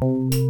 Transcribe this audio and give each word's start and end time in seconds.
Hello 0.00 0.45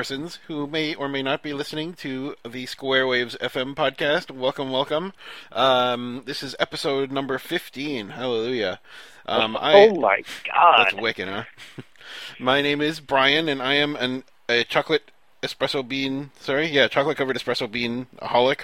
persons 0.00 0.38
who 0.46 0.66
may 0.66 0.94
or 0.94 1.10
may 1.10 1.22
not 1.22 1.42
be 1.42 1.52
listening 1.52 1.92
to 1.92 2.34
the 2.48 2.64
Square 2.64 3.06
Waves 3.06 3.36
FM 3.38 3.74
podcast. 3.74 4.30
Welcome, 4.30 4.70
welcome. 4.70 5.12
Um, 5.52 6.22
this 6.24 6.42
is 6.42 6.56
episode 6.58 7.12
number 7.12 7.36
fifteen. 7.36 8.08
Hallelujah. 8.08 8.80
Um, 9.26 9.58
I, 9.60 9.74
oh 9.74 9.94
my 9.96 10.22
god! 10.46 10.86
That's 10.86 10.94
wicked, 10.94 11.28
huh? 11.28 11.44
My 12.38 12.62
name 12.62 12.80
is 12.80 12.98
Brian, 12.98 13.46
and 13.46 13.60
I 13.60 13.74
am 13.74 13.94
an 13.96 14.24
a 14.48 14.64
chocolate 14.64 15.10
espresso 15.42 15.86
bean. 15.86 16.30
Sorry, 16.40 16.68
yeah, 16.68 16.88
chocolate 16.88 17.18
covered 17.18 17.36
espresso 17.36 17.70
bean 17.70 18.06
aholic. 18.22 18.60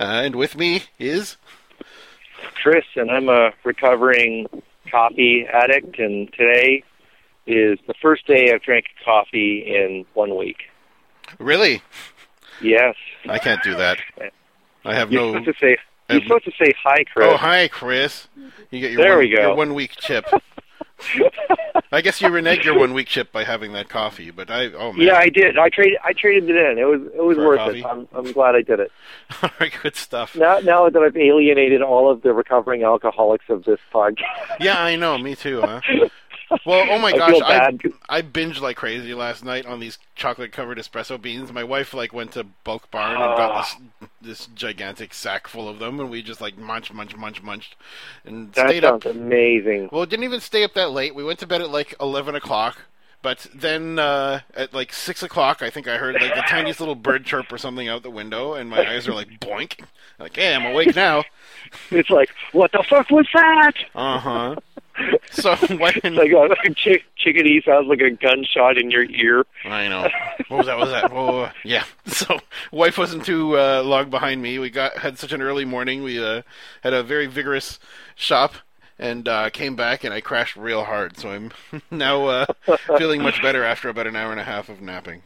Uh, 0.00 0.22
and 0.24 0.34
with 0.34 0.56
me 0.56 0.82
is 0.98 1.36
Chris, 2.60 2.84
and 2.96 3.12
I'm 3.12 3.28
a 3.28 3.52
recovering 3.62 4.48
coffee 4.90 5.46
addict, 5.46 6.00
and 6.00 6.32
today 6.32 6.82
is 7.52 7.78
the 7.86 7.94
first 8.00 8.26
day 8.26 8.52
I've 8.52 8.62
drank 8.62 8.86
coffee 9.04 9.64
in 9.66 10.04
one 10.14 10.36
week. 10.36 10.64
really. 11.38 11.82
Yes. 12.62 12.94
I 13.28 13.38
can't 13.38 13.62
do 13.62 13.74
that. 13.76 13.98
I 14.84 14.94
have 14.94 15.10
You're 15.10 15.22
no. 15.22 15.32
supposed 15.40 15.58
to 15.58 15.64
say 15.66 15.76
you're 16.10 16.22
supposed 16.22 16.44
to 16.44 16.52
say 16.58 16.72
hi, 16.82 17.04
Chris. 17.04 17.28
Oh, 17.30 17.36
hi, 17.36 17.68
Chris. 17.68 18.26
You 18.70 18.80
get 18.80 18.90
your 18.92 19.00
There 19.02 19.10
one, 19.12 19.18
we 19.20 19.34
go. 19.34 19.40
your 19.42 19.54
one 19.54 19.74
week 19.74 19.92
chip. 19.96 20.26
I 21.92 22.00
guess 22.02 22.20
you 22.20 22.28
reneged 22.28 22.64
your 22.64 22.78
one 22.78 22.92
week 22.94 23.06
chip 23.06 23.32
by 23.32 23.44
having 23.44 23.72
that 23.72 23.88
coffee, 23.88 24.30
but 24.30 24.50
I 24.50 24.66
oh 24.66 24.92
man, 24.92 25.06
Yeah, 25.06 25.14
I 25.16 25.28
did. 25.28 25.58
I 25.58 25.68
traded. 25.70 25.98
I 26.04 26.12
traded 26.12 26.50
it 26.50 26.56
in. 26.56 26.78
It 26.78 26.84
was. 26.84 27.00
It 27.14 27.22
was 27.24 27.36
For 27.36 27.46
worth 27.46 27.74
it. 27.74 27.84
I'm. 27.84 28.06
I'm 28.12 28.30
glad 28.32 28.54
I 28.54 28.62
did 28.62 28.80
it. 28.80 28.92
all 29.42 29.50
right, 29.60 29.72
good 29.82 29.96
stuff. 29.96 30.36
Now, 30.36 30.58
now 30.58 30.88
that 30.90 31.00
I've 31.02 31.16
alienated 31.16 31.80
all 31.82 32.10
of 32.10 32.22
the 32.22 32.32
recovering 32.32 32.82
alcoholics 32.82 33.46
of 33.48 33.64
this 33.64 33.80
podcast. 33.92 34.16
Yeah, 34.60 34.80
I 34.82 34.96
know, 34.96 35.16
me 35.18 35.34
too. 35.34 35.62
Huh? 35.62 35.80
Well, 36.66 36.86
oh 36.90 36.98
my 36.98 37.10
I 37.12 37.18
gosh, 37.18 37.40
I. 37.44 37.78
I 38.08 38.22
binged 38.22 38.60
like 38.60 38.76
crazy 38.76 39.14
last 39.14 39.44
night 39.44 39.66
on 39.66 39.78
these 39.80 39.98
chocolate 40.14 40.52
covered 40.52 40.78
espresso 40.78 41.20
beans. 41.20 41.52
My 41.52 41.64
wife 41.64 41.94
like 41.94 42.12
went 42.12 42.32
to 42.32 42.44
Bulk 42.64 42.90
Barn 42.90 43.12
and 43.12 43.36
got 43.36 43.50
Ah. 43.52 43.78
this 44.00 44.08
this 44.20 44.46
gigantic 44.54 45.14
sack 45.14 45.46
full 45.48 45.68
of 45.68 45.78
them, 45.78 46.00
and 46.00 46.10
we 46.10 46.22
just 46.22 46.40
like 46.40 46.58
munch, 46.58 46.92
munch, 46.92 47.16
munch, 47.16 47.42
munched, 47.42 47.76
and 48.24 48.52
That 48.54 48.68
stayed 48.68 48.84
up 48.84 49.04
sounds 49.04 49.16
amazing. 49.16 49.88
Well, 49.92 50.02
it 50.02 50.10
didn't 50.10 50.24
even 50.24 50.40
stay 50.40 50.64
up 50.64 50.74
that 50.74 50.90
late. 50.90 51.14
We 51.14 51.24
went 51.24 51.38
to 51.40 51.46
bed 51.46 51.60
at 51.60 51.70
like 51.70 51.94
eleven 52.00 52.34
o'clock. 52.34 52.78
But 53.22 53.46
then 53.54 53.98
uh, 53.98 54.40
at 54.54 54.72
like 54.72 54.94
six 54.94 55.22
o'clock, 55.22 55.60
I 55.60 55.68
think 55.68 55.86
I 55.86 55.98
heard 55.98 56.14
like 56.14 56.34
the 56.34 56.40
tiniest 56.48 56.80
little 56.80 56.94
bird 56.94 57.26
chirp 57.26 57.52
or 57.52 57.58
something 57.58 57.86
out 57.86 58.02
the 58.02 58.08
window, 58.10 58.54
and 58.54 58.70
my 58.70 58.78
eyes 58.90 59.06
are 59.06 59.12
like 59.12 59.28
boink. 59.40 59.80
Like, 60.18 60.36
hey, 60.36 60.54
I'm 60.54 60.64
awake 60.66 60.96
now. 60.96 61.24
It's 61.90 62.08
like, 62.10 62.30
what 62.52 62.72
the 62.72 62.82
fuck 62.88 63.10
was 63.10 63.26
that? 63.34 63.74
Uh 63.94 64.18
huh. 64.18 64.56
So 65.30 65.54
when 65.68 66.14
like 66.14 66.32
a 66.32 66.74
chick- 66.74 67.04
chickadee 67.16 67.62
sounds 67.64 67.88
like 67.88 68.00
a 68.00 68.10
gunshot 68.10 68.78
in 68.78 68.90
your 68.90 69.04
ear. 69.04 69.46
I 69.64 69.88
know. 69.88 70.08
What 70.48 70.58
was 70.58 70.66
that? 70.66 70.78
What 70.78 70.86
was 70.86 70.90
that? 70.90 71.12
Oh, 71.12 71.50
yeah. 71.64 71.84
So, 72.06 72.40
wife 72.72 72.98
wasn't 72.98 73.24
too 73.24 73.56
uh, 73.56 73.82
long 73.84 74.10
behind 74.10 74.42
me. 74.42 74.58
We 74.58 74.68
got 74.68 74.98
had 74.98 75.16
such 75.18 75.32
an 75.32 75.40
early 75.40 75.64
morning. 75.64 76.02
We 76.02 76.22
uh, 76.22 76.42
had 76.82 76.92
a 76.92 77.04
very 77.04 77.26
vigorous 77.26 77.78
shop 78.16 78.54
and 78.98 79.28
uh, 79.28 79.50
came 79.50 79.76
back, 79.76 80.02
and 80.02 80.12
I 80.12 80.20
crashed 80.20 80.56
real 80.56 80.84
hard. 80.84 81.16
So 81.16 81.30
I'm 81.30 81.52
now 81.90 82.26
uh, 82.26 82.46
feeling 82.98 83.22
much 83.22 83.40
better 83.42 83.64
after 83.64 83.88
about 83.88 84.06
an 84.08 84.16
hour 84.16 84.32
and 84.32 84.40
a 84.40 84.44
half 84.44 84.68
of 84.68 84.82
napping. 84.82 85.22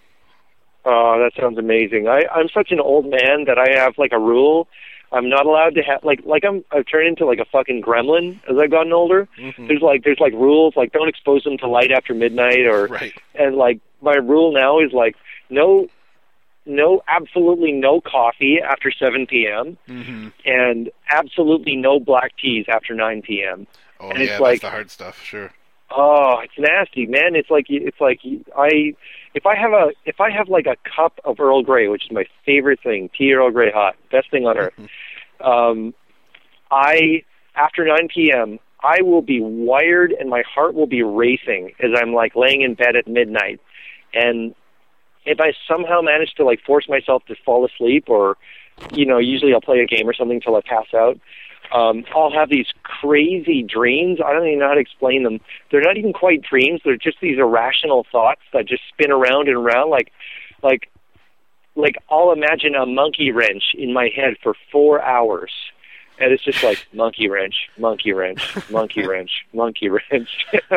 Oh, 0.84 1.18
that 1.18 1.32
sounds 1.40 1.56
amazing. 1.58 2.06
I, 2.08 2.24
I'm 2.32 2.48
such 2.50 2.70
an 2.70 2.80
old 2.80 3.06
man 3.06 3.44
that 3.46 3.58
I 3.58 3.70
have 3.78 3.96
like 3.96 4.12
a 4.12 4.18
rule. 4.18 4.68
I'm 5.14 5.28
not 5.30 5.46
allowed 5.46 5.74
to 5.76 5.82
have 5.82 6.04
like 6.04 6.20
like 6.24 6.44
I'm 6.44 6.64
I've 6.72 6.86
turned 6.86 7.06
into 7.08 7.24
like 7.24 7.38
a 7.38 7.44
fucking 7.46 7.80
gremlin 7.82 8.40
as 8.50 8.58
I've 8.58 8.70
gotten 8.70 8.92
older. 8.92 9.28
Mhm. 9.38 9.68
There's 9.68 9.80
like 9.80 10.02
there's 10.04 10.20
like 10.20 10.32
rules 10.32 10.74
like 10.76 10.92
don't 10.92 11.08
expose 11.08 11.44
them 11.44 11.56
to 11.58 11.68
light 11.68 11.90
after 11.92 12.12
midnight 12.14 12.66
or 12.66 12.86
Right. 12.88 13.12
and 13.34 13.56
like 13.56 13.78
my 14.02 14.14
rule 14.16 14.52
now 14.52 14.80
is 14.80 14.92
like 14.92 15.16
no 15.48 15.86
no 16.66 17.02
absolutely 17.08 17.72
no 17.72 18.00
coffee 18.00 18.58
after 18.60 18.90
7 18.90 19.26
p.m. 19.26 19.76
hmm 19.86 20.28
and 20.44 20.90
absolutely 21.10 21.76
no 21.76 22.00
black 22.00 22.32
teas 22.38 22.64
after 22.68 22.94
9 22.94 23.22
p.m. 23.22 23.66
Oh 24.00 24.08
And 24.10 24.18
yeah, 24.18 24.24
it's 24.24 24.30
that's 24.32 24.40
like- 24.40 24.60
the 24.62 24.70
hard 24.70 24.90
stuff. 24.90 25.22
Sure. 25.22 25.52
Oh, 25.96 26.38
it's 26.42 26.58
nasty, 26.58 27.06
man. 27.06 27.36
It's 27.36 27.50
like 27.50 27.66
it's 27.68 28.00
like 28.00 28.18
I 28.56 28.94
if 29.34 29.46
I 29.46 29.56
have 29.56 29.72
a 29.72 29.90
if 30.04 30.20
I 30.20 30.30
have 30.30 30.48
like 30.48 30.66
a 30.66 30.76
cup 30.88 31.20
of 31.24 31.40
Earl 31.40 31.62
Grey, 31.62 31.88
which 31.88 32.06
is 32.06 32.12
my 32.12 32.24
favorite 32.46 32.80
thing, 32.82 33.10
tea 33.16 33.34
Earl 33.34 33.50
Grey 33.50 33.70
hot, 33.70 33.96
best 34.10 34.30
thing 34.30 34.46
on 34.46 34.56
earth. 34.56 34.74
um, 35.40 35.92
I 36.70 37.24
after 37.56 37.84
9 37.84 38.08
p.m. 38.14 38.58
I 38.82 39.02
will 39.02 39.22
be 39.22 39.40
wired 39.40 40.12
and 40.12 40.28
my 40.28 40.42
heart 40.42 40.74
will 40.74 40.86
be 40.86 41.02
racing 41.02 41.72
as 41.80 41.90
I'm 41.96 42.12
like 42.12 42.36
laying 42.36 42.62
in 42.62 42.74
bed 42.74 42.96
at 42.96 43.08
midnight, 43.08 43.60
and 44.12 44.54
if 45.26 45.40
I 45.40 45.52
somehow 45.66 46.00
manage 46.00 46.34
to 46.34 46.44
like 46.44 46.60
force 46.62 46.88
myself 46.88 47.24
to 47.26 47.34
fall 47.44 47.66
asleep, 47.66 48.08
or 48.08 48.36
you 48.92 49.06
know, 49.06 49.18
usually 49.18 49.52
I'll 49.52 49.60
play 49.60 49.80
a 49.80 49.86
game 49.86 50.08
or 50.08 50.14
something 50.14 50.40
till 50.40 50.56
I 50.56 50.60
pass 50.60 50.86
out. 50.94 51.18
Um, 51.74 52.04
I'll 52.14 52.30
have 52.30 52.50
these 52.50 52.68
crazy 52.84 53.62
dreams. 53.62 54.20
I 54.24 54.32
don't 54.32 54.46
even 54.46 54.60
know 54.60 54.68
how 54.68 54.74
to 54.74 54.80
explain 54.80 55.24
them. 55.24 55.40
They're 55.70 55.80
not 55.80 55.96
even 55.96 56.12
quite 56.12 56.40
dreams. 56.40 56.80
They're 56.84 56.96
just 56.96 57.20
these 57.20 57.36
irrational 57.36 58.06
thoughts 58.12 58.42
that 58.52 58.66
just 58.66 58.82
spin 58.88 59.10
around 59.10 59.48
and 59.48 59.56
around, 59.56 59.90
like, 59.90 60.12
like, 60.62 60.88
like 61.74 61.96
I'll 62.08 62.30
imagine 62.30 62.76
a 62.76 62.86
monkey 62.86 63.32
wrench 63.32 63.74
in 63.74 63.92
my 63.92 64.08
head 64.14 64.36
for 64.40 64.54
four 64.70 65.02
hours, 65.02 65.50
and 66.20 66.32
it's 66.32 66.44
just 66.44 66.62
like 66.62 66.86
monkey 66.92 67.28
wrench, 67.28 67.68
monkey 67.76 68.12
wrench, 68.12 68.56
monkey 68.70 69.04
wrench, 69.06 69.44
monkey 69.52 69.88
wrench. 69.88 70.46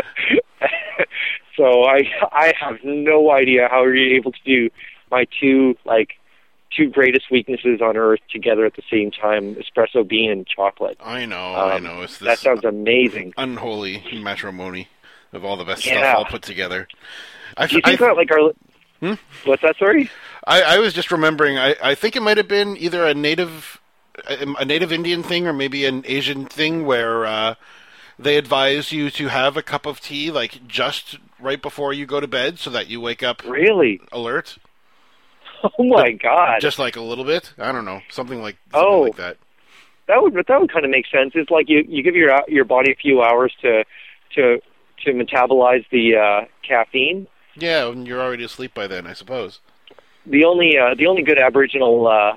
so 1.56 1.84
I 1.84 2.10
I 2.32 2.54
have 2.60 2.78
no 2.84 3.32
idea 3.32 3.68
how 3.70 3.84
you're 3.84 4.16
able 4.16 4.32
to 4.32 4.44
do 4.44 4.72
my 5.12 5.28
two 5.40 5.76
like 5.86 6.18
two 6.78 6.90
greatest 6.90 7.32
weaknesses 7.32 7.82
on 7.82 7.98
earth 7.98 8.20
together 8.32 8.66
at 8.66 8.76
the 8.76 8.84
same 8.90 9.10
time: 9.12 9.56
espresso 9.56 10.08
bean 10.08 10.32
and 10.32 10.46
chocolate. 10.48 10.98
I 11.04 11.26
know. 11.26 11.54
I 11.54 11.76
Um, 11.78 11.84
know. 11.84 12.02
It's 12.04 12.20
That 12.20 12.38
sounds 12.40 12.64
amazing. 12.64 13.34
unholy 13.38 14.04
matrimony 14.14 14.88
of 15.34 15.44
all 15.44 15.58
the 15.58 15.66
best 15.66 15.86
Yeah. 15.86 16.00
stuff 16.00 16.16
all 16.18 16.26
put 16.26 16.42
together. 16.44 16.88
I, 17.58 17.66
Do 17.68 17.76
you 17.78 17.82
I- 17.84 17.96
think 17.96 18.16
like 18.16 18.32
our 18.32 18.52
Hmm? 19.00 19.14
what's 19.46 19.62
that? 19.62 19.76
story? 19.76 20.10
I, 20.48 20.62
I 20.62 20.78
was 20.80 20.94
just 20.94 21.12
remembering. 21.12 21.58
I, 21.58 21.76
I 21.84 21.96
think 21.96 22.16
it 22.16 22.22
might 22.22 22.38
have 22.38 22.48
been 22.48 22.78
either 22.78 23.06
a 23.06 23.14
native, 23.14 23.80
a, 24.28 24.56
a 24.60 24.66
native 24.66 24.92
Indian 24.92 25.22
thing, 25.24 25.46
or 25.48 25.54
maybe 25.54 25.86
an 25.86 26.04
Asian 26.08 26.46
thing, 26.46 26.86
where 26.86 27.26
uh, 27.26 27.56
they 28.18 28.38
advise 28.38 28.92
you 28.92 29.10
to 29.12 29.28
have 29.28 29.56
a 29.58 29.62
cup 29.62 29.86
of 29.86 30.00
tea 30.00 30.32
like 30.32 30.66
just 30.68 31.18
right 31.40 31.62
before 31.62 31.94
you 31.94 32.06
go 32.08 32.20
to 32.20 32.28
bed, 32.28 32.58
so 32.58 32.70
that 32.72 32.88
you 32.88 33.00
wake 33.00 33.22
up 33.22 33.44
Really? 33.46 34.00
alert, 34.12 34.58
Oh 35.80 35.84
my 35.84 36.12
god. 36.12 36.60
just 36.62 36.80
like 36.80 36.96
a 36.96 37.02
little 37.02 37.24
bit. 37.26 37.54
I 37.58 37.72
don't 37.72 37.86
know, 37.86 38.02
something 38.10 38.42
like 38.42 38.58
something 38.72 38.90
Oh. 38.90 39.02
like 39.02 39.16
that. 39.18 39.38
that 40.08 40.22
would 40.22 40.34
that 40.34 40.60
would 40.62 40.72
kind 40.72 40.86
of 40.86 40.92
make 40.92 41.06
sense. 41.08 41.32
It's 41.36 41.50
like 41.52 41.68
you 41.70 41.84
you 41.88 42.04
give 42.04 42.16
your 42.16 42.32
your 42.48 42.66
body 42.66 42.92
a 42.92 42.96
few 42.96 43.22
hours 43.22 43.54
to 43.62 43.84
to 44.36 44.60
to 45.06 45.12
metabolize 45.14 45.86
the 45.92 46.16
uh, 46.16 46.46
caffeine. 46.68 47.28
Yeah, 47.56 47.88
and 47.88 48.08
you're 48.08 48.22
already 48.22 48.44
asleep 48.44 48.74
by 48.74 48.88
then, 48.88 49.08
I 49.08 49.14
suppose. 49.14 49.60
The 50.26 50.44
only 50.46 50.78
uh, 50.78 50.94
the 50.96 51.08
only 51.08 51.24
good 51.24 51.40
Aboriginal 51.40 52.08
uh, 52.08 52.36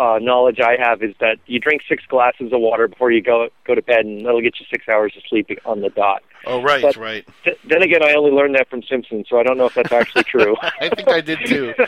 uh, 0.00 0.18
knowledge 0.20 0.60
I 0.60 0.76
have 0.78 1.02
is 1.02 1.14
that 1.20 1.38
you 1.46 1.58
drink 1.58 1.82
six 1.88 2.04
glasses 2.06 2.52
of 2.52 2.60
water 2.60 2.86
before 2.88 3.10
you 3.10 3.22
go 3.22 3.48
go 3.66 3.74
to 3.74 3.82
bed, 3.82 4.04
and 4.04 4.24
that'll 4.26 4.40
get 4.42 4.60
you 4.60 4.66
six 4.70 4.88
hours 4.88 5.12
of 5.16 5.22
sleep 5.28 5.48
on 5.64 5.80
the 5.80 5.88
dot. 5.90 6.22
Oh, 6.46 6.62
right, 6.62 6.82
But- 6.82 6.96
right. 6.96 7.26
Th- 7.44 7.58
then 7.64 7.82
again, 7.82 8.02
I 8.02 8.12
only 8.14 8.30
learned 8.30 8.54
that 8.54 8.68
from 8.70 8.82
Simpson, 8.84 9.24
so 9.28 9.38
I 9.40 9.42
don't 9.42 9.56
know 9.58 9.66
if 9.66 9.74
that's 9.74 9.90
actually 9.92 10.24
true. 10.24 10.56
I 10.80 10.88
think 10.88 11.08
I 11.08 11.20
did 11.20 11.38
too. 11.46 11.74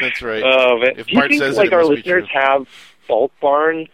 That's 0.00 0.22
right. 0.22 0.42
Oh 0.44 0.78
man, 0.78 0.94
If 0.96 1.06
do 1.06 1.12
you 1.12 1.18
Bart 1.18 1.30
think 1.30 1.56
like 1.56 1.66
it 1.68 1.72
our 1.72 1.84
listeners 1.84 2.28
have 2.32 2.66
bulk 3.08 3.32
barn? 3.40 3.86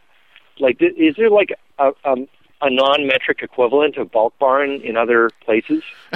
Like, 0.59 0.81
is 0.81 1.17
there 1.17 1.31
like 1.31 1.53
a, 1.79 1.93
um, 2.05 2.29
a 2.63 2.71
non-metric 2.71 3.41
equivalent 3.43 3.97
of 3.97 4.11
bulk 4.11 4.39
barn 4.39 4.81
in 4.83 4.97
other 4.97 5.31
places? 5.45 5.83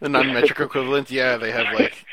the 0.00 0.08
non-metric 0.08 0.58
equivalent, 0.60 1.10
yeah, 1.10 1.36
they 1.36 1.52
have 1.52 1.74
like 1.74 2.04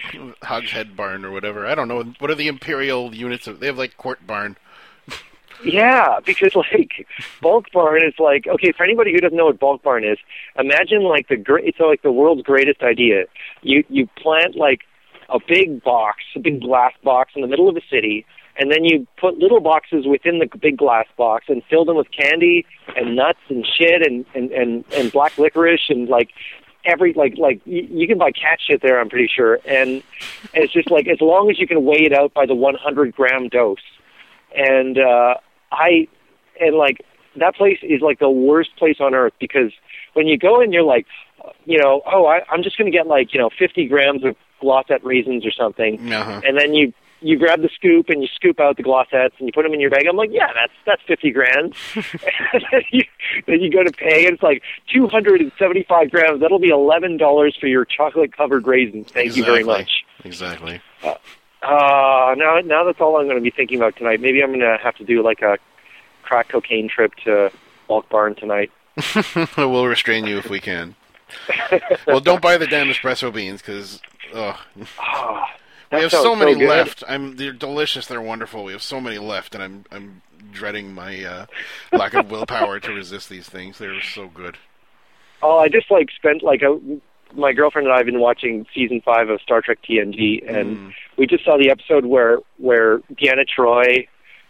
hogshead 0.44 0.96
barn 0.98 1.24
or 1.24 1.32
whatever. 1.32 1.66
I 1.66 1.76
don't 1.76 1.88
know. 1.88 2.04
What 2.20 2.32
are 2.32 2.36
the 2.36 2.48
imperial 2.48 3.16
units? 3.16 3.48
Of, 3.48 3.60
they 3.60 3.68
have 3.68 3.78
like 3.78 3.96
court 3.98 4.26
barn. 4.28 4.58
Yeah, 5.64 6.20
because 6.26 6.56
like 6.56 7.08
bulk 7.42 7.66
barn 7.72 8.04
is 8.06 8.14
like 8.20 8.48
okay 8.48 8.72
for 8.72 8.84
anybody 8.84 9.12
who 9.12 9.20
doesn't 9.20 9.38
know 9.38 9.46
what 9.46 9.60
bulk 9.60 9.84
barn 9.84 10.04
is. 10.04 10.18
Imagine 10.58 11.04
like 11.04 11.28
the 11.28 11.38
great 11.38 11.66
it's 11.66 11.80
like 11.80 12.02
the 12.02 12.12
world's 12.12 12.44
greatest 12.44 12.82
idea. 12.82 13.26
You 13.62 13.84
you 13.90 14.08
plant 14.18 14.56
like 14.56 14.82
a 15.30 15.40
big 15.48 15.84
box, 15.84 16.24
a 16.36 16.40
big 16.40 16.62
glass 16.62 16.94
box 17.04 17.32
in 17.36 17.42
the 17.42 17.48
middle 17.48 17.70
of 17.70 17.78
a 17.78 17.82
city, 17.90 18.26
and 18.58 18.72
then 18.72 18.84
you 18.84 19.08
put 19.18 19.38
little 19.38 19.62
boxes 19.62 20.06
within 20.06 20.40
the 20.40 20.50
big 20.58 20.78
glass 20.78 21.06
box 21.18 21.46
and 21.48 21.64
fill 21.70 21.86
them 21.86 21.96
with 21.96 22.08
candy 22.12 22.66
and 22.96 23.16
nuts 23.16 23.40
and 23.50 23.66
shit 23.66 24.06
and 24.06 24.26
and 24.34 24.52
and, 24.52 24.84
and 24.94 25.12
black 25.12 25.38
licorice 25.38 25.90
and 25.90 26.10
like 26.10 26.30
every 26.86 27.14
like 27.14 27.38
like 27.38 27.62
you, 27.66 27.88
you 27.90 28.08
can 28.08 28.18
buy 28.18 28.32
cat 28.32 28.60
shit 28.66 28.82
there. 28.82 29.00
I'm 29.00 29.10
pretty 29.10 29.30
sure, 29.34 29.60
and 29.66 30.02
it's 30.54 30.74
just 30.74 30.90
like 30.90 31.08
as 31.08 31.22
long 31.22 31.50
as 31.50 31.60
you 31.60 31.68
can 31.68 31.86
weigh 31.86 32.06
it 32.06 32.14
out 32.14 32.34
by 32.34 32.46
the 32.46 32.56
100 32.56 33.16
gram 33.16 33.48
dose 33.48 33.78
and 34.56 34.98
uh 34.98 35.36
i 35.72 36.08
and 36.60 36.76
like 36.76 37.04
that 37.40 37.56
place 37.56 37.80
is 37.82 38.02
like 38.02 38.20
the 38.20 38.30
worst 38.30 38.76
place 38.78 38.98
on 39.00 39.14
earth 39.14 39.34
because 39.40 39.72
when 40.14 40.28
you 40.28 40.38
go 40.38 40.62
in 40.62 40.72
you're 40.72 40.84
like 40.84 41.06
you 41.66 41.78
know 41.78 42.02
oh 42.06 42.26
I, 42.26 42.42
i'm 42.52 42.64
just 42.64 42.78
going 42.78 42.92
to 42.92 42.96
get 42.96 43.08
like 43.08 43.34
you 43.34 43.40
know 43.40 43.50
50 43.58 43.88
grams 43.88 44.24
of 44.24 44.36
Glosette 44.62 45.04
raisins 45.04 45.44
or 45.44 45.52
something. 45.52 46.14
Uh-huh. 46.14 46.42
and 46.46 46.58
then 46.58 46.74
you 46.74 46.94
you 47.24 47.38
grab 47.38 47.62
the 47.62 47.70
scoop 47.76 48.10
and 48.10 48.22
you 48.24 48.28
scoop 48.34 48.60
out 48.60 48.78
the 48.78 48.84
Glosettes 48.84 49.34
and 49.38 49.48
you 49.48 49.52
put 49.54 49.62
them 49.62 49.74
in 49.74 49.80
your 49.80 49.92
bag. 49.92 50.06
I'm 50.08 50.16
like 50.16 50.30
yeah 50.32 50.52
that's 50.54 50.74
that's 50.86 51.02
50 51.08 51.32
grand. 51.32 51.76
And 51.96 52.64
then 52.72 52.82
you, 52.92 53.04
then 53.48 53.62
you 53.62 53.72
go 53.72 53.84
to 53.84 53.92
pay 53.92 54.26
and 54.26 54.34
it's 54.36 54.44
like 54.44 54.64
275 54.94 56.12
grams. 56.12 56.42
That'll 56.42 56.60
be 56.60 56.72
$11 56.72 57.60
for 57.60 57.68
your 57.68 57.86
chocolate 57.86 58.36
covered 58.36 58.68
raisins. 58.68 59.08
Thank 59.12 59.36
you 59.36 59.46
very 59.46 59.64
much. 59.64 60.04
Exactly. 60.24 60.82
uh, 61.04 61.16
now, 61.64 62.60
now 62.64 62.84
that's 62.84 63.00
all 63.00 63.18
I'm 63.18 63.26
going 63.26 63.38
to 63.38 63.42
be 63.42 63.52
thinking 63.52 63.78
about 63.78 63.96
tonight. 63.96 64.20
Maybe 64.22 64.42
I'm 64.44 64.50
going 64.50 64.60
to 64.62 64.78
have 64.82 64.96
to 64.96 65.04
do 65.04 65.24
like 65.24 65.42
a 65.42 65.58
crack 66.24 66.50
cocaine 66.50 66.90
trip 66.90 67.14
to 67.26 67.52
Bulk 67.88 68.10
Barn 68.10 68.36
tonight. 68.36 68.72
we'll 69.58 69.88
restrain 69.88 70.26
you 70.26 70.38
if 70.38 70.50
we 70.50 70.60
can. 70.60 70.96
well, 72.08 72.20
don't 72.20 72.42
buy 72.42 72.58
the 72.58 72.68
damn 72.68 72.88
espresso 72.88 73.34
beans 73.34 73.62
because 73.62 74.02
oh, 74.34 74.60
Ah, 75.00 75.48
we 75.92 76.02
have 76.02 76.12
so 76.12 76.36
many 76.36 76.56
good. 76.56 76.68
left. 76.68 77.04
I'm 77.08 77.38
they're 77.38 77.54
delicious. 77.54 78.06
They're 78.08 78.22
wonderful. 78.22 78.64
We 78.66 78.74
have 78.74 78.82
so 78.82 79.00
many 79.00 79.18
left, 79.18 79.56
and 79.56 79.64
I'm 79.64 79.86
I'm 79.92 80.22
dreading 80.52 80.94
my 80.94 81.24
uh, 81.24 81.46
lack 81.94 82.14
of 82.14 82.30
willpower 82.30 82.80
to 82.82 82.92
resist 82.94 83.30
these 83.30 83.48
things. 83.48 83.78
They're 83.78 84.02
so 84.02 84.28
good. 84.28 84.58
Oh, 85.42 85.58
I 85.58 85.70
just 85.70 85.90
like 85.90 86.10
spent 86.12 86.44
like 86.44 86.62
a. 86.62 86.78
My 87.36 87.54
girlfriend 87.54 87.88
and 87.88 87.94
I 87.94 87.98
have 87.98 88.06
been 88.06 88.20
watching 88.20 88.66
season 88.74 89.02
five 89.02 89.30
of 89.30 89.42
Star 89.42 89.62
Trek 89.62 89.80
TNG, 89.88 90.44
and 90.48 90.78
Mm. 90.78 90.94
we 91.18 91.28
just 91.28 91.44
saw 91.46 91.58
the 91.58 91.70
episode 91.70 92.06
where 92.06 92.40
where 92.58 93.00
Deanna 93.14 93.46
Troi 93.48 94.08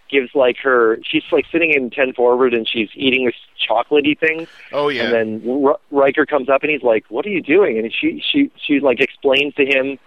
gives 0.10 0.34
like 0.36 0.58
her. 0.58 1.00
She's 1.04 1.24
like 1.32 1.46
sitting 1.52 1.72
in 1.74 1.90
ten 1.90 2.14
forward, 2.14 2.54
and 2.54 2.68
she's 2.68 2.90
eating 2.96 3.26
this 3.26 3.36
chocolatey 3.70 4.18
thing. 4.18 4.48
Oh 4.74 4.90
yeah. 4.90 5.04
And 5.06 5.42
then 5.44 5.64
R- 5.66 5.80
Riker 5.92 6.26
comes 6.26 6.50
up 6.50 6.64
and 6.64 6.72
he's 6.72 6.84
like, 6.84 7.06
"What 7.10 7.26
are 7.26 7.30
you 7.30 7.42
doing?" 7.42 7.78
And 7.78 7.94
she 7.94 8.22
she 8.30 8.52
she 8.58 8.80
like 8.80 9.00
explains 9.00 9.54
to 9.56 9.66
him 9.66 9.98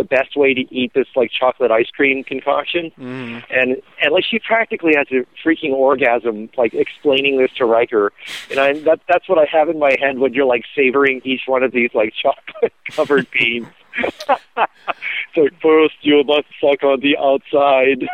the 0.00 0.04
best 0.04 0.34
way 0.34 0.54
to 0.54 0.62
eat 0.74 0.92
this 0.94 1.06
like 1.14 1.30
chocolate 1.30 1.70
ice 1.70 1.90
cream 1.94 2.24
concoction. 2.24 2.90
Mhm. 2.98 3.44
And 3.50 3.82
and 4.02 4.12
like 4.12 4.24
she 4.24 4.38
practically 4.38 4.94
has 4.96 5.06
a 5.10 5.26
freaking 5.46 5.72
orgasm 5.72 6.48
like 6.56 6.72
explaining 6.72 7.36
this 7.36 7.50
to 7.58 7.66
Riker. 7.66 8.12
And 8.50 8.58
I 8.58 8.72
that 8.80 9.00
that's 9.08 9.28
what 9.28 9.38
I 9.38 9.44
have 9.52 9.68
in 9.68 9.78
my 9.78 9.94
head 10.00 10.18
when 10.18 10.32
you're 10.32 10.46
like 10.46 10.64
savoring 10.74 11.20
each 11.24 11.42
one 11.46 11.62
of 11.62 11.72
these 11.72 11.90
like 11.92 12.14
chocolate 12.22 12.72
covered 12.90 13.30
beans. 13.30 13.66
so 15.34 15.48
first 15.60 15.96
you 16.00 16.24
must 16.24 16.46
suck 16.60 16.82
on 16.82 17.00
the 17.00 17.18
outside. 17.18 18.08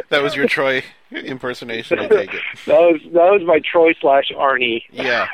that 0.08 0.22
was 0.22 0.34
your 0.34 0.48
Troi 0.48 0.82
impersonation. 1.12 2.00
I 2.00 2.08
take 2.08 2.34
it. 2.34 2.42
That 2.66 2.80
was 2.80 3.00
that 3.12 3.30
was 3.30 3.42
my 3.46 3.60
Troi 3.60 3.94
slash 4.00 4.32
Arnie. 4.34 4.82
Yeah. 4.90 5.28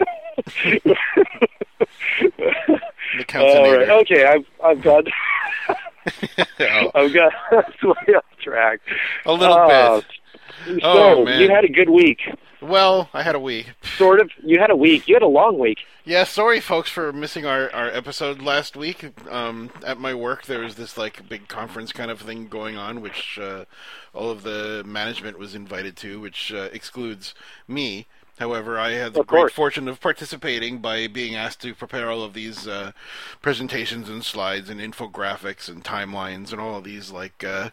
The 3.17 3.39
All 3.39 3.73
right. 3.77 3.89
Okay, 3.91 4.25
I've 4.25 4.47
I've 4.65 4.83
got 4.83 5.05
Oh, 6.61 6.91
I've 6.95 7.13
got 7.13 7.33
way 7.83 8.15
off 8.15 8.25
track. 8.43 8.81
a 9.27 9.33
little 9.33 9.57
Uh, 9.57 10.01
bit. 10.01 10.07
So 10.81 10.81
Oh, 10.83 11.25
man. 11.25 11.41
you 11.41 11.49
had 11.51 11.65
a 11.65 11.69
good 11.69 11.91
week, 11.91 12.21
Well, 12.61 13.09
I 13.13 13.23
had 13.23 13.35
a 13.35 13.41
week. 13.41 13.73
sort 13.97 14.21
of. 14.21 14.31
You 14.43 14.59
had 14.61 14.71
a 14.71 14.77
week. 14.77 15.09
You 15.09 15.15
had 15.15 15.23
a 15.23 15.27
long 15.29 15.59
week. 15.59 15.79
Yeah, 16.05 16.25
sorry 16.25 16.61
folks 16.61 16.91
for 16.91 17.13
missing 17.13 17.45
our, 17.47 17.73
our 17.73 17.89
episode 17.89 18.41
last 18.43 18.77
week. 18.77 19.13
Um, 19.31 19.71
at 19.85 19.99
my 19.99 20.15
work, 20.15 20.47
there 20.47 20.61
was 20.61 20.75
this 20.77 20.97
like 20.97 21.29
big 21.29 21.49
conference 21.49 21.93
kind 21.93 22.11
of 22.11 22.21
thing 22.21 22.49
going 22.49 22.77
on, 22.77 23.01
which 23.01 23.39
uh, 23.41 23.65
all 24.15 24.31
of 24.31 24.43
the 24.43 24.83
management 24.87 25.39
was 25.39 25.55
invited 25.55 25.97
to, 25.99 26.21
which 26.21 26.53
uh, 26.53 26.69
excludes 26.73 27.35
me. 27.69 28.07
However, 28.39 28.79
I 28.79 28.93
had 28.93 29.15
the 29.15 29.21
Of 29.21 29.27
great 29.27 29.41
course. 29.41 29.53
fortune 29.53 29.89
of 29.89 30.01
participating 30.01 30.79
by 30.79 31.07
being 31.07 31.35
asked 31.37 31.61
to 31.63 31.75
prepare 31.75 32.11
all 32.11 32.23
of 32.25 32.33
these 32.33 32.67
uh, 32.67 32.93
presentations 33.41 34.09
and 34.09 34.25
slides 34.25 34.69
and 34.71 34.81
infographics 34.81 35.69
and 35.69 35.85
timelines 35.85 36.51
and 36.51 36.61
all 36.61 36.79
of 36.79 36.85
these 36.85 37.11
like 37.11 37.45
uh, 37.45 37.71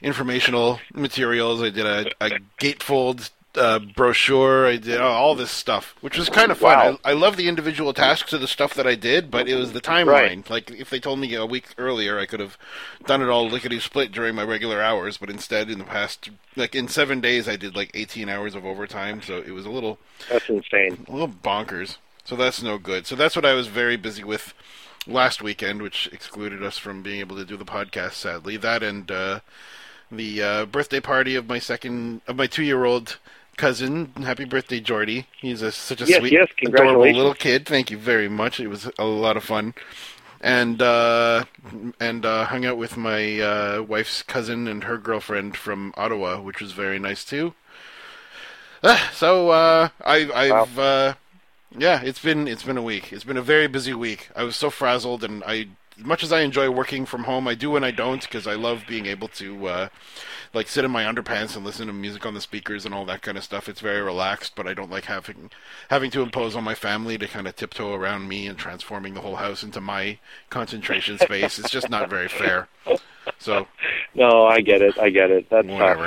informational 0.00 0.80
materials. 0.94 1.60
I 1.62 1.70
did 1.70 1.84
a, 1.86 2.10
a 2.20 2.30
gatefold 2.58 3.30
uh, 3.54 3.78
brochure. 3.78 4.66
I 4.66 4.76
did 4.76 5.00
all 5.00 5.34
this 5.34 5.50
stuff, 5.50 5.94
which 6.00 6.18
was 6.18 6.28
kind 6.28 6.50
of 6.50 6.58
fun. 6.58 6.76
Wow. 6.94 6.98
I, 7.04 7.10
I 7.10 7.12
love 7.14 7.36
the 7.36 7.48
individual 7.48 7.92
tasks 7.92 8.32
of 8.32 8.40
the 8.40 8.48
stuff 8.48 8.74
that 8.74 8.86
I 8.86 8.94
did, 8.94 9.30
but 9.30 9.48
it 9.48 9.54
was 9.56 9.72
the 9.72 9.80
timeline. 9.80 10.06
Right. 10.06 10.50
Like 10.50 10.70
if 10.70 10.90
they 10.90 11.00
told 11.00 11.18
me 11.18 11.34
a 11.34 11.46
week 11.46 11.74
earlier, 11.78 12.18
I 12.18 12.26
could 12.26 12.40
have 12.40 12.58
done 13.06 13.22
it 13.22 13.28
all 13.28 13.48
lickety 13.48 13.80
split 13.80 14.12
during 14.12 14.34
my 14.34 14.44
regular 14.44 14.80
hours. 14.82 15.16
But 15.16 15.30
instead, 15.30 15.70
in 15.70 15.78
the 15.78 15.84
past, 15.84 16.30
like 16.56 16.74
in 16.74 16.88
seven 16.88 17.20
days, 17.20 17.48
I 17.48 17.56
did 17.56 17.74
like 17.74 17.90
18 17.94 18.28
hours 18.28 18.54
of 18.54 18.64
overtime. 18.64 19.22
So 19.22 19.38
it 19.38 19.50
was 19.50 19.66
a 19.66 19.70
little 19.70 19.98
That's 20.30 20.48
insane. 20.48 21.04
a 21.08 21.12
little 21.12 21.28
bonkers. 21.28 21.96
So 22.24 22.36
that's 22.36 22.62
no 22.62 22.76
good. 22.76 23.06
So 23.06 23.16
that's 23.16 23.34
what 23.36 23.46
I 23.46 23.54
was 23.54 23.68
very 23.68 23.96
busy 23.96 24.22
with 24.22 24.52
last 25.06 25.42
weekend, 25.42 25.80
which 25.80 26.08
excluded 26.12 26.62
us 26.62 26.76
from 26.76 27.02
being 27.02 27.20
able 27.20 27.36
to 27.36 27.44
do 27.44 27.56
the 27.56 27.64
podcast. 27.64 28.12
Sadly, 28.12 28.58
that 28.58 28.82
and 28.82 29.10
uh, 29.10 29.40
the 30.12 30.42
uh, 30.42 30.66
birthday 30.66 31.00
party 31.00 31.34
of 31.34 31.48
my 31.48 31.58
second 31.58 32.20
of 32.26 32.36
my 32.36 32.46
two 32.46 32.62
year 32.62 32.84
old 32.84 33.16
cousin. 33.58 34.12
Happy 34.16 34.46
birthday, 34.46 34.80
Jordy! 34.80 35.26
He's 35.40 35.60
a, 35.60 35.70
such 35.70 36.00
a 36.00 36.06
Yes, 36.06 36.20
sweet, 36.20 36.32
yes, 36.32 36.48
adorable 36.64 37.02
little 37.02 37.34
kid. 37.34 37.66
Thank 37.66 37.90
you 37.90 37.98
very 37.98 38.28
much. 38.28 38.58
It 38.58 38.68
was 38.68 38.90
a 38.98 39.04
lot 39.04 39.36
of 39.36 39.44
fun. 39.44 39.74
And 40.40 40.80
uh, 40.80 41.44
and 42.00 42.24
uh, 42.24 42.44
hung 42.46 42.64
out 42.64 42.78
with 42.78 42.96
my 42.96 43.40
uh, 43.40 43.82
wife's 43.82 44.22
cousin 44.22 44.68
and 44.68 44.84
her 44.84 44.96
girlfriend 44.96 45.56
from 45.56 45.92
Ottawa, 45.96 46.40
which 46.40 46.60
was 46.60 46.72
very 46.72 46.98
nice 46.98 47.24
too. 47.24 47.54
Ah, 48.84 49.10
so 49.12 49.50
uh, 49.50 49.88
I, 50.04 50.30
I've 50.32 50.78
uh, 50.78 51.14
yeah, 51.76 52.00
it's 52.02 52.20
been 52.20 52.46
it's 52.46 52.62
been 52.62 52.78
a 52.78 52.82
week. 52.82 53.12
It's 53.12 53.24
been 53.24 53.36
a 53.36 53.42
very 53.42 53.66
busy 53.66 53.92
week. 53.94 54.30
I 54.36 54.44
was 54.44 54.54
so 54.54 54.70
frazzled, 54.70 55.24
and 55.24 55.42
I, 55.44 55.66
as 55.98 56.04
much 56.04 56.22
as 56.22 56.32
I 56.32 56.40
enjoy 56.40 56.70
working 56.70 57.04
from 57.04 57.24
home, 57.24 57.48
I 57.48 57.54
do 57.54 57.72
when 57.72 57.82
I 57.82 57.90
don't 57.90 58.22
because 58.22 58.46
I 58.46 58.54
love 58.54 58.84
being 58.86 59.06
able 59.06 59.28
to 59.28 59.66
uh, 59.66 59.88
like 60.54 60.68
sit 60.68 60.84
in 60.84 60.90
my 60.90 61.04
underpants 61.04 61.56
and 61.56 61.64
listen 61.64 61.86
to 61.86 61.92
music 61.92 62.24
on 62.26 62.34
the 62.34 62.40
speakers 62.40 62.84
and 62.84 62.94
all 62.94 63.04
that 63.06 63.22
kind 63.22 63.36
of 63.36 63.44
stuff. 63.44 63.68
It's 63.68 63.80
very 63.80 64.00
relaxed, 64.00 64.54
but 64.56 64.66
I 64.66 64.74
don't 64.74 64.90
like 64.90 65.04
having 65.06 65.50
having 65.88 66.10
to 66.12 66.22
impose 66.22 66.56
on 66.56 66.64
my 66.64 66.74
family 66.74 67.18
to 67.18 67.26
kind 67.28 67.46
of 67.46 67.56
tiptoe 67.56 67.94
around 67.94 68.28
me 68.28 68.46
and 68.46 68.58
transforming 68.58 69.14
the 69.14 69.20
whole 69.20 69.36
house 69.36 69.62
into 69.62 69.80
my 69.80 70.18
concentration 70.50 71.18
space. 71.20 71.58
It's 71.58 71.70
just 71.70 71.90
not 71.90 72.10
very 72.10 72.28
fair. 72.28 72.68
So 73.38 73.66
No, 74.14 74.46
I 74.46 74.60
get 74.60 74.82
it. 74.82 74.98
I 74.98 75.10
get 75.10 75.30
it. 75.30 75.48
That's 75.50 75.66
tough. 75.78 75.98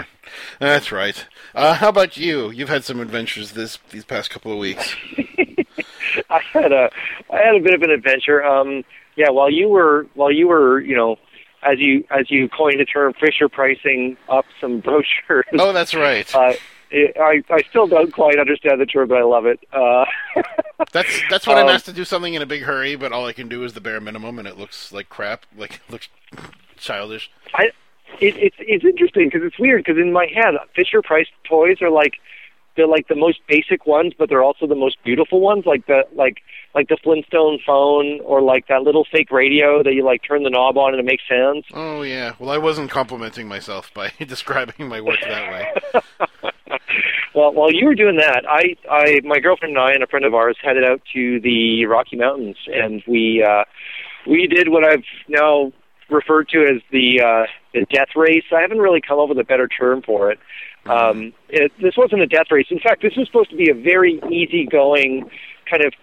That's 0.60 0.92
right. 0.92 1.26
Uh, 1.54 1.76
how 1.76 1.90
about 1.90 2.18
you? 2.18 2.50
You've 2.52 2.70
had 2.70 2.84
some 2.84 3.00
adventures 3.00 3.52
this 3.52 3.78
these 3.92 4.06
past 4.06 4.30
couple 4.30 4.52
of 4.52 4.58
weeks. 4.58 4.96
I 6.30 6.40
had 6.52 6.72
a 6.72 6.90
I 7.32 7.38
had 7.38 7.56
a 7.56 7.60
bit 7.60 7.74
of 7.74 7.82
an 7.84 7.92
adventure. 7.92 8.44
Um, 8.44 8.84
yeah, 9.16 9.30
while 9.30 9.50
you 9.50 9.70
were 9.70 10.08
while 10.16 10.32
you 10.32 10.48
were 10.48 10.80
you 10.80 10.96
know 10.96 11.18
as 11.63 11.80
you 11.80 12.03
as 12.10 12.30
you 12.32 12.50
coined 12.50 12.80
the 12.80 12.86
term 12.86 13.13
Fisher 13.13 13.48
pricing 13.50 14.18
up 14.30 14.46
some 14.60 14.80
brochures. 14.80 15.46
Oh, 15.53 15.74
that's 15.74 15.94
right. 15.94 16.30
Uh, 16.36 16.53
it, 16.94 17.15
I 17.18 17.41
I 17.50 17.62
still 17.70 17.88
don't 17.88 18.12
quite 18.12 18.38
understand 18.38 18.82
the 18.82 18.86
term, 18.86 19.08
but 19.08 19.18
I 19.18 19.24
love 19.24 19.46
it. 19.46 19.60
Uh, 19.72 20.03
That's 20.91 21.22
that's 21.30 21.48
when 21.48 21.58
I'm 21.58 21.68
Um, 21.68 21.70
asked 21.75 21.86
to 21.86 21.94
do 21.94 22.03
something 22.03 22.34
in 22.34 22.41
a 22.41 22.46
big 22.46 22.63
hurry, 22.63 22.96
but 22.98 23.13
all 23.13 23.25
I 23.25 23.32
can 23.32 23.48
do 23.48 23.63
is 23.63 23.72
the 23.74 23.80
bare 23.80 24.01
minimum, 24.01 24.39
and 24.39 24.46
it 24.48 24.58
looks 24.58 24.91
like 24.91 25.08
crap. 25.08 25.46
Like 25.56 25.75
it 25.75 25.82
looks 25.89 26.10
childish. 26.77 27.32
I 27.53 27.65
it, 28.20 28.36
it's 28.36 28.58
it's 28.60 28.84
interesting 28.84 29.27
because 29.27 29.44
it's 29.44 29.58
weird 29.58 29.86
because 29.86 29.98
in 30.01 30.12
my 30.12 30.25
head 30.34 30.56
Fisher 30.75 31.01
Price 31.01 31.27
toys 31.46 31.82
are 31.82 31.89
like 31.89 32.15
they're 32.75 32.88
like 32.88 33.08
the 33.08 33.16
most 33.16 33.40
basic 33.48 33.86
ones, 33.86 34.13
but 34.18 34.30
they're 34.30 34.44
also 34.44 34.68
the 34.68 34.75
most 34.75 34.98
beautiful 35.04 35.42
ones, 35.42 35.66
like 35.66 35.86
the 35.88 36.04
like 36.16 36.42
like 36.74 36.88
the 36.88 36.98
Flintstone 37.04 37.60
phone 37.66 38.20
or 38.24 38.42
like 38.42 38.68
that 38.68 38.84
little 38.84 39.06
fake 39.12 39.32
radio 39.32 39.84
that 39.84 39.94
you 39.94 40.06
like 40.06 40.22
turn 40.24 40.44
the 40.44 40.50
knob 40.50 40.78
on 40.78 40.94
and 40.94 41.00
it 41.00 41.06
makes 41.06 41.24
sounds. 41.30 41.66
Oh 41.74 42.01
yeah. 42.01 42.34
Well, 42.40 42.50
I 42.50 42.58
wasn't 42.58 42.90
complimenting 42.90 43.48
myself 43.48 43.94
by 43.94 44.12
describing 44.20 44.88
my 44.88 45.01
work 45.01 45.20
that 45.22 45.51
way. 45.51 46.01
well, 47.36 47.54
while 47.54 47.72
you 47.72 47.86
were 47.86 47.96
doing 47.96 48.18
that, 48.18 48.44
I, 48.48 48.75
I, 48.90 49.20
my 49.24 49.40
girlfriend 49.40 49.75
and 49.75 49.84
I 49.84 49.94
and 49.94 50.04
a 50.04 50.08
friend 50.08 50.25
of 50.25 50.34
ours 50.34 50.58
headed 50.62 50.84
out 50.84 51.01
to 51.13 51.40
the 51.42 51.86
Rocky 51.86 52.16
Mountains, 52.16 52.58
and 52.68 53.04
we, 53.08 53.44
uh, 53.44 53.63
we 54.28 54.48
did 54.48 54.70
what 54.70 54.86
I've 54.86 55.04
now 55.28 55.72
referred 56.10 56.50
to 56.50 56.63
as 56.63 56.82
the 56.92 57.22
uh, 57.22 57.48
the 57.74 57.86
death 57.92 58.10
race. 58.16 58.44
I 58.56 58.62
haven't 58.62 58.80
really 58.80 59.01
come 59.01 59.20
up 59.20 59.30
with 59.30 59.40
a 59.40 59.44
better 59.44 59.68
term 59.68 60.01
for 60.01 60.32
it. 60.32 60.40
Um, 60.86 61.34
it 61.50 61.72
this 61.82 61.96
wasn't 61.96 62.22
a 62.22 62.28
death 62.28 62.48
race. 62.50 62.68
In 62.70 62.80
fact, 62.80 63.02
this 63.02 63.16
was 63.16 63.28
supposed 63.28 63.52
to 63.52 63.56
be 63.56 63.70
a 63.70 63.76
very 63.76 64.22
easygoing 64.32 65.30
kind 65.70 65.86
of. 65.86 65.94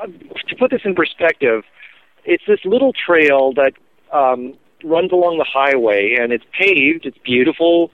Uh, 0.00 0.06
to 0.48 0.56
put 0.56 0.70
this 0.70 0.82
in 0.84 0.94
perspective, 0.94 1.64
it's 2.24 2.44
this 2.46 2.60
little 2.64 2.92
trail 2.92 3.52
that 3.54 3.72
um, 4.12 4.54
runs 4.84 5.10
along 5.10 5.38
the 5.38 5.46
highway, 5.50 6.16
and 6.18 6.32
it's 6.32 6.44
paved. 6.56 7.04
It's 7.04 7.18
beautiful, 7.18 7.90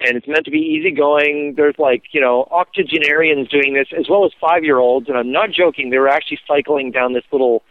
and 0.00 0.16
it's 0.16 0.28
meant 0.28 0.44
to 0.44 0.52
be 0.52 0.58
easygoing. 0.58 1.54
There's 1.56 1.74
like 1.78 2.04
you 2.12 2.20
know 2.20 2.46
octogenarians 2.50 3.48
doing 3.48 3.74
this 3.74 3.88
as 3.98 4.08
well 4.08 4.24
as 4.24 4.30
five 4.40 4.62
year 4.64 4.78
olds, 4.78 5.08
and 5.08 5.18
I'm 5.18 5.32
not 5.32 5.50
joking. 5.50 5.90
They 5.90 5.98
were 5.98 6.08
actually 6.08 6.38
cycling 6.46 6.92
down 6.92 7.12
this 7.12 7.24
little 7.32 7.62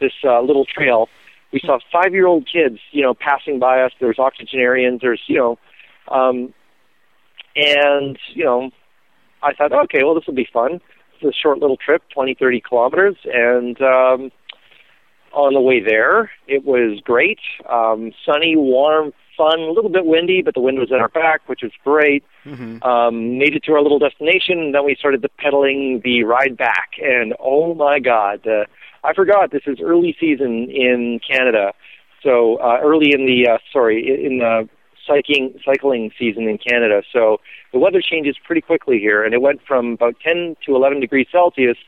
this 0.00 0.12
uh, 0.24 0.40
little 0.40 0.66
trail. 0.66 1.08
We 1.52 1.60
saw 1.60 1.78
five 1.92 2.12
year 2.12 2.26
old 2.26 2.48
kids, 2.50 2.78
you 2.92 3.02
know, 3.02 3.14
passing 3.14 3.58
by 3.58 3.82
us. 3.82 3.92
There's 4.00 4.18
octogenarians. 4.18 5.00
There's 5.00 5.20
you 5.26 5.36
know, 5.36 5.58
um, 6.08 6.54
and 7.56 8.18
you 8.34 8.44
know, 8.44 8.70
I 9.42 9.52
thought, 9.54 9.72
okay, 9.72 10.02
well, 10.04 10.14
this 10.14 10.26
will 10.26 10.34
be 10.34 10.48
fun. 10.52 10.80
It's 11.14 11.36
a 11.36 11.40
short 11.40 11.58
little 11.58 11.76
trip, 11.76 12.02
20, 12.14 12.34
30 12.34 12.60
kilometers, 12.60 13.16
and 13.24 13.80
um, 13.80 14.30
on 15.32 15.54
the 15.54 15.60
way 15.60 15.80
there, 15.80 16.30
it 16.46 16.64
was 16.64 17.00
great. 17.04 17.38
Um, 17.70 18.12
sunny, 18.26 18.54
warm, 18.56 19.12
fun, 19.36 19.60
a 19.60 19.72
little 19.72 19.90
bit 19.90 20.04
windy, 20.04 20.42
but 20.42 20.54
the 20.54 20.60
wind 20.60 20.78
was 20.78 20.92
at 20.92 21.00
our 21.00 21.08
back, 21.08 21.48
which 21.48 21.60
was 21.62 21.72
great. 21.84 22.24
Mm-hmm. 22.44 22.82
Um, 22.82 23.38
made 23.38 23.54
it 23.54 23.64
to 23.64 23.72
our 23.72 23.82
little 23.82 23.98
destination, 23.98 24.58
and 24.58 24.74
then 24.74 24.84
we 24.84 24.94
started 24.98 25.22
the 25.22 25.28
pedaling 25.28 26.00
the 26.04 26.24
ride 26.24 26.56
back. 26.56 26.92
And 27.00 27.34
oh 27.40 27.74
my 27.74 27.98
God, 27.98 28.46
uh, 28.46 28.64
I 29.04 29.14
forgot 29.14 29.50
this 29.50 29.62
is 29.66 29.78
early 29.82 30.16
season 30.20 30.70
in 30.70 31.20
Canada, 31.26 31.72
so 32.22 32.56
uh, 32.56 32.78
early 32.82 33.12
in 33.12 33.26
the 33.26 33.52
uh, 33.52 33.58
sorry 33.72 34.24
in 34.24 34.38
the 34.38 34.68
cycling 35.06 35.58
cycling 35.64 36.10
season 36.18 36.48
in 36.48 36.58
Canada. 36.58 37.02
So 37.12 37.40
the 37.72 37.78
weather 37.78 38.00
changes 38.00 38.36
pretty 38.44 38.60
quickly 38.60 38.98
here, 38.98 39.24
and 39.24 39.34
it 39.34 39.40
went 39.40 39.60
from 39.66 39.92
about 39.92 40.16
10 40.20 40.56
to 40.66 40.76
11 40.76 41.00
degrees 41.00 41.26
Celsius 41.30 41.78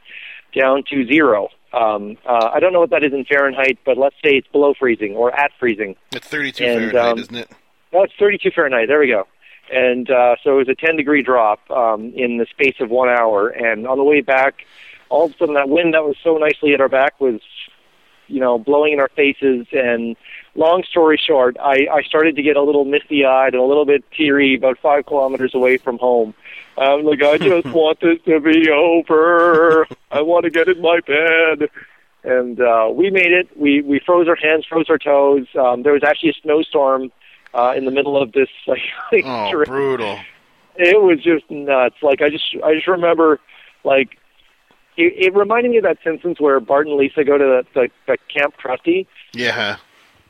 down 0.55 0.85
to 0.91 1.07
zero. 1.07 1.49
Um, 1.73 2.17
uh, 2.25 2.51
I 2.55 2.61
don't 2.61 2.73
know 2.73 2.81
what 2.81 2.91
that 2.91 3.03
is 3.03 3.13
in 3.13 3.25
Fahrenheit, 3.25 3.79
but 3.85 3.99
let's 3.99 4.15
say 4.25 4.33
it's 4.33 4.47
below 4.49 4.75
freezing 4.79 5.15
or 5.15 5.35
at 5.35 5.51
freezing. 5.59 5.97
It's 6.13 6.29
32 6.29 6.65
And, 6.65 6.93
Fahrenheit, 6.93 7.13
um, 7.13 7.19
isn't 7.19 7.37
it? 7.37 7.51
No, 7.93 8.03
it's 8.03 8.13
32 8.19 8.51
Fahrenheit. 8.55 8.87
There 8.89 9.01
we 9.01 9.09
go. 9.09 9.27
And 9.73 10.11
uh, 10.11 10.37
so 10.45 10.55
it 10.55 10.67
was 10.67 10.69
a 10.69 10.75
10 10.75 10.97
degree 10.97 11.23
drop 11.23 11.69
um, 11.71 12.13
in 12.15 12.37
the 12.37 12.47
space 12.47 12.77
of 12.81 12.91
one 12.91 13.09
hour. 13.09 13.49
And 13.49 13.87
on 13.87 13.99
the 13.99 14.05
way 14.05 14.21
back, 14.21 14.67
all 15.09 15.27
of 15.27 15.33
a 15.33 15.37
sudden 15.37 15.55
that 15.55 15.69
wind 15.69 15.95
that 15.95 16.05
was 16.05 16.17
so 16.23 16.37
nicely 16.37 16.75
at 16.75 16.81
our 16.81 16.89
back 16.89 17.21
was, 17.21 17.41
you 18.29 18.41
know, 18.41 18.59
blowing 18.59 18.93
in 18.95 19.01
our 19.01 19.09
faces. 19.09 19.67
And 19.73 20.17
long 20.55 20.83
story 20.85 21.21
short, 21.25 21.57
I, 21.61 21.87
I 21.93 22.03
started 22.03 22.37
to 22.37 22.43
get 22.43 22.57
a 22.57 22.63
little 22.63 22.85
misty 22.85 23.25
eyed 23.25 23.55
and 23.55 23.63
a 23.63 23.67
little 23.67 23.85
bit 23.85 24.05
teary 24.13 24.57
about 24.57 24.79
five 24.79 25.07
kilometers 25.07 25.55
away 25.55 25.77
from 25.77 25.99
home. 25.99 26.35
I'm 26.77 27.05
like, 27.05 27.23
I 27.23 27.39
just 27.51 27.67
want 27.67 28.01
this 28.01 28.19
to 28.27 28.41
be 28.41 28.71
over. 28.71 29.87
I 30.11 30.23
want 30.23 30.45
to 30.45 30.51
get 30.51 30.69
in 30.69 30.81
my 30.81 31.01
bed. 31.01 31.69
And 32.25 32.59
uh, 32.61 32.89
we 32.91 33.11
made 33.11 33.33
it. 33.33 33.49
We 33.55 33.83
we 33.83 34.01
froze 34.01 34.29
our 34.29 34.37
hands, 34.37 34.65
froze 34.67 34.89
our 34.89 34.99
toes. 34.99 35.47
Um, 35.59 35.83
there 35.83 35.93
was 35.93 36.03
actually 36.03 36.31
a 36.31 36.35
snowstorm 36.43 37.13
uh, 37.53 37.75
in 37.77 37.85
the 37.85 37.91
middle 37.91 38.21
of 38.21 38.33
this 38.33 38.49
like, 38.67 38.81
Oh, 39.25 39.51
brutal. 39.65 40.19
It 40.77 41.01
was 41.01 41.23
just 41.23 41.49
nuts. 41.51 41.97
Like 42.03 42.23
I 42.23 42.31
just 42.31 42.45
I 42.65 42.75
just 42.75 42.89
remember 42.89 43.41
like 43.85 44.19
it, 44.97 45.27
it 45.27 45.35
reminded 45.35 45.71
me 45.71 45.79
of 45.79 45.85
that 45.85 45.99
Simpsons 46.05 46.39
where 46.41 46.59
Bart 46.61 46.87
and 46.87 46.97
Lisa 46.97 47.25
go 47.25 47.37
to 47.39 47.45
the, 47.45 47.67
the, 47.75 47.89
the 48.07 48.19
Camp 48.33 48.55
Krusty 48.63 49.07
Yeah. 49.33 49.77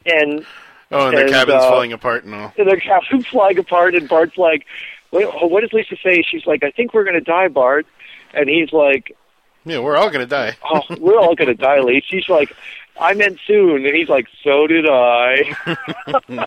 and 0.06 0.44
Oh, 0.90 1.08
and 1.08 1.16
the 1.16 1.22
And, 1.22 1.30
cabin's 1.30 1.62
uh, 1.62 1.70
falling 1.70 1.92
apart 1.92 2.24
and 2.24 2.34
all. 2.34 2.52
And 2.56 2.68
their 2.68 2.78
cabin's 2.78 3.26
flying 3.30 3.58
apart 3.58 3.94
and 3.94 4.08
Bart's 4.08 4.36
like, 4.36 4.66
Wait, 5.10 5.26
what 5.42 5.60
does 5.62 5.72
Lisa 5.72 5.96
say? 6.02 6.22
She's 6.28 6.44
like, 6.46 6.62
I 6.64 6.70
think 6.70 6.92
we're 6.94 7.04
gonna 7.04 7.20
die, 7.20 7.48
Bart. 7.48 7.86
And 8.32 8.48
he's 8.48 8.72
like, 8.72 9.16
Yeah, 9.64 9.78
we're 9.80 9.96
all 9.96 10.10
gonna 10.10 10.26
die. 10.26 10.56
Oh, 10.64 10.82
we're 10.98 11.18
all 11.18 11.34
gonna 11.34 11.54
die, 11.54 11.80
Lisa. 11.80 12.06
She's 12.10 12.28
like, 12.28 12.54
I 13.00 13.12
meant 13.14 13.40
soon, 13.44 13.84
and 13.86 13.96
he's 13.96 14.08
like, 14.08 14.26
so 14.44 14.68
did 14.68 14.86
I. 14.88 15.56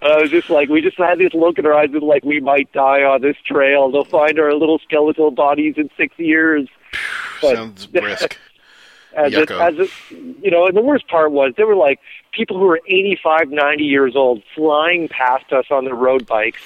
I 0.00 0.18
was 0.20 0.30
just 0.30 0.48
like, 0.50 0.68
we 0.68 0.80
just 0.80 0.96
had 0.96 1.18
this 1.18 1.34
look 1.34 1.58
in 1.58 1.66
our 1.66 1.74
eyes 1.74 1.92
of 1.92 2.02
like, 2.04 2.24
we 2.24 2.40
might 2.40 2.70
die 2.72 3.02
on 3.02 3.20
this 3.20 3.36
trail. 3.44 3.90
They'll 3.90 4.04
find 4.04 4.38
our 4.38 4.54
little 4.54 4.78
skeletal 4.78 5.30
bodies 5.32 5.74
in 5.76 5.90
six 5.96 6.16
years. 6.18 6.68
But- 7.44 7.56
Sounds 7.56 7.86
brisk. 8.02 8.38
as 9.16 9.32
it, 9.32 9.50
as 9.50 9.74
it, 9.78 9.90
you 10.42 10.50
know, 10.50 10.66
and 10.66 10.76
the 10.76 10.82
worst 10.82 11.06
part 11.06 11.30
was 11.30 11.52
there 11.56 11.66
were 11.66 11.76
like 11.76 12.00
people 12.32 12.58
who 12.58 12.64
were 12.64 12.80
85, 12.86 13.48
90 13.48 13.84
years 13.84 14.16
old 14.16 14.42
flying 14.56 15.08
past 15.08 15.52
us 15.52 15.66
on 15.70 15.84
their 15.84 15.94
road 15.94 16.26
bikes, 16.26 16.60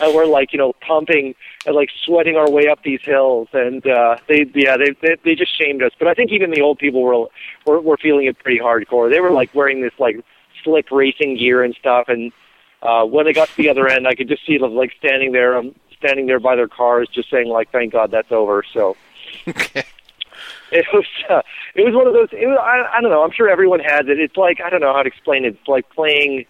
and 0.00 0.14
we're 0.14 0.26
like, 0.26 0.52
you 0.52 0.58
know, 0.58 0.74
pumping 0.86 1.34
and 1.64 1.74
like 1.74 1.88
sweating 2.04 2.36
our 2.36 2.50
way 2.50 2.68
up 2.68 2.82
these 2.82 3.00
hills, 3.02 3.48
and 3.54 3.86
uh, 3.86 4.16
they, 4.28 4.44
yeah, 4.54 4.76
they, 4.76 4.90
they 5.00 5.16
they 5.24 5.34
just 5.34 5.56
shamed 5.58 5.82
us. 5.82 5.92
But 5.98 6.08
I 6.08 6.14
think 6.14 6.30
even 6.30 6.50
the 6.50 6.60
old 6.60 6.78
people 6.78 7.02
were 7.02 7.26
were, 7.64 7.80
were 7.80 7.96
feeling 7.96 8.26
it 8.26 8.38
pretty 8.38 8.60
hardcore. 8.60 9.10
They 9.10 9.20
were 9.20 9.30
like 9.30 9.54
wearing 9.54 9.80
this 9.80 9.94
like 9.98 10.16
slick 10.62 10.90
racing 10.90 11.38
gear 11.38 11.62
and 11.62 11.74
stuff, 11.74 12.08
and 12.08 12.32
uh, 12.82 13.04
when 13.04 13.24
they 13.24 13.32
got 13.32 13.48
to 13.48 13.56
the 13.56 13.70
other 13.70 13.88
end, 13.88 14.06
I 14.06 14.14
could 14.14 14.28
just 14.28 14.44
see 14.46 14.58
them 14.58 14.74
like 14.74 14.92
standing 14.98 15.32
there, 15.32 15.56
um, 15.56 15.74
standing 15.96 16.26
there 16.26 16.40
by 16.40 16.54
their 16.54 16.68
cars, 16.68 17.08
just 17.08 17.30
saying 17.30 17.48
like, 17.48 17.70
"Thank 17.70 17.92
God 17.94 18.10
that's 18.10 18.30
over." 18.30 18.62
So 18.74 18.94
okay. 19.48 19.84
it 20.72 20.86
was 20.92 21.04
uh, 21.30 21.42
it 21.74 21.84
was 21.84 21.94
one 21.94 22.06
of 22.06 22.12
those 22.12 22.28
it 22.32 22.46
was, 22.46 22.58
I, 22.60 22.98
I 22.98 23.00
don't 23.00 23.10
know 23.10 23.22
i'm 23.22 23.32
sure 23.32 23.48
everyone 23.48 23.80
has 23.80 24.06
it. 24.08 24.18
It's 24.18 24.36
like 24.36 24.60
i 24.60 24.70
don't 24.70 24.80
know 24.80 24.92
how 24.92 25.02
to 25.02 25.08
explain 25.08 25.44
it. 25.44 25.56
It's 25.58 25.68
like 25.68 25.88
playing 25.90 26.46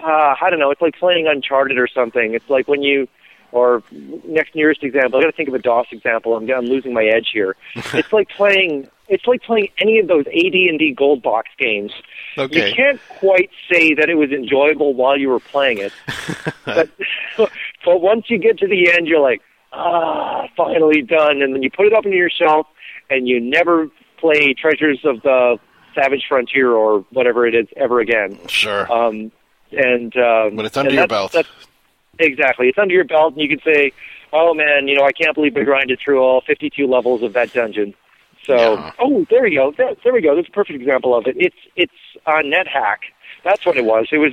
uh 0.00 0.34
i 0.40 0.50
don't 0.50 0.58
know 0.58 0.70
it's 0.70 0.82
like 0.82 0.96
playing 0.96 1.26
uncharted 1.26 1.78
or 1.78 1.88
something. 1.88 2.34
It's 2.34 2.48
like 2.48 2.68
when 2.68 2.82
you 2.82 3.08
or 3.50 3.82
next 4.26 4.54
nearest 4.54 4.82
example 4.82 5.18
i 5.18 5.22
got 5.22 5.30
to 5.30 5.36
think 5.36 5.48
of 5.48 5.54
a 5.54 5.58
dos 5.58 5.86
example. 5.90 6.36
I'm 6.36 6.50
i'm 6.50 6.66
losing 6.66 6.92
my 6.92 7.04
edge 7.04 7.30
here. 7.32 7.56
It's 7.94 8.12
like 8.12 8.28
playing 8.30 8.88
it's 9.08 9.26
like 9.26 9.42
playing 9.42 9.68
any 9.78 9.98
of 9.98 10.06
those 10.06 10.26
AD&D 10.26 10.94
gold 10.96 11.22
box 11.22 11.48
games. 11.58 11.92
Okay. 12.36 12.68
you 12.68 12.74
can't 12.74 13.00
quite 13.08 13.50
say 13.72 13.94
that 13.94 14.10
it 14.10 14.16
was 14.16 14.30
enjoyable 14.30 14.92
while 14.92 15.16
you 15.16 15.30
were 15.30 15.40
playing 15.40 15.78
it. 15.78 15.92
But 16.66 16.90
but 17.84 18.02
once 18.02 18.26
you 18.28 18.38
get 18.38 18.58
to 18.58 18.68
the 18.68 18.92
end 18.92 19.06
you're 19.06 19.20
like 19.20 19.40
ah 19.72 20.46
finally 20.56 21.02
done. 21.02 21.42
And 21.42 21.54
then 21.54 21.62
you 21.62 21.70
put 21.70 21.86
it 21.86 21.92
up 21.92 22.04
on 22.06 22.12
your 22.12 22.30
shelf 22.30 22.66
and 23.10 23.26
you 23.28 23.40
never 23.40 23.88
play 24.18 24.54
Treasures 24.54 25.00
of 25.04 25.22
the 25.22 25.58
Savage 25.94 26.24
Frontier 26.28 26.72
or 26.72 27.00
whatever 27.10 27.46
it 27.46 27.54
is 27.54 27.66
ever 27.76 28.00
again. 28.00 28.38
Sure. 28.48 28.90
Um, 28.92 29.32
and 29.72 30.16
um, 30.16 30.56
But 30.56 30.64
it's 30.66 30.76
under 30.76 30.90
your 30.92 31.06
that's- 31.06 31.08
belt. 31.08 31.32
that's- 31.32 31.66
exactly, 32.20 32.68
it's 32.68 32.78
under 32.78 32.94
your 32.94 33.04
belt, 33.04 33.34
and 33.34 33.42
you 33.42 33.48
can 33.48 33.60
say, 33.64 33.92
"Oh 34.32 34.52
man, 34.54 34.88
you 34.88 34.96
know, 34.96 35.04
I 35.04 35.12
can't 35.12 35.34
believe 35.34 35.56
I 35.56 35.62
grinded 35.62 36.00
through 36.00 36.20
all 36.20 36.40
52 36.40 36.86
levels 36.86 37.22
of 37.22 37.32
that 37.34 37.52
dungeon." 37.52 37.94
So, 38.44 38.56
Yeah. 38.56 38.92
oh, 38.98 39.26
there 39.30 39.46
you 39.46 39.58
go. 39.58 39.72
There, 39.76 39.94
there 40.02 40.12
we 40.12 40.20
go. 40.22 40.34
That's 40.34 40.48
a 40.48 40.52
perfect 40.52 40.80
example 40.80 41.14
of 41.14 41.26
it. 41.26 41.36
It's 41.38 41.56
it's 41.76 41.92
a 42.26 42.42
NetHack. 42.42 42.98
That's 43.44 43.64
what 43.66 43.76
it 43.76 43.84
was. 43.84 44.08
It 44.10 44.18
was. 44.18 44.32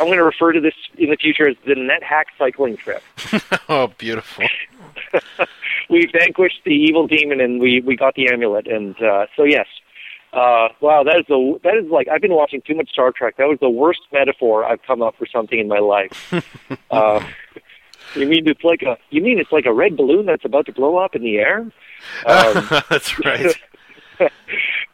I'm 0.00 0.06
going 0.06 0.18
to 0.18 0.24
refer 0.24 0.52
to 0.52 0.60
this 0.60 0.74
in 0.96 1.10
the 1.10 1.16
future 1.16 1.48
as 1.48 1.56
the 1.66 1.74
NetHack 1.74 2.24
cycling 2.38 2.76
trip. 2.76 3.02
oh, 3.68 3.88
beautiful. 3.98 4.44
We 5.90 6.06
vanquished 6.12 6.60
the 6.64 6.72
evil 6.72 7.06
demon 7.06 7.40
and 7.40 7.60
we 7.60 7.80
we 7.80 7.96
got 7.96 8.14
the 8.14 8.28
amulet 8.30 8.66
and 8.66 9.00
uh 9.02 9.26
so 9.36 9.44
yes 9.44 9.66
uh 10.32 10.68
wow 10.80 11.02
that 11.02 11.16
is 11.18 11.24
the 11.28 11.58
that 11.64 11.74
is 11.76 11.90
like 11.90 12.08
i've 12.08 12.20
been 12.20 12.34
watching 12.34 12.60
too 12.62 12.74
much 12.74 12.90
star 12.90 13.12
trek 13.12 13.36
that 13.38 13.48
was 13.48 13.58
the 13.60 13.70
worst 13.70 14.00
metaphor 14.12 14.64
i've 14.64 14.82
come 14.82 15.02
up 15.02 15.16
for 15.16 15.26
something 15.26 15.58
in 15.58 15.68
my 15.68 15.78
life 15.78 16.32
uh 16.90 17.24
you 18.14 18.26
mean 18.26 18.46
it's 18.48 18.64
like 18.64 18.82
a 18.82 18.96
you 19.10 19.22
mean 19.22 19.38
it's 19.38 19.52
like 19.52 19.66
a 19.66 19.72
red 19.72 19.96
balloon 19.96 20.26
that's 20.26 20.44
about 20.44 20.66
to 20.66 20.72
blow 20.72 20.96
up 20.96 21.14
in 21.14 21.22
the 21.22 21.38
air 21.38 21.60
um, 22.26 22.68
That's 22.90 23.18
right. 23.24 23.54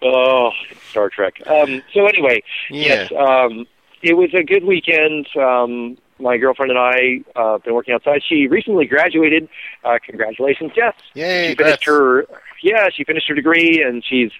oh 0.02 0.50
star 0.90 1.10
trek 1.10 1.34
um 1.46 1.82
so 1.92 2.06
anyway 2.06 2.42
Yeah. 2.70 3.08
Yes, 3.08 3.12
um, 3.12 3.66
it 4.02 4.18
was 4.18 4.30
a 4.34 4.42
good 4.42 4.64
weekend. 4.64 5.26
Um, 5.34 5.96
my 6.24 6.36
girlfriend 6.38 6.70
and 6.72 6.78
I 6.80 7.20
uh, 7.36 7.58
been 7.58 7.74
working 7.74 7.94
outside. 7.94 8.22
She 8.28 8.48
recently 8.48 8.86
graduated. 8.86 9.48
Uh, 9.84 9.98
congratulations, 10.04 10.72
Jess. 10.74 10.94
Yay, 11.14 11.50
she 11.50 11.54
finished 11.54 11.84
congrats. 11.84 11.86
her 11.86 12.26
yeah, 12.62 12.88
she 12.92 13.04
finished 13.04 13.28
her 13.28 13.34
degree 13.34 13.82
and 13.86 14.02
she's 14.04 14.30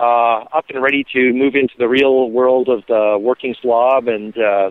uh, 0.00 0.38
up 0.52 0.64
and 0.70 0.82
ready 0.82 1.04
to 1.12 1.32
move 1.32 1.54
into 1.54 1.74
the 1.78 1.86
real 1.88 2.30
world 2.30 2.68
of 2.68 2.82
the 2.88 3.18
working 3.20 3.54
slob. 3.60 4.08
And 4.08 4.36
uh, 4.36 4.70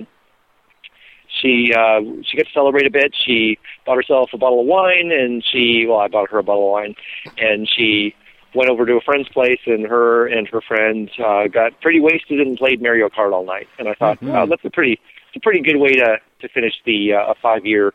she 1.41 1.72
uh, 1.74 2.01
she 2.24 2.38
got 2.38 2.48
to 2.48 2.53
celebrate 2.53 2.86
a 2.88 2.91
bit. 2.91 3.13
She 3.25 3.57
bought 3.86 3.95
herself 3.98 4.31
a 4.34 4.38
bottle 4.38 4.62
of 4.62 4.65
wine, 4.67 5.12
and 5.12 5.43
she 5.45 5.86
well, 5.88 6.00
I 6.00 6.07
bought 6.07 6.29
her 6.31 6.39
a 6.39 6.43
bottle 6.43 6.67
of 6.67 6.72
wine, 6.74 6.95
and 7.38 7.69
she 7.69 8.15
went 8.55 8.69
over 8.69 8.86
to 8.86 8.93
a 8.93 9.01
friend's 9.01 9.27
place, 9.29 9.60
and 9.65 9.86
her 9.86 10.25
and 10.27 10.48
her 10.48 10.62
friend 10.62 11.10
uh, 11.24 11.48
got 11.48 11.79
pretty 11.81 12.00
wasted 12.00 12.39
and 12.39 12.57
played 12.57 12.81
Mario 12.81 13.10
Kart 13.10 13.34
all 13.34 13.45
night. 13.45 13.67
And 13.77 13.89
I 13.89 13.93
thought, 13.95 14.19
Mhm. 14.22 14.34
oh, 14.34 14.45
that's 14.48 14.63
a 14.63 14.69
pretty 14.69 15.00
it's 15.36 15.42
a 15.42 15.44
pretty 15.44 15.62
good 15.62 15.77
way 15.77 15.94
to 15.94 16.18
to 16.42 16.50
finish 16.50 16.74
the 16.86 17.13
uh, 17.13 17.32
a 17.32 17.36
five 17.42 17.65
year 17.65 17.94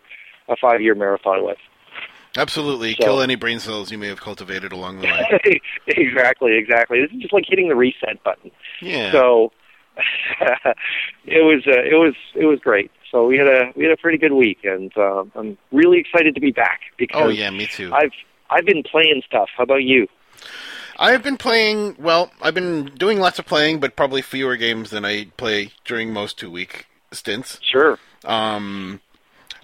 a 0.49 0.57
five 0.57 0.81
year 0.81 0.95
marathon 0.95 1.45
with. 1.45 1.59
Absolutely. 2.37 2.93
So- 2.93 3.05
Kill 3.05 3.21
any 3.23 3.35
brain 3.35 3.59
cells 3.59 3.91
you 3.91 3.99
may 3.99 4.09
have 4.09 4.21
cultivated 4.21 4.73
along 4.73 5.01
the 5.01 5.07
way. 5.07 5.61
exactly, 5.87 6.57
exactly. 6.57 7.01
This 7.01 7.11
is 7.11 7.23
just 7.23 7.33
like 7.33 7.45
hitting 7.49 7.69
the 7.69 7.75
reset 7.75 8.23
button. 8.23 8.51
Yeah. 8.81 9.11
So 9.11 9.53
it 11.25 11.43
was 11.45 11.65
uh, 11.67 11.83
it 11.83 11.99
was 11.99 12.15
it 12.35 12.45
was 12.45 12.61
great. 12.61 12.91
So 13.11 13.27
we 13.27 13.39
had 13.39 13.49
a 13.49 13.73
we 13.75 13.85
had 13.85 13.93
a 13.93 13.97
pretty 13.97 14.19
good 14.19 14.33
week, 14.33 14.59
and 14.65 14.97
um, 14.97 15.33
I'm 15.35 15.59
really 15.73 15.99
excited 15.99 16.35
to 16.35 16.41
be 16.41 16.53
back 16.53 16.81
because 16.99 17.23
oh 17.23 17.29
yeah, 17.29 17.51
me 17.51 17.67
too. 17.67 17.93
I've 17.93 18.13
I've 18.51 18.67
been 18.67 18.83
playing 18.83 19.23
stuff. 19.27 19.49
How 19.57 19.65
about 19.65 19.83
you? 19.83 20.07
I've 20.97 21.23
been 21.23 21.39
playing. 21.39 21.97
Well, 21.99 22.31
I've 22.43 22.55
been 22.55 22.93
doing 22.97 23.19
lots 23.19 23.39
of 23.39 23.47
playing, 23.47 23.81
but 23.81 23.97
probably 23.97 24.23
fewer 24.23 24.57
games 24.57 24.91
than 24.91 25.05
I 25.05 25.27
play 25.37 25.73
during 25.85 26.13
most 26.13 26.39
two 26.39 26.51
week 26.51 26.87
stints. 27.13 27.59
Sure. 27.63 27.99
Um, 28.25 29.01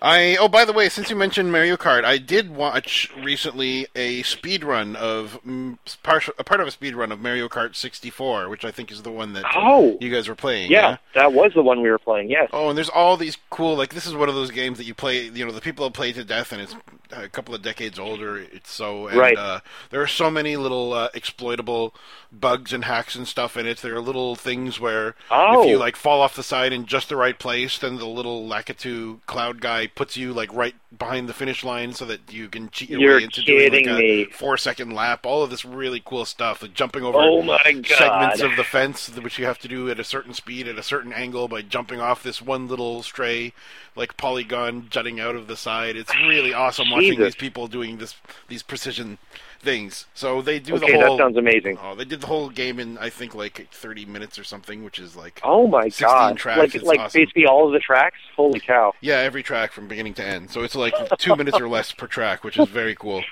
I 0.01 0.37
oh 0.39 0.49
by 0.49 0.65
the 0.65 0.73
way, 0.73 0.89
since 0.89 1.09
you 1.11 1.17
mentioned 1.17 1.51
Mario 1.51 1.77
Kart, 1.77 2.05
I 2.05 2.19
did 2.19 2.55
watch 2.55 3.11
recently 3.23 3.87
a 3.97 4.23
speed 4.25 4.63
run 4.63 4.95
of 4.95 5.39
mm, 5.47 5.79
part 6.03 6.29
a 6.39 6.45
part 6.45 6.61
of 6.61 6.67
a 6.67 6.71
speed 6.71 6.95
run 6.95 7.11
of 7.13 7.21
Mario 7.21 7.49
Kart 7.49 7.75
64, 7.75 8.49
which 8.49 8.65
I 8.65 8.71
think 8.71 8.93
is 8.93 9.03
the 9.03 9.11
one 9.11 9.33
that 9.33 9.45
Oh, 9.55 9.97
you 10.01 10.11
guys 10.11 10.29
were 10.29 10.35
playing. 10.35 10.71
yeah, 10.71 10.99
that 11.15 11.33
was 11.33 11.53
the 11.55 11.63
one 11.63 11.81
we 11.81 11.91
were 11.91 11.99
playing. 11.99 12.29
Yes. 12.31 12.51
Oh, 12.53 12.69
and 12.69 12.77
there's 12.77 12.89
all 12.91 13.17
these 13.17 13.39
cool 13.51 13.75
like 13.77 13.95
this 13.95 14.07
is 14.07 14.15
one 14.15 14.29
of 14.29 14.35
those 14.35 14.51
games 14.51 14.77
that 14.79 14.85
you 14.85 14.95
play. 14.95 15.29
You 15.29 15.47
know, 15.47 15.53
the 15.53 15.61
people 15.63 15.85
have 15.87 15.95
played 15.95 16.17
to 16.17 16.25
death, 16.25 16.53
and 16.53 16.61
it's 16.61 16.75
a 17.13 17.29
couple 17.29 17.55
of 17.55 17.63
decades 17.63 17.99
older. 17.99 18.37
It's 18.37 18.71
so 18.71 19.07
and, 19.07 19.17
Right. 19.19 19.39
Uh, 19.39 19.61
there 19.91 20.03
are 20.03 20.07
so 20.09 20.31
many 20.31 20.57
little 20.57 20.93
uh, 20.93 21.09
exploitable 21.15 21.95
bugs 22.33 22.73
and 22.73 22.85
hacks 22.85 23.15
and 23.15 23.27
stuff 23.27 23.57
in 23.57 23.65
it. 23.67 23.79
There 23.79 23.95
are 23.95 24.01
little 24.01 24.35
things 24.37 24.79
where 24.79 25.15
Oh. 25.31 25.63
if 25.63 25.69
you 25.71 25.79
like 25.79 25.97
fall 25.97 26.21
off 26.21 26.37
the 26.37 26.43
side 26.43 26.73
in 26.73 26.85
just 26.85 27.09
the 27.09 27.17
right 27.17 27.39
place, 27.39 27.79
then 27.79 27.97
the 27.97 28.07
little 28.07 28.47
Lakitu 28.47 29.21
cloud 29.27 29.61
guy 29.61 29.86
puts 29.87 30.17
you 30.17 30.33
like 30.33 30.53
right 30.53 30.75
behind 30.97 31.29
the 31.29 31.35
finish 31.35 31.65
line 31.65 31.93
so 31.93 32.05
that 32.05 32.33
you 32.33 32.49
can 32.49 32.69
cheat 32.71 32.91
your 32.91 33.01
You're 33.01 33.17
way 33.17 33.25
into 33.25 33.43
doing 33.43 33.73
like 33.73 33.87
a 33.87 34.25
four 34.27 34.57
second 34.57 34.93
lap. 34.93 35.27
All 35.27 35.43
of 35.43 35.51
this 35.51 35.65
really 35.65 36.03
cool 36.05 36.25
stuff, 36.25 36.63
like 36.63 36.75
jumping 36.75 37.03
over 37.03 37.19
Oh 37.19 37.43
segments 37.85 38.41
of 38.41 38.57
the 38.57 38.65
fence 38.65 39.09
which 39.09 39.39
you 39.39 39.45
have 39.47 39.59
to 39.61 39.69
do 39.69 39.91
at 39.91 40.01
a 40.01 40.05
certain 40.05 40.35
speed 40.35 40.69
at 40.69 40.79
a 40.79 40.83
certain 40.83 41.13
angle 41.13 41.49
by 41.49 41.63
jumping 41.63 42.01
off 42.01 42.23
this 42.23 42.41
one 42.43 42.69
little 42.69 43.03
stray 43.03 43.53
like 43.95 44.17
polygon 44.17 44.87
jutting 44.91 45.21
out 45.21 45.35
of 45.35 45.47
the 45.47 45.57
side. 45.57 45.97
It's 45.97 46.15
really 46.15 46.53
awesome 46.53 46.91
watching 46.91 47.19
these 47.19 47.35
people 47.35 47.67
doing 47.67 47.99
this 47.99 48.15
these 48.49 48.63
precision 48.63 49.19
things 49.61 50.07
so 50.15 50.41
they 50.43 50.59
do 50.59 50.75
okay, 50.77 50.93
the 50.93 51.07
whole 51.07 51.17
that 51.17 51.23
sounds 51.23 51.37
amazing. 51.37 51.79
oh 51.83 51.95
they 51.95 52.05
did 52.05 52.21
the 52.21 52.27
whole 52.27 52.49
game 52.49 52.79
in 52.79 52.97
i 52.99 53.09
think 53.11 53.35
like 53.35 53.69
30 53.73 54.05
minutes 54.07 54.39
or 54.39 54.45
something 54.45 54.85
which 54.85 54.99
is 54.99 55.17
like 55.17 55.41
Oh 55.43 55.67
my 55.67 55.85
16 55.85 56.07
god! 56.09 56.37
tracks, 56.37 56.59
like 56.59 56.75
it's 56.75 56.85
like 56.85 57.01
awesome. 57.01 57.21
basically 57.21 57.47
all 57.47 57.67
of 57.67 57.73
the 57.73 57.79
tracks. 57.79 58.17
Holy 58.37 58.61
cow! 58.61 58.93
yeah 59.01 59.17
every 59.19 59.43
track 59.43 59.73
from 59.73 59.89
beginning 59.89 60.15
to 60.15 60.25
end 60.25 60.51
so 60.51 60.63
it's 60.63 60.75
like 60.75 60.95
two 61.19 61.35
minutes 61.37 61.59
or 61.61 61.69
less 61.69 61.93
per 61.93 62.07
track 62.07 62.45
which 62.45 62.59
is 62.59 62.69
very 62.69 62.95
cool 62.95 63.23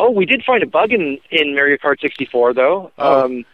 Oh, 0.00 0.10
we 0.12 0.26
did 0.26 0.44
find 0.44 0.62
a 0.62 0.66
bug 0.66 0.92
in 0.92 1.18
in 1.32 1.56
Mario 1.56 1.76
Kart 1.76 2.00
64 2.00 2.54
though. 2.54 2.92
Oh. 2.98 3.24
Um, 3.24 3.44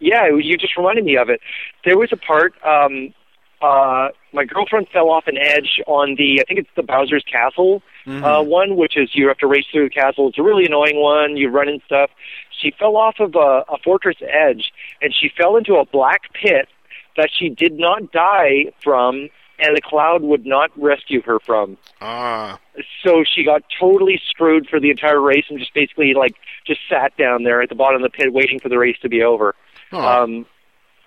yeah, 0.00 0.26
you 0.28 0.56
just 0.56 0.78
reminded 0.78 1.04
me 1.04 1.16
of 1.18 1.28
it. 1.28 1.40
There 1.84 1.98
was 1.98 2.10
a 2.10 2.16
part. 2.16 2.54
Um, 2.64 3.12
uh, 3.60 4.08
my 4.34 4.44
girlfriend 4.44 4.88
fell 4.92 5.08
off 5.10 5.26
an 5.26 5.38
edge 5.38 5.80
on 5.86 6.16
the. 6.16 6.40
I 6.40 6.44
think 6.44 6.60
it's 6.60 6.68
the 6.76 6.82
Bowser's 6.82 7.24
Castle 7.30 7.82
Mhm. 8.06 8.22
uh, 8.22 8.42
one, 8.42 8.76
which 8.76 8.96
is 8.96 9.14
you 9.14 9.28
have 9.28 9.38
to 9.38 9.46
race 9.46 9.64
through 9.72 9.84
the 9.88 9.94
castle. 9.94 10.28
It's 10.28 10.38
a 10.38 10.42
really 10.42 10.66
annoying 10.66 11.00
one. 11.00 11.36
You 11.36 11.48
run 11.48 11.68
and 11.68 11.80
stuff. 11.86 12.10
She 12.50 12.70
fell 12.78 12.96
off 12.96 13.20
of 13.20 13.34
a, 13.34 13.64
a 13.68 13.78
fortress 13.82 14.16
edge, 14.20 14.72
and 15.00 15.14
she 15.14 15.28
fell 15.28 15.56
into 15.56 15.76
a 15.76 15.86
black 15.86 16.32
pit 16.34 16.68
that 17.16 17.30
she 17.32 17.48
did 17.48 17.78
not 17.78 18.10
die 18.12 18.66
from, 18.82 19.28
and 19.58 19.76
the 19.76 19.80
cloud 19.80 20.22
would 20.22 20.44
not 20.44 20.70
rescue 20.76 21.22
her 21.22 21.38
from. 21.40 21.78
ah 22.00 22.58
So 23.04 23.22
she 23.24 23.44
got 23.44 23.62
totally 23.80 24.20
screwed 24.28 24.68
for 24.68 24.80
the 24.80 24.90
entire 24.90 25.20
race, 25.20 25.44
and 25.48 25.58
just 25.58 25.72
basically 25.74 26.12
like 26.14 26.34
just 26.66 26.80
sat 26.88 27.16
down 27.16 27.44
there 27.44 27.62
at 27.62 27.68
the 27.68 27.74
bottom 27.74 28.02
of 28.02 28.10
the 28.10 28.16
pit 28.16 28.32
waiting 28.32 28.58
for 28.58 28.68
the 28.68 28.78
race 28.78 28.98
to 29.02 29.08
be 29.08 29.22
over. 29.22 29.54
Huh. 29.90 30.22
Um, 30.22 30.46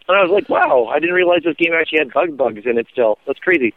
and 0.08 0.18
I 0.18 0.22
was 0.24 0.32
like, 0.32 0.50
wow, 0.50 0.86
I 0.86 1.00
didn't 1.00 1.16
realize 1.16 1.42
this 1.44 1.56
game 1.58 1.74
actually 1.74 2.00
had 2.00 2.14
bug 2.14 2.38
bugs 2.38 2.66
in 2.66 2.78
it. 2.78 2.88
Still, 2.92 3.18
that's 3.26 3.40
crazy. 3.40 3.74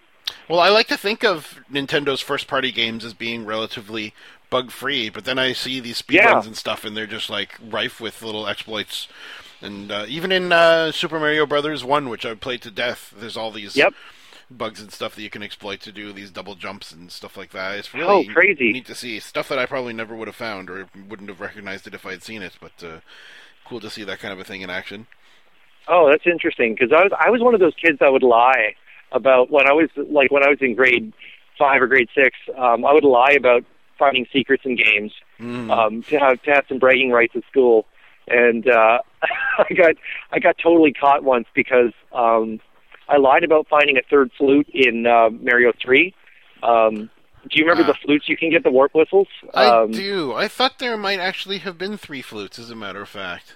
Well, 0.48 0.60
I 0.60 0.68
like 0.68 0.86
to 0.88 0.96
think 0.96 1.24
of 1.24 1.60
Nintendo's 1.72 2.20
first 2.20 2.46
party 2.46 2.70
games 2.72 3.04
as 3.04 3.14
being 3.14 3.44
relatively 3.44 4.14
bug 4.48 4.70
free, 4.70 5.08
but 5.08 5.24
then 5.24 5.38
I 5.38 5.52
see 5.52 5.80
these 5.80 6.00
speedruns 6.00 6.12
Yeah. 6.42 6.42
and 6.44 6.56
stuff, 6.56 6.84
and 6.84 6.96
they're 6.96 7.06
just 7.06 7.30
like 7.30 7.56
rife 7.68 8.00
with 8.00 8.22
little 8.22 8.46
exploits. 8.46 9.08
And 9.62 9.90
uh, 9.92 10.06
even 10.08 10.32
in 10.32 10.52
uh, 10.52 10.90
Super 10.92 11.18
Mario 11.18 11.46
Brothers 11.46 11.84
One, 11.84 12.08
which 12.08 12.24
I've 12.24 12.40
played 12.40 12.62
to 12.62 12.70
death, 12.70 13.12
there's 13.16 13.36
all 13.36 13.50
these 13.50 13.76
Yep. 13.76 13.92
bugs 14.50 14.80
and 14.80 14.90
stuff 14.92 15.14
that 15.14 15.22
you 15.22 15.30
can 15.30 15.42
exploit 15.42 15.80
to 15.80 15.92
do 15.92 16.12
these 16.12 16.30
double 16.30 16.54
jumps 16.56 16.90
and 16.92 17.12
stuff 17.12 17.36
like 17.36 17.50
that. 17.52 17.78
It's 17.78 17.92
really 17.94 18.06
Oh, 18.06 18.18
really 18.22 18.34
crazy. 18.34 18.72
neat 18.72 18.86
to 18.86 18.94
see 18.94 19.20
stuff 19.20 19.48
that 19.48 19.58
I 19.58 19.66
probably 19.66 19.92
never 19.92 20.14
would 20.16 20.28
have 20.28 20.36
found 20.36 20.70
or 20.70 20.88
wouldn't 21.08 21.28
have 21.28 21.40
recognized 21.40 21.86
it 21.86 21.94
if 21.94 22.04
I'd 22.06 22.22
seen 22.22 22.42
it. 22.42 22.54
But 22.60 22.82
uh, 22.84 23.00
cool 23.64 23.80
to 23.80 23.90
see 23.90 24.02
that 24.04 24.18
kind 24.20 24.32
of 24.32 24.40
a 24.40 24.44
thing 24.44 24.62
in 24.62 24.70
action. 24.70 25.06
Oh, 25.88 26.08
that's 26.10 26.26
interesting 26.26 26.74
because 26.74 26.92
I 26.92 27.02
was 27.02 27.12
I 27.18 27.30
was 27.30 27.40
one 27.40 27.54
of 27.54 27.60
those 27.60 27.74
kids 27.82 27.98
that 28.00 28.12
would 28.12 28.22
lie 28.22 28.74
about 29.12 29.50
when 29.50 29.66
I 29.68 29.72
was 29.72 29.88
like 29.96 30.30
when 30.30 30.44
I 30.44 30.48
was 30.48 30.58
in 30.60 30.74
grade 30.74 31.12
five 31.58 31.82
or 31.82 31.86
grade 31.86 32.08
six. 32.14 32.36
Um, 32.56 32.84
I 32.84 32.92
would 32.92 33.04
lie 33.04 33.32
about 33.36 33.64
finding 33.98 34.26
secrets 34.32 34.62
in 34.64 34.76
games 34.76 35.12
Mm. 35.40 35.70
um, 35.70 36.02
to 36.04 36.18
have 36.18 36.42
to 36.42 36.50
have 36.50 36.64
some 36.68 36.78
bragging 36.78 37.10
rights 37.10 37.32
at 37.34 37.42
school, 37.50 37.86
and 38.28 38.68
uh, 38.68 38.98
I 39.58 39.72
got 39.74 39.94
I 40.32 40.38
got 40.38 40.56
totally 40.62 40.92
caught 40.92 41.24
once 41.24 41.46
because 41.54 41.92
um, 42.12 42.60
I 43.08 43.16
lied 43.16 43.42
about 43.42 43.66
finding 43.68 43.96
a 43.96 44.02
third 44.02 44.30
flute 44.36 44.68
in 44.72 45.06
uh, 45.06 45.30
Mario 45.30 45.72
three. 45.82 46.14
Um, 46.62 47.08
do 47.48 47.58
you 47.58 47.64
remember 47.64 47.84
Ah. 47.84 47.92
the 47.94 47.98
flutes 48.04 48.28
you 48.28 48.36
can 48.36 48.50
get 48.50 48.64
the 48.64 48.70
warp 48.70 48.94
whistles? 48.94 49.28
I 49.54 49.64
um, 49.66 49.92
do. 49.92 50.34
I 50.34 50.46
thought 50.46 50.78
there 50.78 50.98
might 50.98 51.18
actually 51.18 51.58
have 51.58 51.78
been 51.78 51.96
three 51.96 52.20
flutes, 52.20 52.58
as 52.58 52.70
a 52.70 52.76
matter 52.76 53.00
of 53.00 53.08
fact. 53.08 53.54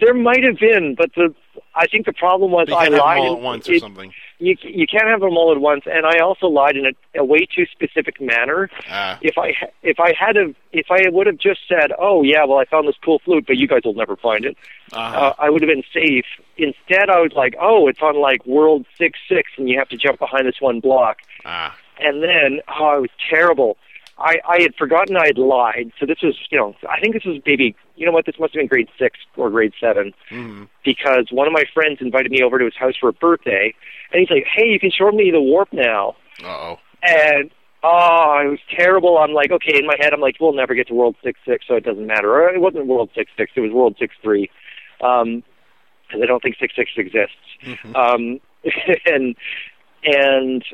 There 0.00 0.14
might 0.14 0.44
have 0.44 0.58
been, 0.58 0.94
but 0.96 1.12
the 1.14 1.34
I 1.74 1.86
think 1.86 2.06
the 2.06 2.12
problem 2.12 2.50
was 2.50 2.68
I 2.68 2.84
can't 2.84 2.94
have 2.94 3.00
lied. 3.02 3.18
them 3.22 3.28
all 3.30 3.36
at 3.36 3.42
once 3.42 3.68
it- 3.68 3.76
or 3.76 3.78
something. 3.80 4.12
you 4.38 4.56
you 4.62 4.86
can't 4.86 5.06
have 5.08 5.20
them 5.20 5.36
all 5.36 5.50
at 5.52 5.60
once, 5.60 5.84
and 5.86 6.06
I 6.06 6.18
also 6.20 6.46
lied 6.46 6.76
in 6.76 6.86
a, 6.86 7.20
a 7.20 7.24
way 7.24 7.46
too 7.46 7.66
specific 7.66 8.20
manner. 8.20 8.70
Ah. 8.90 9.18
If 9.22 9.36
I 9.38 9.54
if 9.82 9.98
I 10.00 10.12
had 10.18 10.36
have 10.36 10.54
if 10.72 10.86
I 10.90 11.08
would 11.08 11.26
have 11.26 11.38
just 11.38 11.60
said, 11.68 11.92
"Oh 11.98 12.22
yeah, 12.22 12.44
well 12.44 12.58
I 12.58 12.64
found 12.64 12.86
this 12.88 12.96
cool 13.04 13.18
flute, 13.24 13.44
but 13.46 13.56
you 13.56 13.66
guys 13.66 13.82
will 13.84 13.94
never 13.94 14.16
find 14.16 14.44
it," 14.44 14.56
Uh-huh. 14.92 15.16
uh, 15.18 15.34
I 15.38 15.50
would 15.50 15.62
have 15.62 15.68
been 15.68 15.84
safe. 15.92 16.26
Instead, 16.56 17.10
I 17.10 17.20
was 17.20 17.32
like, 17.34 17.54
"Oh, 17.60 17.88
it's 17.88 18.00
on 18.02 18.20
like 18.20 18.44
World 18.46 18.86
Six 18.96 19.18
Six, 19.28 19.50
and 19.56 19.68
you 19.68 19.78
have 19.78 19.88
to 19.88 19.96
jump 19.96 20.18
behind 20.20 20.46
this 20.46 20.60
one 20.60 20.80
block." 20.80 21.18
ah. 21.44 21.76
And 22.00 22.22
then, 22.22 22.60
oh, 22.78 22.98
it 22.98 23.00
was 23.00 23.10
terrible. 23.28 23.76
I 24.18 24.38
I 24.48 24.60
had 24.62 24.74
forgotten 24.76 25.16
I 25.16 25.26
had 25.26 25.38
lied. 25.38 25.92
So 25.98 26.06
this 26.06 26.22
was, 26.22 26.36
you 26.50 26.58
know, 26.58 26.74
I 26.88 27.00
think 27.00 27.14
this 27.14 27.24
was 27.24 27.40
maybe, 27.46 27.74
you 27.98 28.06
know 28.06 28.12
what, 28.12 28.26
this 28.26 28.38
must 28.38 28.54
have 28.54 28.60
been 28.60 28.66
grade 28.68 28.88
six 28.98 29.18
or 29.36 29.50
grade 29.50 29.72
seven 29.80 30.12
hmm 30.28 30.64
because 30.84 31.28
one 31.30 31.46
of 31.46 31.52
my 31.52 31.64
friends 31.74 31.98
invited 32.00 32.32
me 32.32 32.42
over 32.42 32.58
to 32.58 32.64
his 32.64 32.76
house 32.76 32.94
for 32.98 33.08
a 33.10 33.12
birthday, 33.12 33.74
and 34.10 34.20
he's 34.20 34.30
like, 34.30 34.46
"Hey, 34.46 34.68
you 34.68 34.80
can 34.80 34.90
show 34.90 35.10
me 35.10 35.30
the 35.30 35.40
warp 35.40 35.70
now." 35.72 36.16
Uh-oh. 36.42 36.78
And 37.02 37.50
oh, 37.82 38.42
it 38.44 38.50
was 38.50 38.58
terrible. 38.74 39.18
I'm 39.18 39.32
like, 39.32 39.50
okay, 39.50 39.78
in 39.78 39.86
my 39.86 39.96
head, 40.00 40.12
I'm 40.12 40.20
like, 40.20 40.36
we'll 40.40 40.52
never 40.52 40.74
get 40.74 40.88
to 40.88 40.94
World 40.94 41.16
Six 41.22 41.38
Six, 41.46 41.66
so 41.66 41.74
it 41.74 41.84
doesn't 41.84 42.06
matter. 42.06 42.32
Or 42.32 42.48
it 42.48 42.60
wasn't 42.60 42.86
World 42.86 43.10
Six 43.14 43.30
Six; 43.36 43.52
it 43.54 43.60
was 43.60 43.72
World 43.72 43.96
Six 43.98 44.14
Three, 44.22 44.50
um, 45.02 45.42
because 46.06 46.22
I 46.22 46.26
don't 46.26 46.42
think 46.42 46.56
Six 46.58 46.74
Six 46.74 46.90
exists. 46.96 47.36
Mhm. 47.62 47.96
Um, 47.96 48.40
and 49.06 49.36
and 50.04 50.64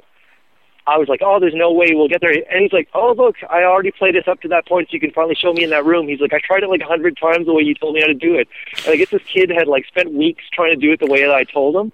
I 0.87 0.99
was 0.99 1.09
like, 1.09 1.21
oh, 1.23 1.41
there's 1.41 1.55
no 1.55 1.73
way 1.73 1.89
we'll 1.93 2.09
get 2.09 2.21
there. 2.21 2.31
And 2.33 2.61
he's 2.63 2.73
like, 2.73 2.89
oh, 2.95 3.15
look, 3.17 3.37
I 3.49 3.63
already 3.63 3.91
played 3.91 4.15
this 4.15 4.29
up 4.29 4.41
to 4.43 4.49
that 4.49 4.67
point, 4.69 4.89
so 4.89 4.95
you 4.95 5.01
can 5.01 5.13
finally 5.13 5.35
show 5.35 5.53
me 5.53 5.65
in 5.65 5.71
that 5.71 5.85
room. 5.85 6.09
He's 6.09 6.21
like, 6.21 6.35
I 6.35 6.41
tried 6.45 6.63
it 6.63 6.69
like 6.69 6.83
a 6.83 6.87
hundred 6.87 7.17
times 7.17 7.47
the 7.47 7.55
way 7.55 7.63
you 7.63 7.75
told 7.75 7.95
me 7.95 8.01
how 8.03 8.07
to 8.07 8.15
do 8.15 8.35
it. 8.35 8.49
And 8.85 8.89
I 8.93 8.97
guess 8.97 9.11
this 9.11 9.23
kid 9.23 9.51
had 9.51 9.67
like 9.67 9.87
spent 9.87 10.13
weeks 10.13 10.45
trying 10.53 10.79
to 10.79 10.87
do 10.87 10.93
it 10.93 11.01
the 11.01 11.07
way 11.11 11.23
that 11.23 11.35
I 11.35 11.45
told 11.45 11.75
him. 11.75 11.93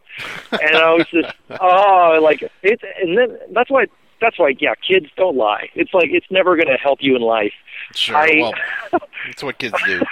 And 0.51 0.77
I 0.77 0.93
was 0.95 1.07
just, 1.07 1.33
oh, 1.61 2.19
like 2.23 2.43
it's, 2.63 2.83
and 3.01 3.17
then 3.17 3.39
that's 3.53 3.71
why. 3.71 3.87
That's 4.21 4.39
why, 4.39 4.55
yeah, 4.59 4.75
kids 4.87 5.07
don't 5.17 5.35
lie. 5.35 5.71
It's 5.75 5.95
like 5.95 6.11
it's 6.11 6.27
never 6.31 6.55
going 6.55 6.69
to 6.69 6.75
help 6.77 6.99
you 7.01 7.17
in 7.17 7.23
life. 7.23 7.55
Sure. 7.95 8.17
I- 8.19 8.53
well, 8.93 9.01
that's 9.27 9.43
what 9.43 9.57
kids 9.57 9.75
do. 9.87 10.03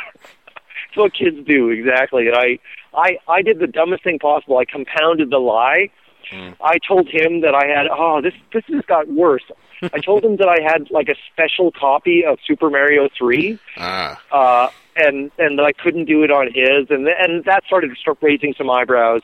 It's 0.88 0.96
what 0.96 1.12
kids 1.12 1.46
do 1.46 1.68
exactly. 1.68 2.26
And 2.28 2.34
I, 2.34 2.58
I, 2.94 3.18
I 3.28 3.42
did 3.42 3.58
the 3.58 3.66
dumbest 3.66 4.04
thing 4.04 4.18
possible. 4.18 4.56
I 4.56 4.64
compounded 4.64 5.28
the 5.28 5.36
lie. 5.36 5.90
Mm. 6.32 6.56
I 6.60 6.78
told 6.86 7.08
him 7.08 7.40
that 7.42 7.54
I 7.54 7.66
had. 7.66 7.86
Oh, 7.90 8.20
this 8.20 8.34
this 8.52 8.64
has 8.72 8.84
got 8.86 9.08
worse. 9.08 9.44
I 9.82 10.00
told 10.00 10.24
him 10.24 10.36
that 10.36 10.48
I 10.48 10.60
had 10.62 10.90
like 10.90 11.08
a 11.08 11.14
special 11.32 11.70
copy 11.72 12.24
of 12.24 12.38
Super 12.46 12.68
Mario 12.70 13.08
Three, 13.16 13.58
Ah. 13.76 14.20
uh, 14.32 14.68
and 14.96 15.30
and 15.38 15.58
that 15.58 15.64
I 15.64 15.72
couldn't 15.72 16.04
do 16.06 16.22
it 16.24 16.30
on 16.30 16.46
his, 16.48 16.90
and 16.90 17.06
and 17.08 17.44
that 17.44 17.64
started 17.66 17.88
to 17.90 17.96
start 17.96 18.18
raising 18.20 18.54
some 18.58 18.68
eyebrows. 18.70 19.22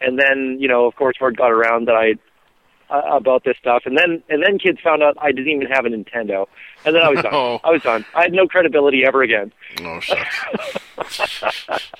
And 0.00 0.18
then 0.18 0.56
you 0.60 0.68
know, 0.68 0.86
of 0.86 0.94
course, 0.96 1.16
word 1.20 1.36
got 1.36 1.50
around 1.50 1.86
that 1.88 1.94
I. 1.96 2.14
uh, 2.90 3.00
about 3.16 3.42
this 3.44 3.56
stuff, 3.58 3.82
and 3.86 3.96
then 3.96 4.22
and 4.28 4.42
then 4.42 4.58
kids 4.58 4.78
found 4.84 5.02
out 5.02 5.16
I 5.18 5.32
didn't 5.32 5.48
even 5.48 5.66
have 5.68 5.86
a 5.86 5.88
Nintendo, 5.88 6.46
and 6.84 6.94
then 6.94 7.02
I 7.02 7.08
was 7.08 7.22
done. 7.22 7.32
Oh. 7.34 7.58
I 7.64 7.70
was 7.70 7.82
done. 7.82 8.04
I 8.14 8.22
had 8.24 8.32
no 8.32 8.46
credibility 8.46 9.04
ever 9.06 9.22
again. 9.22 9.52
Oh 9.80 10.00
shucks. 10.00 10.36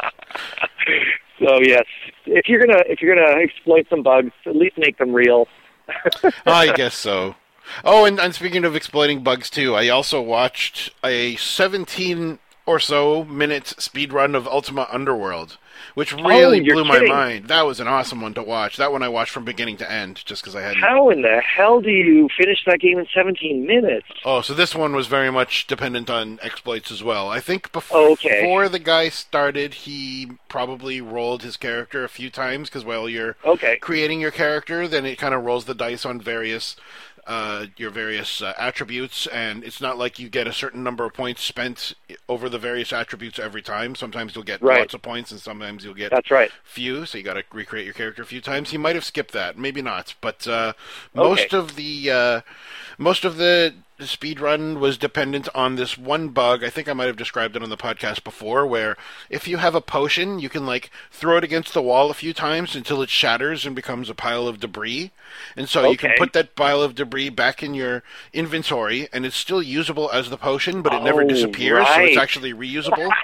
So 1.38 1.60
yes, 1.60 1.84
if 2.26 2.48
you're 2.48 2.64
gonna 2.64 2.82
if 2.86 3.00
you're 3.02 3.14
gonna 3.14 3.40
exploit 3.40 3.86
some 3.90 4.02
bugs, 4.02 4.32
at 4.46 4.56
least 4.56 4.78
make 4.78 4.98
them 4.98 5.12
real. 5.12 5.48
I 6.46 6.72
guess 6.72 6.94
so. 6.94 7.34
Oh, 7.82 8.04
and, 8.04 8.20
and 8.20 8.34
speaking 8.34 8.64
of 8.64 8.76
exploiting 8.76 9.22
bugs 9.22 9.50
too, 9.50 9.74
I 9.74 9.88
also 9.88 10.20
watched 10.20 10.90
a 11.02 11.36
17 11.36 12.38
or 12.66 12.78
so 12.78 13.24
minute 13.24 13.68
speed 13.78 14.12
run 14.12 14.34
of 14.34 14.46
Ultima 14.46 14.86
Underworld, 14.90 15.58
which 15.94 16.12
really 16.12 16.60
Oh, 16.60 16.74
blew 16.74 16.84
my 16.84 16.94
kidding. 16.98 17.08
mind. 17.08 17.48
That 17.48 17.66
was 17.66 17.80
an 17.80 17.88
awesome 17.88 18.20
one 18.20 18.34
to 18.34 18.42
watch. 18.42 18.76
That 18.76 18.92
one 18.92 19.02
I 19.02 19.08
watched 19.08 19.32
from 19.32 19.44
beginning 19.44 19.76
to 19.78 19.90
end, 19.90 20.22
just 20.24 20.42
because 20.42 20.54
I 20.56 20.62
hadn't. 20.62 20.82
How 20.82 21.10
in 21.10 21.22
the 21.22 21.40
hell 21.40 21.80
do 21.80 21.90
you 21.90 22.28
finish 22.36 22.58
that 22.66 22.80
game 22.80 22.98
in 22.98 23.06
17 23.14 23.66
minutes? 23.66 24.06
Oh, 24.24 24.40
so 24.40 24.54
this 24.54 24.74
one 24.74 24.94
was 24.94 25.06
very 25.06 25.30
much 25.30 25.66
dependent 25.66 26.10
on 26.10 26.38
exploits 26.42 26.90
as 26.90 27.02
well. 27.02 27.28
I 27.28 27.40
think 27.40 27.72
bef- 27.72 27.90
Oh, 27.92 28.12
okay. 28.12 28.40
before 28.42 28.68
the 28.68 28.78
guy 28.78 29.08
started, 29.08 29.74
he 29.74 30.28
probably 30.48 31.00
rolled 31.00 31.42
his 31.42 31.56
character 31.56 32.04
a 32.04 32.08
few 32.08 32.30
times 32.30 32.68
because 32.68 32.84
while 32.84 33.08
you're 33.08 33.36
Okay. 33.44 33.76
creating 33.76 34.20
your 34.20 34.30
character, 34.30 34.86
then 34.88 35.04
it 35.06 35.18
kind 35.18 35.34
of 35.34 35.44
rolls 35.44 35.64
the 35.66 35.74
dice 35.74 36.04
on 36.06 36.20
various 36.20 36.76
uh, 37.26 37.66
your 37.76 37.90
various 37.90 38.42
uh, 38.42 38.52
attributes, 38.58 39.26
and 39.28 39.64
it's 39.64 39.80
not 39.80 39.98
like 39.98 40.18
you 40.18 40.28
get 40.28 40.46
a 40.46 40.52
certain 40.52 40.82
number 40.82 41.04
of 41.04 41.14
points 41.14 41.42
spent 41.42 41.94
over 42.28 42.48
the 42.48 42.58
various 42.58 42.92
attributes 42.92 43.38
every 43.38 43.62
time. 43.62 43.94
Sometimes 43.94 44.34
you'll 44.34 44.44
get 44.44 44.62
Right. 44.62 44.78
lots 44.80 44.94
of 44.94 45.02
points, 45.02 45.30
and 45.30 45.40
sometimes 45.40 45.84
you'll 45.84 45.94
get 45.94 46.10
That's 46.10 46.30
right. 46.30 46.50
few, 46.62 47.06
so 47.06 47.18
you 47.18 47.24
got 47.24 47.34
to 47.34 47.44
recreate 47.52 47.84
your 47.84 47.94
character 47.94 48.22
a 48.22 48.26
few 48.26 48.40
times. 48.40 48.70
He 48.70 48.78
might 48.78 48.94
have 48.94 49.04
skipped 49.04 49.32
that, 49.32 49.58
maybe 49.58 49.82
not, 49.82 50.14
but 50.20 50.46
uh, 50.46 50.72
most 51.14 51.54
Okay. 51.54 51.56
of 51.56 51.76
the 51.76 52.10
uh, 52.10 52.40
most 52.98 53.24
of 53.24 53.36
the 53.36 53.74
speed 54.06 54.40
run 54.40 54.80
was 54.80 54.96
dependent 54.98 55.48
on 55.54 55.76
this 55.76 55.96
one 55.98 56.28
bug. 56.28 56.62
I 56.64 56.70
think 56.70 56.88
I 56.88 56.92
might 56.92 57.06
have 57.06 57.16
described 57.16 57.56
it 57.56 57.62
on 57.62 57.70
the 57.70 57.76
podcast 57.76 58.24
before, 58.24 58.66
where 58.66 58.96
if 59.30 59.46
you 59.48 59.56
have 59.58 59.74
a 59.74 59.80
potion, 59.80 60.38
you 60.38 60.48
can 60.48 60.66
like 60.66 60.90
throw 61.10 61.36
it 61.38 61.44
against 61.44 61.74
the 61.74 61.82
wall 61.82 62.10
a 62.10 62.14
few 62.14 62.32
times 62.32 62.74
until 62.76 63.02
it 63.02 63.10
shatters 63.10 63.66
and 63.66 63.74
becomes 63.76 64.08
a 64.10 64.14
pile 64.14 64.46
of 64.48 64.60
debris, 64.60 65.10
and 65.56 65.68
so 65.68 65.90
you 65.90 65.96
can 65.96 66.12
put 66.18 66.32
that 66.32 66.54
pile 66.56 66.82
of 66.82 66.94
debris 66.94 67.28
back 67.30 67.62
in 67.62 67.74
your 67.74 68.02
inventory, 68.32 69.08
and 69.12 69.24
it's 69.26 69.36
still 69.36 69.62
usable 69.62 70.10
as 70.12 70.30
the 70.30 70.36
potion, 70.38 70.82
but 70.82 70.92
it 70.92 71.02
never 71.02 71.22
Oh, 71.22 71.28
disappears, 71.28 71.86
so 71.86 72.00
it's 72.00 72.16
actually 72.18 72.52
reusable. 72.52 73.10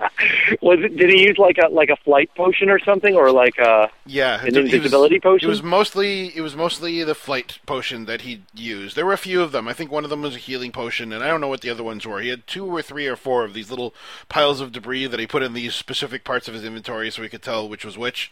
Was 0.62 0.78
it? 0.80 0.96
Did 0.96 1.10
he 1.10 1.22
use 1.22 1.36
like 1.38 1.56
a 1.58 1.68
like 1.68 1.90
a 1.90 1.96
flight 1.96 2.34
potion 2.34 2.70
or 2.70 2.78
something, 2.78 3.14
or 3.14 3.30
like 3.30 3.58
a? 3.58 3.90
Yeah, 4.06 4.40
An 4.40 4.48
it- 4.48 4.56
it 4.56 4.62
was- 4.62 4.72
invisibility 4.74 5.20
potion? 5.20 5.46
It 5.46 5.50
was 5.50 5.62
mostly 5.62 6.34
it 6.36 6.40
was 6.40 6.56
mostly 6.56 7.02
the 7.04 7.14
flight 7.14 7.58
potion 7.66 8.06
that 8.06 8.22
he 8.22 8.42
used. 8.54 8.96
There 8.96 9.06
were 9.06 9.12
a 9.12 9.18
few 9.18 9.42
of 9.42 9.52
them. 9.52 9.68
I 9.68 9.72
think 9.72 9.90
one 9.90 10.04
of 10.04 10.10
them 10.10 10.22
was 10.22 10.34
a 10.36 10.38
healing 10.38 10.72
potion, 10.72 11.12
and 11.12 11.22
I 11.22 11.28
don't 11.28 11.40
know 11.40 11.48
what 11.48 11.60
the 11.60 11.70
other 11.70 11.84
ones 11.84 12.06
were. 12.06 12.20
He 12.20 12.28
had 12.28 12.46
two 12.46 12.64
or 12.66 12.82
three 12.82 13.06
or 13.06 13.16
four 13.16 13.44
of 13.44 13.54
these 13.54 13.70
little 13.70 13.94
piles 14.28 14.60
of 14.60 14.72
debris 14.72 15.06
that 15.06 15.20
he 15.20 15.26
put 15.26 15.42
in 15.42 15.52
these 15.54 15.74
specific 15.74 16.24
parts 16.24 16.48
of 16.48 16.54
his 16.54 16.64
inventory, 16.64 17.10
so 17.10 17.22
he 17.22 17.28
could 17.28 17.42
tell 17.42 17.68
which 17.68 17.84
was 17.84 17.98
which. 17.98 18.30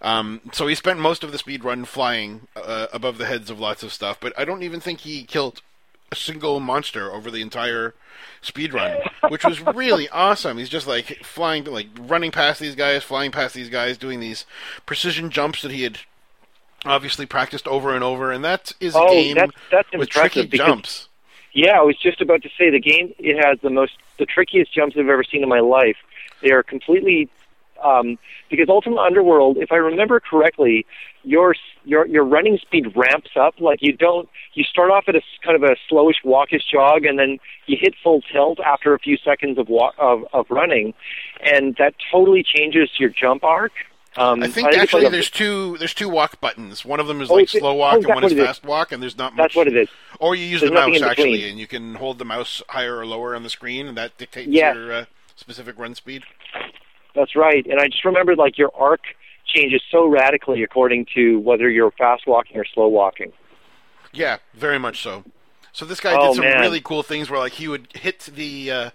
Um, 0.00 0.40
so 0.52 0.66
he 0.66 0.74
spent 0.74 1.00
most 1.00 1.24
of 1.24 1.32
the 1.32 1.38
speed 1.38 1.64
run 1.64 1.84
flying 1.84 2.46
uh, 2.56 2.86
above 2.92 3.18
the 3.18 3.26
heads 3.26 3.50
of 3.50 3.58
lots 3.58 3.82
of 3.82 3.92
stuff, 3.92 4.18
but 4.20 4.32
I 4.38 4.44
don't 4.44 4.62
even 4.62 4.78
think 4.80 5.00
he 5.00 5.24
killed 5.24 5.62
a 6.12 6.16
single 6.16 6.60
monster 6.60 7.12
over 7.12 7.30
the 7.30 7.42
entire 7.42 7.94
speed 8.40 8.72
run, 8.72 9.00
which 9.26 9.44
was 9.44 9.60
really 9.60 10.08
awesome. 10.10 10.58
He's 10.58 10.68
just 10.68 10.86
like 10.86 11.18
flying, 11.22 11.64
like 11.64 11.88
running 11.98 12.30
past 12.32 12.60
these 12.60 12.74
guys, 12.74 13.04
flying 13.04 13.30
past 13.32 13.54
these 13.54 13.68
guys, 13.68 13.98
doing 13.98 14.20
these 14.20 14.46
precision 14.86 15.30
jumps 15.30 15.62
that 15.62 15.72
he 15.72 15.82
had 15.82 15.98
obviously 16.84 17.26
practiced 17.26 17.66
over 17.68 17.94
and 17.94 18.04
over. 18.04 18.30
And 18.32 18.44
that 18.44 18.72
is 18.80 18.98
a 18.98 19.00
Oh, 19.00 19.04
game 19.04 19.34
that's 19.34 19.52
that's 19.70 19.88
with 19.94 20.08
tricky 20.08 20.46
because 20.46 20.60
jumps. 20.66 21.08
Yeah, 21.52 21.78
I 21.78 21.82
was 21.82 21.96
just 21.98 22.20
about 22.20 22.42
to 22.42 22.48
say 22.58 22.70
the 22.70 22.80
game. 22.80 23.14
It 23.18 23.44
has 23.44 23.58
the 23.60 23.70
most, 23.70 23.92
the 24.18 24.26
trickiest 24.26 24.72
jumps 24.74 24.96
I've 24.98 25.08
ever 25.08 25.24
seen 25.24 25.42
in 25.42 25.48
my 25.48 25.60
life. 25.60 25.96
They 26.42 26.50
are 26.52 26.62
completely, 26.62 27.28
um, 27.82 28.18
because 28.50 28.68
Ultima 28.68 28.98
Underworld, 29.00 29.56
if 29.58 29.72
I 29.72 29.76
remember 29.76 30.20
correctly, 30.20 30.86
your 31.24 31.54
your 31.88 32.06
your 32.06 32.24
running 32.24 32.58
speed 32.58 32.86
ramps 32.94 33.30
up. 33.34 33.54
Like 33.58 33.78
you 33.80 33.92
don't, 33.96 34.28
you 34.54 34.62
start 34.64 34.90
off 34.90 35.04
at 35.08 35.16
a 35.16 35.22
kind 35.42 35.56
of 35.56 35.62
a 35.68 35.74
slowish, 35.90 36.20
walkish 36.24 36.62
jog, 36.70 37.04
and 37.04 37.18
then 37.18 37.38
you 37.66 37.76
hit 37.80 37.94
full 38.02 38.20
tilt 38.32 38.60
after 38.60 38.94
a 38.94 38.98
few 38.98 39.16
seconds 39.16 39.58
of 39.58 39.68
walk 39.68 39.94
of 39.98 40.24
of 40.32 40.46
running, 40.50 40.94
and 41.42 41.74
that 41.78 41.94
totally 42.12 42.44
changes 42.44 42.90
your 42.98 43.08
jump 43.10 43.42
arc. 43.42 43.72
Um, 44.16 44.42
I 44.42 44.48
think 44.48 44.68
it's 44.68 44.76
actually 44.76 45.02
like 45.04 45.08
a- 45.10 45.12
there's 45.12 45.30
two 45.30 45.76
there's 45.78 45.94
two 45.94 46.08
walk 46.08 46.40
buttons. 46.40 46.84
One 46.84 47.00
of 47.00 47.06
them 47.06 47.20
is 47.20 47.30
Oh, 47.30 47.34
like 47.34 47.48
slow 47.48 47.70
oh, 47.70 47.74
walk 47.74 47.94
and 47.96 48.06
one 48.06 48.24
is 48.24 48.32
it 48.32 48.38
is. 48.38 48.44
fast 48.46 48.64
walk, 48.64 48.92
and 48.92 49.02
there's 49.02 49.16
not 49.16 49.32
much. 49.34 49.44
That's 49.44 49.56
what 49.56 49.68
it 49.68 49.76
is. 49.76 49.88
Or 50.20 50.34
you 50.34 50.44
use 50.44 50.60
There's 50.60 50.70
the 50.70 50.74
mouse 50.74 51.02
actually, 51.02 51.48
and 51.48 51.58
you 51.58 51.66
can 51.66 51.94
hold 51.94 52.18
the 52.18 52.24
mouse 52.24 52.62
higher 52.68 52.96
or 52.98 53.06
lower 53.06 53.34
on 53.34 53.42
the 53.44 53.50
screen, 53.50 53.86
and 53.86 53.96
that 53.96 54.16
dictates 54.18 54.48
Yes. 54.48 54.74
your 54.74 54.92
uh, 54.92 55.04
specific 55.36 55.78
run 55.78 55.94
speed. 55.94 56.24
That's 57.14 57.34
right. 57.36 57.64
And 57.66 57.80
I 57.80 57.86
just 57.88 58.04
remembered 58.04 58.38
like 58.38 58.58
your 58.58 58.70
arc 58.74 59.00
changes 59.48 59.82
so 59.90 60.06
radically 60.06 60.62
according 60.62 61.06
to 61.14 61.38
whether 61.40 61.68
you're 61.70 61.90
fast 61.92 62.24
walking 62.26 62.56
or 62.58 62.64
slow 62.74 62.88
walking. 62.88 63.32
Yeah, 64.12 64.38
very 64.54 64.78
much 64.78 65.02
so. 65.02 65.24
So 65.72 65.84
this 65.84 66.00
guy 66.00 66.16
Oh, 66.16 66.16
did 66.16 66.34
some 66.34 66.56
man. 66.56 66.56
really 66.56 66.80
cool 66.80 67.02
things 67.02 67.30
where 67.30 67.38
like 67.38 67.54
he 67.54 67.68
would 67.68 67.88
hit 67.94 68.20
the 68.34 68.70
uh, 68.70 68.90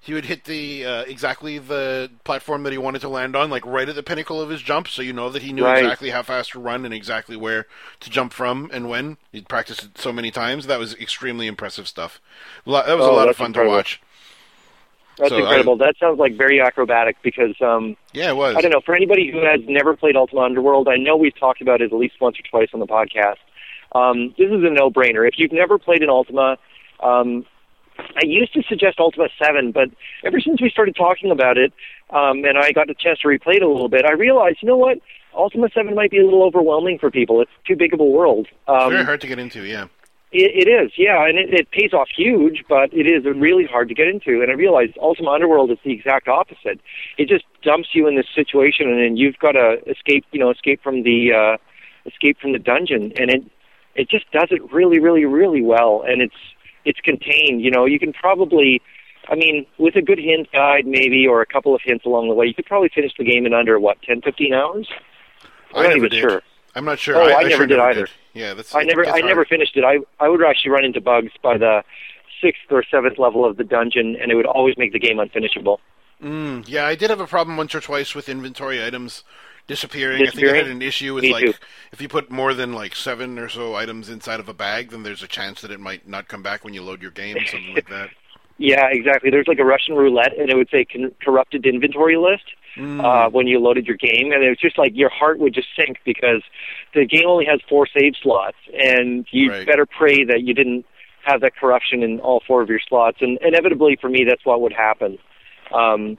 he 0.00 0.12
would 0.12 0.26
hit 0.26 0.44
the 0.44 0.84
uh, 0.84 1.02
exactly 1.02 1.58
the 1.58 2.10
platform 2.24 2.62
that 2.64 2.72
he 2.72 2.78
wanted 2.78 3.00
to 3.02 3.08
land 3.08 3.36
on, 3.36 3.48
like 3.48 3.64
right 3.64 3.88
at 3.88 3.94
the 3.94 4.02
pinnacle 4.02 4.40
of 4.40 4.50
his 4.50 4.60
jump, 4.62 4.88
so 4.88 5.02
you 5.02 5.12
know 5.12 5.30
that 5.30 5.42
he 5.42 5.52
knew 5.52 5.66
Right. 5.66 5.68
exactly 5.68 6.10
how 6.10 6.22
fast 6.22 6.52
to 6.52 6.58
run 6.60 6.84
and 6.84 6.92
exactly 6.92 7.36
where 7.36 7.66
to 8.00 8.10
jump 8.10 8.32
from 8.32 8.70
and 8.72 8.88
when. 8.88 9.16
He'd 9.32 9.48
practiced 9.48 9.84
it 9.84 9.98
so 9.98 10.12
many 10.12 10.30
times. 10.30 10.66
That 10.66 10.78
was 10.80 10.94
extremely 10.94 11.46
impressive 11.46 11.88
stuff. 11.88 12.20
That 12.66 12.96
was 12.96 13.06
a 13.06 13.10
Oh, 13.10 13.12
lot 13.12 13.28
of 13.28 13.36
fun 13.36 13.52
incredible. 13.52 13.54
to 13.54 13.62
watch. 13.62 14.00
That's 15.18 15.30
So 15.30 15.36
I- 15.36 15.40
incredible. 15.40 15.76
That 15.78 15.94
sounds 15.98 16.18
like 16.18 16.36
very 16.36 16.60
acrobatic 16.60 17.16
because 17.22 17.54
um 17.60 17.96
Yeah, 18.12 18.30
it 18.30 18.36
was. 18.36 18.56
I 18.56 18.60
don't 18.60 18.70
know, 18.72 18.80
for 18.84 18.94
anybody 18.94 19.30
who 19.30 19.38
has 19.44 19.60
never 19.66 19.96
played 19.96 20.16
Ultima 20.16 20.42
Underworld, 20.42 20.88
I 20.88 20.96
know 20.96 21.16
we've 21.16 21.38
talked 21.38 21.60
about 21.62 21.80
it 21.80 21.92
at 21.92 21.98
least 21.98 22.20
once 22.20 22.36
or 22.38 22.42
twice 22.50 22.68
on 22.74 22.80
the 22.80 22.86
podcast. 22.86 23.36
Um, 23.92 24.34
this 24.36 24.48
is 24.48 24.62
a 24.64 24.70
no-brainer. 24.70 25.26
If 25.26 25.34
you've 25.38 25.52
never 25.52 25.78
played 25.78 26.02
an 26.02 26.10
Ultima, 26.10 26.58
um, 27.00 27.46
I 27.98 28.24
used 28.24 28.52
to 28.54 28.62
suggest 28.68 28.98
Ultima 28.98 29.28
7, 29.42 29.72
but 29.72 29.88
ever 30.24 30.38
since 30.40 30.60
we 30.60 30.68
started 30.68 30.96
talking 30.96 31.30
about 31.30 31.56
it, 31.56 31.72
um, 32.10 32.44
and 32.44 32.58
I 32.58 32.72
got 32.72 32.88
the 32.88 32.94
chance 32.94 33.20
to 33.20 33.28
replay 33.28 33.56
it 33.56 33.62
a 33.62 33.68
little 33.68 33.88
bit, 33.88 34.04
I 34.04 34.12
realized, 34.12 34.58
you 34.60 34.68
know 34.68 34.76
what? 34.76 34.98
Ultima 35.34 35.68
7 35.72 35.94
might 35.94 36.10
be 36.10 36.18
a 36.18 36.24
little 36.24 36.42
overwhelming 36.44 36.98
for 36.98 37.10
people. 37.10 37.40
It's 37.40 37.50
too 37.66 37.76
big 37.76 37.94
of 37.94 38.00
a 38.00 38.04
world. 38.04 38.48
Um, 38.68 38.90
Very 38.90 39.04
hard 39.04 39.20
to 39.22 39.26
get 39.26 39.38
into. 39.38 39.62
Yeah. 39.64 39.86
It, 40.36 40.68
it 40.68 40.70
is, 40.70 40.92
yeah, 40.96 41.26
and 41.26 41.38
it, 41.38 41.52
it 41.52 41.70
pays 41.70 41.92
off 41.92 42.08
huge, 42.14 42.64
but 42.68 42.92
it 42.92 43.06
is 43.06 43.24
really 43.24 43.64
hard 43.64 43.88
to 43.88 43.94
get 43.94 44.06
into. 44.06 44.42
And 44.42 44.50
I 44.50 44.54
realized 44.54 44.96
Ultima 45.00 45.30
Underworld 45.30 45.70
is 45.70 45.78
the 45.84 45.92
exact 45.92 46.28
opposite. 46.28 46.80
It 47.16 47.28
just 47.28 47.44
dumps 47.62 47.88
you 47.94 48.06
in 48.06 48.16
this 48.16 48.26
situation, 48.34 48.88
and 48.88 48.98
then 48.98 49.16
you've 49.16 49.38
got 49.38 49.52
to 49.52 49.78
escape, 49.88 50.24
you 50.32 50.40
know, 50.40 50.50
escape 50.50 50.82
from 50.82 51.02
the 51.04 51.32
uh, 51.32 51.56
escape 52.06 52.38
from 52.40 52.52
the 52.52 52.58
dungeon, 52.58 53.12
and 53.18 53.30
it 53.30 53.42
it 53.94 54.10
just 54.10 54.30
does 54.30 54.48
it 54.50 54.60
really, 54.72 54.98
really, 54.98 55.24
really 55.24 55.62
well. 55.62 56.04
And 56.06 56.20
it's 56.20 56.36
it's 56.84 57.00
contained. 57.00 57.62
You 57.62 57.70
know, 57.70 57.86
you 57.86 57.98
can 57.98 58.12
probably, 58.12 58.82
I 59.28 59.34
mean, 59.36 59.66
with 59.78 59.96
a 59.96 60.02
good 60.02 60.18
hint 60.18 60.52
guide 60.52 60.86
maybe, 60.86 61.26
or 61.26 61.40
a 61.40 61.46
couple 61.46 61.74
of 61.74 61.80
hints 61.82 62.04
along 62.04 62.28
the 62.28 62.34
way, 62.34 62.46
you 62.46 62.54
could 62.54 62.66
probably 62.66 62.90
finish 62.94 63.12
the 63.18 63.24
game 63.24 63.46
in 63.46 63.54
under 63.54 63.80
what 63.80 64.00
10, 64.02 64.20
15 64.22 64.52
hours. 64.52 64.88
I'm 65.74 65.84
I 65.84 65.88
not 65.88 65.96
even 65.96 66.10
did. 66.10 66.20
sure. 66.20 66.42
I'm 66.74 66.84
not 66.84 66.98
sure. 66.98 67.16
Oh, 67.16 67.24
I 67.24 67.40
sure 67.40 67.48
never 67.48 67.66
did 67.66 67.78
either. 67.78 68.08
Yeah, 68.36 68.52
that's. 68.52 68.74
I 68.74 68.82
never, 68.82 69.06
I 69.06 69.20
never 69.20 69.46
finished 69.46 69.76
it. 69.76 69.84
I, 69.84 69.98
I 70.22 70.28
would 70.28 70.44
actually 70.44 70.72
run 70.72 70.84
into 70.84 71.00
bugs 71.00 71.32
by 71.42 71.56
the 71.56 71.82
sixth 72.42 72.70
or 72.70 72.84
seventh 72.90 73.18
level 73.18 73.46
of 73.46 73.56
the 73.56 73.64
dungeon, 73.64 74.14
and 74.20 74.30
it 74.30 74.34
would 74.34 74.44
always 74.44 74.76
make 74.76 74.92
the 74.92 74.98
game 74.98 75.16
unfinishable. 75.16 75.78
Mm, 76.22 76.68
yeah, 76.68 76.86
I 76.86 76.94
did 76.96 77.08
have 77.08 77.20
a 77.20 77.26
problem 77.26 77.56
once 77.56 77.74
or 77.74 77.80
twice 77.80 78.14
with 78.14 78.28
inventory 78.28 78.84
items 78.84 79.24
disappearing. 79.66 80.22
I 80.22 80.30
think 80.30 80.48
I 80.48 80.56
had 80.56 80.66
an 80.66 80.82
issue 80.82 81.14
with 81.14 81.24
Me 81.24 81.32
like 81.32 81.44
too. 81.46 81.54
if 81.92 82.00
you 82.02 82.08
put 82.08 82.30
more 82.30 82.52
than 82.52 82.74
like 82.74 82.94
seven 82.94 83.38
or 83.38 83.48
so 83.48 83.74
items 83.74 84.10
inside 84.10 84.38
of 84.38 84.48
a 84.50 84.54
bag, 84.54 84.90
then 84.90 85.02
there's 85.02 85.22
a 85.22 85.28
chance 85.28 85.62
that 85.62 85.70
it 85.70 85.80
might 85.80 86.06
not 86.06 86.28
come 86.28 86.42
back 86.42 86.62
when 86.62 86.74
you 86.74 86.82
load 86.82 87.00
your 87.00 87.10
game, 87.10 87.36
or 87.38 87.46
something 87.46 87.74
like 87.74 87.88
that. 87.88 88.10
Yeah, 88.58 88.86
exactly. 88.90 89.28
There's 89.28 89.48
like 89.48 89.58
a 89.58 89.66
Russian 89.66 89.96
roulette, 89.96 90.32
and 90.38 90.48
it 90.48 90.56
would 90.56 90.70
say 90.70 90.86
con- 90.86 91.12
corrupted 91.22 91.66
inventory 91.66 92.16
list 92.16 92.44
Mm. 92.76 93.00
uh, 93.02 93.30
when 93.30 93.46
you 93.46 93.58
loaded 93.58 93.86
your 93.86 93.96
game, 93.96 94.32
and 94.32 94.44
it 94.44 94.48
was 94.50 94.58
just 94.58 94.76
like 94.76 94.92
your 94.94 95.08
heart 95.08 95.38
would 95.38 95.54
just 95.54 95.68
sink 95.74 95.98
because 96.04 96.42
the 96.94 97.06
game 97.06 97.26
only 97.26 97.46
has 97.46 97.60
four 97.68 97.86
save 97.86 98.14
slots, 98.22 98.58
and 98.78 99.26
you 99.30 99.50
Right. 99.50 99.66
better 99.66 99.86
pray 99.86 100.24
that 100.24 100.42
you 100.42 100.52
didn't 100.52 100.84
have 101.24 101.40
that 101.40 101.56
corruption 101.56 102.02
in 102.02 102.20
all 102.20 102.42
four 102.46 102.62
of 102.62 102.68
your 102.68 102.80
slots. 102.86 103.18
And 103.20 103.38
inevitably, 103.40 103.96
for 104.00 104.08
me, 104.08 104.24
that's 104.28 104.44
what 104.44 104.60
would 104.60 104.72
happen. 104.72 105.18
Um, 105.72 106.18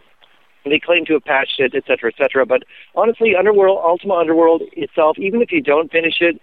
they 0.66 0.80
claim 0.80 1.06
to 1.06 1.14
have 1.14 1.24
patched 1.24 1.60
it, 1.60 1.74
et 1.76 1.84
cetera, 1.88 2.12
et 2.14 2.18
cetera. 2.22 2.46
But 2.46 2.64
honestly, 2.96 3.36
Underworld, 3.38 3.80
Ultima 3.82 4.16
Underworld 4.16 4.64
itself, 4.74 5.18
even 5.18 5.42
if 5.42 5.52
you 5.52 5.62
don't 5.62 5.92
finish 5.92 6.16
it, 6.20 6.42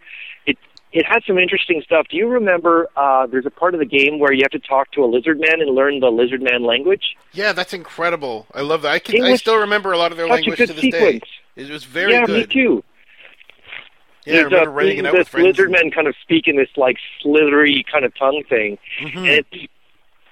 it 0.95 1.05
had 1.05 1.25
some 1.27 1.39
interesting 1.39 1.83
stuff. 1.85 2.07
Do 2.09 2.17
you 2.17 2.29
remember? 2.29 2.89
Uh, 2.97 3.27
there's 3.27 3.45
a 3.47 3.51
part 3.51 3.75
of 3.75 3.81
the 3.81 3.87
game 3.87 4.21
where 4.21 4.33
you 4.33 4.43
have 4.45 4.53
to 4.53 4.67
talk 4.67 4.93
to 4.93 5.05
a 5.05 5.07
lizard 5.07 5.41
man 5.41 5.61
and 5.61 5.75
learn 5.75 5.99
the 5.99 6.09
lizard 6.11 6.41
man 6.41 6.63
language. 6.65 7.17
Yeah, 7.33 7.53
that's 7.53 7.73
incredible. 7.75 8.47
I 8.55 8.61
love 8.63 8.83
that. 8.83 8.93
I 8.93 8.99
can. 9.01 9.23
I 9.25 9.35
still 9.35 9.59
remember 9.59 9.93
a 9.93 9.99
lot 9.99 10.13
of 10.13 10.17
their 10.17 10.29
language 10.29 10.57
good 10.57 10.69
to 10.69 10.73
this 10.73 10.83
sequence. 10.83 11.21
day. 11.57 11.63
It 11.63 11.71
was 11.71 11.85
very 11.85 12.13
yeah, 12.13 12.25
good. 12.25 12.49
me 12.49 12.55
too. 12.55 12.85
Yeah, 14.25 14.37
I 14.37 14.43
remember 14.43 14.71
a, 14.71 14.73
writing 14.73 14.99
it 14.99 15.07
out 15.07 15.13
this 15.13 15.19
with 15.21 15.29
friends. 15.29 15.47
lizard 15.59 15.71
men 15.73 15.91
kind 15.91 16.07
of 16.07 16.15
speak 16.23 16.47
in 16.47 16.57
this 16.57 16.71
like 16.77 16.97
slithery 17.21 17.85
kind 17.91 18.05
of 18.05 18.17
tongue 18.17 18.43
thing, 18.49 18.79
Mhm. 19.03 19.17
and 19.17 19.27
it's 19.27 19.51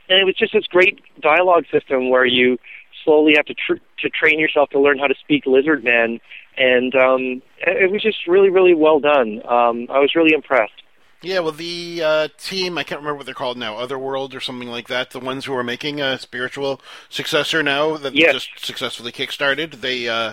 and 0.09 0.19
it 0.21 0.25
was 0.25 0.35
just 0.37 0.53
this 0.53 0.67
great 0.69 1.01
dialogue 1.21 1.65
system 1.73 2.09
where 2.09 2.25
you 2.25 2.59
slowly 3.05 3.35
have 3.37 3.47
to 3.47 3.55
tr- 3.55 3.83
to 3.99 4.09
train 4.09 4.39
yourself 4.39 4.71
to 4.71 4.79
learn 4.79 4.99
how 4.99 5.09
to 5.09 5.15
speak 5.21 5.45
lizard 5.47 5.83
man, 5.85 6.21
and 6.57 6.95
um, 6.95 7.43
it 7.59 7.91
was 7.91 8.03
just 8.03 8.27
really 8.27 8.51
really 8.51 8.75
well 8.75 9.01
done. 9.01 9.41
Um, 9.47 9.87
I 9.91 9.99
was 9.99 10.15
really 10.15 10.35
impressed. 10.35 10.73
Yeah, 11.25 11.39
well, 11.39 11.53
the 11.53 12.03
uh, 12.05 12.29
team, 12.37 12.77
I 12.77 12.83
can't 12.83 13.01
remember 13.01 13.19
what 13.19 13.27
they're 13.27 13.35
called 13.35 13.57
now, 13.57 13.77
Otherworld 13.79 14.35
or 14.35 14.41
something 14.41 14.69
like 14.69 14.89
that, 14.89 15.11
the 15.11 15.21
ones 15.21 15.45
who 15.45 15.55
are 15.55 15.63
making 15.63 16.01
a 16.01 16.19
spiritual 16.19 16.81
successor 17.09 17.63
now 17.63 17.97
that 17.97 18.13
Yes. 18.17 18.33
just 18.33 18.67
successfully 18.67 19.13
kickstarted, 19.13 19.83
they 19.83 20.09
uh, 20.09 20.33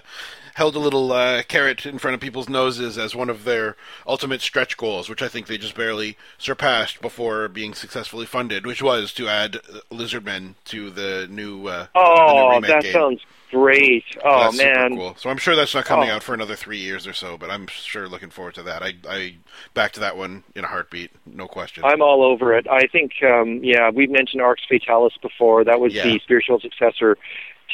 held 0.55 0.75
a 0.75 0.79
little 0.79 1.11
uh, 1.11 1.43
carrot 1.43 1.85
in 1.85 1.99
front 1.99 2.15
of 2.15 2.21
people's 2.21 2.49
noses 2.49 2.97
as 2.97 3.13
one 3.15 3.29
of 3.29 3.43
their 3.43 3.77
ultimate 4.07 4.41
stretch 4.41 4.77
goals, 4.77 5.09
which 5.09 5.21
I 5.21 5.27
think 5.27 5.45
they 5.45 5.59
just 5.59 5.75
barely 5.75 6.17
surpassed 6.39 7.01
before 7.01 7.47
being 7.49 7.75
successfully 7.75 8.25
funded, 8.25 8.65
which 8.65 8.81
was 8.81 9.13
to 9.13 9.27
add 9.27 9.59
Lizardmen 9.91 10.55
to 10.65 10.89
the 10.89 11.27
new, 11.29 11.67
uh, 11.67 11.85
the 11.93 11.99
new 11.99 12.01
Oh, 12.03 12.61
that 12.61 12.81
game. 12.81 12.93
sounds 12.93 13.21
great! 13.51 14.03
Oh 14.23 14.51
man, 14.51 14.95
cool. 14.95 15.15
So 15.17 15.29
I'm 15.29 15.37
sure 15.37 15.55
that's 15.55 15.73
not 15.75 15.85
coming 15.85 16.09
Oh. 16.09 16.13
out 16.13 16.23
for 16.23 16.33
another 16.33 16.55
three 16.55 16.77
years 16.77 17.05
or 17.07 17.13
so, 17.13 17.37
but 17.37 17.49
I'm 17.49 17.67
sure 17.67 18.07
looking 18.07 18.29
forward 18.29 18.55
to 18.55 18.63
that. 18.63 18.81
I 18.83 18.93
I 19.07 19.35
back 19.73 19.91
to 19.93 19.99
that 20.01 20.17
one 20.17 20.43
in 20.55 20.63
a 20.63 20.67
heartbeat, 20.67 21.11
no 21.25 21.47
question. 21.47 21.83
I'm 21.85 22.01
all 22.01 22.23
over 22.23 22.55
it. 22.57 22.67
I 22.69 22.87
think, 22.87 23.11
um, 23.23 23.63
yeah, 23.63 23.89
we've 23.89 24.09
mentioned 24.11 24.41
Arx 24.41 24.61
Fatalis 24.69 25.19
before. 25.21 25.63
That 25.63 25.79
was 25.79 25.93
Yeah. 25.93 26.03
the 26.03 26.19
spiritual 26.19 26.59
successor 26.59 27.17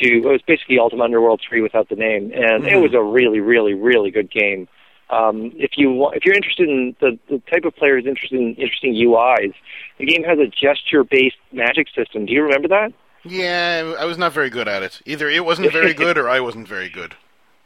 to 0.02 0.06
it 0.18 0.26
was 0.26 0.42
basically 0.42 0.78
Ultima 0.80 1.04
Underworld 1.06 1.42
3 1.48 1.62
without 1.62 1.88
the 1.90 1.96
name, 1.96 2.32
and 2.34 2.66
it 2.68 2.74
Mhm. 2.74 2.82
was 2.82 2.94
a 2.94 3.02
really, 3.02 3.40
really, 3.40 3.74
really 3.74 4.12
good 4.12 4.30
game. 4.30 4.68
Um, 5.10 5.52
if 5.58 5.78
you 5.78 5.92
wa- 5.92 6.10
if 6.16 6.26
you're 6.26 6.34
interested 6.36 6.68
in 6.68 6.96
the, 7.00 7.18
the 7.30 7.40
type 7.52 7.64
of 7.64 7.76
player 7.76 7.96
who's 7.96 8.08
interested 8.08 8.40
in 8.40 8.56
interesting 8.56 8.94
UIs, 8.96 9.54
the 10.00 10.06
game 10.06 10.24
has 10.24 10.40
a 10.40 10.48
gesture-based 10.48 11.38
magic 11.52 11.88
system. 11.96 12.26
Do 12.26 12.34
you 12.34 12.42
remember 12.42 12.68
that? 12.70 12.92
Yeah, 13.26 13.96
I 14.00 14.06
was 14.06 14.18
not 14.18 14.34
very 14.34 14.50
good 14.50 14.68
at 14.68 14.84
it. 14.84 15.02
Either 15.06 15.30
it 15.30 15.44
wasn't 15.44 15.72
very 15.72 15.94
good 16.06 16.18
or 16.18 16.30
I 16.30 16.40
wasn't 16.40 16.68
very 16.68 16.90
good. 16.90 17.16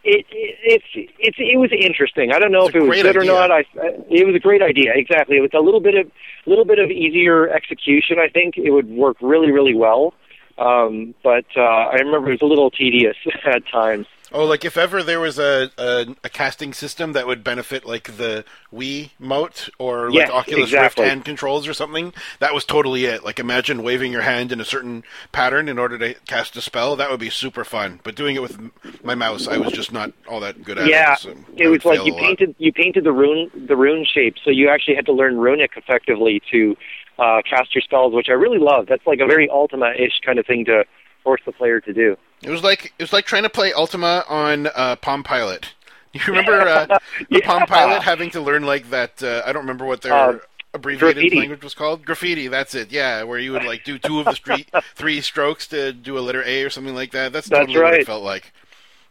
It, 0.03 0.25
it 0.31 0.57
it's 0.63 1.09
it's 1.19 1.37
it 1.37 1.59
was 1.59 1.71
interesting. 1.77 2.31
I 2.31 2.39
don't 2.39 2.51
know 2.51 2.67
It's 2.67 2.69
if 2.69 2.81
it 2.81 2.87
was 2.87 3.01
good 3.01 3.17
or 3.17 3.25
not. 3.25 3.51
I 3.51 3.65
it 4.09 4.25
was 4.25 4.35
a 4.35 4.39
great 4.39 4.61
idea. 4.61 4.93
Exactly. 4.95 5.37
It 5.37 5.41
was 5.41 5.51
a 5.53 5.59
little 5.59 5.81
bit 5.81 5.95
of 5.95 6.09
little 6.45 6.65
bit 6.65 6.79
of 6.79 6.89
easier 6.89 7.49
execution. 7.49 8.17
I 8.17 8.29
think 8.29 8.57
it 8.57 8.71
would 8.71 8.89
work 8.89 9.17
really 9.21 9.51
really 9.51 9.73
well. 9.75 10.13
Um, 10.57 11.15
but 11.23 11.45
uh, 11.55 11.61
I 11.61 11.95
remember 11.95 12.29
it 12.29 12.41
was 12.41 12.41
a 12.41 12.45
little 12.45 12.71
tedious 12.71 13.17
at 13.45 13.67
times. 13.67 14.07
Oh, 14.31 14.45
like 14.45 14.63
if 14.63 14.77
ever 14.77 15.01
there 15.03 15.19
was 15.19 15.39
a, 15.39 15.71
a 15.77 16.15
a 16.23 16.29
casting 16.29 16.73
system 16.73 17.13
that 17.13 17.25
would 17.27 17.43
benefit 17.43 17.85
like 17.85 18.17
the 18.17 18.45
Wii 18.73 19.11
Mote 19.19 19.69
or 19.79 20.07
like 20.09 20.15
Yes, 20.15 20.29
Oculus 20.29 20.65
exactly. 20.65 21.03
Rift 21.03 21.09
hand 21.11 21.25
controls 21.25 21.67
or 21.67 21.73
something, 21.73 22.13
that 22.39 22.53
was 22.53 22.65
totally 22.65 23.05
it. 23.05 23.23
Like 23.23 23.39
imagine 23.39 23.83
waving 23.83 24.11
your 24.11 24.21
hand 24.21 24.51
in 24.51 24.59
a 24.59 24.65
certain 24.65 25.03
pattern 25.31 25.67
in 25.67 25.79
order 25.79 25.97
to 25.97 26.13
cast 26.25 26.55
a 26.57 26.61
spell. 26.61 26.95
That 26.95 27.09
would 27.09 27.19
be 27.19 27.29
super 27.29 27.63
fun. 27.63 27.99
But 28.03 28.15
doing 28.15 28.35
it 28.35 28.41
with 28.41 28.59
my 29.03 29.15
mouse, 29.15 29.47
I 29.47 29.57
was 29.57 29.71
just 29.71 29.91
not 29.91 30.13
all 30.27 30.39
that 30.41 30.63
good 30.63 30.77
at 30.77 30.87
yeah, 30.87 31.13
it. 31.13 31.19
so 31.19 31.35
it 31.57 31.67
was 31.67 31.83
like 31.85 32.05
you 32.05 32.13
a 32.13 32.15
lot. 32.15 32.21
painted 32.21 32.55
you 32.57 32.71
painted 32.71 33.03
the 33.03 33.11
rune 33.11 33.49
the 33.67 33.75
rune 33.75 34.05
shape, 34.05 34.35
so 34.43 34.51
you 34.51 34.69
actually 34.69 34.95
had 34.95 35.05
to 35.07 35.13
learn 35.13 35.37
runic 35.37 35.71
effectively 35.75 36.41
to 36.51 36.75
uh, 37.17 37.41
cast 37.49 37.73
your 37.75 37.81
spells, 37.81 38.13
which 38.13 38.29
I 38.29 38.33
really 38.33 38.59
love. 38.59 38.85
That's 38.87 39.05
like 39.05 39.19
a 39.19 39.27
very 39.27 39.49
Ultima-ish 39.49 40.21
kind 40.25 40.39
of 40.39 40.45
thing 40.45 40.65
to 40.65 40.85
force 41.23 41.41
the 41.45 41.51
player 41.51 41.79
to 41.81 41.93
do. 41.93 42.17
It 42.41 42.49
was 42.49 42.63
like 42.63 42.93
it 42.97 43.03
was 43.03 43.13
like 43.13 43.25
trying 43.25 43.43
to 43.43 43.49
play 43.49 43.73
Ultima 43.73 44.23
on 44.29 44.67
uh, 44.75 44.95
Palm 44.97 45.23
Pilot. 45.23 45.73
You 46.11 46.21
remember 46.25 46.61
uh, 46.61 46.85
the 47.19 47.25
Yeah. 47.29 47.45
Palm 47.45 47.67
Pilot 47.67 48.01
having 48.01 48.31
to 48.31 48.41
learn 48.41 48.63
like 48.65 48.89
that? 48.89 49.21
Uh, 49.21 49.43
I 49.45 49.51
don't 49.53 49.61
remember 49.61 49.85
what 49.85 50.01
their 50.01 50.11
Um, 50.15 50.41
abbreviated 50.73 51.15
graffiti. 51.17 51.37
language 51.37 51.63
was 51.63 51.75
called. 51.75 52.03
Graffiti. 52.03 52.47
That's 52.47 52.73
it. 52.73 52.91
Yeah, 52.91 53.21
where 53.21 53.37
you 53.37 53.51
would 53.51 53.63
like 53.63 53.83
do 53.83 53.99
two 53.99 54.17
of 54.19 54.25
the 54.25 54.33
street 54.33 54.67
three 54.95 55.21
strokes 55.21 55.67
to 55.67 55.93
do 55.93 56.17
a 56.17 56.21
letter 56.21 56.43
A 56.43 56.63
or 56.63 56.71
something 56.71 56.95
like 56.95 57.11
that. 57.11 57.31
That's 57.31 57.47
That's 57.47 57.59
totally 57.67 57.77
what 57.77 57.91
right. 57.91 57.99
it 58.01 58.07
felt 58.07 58.23
like. 58.23 58.51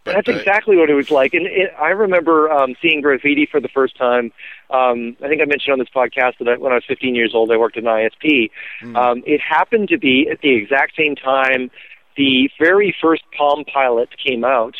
But, 0.02 0.14
That's 0.14 0.28
uh, 0.28 0.32
exactly 0.40 0.76
what 0.76 0.90
it 0.90 0.94
was 0.94 1.10
like, 1.12 1.34
and 1.34 1.46
it, 1.46 1.70
I 1.78 1.90
remember 1.90 2.50
um, 2.50 2.74
seeing 2.82 3.00
graffiti 3.00 3.46
for 3.46 3.60
the 3.60 3.68
first 3.68 3.96
time. 3.96 4.32
Um, 4.70 5.16
I 5.22 5.28
think 5.28 5.40
I 5.40 5.44
mentioned 5.44 5.72
on 5.74 5.78
this 5.78 5.88
podcast 5.94 6.38
that 6.38 6.48
I, 6.48 6.56
when 6.56 6.72
I 6.72 6.76
was 6.76 6.84
15 6.88 7.14
years 7.14 7.32
old, 7.34 7.52
I 7.52 7.56
worked 7.58 7.76
at 7.76 7.84
an 7.84 7.90
ISP. 7.90 8.50
mm, 8.82 8.96
Um, 8.96 9.22
it 9.26 9.40
happened 9.40 9.88
to 9.90 9.98
be 9.98 10.26
at 10.30 10.40
the 10.40 10.50
exact 10.54 10.96
same 10.96 11.14
time 11.14 11.70
the 12.18 12.50
very 12.58 12.94
first 13.00 13.22
Palm 13.36 13.64
Pilot 13.64 14.10
came 14.22 14.44
out. 14.44 14.74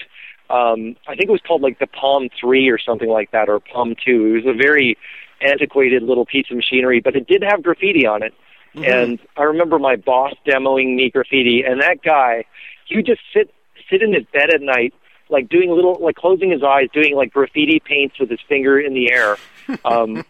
Um, 0.51 0.97
I 1.07 1.15
think 1.15 1.29
it 1.29 1.33
was 1.33 1.41
called 1.47 1.63
like 1.63 1.79
the 1.79 1.87
Palm 1.87 2.29
3 2.39 2.69
or 2.69 2.79
something 2.79 3.09
like 3.09 3.31
that, 3.31 3.49
or 3.49 3.61
Palm 3.61 3.95
2. 4.05 4.27
It 4.27 4.45
was 4.45 4.55
a 4.55 4.57
very 4.57 4.99
antiquated 5.41 6.03
little 6.03 6.27
piece 6.27 6.47
of 6.51 6.57
machinery, 6.57 7.01
but 7.01 7.15
it 7.15 7.27
did 7.29 7.43
have 7.43 7.63
graffiti 7.63 8.07
on 8.07 8.23
it. 8.23 8.35
mhm. 8.75 8.87
And 8.87 9.19
I 9.37 9.45
remember 9.45 9.79
my 9.79 9.97
boss 9.97 10.35
demoing 10.47 10.97
me 10.97 11.11
graffiti, 11.11 11.63
and 11.63 11.81
that 11.81 12.03
guy, 12.03 12.45
he 12.87 12.97
would 12.97 13.07
just 13.07 13.21
sit 13.33 13.55
sit 13.89 14.03
in 14.03 14.13
his 14.13 14.25
bed 14.33 14.51
at 14.53 14.61
night, 14.61 14.93
like 15.31 15.49
doing 15.49 15.71
little, 15.71 15.97
like 16.01 16.17
closing 16.17 16.51
his 16.51 16.63
eyes, 16.63 16.89
doing 16.93 17.15
like 17.15 17.33
graffiti 17.33 17.81
paints 17.81 18.19
with 18.19 18.29
his 18.31 18.41
finger 18.49 18.79
in 18.79 18.93
the 18.95 19.13
air. 19.13 19.37
Um, 19.85 20.25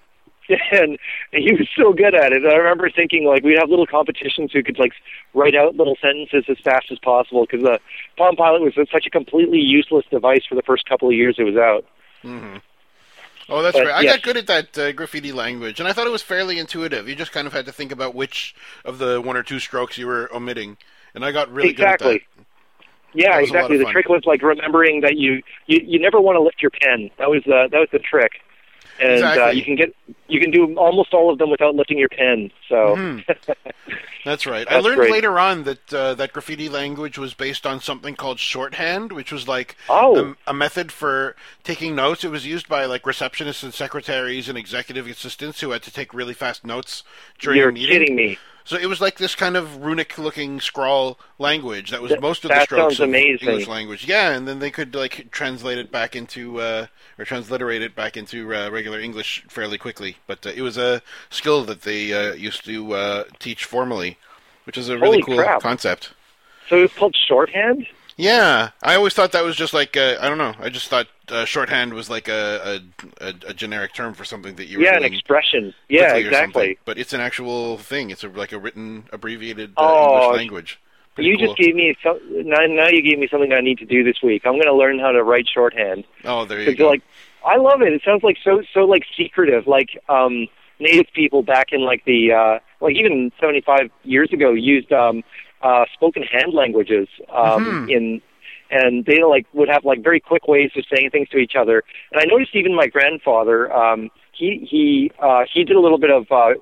and 0.73 0.99
he 1.33 1.53
was 1.53 1.69
so 1.77 1.93
good 1.93 2.15
at 2.15 2.33
it. 2.33 2.45
I 2.45 2.57
remember 2.57 2.91
thinking 2.91 3.25
like 3.27 3.43
we'd 3.43 3.59
have 3.59 3.69
little 3.71 3.87
competitions 3.87 4.53
who 4.53 4.63
could 4.63 4.79
like 4.79 4.93
write 5.35 5.55
out 5.55 5.77
little 5.77 5.97
sentences 6.01 6.45
as 6.49 6.59
fast 6.65 6.91
as 6.91 6.99
possible 6.99 7.47
because 7.49 7.63
the 7.63 7.79
Palm 8.17 8.37
Pilot 8.37 8.63
was 8.63 8.75
such 8.91 9.07
a 9.07 9.11
completely 9.11 9.59
useless 9.61 10.05
device 10.11 10.45
for 10.49 10.55
the 10.55 10.63
first 10.63 10.89
couple 10.89 11.09
of 11.09 11.15
years 11.15 11.37
it 11.39 11.45
was 11.45 11.57
out. 11.57 11.85
mhm. 12.25 12.63
Oh, 13.49 13.63
that's 13.63 13.79
But, 13.79 13.87
right. 13.87 13.95
I 13.95 14.03
yes. 14.03 14.17
got 14.17 14.23
good 14.23 14.37
at 14.37 14.47
that 14.49 14.79
uh, 14.79 14.93
graffiti 14.93 15.33
language, 15.33 15.81
and 15.81 15.89
I 15.89 15.93
thought 15.93 16.07
it 16.07 16.11
was 16.11 16.23
fairly 16.23 16.59
intuitive. 16.59 17.09
You 17.09 17.15
just 17.15 17.33
kind 17.33 17.47
of 17.47 17.53
had 17.55 17.65
to 17.67 17.73
think 17.73 17.93
about 17.93 18.15
which 18.15 18.55
of 18.85 18.99
the 18.99 19.21
one 19.23 19.37
or 19.37 19.43
two 19.43 19.59
strokes 19.59 19.97
you 19.97 20.07
were 20.07 20.31
omitting, 20.35 20.77
and 21.15 21.25
I 21.25 21.33
got 21.33 21.51
really 21.51 21.71
exactly. 21.71 22.07
good 22.07 22.17
at 22.17 22.23
that. 22.37 22.37
Exactly. 22.37 22.47
Yeah, 23.15 23.37
That 23.37 23.41
was 23.41 23.51
a 23.51 23.55
lot 23.55 23.71
exactly. 23.71 23.79
The 23.79 23.85
trick 23.87 24.09
was 24.09 24.23
like 24.27 24.43
remembering 24.43 25.01
that 25.01 25.17
you 25.17 25.43
you, 25.67 25.81
you 25.85 25.99
never 25.99 26.21
want 26.21 26.37
to 26.37 26.43
lift 26.43 26.61
your 26.63 26.71
pen. 26.71 27.11
That 27.19 27.31
was 27.31 27.43
the 27.45 27.69
that 27.71 27.79
was 27.79 27.89
the 27.93 27.99
trick. 27.99 28.33
And 29.01 29.23
uh, 29.23 29.47
you 29.49 29.63
can 29.65 29.77
get 29.77 29.95
you 30.29 30.41
can 30.41 30.51
do 30.51 30.75
almost 30.77 31.15
all 31.15 31.31
of 31.33 31.39
them 31.39 31.51
without 31.51 31.75
lifting 31.75 31.99
your 31.99 32.09
pen. 32.09 32.51
So 32.69 32.97
Mhm. 32.97 33.25
That's 34.25 34.47
right. 34.47 34.67
I 34.71 34.81
learned 34.81 34.97
great. 34.99 35.13
later 35.13 35.39
on 35.39 35.65
that 35.65 35.93
uh, 35.95 36.15
that 36.15 36.33
graffiti 36.33 36.69
language 36.69 37.17
was 37.17 37.33
based 37.35 37.65
on 37.67 37.81
something 37.81 38.15
called 38.15 38.39
shorthand, 38.39 39.13
which 39.13 39.33
was 39.33 39.49
like 39.49 39.77
Oh. 39.89 40.35
a, 40.47 40.51
a 40.51 40.55
method 40.55 40.93
for 40.93 41.35
taking 41.65 41.95
notes. 41.95 42.25
It 42.25 42.31
was 42.31 42.45
used 42.47 42.69
by 42.69 42.85
like 42.85 43.05
receptionists 43.05 43.63
and 43.63 43.73
secretaries 43.73 44.49
and 44.49 44.59
executive 44.59 45.07
assistants 45.07 45.61
who 45.61 45.71
had 45.71 45.83
to 45.85 45.93
take 45.93 46.13
really 46.13 46.35
fast 46.35 46.65
notes 46.67 47.05
during 47.39 47.59
you're 47.59 47.71
a 47.71 47.73
meeting. 47.73 48.01
kidding 48.01 48.17
me. 48.17 48.39
So 48.69 48.77
it 48.77 48.85
was 48.85 49.01
like 49.01 49.17
this 49.17 49.35
kind 49.35 49.57
of 49.57 49.79
runic-looking 49.79 50.61
scrawl 50.61 51.19
language 51.39 51.91
that 51.91 52.03
was 52.03 52.11
That- 52.11 52.21
most 52.21 52.45
of 52.45 52.51
the 52.51 52.63
strokes 52.65 52.99
of 52.99 53.09
amazing. 53.09 53.49
English 53.49 53.67
language. 53.67 54.07
Yeah, 54.07 54.33
and 54.33 54.47
then 54.47 54.59
they 54.59 54.71
could 54.71 54.95
like 54.95 55.31
translate 55.31 55.79
it 55.79 55.91
back 55.91 56.15
into 56.15 56.61
uh, 56.61 56.87
or 57.19 57.25
transliterate 57.25 57.81
it 57.81 57.95
back 57.95 58.15
into 58.19 58.55
uh, 58.55 58.69
regular 58.69 59.01
English 59.01 59.43
fairly 59.49 59.79
quickly. 59.79 60.19
But 60.27 60.45
uh, 60.47 60.51
it 60.51 60.61
was 60.61 60.77
a 60.77 61.01
skill 61.31 61.65
that 61.65 61.81
they 61.81 62.13
uh, 62.13 62.35
used 62.35 62.67
to 62.67 62.93
uh, 62.93 63.25
teach 63.39 63.65
formally, 63.65 64.19
which 64.65 64.77
is 64.77 64.91
a 64.91 64.99
really 64.99 65.21
Holy 65.21 65.23
cool 65.23 65.37
crap. 65.39 65.63
concept. 65.63 66.13
So 66.69 66.77
it's 66.77 66.93
called 66.93 67.17
shorthand. 67.27 67.87
Yeah, 68.19 68.73
I 68.83 68.97
always 68.97 69.15
thought 69.15 69.33
that 69.33 69.45
was 69.45 69.57
just 69.57 69.73
like 69.73 69.97
uh, 69.97 70.17
I 70.21 70.29
don't 70.29 70.37
know. 70.37 70.55
I 70.61 70.69
just 70.69 70.89
thought 70.89 71.07
uh, 71.31 71.45
shorthand 71.45 71.95
was 71.95 72.09
like 72.11 72.29
a, 72.29 72.81
a, 73.21 73.27
a, 73.29 73.35
a 73.49 73.55
generic 73.55 73.93
term 73.95 74.15
for 74.15 74.25
something 74.25 74.57
that 74.57 74.67
you 74.67 74.79
were 74.79 74.85
Yeah, 74.85 74.97
an 74.97 75.05
expression. 75.05 75.75
Yeah, 75.89 76.11
quickly 76.13 76.25
exactly. 76.27 76.79
But 76.85 76.99
it's 76.99 77.13
an 77.13 77.21
actual 77.21 77.79
thing. 77.79 78.11
It's 78.11 78.25
a, 78.25 78.29
like 78.29 78.53
a 78.53 78.59
written, 78.59 79.05
abbreviated 79.13 79.73
uh, 79.77 79.81
Oh, 79.83 80.05
English 80.17 80.37
language. 80.37 80.81
Pretty 81.15 81.31
You 81.31 81.37
cool. 81.39 81.47
just 81.47 81.59
gave 81.59 81.75
me 81.75 81.97
some, 82.03 82.19
now. 82.31 82.65
Now 82.67 82.89
you 82.89 83.03
gave 83.03 83.19
me 83.19 83.29
something 83.31 83.53
I 83.53 83.61
need 83.61 83.79
to 83.79 83.85
do 83.87 84.05
this 84.05 84.23
week. 84.23 84.43
I'm 84.45 84.53
going 84.55 84.67
to 84.67 84.75
learn 84.75 84.99
how 84.99 85.11
to 85.13 85.23
write 85.23 85.47
shorthand. 85.53 86.05
Oh, 86.25 86.45
there 86.45 86.61
you 86.61 86.75
go. 86.77 86.89
like, 86.89 87.03
I 87.45 87.57
love 87.57 87.83
it. 87.83 87.93
It 87.93 88.03
sounds 88.05 88.23
like 88.23 88.37
so 88.45 88.63
so 88.73 88.81
like 88.81 89.05
secretive. 89.17 89.67
Like 89.67 89.91
um, 90.09 90.47
native 90.79 91.07
people 91.15 91.43
back 91.43 91.73
in 91.73 91.81
like 91.85 92.05
the 92.05 92.33
uh, 92.33 92.59
like 92.81 92.95
even 92.97 93.33
75 93.41 93.91
years 94.05 94.33
ago 94.33 94.53
used 94.53 94.93
um, 94.93 95.23
uh, 95.63 95.85
spoken 95.93 96.23
hand 96.23 96.53
languages 96.55 97.09
um, 97.33 97.65
Mhm. 97.65 97.91
in. 97.91 98.23
And 98.71 99.05
they 99.05 99.23
like 99.25 99.47
would 99.55 99.69
have 99.69 99.85
like 99.85 100.03
very 100.03 100.21
quick 100.21 100.47
ways 100.47 100.71
of 100.77 100.85
saying 100.95 101.11
things 101.11 101.29
to 101.31 101.39
each 101.39 101.55
other. 101.59 101.83
And 102.13 102.21
I 102.21 102.25
noticed 102.25 102.55
even 102.55 102.75
my 102.75 102.87
grandfather, 102.87 103.73
um, 103.73 104.11
he 104.33 104.67
he 104.71 105.11
uh, 105.23 105.45
he 105.53 105.65
did 105.65 105.77
a 105.77 105.81
little 105.81 105.99
bit 105.99 106.11
of 106.11 106.27
uh, 106.31 106.55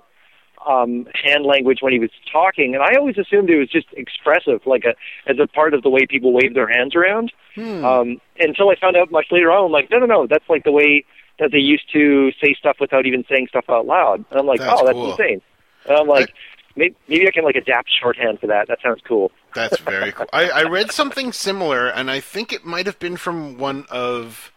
um, 0.70 1.06
hand 1.14 1.44
language 1.44 1.78
when 1.80 1.92
he 1.92 1.98
was 1.98 2.10
talking, 2.30 2.74
and 2.74 2.82
I 2.82 2.96
always 2.98 3.18
assumed 3.18 3.50
it 3.50 3.58
was 3.58 3.68
just 3.68 3.86
expressive, 3.92 4.60
like 4.66 4.84
a 4.84 4.94
as 5.30 5.38
a 5.38 5.46
part 5.46 5.74
of 5.74 5.82
the 5.82 5.90
way 5.90 6.06
people 6.06 6.32
wave 6.32 6.54
their 6.54 6.68
hands 6.68 6.94
around. 6.94 7.32
Hmm. 7.54 7.84
Um, 7.84 8.20
until 8.38 8.70
I 8.70 8.76
found 8.76 8.96
out 8.96 9.10
much 9.10 9.26
later 9.30 9.50
on, 9.50 9.66
I'm 9.66 9.72
like, 9.72 9.90
no, 9.90 9.98
no, 9.98 10.06
no, 10.06 10.26
that's 10.26 10.48
like 10.48 10.64
the 10.64 10.72
way 10.72 11.04
that 11.38 11.50
they 11.52 11.58
used 11.58 11.90
to 11.92 12.32
say 12.42 12.54
stuff 12.58 12.76
without 12.80 13.06
even 13.06 13.24
saying 13.28 13.48
stuff 13.48 13.64
out 13.68 13.86
loud. 13.86 14.24
And 14.30 14.40
I'm 14.40 14.46
like, 14.46 14.60
That's 14.60 14.80
oh, 14.80 14.86
that's 14.86 14.94
cool. 14.94 15.10
insane. 15.10 15.42
And 15.86 15.96
I'm 15.98 16.06
like, 16.06 16.32
maybe, 16.76 16.94
maybe 17.08 17.28
I 17.28 17.30
can 17.30 17.44
like 17.44 17.56
adapt 17.56 17.90
shorthand 18.00 18.40
for 18.40 18.46
that. 18.46 18.68
That 18.68 18.78
sounds 18.82 19.00
cool. 19.06 19.32
That's 19.56 19.78
very 19.78 20.12
cool. 20.12 20.28
I, 20.32 20.50
I 20.50 20.62
read 20.64 20.92
something 20.92 21.32
similar, 21.32 21.88
and 21.88 22.10
I 22.10 22.20
think 22.20 22.52
it 22.52 22.64
might 22.64 22.86
have 22.86 22.98
been 22.98 23.16
from 23.16 23.56
one 23.58 23.86
of, 23.90 24.52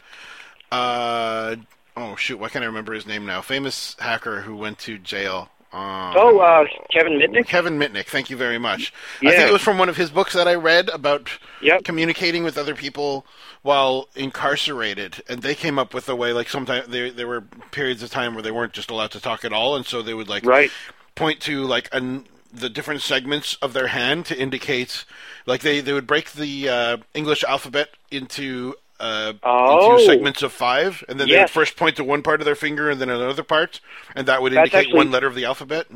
uh, 0.72 1.56
oh 1.96 2.16
shoot, 2.18 2.38
why 2.38 2.50
can't 2.50 2.64
I 2.64 2.68
remember 2.68 2.94
his 2.94 3.08
name 3.08 3.26
now? 3.26 3.42
Famous 3.42 3.96
hacker 4.00 4.42
who 4.42 4.56
went 4.58 4.78
to 4.80 4.98
jail. 4.98 5.50
Um, 5.72 6.16
Oh, 6.18 6.40
uh, 6.40 6.66
Kevin 6.92 7.14
Mitnick. 7.14 7.46
Kevin 7.48 7.80
Mitnick. 7.80 8.08
Thank 8.08 8.30
you 8.30 8.36
very 8.36 8.58
much. 8.58 8.92
I 9.22 9.32
Yeah. 9.32 9.38
think 9.38 9.50
it 9.50 9.54
was 9.54 9.62
from 9.62 9.78
one 9.78 9.88
of 9.88 9.98
his 9.98 10.10
books 10.10 10.34
that 10.34 10.48
I 10.48 10.56
read 10.56 10.90
about 10.90 11.30
Yep. 11.62 11.84
communicating 11.86 12.44
with 12.44 12.58
other 12.58 12.76
people 12.76 13.26
while 13.62 14.10
incarcerated, 14.16 15.24
and 15.30 15.42
they 15.44 15.56
came 15.56 15.80
up 15.80 15.94
with 15.94 16.10
a 16.10 16.16
way. 16.16 16.34
Like 16.34 16.50
sometimes 16.50 16.88
there 16.88 17.10
there 17.12 17.28
were 17.28 17.42
periods 17.72 18.04
of 18.04 18.10
time 18.10 18.34
where 18.34 18.44
they 18.44 18.52
weren't 18.52 18.74
just 18.74 18.92
allowed 18.92 19.12
to 19.12 19.22
talk 19.22 19.46
at 19.46 19.54
all, 19.54 19.76
and 19.76 19.86
so 19.86 20.02
they 20.02 20.14
would 20.14 20.28
like 20.30 20.44
Right. 20.46 20.72
point 21.16 21.40
to 21.42 21.64
like 21.66 21.88
an, 21.94 22.26
the 22.54 22.70
different 22.70 23.02
segments 23.02 23.56
of 23.62 23.74
their 23.74 23.88
hand 23.88 24.26
to 24.28 24.38
indicate, 24.40 25.06
like 25.46 25.62
they 25.62 25.80
they 25.82 25.94
would 25.94 26.08
break 26.08 26.32
the 26.34 26.70
uh, 26.70 26.98
English 27.14 27.44
alphabet 27.44 27.90
into. 28.12 28.76
Uh, 29.02 29.32
Oh. 29.44 29.94
into 29.94 30.04
segments 30.06 30.44
of 30.44 30.52
five, 30.52 31.06
and 31.08 31.18
then 31.18 31.30
they 31.30 31.38
would 31.40 31.50
first 31.50 31.78
point 31.78 31.96
to 31.96 32.04
one 32.04 32.22
part 32.22 32.42
of 32.42 32.46
their 32.46 32.54
finger 32.54 32.90
and 32.90 33.00
then 33.00 33.10
another 33.10 33.44
part, 33.44 33.80
and 34.14 34.28
that 34.28 34.42
would 34.42 34.52
That's 34.52 34.66
indicate 34.74 34.78
actually- 34.88 34.98
one 34.98 35.10
letter 35.12 35.26
of 35.26 35.36
the 35.36 35.46
alphabet. 35.46 35.88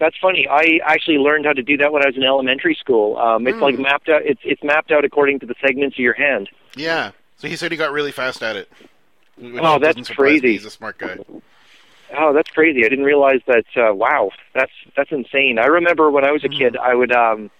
That's 0.00 0.16
funny. 0.16 0.48
I 0.48 0.80
actually 0.86 1.18
learned 1.18 1.44
how 1.44 1.52
to 1.52 1.62
do 1.62 1.76
that 1.76 1.92
when 1.92 2.02
I 2.02 2.06
was 2.06 2.16
in 2.16 2.22
elementary 2.22 2.74
school. 2.74 3.18
Um, 3.18 3.46
it's 3.46 3.58
Hmm. 3.58 3.62
like 3.64 3.78
mapped 3.78 4.08
out. 4.08 4.22
It's 4.24 4.40
it's 4.44 4.62
mapped 4.64 4.92
out 4.92 5.04
according 5.04 5.40
to 5.40 5.46
the 5.46 5.54
segments 5.60 5.96
of 5.96 6.00
your 6.00 6.14
hand. 6.14 6.48
Yeah. 6.74 7.10
So 7.36 7.48
he 7.48 7.56
said 7.56 7.70
he 7.70 7.76
got 7.76 7.92
really 7.92 8.12
fast 8.12 8.42
at 8.42 8.56
it. 8.56 8.70
Oh, 9.42 9.78
that's 9.78 9.96
doesn't 9.96 10.08
me. 10.08 10.14
crazy. 10.16 10.52
He's 10.52 10.64
a 10.64 10.70
smart 10.70 10.96
guy. 10.96 11.18
Oh, 12.16 12.32
that's 12.32 12.50
crazy. 12.50 12.84
I 12.84 12.88
didn't 12.88 13.04
realize 13.04 13.40
that. 13.46 13.64
Uh, 13.76 13.94
wow, 13.94 14.30
that's 14.54 14.72
that's 14.96 15.10
insane. 15.10 15.58
I 15.58 15.66
remember 15.66 16.10
when 16.10 16.24
I 16.24 16.30
was 16.30 16.44
a 16.44 16.48
Hmm. 16.48 16.48
kid, 16.48 16.76
I 16.76 16.94
would 16.94 17.12
um, 17.12 17.50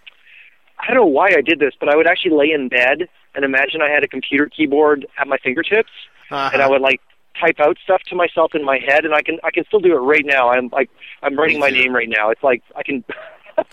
I 0.79 0.87
don't 0.89 0.97
know 0.97 1.07
why 1.07 1.29
I 1.37 1.41
did 1.43 1.59
this, 1.59 1.75
but 1.79 1.89
I 1.89 1.97
would 1.97 2.07
actually 2.07 2.37
lay 2.37 2.53
in 2.53 2.69
bed 2.69 3.09
and 3.35 3.45
imagine 3.45 3.83
I 3.83 3.91
had 3.91 4.05
a 4.05 4.09
computer 4.09 4.47
keyboard 4.49 5.07
at 5.19 5.27
my 5.29 5.39
fingertips, 5.39 5.91
Uh-huh. 6.31 6.51
and 6.53 6.63
I 6.63 6.69
would 6.69 6.81
like 6.83 7.01
type 7.41 7.61
out 7.61 7.77
stuff 7.83 8.03
to 8.09 8.15
myself 8.17 8.55
in 8.55 8.65
my 8.65 8.79
head, 8.79 9.05
and 9.05 9.15
I 9.15 9.23
can 9.23 9.39
I 9.45 9.51
can 9.51 9.65
still 9.67 9.81
do 9.81 9.93
it 9.93 10.01
right 10.01 10.25
now. 10.25 10.51
I'm 10.51 10.69
like 10.73 10.91
I'm 11.23 11.37
writing 11.37 11.59
my 11.61 11.71
name 11.71 11.95
right 11.95 12.09
now. 12.09 12.31
It's 12.31 12.43
like 12.43 12.63
I 12.77 12.83
can. 12.83 13.05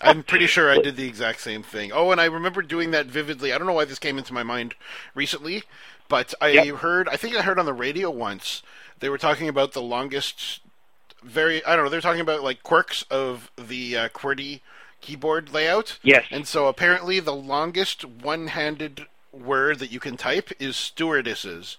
I'm 0.02 0.24
pretty 0.24 0.48
sure 0.48 0.70
I 0.70 0.78
did 0.78 0.96
the 0.98 1.08
exact 1.08 1.40
same 1.42 1.64
thing. 1.64 1.92
Oh, 1.94 2.12
and 2.12 2.20
I 2.20 2.26
remember 2.26 2.62
doing 2.62 2.92
that 2.92 3.06
vividly. 3.06 3.54
I 3.54 3.58
don't 3.58 3.68
know 3.68 3.74
why 3.74 3.86
this 3.86 4.00
came 4.00 4.18
into 4.18 4.34
my 4.34 4.44
mind 4.44 4.76
recently, 5.16 5.64
but 6.10 6.34
I 6.42 6.54
Yep. 6.54 6.68
heard, 6.78 7.08
I 7.08 7.16
think 7.16 7.36
I 7.36 7.42
heard 7.44 7.60
on 7.60 7.66
the 7.66 7.74
radio 7.74 8.10
once, 8.10 8.64
they 9.00 9.08
were 9.10 9.18
talking 9.18 9.48
about 9.48 9.72
the 9.72 9.82
longest, 9.82 10.60
very, 11.24 11.64
I 11.66 11.76
don't 11.76 11.86
know, 11.86 11.90
they're 11.90 12.02
talking 12.02 12.22
about 12.22 12.44
like 12.44 12.64
quirks 12.64 13.04
of 13.10 13.52
the 13.58 13.98
uh, 13.98 14.10
QWERTY 14.10 14.62
keyboard 15.02 15.54
layout. 15.54 16.00
Yes. 16.04 16.26
And 16.32 16.48
so 16.48 16.68
apparently 16.68 17.20
the 17.20 17.36
longest 17.36 18.06
one 18.06 18.48
handed 18.48 19.08
word 19.32 19.80
that 19.80 19.92
you 19.92 20.00
can 20.00 20.18
type 20.18 20.52
is 20.60 20.76
stewardesses. 20.76 21.78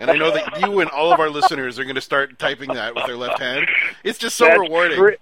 And 0.00 0.10
I 0.10 0.14
know 0.14 0.30
that 0.30 0.60
you 0.60 0.80
and 0.80 0.88
all 0.90 1.12
of 1.12 1.18
our 1.18 1.30
listeners 1.30 1.78
are 1.78 1.82
going 1.82 1.96
to 1.96 2.00
start 2.00 2.38
typing 2.38 2.68
that 2.74 2.94
with 2.94 3.06
their 3.06 3.16
left 3.16 3.40
hand. 3.40 3.68
It's 4.04 4.18
just 4.18 4.36
so 4.36 4.44
That's 4.46 4.60
rewarding. 4.60 4.98
cra- 4.98 5.16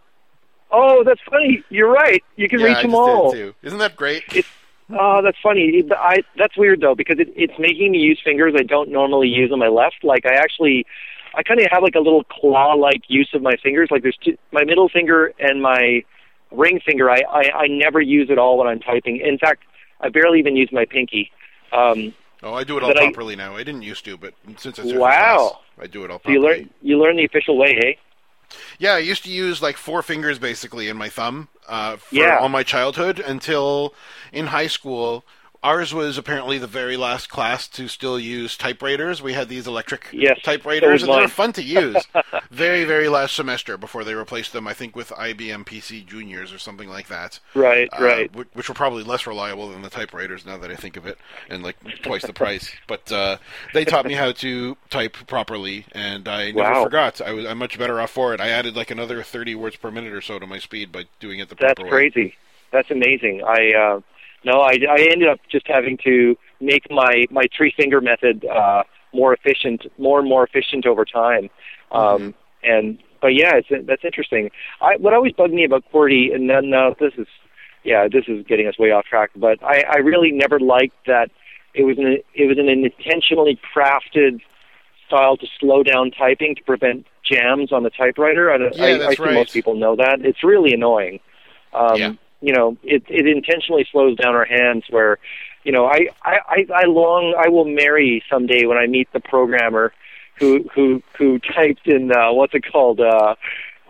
oh, 0.70 1.02
that's 1.02 1.20
funny. 1.31 1.64
You're 1.70 1.90
right. 1.90 2.22
You 2.37 2.48
can 2.48 2.61
yeah, 2.61 2.66
reach 2.66 2.76
I 2.79 2.83
them 2.83 2.94
all. 2.94 3.31
did 3.31 3.38
too. 3.38 3.55
Isn't 3.62 3.79
that 3.79 3.96
great? 3.96 4.24
It's 4.35 4.48
oh, 4.90 5.22
that's 5.22 5.38
funny. 5.42 5.83
I 5.96 6.18
that's 6.37 6.57
weird 6.59 6.81
though 6.83 6.94
because 6.94 7.18
it, 7.18 7.33
it's 7.35 7.59
making 7.59 7.92
me 7.92 7.98
use 7.98 8.20
fingers 8.22 8.55
I 8.55 8.64
don't 8.64 8.90
normally 8.90 9.29
use 9.29 9.50
on 9.50 9.59
my 9.59 9.68
left. 9.68 10.05
Like 10.05 10.26
I 10.26 10.35
actually, 10.35 10.85
I 11.37 11.42
kind 11.42 11.61
of 11.61 11.66
have 11.70 11.83
like 11.83 11.94
a 11.94 12.01
little 12.01 12.25
claw-like 12.25 13.03
use 13.09 13.29
of 13.35 13.42
my 13.42 13.55
fingers. 13.62 13.88
Like 13.90 14.03
there's 14.03 14.16
two, 14.25 14.37
my 14.53 14.64
middle 14.64 14.88
finger 14.88 15.33
and 15.38 15.61
my 15.62 16.03
ring 16.51 16.81
finger. 16.85 17.11
I, 17.11 17.20
I 17.31 17.42
I 17.55 17.66
never 17.68 18.01
use 18.01 18.31
at 18.31 18.38
all 18.38 18.59
when 18.59 18.66
I'm 18.66 18.81
typing. 18.81 19.18
In 19.18 19.38
fact, 19.38 19.62
I 20.01 20.09
barely 20.09 20.38
even 20.38 20.57
use 20.57 20.70
my 20.72 20.85
pinky. 20.85 21.31
Um, 21.72 22.14
Oh, 22.42 22.53
I 22.53 22.64
do 22.64 22.77
it 22.77 22.83
all 22.83 22.90
But 22.90 23.01
I- 23.01 23.07
properly 23.07 23.35
now. 23.35 23.57
I 23.57 23.64
didn't 23.64 23.83
used 23.83 24.05
to, 24.05 24.16
but 24.18 24.35
since 24.59 24.79
I 24.79 24.83
started 24.83 24.99
Wow. 25.01 25.37
class, 25.37 25.53
I 25.81 25.87
do 25.87 26.05
it 26.05 26.11
all 26.11 26.20
so 26.25 26.31
you 26.31 26.40
properly. 26.40 26.61
learn 26.61 26.70
you 26.83 26.99
learn 26.99 27.16
the 27.16 27.25
official 27.25 27.57
way, 27.57 27.75
hey? 27.75 27.99
Yeah, 28.79 28.92
I 28.94 28.99
used 28.99 29.25
to 29.25 29.31
use 29.31 29.61
like 29.62 29.77
four 29.77 30.03
fingers 30.03 30.38
basically 30.38 30.88
in 30.88 30.96
my 30.96 31.09
thumb 31.09 31.49
uh, 31.66 31.96
for 31.96 32.14
Yeah. 32.14 32.38
all 32.38 32.49
my 32.51 32.62
childhood 32.62 33.18
until 33.20 33.94
in 34.33 34.46
high 34.49 34.68
school. 34.68 35.25
Ours 35.66 35.92
was 35.92 36.16
apparently 36.16 36.59
the 36.59 36.68
very 36.68 36.96
last 36.96 37.29
class 37.29 37.66
to 37.66 37.88
still 37.88 38.20
use 38.20 38.57
typewriters. 38.57 39.20
We 39.20 39.33
had 39.33 39.48
these 39.48 39.66
electric 39.66 40.07
Yes, 40.12 40.38
typewriters, 40.44 41.02
and 41.02 41.12
they 41.12 41.20
were 41.22 41.26
fun 41.26 41.52
to 41.55 41.62
use. 41.62 42.07
very, 42.52 42.85
very 42.85 43.09
last 43.09 43.35
semester 43.35 43.76
before 43.76 44.05
they 44.05 44.14
replaced 44.14 44.52
them, 44.52 44.68
I 44.68 44.74
think, 44.74 44.94
with 44.94 45.09
IBM 45.09 45.64
PC 45.66 46.07
Juniors 46.07 46.52
or 46.52 46.59
something 46.61 46.88
like 46.88 47.09
that. 47.09 47.40
Right, 47.57 47.88
uh, 47.92 48.00
right. 48.05 48.33
whi- 48.33 48.44
Which 48.52 48.68
were 48.68 48.76
probably 48.76 49.02
less 49.02 49.26
reliable 49.26 49.68
than 49.70 49.83
the 49.83 49.90
typewriters 49.90 50.46
now 50.46 50.57
that 50.57 50.70
I 50.70 50.76
think 50.76 50.96
of 50.96 51.05
it, 51.05 51.18
and 51.50 51.64
like 51.64 51.76
twice 52.02 52.22
the 52.24 52.33
price. 52.33 52.70
But 52.87 53.11
uh, 53.11 53.38
they 53.74 53.85
taught 53.85 54.07
me 54.07 54.14
how 54.14 54.31
to 54.31 54.76
type 54.88 55.16
properly, 55.26 55.85
and 55.90 56.29
I 56.29 56.52
never 56.52 56.74
Wow. 56.74 56.85
forgot. 56.85 57.20
I 57.20 57.33
was 57.33 57.44
I'm 57.44 57.59
much 57.59 57.76
better 57.76 58.00
off 58.00 58.12
for 58.12 58.33
it. 58.35 58.40
I 58.40 58.50
added 58.50 58.76
like 58.76 58.92
another 58.92 59.20
30 59.24 59.57
words 59.57 59.74
per 59.74 59.90
minute 59.90 60.12
or 60.12 60.20
so 60.20 60.38
to 60.38 60.46
my 60.46 60.61
speed 60.61 60.92
by 60.92 61.07
doing 61.18 61.40
it 61.40 61.48
the 61.48 61.57
That's 61.57 61.74
proper 61.74 61.83
way. 61.90 61.90
crazy. 61.90 62.37
That's 62.70 62.90
amazing. 62.92 63.42
I 63.44 63.72
uh, 63.72 64.00
no, 64.48 64.56
I, 64.61 64.74
I 64.96 65.00
ended 65.12 65.28
up 65.32 65.40
just 65.50 65.66
having 65.66 65.96
to 66.09 66.37
make 66.61 66.85
my 66.90 67.14
my 67.30 67.44
three 67.56 67.72
finger 67.76 68.00
method 68.00 68.44
uh, 68.46 68.82
more 69.12 69.35
efficient, 69.38 69.80
more 69.98 70.18
and 70.20 70.28
more 70.28 70.44
efficient 70.48 70.87
over 70.87 71.04
time. 71.04 71.44
Um, 71.90 72.35
And 72.62 72.98
but 73.20 73.32
yeah, 73.40 73.52
it's 73.61 73.70
that's 73.87 74.04
interesting. 74.04 74.50
I 74.80 74.96
what 74.98 75.12
always 75.14 75.32
bugged 75.32 75.54
me 75.61 75.64
about 75.64 75.85
QWERTY, 75.92 76.35
and 76.35 76.48
then 76.50 76.72
uh, 76.72 76.90
this 76.98 77.14
is 77.22 77.28
yeah, 77.85 78.09
this 78.11 78.24
is 78.28 78.44
getting 78.46 78.66
us 78.66 78.78
way 78.78 78.90
off 78.90 79.04
track. 79.04 79.30
But 79.37 79.62
I, 79.62 79.85
I 79.96 79.98
really 79.98 80.32
never 80.32 80.59
liked 80.59 81.00
that 81.06 81.28
it 81.74 81.85
was 81.85 81.96
an 81.98 82.18
it 82.35 82.46
was 82.46 82.59
an 82.59 82.68
intentionally 82.68 83.59
crafted 83.74 84.40
style 85.06 85.37
to 85.37 85.46
slow 85.61 85.82
down 85.82 86.11
typing 86.11 86.54
to 86.56 86.62
prevent 86.62 87.06
jams 87.30 87.72
on 87.72 87.82
the 87.82 87.90
typewriter. 87.90 88.50
I, 88.52 88.56
Yeah, 88.56 88.85
I, 88.85 89.04
I 89.04 89.09
think 89.09 89.20
right. 89.20 89.35
most 89.35 89.52
people 89.52 89.74
know 89.74 89.94
that. 89.96 90.16
It's 90.24 90.42
really 90.42 90.72
annoying. 90.72 91.20
Um, 91.72 91.96
Yeah. 91.96 92.12
You 92.46 92.52
know, 92.52 92.76
it 92.85 93.02
it 93.09 93.26
intentionally 93.26 93.85
slows 93.90 94.16
down 94.16 94.35
our 94.40 94.44
hands. 94.44 94.85
Where, 94.88 95.18
you 95.64 95.72
know, 95.72 95.87
I 95.87 95.98
I 96.22 96.37
I 96.48 96.59
I 96.82 96.85
long 96.87 97.35
I 97.44 97.48
will 97.48 97.64
marry 97.64 98.22
someday 98.30 98.66
when 98.66 98.78
I 98.78 98.87
meet 98.87 99.09
the 99.12 99.20
programmer 99.20 99.92
who 100.38 100.64
who 100.74 101.02
who 101.18 101.40
typed 101.40 101.87
in 101.87 102.12
uh, 102.12 102.32
what's 102.32 102.54
it 102.54 102.64
called. 102.72 103.00
Uh, 103.00 103.35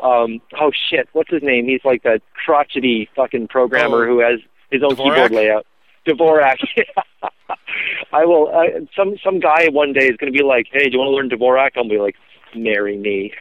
um, 0.02 0.40
oh 0.60 0.70
shit, 0.88 1.08
what's 1.12 1.30
his 1.30 1.42
name? 1.42 1.66
He's 1.66 1.84
like 1.84 2.02
that 2.04 2.22
crotchety 2.44 3.08
fucking 3.14 3.48
programmer 3.48 4.04
Oh, 4.04 4.06
who 4.06 4.18
has 4.20 4.40
his 4.70 4.82
own 4.82 4.96
Dvorak? 4.96 5.14
keyboard 5.14 5.32
layout. 5.32 5.66
Dvorak. 6.06 6.56
I 8.12 8.24
will. 8.24 8.48
I, 8.54 8.86
some 8.96 9.16
some 9.22 9.38
guy 9.40 9.68
one 9.70 9.92
day 9.92 10.06
is 10.06 10.16
going 10.16 10.32
to 10.32 10.38
be 10.38 10.44
like, 10.44 10.66
"Hey, 10.72 10.84
do 10.84 10.92
you 10.92 10.98
want 10.98 11.10
to 11.10 11.16
learn 11.16 11.28
Dvorak?" 11.28 11.72
I'll 11.76 11.88
be 11.88 11.98
like, 11.98 12.16
"Marry 12.54 12.96
me." 12.96 13.32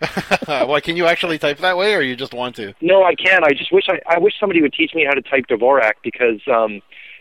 Why 0.46 0.80
can 0.80 0.96
you 0.96 1.06
actually 1.06 1.38
type 1.38 1.58
that 1.58 1.76
way, 1.76 1.94
or 1.94 2.00
you 2.00 2.16
just 2.16 2.34
want 2.34 2.56
to? 2.56 2.74
No, 2.80 3.04
I 3.04 3.14
can't. 3.14 3.44
I 3.44 3.52
just 3.52 3.72
wish 3.72 3.84
I, 3.88 4.00
I 4.06 4.18
wish 4.18 4.34
somebody 4.38 4.62
would 4.62 4.72
teach 4.72 4.94
me 4.94 5.04
how 5.04 5.12
to 5.12 5.22
type 5.22 5.46
Dvorak 5.48 5.94
because 6.02 6.40
um, 6.52 6.80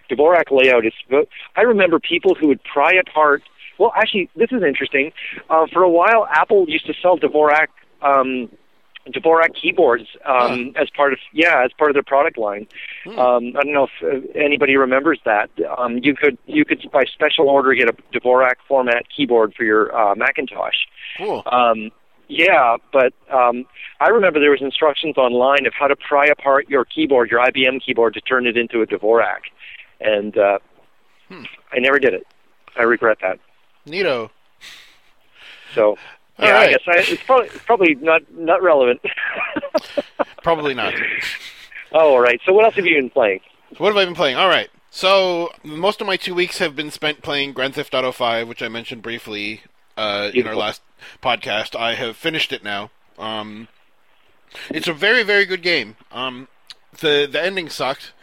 Dvorak 0.09 0.51
layout 0.51 0.85
is. 0.85 0.93
I 1.55 1.61
remember 1.61 1.99
people 1.99 2.35
who 2.35 2.47
would 2.47 2.63
pry 2.63 2.93
apart. 2.93 3.43
Well, 3.77 3.91
actually, 3.95 4.29
this 4.35 4.51
is 4.51 4.63
interesting. 4.63 5.11
Uh, 5.49 5.67
for 5.71 5.83
a 5.83 5.89
while, 5.89 6.27
Apple 6.29 6.65
used 6.67 6.85
to 6.87 6.93
sell 7.01 7.17
Dvorak 7.17 7.67
um, 8.01 8.49
Dvorak 9.07 9.55
keyboards 9.59 10.05
um, 10.25 10.73
as 10.75 10.89
part 10.89 11.13
of 11.13 11.19
yeah 11.33 11.63
as 11.63 11.71
part 11.77 11.89
of 11.89 11.95
their 11.95 12.03
product 12.03 12.37
line. 12.37 12.67
Um, 13.07 13.53
I 13.57 13.63
don't 13.63 13.73
know 13.73 13.87
if 13.87 14.03
uh, 14.03 14.39
anybody 14.39 14.77
remembers 14.77 15.19
that. 15.25 15.49
Um, 15.77 15.99
you 16.03 16.15
could 16.15 16.37
you 16.45 16.65
could 16.65 16.89
by 16.91 17.03
special 17.05 17.49
order 17.49 17.73
get 17.73 17.89
a 17.89 17.93
Dvorak 18.13 18.55
format 18.67 19.05
keyboard 19.15 19.53
for 19.55 19.63
your 19.63 19.95
uh, 19.95 20.15
Macintosh. 20.15 20.75
Cool. 21.17 21.43
Um, 21.45 21.91
yeah, 22.29 22.77
but 22.93 23.11
um, 23.31 23.65
I 23.99 24.09
remember 24.09 24.39
there 24.39 24.51
was 24.51 24.61
instructions 24.61 25.17
online 25.17 25.65
of 25.65 25.73
how 25.73 25.87
to 25.87 25.95
pry 25.95 26.27
apart 26.27 26.69
your 26.69 26.85
keyboard, 26.85 27.31
your 27.31 27.39
IBM 27.41 27.83
keyboard, 27.83 28.13
to 28.13 28.21
turn 28.21 28.47
it 28.47 28.55
into 28.55 28.81
a 28.81 28.87
Dvorak, 28.87 29.41
and 29.99 30.37
uh, 30.37 30.59
I 31.71 31.79
never 31.79 31.99
did 31.99 32.13
it. 32.13 32.27
I 32.77 32.83
regret 32.83 33.17
that. 33.21 33.39
Neato. 33.87 34.29
So 35.73 35.97
yeah, 36.37 36.57
I 36.57 36.69
guess 36.69 36.81
I, 36.87 36.93
it's 36.99 37.23
probably 37.23 37.49
probably 37.65 37.95
not 37.95 38.21
not 38.31 38.61
relevant. 38.61 39.01
Probably 40.43 40.73
not. 40.73 40.93
oh, 41.91 42.13
all 42.13 42.19
right. 42.21 42.39
So 42.45 42.53
what 42.53 42.63
else 42.63 42.75
have 42.75 42.85
you 42.85 42.95
been 42.95 43.09
playing? 43.09 43.41
What 43.77 43.89
have 43.89 43.97
I 43.97 44.05
been 44.05 44.15
playing? 44.15 44.37
All 44.37 44.47
right. 44.47 44.69
So 44.89 45.51
most 45.63 46.01
of 46.01 46.07
my 46.07 46.15
two 46.15 46.33
weeks 46.33 46.57
have 46.59 46.75
been 46.75 46.91
spent 46.91 47.21
playing 47.21 47.53
Grand 47.53 47.75
Theft 47.75 47.93
Auto 47.93 48.11
Five, 48.11 48.47
which 48.47 48.63
I 48.63 48.69
mentioned 48.69 49.01
briefly 49.01 49.61
uh, 49.97 50.31
in 50.33 50.47
our 50.47 50.55
last 50.55 50.81
podcast. 51.21 51.75
I 51.75 51.95
have 51.95 52.15
finished 52.15 52.51
it 52.51 52.63
now. 52.63 52.91
Um, 53.17 53.67
it's 54.69 54.87
a 54.87 54.93
very 54.93 55.23
very 55.23 55.45
good 55.45 55.61
game. 55.61 55.95
Um, 56.11 56.47
the 56.99 57.27
the 57.31 57.41
ending 57.41 57.69
sucked. 57.69 58.13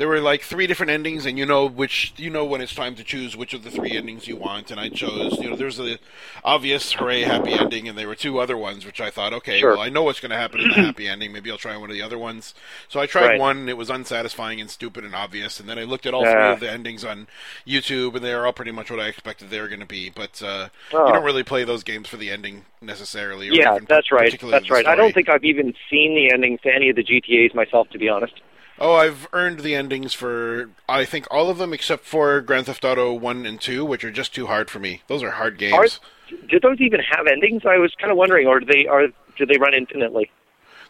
There 0.00 0.08
were 0.08 0.18
like 0.18 0.40
three 0.40 0.66
different 0.66 0.88
endings, 0.88 1.26
and 1.26 1.36
you 1.36 1.44
know 1.44 1.66
which 1.66 2.14
you 2.16 2.30
know 2.30 2.42
when 2.42 2.62
it's 2.62 2.74
time 2.74 2.94
to 2.94 3.04
choose 3.04 3.36
which 3.36 3.52
of 3.52 3.64
the 3.64 3.70
three 3.70 3.98
endings 3.98 4.26
you 4.26 4.34
want. 4.34 4.70
And 4.70 4.80
I 4.80 4.88
chose, 4.88 5.42
you 5.42 5.50
know, 5.50 5.54
there's 5.54 5.76
the 5.76 5.98
obvious 6.42 6.94
hooray 6.94 7.24
happy 7.24 7.54
ending, 7.54 7.86
and 7.86 7.98
there 7.98 8.08
were 8.08 8.14
two 8.14 8.38
other 8.40 8.56
ones 8.56 8.86
which 8.86 8.98
I 8.98 9.10
thought, 9.10 9.34
okay, 9.34 9.62
Sure. 9.62 9.70
well 9.70 9.82
I 9.82 9.90
know 9.90 10.02
what's 10.02 10.18
going 10.18 10.30
to 10.30 10.38
happen 10.38 10.62
in 10.62 10.70
the 10.70 10.78
happy 10.78 11.06
ending. 11.06 11.32
Maybe 11.32 11.50
I'll 11.50 11.58
try 11.58 11.76
one 11.76 11.90
of 11.90 11.94
the 11.94 12.00
other 12.00 12.16
ones. 12.16 12.54
So 12.88 12.98
I 12.98 13.04
tried 13.04 13.32
Right. 13.32 13.34
one, 13.34 13.58
and 13.58 13.68
it 13.68 13.76
was 13.76 13.90
unsatisfying 13.90 14.58
and 14.58 14.70
stupid 14.70 15.04
and 15.04 15.14
obvious. 15.14 15.60
And 15.60 15.68
then 15.68 15.78
I 15.78 15.82
looked 15.84 16.06
at 16.06 16.14
all 16.14 16.24
Yeah. 16.24 16.24
three 16.24 16.50
of 16.50 16.60
the 16.60 16.70
endings 16.70 17.04
on 17.04 17.26
YouTube, 17.66 18.14
and 18.14 18.24
they 18.24 18.32
are 18.32 18.46
all 18.46 18.54
pretty 18.54 18.72
much 18.72 18.90
what 18.90 19.00
I 19.00 19.08
expected 19.08 19.50
they 19.50 19.60
were 19.60 19.68
going 19.68 19.80
to 19.80 19.86
be. 19.86 20.08
But 20.08 20.42
uh, 20.42 20.70
Oh. 20.94 21.06
you 21.06 21.12
don't 21.12 21.24
really 21.24 21.44
play 21.44 21.64
those 21.64 21.84
games 21.84 22.08
for 22.08 22.16
the 22.16 22.30
ending 22.30 22.64
necessarily. 22.80 23.50
Or 23.50 23.54
Yeah, 23.54 23.78
that's 23.86 24.10
right. 24.10 24.32
That's 24.50 24.70
right. 24.70 24.86
I 24.86 24.94
don't 24.96 25.12
think 25.12 25.28
I've 25.28 25.44
even 25.44 25.74
seen 25.90 26.14
the 26.14 26.32
endings 26.32 26.60
to 26.62 26.74
any 26.74 26.88
of 26.88 26.96
the 26.96 27.02
GTA's 27.04 27.54
myself, 27.54 27.90
to 27.90 27.98
be 27.98 28.08
honest. 28.08 28.32
Oh, 28.80 28.94
I've 28.94 29.28
earned 29.34 29.60
the 29.60 29.74
endings 29.74 30.14
for 30.14 30.70
I 30.88 31.04
think 31.04 31.26
all 31.30 31.50
of 31.50 31.58
them 31.58 31.72
except 31.72 32.04
for 32.04 32.40
Grand 32.40 32.66
Theft 32.66 32.84
Auto 32.84 33.12
One 33.12 33.44
and 33.44 33.60
Two, 33.60 33.84
which 33.84 34.04
are 34.04 34.10
just 34.10 34.34
too 34.34 34.46
hard 34.46 34.70
for 34.70 34.78
me. 34.78 35.02
Those 35.06 35.22
are 35.22 35.32
hard 35.32 35.58
games. 35.58 35.74
Are, 35.74 36.36
do 36.48 36.58
those 36.60 36.80
even 36.80 37.00
have 37.00 37.26
endings? 37.26 37.62
I 37.66 37.76
was 37.76 37.94
kind 38.00 38.10
of 38.10 38.16
wondering, 38.16 38.46
or 38.46 38.60
do 38.60 38.66
they 38.66 38.86
are 38.86 39.08
do 39.36 39.46
they 39.46 39.58
run 39.58 39.74
infinitely? 39.74 40.30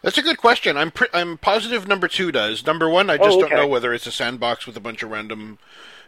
That's 0.01 0.17
a 0.17 0.21
good 0.23 0.37
question. 0.37 0.77
I'm 0.77 0.91
pre- 0.91 1.09
I'm 1.13 1.37
positive 1.37 1.87
number 1.87 2.07
two 2.07 2.31
does. 2.31 2.65
Number 2.65 2.89
one, 2.89 3.09
I 3.09 3.17
just 3.17 3.37
Oh, 3.37 3.41
don't 3.41 3.51
know 3.51 3.67
whether 3.67 3.93
it's 3.93 4.07
a 4.07 4.11
sandbox 4.11 4.65
with 4.65 4.77
a 4.77 4.79
bunch 4.79 5.03
of 5.03 5.11
random 5.11 5.59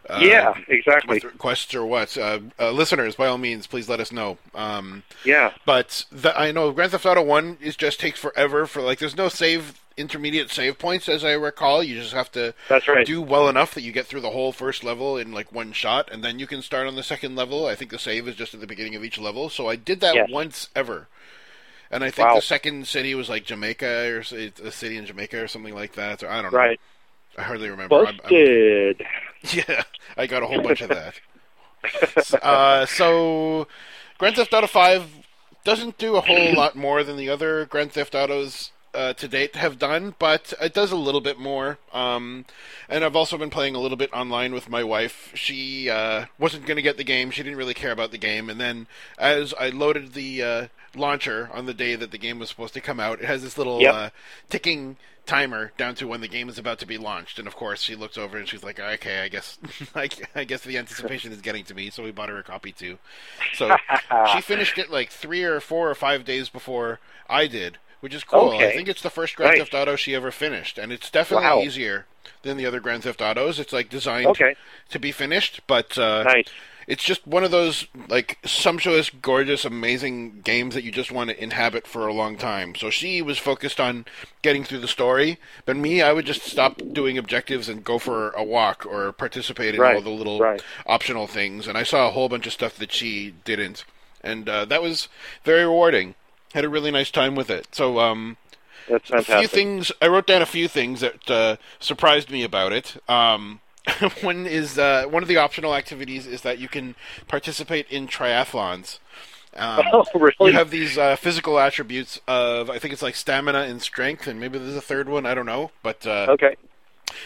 uh, 0.09 0.19
yeah, 0.21 0.53
exactly. 0.67 1.19
quests 1.37 1.73
or 1.75 1.85
what. 1.85 2.17
Uh, 2.17 2.39
uh, 2.59 2.71
listeners, 2.71 3.15
by 3.15 3.27
all 3.27 3.37
means, 3.37 3.67
please 3.67 3.87
let 3.87 3.99
us 4.01 4.11
know. 4.11 4.37
Um, 4.53 5.03
Yeah, 5.23 5.51
But 5.65 6.05
the, 6.11 6.37
I 6.37 6.51
know 6.51 6.71
Grand 6.71 6.91
Theft 6.91 7.05
Auto 7.05 7.21
One 7.21 7.57
is 7.61 7.75
just 7.77 7.99
takes 7.99 8.19
forever 8.19 8.65
for 8.65 8.81
like. 8.81 8.99
There's 8.99 9.15
no 9.15 9.29
save 9.29 9.79
intermediate 9.97 10.49
save 10.49 10.79
points 10.79 11.07
as 11.09 11.23
I 11.23 11.33
recall. 11.33 11.83
You 11.83 11.99
just 11.99 12.13
have 12.13 12.31
to 12.33 12.53
that's 12.69 12.87
right. 12.87 13.05
do 13.05 13.21
well 13.21 13.47
enough 13.49 13.73
that 13.75 13.81
you 13.81 13.91
get 13.91 14.05
through 14.07 14.21
the 14.21 14.31
whole 14.31 14.51
first 14.51 14.83
level 14.83 15.17
in 15.17 15.31
like 15.31 15.51
one 15.51 15.71
shot, 15.71 16.09
and 16.11 16.23
then 16.23 16.39
you 16.39 16.47
can 16.47 16.61
start 16.61 16.87
on 16.87 16.95
the 16.95 17.03
second 17.03 17.35
level. 17.35 17.65
I 17.67 17.75
think 17.75 17.91
the 17.91 17.99
save 17.99 18.27
is 18.27 18.35
just 18.35 18.53
at 18.53 18.59
the 18.59 18.67
beginning 18.67 18.95
of 18.95 19.03
each 19.03 19.19
level. 19.19 19.49
So 19.49 19.67
I 19.69 19.75
did 19.75 19.99
that 20.01 20.15
Yes. 20.15 20.29
once 20.31 20.69
ever, 20.75 21.07
and 21.91 22.03
I 22.03 22.09
think 22.11 22.27
Wow. 22.29 22.35
the 22.35 22.41
second 22.41 22.87
city 22.87 23.13
was 23.15 23.29
like 23.29 23.45
Jamaica 23.45 23.85
or 24.07 24.19
a 24.19 24.71
city 24.71 24.97
in 24.97 25.05
Jamaica 25.05 25.41
or 25.41 25.47
something 25.47 25.75
like 25.75 25.93
that. 25.93 26.23
Or 26.23 26.29
I 26.29 26.41
don't 26.41 26.51
know. 26.51 26.57
Right. 26.57 26.79
I 27.37 27.41
hardly 27.43 27.69
remember. 27.69 27.95
I'm- 28.05 28.19
I'm- 28.23 28.95
yeah, 29.51 29.83
I 30.17 30.27
got 30.27 30.43
a 30.43 30.47
whole 30.47 30.61
bunch 30.61 30.81
of 30.81 30.89
that. 30.89 31.15
Uh, 32.41 32.85
so, 32.85 33.67
Grand 34.17 34.35
Theft 34.37 34.53
Auto 34.53 34.67
Five 34.67 35.09
doesn't 35.65 35.97
do 35.97 36.15
a 36.15 36.21
whole 36.21 36.53
lot 36.53 36.75
more 36.75 37.03
than 37.03 37.17
the 37.17 37.29
other 37.29 37.65
Grand 37.65 37.91
Theft 37.91 38.15
Autos 38.15 38.71
uh, 38.93 39.13
to 39.13 39.27
date 39.27 39.55
have 39.55 39.79
done, 39.79 40.15
but 40.19 40.53
it 40.61 40.73
does 40.73 40.91
a 40.91 40.95
little 40.95 41.21
bit 41.21 41.39
more. 41.39 41.77
Um, 41.91 42.45
and 42.89 43.03
I've 43.03 43.15
also 43.15 43.37
been 43.37 43.49
playing 43.49 43.75
a 43.75 43.79
little 43.79 43.97
bit 43.97 44.11
online 44.13 44.53
with 44.53 44.69
my 44.69 44.83
wife. 44.83 45.31
She 45.33 45.89
uh, 45.89 46.25
wasn't 46.39 46.65
going 46.65 46.75
to 46.77 46.81
get 46.83 46.97
the 46.97 47.03
game; 47.03 47.31
she 47.31 47.43
didn't 47.43 47.57
really 47.57 47.73
care 47.73 47.91
about 47.91 48.11
the 48.11 48.17
game. 48.17 48.49
And 48.49 48.59
then, 48.59 48.87
as 49.17 49.53
I 49.59 49.69
loaded 49.69 50.13
the 50.13 50.43
uh, 50.43 50.67
launcher 50.95 51.49
on 51.53 51.65
the 51.65 51.73
day 51.73 51.95
that 51.95 52.11
the 52.11 52.17
game 52.17 52.39
was 52.39 52.49
supposed 52.49 52.73
to 52.75 52.81
come 52.81 52.99
out, 52.99 53.19
it 53.21 53.25
has 53.25 53.41
this 53.43 53.57
little 53.57 53.81
Yep. 53.81 53.93
uh, 53.93 54.09
ticking 54.49 54.97
timer 55.25 55.71
down 55.77 55.95
to 55.95 56.05
when 56.05 56.19
the 56.19 56.27
game 56.27 56.49
is 56.49 56.57
about 56.57 56.79
to 56.79 56.85
be 56.85 56.97
launched. 56.97 57.39
And 57.39 57.47
of 57.47 57.55
course, 57.55 57.81
she 57.81 57.95
looks 57.95 58.17
over 58.17 58.37
and 58.37 58.47
she's 58.47 58.63
like, 58.63 58.79
"Okay, 58.79 59.21
I 59.21 59.29
guess, 59.29 59.57
I, 59.95 60.09
I 60.35 60.43
guess 60.43 60.61
the 60.61 60.77
anticipation 60.77 61.31
is 61.31 61.41
getting 61.41 61.63
to 61.65 61.73
me." 61.73 61.89
So 61.89 62.03
we 62.03 62.11
bought 62.11 62.29
her 62.29 62.37
a 62.37 62.43
copy 62.43 62.71
too. 62.71 62.97
So 63.53 63.75
she 64.33 64.41
finished 64.41 64.77
it 64.77 64.91
like 64.91 65.09
three 65.09 65.43
or 65.43 65.59
four 65.59 65.89
or 65.89 65.95
five 65.95 66.25
days 66.25 66.49
before 66.49 66.99
I 67.29 67.47
did, 67.47 67.77
which 68.03 68.13
is 68.13 68.25
cool. 68.25 68.49
I 68.59 68.73
think 68.73 68.89
it's 68.89 69.01
the 69.01 69.09
first 69.09 69.37
Grand 69.37 69.51
Nice. 69.53 69.59
Theft 69.59 69.73
Auto 69.73 69.95
she 69.95 70.13
ever 70.13 70.29
finished, 70.29 70.77
and 70.77 70.91
it's 70.91 71.09
definitely 71.09 71.45
Wow. 71.45 71.61
easier 71.61 72.05
than 72.41 72.57
the 72.57 72.65
other 72.65 72.81
Grand 72.81 73.03
Theft 73.03 73.21
Autos. 73.21 73.59
It's 73.59 73.71
like 73.71 73.87
designed 73.89 74.27
Okay, 74.27 74.55
to 74.89 74.99
be 74.99 75.13
finished, 75.13 75.61
but 75.67 75.97
uh, 75.97 76.23
nice. 76.23 76.47
it's 76.85 77.05
just 77.05 77.25
one 77.25 77.45
of 77.45 77.51
those 77.51 77.87
like 78.09 78.39
sumptuous, 78.43 79.09
gorgeous, 79.09 79.63
amazing 79.63 80.41
games 80.41 80.75
that 80.75 80.83
you 80.83 80.91
just 80.91 81.13
want 81.13 81.29
to 81.29 81.41
inhabit 81.41 81.87
for 81.87 82.05
a 82.05 82.11
long 82.13 82.35
time. 82.35 82.75
So 82.75 82.89
she 82.89 83.21
was 83.21 83.37
focused 83.39 83.79
on 83.79 84.03
getting 84.41 84.65
through 84.65 84.79
the 84.81 84.87
story, 84.89 85.39
but 85.63 85.77
me, 85.77 86.01
I 86.01 86.11
would 86.11 86.25
just 86.25 86.41
stop 86.43 86.81
doing 86.91 87.17
objectives 87.17 87.69
and 87.69 87.85
go 87.85 87.99
for 87.99 88.31
a 88.31 88.43
walk 88.43 88.85
or 88.85 89.13
participate 89.13 89.75
in 89.75 89.79
Right, 89.79 89.95
all 89.95 90.01
the 90.01 90.09
little 90.09 90.39
right. 90.41 90.61
optional 90.85 91.25
things. 91.25 91.67
And 91.69 91.77
I 91.77 91.83
saw 91.83 92.09
a 92.09 92.11
whole 92.11 92.27
bunch 92.27 92.47
of 92.47 92.51
stuff 92.51 92.75
that 92.79 92.91
she 92.91 93.33
didn't, 93.45 93.85
and 94.21 94.49
uh, 94.49 94.65
that 94.65 94.81
was 94.81 95.07
very 95.45 95.63
rewarding. 95.63 96.15
Had 96.53 96.65
a 96.65 96.69
really 96.69 96.91
nice 96.91 97.11
time 97.11 97.35
with 97.35 97.49
it. 97.49 97.67
So 97.71 97.99
um, 97.99 98.37
That's 98.87 99.09
a 99.09 99.23
few 99.23 99.47
things 99.47 99.91
I 100.01 100.07
wrote 100.07 100.27
down 100.27 100.41
a 100.41 100.45
few 100.45 100.67
things 100.67 101.01
that 101.01 101.29
uh, 101.29 101.55
surprised 101.79 102.29
me 102.29 102.43
about 102.43 102.71
it. 102.73 103.01
Um, 103.09 103.61
one 104.21 104.45
is 104.45 104.77
uh, 104.77 105.05
one 105.09 105.23
of 105.23 105.29
the 105.29 105.37
optional 105.37 105.75
activities 105.75 106.25
is 106.25 106.41
that 106.41 106.59
you 106.59 106.67
can 106.67 106.95
participate 107.27 107.89
in 107.89 108.07
triathlons. 108.07 108.99
Um, 109.55 109.83
Oh, 109.93 110.05
really? 110.15 110.51
you 110.51 110.53
have 110.53 110.71
these 110.71 110.97
uh, 110.97 111.15
physical 111.15 111.59
attributes 111.59 112.19
of 112.27 112.69
I 112.69 112.79
think 112.79 112.93
it's 112.93 113.01
like 113.01 113.15
stamina 113.15 113.59
and 113.61 113.81
strength, 113.81 114.27
and 114.27 114.39
maybe 114.39 114.57
there's 114.57 114.75
a 114.75 114.81
third 114.81 115.09
one. 115.09 115.25
I 115.25 115.33
don't 115.33 115.45
know, 115.45 115.71
but 115.83 116.05
uh, 116.07 116.27
okay. 116.29 116.55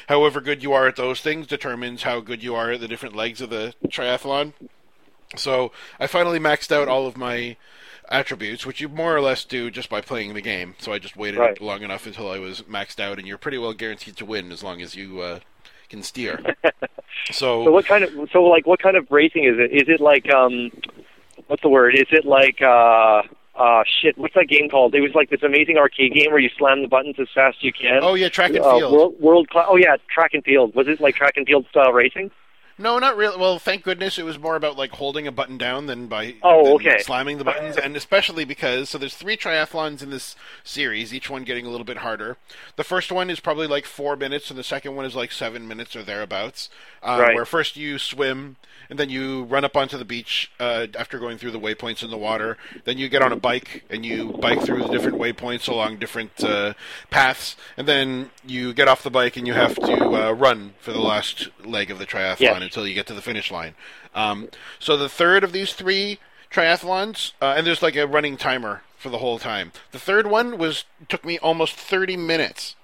however 0.09 0.41
good 0.41 0.63
you 0.63 0.73
are 0.73 0.87
at 0.87 0.95
those 0.95 1.21
things 1.21 1.47
determines 1.47 2.03
how 2.03 2.19
good 2.19 2.43
you 2.43 2.55
are 2.55 2.71
at 2.71 2.79
the 2.81 2.87
different 2.87 3.15
legs 3.15 3.39
of 3.39 3.49
the 3.49 3.73
triathlon. 3.87 4.53
So 5.35 5.71
I 5.99 6.07
finally 6.07 6.39
maxed 6.39 6.71
out 6.71 6.87
all 6.87 7.05
of 7.05 7.17
my 7.17 7.57
attributes, 8.09 8.65
which 8.65 8.79
you 8.81 8.89
more 8.89 9.15
or 9.15 9.21
less 9.21 9.43
do 9.43 9.69
just 9.71 9.89
by 9.89 10.01
playing 10.01 10.33
the 10.33 10.41
game. 10.41 10.75
So 10.79 10.93
I 10.93 10.99
just 10.99 11.15
waited 11.17 11.39
Right. 11.39 11.61
long 11.61 11.81
enough 11.83 12.05
until 12.05 12.29
I 12.31 12.39
was 12.39 12.61
maxed 12.63 12.99
out, 12.99 13.17
and 13.19 13.27
you're 13.27 13.37
pretty 13.37 13.57
well 13.57 13.73
guaranteed 13.73 14.15
to 14.17 14.25
win 14.25 14.51
as 14.51 14.63
long 14.63 14.81
as 14.81 14.95
you 14.95 15.21
uh, 15.21 15.39
can 15.89 16.03
steer. 16.03 16.41
So 17.31 17.65
so 17.65 17.71
what 17.71 17.85
kind 17.85 18.03
of 18.03 18.11
so 18.31 18.43
like 18.43 18.67
what 18.67 18.79
kind 18.79 18.95
of 18.95 19.07
racing 19.09 19.43
is 19.45 19.55
it? 19.57 19.71
Is 19.73 19.89
it 19.89 19.99
like 19.99 20.31
um, 20.31 20.69
what's 21.47 21.61
the 21.63 21.67
word? 21.69 21.95
Is 21.95 22.05
it 22.11 22.25
like 22.25 22.61
uh, 22.61 23.23
uh, 23.55 23.83
shit? 24.01 24.17
What's 24.17 24.35
that 24.35 24.47
game 24.47 24.69
called? 24.69 24.93
It 24.93 25.01
was 25.01 25.15
like 25.15 25.29
this 25.31 25.41
amazing 25.41 25.77
arcade 25.77 26.13
game 26.13 26.29
where 26.29 26.39
you 26.39 26.49
slam 26.57 26.83
the 26.83 26.87
buttons 26.87 27.15
as 27.19 27.27
fast 27.33 27.57
as 27.57 27.63
you 27.63 27.73
can. 27.73 27.99
oh 28.03 28.13
yeah, 28.13 28.29
track 28.29 28.51
and 28.51 28.59
uh, 28.59 28.77
field. 28.77 28.93
World, 28.93 29.15
world 29.19 29.49
class. 29.49 29.65
Oh 29.67 29.77
yeah, 29.77 29.95
track 30.13 30.35
and 30.35 30.43
field. 30.43 30.75
Was 30.75 30.87
it 30.87 31.01
like 31.01 31.15
track 31.15 31.33
and 31.37 31.45
field 31.47 31.65
style 31.71 31.91
racing? 31.91 32.29
No, 32.79 32.99
not 32.99 33.17
really. 33.17 33.37
Well, 33.37 33.57
thank 33.57 33.83
goodness 33.83 34.19
it 34.19 34.25
was 34.25 34.37
more 34.37 34.55
about 34.55 34.77
like 34.77 34.91
holding 34.91 35.25
a 35.25 35.31
button 35.31 35.57
down 35.57 35.87
than 35.87 36.05
by 36.07 36.35
Oh, 36.43 36.63
than 36.63 36.73
okay. 36.75 36.99
slamming 36.99 37.39
the 37.39 37.43
buttons, 37.43 37.75
and 37.75 37.95
especially 37.95 38.45
because 38.45 38.89
so 38.89 38.97
there's 38.99 39.15
three 39.15 39.35
triathlons 39.35 40.03
in 40.03 40.11
this 40.11 40.35
series, 40.63 41.13
each 41.13 41.29
one 41.29 41.43
getting 41.43 41.65
a 41.65 41.69
little 41.69 41.85
bit 41.85 41.97
harder. 41.97 42.37
The 42.75 42.83
first 42.83 43.11
one 43.11 43.29
is 43.31 43.39
probably 43.39 43.65
like 43.67 43.85
four 43.85 44.15
minutes, 44.15 44.49
and 44.51 44.59
the 44.59 44.63
second 44.63 44.95
one 44.95 45.05
is 45.05 45.15
like 45.15 45.31
seven 45.31 45.67
minutes 45.67 45.95
or 45.95 46.03
thereabouts. 46.03 46.69
Um, 47.01 47.19
Right. 47.19 47.35
Where 47.35 47.45
first 47.45 47.77
you 47.77 47.97
swim, 47.97 48.57
and 48.89 48.97
then 48.99 49.09
you 49.09 49.43
run 49.43 49.63
up 49.65 49.75
onto 49.75 49.97
the 49.97 50.05
beach 50.05 50.51
uh, 50.59 50.87
after 50.97 51.19
going 51.19 51.37
through 51.37 51.51
the 51.51 51.59
waypoints 51.59 52.03
in 52.03 52.09
the 52.09 52.17
water. 52.17 52.57
Then 52.85 52.97
you 52.97 53.09
get 53.09 53.21
on 53.21 53.31
a 53.31 53.35
bike 53.35 53.83
and 53.89 54.05
you 54.05 54.33
bike 54.41 54.61
through 54.61 54.79
the 54.83 54.87
different 54.89 55.17
waypoints 55.17 55.67
along 55.67 55.97
different 55.97 56.43
uh, 56.43 56.73
paths, 57.09 57.55
and 57.75 57.87
then 57.87 58.31
you 58.45 58.73
get 58.73 58.87
off 58.87 59.03
the 59.03 59.09
bike 59.11 59.37
and 59.37 59.45
you 59.45 59.53
have 59.53 59.75
to 59.75 59.93
uh, 60.27 60.31
run 60.31 60.73
for 60.79 60.91
the 60.91 60.99
last 61.01 61.49
leg 61.65 61.91
of 61.91 61.99
the 61.99 62.05
triathlon 62.05 62.39
Yes. 62.39 62.61
until 62.61 62.87
you 62.87 62.93
get 62.93 63.07
to 63.07 63.13
the 63.13 63.21
finish 63.21 63.51
line. 63.51 63.75
Um, 64.15 64.49
so 64.79 64.97
the 64.97 65.09
third 65.09 65.43
of 65.43 65.51
these 65.51 65.73
three 65.73 66.19
triathlons, 66.51 67.33
uh, 67.41 67.53
and 67.57 67.67
there's 67.67 67.81
like 67.83 67.95
a 67.95 68.07
running 68.07 68.37
timer 68.37 68.81
for 68.97 69.09
the 69.09 69.19
whole 69.19 69.37
time. 69.37 69.71
The 69.91 69.99
third 69.99 70.25
one 70.27 70.57
was 70.57 70.85
took 71.07 71.23
me 71.23 71.37
almost 71.39 71.75
30 71.75 72.17
minutes. 72.17 72.75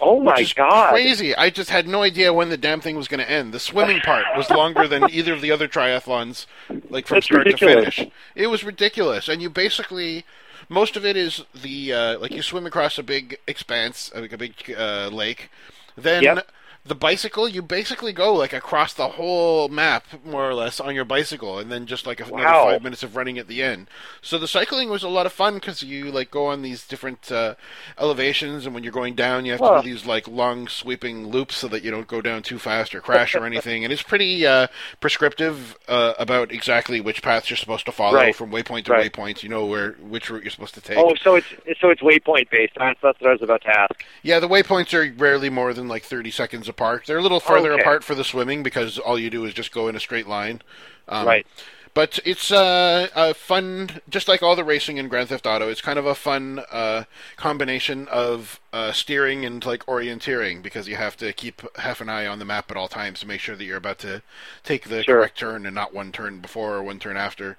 Oh 0.00 0.20
my 0.20 0.42
god! 0.54 0.90
crazy! 0.90 1.34
I 1.34 1.50
just 1.50 1.70
had 1.70 1.86
no 1.86 2.02
idea 2.02 2.32
when 2.32 2.48
the 2.48 2.56
damn 2.56 2.80
thing 2.80 2.96
was 2.96 3.08
going 3.08 3.20
to 3.20 3.30
end. 3.30 3.52
The 3.52 3.60
swimming 3.60 4.00
part 4.00 4.24
was 4.36 4.50
longer 4.50 4.88
than 4.88 5.04
either 5.10 5.32
of 5.32 5.40
the 5.40 5.50
other 5.50 5.68
triathlons, 5.68 6.46
like 6.88 7.06
from 7.06 7.16
That's 7.16 7.26
start 7.26 7.46
ridiculous. 7.46 7.84
to 7.84 7.90
finish. 8.02 8.12
It 8.34 8.46
was 8.48 8.64
ridiculous, 8.64 9.28
and 9.28 9.42
you 9.42 9.50
basically 9.50 10.24
most 10.68 10.96
of 10.96 11.04
it 11.04 11.16
is 11.16 11.44
the 11.54 11.92
uh, 11.92 12.18
like 12.18 12.30
you 12.32 12.42
swim 12.42 12.64
across 12.66 12.98
a 12.98 13.02
big 13.02 13.38
expanse, 13.46 14.10
like 14.14 14.32
a 14.32 14.38
big 14.38 14.54
uh, 14.76 15.08
lake. 15.08 15.50
Then 15.96 16.22
Yep. 16.22 16.50
The 16.90 16.94
bicycle, 16.96 17.48
you 17.48 17.62
basically 17.62 18.12
go 18.12 18.34
like 18.34 18.52
across 18.52 18.92
the 18.92 19.06
whole 19.10 19.68
map, 19.68 20.04
more 20.24 20.50
or 20.50 20.54
less, 20.54 20.80
on 20.80 20.92
your 20.92 21.04
bicycle, 21.04 21.56
and 21.60 21.70
then 21.70 21.86
just 21.86 22.04
like 22.04 22.18
another 22.18 22.42
Wow. 22.42 22.64
five 22.64 22.82
minutes 22.82 23.04
of 23.04 23.14
running 23.14 23.38
at 23.38 23.46
the 23.46 23.62
end. 23.62 23.86
So 24.20 24.38
the 24.38 24.48
cycling 24.48 24.90
was 24.90 25.04
a 25.04 25.08
lot 25.08 25.24
of 25.24 25.32
fun 25.32 25.54
because 25.54 25.84
you 25.84 26.10
like 26.10 26.32
go 26.32 26.46
on 26.46 26.62
these 26.62 26.84
different 26.84 27.30
uh, 27.30 27.54
elevations, 27.96 28.66
and 28.66 28.74
when 28.74 28.82
you're 28.82 28.92
going 28.92 29.14
down, 29.14 29.44
you 29.44 29.52
have 29.52 29.60
to 29.60 29.82
do 29.82 29.88
these 29.88 30.04
like 30.04 30.26
long 30.26 30.66
sweeping 30.66 31.28
loops 31.28 31.54
so 31.58 31.68
that 31.68 31.84
you 31.84 31.92
don't 31.92 32.08
go 32.08 32.20
down 32.20 32.42
too 32.42 32.58
fast 32.58 32.92
or 32.92 33.00
crash 33.00 33.36
or 33.36 33.46
anything. 33.46 33.84
And 33.84 33.92
it's 33.92 34.02
pretty 34.02 34.44
uh, 34.44 34.66
prescriptive 34.98 35.78
uh, 35.86 36.14
about 36.18 36.50
exactly 36.50 37.00
which 37.00 37.22
paths 37.22 37.48
you're 37.50 37.56
supposed 37.56 37.86
to 37.86 37.92
follow 37.92 38.16
Right. 38.16 38.34
from 38.34 38.50
waypoint 38.50 38.86
to 38.86 38.92
Right. 38.92 39.12
waypoint. 39.12 39.44
You 39.44 39.48
know 39.48 39.64
where 39.64 39.92
which 39.92 40.28
route 40.28 40.42
you're 40.42 40.50
supposed 40.50 40.74
to 40.74 40.80
take. 40.80 40.98
Oh, 40.98 41.14
so 41.22 41.36
it's 41.36 41.46
so 41.80 41.90
it's 41.90 42.02
waypoint 42.02 42.50
based. 42.50 42.72
That's, 42.76 42.98
that's 43.00 43.20
what 43.20 43.28
I 43.30 43.32
was 43.34 43.42
about 43.42 43.62
to 43.62 43.68
ask. 43.78 44.04
Yeah, 44.24 44.40
the 44.40 44.48
waypoints 44.48 44.92
are 44.92 45.12
rarely 45.16 45.50
more 45.50 45.72
than 45.72 45.86
like 45.86 46.02
30 46.02 46.32
seconds 46.32 46.68
apart. 46.68 46.79
They're 47.06 47.18
a 47.18 47.22
little 47.22 47.40
further 47.40 47.72
Okay. 47.72 47.82
apart 47.82 48.04
for 48.04 48.14
the 48.14 48.24
swimming 48.24 48.62
because 48.62 48.98
all 48.98 49.18
you 49.18 49.30
do 49.30 49.44
is 49.44 49.54
just 49.54 49.72
go 49.72 49.88
in 49.88 49.96
a 49.96 50.00
straight 50.00 50.26
line. 50.26 50.62
Um, 51.08 51.26
Right. 51.26 51.46
But 51.92 52.20
it's 52.24 52.52
uh, 52.52 53.08
a 53.16 53.34
fun, 53.34 54.00
just 54.08 54.28
like 54.28 54.44
all 54.44 54.54
the 54.54 54.62
racing 54.62 54.96
in 54.98 55.08
Grand 55.08 55.28
Theft 55.28 55.44
Auto. 55.44 55.68
It's 55.68 55.80
kind 55.80 55.98
of 55.98 56.06
a 56.06 56.14
fun 56.14 56.60
uh, 56.70 57.02
combination 57.36 58.06
of 58.08 58.59
uh, 58.72 58.92
steering 58.92 59.44
and 59.44 59.64
like 59.66 59.84
orienteering 59.86 60.62
because 60.62 60.86
you 60.86 60.94
have 60.96 61.16
to 61.16 61.32
keep 61.32 61.62
half 61.78 62.00
an 62.00 62.08
eye 62.08 62.26
on 62.26 62.38
the 62.38 62.44
map 62.44 62.70
at 62.70 62.76
all 62.76 62.86
times 62.88 63.20
to 63.20 63.26
make 63.26 63.40
sure 63.40 63.56
that 63.56 63.64
you're 63.64 63.76
about 63.76 63.98
to 63.98 64.22
take 64.62 64.88
the 64.88 65.02
Sure. 65.02 65.16
correct 65.16 65.38
turn 65.38 65.66
and 65.66 65.74
not 65.74 65.92
one 65.92 66.12
turn 66.12 66.38
before 66.40 66.74
or 66.76 66.82
one 66.82 66.98
turn 67.00 67.16
after. 67.16 67.56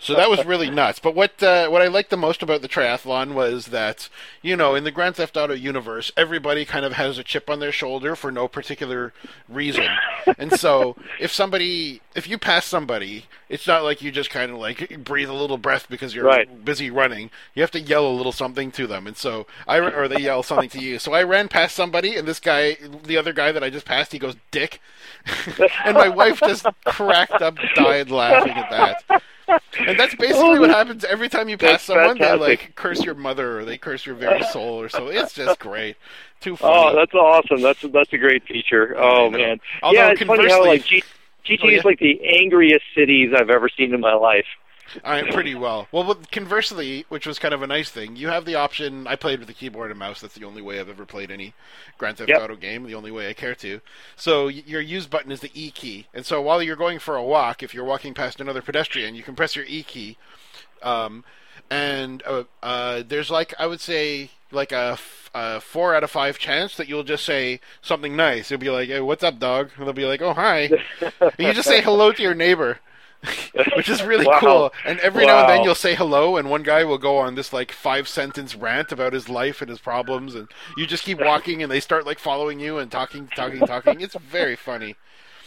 So 0.00 0.14
that 0.14 0.30
was 0.30 0.44
really 0.46 0.70
nuts. 0.70 0.98
But 1.00 1.14
what 1.14 1.42
uh, 1.42 1.68
what 1.68 1.82
I 1.82 1.88
liked 1.88 2.10
the 2.10 2.16
most 2.16 2.42
about 2.42 2.62
the 2.62 2.68
triathlon 2.68 3.32
was 3.34 3.66
that 3.66 4.08
you 4.42 4.56
know 4.56 4.74
in 4.74 4.84
the 4.84 4.90
Grand 4.90 5.16
Theft 5.16 5.36
Auto 5.36 5.54
universe, 5.54 6.10
everybody 6.16 6.64
kind 6.64 6.84
of 6.84 6.94
has 6.94 7.18
a 7.18 7.24
chip 7.24 7.50
on 7.50 7.60
their 7.60 7.72
shoulder 7.72 8.16
for 8.16 8.30
no 8.30 8.48
particular 8.48 9.12
reason, 9.48 9.86
and 10.38 10.52
so 10.52 10.96
if 11.20 11.32
somebody 11.32 12.00
if 12.14 12.26
you 12.28 12.38
pass 12.38 12.64
somebody, 12.66 13.26
it's 13.48 13.66
not 13.66 13.84
like 13.84 14.02
you 14.02 14.10
just 14.10 14.30
kind 14.30 14.50
of 14.50 14.58
like 14.58 15.04
breathe 15.04 15.28
a 15.28 15.34
little 15.34 15.58
breath 15.58 15.88
because 15.88 16.14
you're 16.14 16.24
Right. 16.24 16.64
busy 16.64 16.90
running. 16.90 17.30
You 17.54 17.62
have 17.62 17.70
to 17.72 17.80
yell 17.80 18.06
a 18.06 18.12
little 18.12 18.32
something 18.32 18.70
to 18.72 18.86
them, 18.86 19.06
and 19.06 19.16
so 19.16 19.46
I 19.66 19.78
or 19.78 20.08
they 20.08 20.20
yell 20.22 20.37
something 20.42 20.68
to 20.70 20.80
you. 20.80 20.98
So 20.98 21.12
I 21.12 21.22
ran 21.22 21.48
past 21.48 21.74
somebody, 21.74 22.16
and 22.16 22.26
this 22.26 22.40
guy, 22.40 22.76
the 23.04 23.16
other 23.16 23.32
guy 23.32 23.52
that 23.52 23.62
I 23.62 23.70
just 23.70 23.86
passed, 23.86 24.12
he 24.12 24.18
goes 24.18 24.36
"dick," 24.50 24.80
and 25.84 25.94
my 25.94 26.08
wife 26.08 26.40
just 26.40 26.66
cracked 26.84 27.42
up, 27.42 27.56
died 27.74 28.10
laughing 28.10 28.52
at 28.52 28.70
that. 28.70 29.22
And 29.78 29.98
that's 29.98 30.14
basically 30.14 30.58
what 30.58 30.70
happens 30.70 31.04
every 31.04 31.28
time 31.28 31.48
you 31.48 31.56
pass 31.56 31.70
That's 31.70 31.84
someone. 31.84 32.18
They 32.18 32.34
like 32.36 32.74
curse 32.74 33.02
your 33.02 33.14
mother 33.14 33.60
or 33.60 33.64
they 33.64 33.78
curse 33.78 34.04
your 34.04 34.14
very 34.14 34.42
soul 34.44 34.80
or 34.80 34.88
so. 34.88 35.08
It's 35.08 35.32
just 35.32 35.58
great. 35.58 35.96
Too 36.40 36.52
oh, 36.54 36.56
funny. 36.56 36.74
Oh, 36.74 36.94
that's 36.96 37.14
awesome. 37.14 37.62
That's 37.62 37.80
that's 37.92 38.12
a 38.12 38.18
great 38.18 38.44
feature. 38.44 38.94
Oh 38.98 39.30
man. 39.30 39.60
Although 39.82 39.98
yeah, 39.98 40.10
it's 40.10 40.22
funny 40.22 40.48
how 40.48 40.64
like 40.64 40.84
G- 40.84 41.02
GTA 41.46 41.58
Oh, 41.62 41.68
yeah. 41.68 41.78
is 41.78 41.84
like 41.84 41.98
the 41.98 42.20
angriest 42.40 42.84
cities 42.94 43.32
I've 43.34 43.50
ever 43.50 43.68
seen 43.68 43.94
in 43.94 44.00
my 44.00 44.14
life. 44.14 44.46
I 45.04 45.22
pretty 45.30 45.54
well. 45.54 45.88
Well, 45.92 46.04
but 46.04 46.30
conversely, 46.30 47.04
which 47.08 47.26
was 47.26 47.38
kind 47.38 47.54
of 47.54 47.62
a 47.62 47.66
nice 47.66 47.90
thing, 47.90 48.16
you 48.16 48.28
have 48.28 48.44
the 48.44 48.54
option. 48.54 49.06
I 49.06 49.16
played 49.16 49.40
with 49.40 49.48
a 49.50 49.52
keyboard 49.54 49.90
and 49.90 49.98
mouse. 49.98 50.20
That's 50.20 50.34
the 50.34 50.44
only 50.44 50.62
way 50.62 50.80
I've 50.80 50.88
ever 50.88 51.04
played 51.04 51.30
any 51.30 51.54
Grand 51.98 52.18
Theft 52.18 52.30
Yep. 52.30 52.40
Auto 52.42 52.56
game. 52.56 52.84
The 52.84 52.94
only 52.94 53.10
way 53.10 53.28
I 53.28 53.32
care 53.32 53.54
to. 53.56 53.80
So 54.16 54.48
your 54.48 54.80
use 54.80 55.06
button 55.06 55.32
is 55.32 55.40
the 55.40 55.50
E 55.54 55.70
key, 55.70 56.06
and 56.14 56.24
so 56.24 56.40
while 56.40 56.62
you're 56.62 56.76
going 56.76 56.98
for 56.98 57.16
a 57.16 57.22
walk, 57.24 57.62
if 57.62 57.74
you're 57.74 57.84
walking 57.84 58.14
past 58.14 58.40
another 58.40 58.62
pedestrian, 58.62 59.14
you 59.14 59.22
can 59.22 59.34
press 59.34 59.54
your 59.56 59.64
E 59.66 59.82
key, 59.82 60.16
um, 60.82 61.24
and 61.70 62.22
uh, 62.26 62.44
uh, 62.62 63.02
there's 63.06 63.30
like 63.30 63.54
I 63.58 63.66
would 63.66 63.80
say 63.80 64.30
like 64.50 64.72
a, 64.72 64.92
f- 64.92 65.30
a 65.34 65.60
four 65.60 65.94
out 65.94 66.02
of 66.02 66.10
five 66.10 66.38
chance 66.38 66.76
that 66.76 66.88
you'll 66.88 67.04
just 67.04 67.24
say 67.24 67.60
something 67.82 68.16
nice. 68.16 68.50
You'll 68.50 68.60
be 68.60 68.70
like, 68.70 68.88
"Hey, 68.88 69.00
what's 69.00 69.22
up, 69.22 69.38
dog?" 69.38 69.70
And 69.76 69.86
they'll 69.86 69.92
be 69.92 70.06
like, 70.06 70.22
"Oh, 70.22 70.32
hi." 70.32 70.70
and 71.20 71.32
you 71.38 71.52
just 71.52 71.68
say 71.68 71.82
hello 71.82 72.12
to 72.12 72.22
your 72.22 72.34
neighbor. 72.34 72.78
Which 73.74 73.88
is 73.88 74.02
really 74.02 74.26
Wow. 74.26 74.28
cool. 74.28 74.72
And 74.84 75.00
every 75.00 75.26
now 75.26 75.38
and 75.40 75.48
then 75.48 75.62
you'll 75.64 75.74
say 75.74 75.94
hello, 75.94 76.36
and 76.36 76.48
one 76.50 76.62
guy 76.62 76.84
will 76.84 76.98
go 76.98 77.18
on 77.18 77.34
this 77.34 77.52
like 77.52 77.72
five 77.72 78.08
sentence 78.08 78.54
rant 78.54 78.92
about 78.92 79.12
his 79.12 79.28
life 79.28 79.60
and 79.60 79.68
his 79.70 79.80
problems, 79.80 80.34
and 80.34 80.48
you 80.76 80.86
just 80.86 81.04
keep 81.04 81.18
walking, 81.18 81.62
and 81.62 81.70
they 81.70 81.80
start 81.80 82.06
like 82.06 82.18
following 82.18 82.60
you 82.60 82.78
and 82.78 82.90
talking, 82.90 83.28
talking, 83.34 83.64
talking. 83.64 84.00
It's 84.00 84.14
very 84.14 84.56
funny. 84.56 84.96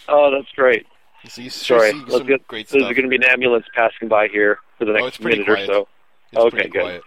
Oh, 0.08 0.32
that's 0.32 0.52
great. 0.56 0.86
So 1.28 1.42
you 1.42 1.50
sure 1.50 1.80
Sorry, 1.80 1.94
see 1.94 2.04
let's 2.08 2.26
some 2.26 2.28
get. 2.28 2.42
great 2.48 2.68
There's 2.72 2.84
going 2.84 3.04
to 3.04 3.08
be 3.10 3.18
an 3.18 3.24
ambulance 3.24 3.66
passing 3.76 4.08
by 4.08 4.28
here 4.28 4.60
for 4.78 4.86
the 4.86 4.94
Oh, 4.96 5.06
next 5.06 5.08
it's 5.08 5.18
minute 5.20 5.40
quiet. 5.40 5.50
or 5.50 5.58
so. 5.66 5.88
It's 6.32 6.46
Okay, 6.48 6.70
good. 6.70 6.72
quiet. 6.74 7.04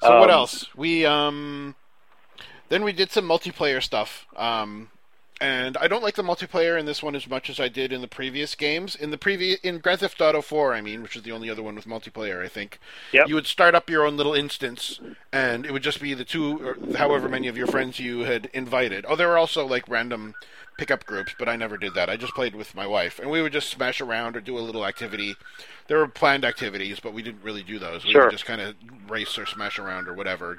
So 0.00 0.14
what 0.14 0.30
Um, 0.30 0.30
else? 0.30 0.68
We 0.76 1.06
um 1.06 1.74
then 2.68 2.84
we 2.84 2.92
did 2.92 3.10
some 3.10 3.28
multiplayer 3.28 3.82
stuff. 3.82 4.26
Um 4.36 4.90
and 5.40 5.76
I 5.76 5.88
don't 5.88 6.02
like 6.02 6.14
the 6.14 6.22
multiplayer 6.22 6.78
in 6.78 6.86
this 6.86 7.02
one 7.02 7.16
as 7.16 7.28
much 7.28 7.50
as 7.50 7.58
I 7.58 7.68
did 7.68 7.92
in 7.92 8.00
the 8.00 8.08
previous 8.08 8.54
games. 8.54 8.94
In 8.94 9.10
the 9.10 9.18
previous 9.18 9.58
in 9.60 9.78
Grand 9.78 10.00
Theft 10.00 10.20
Auto 10.20 10.40
4, 10.40 10.74
I 10.74 10.80
mean, 10.80 11.02
which 11.02 11.16
is 11.16 11.22
the 11.22 11.32
only 11.32 11.50
other 11.50 11.62
one 11.62 11.74
with 11.74 11.86
multiplayer, 11.86 12.44
I 12.44 12.48
think. 12.48 12.78
Yep. 13.12 13.28
You 13.28 13.34
would 13.34 13.46
start 13.46 13.74
up 13.74 13.90
your 13.90 14.06
own 14.06 14.16
little 14.16 14.34
instance 14.34 15.00
and 15.32 15.66
it 15.66 15.72
would 15.72 15.82
just 15.82 16.00
be 16.00 16.14
the 16.14 16.24
two 16.24 16.60
or 16.64 16.96
however 16.96 17.28
many 17.28 17.48
of 17.48 17.56
your 17.56 17.66
friends 17.66 17.98
you 17.98 18.20
had 18.20 18.46
invited. 18.54 19.04
Oh, 19.08 19.16
there 19.16 19.28
were 19.28 19.38
also 19.38 19.66
like 19.66 19.88
random 19.88 20.34
pickup 20.78 21.04
groups, 21.04 21.34
but 21.38 21.48
I 21.48 21.56
never 21.56 21.76
did 21.76 21.94
that. 21.94 22.08
I 22.08 22.16
just 22.16 22.34
played 22.34 22.54
with 22.54 22.74
my 22.74 22.86
wife 22.86 23.18
and 23.18 23.30
we 23.30 23.42
would 23.42 23.52
just 23.52 23.70
smash 23.70 24.00
around 24.00 24.36
or 24.36 24.40
do 24.40 24.56
a 24.56 24.60
little 24.60 24.86
activity. 24.86 25.34
There 25.88 25.98
were 25.98 26.08
planned 26.08 26.44
activities, 26.44 27.00
but 27.00 27.12
we 27.12 27.22
didn't 27.22 27.42
really 27.42 27.62
do 27.62 27.78
those. 27.78 28.04
We 28.04 28.12
Sure. 28.12 28.24
would 28.24 28.32
just 28.32 28.46
kind 28.46 28.60
of 28.60 28.74
race 29.08 29.36
or 29.36 29.46
smash 29.46 29.78
around 29.78 30.08
or 30.08 30.14
whatever, 30.14 30.58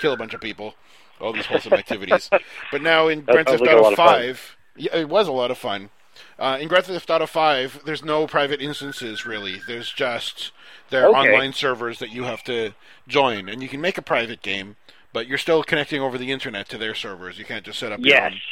kill 0.00 0.12
a 0.12 0.16
bunch 0.16 0.34
of 0.34 0.40
people, 0.40 0.74
all 1.20 1.32
these 1.32 1.46
wholesome 1.46 1.74
activities. 1.74 2.30
But 2.70 2.82
now 2.82 3.08
in 3.08 3.22
Grand 3.22 3.48
Theft 3.48 3.62
Auto. 3.66 3.94
Five, 3.96 4.56
yeah, 4.76 4.96
it 4.96 5.08
was 5.08 5.28
a 5.28 5.32
lot 5.32 5.50
of 5.50 5.58
fun. 5.58 5.90
Uh, 6.38 6.58
in 6.60 6.68
Grand 6.68 6.86
Theft 6.86 7.10
Auto 7.10 7.26
Five, 7.26 7.82
there's 7.84 8.04
no 8.04 8.26
private 8.26 8.60
instances 8.60 9.26
really. 9.26 9.60
There's 9.66 9.92
just 9.92 10.52
there 10.90 11.04
are 11.04 11.10
Okay. 11.10 11.18
online 11.18 11.52
servers 11.52 11.98
that 12.00 12.10
you 12.10 12.24
have 12.24 12.42
to 12.44 12.72
join, 13.06 13.48
and 13.48 13.62
you 13.62 13.68
can 13.68 13.80
make 13.80 13.98
a 13.98 14.02
private 14.02 14.42
game, 14.42 14.76
but 15.12 15.26
you're 15.26 15.38
still 15.38 15.62
connecting 15.62 16.00
over 16.02 16.18
the 16.18 16.32
internet 16.32 16.68
to 16.70 16.78
their 16.78 16.94
servers. 16.94 17.38
You 17.38 17.44
can't 17.44 17.64
just 17.64 17.78
set 17.78 17.92
up 17.92 18.04
your 18.06 18.18
own 18.18 18.42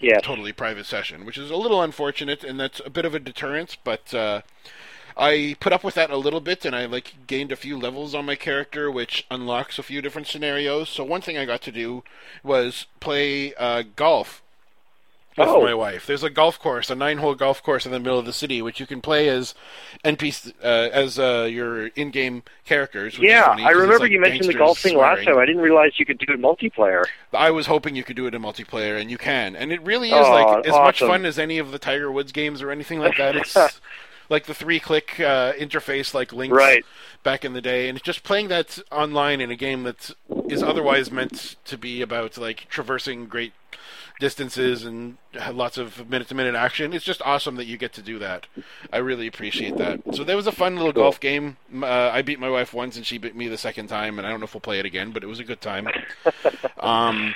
Yes. 0.00 0.22
totally 0.22 0.52
private 0.52 0.86
session, 0.86 1.24
which 1.24 1.38
is 1.38 1.50
a 1.50 1.56
little 1.56 1.82
unfortunate, 1.82 2.44
and 2.44 2.58
that's 2.58 2.80
a 2.84 2.90
bit 2.90 3.04
of 3.04 3.14
a 3.14 3.18
deterrent. 3.20 3.78
But 3.84 4.12
uh, 4.14 4.42
I 5.18 5.56
put 5.58 5.72
up 5.72 5.82
with 5.82 5.94
that 5.96 6.10
a 6.10 6.16
little 6.16 6.40
bit, 6.40 6.64
and 6.64 6.76
I 6.76 6.86
like 6.86 7.14
gained 7.26 7.50
a 7.52 7.56
few 7.56 7.76
levels 7.78 8.14
on 8.14 8.24
my 8.26 8.36
character, 8.36 8.90
which 8.90 9.26
unlocks 9.30 9.78
a 9.78 9.82
few 9.82 10.00
different 10.00 10.28
scenarios. 10.28 10.88
So 10.88 11.02
one 11.04 11.20
thing 11.20 11.36
I 11.36 11.44
got 11.44 11.62
to 11.62 11.72
do 11.72 12.04
was 12.44 12.86
play 13.00 13.52
uh, 13.54 13.82
golf 13.96 14.42
with 15.36 15.48
Oh. 15.48 15.62
my 15.62 15.74
wife. 15.74 16.04
There's 16.06 16.24
a 16.24 16.30
golf 16.30 16.58
course, 16.58 16.90
a 16.90 16.96
nine-hole 16.96 17.36
golf 17.36 17.62
course 17.62 17.86
in 17.86 17.92
the 17.92 18.00
middle 18.00 18.18
of 18.18 18.26
the 18.26 18.32
city, 18.32 18.60
which 18.60 18.80
you 18.80 18.86
can 18.86 19.00
play 19.00 19.28
as 19.28 19.54
NPC 20.04 20.52
uh, 20.62 20.66
as 20.92 21.16
uh, 21.18 21.48
your 21.50 21.86
in-game 21.88 22.42
characters. 22.64 23.18
Yeah, 23.18 23.54
I 23.58 23.70
remember 23.70 24.00
like 24.00 24.10
you 24.12 24.20
mentioned 24.20 24.48
the 24.48 24.54
golf 24.54 24.78
thing 24.80 24.96
last 24.96 25.24
time. 25.24 25.38
I 25.38 25.46
didn't 25.46 25.62
realize 25.62 25.92
you 25.98 26.06
could 26.06 26.18
do 26.18 26.32
it 26.32 26.40
multiplayer. 26.40 27.04
I 27.32 27.50
was 27.52 27.66
hoping 27.66 27.94
you 27.96 28.02
could 28.04 28.16
do 28.16 28.26
it 28.26 28.34
in 28.34 28.42
multiplayer, 28.42 29.00
and 29.00 29.10
you 29.10 29.18
can. 29.18 29.54
And 29.54 29.72
it 29.72 29.80
really 29.82 30.08
is 30.08 30.14
Oh, 30.26 30.30
like 30.32 30.66
as 30.66 30.72
much 30.72 30.98
fun 31.00 31.24
as 31.24 31.38
any 31.38 31.58
of 31.58 31.70
the 31.70 31.78
Tiger 31.78 32.10
Woods 32.10 32.32
games 32.32 32.60
or 32.62 32.70
anything 32.72 32.98
like 32.98 33.16
that. 33.16 33.36
It's 33.36 33.56
like 34.28 34.46
the 34.46 34.54
three-click 34.54 35.20
uh, 35.20 35.52
interface, 35.54 36.14
like 36.14 36.32
Links 36.32 36.54
Right. 36.56 36.84
back 37.22 37.44
in 37.44 37.52
the 37.52 37.60
day, 37.60 37.88
and 37.88 38.02
just 38.02 38.22
playing 38.22 38.48
that 38.48 38.78
online 38.92 39.40
in 39.40 39.50
a 39.50 39.56
game 39.56 39.82
that 39.84 40.10
is 40.48 40.62
otherwise 40.62 41.10
meant 41.10 41.56
to 41.64 41.78
be 41.78 42.02
about 42.02 42.36
like 42.38 42.66
traversing 42.68 43.26
great 43.26 43.52
distances 44.20 44.84
and 44.84 45.16
lots 45.52 45.78
of 45.78 46.10
minute-to-minute 46.10 46.54
action. 46.56 46.92
It's 46.92 47.04
just 47.04 47.22
awesome 47.22 47.54
that 47.56 47.66
you 47.66 47.76
get 47.76 47.92
to 47.94 48.02
do 48.02 48.18
that. 48.18 48.46
I 48.92 48.96
really 48.98 49.28
appreciate 49.28 49.76
that. 49.76 50.00
So 50.12 50.24
there 50.24 50.34
was 50.36 50.48
a 50.48 50.52
fun 50.52 50.74
little 50.76 50.92
Cool. 50.92 51.04
golf 51.04 51.20
game. 51.20 51.56
Uh, 51.72 51.86
I 51.86 52.22
beat 52.22 52.40
my 52.40 52.50
wife 52.50 52.74
once, 52.74 52.96
and 52.96 53.06
she 53.06 53.18
beat 53.18 53.36
me 53.36 53.46
the 53.46 53.56
second 53.58 53.86
time, 53.86 54.18
and 54.18 54.26
I 54.26 54.30
don't 54.30 54.40
know 54.40 54.44
if 54.44 54.54
we'll 54.54 54.60
play 54.60 54.80
it 54.80 54.86
again, 54.86 55.12
but 55.12 55.22
it 55.22 55.26
was 55.28 55.38
a 55.38 55.44
good 55.44 55.60
time. 55.60 55.88
um, 56.80 57.34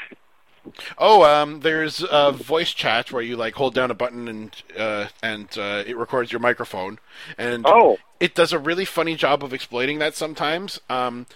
oh, 0.98 1.24
um, 1.24 1.60
there's 1.60 2.04
a 2.10 2.32
voice 2.32 2.72
chat 2.72 3.12
where 3.12 3.22
you 3.22 3.36
like 3.36 3.54
hold 3.54 3.74
down 3.74 3.90
a 3.90 3.94
button 3.94 4.28
and 4.28 4.62
uh, 4.78 5.08
and 5.22 5.48
uh, 5.58 5.82
it 5.86 5.96
records 5.96 6.30
your 6.32 6.40
microphone, 6.40 6.98
and 7.38 7.64
Oh. 7.66 7.98
it 8.20 8.34
does 8.34 8.52
a 8.52 8.58
really 8.58 8.84
funny 8.84 9.14
job 9.16 9.42
of 9.44 9.52
exploiting 9.52 9.98
that 9.98 10.14
sometimes. 10.14 10.80
Um, 10.88 11.26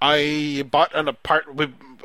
I 0.00 0.64
bought 0.70 0.94
an 0.94 1.08
apart 1.08 1.54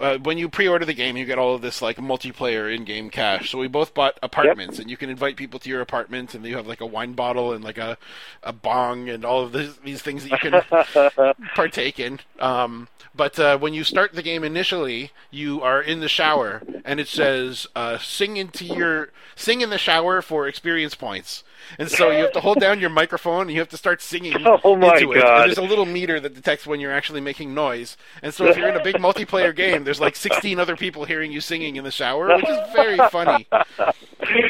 uh, 0.02 0.18
when 0.20 0.38
you 0.38 0.50
pre-order 0.50 0.86
the 0.86 0.94
game, 0.94 1.16
you 1.16 1.26
get 1.26 1.38
all 1.38 1.56
of 1.56 1.62
this 1.62 1.82
like 1.82 1.98
multiplayer 1.98 2.74
in-game 2.74 3.10
cash. 3.10 3.52
So 3.52 3.60
we 3.60 3.68
both 3.68 3.94
bought 3.94 4.18
apartments, 4.24 4.80
and 4.80 4.90
you 4.90 4.98
can 4.98 5.10
invite 5.10 5.36
people 5.36 5.60
to 5.60 5.70
your 5.70 5.82
apartment, 5.82 6.34
and 6.34 6.46
you 6.46 6.58
have 6.58 6.68
like 6.68 6.82
a 6.82 6.86
wine 6.86 7.14
bottle 7.14 7.54
and 7.54 7.64
like 7.64 7.78
a 7.78 7.98
a 8.44 8.52
bong 8.52 9.10
and 9.10 9.24
all 9.24 9.44
of 9.44 9.52
this, 9.52 9.78
these 9.84 10.02
things 10.02 10.28
that 10.28 10.32
you 10.32 10.52
can 10.52 11.34
partake 11.56 12.00
in. 12.00 12.20
Um, 12.40 12.88
but 13.14 13.38
uh, 13.40 13.58
when 13.58 13.74
you 13.74 13.84
start 13.84 14.14
the 14.14 14.24
game 14.24 14.44
initially, 14.44 15.12
you 15.30 15.62
are 15.62 15.82
in 15.82 16.00
the 16.00 16.10
shower, 16.10 16.64
and 16.86 17.00
it 17.00 17.08
says 17.08 17.68
uh, 17.76 17.98
"sing 17.98 18.38
into 18.38 18.66
your 18.66 19.10
sing 19.36 19.62
in 19.62 19.70
the 19.70 19.78
shower 19.78 20.22
for 20.22 20.48
experience 20.48 20.96
points." 20.96 21.44
And 21.78 21.90
so 21.90 22.12
you 22.12 22.20
have 22.24 22.32
to 22.34 22.40
hold 22.42 22.60
down 22.60 22.80
your 22.80 22.90
microphone, 22.90 23.42
and 23.44 23.52
you 23.52 23.60
have 23.60 23.70
to 23.70 23.78
start 23.78 24.02
singing 24.02 24.36
Oh 24.64 24.76
my 24.76 24.96
into 24.96 25.14
it. 25.14 25.24
And 25.24 25.46
there's 25.46 25.58
a 25.58 25.62
little 25.62 25.86
meter 25.86 26.20
that 26.20 26.34
detects 26.34 26.66
when 26.68 26.80
you're 26.80 26.92
actually 26.92 27.22
making 27.22 27.54
noise. 27.54 27.98
And 28.22 28.34
so 28.34 28.46
if 28.46 28.58
you're 28.58 28.70
in 28.70 28.76
a 28.76 28.84
big 28.84 28.96
multiplayer 28.96 29.56
game, 29.56 29.84
there's 29.84 30.00
like 30.00 30.16
16 30.16 30.60
other 30.60 30.76
people 30.76 31.06
hearing 31.06 31.32
you 31.32 31.42
singing 31.42 31.76
in 31.76 31.84
the 31.84 31.92
shower, 31.92 32.36
which 32.36 32.48
is 32.48 32.58
very 32.74 32.98
funny. 33.10 33.48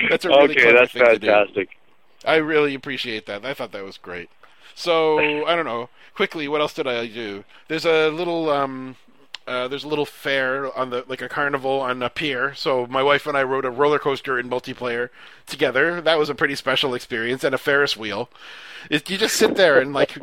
That's 0.10 0.26
a 0.26 0.30
really 0.30 0.52
okay, 0.52 0.74
that's 0.74 0.92
thing 0.92 1.06
to 1.06 1.20
do. 1.20 1.28
fantastic. 1.28 1.70
I 2.26 2.36
really 2.36 2.76
appreciate 2.76 3.26
that. 3.26 3.46
I 3.46 3.54
thought 3.54 3.72
that 3.72 3.84
was 3.84 3.98
great. 3.98 4.30
So 4.76 5.46
I 5.46 5.56
don't 5.56 5.66
know. 5.66 5.90
Quickly, 6.14 6.48
what 6.48 6.62
else 6.62 6.74
did 6.74 6.88
I 6.88 7.08
do? 7.08 7.44
There's 7.68 7.86
a 7.86 8.10
little 8.10 8.50
um, 8.50 8.96
uh, 9.48 9.68
there's 9.68 9.84
a 9.84 9.88
little 9.88 10.06
fair 10.06 10.76
on 10.78 10.90
the 10.90 11.04
like 11.08 11.22
a 11.22 11.30
carnival 11.30 11.82
on 11.82 12.02
a 12.02 12.10
pier. 12.10 12.54
So 12.56 12.86
my 12.88 13.04
wife 13.04 13.26
and 13.28 13.38
I 13.38 13.44
rode 13.44 13.66
a 13.66 13.72
roller 13.72 14.00
coaster 14.00 14.40
in 14.40 14.50
multiplayer 14.50 15.10
together. 15.48 16.02
That 16.02 16.20
was 16.20 16.30
a 16.30 16.36
pretty 16.36 16.56
special 16.56 16.94
experience, 16.94 17.44
and 17.44 17.56
a 17.56 17.58
Ferris 17.58 17.98
wheel. 17.98 18.30
It, 18.90 19.10
you 19.10 19.18
just 19.18 19.36
sit 19.36 19.56
there 19.56 19.80
and 19.80 19.94
like 19.94 20.18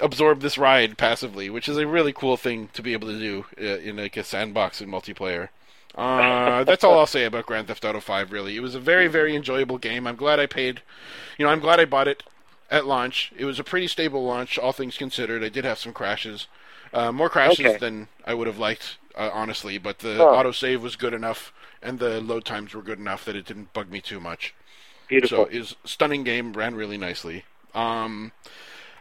absorb 0.00 0.40
this 0.40 0.58
ride 0.58 0.98
passively, 0.98 1.50
which 1.50 1.68
is 1.68 1.76
a 1.76 1.86
really 1.86 2.12
cool 2.12 2.36
thing 2.36 2.68
to 2.72 2.82
be 2.82 2.92
able 2.92 3.08
to 3.08 3.18
do 3.18 3.46
uh, 3.60 3.78
in 3.78 3.96
like 3.96 4.16
a 4.16 4.24
sandbox 4.24 4.80
in 4.80 4.90
multiplayer. 4.90 5.48
Uh, 5.94 6.64
that's 6.64 6.84
all 6.84 6.98
I'll 6.98 7.06
say 7.06 7.24
about 7.24 7.46
Grand 7.46 7.68
Theft 7.68 7.84
Auto 7.84 8.00
5. 8.00 8.32
Really, 8.32 8.56
it 8.56 8.60
was 8.60 8.74
a 8.74 8.80
very, 8.80 9.08
very 9.08 9.36
enjoyable 9.36 9.78
game. 9.78 10.06
I'm 10.06 10.16
glad 10.16 10.40
I 10.40 10.46
paid. 10.46 10.82
You 11.38 11.46
know, 11.46 11.52
I'm 11.52 11.60
glad 11.60 11.80
I 11.80 11.84
bought 11.84 12.08
it 12.08 12.22
at 12.70 12.86
launch. 12.86 13.32
It 13.36 13.44
was 13.44 13.58
a 13.58 13.64
pretty 13.64 13.86
stable 13.86 14.24
launch, 14.24 14.58
all 14.58 14.72
things 14.72 14.96
considered. 14.96 15.44
I 15.44 15.48
did 15.48 15.64
have 15.64 15.78
some 15.78 15.92
crashes, 15.92 16.46
uh, 16.92 17.12
more 17.12 17.28
crashes 17.30 17.76
Okay. 17.76 17.78
than 17.78 18.08
I 18.24 18.34
would 18.34 18.46
have 18.46 18.58
liked, 18.58 18.98
uh, 19.16 19.30
honestly. 19.32 19.78
But 19.78 20.00
the 20.00 20.14
Huh. 20.18 20.26
autosave 20.32 20.80
was 20.80 20.96
good 20.96 21.14
enough, 21.14 21.52
and 21.82 21.98
the 21.98 22.20
load 22.20 22.44
times 22.44 22.74
were 22.74 22.82
good 22.82 22.98
enough 22.98 23.24
that 23.24 23.36
it 23.36 23.46
didn't 23.46 23.72
bug 23.72 23.90
me 23.90 24.00
too 24.00 24.20
much. 24.20 24.54
Beautiful. 25.08 25.44
So 25.44 25.46
it 25.46 25.58
was 25.58 25.76
a 25.84 25.88
stunning 25.88 26.24
game, 26.24 26.52
ran 26.52 26.74
really 26.74 26.98
nicely. 26.98 27.44
Um, 27.74 28.32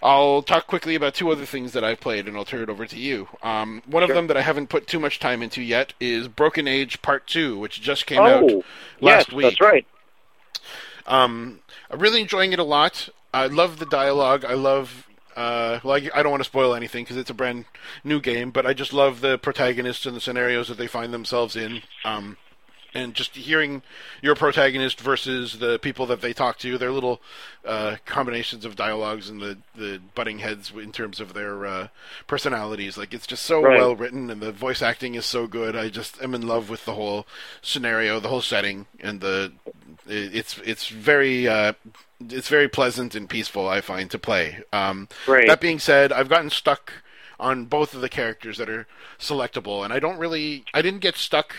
I'll 0.03 0.41
talk 0.41 0.67
quickly 0.67 0.95
about 0.95 1.13
two 1.13 1.29
other 1.31 1.45
things 1.45 1.73
that 1.73 1.83
I've 1.83 1.99
played, 1.99 2.27
and 2.27 2.35
I'll 2.35 2.45
turn 2.45 2.61
it 2.61 2.69
over 2.69 2.85
to 2.87 2.97
you. 2.97 3.29
Um, 3.43 3.83
one 3.85 4.03
of 4.03 4.09
them 4.13 4.27
that 4.27 4.37
I 4.37 4.41
haven't 4.41 4.67
put 4.69 4.87
too 4.87 4.99
much 4.99 5.19
time 5.19 5.41
into 5.43 5.61
yet 5.61 5.93
is 5.99 6.27
Broken 6.27 6.67
Age 6.67 7.01
Part 7.01 7.27
Two, 7.27 7.57
which 7.59 7.81
just 7.81 8.05
came 8.07 8.21
oh, 8.21 8.27
out 8.27 8.55
yes, 8.99 9.25
last 9.25 9.33
week. 9.33 9.59
that's 9.59 9.61
right. 9.61 9.85
Um, 11.05 11.59
I'm 11.89 11.99
really 11.99 12.21
enjoying 12.21 12.53
it 12.53 12.59
a 12.59 12.63
lot. 12.63 13.09
I 13.33 13.47
love 13.47 13.79
the 13.79 13.85
dialogue. 13.85 14.45
I 14.45 14.53
love. 14.53 15.07
Uh, 15.35 15.79
I, 15.83 16.09
I 16.13 16.23
don't 16.23 16.31
want 16.31 16.41
to 16.41 16.49
spoil 16.49 16.73
anything 16.73 17.03
because 17.03 17.17
it's 17.17 17.29
a 17.29 17.33
brand 17.33 17.65
new 18.03 18.19
game, 18.19 18.51
but 18.51 18.65
I 18.65 18.73
just 18.73 18.93
love 18.93 19.21
the 19.21 19.37
protagonists 19.37 20.05
and 20.05 20.15
the 20.15 20.21
scenarios 20.21 20.67
that 20.67 20.77
they 20.77 20.87
find 20.87 21.13
themselves 21.13 21.55
in. 21.55 21.81
Um, 22.03 22.37
and 22.93 23.13
just 23.13 23.35
hearing 23.35 23.81
your 24.21 24.35
protagonist 24.35 24.99
versus 24.99 25.59
the 25.59 25.79
people 25.79 26.05
that 26.07 26.21
they 26.21 26.33
talk 26.33 26.57
to, 26.59 26.77
their 26.77 26.91
little 26.91 27.21
uh, 27.65 27.95
combinations 28.05 28.65
of 28.65 28.75
dialogues 28.75 29.29
and 29.29 29.39
the, 29.39 29.57
the 29.75 30.01
butting 30.15 30.39
heads 30.39 30.71
in 30.75 30.91
terms 30.91 31.19
of 31.19 31.33
their 31.33 31.65
uh, 31.65 31.87
personalities. 32.27 32.97
Like 32.97 33.13
it's 33.13 33.27
just 33.27 33.43
so 33.43 33.61
Right. 33.61 33.77
well 33.77 33.95
written, 33.95 34.29
and 34.29 34.41
the 34.41 34.51
voice 34.51 34.81
acting 34.81 35.15
is 35.15 35.25
so 35.25 35.47
good. 35.47 35.75
I 35.75 35.89
just 35.89 36.21
am 36.21 36.33
in 36.33 36.45
love 36.47 36.69
with 36.69 36.85
the 36.85 36.93
whole 36.93 37.27
scenario, 37.61 38.19
the 38.19 38.29
whole 38.29 38.41
setting, 38.41 38.87
and 38.99 39.21
the 39.21 39.51
it's 40.07 40.57
it's 40.59 40.87
very 40.87 41.47
uh, 41.47 41.73
it's 42.19 42.49
very 42.49 42.67
pleasant 42.67 43.15
and 43.15 43.29
peaceful. 43.29 43.67
I 43.69 43.81
find 43.81 44.09
to 44.11 44.19
play. 44.19 44.63
Um, 44.73 45.07
Great. 45.25 45.47
That 45.47 45.61
being 45.61 45.79
said, 45.79 46.11
I've 46.11 46.29
gotten 46.29 46.49
stuck 46.49 46.91
on 47.39 47.65
both 47.65 47.93
of 47.93 48.01
the 48.01 48.09
characters 48.09 48.57
that 48.57 48.69
are 48.69 48.87
selectable, 49.19 49.83
and 49.83 49.93
I 49.93 49.99
don't 49.99 50.17
really 50.17 50.65
I 50.73 50.81
didn't 50.81 50.99
get 51.01 51.15
stuck 51.15 51.53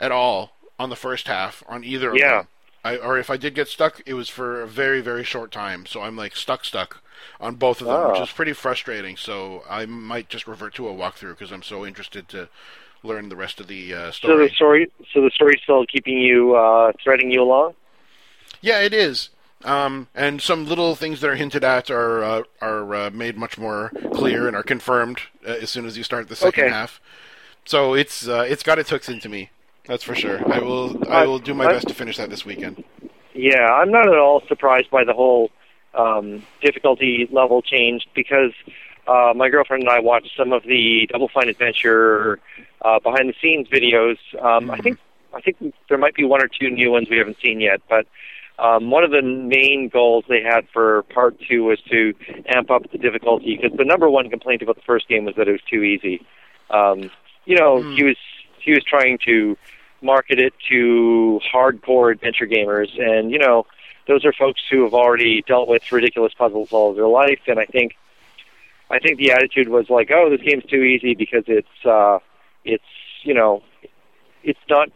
at 0.00 0.12
all 0.12 0.52
on 0.78 0.90
the 0.90 0.96
first 0.96 1.26
half 1.28 1.62
on 1.68 1.84
either 1.84 2.10
of 2.10 2.18
Yeah. 2.18 2.38
them. 2.38 2.48
I, 2.84 2.96
or 2.96 3.18
if 3.18 3.28
I 3.28 3.36
did 3.36 3.54
get 3.54 3.68
stuck, 3.68 4.00
it 4.06 4.14
was 4.14 4.28
for 4.28 4.62
a 4.62 4.66
very 4.68 5.00
very 5.00 5.24
short 5.24 5.50
time. 5.50 5.84
So 5.86 6.02
I'm 6.02 6.16
like 6.16 6.36
stuck 6.36 6.64
stuck 6.64 7.02
on 7.40 7.56
both 7.56 7.80
of 7.80 7.88
them, 7.88 8.04
which 8.04 8.20
Ah. 8.20 8.22
is 8.22 8.30
pretty 8.30 8.52
frustrating. 8.52 9.16
So 9.16 9.64
I 9.68 9.86
might 9.86 10.28
just 10.28 10.46
revert 10.46 10.74
to 10.74 10.88
a 10.88 10.94
walkthrough 10.94 11.30
because 11.36 11.50
I'm 11.52 11.62
so 11.62 11.84
interested 11.84 12.28
to 12.28 12.48
learn 13.02 13.28
the 13.28 13.36
rest 13.36 13.60
of 13.60 13.66
the 13.66 13.92
uh, 13.94 14.12
So 14.12 14.38
the 14.38 14.48
story, 14.54 14.90
so 15.12 15.20
the 15.22 15.30
story's 15.30 15.60
still 15.62 15.84
keeping 15.86 16.18
you, 16.18 16.54
uh, 16.54 16.92
threading 17.02 17.30
you 17.30 17.42
along. 17.42 17.74
Yeah, 18.60 18.80
it 18.80 18.92
is. 18.94 19.30
Um, 19.64 20.06
and 20.14 20.40
some 20.40 20.66
little 20.66 20.94
things 20.94 21.20
that 21.20 21.30
are 21.30 21.34
hinted 21.34 21.64
at 21.64 21.90
are 21.90 22.22
uh, 22.22 22.42
are 22.60 22.94
uh, 22.94 23.10
made 23.10 23.36
much 23.36 23.58
more 23.58 23.92
clear 24.12 24.46
and 24.46 24.54
are 24.56 24.62
confirmed 24.62 25.18
uh, 25.46 25.50
as 25.50 25.70
soon 25.70 25.84
as 25.84 25.96
you 25.98 26.04
start 26.04 26.28
the 26.28 26.36
second 26.36 26.64
Okay. 26.64 26.72
half. 26.72 27.00
So 27.64 27.94
it's 27.94 28.28
uh, 28.28 28.46
it's 28.48 28.62
got 28.62 28.78
its 28.78 28.90
hooks 28.90 29.08
into 29.08 29.28
me. 29.28 29.50
That's 29.88 30.04
for 30.04 30.14
sure. 30.14 30.40
I 30.52 30.60
will 30.60 31.10
I 31.10 31.26
will 31.26 31.38
do 31.38 31.54
my 31.54 31.64
I- 31.64 31.72
best 31.72 31.88
to 31.88 31.94
finish 31.94 32.18
that 32.18 32.30
this 32.30 32.44
weekend. 32.44 32.84
Yeah, 33.34 33.64
I'm 33.72 33.90
not 33.90 34.08
at 34.08 34.18
all 34.18 34.42
surprised 34.48 34.90
by 34.90 35.04
the 35.04 35.12
whole 35.14 35.50
um, 35.94 36.42
difficulty 36.60 37.28
level 37.32 37.62
change 37.62 38.06
because 38.14 38.52
uh, 39.06 39.32
my 39.34 39.48
girlfriend 39.48 39.84
and 39.84 39.90
I 39.90 40.00
watched 40.00 40.30
some 40.36 40.52
of 40.52 40.62
the 40.64 41.08
Double 41.10 41.28
Fine 41.32 41.48
Adventure 41.48 42.40
uh, 42.84 42.98
behind 43.00 43.28
the 43.28 43.34
scenes 43.40 43.68
videos. 43.68 44.18
Um, 44.44 44.70
I 44.70 44.76
Mhm. 44.78 44.82
think 44.82 44.98
I 45.34 45.40
think 45.40 45.56
there 45.88 45.98
might 45.98 46.14
be 46.14 46.24
one 46.24 46.42
or 46.42 46.48
two 46.48 46.68
new 46.70 46.90
ones 46.90 47.08
we 47.10 47.16
haven't 47.18 47.38
seen 47.42 47.60
yet, 47.60 47.80
but 47.88 48.06
um, 48.58 48.90
one 48.90 49.04
of 49.04 49.10
the 49.12 49.22
main 49.22 49.88
goals 49.92 50.24
they 50.28 50.42
had 50.42 50.66
for 50.72 51.02
part 51.04 51.38
two 51.48 51.64
was 51.64 51.80
to 51.90 52.12
amp 52.46 52.70
up 52.70 52.90
the 52.90 52.98
difficulty 52.98 53.56
because 53.60 53.76
the 53.78 53.84
number 53.84 54.10
one 54.10 54.28
complaint 54.30 54.62
about 54.62 54.76
the 54.76 54.82
first 54.82 55.06
game 55.08 55.24
was 55.26 55.34
that 55.36 55.48
it 55.48 55.52
was 55.52 55.60
too 55.70 55.82
easy. 55.82 56.20
Um, 56.70 57.10
you 57.46 57.56
know, 57.56 57.82
Hmm. 57.82 57.94
he 57.94 58.02
was 58.04 58.16
he 58.60 58.72
was 58.72 58.82
trying 58.84 59.18
to 59.26 59.56
market 60.02 60.38
it 60.38 60.52
to 60.68 61.40
hardcore 61.52 62.12
adventure 62.12 62.46
gamers, 62.46 62.88
and 63.00 63.30
you 63.30 63.38
know, 63.38 63.66
those 64.08 64.24
are 64.24 64.32
folks 64.32 64.62
who 64.70 64.84
have 64.84 64.94
already 64.94 65.42
dealt 65.46 65.68
with 65.68 65.92
ridiculous 65.92 66.32
puzzles 66.34 66.72
all 66.72 66.94
their 66.94 67.06
life. 67.06 67.40
And 67.46 67.60
I 67.60 67.66
think, 67.66 67.96
I 68.90 68.98
think 68.98 69.18
the 69.18 69.32
attitude 69.32 69.68
was 69.68 69.90
like, 69.90 70.10
oh, 70.10 70.30
this 70.30 70.40
game's 70.40 70.64
too 70.64 70.82
easy 70.82 71.14
because 71.14 71.44
it's, 71.46 71.84
uh, 71.84 72.18
it's, 72.64 72.82
you 73.22 73.34
know, 73.34 73.62
it's 74.42 74.60
not. 74.68 74.88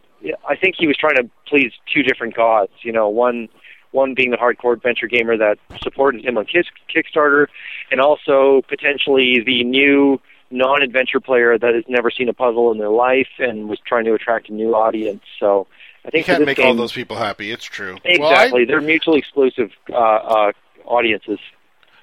I 0.47 0.55
think 0.55 0.75
he 0.77 0.87
was 0.87 0.97
trying 0.97 1.17
to 1.17 1.29
please 1.47 1.73
two 1.93 2.01
different 2.01 2.35
gods. 2.35 2.71
You 2.81 2.91
know, 2.91 3.09
one, 3.09 3.49
one 3.91 4.15
being 4.15 4.31
the 4.31 4.37
hardcore 4.37 4.73
adventure 4.73 5.07
gamer 5.07 5.37
that 5.37 5.59
supported 5.81 6.25
him 6.25 6.37
on 6.37 6.45
Kickstarter, 6.45 7.47
and 7.91 8.01
also 8.01 8.63
potentially 8.67 9.43
the 9.45 9.63
new 9.63 10.19
non-adventure 10.53 11.19
player 11.19 11.57
that 11.57 11.73
has 11.75 11.83
never 11.87 12.11
seen 12.11 12.29
a 12.29 12.33
puzzle 12.33 12.71
in 12.71 12.77
their 12.77 12.89
life 12.89 13.27
and 13.39 13.67
was 13.67 13.79
trying 13.85 14.05
to 14.05 14.13
attract 14.13 14.49
a 14.49 14.53
new 14.53 14.73
audience. 14.75 15.23
So 15.39 15.67
I 16.05 16.09
think 16.11 16.25
for 16.25 16.33
can't 16.33 16.45
make 16.45 16.57
game, 16.57 16.67
all 16.67 16.75
those 16.75 16.93
people 16.93 17.17
happy. 17.17 17.51
It's 17.51 17.65
true. 17.65 17.97
Exactly, 18.05 18.61
Well, 18.61 18.67
they're 18.67 18.81
mutually 18.81 19.19
exclusive 19.19 19.71
uh, 19.89 19.95
uh, 19.95 20.51
audiences. 20.85 21.39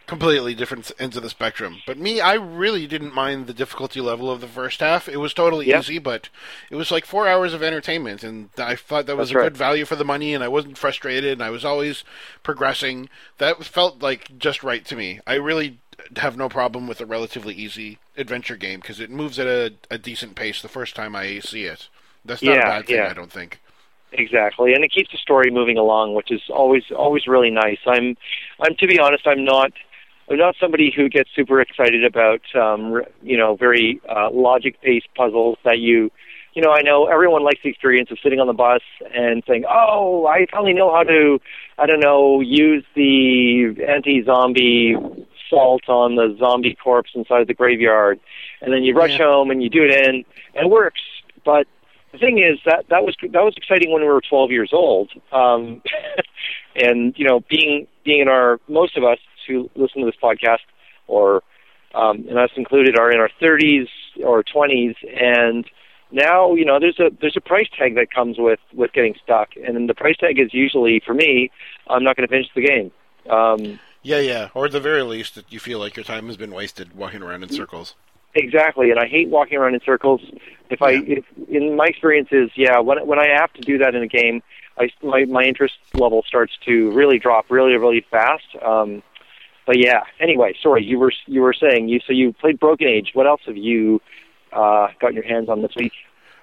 Completely 0.07 0.57
different 0.57 0.91
ends 0.99 1.17
of 1.17 1.23
the 1.23 1.31
spectrum. 1.31 1.77
But 1.87 1.97
me, 1.97 2.21
I 2.21 2.35
really 2.35 2.89
didn't 2.89 3.15
mind 3.15 3.47
the 3.47 3.55
difficulty 3.55 4.01
level 4.01 4.29
of 4.29 4.41
the 4.41 4.49
first 4.49 4.81
half. 4.81 5.09
It 5.09 5.19
was 5.19 5.33
totally 5.33 5.69
Yeah. 5.69 5.79
easy, 5.79 5.99
but 5.99 6.31
it 6.69 6.75
was 6.75 6.91
like 6.91 7.07
four 7.07 7.29
hours 7.29 7.55
of 7.55 7.63
entertainment, 7.63 8.25
and 8.25 8.49
I 8.59 8.75
thought 8.75 9.07
that 9.07 9.17
was 9.17 9.29
That's 9.29 9.37
a 9.37 9.39
right. 9.39 9.45
good 9.45 9.57
value 9.57 9.85
for 9.85 9.95
the 9.95 10.05
money. 10.05 10.35
And 10.35 10.43
I 10.43 10.49
wasn't 10.49 10.77
frustrated, 10.79 11.35
and 11.35 11.43
I 11.45 11.51
was 11.51 11.65
always 11.65 12.03
progressing. 12.43 13.09
That 13.39 13.63
felt 13.65 14.03
like 14.03 14.37
just 14.37 14.65
right 14.65 14.85
to 14.87 14.97
me. 14.97 15.21
I 15.29 15.35
really 15.35 15.79
have 16.17 16.37
no 16.37 16.49
problem 16.49 16.87
with 16.87 17.01
a 17.01 17.07
relatively 17.07 17.55
easy 17.55 17.99
adventure 18.17 18.57
game 18.57 18.81
because 18.81 19.01
it 19.01 19.11
moves 19.11 19.39
at 19.39 19.47
a, 19.47 19.75
a 19.91 19.99
decent 19.99 20.35
pace 20.35 20.63
the 20.63 20.69
first 20.69 20.95
time 20.97 21.15
I 21.15 21.41
see 21.41 21.65
it. 21.65 21.89
That's 22.25 22.43
not 22.43 22.59
a 22.59 22.61
bad 22.61 22.87
thing, 22.87 22.97
yeah. 22.97 23.11
I 23.11 23.15
don't 23.15 23.33
think. 23.33 23.61
Exactly, 24.13 24.75
and 24.75 24.85
it 24.85 24.93
keeps 24.93 25.13
the 25.13 25.19
story 25.19 25.51
moving 25.51 25.79
along, 25.79 26.15
which 26.15 26.33
is 26.33 26.43
always 26.51 26.83
always 26.97 27.27
really 27.27 27.51
nice. 27.51 27.79
I'm, 27.87 28.17
I'm 28.61 28.75
to 28.77 28.87
be 28.87 28.99
honest, 28.99 29.27
I'm 29.27 29.45
not. 29.45 29.73
I'm 30.29 30.39
not 30.39 30.55
somebody 30.61 30.93
who 30.95 31.09
gets 31.09 31.29
super 31.35 31.61
excited 31.61 32.05
about, 32.05 32.41
um, 32.55 33.03
you 33.21 33.37
know, 33.37 33.57
very 33.57 34.01
uh, 34.09 34.31
logic-based 34.31 35.09
puzzles 35.17 35.59
that 35.65 35.81
you, 35.81 36.13
you 36.55 36.63
know, 36.63 36.71
I 36.71 36.83
know 36.83 37.07
everyone 37.07 37.43
likes 37.43 37.59
the 37.65 37.69
experience 37.69 38.13
of 38.13 38.19
sitting 38.23 38.39
on 38.39 38.47
the 38.47 38.53
bus 38.53 38.83
and 39.13 39.43
saying, 39.49 39.65
"Oh, 39.69 40.29
I 40.29 40.47
finally 40.53 40.73
know 40.73 40.93
how 40.95 41.03
to, 41.03 41.41
I 41.79 41.87
don't 41.87 41.99
know, 41.99 42.41
use 42.41 42.85
the 42.95 43.75
anti-zombie 43.89 44.95
salt 45.51 45.89
on 45.89 46.15
the 46.15 46.35
zombie 46.39 46.77
corpse 46.83 47.11
inside 47.15 47.47
the 47.49 47.55
graveyard," 47.55 48.19
and 48.63 48.73
then 48.73 48.83
you 48.83 48.95
rush 48.95 49.19
Yeah. 49.19 49.27
home 49.27 49.51
and 49.51 49.63
you 49.63 49.69
do 49.69 49.85
it 49.85 49.91
in, 49.91 50.25
and 50.55 50.67
it 50.67 50.71
works. 50.71 51.01
But 51.45 51.67
the 52.13 52.19
thing 52.19 52.39
is 52.39 52.59
that 52.65 52.87
that 52.89 53.05
was 53.05 53.17
that 53.21 53.45
was 53.45 53.55
exciting 53.57 53.93
when 53.93 54.03
we 54.03 54.09
were 54.09 54.21
12 54.21 54.51
years 54.51 54.71
old, 54.73 55.11
um, 55.33 55.83
and 56.77 57.15
you 57.19 57.27
know, 57.27 57.41
being 57.49 57.87
being 58.05 58.21
in 58.21 58.29
our 58.29 58.61
most 58.69 58.97
of 58.97 59.05
us 59.05 59.19
who 59.47 59.71
listen 59.75 60.01
to 60.01 60.07
this 60.07 60.21
podcast, 60.23 60.65
or 61.07 61.43
um, 61.95 62.25
and 62.29 62.39
us 62.39 62.51
included, 62.57 62.99
are 62.99 63.11
in 63.11 63.19
our 63.19 63.31
30s 63.41 63.89
or 64.25 64.43
20s, 64.45 64.95
and 65.21 65.67
now 66.13 66.55
you 66.55 66.65
know 66.65 66.79
there's 66.81 66.99
a 66.99 67.11
there's 67.21 67.37
a 67.37 67.41
price 67.41 67.69
tag 67.79 67.95
that 67.95 68.13
comes 68.13 68.37
with 68.39 68.61
with 68.73 68.93
getting 68.93 69.15
stuck, 69.23 69.51
and 69.57 69.89
the 69.89 69.95
price 69.95 70.17
tag 70.17 70.39
is 70.39 70.53
usually 70.53 71.01
for 71.05 71.15
me, 71.15 71.51
I'm 71.89 72.05
not 72.05 72.17
going 72.17 72.27
to 72.27 72.33
finish 72.33 72.49
the 72.55 72.63
game. 72.63 72.91
Um, 73.29 73.79
Yeah, 74.03 74.21
yeah. 74.21 74.49
Or 74.55 74.67
at 74.67 74.73
the 74.73 74.81
very 74.81 75.03
least, 75.03 75.35
that 75.35 75.53
you 75.53 75.61
feel 75.61 75.79
like 75.79 75.97
your 75.97 76.05
time 76.05 76.27
has 76.27 76.37
been 76.37 76.53
wasted 76.53 76.95
walking 76.95 77.23
around 77.23 77.43
in 77.43 77.51
circles. 77.51 77.95
Exactly, 78.35 78.91
and 78.91 78.99
I 78.99 79.07
hate 79.07 79.29
walking 79.29 79.59
around 79.59 79.75
in 79.75 79.81
circles. 79.85 80.21
If 80.71 80.83
I, 80.83 80.93
Yeah. 80.93 81.19
if, 81.19 81.25
in 81.49 81.77
my 81.77 81.87
experience, 81.87 82.29
is 82.31 82.51
yeah, 82.55 82.79
when 82.79 83.05
when 83.07 83.19
I 83.19 83.29
have 83.29 83.53
to 83.55 83.61
do 83.61 83.79
that 83.79 83.95
in 83.95 84.03
a 84.03 84.07
game, 84.07 84.43
I 84.79 84.91
my 85.03 85.25
my 85.25 85.43
interest 85.43 85.75
level 85.95 86.23
starts 86.27 86.57
to 86.67 86.91
really 86.93 87.19
drop 87.19 87.51
really 87.51 87.77
really 87.77 88.07
fast. 88.11 88.45
Um, 88.65 89.03
but 89.67 89.79
yeah, 89.79 90.03
anyway, 90.21 90.55
sorry, 90.63 90.85
you 90.85 90.99
were 90.99 91.13
you 91.27 91.43
were 91.43 91.53
saying 91.53 91.89
you 91.89 92.01
so 92.07 92.13
you 92.13 92.33
played 92.33 92.61
Broken 92.61 92.87
Age. 92.87 93.11
What 93.15 93.27
else 93.27 93.43
have 93.47 93.57
you 93.57 94.01
uh, 94.53 94.89
got 95.01 95.13
your 95.13 95.25
hands 95.25 95.49
on 95.49 95.61
this 95.63 95.75
week? 95.77 95.93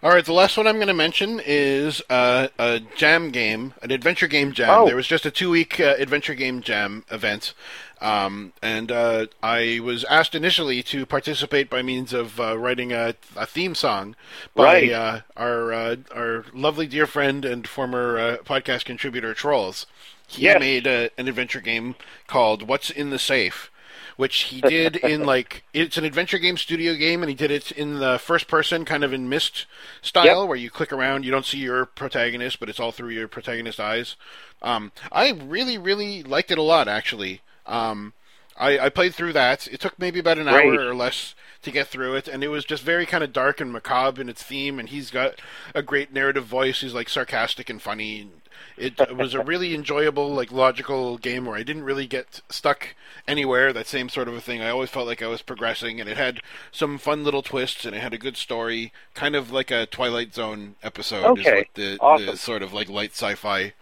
All 0.04 0.12
right, 0.12 0.24
the 0.24 0.34
last 0.34 0.56
one 0.58 0.68
I'm 0.68 0.76
going 0.76 0.88
to 0.90 0.94
mention 0.94 1.42
is 1.44 2.04
uh, 2.08 2.50
a 2.60 2.82
jam 2.96 3.32
game, 3.32 3.74
an 3.82 3.90
adventure 3.92 4.28
game 4.28 4.52
jam. 4.52 4.70
Oh. 4.70 4.86
There 4.86 4.96
was 4.96 5.08
just 5.08 5.26
a 5.26 5.32
two-week 5.32 5.80
uh, 5.80 5.96
adventure 5.98 6.36
game 6.36 6.62
jam 6.62 7.04
event, 7.10 7.56
um, 8.00 8.54
and 8.62 8.92
uh, 8.92 9.26
I 9.42 9.80
was 9.84 10.04
asked 10.04 10.36
initially 10.36 10.84
to 10.84 11.08
participate 11.08 11.68
by 11.68 11.82
means 11.82 12.14
of 12.14 12.40
uh, 12.40 12.60
writing 12.60 12.94
a, 12.94 13.16
a 13.36 13.48
theme 13.48 13.74
song 13.74 14.16
by 14.54 14.64
Right. 14.64 14.92
uh, 14.92 15.22
our 15.36 15.74
uh, 15.74 15.96
our 16.16 16.46
lovely 16.54 16.86
dear 16.86 17.08
friend 17.08 17.44
and 17.44 17.68
former 17.68 18.20
uh, 18.20 18.38
podcast 18.46 18.86
contributor 18.86 19.34
Trolls. 19.34 19.88
He 20.28 20.44
Yes. 20.44 20.60
made 20.60 20.86
a, 20.86 21.10
an 21.18 21.28
adventure 21.28 21.62
game 21.62 21.96
called 22.28 22.68
"What's 22.68 22.92
in 22.92 23.10
the 23.10 23.20
Safe." 23.20 23.72
Which 24.18 24.36
he 24.46 24.62
did 24.62 24.96
in 24.98 25.24
like 25.26 25.64
it's 25.74 25.98
an 25.98 26.04
adventure 26.04 26.40
game 26.40 26.58
studio 26.58 26.96
game 26.96 27.22
and 27.24 27.30
he 27.30 27.36
did 27.36 27.52
it 27.52 27.72
in 27.72 28.00
the 28.00 28.18
first 28.20 28.48
person 28.48 28.84
kind 28.84 29.04
of 29.04 29.14
in 29.14 29.30
Myst 29.30 29.66
style 30.02 30.42
Yep. 30.42 30.48
where 30.50 30.58
you 30.58 30.70
click 30.70 30.92
around 30.92 31.24
you 31.24 31.32
don't 31.32 31.46
see 31.46 31.60
your 31.60 31.86
protagonist 31.86 32.60
but 32.60 32.68
it's 32.68 32.80
all 32.80 32.92
through 32.92 33.10
your 33.10 33.28
protagonist's 33.28 33.80
eyes 33.80 34.16
um, 34.64 34.92
i 35.12 35.32
really 35.32 35.78
really 35.78 36.24
liked 36.24 36.50
it 36.52 36.58
a 36.58 36.64
lot 36.64 36.88
actually 36.88 37.42
um, 37.68 38.14
I, 38.60 38.80
I 38.80 38.90
played 38.90 39.14
through 39.14 39.34
that. 39.34 39.68
It 39.68 39.80
took 39.80 40.00
maybe 40.00 40.20
about 40.20 40.40
an 40.40 40.46
Great. 40.46 40.66
hour 40.80 40.90
or 40.90 40.96
less 40.96 41.36
to 41.62 41.70
get 41.70 41.88
through 41.88 42.16
it, 42.16 42.28
and 42.28 42.44
it 42.44 42.48
was 42.48 42.66
just 42.66 42.82
very 42.82 43.06
kind 43.06 43.24
of 43.24 43.32
dark 43.32 43.62
and 43.62 43.72
macabre 43.72 44.20
in 44.22 44.30
its 44.30 44.42
theme. 44.42 44.80
And 44.80 44.90
he's 44.90 45.12
got 45.12 45.36
a 45.76 45.84
great 45.84 46.12
narrative 46.12 46.46
voice. 46.46 46.82
He's 46.82 46.94
like 46.94 47.08
sarcastic 47.10 47.70
and 47.70 47.80
funny. 47.82 48.30
It 48.78 49.16
was 49.18 49.34
a 49.34 49.42
really 49.44 49.74
enjoyable, 49.74 50.30
like 50.34 50.52
logical 50.52 51.18
game 51.18 51.46
where 51.46 51.56
I 51.58 51.64
didn't 51.64 51.84
really 51.84 52.06
get 52.06 52.42
stuck 52.50 52.96
anywhere. 53.28 53.74
That 53.74 53.88
same 53.88 54.08
sort 54.08 54.28
of 54.28 54.36
a 54.36 54.42
thing. 54.42 54.62
I 54.62 54.70
always 54.70 54.90
felt 54.92 55.08
like 55.08 55.22
I 55.24 55.28
was 55.28 55.42
progressing, 55.42 56.00
and 56.00 56.08
it 56.10 56.16
had 56.18 56.42
some 56.72 56.98
fun 56.98 57.24
little 57.24 57.42
twists, 57.42 57.86
and 57.86 57.96
it 57.96 58.00
had 58.02 58.14
a 58.14 58.18
good 58.20 58.38
story, 58.38 58.94
kind 59.16 59.36
of 59.36 59.52
like 59.52 59.72
a 59.72 59.88
Twilight 59.88 60.34
Zone 60.36 60.76
episode. 60.84 61.40
Is 61.40 61.46
Okay. 61.48 61.58
what 61.60 61.68
the, 61.74 61.98
Awesome. 62.00 62.26
the 62.28 62.38
sort 62.38 62.62
of 62.62 62.72
like 62.72 62.88
light 62.90 63.12
sci-fi 63.14 63.74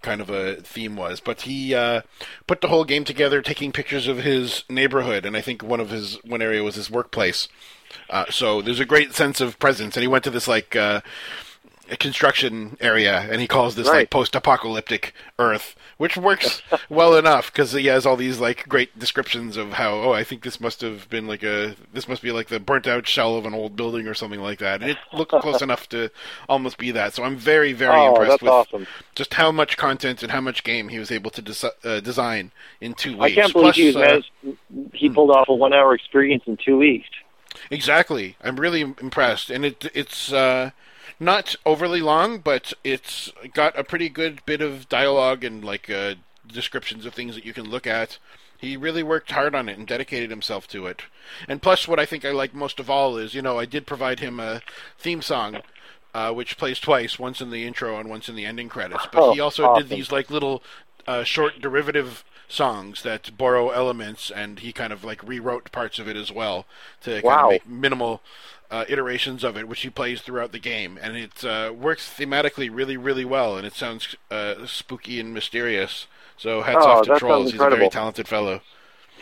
kind 0.00 0.20
of 0.20 0.30
a 0.30 0.54
theme 0.56 0.96
was. 0.96 1.20
But 1.20 1.42
he 1.42 1.74
uh, 1.74 2.02
put 2.46 2.60
the 2.60 2.68
whole 2.68 2.84
game 2.84 3.04
together, 3.04 3.42
taking 3.42 3.72
pictures 3.72 4.06
of 4.08 4.18
his 4.18 4.64
neighborhood, 4.70 5.26
and 5.26 5.36
I 5.36 5.40
think 5.42 5.62
one 5.62 5.80
of 5.80 5.90
his 5.90 6.14
one 6.24 6.40
area 6.40 6.62
was 6.62 6.76
his 6.76 6.90
workplace. 6.90 7.48
Uh, 8.08 8.26
so 8.30 8.62
there's 8.62 8.80
a 8.80 8.84
great 8.84 9.14
sense 9.14 9.40
of 9.40 9.58
presence, 9.58 9.96
and 9.96 10.02
he 10.02 10.08
went 10.08 10.24
to 10.24 10.30
this 10.30 10.48
like 10.48 10.76
uh, 10.76 11.00
a 11.90 11.96
construction 11.96 12.76
area, 12.80 13.26
and 13.30 13.40
he 13.40 13.46
calls 13.46 13.74
this 13.74 13.86
like 13.86 14.10
post-apocalyptic 14.10 15.12
Earth, 15.38 15.74
which 15.96 16.16
works 16.16 16.62
well 16.88 17.16
enough 17.16 17.52
because 17.52 17.72
he 17.72 17.86
has 17.86 18.04
all 18.06 18.16
these 18.16 18.38
like 18.40 18.68
great 18.68 18.98
descriptions 18.98 19.56
of 19.56 19.72
how 19.74 19.94
oh 19.94 20.12
I 20.12 20.24
think 20.24 20.42
this 20.42 20.60
must 20.60 20.80
have 20.80 21.08
been 21.08 21.26
like 21.26 21.42
a 21.42 21.74
this 21.92 22.08
must 22.08 22.22
be 22.22 22.32
like 22.32 22.48
the 22.48 22.60
burnt-out 22.60 23.06
shell 23.06 23.36
of 23.36 23.46
an 23.46 23.54
old 23.54 23.76
building 23.76 24.06
or 24.06 24.14
something 24.14 24.40
like 24.40 24.58
that, 24.58 24.82
and 24.82 24.90
it 24.90 24.98
looked 25.12 25.32
close 25.32 25.62
enough 25.68 25.88
to 25.90 26.10
almost 26.48 26.78
be 26.78 26.90
that. 26.92 27.14
So 27.14 27.24
I'm 27.24 27.36
very 27.36 27.72
very 27.72 27.98
Oh, 27.98 28.08
impressed 28.14 28.42
with 28.42 28.50
awesome. 28.50 28.86
just 29.14 29.34
how 29.34 29.50
much 29.52 29.76
content 29.76 30.22
and 30.22 30.32
how 30.32 30.40
much 30.40 30.64
game 30.64 30.88
he 30.88 30.98
was 30.98 31.10
able 31.10 31.30
to 31.32 31.42
desi- 31.42 31.70
uh, 31.84 32.00
design 32.00 32.52
in 32.80 32.94
two 32.94 33.16
weeks. 33.16 33.22
I 33.22 33.30
can't 33.40 33.52
believe 33.52 33.64
Plus, 33.74 33.76
he 33.76 33.86
was 33.86 33.96
uh, 34.46 34.52
he 34.92 35.08
pulled 35.10 35.30
off 35.30 35.48
a 35.48 35.54
one-hour 35.54 35.94
experience 35.94 36.44
in 36.46 36.56
two 36.56 36.76
weeks. 36.76 37.08
Exactly. 37.70 38.36
I'm 38.42 38.56
really 38.56 38.80
impressed, 38.82 39.50
and 39.50 39.64
it 39.64 39.90
it's 39.94 40.32
uh, 40.32 40.70
not 41.20 41.54
overly 41.66 42.00
long, 42.00 42.38
but 42.38 42.72
it's 42.84 43.32
got 43.54 43.78
a 43.78 43.84
pretty 43.84 44.08
good 44.08 44.44
bit 44.46 44.60
of 44.60 44.88
dialogue 44.88 45.44
and 45.44 45.64
like 45.64 45.90
uh, 45.90 46.14
descriptions 46.46 47.04
of 47.04 47.14
things 47.14 47.34
that 47.34 47.44
you 47.44 47.52
can 47.52 47.68
look 47.68 47.86
at. 47.86 48.18
He 48.56 48.76
really 48.76 49.02
worked 49.04 49.30
hard 49.30 49.54
on 49.54 49.68
it 49.68 49.78
and 49.78 49.86
dedicated 49.86 50.30
himself 50.30 50.66
to 50.68 50.86
it. 50.86 51.02
And 51.48 51.62
plus, 51.62 51.86
what 51.86 52.00
I 52.00 52.06
think 52.06 52.24
I 52.24 52.30
like 52.32 52.54
most 52.54 52.80
of 52.80 52.90
all 52.90 53.16
is, 53.16 53.34
you 53.34 53.42
know, 53.42 53.58
I 53.58 53.66
did 53.66 53.86
provide 53.86 54.18
him 54.20 54.40
a 54.40 54.62
theme 54.98 55.22
song, 55.22 55.62
uh, 56.14 56.32
which 56.32 56.56
plays 56.58 56.80
twice, 56.80 57.18
once 57.18 57.40
in 57.40 57.50
the 57.50 57.64
intro 57.66 57.98
and 57.98 58.08
once 58.10 58.28
in 58.28 58.34
the 58.34 58.46
ending 58.46 58.68
credits. 58.68 59.06
But 59.06 59.24
he 59.24 59.38
Oh, 59.38 59.38
also 59.38 59.68
awesome. 59.68 59.74
did 59.74 59.88
these 59.88 60.10
like 60.10 60.30
little 60.30 60.62
uh, 61.06 61.22
short 61.24 61.60
derivative 61.60 62.24
songs 62.48 63.02
that 63.02 63.36
borrow 63.36 63.70
elements, 63.70 64.30
and 64.30 64.58
he 64.60 64.72
kind 64.72 64.92
of 64.92 65.04
like 65.04 65.22
rewrote 65.22 65.70
parts 65.70 65.98
of 65.98 66.08
it 66.08 66.16
as 66.16 66.32
well 66.32 66.66
to 67.02 67.22
kind 67.22 67.40
Wow. 67.40 67.48
of 67.48 67.48
make 67.48 67.66
minimal 67.66 68.22
uh, 68.70 68.84
iterations 68.88 69.44
of 69.44 69.56
it, 69.56 69.68
which 69.68 69.80
he 69.80 69.90
plays 69.90 70.20
throughout 70.20 70.52
the 70.52 70.58
game, 70.58 70.98
and 71.00 71.16
it 71.16 71.44
uh, 71.44 71.72
works 71.76 72.12
thematically 72.16 72.68
really, 72.72 72.96
really 72.96 73.24
well, 73.24 73.56
and 73.56 73.66
it 73.66 73.72
sounds 73.74 74.14
uh, 74.30 74.66
spooky 74.66 75.18
and 75.20 75.32
mysterious. 75.32 76.06
So 76.36 76.62
hats 76.62 76.78
Oh, 76.82 76.88
off 76.90 77.06
to 77.06 77.18
Trolls. 77.18 77.52
He's 77.52 77.60
a 77.60 77.68
very 77.70 77.88
talented 77.88 78.28
fellow. 78.28 78.60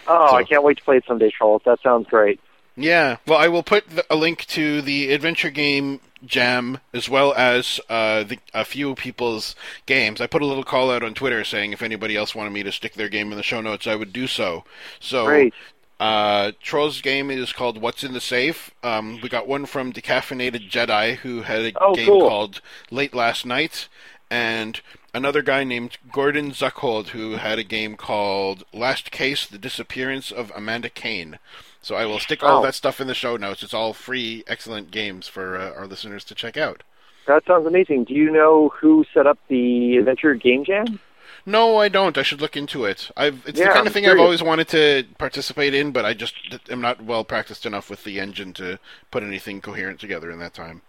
Oh, 0.07 0.29
So- 0.31 0.37
I 0.37 0.45
can't 0.45 0.63
wait 0.63 0.79
to 0.79 0.85
play 0.85 0.97
it 0.99 1.05
someday, 1.07 1.31
Trolls. 1.31 1.63
That 1.65 1.81
sounds 1.83 2.07
great. 2.09 2.41
Yeah, 2.79 3.17
well, 3.27 3.39
I 3.39 3.49
will 3.49 3.63
put 3.63 3.89
the, 3.89 4.05
a 4.11 4.17
link 4.17 4.45
to 4.49 4.83
the 4.83 5.11
adventure 5.13 5.49
game 5.49 6.01
jam 6.27 6.79
as 6.93 7.09
well 7.09 7.33
as 7.35 7.81
uh, 7.89 8.23
the, 8.25 8.39
a 8.53 8.67
few 8.67 8.95
people's 8.95 9.55
games. 9.87 10.21
I 10.21 10.27
put 10.27 10.43
a 10.43 10.47
little 10.47 10.63
call 10.65 10.91
out 10.91 11.03
on 11.03 11.15
Twitter 11.15 11.43
saying 11.43 11.73
if 11.73 11.81
anybody 11.81 12.17
else 12.17 12.35
wanted 12.35 12.51
me 12.51 12.63
to 12.65 12.73
stick 12.73 12.93
their 12.93 13.09
game 13.09 13.31
in 13.31 13.39
the 13.39 13.43
show 13.43 13.63
notes, 13.63 13.87
I 13.87 13.95
would 13.97 14.13
do 14.13 14.27
so. 14.27 14.65
So, 15.01 15.25
Great. 15.25 15.55
Uh, 15.99 16.53
Troll's 16.63 17.01
game 17.01 17.31
is 17.31 17.53
called 17.53 17.81
What's 17.81 18.05
in 18.05 18.13
the 18.13 18.21
Safe. 18.21 18.71
Um, 18.83 19.21
we 19.23 19.29
got 19.29 19.49
one 19.49 19.67
from 19.67 19.93
Decaffeinated 19.93 20.69
Jedi 20.71 21.17
who 21.17 21.43
had 21.43 21.61
a 21.65 21.73
Oh, 21.81 21.95
game 21.95 22.07
cool. 22.07 22.29
called 22.29 22.61
Late 22.91 23.15
Last 23.15 23.47
Night, 23.47 23.89
and 24.31 24.81
another 25.15 25.41
guy 25.43 25.65
named 25.65 25.97
Gordon 26.13 26.51
Zuckhold 26.51 27.09
who 27.09 27.33
had 27.37 27.59
a 27.59 27.65
game 27.65 27.97
called 27.97 28.65
Last 28.75 29.11
Case: 29.11 29.47
The 29.47 29.59
Disappearance 29.59 30.31
of 30.31 30.53
Amanda 30.55 30.91
Kane. 30.91 31.39
So 31.81 31.95
I 31.95 32.05
will 32.05 32.19
stick 32.19 32.43
all 32.43 32.57
Wow. 32.57 32.63
that 32.63 32.75
stuff 32.75 33.01
in 33.01 33.07
the 33.07 33.15
show 33.15 33.37
notes. 33.37 33.63
It's 33.63 33.73
all 33.75 33.93
free, 33.93 34.43
excellent 34.49 34.91
games 34.91 35.29
for 35.29 35.57
uh, 35.57 35.73
our 35.75 35.87
listeners 35.87 36.25
to 36.25 36.35
check 36.35 36.57
out. 36.57 36.83
That 37.27 37.45
sounds 37.47 37.67
amazing. 37.67 38.05
Do 38.05 38.15
you 38.15 38.31
know 38.31 38.69
who 38.81 39.05
set 39.15 39.27
up 39.27 39.39
the 39.49 39.97
Adventure 39.97 40.35
Game 40.35 40.65
Jam? 40.65 41.01
No, 41.47 41.79
I 41.79 41.89
don't. 41.89 42.19
I 42.19 42.23
should 42.23 42.43
look 42.43 42.59
into 42.59 42.85
it. 42.85 43.11
I've 43.17 43.47
it's 43.47 43.61
Yeah, 43.61 43.63
the 43.63 43.71
kind 43.71 43.87
I'm 43.87 43.89
of 43.89 43.93
thing 43.95 44.07
I've 44.07 44.19
always 44.19 44.43
wanted 44.43 44.69
to 44.69 45.05
participate 45.17 45.73
in, 45.75 45.91
but 45.93 46.05
I 46.05 46.13
just 46.13 46.35
am 46.69 46.83
not 46.83 47.03
well 47.03 47.25
practiced 47.25 47.65
enough 47.65 47.89
with 47.89 48.05
the 48.05 48.21
engine 48.21 48.53
to 48.55 48.79
put 49.11 49.23
anything 49.23 49.63
coherent 49.63 49.99
together 49.99 50.31
in 50.31 50.39
that 50.41 50.53
time. 50.55 50.83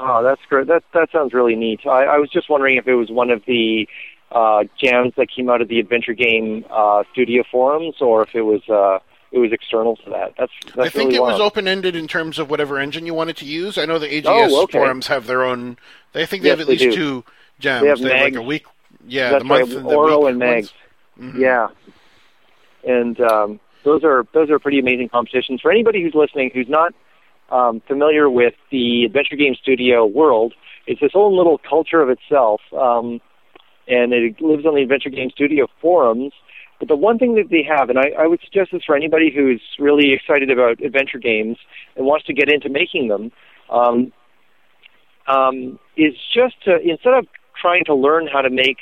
Oh, 0.00 0.22
that's 0.22 0.40
great. 0.48 0.68
That 0.68 0.84
that 0.94 1.10
sounds 1.12 1.32
really 1.34 1.56
neat. 1.56 1.80
I, 1.84 2.04
I 2.04 2.18
was 2.18 2.30
just 2.30 2.48
wondering 2.48 2.76
if 2.76 2.86
it 2.86 2.94
was 2.94 3.10
one 3.10 3.30
of 3.30 3.42
the 3.46 3.88
uh, 4.30 4.64
jams 4.82 5.12
that 5.16 5.28
came 5.34 5.48
out 5.50 5.60
of 5.60 5.68
the 5.68 5.80
Adventure 5.80 6.14
Game 6.14 6.64
uh, 6.70 7.02
Studio 7.12 7.42
forums, 7.50 7.96
or 8.00 8.22
if 8.22 8.34
it 8.34 8.42
was 8.42 8.62
uh, 8.68 9.00
it 9.32 9.38
was 9.38 9.52
external 9.52 9.96
to 9.96 10.10
that. 10.10 10.34
That's 10.38 10.52
that's 10.76 10.76
I 10.80 10.88
think 10.88 11.12
really 11.12 11.14
it 11.14 11.22
was 11.24 11.38
open 11.38 11.68
ended 11.68 11.94
in 11.94 12.08
terms 12.08 12.38
of 12.38 12.50
whatever 12.50 12.78
engine 12.78 13.06
you 13.06 13.14
wanted 13.14 13.36
to 13.38 13.44
use. 13.44 13.78
I 13.78 13.84
know 13.84 13.98
the 13.98 14.12
AGS 14.12 14.52
Oh, 14.52 14.62
okay. 14.64 14.88
forums 14.88 15.06
have 15.08 15.26
their 15.26 15.44
own. 15.44 15.76
They 16.12 16.26
think 16.26 16.42
they 16.42 16.48
Yes, 16.48 16.50
have 16.50 16.60
at 16.60 16.66
they 16.66 16.74
least 16.74 16.90
do. 16.90 16.90
two 16.90 17.24
jams. 17.58 18.00
They 18.00 18.10
have 18.10 18.18
like 18.18 18.36
a 18.36 18.42
week. 18.42 18.66
Yeah, 19.08 19.30
That's 19.30 19.42
the 19.42 19.48
month 19.48 19.74
right, 19.74 19.82
the 19.82 19.88
Oro 19.88 20.26
and 20.26 20.40
ones. 20.40 20.72
Mhm. 21.18 21.38
Yeah, 21.38 21.68
and 22.84 23.20
um, 23.20 23.60
those 23.84 24.04
are 24.04 24.24
those 24.32 24.50
are 24.50 24.58
pretty 24.58 24.78
amazing 24.78 25.08
competitions. 25.08 25.60
For 25.60 25.70
anybody 25.70 26.02
who's 26.02 26.14
listening 26.14 26.50
who's 26.54 26.68
not 26.68 26.94
um, 27.50 27.80
familiar 27.86 28.28
with 28.30 28.54
the 28.70 29.04
Adventure 29.04 29.36
Game 29.36 29.54
Studio 29.54 30.06
world, 30.06 30.54
it's 30.86 31.02
its 31.02 31.14
own 31.16 31.36
little 31.36 31.58
culture 31.58 32.00
of 32.00 32.10
itself, 32.10 32.60
um, 32.72 33.20
and 33.88 34.12
it 34.12 34.40
lives 34.40 34.66
on 34.66 34.74
the 34.74 34.82
Adventure 34.82 35.10
Game 35.10 35.30
Studio 35.30 35.66
forums. 35.80 36.32
But 36.78 36.88
the 36.88 36.96
one 36.96 37.18
thing 37.18 37.34
that 37.34 37.50
they 37.50 37.64
have, 37.64 37.90
and 37.90 37.98
I, 37.98 38.10
I 38.16 38.26
would 38.28 38.40
suggest 38.40 38.70
this 38.72 38.84
for 38.84 38.94
anybody 38.94 39.32
who's 39.34 39.60
really 39.80 40.12
excited 40.12 40.50
about 40.50 40.80
adventure 40.80 41.18
games 41.18 41.56
and 41.96 42.06
wants 42.06 42.26
to 42.26 42.32
get 42.32 42.48
into 42.48 42.68
making 42.68 43.08
them, 43.08 43.32
um, 43.68 44.12
um, 45.26 45.78
is 45.96 46.14
just 46.32 46.62
to 46.64 46.78
instead 46.78 47.14
of 47.14 47.26
trying 47.60 47.84
to 47.86 47.94
learn 47.94 48.28
how 48.32 48.40
to 48.42 48.50
make 48.50 48.78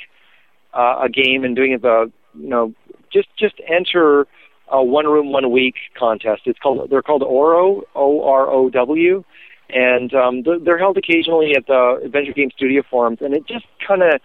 uh, 0.77 0.99
a 1.03 1.09
game 1.09 1.43
and 1.43 1.55
doing 1.55 1.71
it 1.71 1.81
the 1.81 2.11
you 2.35 2.49
know 2.49 2.73
just 3.11 3.27
just 3.37 3.55
enter 3.67 4.27
a 4.69 4.83
one 4.83 5.05
room 5.05 5.31
one 5.31 5.49
week 5.51 5.75
contest. 5.97 6.43
It's 6.45 6.59
called 6.59 6.89
they're 6.89 7.01
called 7.01 7.23
Oro 7.23 7.83
O 7.95 8.23
R 8.23 8.49
O 8.49 8.69
W, 8.69 9.23
and 9.69 10.13
um, 10.13 10.43
they're, 10.43 10.59
they're 10.59 10.77
held 10.77 10.97
occasionally 10.97 11.53
at 11.55 11.67
the 11.67 12.01
Adventure 12.03 12.33
Game 12.33 12.51
Studio 12.55 12.83
forums, 12.89 13.19
and 13.21 13.33
it 13.33 13.47
just 13.47 13.65
kind 13.85 14.01
of 14.01 14.21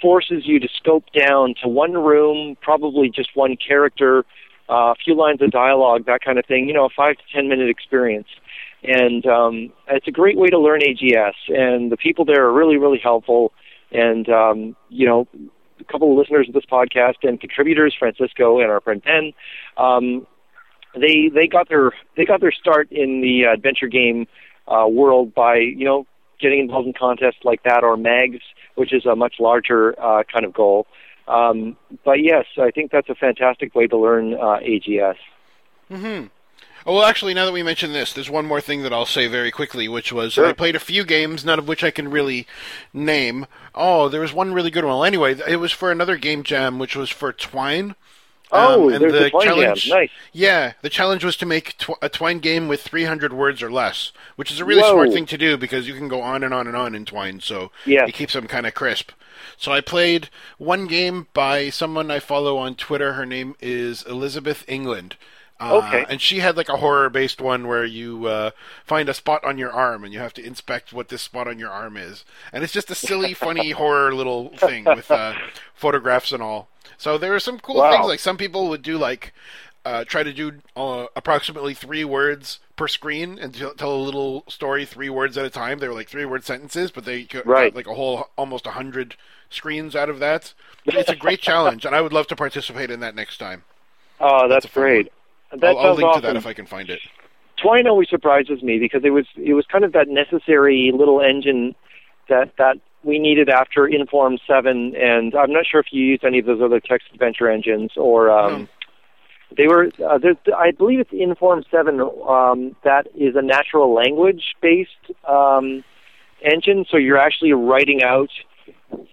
forces 0.00 0.42
you 0.44 0.58
to 0.60 0.68
scope 0.76 1.04
down 1.16 1.54
to 1.62 1.68
one 1.68 1.92
room, 1.92 2.56
probably 2.60 3.08
just 3.08 3.30
one 3.34 3.56
character, 3.56 4.24
uh, 4.68 4.90
a 4.90 4.94
few 5.04 5.14
lines 5.14 5.40
of 5.40 5.50
dialogue, 5.50 6.06
that 6.06 6.20
kind 6.24 6.38
of 6.38 6.46
thing. 6.46 6.66
You 6.68 6.74
know, 6.74 6.86
a 6.86 6.90
five 6.96 7.16
to 7.16 7.22
ten 7.32 7.48
minute 7.48 7.68
experience. 7.68 8.28
And 8.84 9.24
um, 9.26 9.72
it's 9.86 10.08
a 10.08 10.10
great 10.10 10.36
way 10.36 10.48
to 10.48 10.58
learn 10.58 10.80
AGS, 10.80 11.34
and 11.48 11.92
the 11.92 11.96
people 11.96 12.24
there 12.24 12.44
are 12.44 12.52
really, 12.52 12.78
really 12.78 12.98
helpful. 13.00 13.52
And 13.92 14.28
um, 14.28 14.76
you 14.88 15.06
know, 15.06 15.28
a 15.88 15.92
couple 15.92 16.10
of 16.10 16.18
listeners 16.18 16.48
of 16.48 16.54
this 16.54 16.64
podcast 16.70 17.16
and 17.22 17.40
contributors, 17.40 17.94
Francisco 17.98 18.60
and 18.60 18.70
our 18.70 18.80
friend 18.80 19.02
Ben, 19.02 19.32
um, 19.76 20.26
they 20.94 21.30
they 21.34 21.46
got 21.46 21.68
their 21.68 21.92
they 22.16 22.24
got 22.24 22.40
their 22.40 22.52
start 22.52 22.90
in 22.90 23.20
the 23.20 23.44
adventure 23.44 23.88
game 23.88 24.26
uh, 24.68 24.86
world 24.86 25.34
by 25.34 25.56
you 25.56 25.84
know 25.84 26.06
getting 26.40 26.60
involved 26.60 26.86
in 26.86 26.92
contests 26.92 27.44
like 27.44 27.62
that 27.62 27.84
or 27.84 27.96
MAGS, 27.96 28.42
which 28.74 28.92
is 28.92 29.06
a 29.06 29.14
much 29.14 29.34
larger 29.38 29.94
uh, 30.00 30.22
kind 30.24 30.44
of 30.44 30.52
goal. 30.52 30.86
Um, 31.28 31.76
but 32.04 32.22
yes, 32.22 32.46
I 32.58 32.70
think 32.70 32.90
that's 32.90 33.08
a 33.08 33.14
fantastic 33.14 33.74
way 33.74 33.86
to 33.86 33.96
learn 33.96 34.34
uh, 34.34 34.58
AGS. 34.58 35.16
Mm-hmm. 35.90 36.26
Oh, 36.86 36.94
well, 36.94 37.04
actually, 37.04 37.34
now 37.34 37.44
that 37.46 37.52
we 37.52 37.62
mention 37.62 37.92
this, 37.92 38.12
there's 38.12 38.28
one 38.30 38.44
more 38.46 38.60
thing 38.60 38.82
that 38.82 38.92
I'll 38.92 39.06
say 39.06 39.26
very 39.28 39.50
quickly, 39.50 39.88
which 39.88 40.12
was 40.12 40.32
Sure. 40.34 40.46
I 40.46 40.52
played 40.52 40.74
a 40.76 40.80
few 40.80 41.04
games, 41.04 41.44
none 41.44 41.58
of 41.58 41.68
which 41.68 41.84
I 41.84 41.90
can 41.90 42.10
really 42.10 42.46
name. 42.92 43.46
Oh, 43.74 44.08
there 44.08 44.20
was 44.20 44.32
one 44.32 44.52
really 44.52 44.70
good 44.70 44.84
one. 44.84 44.94
Well, 44.94 45.04
anyway, 45.04 45.36
it 45.48 45.56
was 45.56 45.72
for 45.72 45.90
another 45.92 46.16
game 46.16 46.42
jam, 46.42 46.78
which 46.78 46.96
was 46.96 47.08
for 47.10 47.32
Twine. 47.32 47.94
Oh, 48.54 48.88
Um, 48.88 48.92
and 48.92 49.02
there's 49.02 49.12
the 49.12 49.18
the 49.20 49.30
Twine 49.30 49.46
Jam. 49.46 49.54
challenge, 49.56 49.88
Nice. 49.88 50.10
Yeah, 50.32 50.72
the 50.82 50.90
challenge 50.90 51.24
was 51.24 51.36
to 51.38 51.46
make 51.46 51.78
tw- 51.78 51.92
a 52.02 52.10
Twine 52.10 52.38
game 52.40 52.68
with 52.68 52.82
300 52.82 53.32
words 53.32 53.62
or 53.62 53.70
less, 53.72 54.12
which 54.36 54.50
is 54.50 54.60
a 54.60 54.64
really 54.66 54.82
Whoa. 54.82 54.92
smart 54.92 55.12
thing 55.12 55.24
to 55.26 55.38
do 55.38 55.56
because 55.56 55.88
you 55.88 55.94
can 55.94 56.06
go 56.08 56.20
on 56.20 56.44
and 56.44 56.52
on 56.52 56.66
and 56.66 56.76
on 56.76 56.94
in 56.94 57.06
Twine, 57.06 57.40
so 57.40 57.70
Yes. 57.86 58.08
it 58.10 58.12
keeps 58.12 58.34
them 58.34 58.46
kind 58.48 58.66
of 58.66 58.74
crisp. 58.74 59.12
So 59.56 59.72
I 59.72 59.80
played 59.80 60.28
one 60.58 60.86
game 60.86 61.28
by 61.32 61.70
someone 61.70 62.10
I 62.10 62.18
follow 62.18 62.58
on 62.58 62.74
Twitter. 62.74 63.14
Her 63.14 63.24
name 63.24 63.54
is 63.60 64.02
Elizabeth 64.02 64.64
England. 64.68 65.16
Uh, 65.70 65.76
Okay. 65.78 66.06
And 66.08 66.20
she 66.20 66.40
had 66.40 66.56
like 66.56 66.68
a 66.68 66.76
horror 66.76 67.08
based 67.10 67.40
one 67.40 67.66
where 67.66 67.84
you 67.84 68.26
uh, 68.26 68.50
find 68.84 69.08
a 69.08 69.14
spot 69.14 69.44
on 69.44 69.58
your 69.58 69.70
arm 69.72 70.04
and 70.04 70.12
you 70.12 70.20
have 70.20 70.34
to 70.34 70.44
inspect 70.44 70.92
what 70.92 71.08
this 71.08 71.22
spot 71.22 71.48
on 71.48 71.58
your 71.58 71.70
arm 71.70 71.96
is. 71.96 72.24
And 72.52 72.64
it's 72.64 72.72
just 72.72 72.90
a 72.90 72.94
silly, 72.94 73.34
funny 73.46 73.70
horror 73.70 74.14
little 74.14 74.50
thing 74.56 74.84
with 74.84 75.10
uh, 75.10 75.34
photographs 75.74 76.32
and 76.32 76.42
all. 76.42 76.68
So 76.98 77.18
there 77.18 77.34
are 77.34 77.40
some 77.40 77.58
cool 77.58 77.76
Wow. 77.76 77.90
things. 77.92 78.06
Like 78.06 78.20
some 78.20 78.36
people 78.36 78.68
would 78.68 78.82
do 78.82 78.98
like 78.98 79.32
uh, 79.84 80.04
try 80.04 80.22
to 80.22 80.32
do 80.32 80.52
uh, 80.76 81.06
approximately 81.16 81.74
three 81.74 82.04
words 82.04 82.60
per 82.76 82.86
screen 82.86 83.36
and 83.38 83.52
t- 83.52 83.68
tell 83.76 83.92
a 83.94 83.96
little 83.96 84.44
story 84.48 84.84
three 84.84 85.10
words 85.10 85.36
at 85.36 85.44
a 85.44 85.50
time. 85.50 85.78
They 85.80 85.88
were 85.88 85.94
like 85.94 86.08
three 86.08 86.24
word 86.24 86.44
sentences, 86.44 86.90
but 86.92 87.04
they 87.04 87.24
got 87.24 87.46
Right. 87.46 87.74
like 87.74 87.88
a 87.88 87.94
whole 87.94 88.30
almost 88.38 88.66
a 88.66 88.70
hundred 88.72 89.16
screens 89.50 89.96
out 89.96 90.08
of 90.08 90.18
that. 90.20 90.54
It's 90.86 91.10
a 91.10 91.16
great 91.16 91.40
challenge, 91.40 91.84
and 91.84 91.94
I 91.94 92.00
would 92.00 92.12
love 92.12 92.26
to 92.28 92.36
participate 92.36 92.90
in 92.90 93.00
that 93.00 93.14
next 93.16 93.38
time. 93.38 93.64
Oh, 94.20 94.48
that's, 94.48 94.66
fun 94.66 94.82
great. 94.82 95.12
That 95.60 95.64
I'll, 95.64 95.78
I'll 95.78 95.94
link 95.94 96.08
awesome. 96.08 96.22
to 96.22 96.26
that 96.28 96.36
if 96.36 96.46
I 96.46 96.52
can 96.52 96.66
find 96.66 96.88
it. 96.88 97.00
Twine 97.56 97.86
always 97.86 98.08
surprises 98.08 98.62
me 98.62 98.78
because 98.78 99.02
it 99.04 99.10
was 99.10 99.26
it 99.36 99.54
was 99.54 99.66
kind 99.70 99.84
of 99.84 99.92
that 99.92 100.08
necessary 100.08 100.90
little 100.94 101.20
engine 101.20 101.74
that 102.28 102.52
that 102.58 102.78
we 103.04 103.18
needed 103.18 103.48
after 103.48 103.86
Inform 103.86 104.38
Seven, 104.46 104.94
and 104.96 105.34
I'm 105.34 105.52
not 105.52 105.66
sure 105.66 105.80
if 105.80 105.86
you 105.90 106.02
used 106.04 106.24
any 106.24 106.38
of 106.38 106.46
those 106.46 106.60
other 106.62 106.80
text 106.80 107.08
adventure 107.12 107.50
engines 107.50 107.92
or 107.96 108.30
um, 108.30 108.62
No. 108.62 108.68
they 109.56 109.66
were. 109.66 109.90
Uh, 109.98 110.18
I 110.56 110.70
believe 110.70 111.00
it's 111.00 111.12
Inform 111.12 111.64
Seven 111.70 112.00
um, 112.00 112.74
that 112.84 113.08
is 113.14 113.36
a 113.36 113.42
natural 113.42 113.92
language 113.92 114.54
based 114.60 114.90
um, 115.28 115.84
engine, 116.42 116.84
so 116.90 116.96
you're 116.96 117.18
actually 117.18 117.52
writing 117.52 118.02
out 118.02 118.30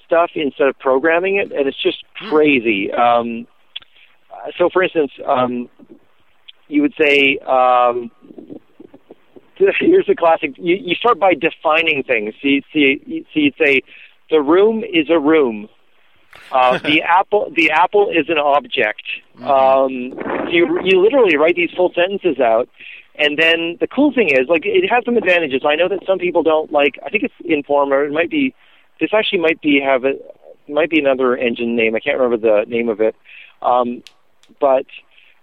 stuff 0.05 0.31
instead 0.35 0.67
of 0.67 0.79
programming 0.79 1.35
it, 1.37 1.51
and 1.51 1.67
it's 1.67 1.81
just 1.81 2.03
crazy. 2.15 2.91
Um, 2.91 3.47
so, 4.57 4.69
for 4.71 4.81
instance. 4.81 5.11
Um, 5.27 5.69
you 6.69 6.81
would 6.83 6.93
say 6.99 7.37
um, 7.39 8.11
here's 9.55 10.05
the 10.07 10.15
classic 10.15 10.51
you, 10.57 10.75
you 10.75 10.95
start 10.95 11.19
by 11.19 11.33
defining 11.33 12.03
things. 12.03 12.33
So 12.41 12.47
you, 12.47 12.61
so, 12.71 12.79
you, 12.79 13.25
so 13.33 13.39
you'd 13.39 13.55
say 13.61 13.81
the 14.29 14.41
room 14.41 14.83
is 14.83 15.09
a 15.09 15.19
room. 15.19 15.67
Uh, 16.51 16.77
the 16.83 17.01
apple 17.01 17.51
the 17.55 17.71
apple 17.71 18.09
is 18.09 18.29
an 18.29 18.37
object. 18.37 19.03
Um, 19.37 20.13
so 20.15 20.49
you, 20.49 20.79
you 20.83 21.01
literally 21.01 21.35
write 21.37 21.55
these 21.55 21.71
full 21.75 21.91
sentences 21.93 22.39
out. 22.39 22.69
And 23.15 23.37
then 23.37 23.77
the 23.81 23.87
cool 23.87 24.13
thing 24.13 24.29
is 24.29 24.47
like 24.47 24.61
it 24.65 24.87
has 24.89 25.03
some 25.03 25.17
advantages. 25.17 25.63
I 25.65 25.75
know 25.75 25.89
that 25.89 26.05
some 26.07 26.19
people 26.19 26.41
don't 26.41 26.71
like 26.71 26.97
i 27.05 27.09
think 27.09 27.23
it's 27.23 27.33
informer. 27.43 28.05
It 28.05 28.13
might 28.13 28.29
be 28.29 28.55
this 28.99 29.09
actually 29.13 29.39
might 29.39 29.61
be 29.61 29.81
have 29.81 30.05
a 30.05 30.13
might 30.69 30.89
be 30.89 30.99
another 30.99 31.35
engine 31.35 31.75
name. 31.75 31.95
I 31.95 31.99
can't 31.99 32.17
remember 32.17 32.37
the 32.37 32.69
name 32.69 32.89
of 32.89 33.01
it. 33.01 33.15
Um, 33.61 34.03
but 34.61 34.85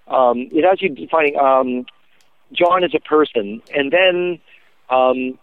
um, 0.08 0.48
it 0.52 0.64
has 0.64 0.80
you 0.82 0.88
defining 0.88 1.36
um, 1.38 1.86
John 2.52 2.84
as 2.84 2.92
a 2.94 3.00
person, 3.00 3.62
and 3.74 3.92
then 3.92 4.40
um, 4.90 5.38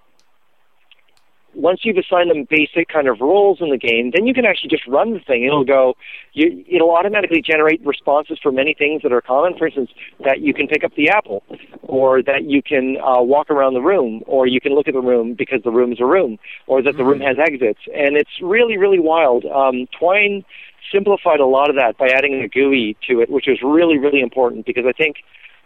once 1.56 1.82
you've 1.84 1.98
assigned 1.98 2.30
them 2.30 2.48
basic 2.50 2.88
kind 2.88 3.08
of 3.08 3.22
roles 3.22 3.60
in 3.62 3.70
the 3.70 3.78
game, 3.78 4.12
then 4.14 4.26
you 4.26 4.34
can 4.34 4.46
actually 4.46 4.70
just 4.70 4.88
run 4.88 5.14
the 5.14 5.20
thing. 5.20 5.44
It'll 5.44 5.64
go, 5.64 5.96
you, 6.34 6.64
it'll 6.68 6.92
automatically 6.92 7.42
generate 7.42 7.86
responses 7.86 8.40
for 8.42 8.52
many 8.52 8.74
things 8.74 9.04
that 9.04 9.12
are 9.12 9.22
common. 9.22 9.58
For 9.58 9.68
instance, 9.68 9.92
that 10.24 10.42
you 10.42 10.54
can 10.54 10.68
pick 10.68 10.84
up 10.84 10.96
the 10.96 11.10
apple, 11.10 11.44
or 11.84 12.24
that 12.24 12.46
you 12.46 12.64
can 12.64 12.98
uh, 12.98 13.22
walk 13.22 13.50
around 13.50 13.74
the 13.74 13.82
room, 13.82 14.24
or 14.26 14.48
you 14.48 14.60
can 14.60 14.74
look 14.74 14.88
at 14.88 14.94
the 14.94 15.02
room 15.02 15.34
because 15.34 15.62
the 15.64 15.72
room 15.72 15.92
is 15.92 16.00
a 16.00 16.06
room, 16.06 16.40
or 16.68 16.82
that 16.82 16.98
the 16.98 17.04
room 17.04 17.20
has 17.20 17.38
exits. 17.40 17.82
And 17.94 18.18
it's 18.18 18.42
really, 18.42 18.78
really 18.78 19.00
wild. 19.00 19.46
Um, 19.46 19.88
Twine 19.98 20.44
simplified 20.92 21.40
a 21.40 21.46
lot 21.46 21.70
of 21.70 21.76
that 21.76 21.98
by 21.98 22.08
adding 22.08 22.42
a 22.42 22.48
GUI 22.48 22.96
to 23.08 23.22
it, 23.22 23.30
which 23.30 23.46
was 23.48 23.60
really, 23.62 23.98
really 23.98 24.22
important 24.22 24.66
because 24.66 24.86
I 24.88 24.92
think 24.92 25.18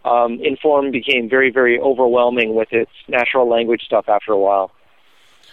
um, 0.04 0.38
Inform 0.42 0.90
became 0.90 1.28
very, 1.28 1.50
very 1.50 1.78
overwhelming 1.78 2.54
with 2.54 2.72
its 2.72 2.90
natural 3.08 3.48
language 3.48 3.82
stuff 3.82 4.08
after 4.08 4.32
a 4.32 4.38
while. 4.38 4.70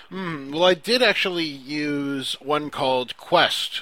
Hmm, 0.09 0.51
well, 0.51 0.63
I 0.65 0.75
did 0.75 1.01
actually 1.01 1.45
use 1.45 2.33
one 2.39 2.69
called 2.69 3.17
Quest. 3.17 3.81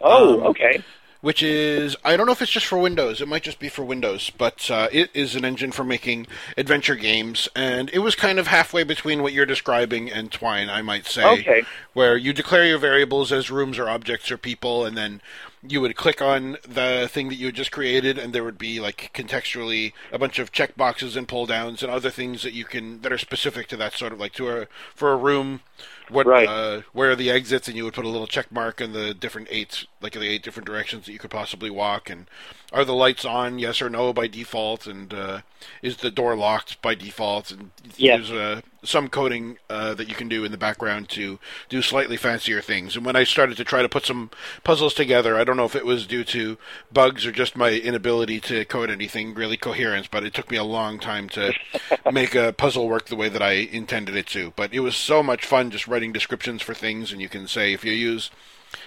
Oh, 0.00 0.40
Um, 0.40 0.46
okay. 0.48 0.82
Which 1.24 1.42
is 1.42 1.96
I 2.04 2.18
don't 2.18 2.26
know 2.26 2.32
if 2.32 2.42
it's 2.42 2.52
just 2.52 2.66
for 2.66 2.76
Windows. 2.76 3.22
It 3.22 3.28
might 3.28 3.42
just 3.42 3.58
be 3.58 3.70
for 3.70 3.82
Windows, 3.82 4.28
but 4.28 4.70
uh, 4.70 4.88
it 4.92 5.08
is 5.14 5.34
an 5.34 5.42
engine 5.42 5.72
for 5.72 5.82
making 5.82 6.26
adventure 6.58 6.96
games, 6.96 7.48
and 7.56 7.88
it 7.94 8.00
was 8.00 8.14
kind 8.14 8.38
of 8.38 8.48
halfway 8.48 8.84
between 8.84 9.22
what 9.22 9.32
you're 9.32 9.46
describing 9.46 10.12
and 10.12 10.30
Twine, 10.30 10.68
I 10.68 10.82
might 10.82 11.06
say. 11.06 11.24
Okay. 11.24 11.62
Where 11.94 12.18
you 12.18 12.34
declare 12.34 12.66
your 12.66 12.76
variables 12.76 13.32
as 13.32 13.50
rooms 13.50 13.78
or 13.78 13.88
objects 13.88 14.30
or 14.30 14.36
people, 14.36 14.84
and 14.84 14.98
then 14.98 15.22
you 15.66 15.80
would 15.80 15.96
click 15.96 16.20
on 16.20 16.58
the 16.68 17.08
thing 17.10 17.30
that 17.30 17.36
you 17.36 17.46
had 17.46 17.54
just 17.54 17.72
created, 17.72 18.18
and 18.18 18.34
there 18.34 18.44
would 18.44 18.58
be 18.58 18.78
like 18.78 19.10
contextually 19.14 19.94
a 20.12 20.18
bunch 20.18 20.38
of 20.38 20.52
checkboxes 20.52 21.16
and 21.16 21.26
pull 21.26 21.46
downs 21.46 21.82
and 21.82 21.90
other 21.90 22.10
things 22.10 22.42
that 22.42 22.52
you 22.52 22.66
can 22.66 23.00
that 23.00 23.12
are 23.12 23.18
specific 23.18 23.66
to 23.68 23.78
that 23.78 23.94
sort 23.94 24.12
of 24.12 24.20
like 24.20 24.34
to 24.34 24.50
a 24.50 24.66
for 24.94 25.10
a 25.10 25.16
room. 25.16 25.60
What 26.08 26.26
Right. 26.26 26.48
uh, 26.48 26.82
where 26.92 27.10
are 27.10 27.16
the 27.16 27.30
exits, 27.30 27.66
and 27.66 27.76
you 27.76 27.84
would 27.84 27.94
put 27.94 28.04
a 28.04 28.08
little 28.08 28.26
check 28.26 28.52
mark 28.52 28.80
in 28.80 28.92
the 28.92 29.14
different 29.14 29.48
eight, 29.50 29.86
like 30.00 30.12
the 30.12 30.28
eight 30.28 30.42
different 30.42 30.66
directions 30.66 31.06
that 31.06 31.12
you 31.12 31.18
could 31.18 31.30
possibly 31.30 31.70
walk, 31.70 32.10
and 32.10 32.26
are 32.74 32.84
the 32.84 32.92
lights 32.94 33.24
on, 33.24 33.60
yes 33.60 33.80
or 33.80 33.88
no 33.88 34.12
by 34.12 34.26
default, 34.26 34.86
and 34.88 35.14
uh, 35.14 35.40
is 35.80 35.98
the 35.98 36.10
door 36.10 36.34
locked 36.36 36.82
by 36.82 36.94
default, 36.96 37.52
and 37.52 37.70
Yes. 37.96 38.28
there's 38.28 38.30
uh, 38.32 38.60
some 38.82 39.08
coding 39.08 39.58
uh, 39.70 39.94
that 39.94 40.08
you 40.08 40.16
can 40.16 40.28
do 40.28 40.44
in 40.44 40.50
the 40.50 40.58
background 40.58 41.08
to 41.10 41.38
do 41.68 41.80
slightly 41.82 42.16
fancier 42.16 42.60
things. 42.60 42.96
And 42.96 43.06
when 43.06 43.14
I 43.14 43.22
started 43.22 43.56
to 43.58 43.64
try 43.64 43.80
to 43.80 43.88
put 43.88 44.04
some 44.04 44.28
puzzles 44.64 44.92
together, 44.92 45.36
I 45.36 45.44
don't 45.44 45.56
know 45.56 45.64
if 45.64 45.76
it 45.76 45.86
was 45.86 46.04
due 46.04 46.24
to 46.24 46.58
bugs 46.92 47.24
or 47.24 47.30
just 47.30 47.54
my 47.56 47.70
inability 47.70 48.40
to 48.40 48.64
code 48.64 48.90
anything 48.90 49.34
really 49.34 49.56
coherent, 49.56 50.10
but 50.10 50.24
it 50.24 50.34
took 50.34 50.50
me 50.50 50.56
a 50.56 50.64
long 50.64 50.98
time 50.98 51.28
to 51.30 51.52
make 52.12 52.34
a 52.34 52.52
puzzle 52.52 52.88
work 52.88 53.06
the 53.06 53.16
way 53.16 53.28
that 53.28 53.40
I 53.42 53.52
intended 53.52 54.16
it 54.16 54.26
to. 54.28 54.52
But 54.56 54.74
it 54.74 54.80
was 54.80 54.96
so 54.96 55.22
much 55.22 55.46
fun 55.46 55.70
just 55.70 55.86
writing 55.86 56.12
descriptions 56.12 56.60
for 56.60 56.74
things, 56.74 57.12
and 57.12 57.22
you 57.22 57.28
can 57.28 57.46
say 57.46 57.72
if 57.72 57.84
you 57.84 57.92
use 57.92 58.30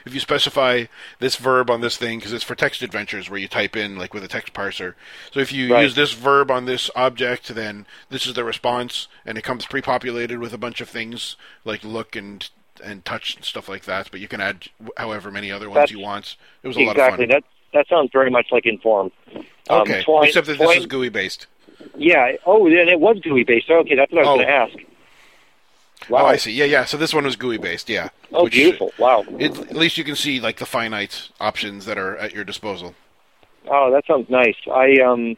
if 0.05 0.13
you 0.13 0.19
specify 0.19 0.85
this 1.19 1.35
verb 1.35 1.69
on 1.69 1.81
this 1.81 1.97
thing 1.97 2.19
because 2.19 2.33
it's 2.33 2.43
for 2.43 2.55
text 2.55 2.81
adventures 2.81 3.29
where 3.29 3.39
you 3.39 3.47
type 3.47 3.75
in 3.75 3.97
like 3.97 4.13
with 4.13 4.23
a 4.23 4.27
text 4.27 4.53
parser 4.53 4.93
so 5.31 5.39
if 5.39 5.51
you 5.51 5.73
Right. 5.73 5.83
use 5.83 5.95
this 5.95 6.13
verb 6.13 6.49
on 6.51 6.65
this 6.65 6.89
object 6.95 7.53
then 7.55 7.85
this 8.09 8.25
is 8.25 8.33
the 8.33 8.43
response 8.43 9.07
and 9.25 9.38
it 9.38 9.43
comes 9.43 9.65
pre-populated 9.65 10.39
with 10.39 10.53
a 10.53 10.57
bunch 10.57 10.81
of 10.81 10.89
things 10.89 11.35
like 11.65 11.83
look 11.83 12.15
and 12.15 12.49
and 12.83 13.03
touch 13.05 13.35
and 13.35 13.43
stuff 13.43 13.67
like 13.67 13.85
that 13.85 14.09
but 14.11 14.19
you 14.19 14.27
can 14.27 14.39
add 14.41 14.65
however 14.97 15.31
many 15.31 15.51
other 15.51 15.67
ones 15.69 15.75
That's- 15.75 15.91
you 15.91 15.99
want 15.99 16.35
it 16.63 16.67
was 16.67 16.77
a 16.77 16.81
lot 16.81 16.91
Exactly. 16.91 17.25
of 17.25 17.29
fun 17.31 17.41
That 17.41 17.43
that 17.73 17.88
sounds 17.89 18.09
very 18.13 18.29
much 18.29 18.47
like 18.51 18.65
Inform. 18.65 19.11
Um, 19.69 19.81
okay 19.81 20.03
Twine- 20.03 20.27
except 20.27 20.47
that 20.47 20.57
this 20.57 20.65
Twine- 20.65 20.77
is 20.79 20.85
GUI 20.85 21.09
based 21.09 21.47
Yeah. 21.95 22.33
Oh, 22.45 22.65
and 22.67 22.89
it 22.89 22.99
was 22.99 23.19
GUI 23.19 23.43
based. 23.43 23.69
Okay, 23.69 23.95
that's 23.95 24.11
what 24.11 24.25
I 24.25 24.29
was 24.29 24.29
Oh. 24.29 24.35
going 24.38 24.47
to 24.47 24.53
ask. 24.53 24.73
Wow. 26.10 26.24
oh 26.24 26.26
I 26.28 26.38
see 26.38 26.51
yeah 26.51 26.66
yeah 26.66 26.86
so 26.86 26.97
this 26.97 27.14
one 27.14 27.24
was 27.26 27.36
GUI 27.36 27.58
based 27.58 27.89
yeah 27.89 28.10
Oh, 28.34 28.43
Which- 28.45 28.53
beautiful. 28.53 28.91
Wow. 28.97 29.24
it, 29.39 29.58
at 29.58 29.76
least 29.76 29.97
you 29.97 30.03
can 30.03 30.16
see 30.16 30.39
like 30.39 30.58
the 30.58 30.66
finite 30.66 31.30
options 31.39 31.86
that 31.86 31.97
are 31.97 32.18
at 32.18 32.34
your 32.34 32.43
disposal 32.43 32.95
Oh, 33.70 33.91
that 33.91 34.05
sounds 34.08 34.30
nice. 34.30 34.55
I 34.74 34.97
um, 35.01 35.36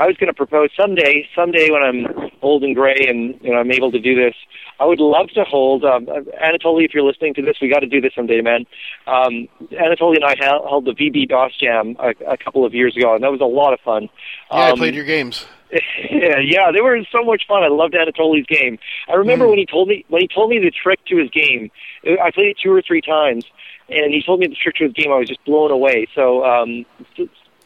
I 0.00 0.06
was 0.06 0.16
going 0.16 0.28
to 0.28 0.32
propose 0.34 0.70
someday, 0.76 1.28
someday 1.34 1.70
when 1.70 1.82
I'm 1.82 2.30
old 2.40 2.64
and 2.64 2.74
gray 2.74 3.04
and 3.06 3.38
you 3.42 3.52
know 3.52 3.58
I'm 3.58 3.70
able 3.70 3.92
to 3.92 3.98
do 4.00 4.14
this. 4.14 4.34
I 4.80 4.86
would 4.86 4.98
love 4.98 5.28
to 5.34 5.44
hold 5.44 5.84
um, 5.84 6.06
Anatoly. 6.06 6.86
If 6.86 6.94
you're 6.94 7.02
listening 7.04 7.34
to 7.34 7.42
this, 7.42 7.58
we 7.60 7.68
got 7.68 7.80
to 7.80 7.86
do 7.86 8.00
this 8.00 8.14
someday, 8.14 8.40
man. 8.40 8.64
Um, 9.06 9.46
Anatoly 9.72 10.16
and 10.16 10.24
I 10.24 10.36
held, 10.40 10.86
the 10.86 10.92
VB 10.92 11.28
DOS 11.28 11.52
Jam 11.60 11.96
a, 11.98 12.14
a 12.32 12.36
couple 12.38 12.64
of 12.64 12.72
years 12.74 12.96
ago, 12.96 13.14
and 13.14 13.22
that 13.22 13.30
was 13.30 13.40
a 13.42 13.44
lot 13.44 13.74
of 13.74 13.80
fun. 13.80 14.08
yeah 14.50 14.56
I 14.56 14.70
Um, 14.70 14.78
played 14.78 14.94
your 14.94 15.04
games 15.04 15.44
yeah, 16.10 16.70
they 16.72 16.80
were 16.80 16.98
so 17.10 17.24
much 17.24 17.46
fun. 17.46 17.62
I 17.62 17.68
loved 17.68 17.94
Anatoly's 17.94 18.46
game. 18.46 18.78
I 19.08 19.14
remember 19.14 19.48
when 19.48 19.58
he 19.58 19.66
told 19.66 19.88
me 19.88 20.04
when 20.08 20.22
he 20.22 20.28
told 20.28 20.50
me 20.50 20.58
the 20.58 20.70
trick 20.70 21.00
to 21.06 21.16
his 21.16 21.30
game. 21.30 21.70
I 22.04 22.30
played 22.30 22.48
it 22.48 22.58
two 22.62 22.72
or 22.72 22.82
three 22.82 23.00
times, 23.00 23.44
and 23.88 24.12
he 24.14 24.22
told 24.22 24.40
me 24.40 24.46
the 24.46 24.54
trick 24.54 24.76
to 24.76 24.84
his 24.84 24.92
game. 24.92 25.12
I 25.12 25.16
was 25.18 25.28
just 25.28 25.44
blown 25.44 25.70
away. 25.70 26.06
So, 26.14 26.44
um, 26.44 26.84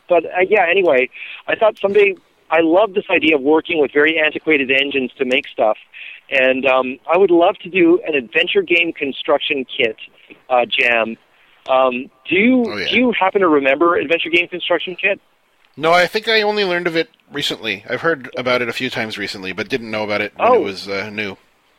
but 0.09 0.25
uh, 0.25 0.41
yeah. 0.49 0.67
Anyway, 0.71 1.11
I 1.47 1.57
thought 1.57 1.79
someday 1.79 2.15
I 2.51 2.61
love 2.61 2.95
this 2.95 3.05
idea 3.11 3.37
of 3.37 3.43
working 3.43 3.81
with 3.81 3.93
very 3.93 4.19
antiquated 4.19 4.71
engines 4.71 5.13
to 5.19 5.25
make 5.25 5.47
stuff, 5.49 5.77
and 6.31 6.65
um, 6.67 6.99
I 7.13 7.19
would 7.19 7.31
love 7.31 7.57
to 7.59 7.69
do 7.69 8.01
an 8.07 8.15
adventure 8.15 8.63
game 8.63 8.93
construction 8.93 9.65
kit 9.67 9.97
uh, 10.49 10.65
jam. 10.67 11.17
Um, 11.69 12.11
do 12.29 12.35
you 12.37 12.65
Oh, 12.67 12.77
yeah. 12.79 12.89
do 12.89 12.97
you 12.97 13.13
happen 13.13 13.43
to 13.43 13.49
remember 13.49 13.97
Adventure 13.97 14.31
Game 14.31 14.49
Construction 14.49 14.97
Kit? 14.97 15.21
No, 15.77 15.93
I 15.93 16.07
think 16.07 16.27
I 16.27 16.43
only 16.43 16.65
learned 16.65 16.87
of 16.87 16.97
it 16.97 17.11
recently. 17.33 17.85
I've 17.89 18.01
heard 18.01 18.31
about 18.37 18.63
it 18.63 18.69
a 18.69 18.73
few 18.73 18.91
times 18.91 19.19
recently, 19.19 19.53
but 19.53 19.69
didn't 19.69 19.91
know 19.91 20.05
about 20.05 20.21
it 20.21 20.33
when 20.37 20.49
Oh. 20.49 20.55
it 20.55 20.61
was 20.65 20.89
uh, 20.89 21.11
new. 21.11 21.37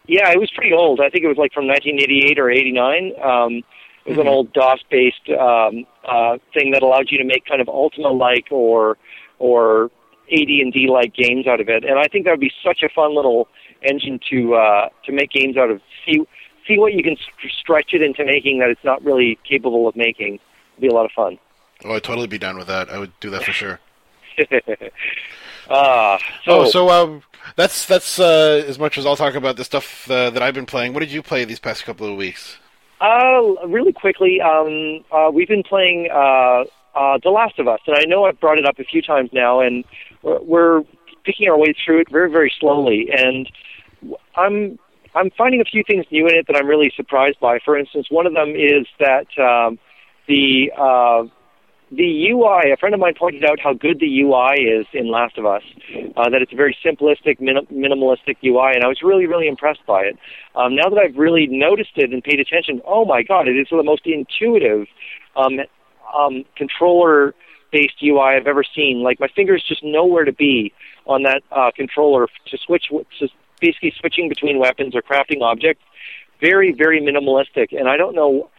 Yeah, 0.07 0.31
it 0.31 0.39
was 0.39 0.49
pretty 0.51 0.73
old. 0.73 0.99
I 0.99 1.09
think 1.09 1.23
it 1.23 1.27
was 1.27 1.37
like 1.37 1.53
from 1.53 1.67
1988 1.67 2.39
or 2.39 2.49
89. 2.49 3.13
Um, 3.21 3.57
it 4.05 4.09
was 4.09 4.17
an 4.17 4.25
Mhm. 4.25 4.29
old 4.29 4.53
DOS-based 4.53 5.29
um, 5.29 5.85
uh, 6.05 6.37
thing 6.53 6.71
that 6.71 6.81
allowed 6.81 7.11
you 7.11 7.17
to 7.19 7.23
make 7.23 7.45
kind 7.45 7.61
of 7.61 7.69
Ultima-like 7.69 8.47
or 8.51 8.97
or 9.39 9.89
AD&D-like 10.31 11.13
games 11.13 11.45
out 11.47 11.59
of 11.59 11.67
it. 11.69 11.83
And 11.83 11.99
I 11.99 12.05
think 12.07 12.25
that 12.25 12.31
would 12.31 12.39
be 12.39 12.51
such 12.63 12.83
a 12.83 12.89
fun 12.89 13.13
little 13.15 13.47
engine 13.83 14.19
to 14.29 14.55
uh, 14.55 14.89
to 15.05 15.11
make 15.11 15.31
games 15.31 15.57
out 15.57 15.69
of. 15.69 15.81
See 16.05 16.21
see 16.67 16.77
what 16.79 16.93
you 16.93 17.03
can 17.03 17.17
stretch 17.59 17.93
it 17.93 18.01
into 18.01 18.23
making 18.25 18.59
that 18.59 18.69
it's 18.69 18.83
not 18.83 19.03
really 19.03 19.37
capable 19.47 19.87
of 19.87 19.95
making. 19.95 20.35
It'd 20.77 20.81
be 20.81 20.87
a 20.87 20.93
lot 20.93 21.05
of 21.05 21.11
fun. 21.11 21.37
Oh, 21.83 21.93
I'd 21.95 22.03
totally 22.03 22.27
be 22.27 22.37
down 22.37 22.57
with 22.57 22.67
that. 22.67 22.89
I 22.89 22.97
would 22.99 23.11
do 23.19 23.29
that 23.31 23.43
for 23.43 23.51
sure. 23.51 23.79
Uh, 25.69 26.17
so, 26.45 26.61
oh, 26.61 26.65
so 26.65 26.89
um, 26.89 27.23
that's 27.55 27.85
that's 27.85 28.19
uh, 28.19 28.63
as 28.67 28.79
much 28.79 28.97
as 28.97 29.05
I'll 29.05 29.15
talk 29.15 29.35
about 29.35 29.57
the 29.57 29.63
stuff 29.63 30.09
uh, 30.09 30.29
that 30.29 30.41
I've 30.41 30.53
been 30.53 30.65
playing. 30.65 30.93
What 30.93 31.01
did 31.01 31.11
you 31.11 31.21
play 31.21 31.45
these 31.45 31.59
past 31.59 31.83
couple 31.83 32.07
of 32.07 32.17
weeks? 32.17 32.57
Uh, 32.99 33.67
really 33.67 33.93
quickly, 33.93 34.39
um, 34.41 35.03
uh, 35.11 35.31
we've 35.33 35.47
been 35.47 35.63
playing 35.63 36.07
uh, 36.13 36.63
uh, 36.93 37.17
The 37.23 37.31
Last 37.31 37.57
of 37.57 37.67
Us, 37.67 37.79
and 37.87 37.97
I 37.97 38.03
know 38.05 38.25
I've 38.25 38.39
brought 38.39 38.59
it 38.59 38.65
up 38.65 38.77
a 38.77 38.83
few 38.83 39.01
times 39.01 39.31
now, 39.33 39.59
and 39.59 39.83
we're, 40.21 40.39
we're 40.41 40.83
picking 41.23 41.49
our 41.49 41.57
way 41.57 41.73
through 41.83 42.01
it 42.01 42.11
very, 42.11 42.29
very 42.29 42.53
slowly. 42.59 43.09
And 43.11 43.49
I'm 44.35 44.77
I'm 45.13 45.29
finding 45.31 45.61
a 45.61 45.65
few 45.65 45.83
things 45.85 46.05
new 46.11 46.27
in 46.27 46.35
it 46.35 46.47
that 46.47 46.55
I'm 46.55 46.67
really 46.67 46.91
surprised 46.95 47.39
by. 47.39 47.59
For 47.65 47.77
instance, 47.77 48.07
one 48.09 48.27
of 48.27 48.33
them 48.33 48.49
is 48.49 48.87
that 48.99 49.27
um, 49.37 49.79
the 50.27 50.71
uh, 50.77 51.23
the 51.91 52.29
UI. 52.29 52.71
A 52.71 52.77
friend 52.77 52.95
of 52.95 53.01
mine 53.01 53.13
pointed 53.17 53.43
out 53.43 53.59
how 53.59 53.73
good 53.73 53.99
the 53.99 54.21
UI 54.21 54.61
is 54.61 54.85
in 54.93 55.11
Last 55.11 55.37
of 55.37 55.45
Us. 55.45 55.63
Uh, 56.15 56.29
that 56.29 56.41
it's 56.41 56.53
a 56.53 56.55
very 56.55 56.75
simplistic, 56.83 57.39
minim- 57.41 57.67
minimalistic 57.67 58.37
UI, 58.43 58.73
and 58.73 58.83
I 58.83 58.87
was 58.87 59.01
really, 59.03 59.27
really 59.27 59.47
impressed 59.47 59.85
by 59.85 60.03
it. 60.03 60.17
Um, 60.55 60.75
now 60.75 60.89
that 60.89 60.97
I've 60.97 61.17
really 61.17 61.47
noticed 61.47 61.91
it 61.95 62.11
and 62.13 62.23
paid 62.23 62.39
attention, 62.39 62.81
oh 62.85 63.03
my 63.05 63.23
God, 63.23 63.47
it 63.47 63.57
is 63.57 63.67
the 63.69 63.83
most 63.83 64.05
intuitive 64.05 64.87
um, 65.35 65.59
um, 66.17 66.45
controller 66.55 67.35
based 67.71 67.95
UI 68.01 68.35
I've 68.37 68.47
ever 68.47 68.63
seen. 68.63 69.03
Like 69.03 69.19
my 69.19 69.27
fingers 69.27 69.63
just 69.67 69.83
know 69.83 70.05
where 70.05 70.25
to 70.25 70.33
be 70.33 70.73
on 71.05 71.23
that 71.23 71.41
uh, 71.51 71.71
controller 71.75 72.27
to 72.47 72.57
switch, 72.57 72.85
to 73.19 73.27
basically 73.59 73.93
switching 73.99 74.29
between 74.29 74.59
weapons 74.59 74.95
or 74.95 75.01
crafting 75.01 75.41
objects. 75.41 75.83
Very, 76.39 76.73
very 76.73 76.99
minimalistic, 76.99 77.77
and 77.77 77.87
I 77.87 77.97
don't 77.97 78.15
know, 78.15 78.49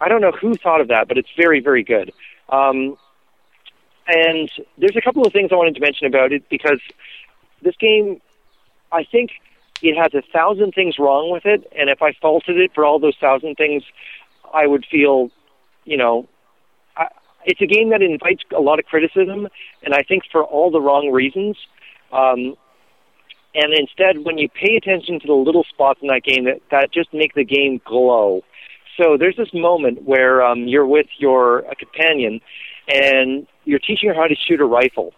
I 0.00 0.08
don't 0.08 0.22
know 0.22 0.32
who 0.32 0.54
thought 0.54 0.80
of 0.80 0.88
that, 0.88 1.06
but 1.06 1.18
it's 1.18 1.28
very, 1.36 1.60
very 1.60 1.82
good. 1.82 2.12
Um, 2.50 2.96
and 4.06 4.50
there's 4.78 4.96
a 4.96 5.00
couple 5.00 5.26
of 5.26 5.32
things 5.32 5.50
I 5.52 5.56
wanted 5.56 5.74
to 5.76 5.80
mention 5.80 6.06
about 6.06 6.32
it 6.32 6.48
because 6.48 6.80
this 7.62 7.76
game, 7.76 8.20
I 8.90 9.04
think 9.04 9.30
it 9.82 9.96
has 9.96 10.14
a 10.14 10.22
thousand 10.32 10.72
things 10.72 10.98
wrong 10.98 11.30
with 11.30 11.46
it, 11.46 11.70
and 11.78 11.88
if 11.88 12.02
I 12.02 12.12
faulted 12.20 12.58
it 12.58 12.72
for 12.74 12.84
all 12.84 12.98
those 12.98 13.16
thousand 13.20 13.54
things, 13.54 13.82
I 14.52 14.66
would 14.66 14.84
feel, 14.90 15.30
you 15.84 15.96
know, 15.96 16.28
I, 16.96 17.08
it's 17.44 17.60
a 17.60 17.66
game 17.66 17.90
that 17.90 18.02
invites 18.02 18.42
a 18.54 18.60
lot 18.60 18.78
of 18.78 18.86
criticism, 18.86 19.48
and 19.82 19.94
I 19.94 20.02
think 20.02 20.24
for 20.30 20.42
all 20.44 20.70
the 20.70 20.80
wrong 20.80 21.10
reasons. 21.10 21.56
Um, 22.12 22.56
and 23.54 23.74
instead, 23.74 24.24
when 24.24 24.38
you 24.38 24.48
pay 24.48 24.76
attention 24.76 25.20
to 25.20 25.26
the 25.26 25.34
little 25.34 25.64
spots 25.64 26.00
in 26.02 26.08
that 26.08 26.22
game 26.22 26.44
that, 26.44 26.60
that 26.70 26.92
just 26.92 27.12
make 27.12 27.34
the 27.34 27.44
game 27.44 27.80
glow. 27.84 28.42
So 29.00 29.16
there's 29.18 29.36
this 29.36 29.48
moment 29.54 30.02
where 30.02 30.42
um, 30.42 30.66
you're 30.66 30.86
with 30.86 31.06
your 31.18 31.66
uh, 31.66 31.74
companion, 31.78 32.40
and 32.88 33.46
you're 33.64 33.78
teaching 33.78 34.08
her 34.10 34.14
how 34.14 34.26
to 34.26 34.34
shoot 34.34 34.60
a 34.60 34.64
rifle. 34.64 35.14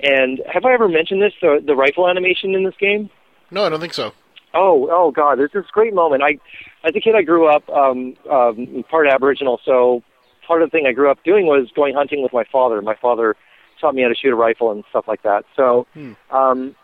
And 0.00 0.40
have 0.52 0.64
I 0.64 0.72
ever 0.72 0.88
mentioned 0.88 1.22
this, 1.22 1.32
the, 1.40 1.62
the 1.64 1.76
rifle 1.76 2.08
animation 2.08 2.54
in 2.54 2.64
this 2.64 2.74
game? 2.80 3.10
No, 3.50 3.64
I 3.64 3.68
don't 3.68 3.80
think 3.80 3.94
so. 3.94 4.12
Oh, 4.54 4.88
oh 4.90 5.10
God! 5.12 5.38
There's 5.38 5.52
this 5.52 5.64
great 5.72 5.94
moment. 5.94 6.22
I, 6.22 6.32
as 6.86 6.94
a 6.96 7.00
kid, 7.00 7.14
I 7.14 7.22
grew 7.22 7.46
up 7.48 7.68
um, 7.70 8.16
um, 8.30 8.84
part 8.90 9.06
Aboriginal, 9.08 9.60
so 9.64 10.02
part 10.46 10.62
of 10.62 10.70
the 10.70 10.76
thing 10.76 10.86
I 10.86 10.92
grew 10.92 11.10
up 11.10 11.22
doing 11.24 11.46
was 11.46 11.70
going 11.74 11.94
hunting 11.94 12.22
with 12.22 12.32
my 12.32 12.44
father. 12.50 12.82
My 12.82 12.96
father 13.00 13.36
taught 13.80 13.94
me 13.94 14.02
how 14.02 14.08
to 14.08 14.14
shoot 14.14 14.32
a 14.32 14.36
rifle 14.36 14.70
and 14.70 14.84
stuff 14.90 15.06
like 15.08 15.22
that. 15.22 15.44
So, 15.56 15.86
Hmm. 15.94 16.12
um, 16.30 16.74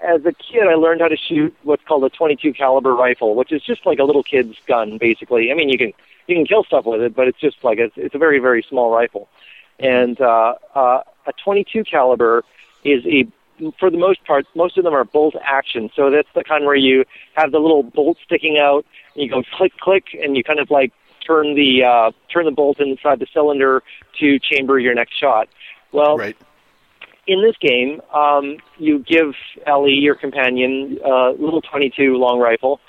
as 0.00 0.24
a 0.24 0.32
kid, 0.32 0.66
I 0.68 0.74
learned 0.74 1.00
how 1.00 1.08
to 1.08 1.16
shoot 1.16 1.56
what's 1.62 1.84
called 1.84 2.04
a 2.04 2.10
22 2.10 2.52
caliber 2.52 2.94
rifle, 2.94 3.34
which 3.34 3.52
is 3.52 3.62
just 3.62 3.86
like 3.86 3.98
a 3.98 4.04
little 4.04 4.22
kid's 4.22 4.56
gun, 4.66 4.98
basically. 4.98 5.50
I 5.50 5.54
mean, 5.54 5.68
you 5.68 5.78
can 5.78 5.92
you 6.26 6.34
can 6.36 6.46
kill 6.46 6.64
stuff 6.64 6.84
with 6.86 7.00
it, 7.00 7.14
but 7.14 7.28
it's 7.28 7.38
just 7.40 7.62
like 7.62 7.78
a, 7.78 7.90
it's 7.96 8.14
a 8.14 8.18
very 8.18 8.38
very 8.38 8.64
small 8.68 8.90
rifle. 8.90 9.28
And 9.78 10.20
uh, 10.20 10.54
uh, 10.74 11.02
a 11.26 11.32
22 11.44 11.84
caliber 11.84 12.44
is 12.84 13.04
a 13.06 13.26
for 13.78 13.90
the 13.90 13.96
most 13.96 14.22
part, 14.24 14.46
most 14.54 14.76
of 14.76 14.84
them 14.84 14.92
are 14.92 15.04
bolt 15.04 15.34
action. 15.42 15.90
So 15.96 16.10
that's 16.10 16.28
the 16.34 16.44
kind 16.44 16.66
where 16.66 16.76
you 16.76 17.04
have 17.34 17.52
the 17.52 17.58
little 17.58 17.82
bolt 17.82 18.18
sticking 18.24 18.58
out, 18.58 18.84
and 19.14 19.24
you 19.24 19.30
go 19.30 19.42
click 19.56 19.72
click, 19.78 20.04
and 20.20 20.36
you 20.36 20.44
kind 20.44 20.60
of 20.60 20.70
like 20.70 20.92
turn 21.26 21.54
the 21.54 21.84
uh, 21.84 22.10
turn 22.32 22.44
the 22.44 22.50
bolt 22.50 22.80
inside 22.80 23.18
the 23.18 23.26
cylinder 23.32 23.82
to 24.20 24.38
chamber 24.38 24.78
your 24.78 24.94
next 24.94 25.18
shot. 25.18 25.48
Well, 25.92 26.18
Right. 26.18 26.36
In 27.26 27.42
this 27.42 27.56
game, 27.60 28.00
um, 28.14 28.58
you 28.78 29.00
give 29.00 29.34
Ellie, 29.66 29.94
your 29.94 30.14
companion, 30.14 30.98
a 31.04 31.30
little 31.38 31.60
22 31.60 32.16
long 32.16 32.38
rifle, 32.38 32.80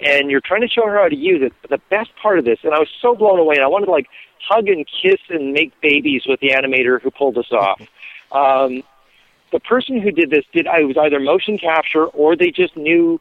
and 0.00 0.30
you're 0.30 0.40
trying 0.40 0.62
to 0.62 0.68
show 0.68 0.86
her 0.86 0.96
how 0.96 1.08
to 1.08 1.16
use 1.16 1.42
it. 1.42 1.52
But 1.62 1.70
the 1.70 1.82
best 1.90 2.10
part 2.20 2.38
of 2.38 2.44
this, 2.44 2.58
and 2.64 2.74
I 2.74 2.78
was 2.78 2.88
so 3.00 3.14
blown 3.14 3.38
away, 3.38 3.54
and 3.56 3.64
I 3.64 3.68
wanted 3.68 3.86
to 3.86 3.92
like 3.92 4.08
hug 4.46 4.68
and 4.68 4.86
kiss 4.86 5.20
and 5.28 5.52
make 5.52 5.78
babies 5.80 6.22
with 6.26 6.40
the 6.40 6.50
animator 6.50 7.00
who 7.00 7.10
pulled 7.10 7.36
this 7.36 7.52
off. 7.52 7.80
Um, 8.32 8.82
the 9.52 9.60
person 9.60 10.00
who 10.00 10.10
did 10.10 10.28
this 10.28 10.44
did 10.52 10.66
I 10.66 10.80
was 10.82 10.96
either 10.96 11.20
motion 11.20 11.56
capture 11.56 12.06
or 12.06 12.34
they 12.34 12.50
just 12.50 12.76
knew 12.76 13.20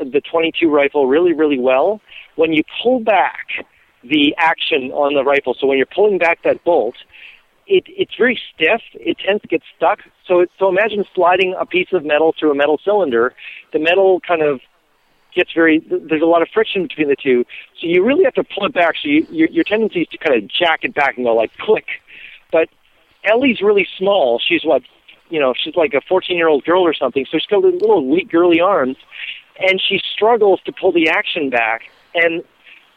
the 0.00 0.20
22 0.20 0.68
rifle 0.68 1.06
really, 1.06 1.32
really 1.32 1.58
well. 1.58 2.00
When 2.34 2.52
you 2.52 2.64
pull 2.82 2.98
back 2.98 3.64
the 4.02 4.34
action 4.38 4.90
on 4.90 5.14
the 5.14 5.22
rifle, 5.22 5.54
so 5.54 5.68
when 5.68 5.76
you're 5.78 5.86
pulling 5.86 6.18
back 6.18 6.42
that 6.42 6.64
bolt, 6.64 6.96
it, 7.70 7.84
it's 7.86 8.16
very 8.18 8.38
stiff. 8.52 8.82
It 8.94 9.18
tends 9.18 9.42
to 9.42 9.48
get 9.48 9.62
stuck. 9.76 10.00
So, 10.26 10.40
it, 10.40 10.50
so 10.58 10.68
imagine 10.68 11.04
sliding 11.14 11.54
a 11.58 11.64
piece 11.64 11.92
of 11.92 12.04
metal 12.04 12.34
through 12.38 12.50
a 12.50 12.54
metal 12.54 12.80
cylinder. 12.84 13.32
The 13.72 13.78
metal 13.78 14.20
kind 14.20 14.42
of 14.42 14.60
gets 15.34 15.52
very. 15.54 15.78
There's 15.78 16.20
a 16.20 16.26
lot 16.26 16.42
of 16.42 16.48
friction 16.52 16.82
between 16.82 17.08
the 17.08 17.16
two. 17.16 17.44
So 17.80 17.86
you 17.86 18.04
really 18.04 18.24
have 18.24 18.34
to 18.34 18.44
pull 18.44 18.66
it 18.66 18.74
back. 18.74 18.96
So 19.00 19.08
you, 19.08 19.26
your, 19.30 19.48
your 19.48 19.64
tendency 19.64 20.02
is 20.02 20.08
to 20.08 20.18
kind 20.18 20.42
of 20.42 20.50
jack 20.50 20.80
it 20.82 20.94
back 20.94 21.16
and 21.16 21.24
go 21.24 21.34
like 21.34 21.56
click. 21.58 21.86
But 22.50 22.68
Ellie's 23.24 23.60
really 23.60 23.86
small. 23.96 24.40
She's 24.44 24.64
what, 24.64 24.82
you 25.28 25.38
know, 25.38 25.54
she's 25.56 25.76
like 25.76 25.94
a 25.94 26.00
14 26.00 26.36
year 26.36 26.48
old 26.48 26.64
girl 26.64 26.82
or 26.82 26.92
something. 26.92 27.24
So 27.30 27.38
she's 27.38 27.46
got 27.46 27.62
little 27.62 28.04
weak 28.04 28.30
girly 28.32 28.60
arms, 28.60 28.96
and 29.60 29.80
she 29.80 30.02
struggles 30.12 30.60
to 30.64 30.72
pull 30.72 30.90
the 30.90 31.08
action 31.08 31.50
back. 31.50 31.82
And 32.14 32.42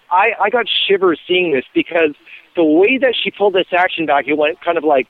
I, 0.09 0.31
I 0.41 0.49
got 0.49 0.65
shivers 0.67 1.19
seeing 1.27 1.53
this 1.53 1.65
because 1.75 2.15
the 2.55 2.63
way 2.63 2.97
that 2.97 3.15
she 3.21 3.31
pulled 3.31 3.53
this 3.53 3.67
action 3.71 4.05
back, 4.05 4.27
it 4.27 4.35
went 4.37 4.61
kind 4.61 4.77
of 4.77 4.83
like, 4.83 5.07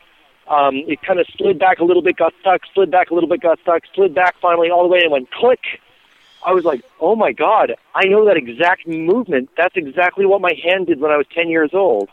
um, 0.47 0.75
it 0.87 1.01
kind 1.01 1.19
of 1.19 1.27
slid 1.37 1.59
back 1.59 1.79
a 1.79 1.83
little 1.83 2.01
bit, 2.01 2.17
got 2.17 2.33
stuck, 2.41 2.61
slid 2.73 2.91
back 2.91 3.11
a 3.11 3.13
little 3.13 3.29
bit, 3.29 3.41
got 3.41 3.59
stuck, 3.61 3.83
slid 3.93 4.13
back 4.13 4.35
finally 4.41 4.69
all 4.69 4.83
the 4.83 4.89
way, 4.89 4.99
and 5.01 5.11
went 5.11 5.31
click. 5.31 5.61
I 6.45 6.51
was 6.51 6.65
like, 6.65 6.83
oh 6.99 7.15
my 7.15 7.31
god, 7.31 7.75
I 7.95 8.05
know 8.05 8.25
that 8.25 8.35
exact 8.35 8.87
movement. 8.87 9.49
That's 9.55 9.75
exactly 9.77 10.25
what 10.25 10.41
my 10.41 10.53
hand 10.61 10.87
did 10.87 10.99
when 10.99 11.11
I 11.11 11.17
was 11.17 11.25
10 11.33 11.49
years 11.49 11.71
old. 11.73 12.09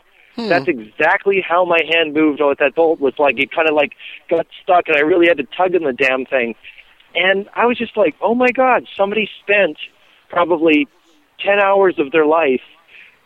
That's 0.47 0.67
exactly 0.67 1.43
how 1.45 1.65
my 1.65 1.79
hand 1.91 2.13
moved 2.13 2.39
with 2.41 2.59
that 2.59 2.73
bolt. 2.73 3.01
Was 3.01 3.13
like 3.19 3.37
it 3.37 3.51
kind 3.51 3.67
of 3.67 3.75
like 3.75 3.93
got 4.29 4.47
stuck, 4.63 4.87
and 4.87 4.95
I 4.95 5.01
really 5.01 5.27
had 5.27 5.37
to 5.37 5.43
tug 5.43 5.75
on 5.75 5.83
the 5.83 5.93
damn 5.93 6.25
thing. 6.25 6.55
And 7.13 7.49
I 7.53 7.65
was 7.65 7.77
just 7.77 7.97
like, 7.97 8.15
oh 8.21 8.33
my 8.33 8.51
god, 8.51 8.87
somebody 8.95 9.29
spent 9.43 9.77
probably 10.29 10.87
10 11.39 11.59
hours 11.59 11.99
of 11.99 12.11
their 12.11 12.25
life 12.25 12.61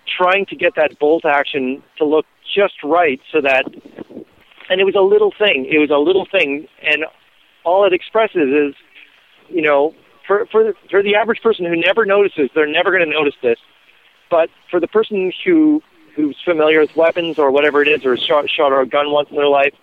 trying 0.08 0.46
to 0.48 0.56
get 0.56 0.76
that 0.76 0.98
bolt 1.00 1.26
action 1.26 1.82
to 1.98 2.06
look 2.06 2.26
just 2.56 2.84
right 2.84 3.20
so 3.32 3.42
that 3.42 3.66
and 4.70 4.82
it 4.82 4.84
was 4.84 4.96
a 4.96 5.02
little 5.02 5.32
thing 5.38 5.66
it 5.70 5.80
was 5.80 5.90
a 5.90 5.98
little 5.98 6.26
thing 6.26 6.68
and 6.84 7.06
all 7.64 7.86
it 7.86 7.94
expresses 7.94 8.48
is 8.48 8.76
you 9.50 9.62
know 9.62 9.94
for 10.28 10.46
for 10.48 10.64
the, 10.64 10.74
for 10.90 11.02
the 11.02 11.16
average 11.16 11.42
person 11.42 11.66
who 11.66 11.76
never 11.76 12.06
notices 12.06 12.50
they're 12.54 12.68
never 12.68 12.92
going 12.92 13.04
to 13.04 13.12
notice 13.12 13.36
this 13.42 13.60
but 14.30 14.50
for 14.70 14.80
the 14.80 14.88
person 14.88 15.32
who 15.44 15.82
who's 16.16 16.38
familiar 16.46 16.80
with 16.80 16.96
weapons 16.96 17.38
or 17.38 17.52
whatever 17.52 17.82
it 17.82 17.88
is 17.88 18.06
or 18.06 18.16
shot 18.16 18.50
shot 18.50 18.72
or 18.72 18.82
a 18.82 18.88
gun 18.88 19.12
once 19.12 19.30
in 19.30 19.36
their 19.36 19.48
life 19.48 19.74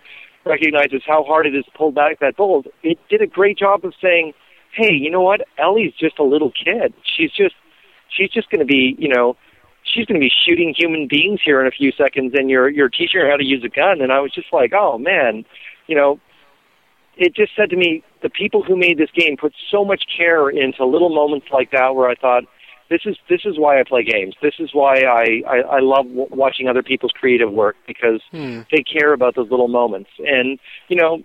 recognizes 0.45 1.01
how 1.05 1.23
hard 1.23 1.45
it 1.45 1.55
is 1.55 1.63
to 1.65 1.71
pull 1.71 1.91
back 1.91 2.19
that 2.19 2.35
bolt 2.35 2.65
it 2.81 2.97
did 3.09 3.21
a 3.21 3.27
great 3.27 3.57
job 3.57 3.83
of 3.85 3.93
saying 4.01 4.33
hey 4.73 4.91
you 4.91 5.09
know 5.09 5.21
what? 5.21 5.41
Ellie's 5.57 5.93
just 5.93 6.19
a 6.19 6.23
little 6.23 6.51
kid. 6.51 6.93
She's 7.03 7.31
just 7.31 7.55
she's 8.09 8.29
just 8.29 8.49
going 8.49 8.59
to 8.59 8.65
be 8.65 8.95
you 8.97 9.07
know 9.07 9.37
she's 9.83 10.05
going 10.05 10.19
to 10.19 10.23
be 10.23 10.31
shooting 10.47 10.73
human 10.77 11.07
beings 11.07 11.39
here 11.43 11.61
in 11.61 11.67
a 11.67 11.71
few 11.71 11.91
seconds, 11.91 12.33
and 12.35 12.49
you're 12.49 12.69
you're 12.69 12.89
teaching 12.89 13.19
her 13.21 13.29
how 13.29 13.37
to 13.37 13.45
use 13.45 13.63
a 13.63 13.69
gun. 13.69 14.01
And 14.01 14.11
I 14.11 14.19
was 14.19 14.31
just 14.33 14.47
like, 14.51 14.73
oh 14.73 14.97
man, 14.97 15.45
you 15.87 15.95
know, 15.95 16.19
it 17.17 17.35
just 17.35 17.51
said 17.55 17.69
to 17.69 17.75
me, 17.75 18.03
the 18.21 18.29
people 18.29 18.63
who 18.63 18.75
made 18.75 18.97
this 18.97 19.11
game 19.15 19.37
put 19.37 19.53
so 19.69 19.85
much 19.85 20.03
care 20.17 20.49
into 20.49 20.85
little 20.85 21.13
moments 21.13 21.47
like 21.51 21.71
that, 21.71 21.95
where 21.95 22.09
I 22.09 22.15
thought, 22.15 22.43
this 22.89 23.01
is 23.05 23.17
this 23.29 23.41
is 23.45 23.57
why 23.57 23.79
I 23.79 23.83
play 23.83 24.03
games. 24.03 24.35
This 24.41 24.55
is 24.59 24.69
why 24.73 25.01
I 25.01 25.41
I, 25.47 25.57
I 25.77 25.79
love 25.79 26.05
w- 26.05 26.27
watching 26.31 26.67
other 26.67 26.83
people's 26.83 27.11
creative 27.13 27.51
work 27.51 27.75
because 27.87 28.21
Hmm. 28.31 28.61
they 28.71 28.83
care 28.83 29.13
about 29.13 29.35
those 29.35 29.49
little 29.51 29.67
moments. 29.67 30.09
And 30.19 30.59
you 30.89 30.95
know, 30.95 31.23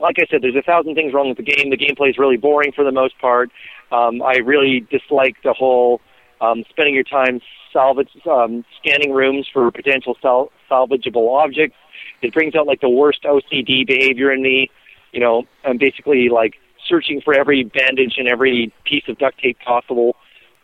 like 0.00 0.16
I 0.18 0.26
said, 0.30 0.42
there's 0.42 0.56
a 0.56 0.62
thousand 0.62 0.94
things 0.94 1.12
wrong 1.14 1.28
with 1.28 1.38
the 1.38 1.42
game. 1.42 1.70
The 1.70 1.76
gameplay 1.76 2.10
is 2.10 2.18
really 2.18 2.36
boring 2.36 2.72
for 2.72 2.84
the 2.84 2.92
most 2.92 3.18
part. 3.18 3.50
Um, 3.90 4.22
I 4.22 4.36
really 4.38 4.86
dislike 4.90 5.36
the 5.42 5.52
whole 5.52 6.00
um, 6.40 6.64
spending 6.70 6.94
your 6.94 7.04
time 7.04 7.40
salvage 7.72 8.10
um, 8.30 8.64
scanning 8.80 9.12
rooms 9.12 9.46
for 9.52 9.70
potential 9.70 10.16
sal- 10.22 10.50
salvageable 10.70 11.42
objects. 11.42 11.76
It 12.22 12.32
brings 12.32 12.54
out 12.54 12.66
like 12.66 12.80
the 12.80 12.88
worst 12.88 13.22
OCD 13.24 13.86
behavior 13.86 14.32
in 14.32 14.42
me. 14.42 14.70
You 15.12 15.20
know, 15.20 15.44
I'm 15.64 15.78
basically 15.78 16.28
like 16.28 16.54
searching 16.88 17.20
for 17.20 17.34
every 17.34 17.64
bandage 17.64 18.14
and 18.18 18.28
every 18.28 18.72
piece 18.84 19.04
of 19.08 19.18
duct 19.18 19.38
tape 19.40 19.58
possible. 19.64 20.16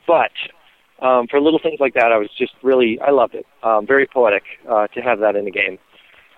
But 0.07 0.33
um, 1.01 1.27
for 1.27 1.41
little 1.41 1.59
things 1.59 1.81
like 1.81 1.95
that, 1.95 2.13
I 2.13 2.19
was 2.19 2.31
just 2.37 2.53
really 2.63 2.99
I 3.01 3.11
loved 3.11 3.35
it. 3.35 3.47
Um, 3.63 3.87
very 3.87 4.07
poetic 4.07 4.45
uh, 4.69 4.87
to 4.89 5.01
have 5.01 5.21
that 5.21 5.37
in 5.37 5.45
the 5.45 5.51
game. 5.51 5.79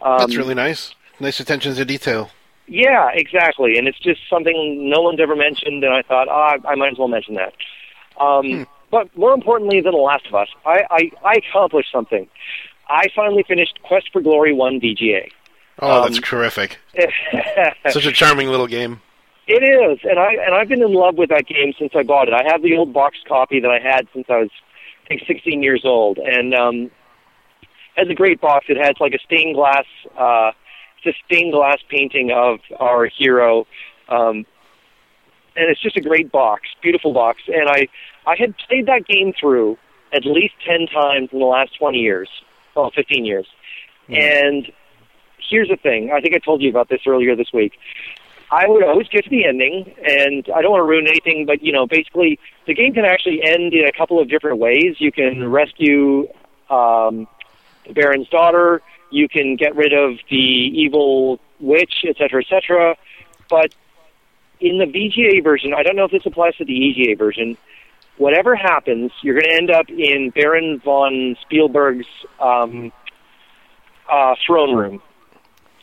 Um, 0.03 0.19
That's 0.19 0.37
really 0.37 0.55
nice. 0.55 0.95
Nice 1.21 1.39
attention 1.41 1.75
to 1.75 1.85
detail. 1.85 2.31
yeah, 2.67 3.11
exactly. 3.13 3.79
And 3.79 3.87
it's 3.87 3.99
just 4.01 4.21
something 4.29 4.91
no 4.91 5.01
one's 5.01 5.21
ever 5.21 5.37
mentioned, 5.37 5.85
and 5.85 5.95
I 5.95 6.03
thought, 6.03 6.29
ah, 6.29 6.57
I 6.67 6.75
might 6.75 6.93
as 6.93 6.99
well 6.99 7.09
mention 7.09 7.35
that. 7.35 7.55
Um, 8.21 8.67
But 8.95 9.17
more 9.19 9.35
importantly 9.35 9.81
than 9.81 9.91
The 9.91 9.99
Last 9.99 10.25
of 10.29 10.37
Us, 10.37 10.47
I, 10.65 10.85
I, 10.89 11.11
I 11.25 11.33
accomplished 11.39 11.91
something. 11.91 12.29
I 12.89 13.09
finally 13.17 13.43
finished 13.43 13.81
Quest 13.83 14.09
for 14.13 14.21
Glory 14.21 14.53
1 14.53 14.79
VGA. 14.81 15.33
Oh, 15.81 16.05
that's 16.05 16.19
Um, 16.19 16.23
terrific. 16.23 16.79
Such 17.91 18.07
a 18.07 18.13
charming 18.13 18.51
little 18.51 18.69
game. 18.69 19.01
It 19.49 19.65
is, 19.65 19.99
and 20.05 20.17
I 20.21 20.35
and 20.35 20.55
I've 20.55 20.69
been 20.69 20.81
in 20.81 20.93
love 20.95 21.17
with 21.17 21.29
that 21.31 21.47
game 21.47 21.75
since 21.77 21.91
I 21.97 22.05
bought 22.05 22.29
it. 22.29 22.35
I 22.35 22.45
have 22.47 22.63
the 22.63 22.77
old 22.77 22.93
box 22.93 23.17
copy 23.27 23.59
that 23.59 23.69
I 23.71 23.81
had 23.81 24.07
since 24.15 24.27
I 24.31 24.39
was 24.39 24.51
I 25.05 25.09
think 25.09 25.23
16 25.27 25.61
years 25.61 25.83
old, 25.85 26.19
and 26.19 26.55
um, 26.55 26.91
has 27.97 28.09
a 28.09 28.15
great 28.15 28.41
box. 28.41 28.67
It 28.69 28.77
has 28.77 28.95
like 29.01 29.13
a 29.13 29.19
stained 29.19 29.57
glass, 29.57 29.85
uh, 30.17 30.53
it's 31.03 31.15
a 31.17 31.19
stained 31.27 31.53
glass 31.53 31.79
painting 31.91 32.31
of 32.31 32.61
our 32.79 33.07
hero, 33.07 33.67
um, 34.09 34.47
and 35.57 35.69
it's 35.69 35.81
just 35.83 35.97
a 35.97 36.01
great 36.01 36.31
box, 36.31 36.69
beautiful 36.81 37.13
box. 37.13 37.43
And 37.49 37.69
I 37.69 37.89
I 38.27 38.37
had 38.37 38.57
played 38.57 38.87
that 38.87 39.07
game 39.07 39.33
through 39.39 39.79
at 40.13 40.25
least 40.25 40.55
10 40.67 40.87
times 40.87 41.29
in 41.33 41.39
the 41.39 41.45
last 41.45 41.77
20 41.79 41.99
years, 41.99 42.29
well, 42.75 42.91
15 42.91 43.25
years, 43.25 43.47
and 44.09 44.71
here's 45.39 45.69
the 45.69 45.77
thing. 45.77 46.13
I 46.13 46.21
think 46.21 46.35
I 46.35 46.39
told 46.39 46.63
you 46.63 46.71
about 46.71 46.89
this 46.89 47.01
earlier 47.07 47.37
this 47.37 47.53
week. 47.53 47.79
I 48.51 48.69
would 48.69 48.85
always 48.85 49.09
get 49.09 49.25
to 49.25 49.31
the 49.31 49.47
ending, 49.47 49.95
and 50.05 50.49
I 50.55 50.63
don't 50.63 50.71
want 50.71 50.81
to 50.83 50.85
ruin 50.85 51.07
anything, 51.09 51.47
but 51.47 51.63
you 51.63 51.73
know, 51.73 51.87
basically, 51.87 52.39
the 52.67 52.75
game 52.75 52.95
can 52.95 53.05
actually 53.05 53.43
end 53.43 53.73
in 53.75 53.85
a 53.87 53.93
couple 53.93 54.21
of 54.21 54.29
different 54.29 54.59
ways. 54.59 54.97
You 54.99 55.11
can 55.11 55.51
rescue 55.51 56.29
um, 56.71 57.27
the 57.87 57.95
Baron's 57.95 58.29
daughter. 58.29 58.83
You 59.11 59.29
can 59.29 59.57
get 59.57 59.75
rid 59.75 59.93
of 59.93 60.19
the 60.31 60.37
evil 60.37 61.41
witch, 61.59 62.05
etc., 62.07 62.43
etc. 62.43 62.97
But 63.49 63.75
in 64.61 64.79
the 64.79 64.87
VGA 64.87 65.43
version, 65.43 65.75
I 65.75 65.83
don't 65.83 65.97
know 65.97 66.05
if 66.05 66.11
this 66.11 66.27
applies 66.27 66.55
to 66.57 66.65
the 66.65 66.73
EGA 66.73 67.17
version. 67.17 67.57
Whatever 68.17 68.55
happens, 68.55 69.11
you're 69.23 69.35
going 69.35 69.51
to 69.51 69.57
end 69.57 69.71
up 69.71 69.89
in 69.89 70.31
Baron 70.31 70.81
von 70.85 71.37
Spielberg's 71.43 72.07
um, 72.41 72.93
uh, 74.11 74.35
throne 74.47 74.77
room. 74.77 75.03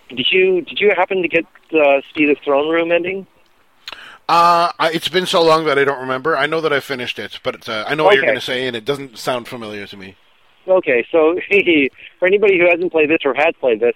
Did 0.10 0.28
you 0.32 0.62
did 0.62 0.80
you 0.80 0.92
happen 0.96 1.22
to 1.22 1.28
get 1.28 1.46
uh, 1.74 2.02
see 2.16 2.26
the 2.26 2.36
throne 2.44 2.70
room 2.70 2.92
ending? 2.92 3.28
Uh, 4.30 4.72
I, 4.80 4.92
it's 4.94 5.10
been 5.10 5.26
so 5.26 5.44
long 5.44 5.66
that 5.66 5.78
I 5.78 5.84
don't 5.84 6.00
remember. 6.00 6.38
I 6.38 6.46
know 6.46 6.62
that 6.62 6.72
I 6.72 6.80
finished 6.80 7.20
it, 7.20 7.40
but 7.44 7.68
uh, 7.68 7.86
I 7.88 7.96
know 7.96 8.06
what 8.06 8.16
you're 8.16 8.24
going 8.24 8.36
to 8.36 8.42
say, 8.42 8.66
and 8.66 8.76
it 8.76 8.86
doesn't 8.86 9.18
sound 9.18 9.48
familiar 9.48 9.86
to 9.88 9.98
me. 9.98 10.16
Okay, 10.68 11.06
so 11.12 11.36
for 12.20 12.28
anybody 12.28 12.58
who 12.58 12.66
hasn't 12.70 12.92
played 12.92 13.10
this 13.10 13.20
or 13.26 13.34
has 13.34 13.54
played 13.60 13.80
this, 13.80 13.96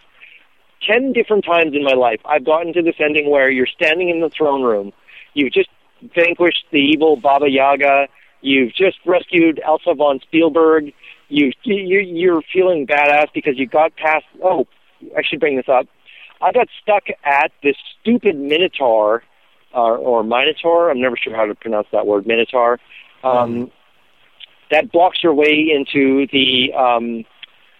ten 0.85 1.13
different 1.13 1.45
times 1.45 1.73
in 1.73 1.83
my 1.83 1.93
life 1.93 2.19
I've 2.25 2.45
gotten 2.45 2.73
to 2.73 2.81
this 2.81 2.95
ending 2.99 3.29
where 3.29 3.49
you're 3.49 3.67
standing 3.67 4.09
in 4.09 4.19
the 4.21 4.29
throne 4.29 4.63
room, 4.63 4.91
you've 5.33 5.53
just 5.53 5.69
vanquished 6.13 6.65
the 6.71 6.79
evil 6.79 7.15
Baba 7.15 7.49
Yaga, 7.49 8.07
you've 8.45 8.73
just 8.73 8.97
rescued 9.05 9.59
Elsa 9.65 9.93
von 9.95 10.19
Spielberg, 10.21 10.93
you 11.29 11.51
you 11.63 11.99
you're 11.99 12.41
feeling 12.53 12.85
badass 12.85 13.27
because 13.33 13.57
you 13.57 13.67
got 13.67 13.95
past. 13.95 14.25
Oh, 14.43 14.67
I 15.17 15.23
should 15.23 15.39
bring 15.39 15.57
this 15.57 15.67
up. 15.67 15.87
I 16.41 16.51
got 16.51 16.67
stuck 16.81 17.03
at 17.23 17.51
this 17.63 17.75
stupid 18.01 18.37
Minotaur, 18.37 19.23
uh, 19.73 19.95
or 19.95 20.23
Minotaur. 20.23 20.89
I'm 20.89 21.01
never 21.01 21.17
sure 21.17 21.35
how 21.35 21.45
to 21.45 21.55
pronounce 21.55 21.87
that 21.91 22.05
word, 22.05 22.27
Minotaur. 22.27 22.79
Um, 23.23 23.71
that 24.71 24.91
blocks 24.91 25.23
your 25.23 25.33
way 25.33 25.71
into 25.73 26.27
the 26.31 26.73
um, 26.73 27.25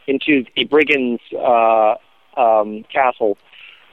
into 0.08 0.46
the 0.56 0.66
brigands' 0.66 1.22
uh, 1.34 1.96
um, 2.38 2.84
castle. 2.92 3.38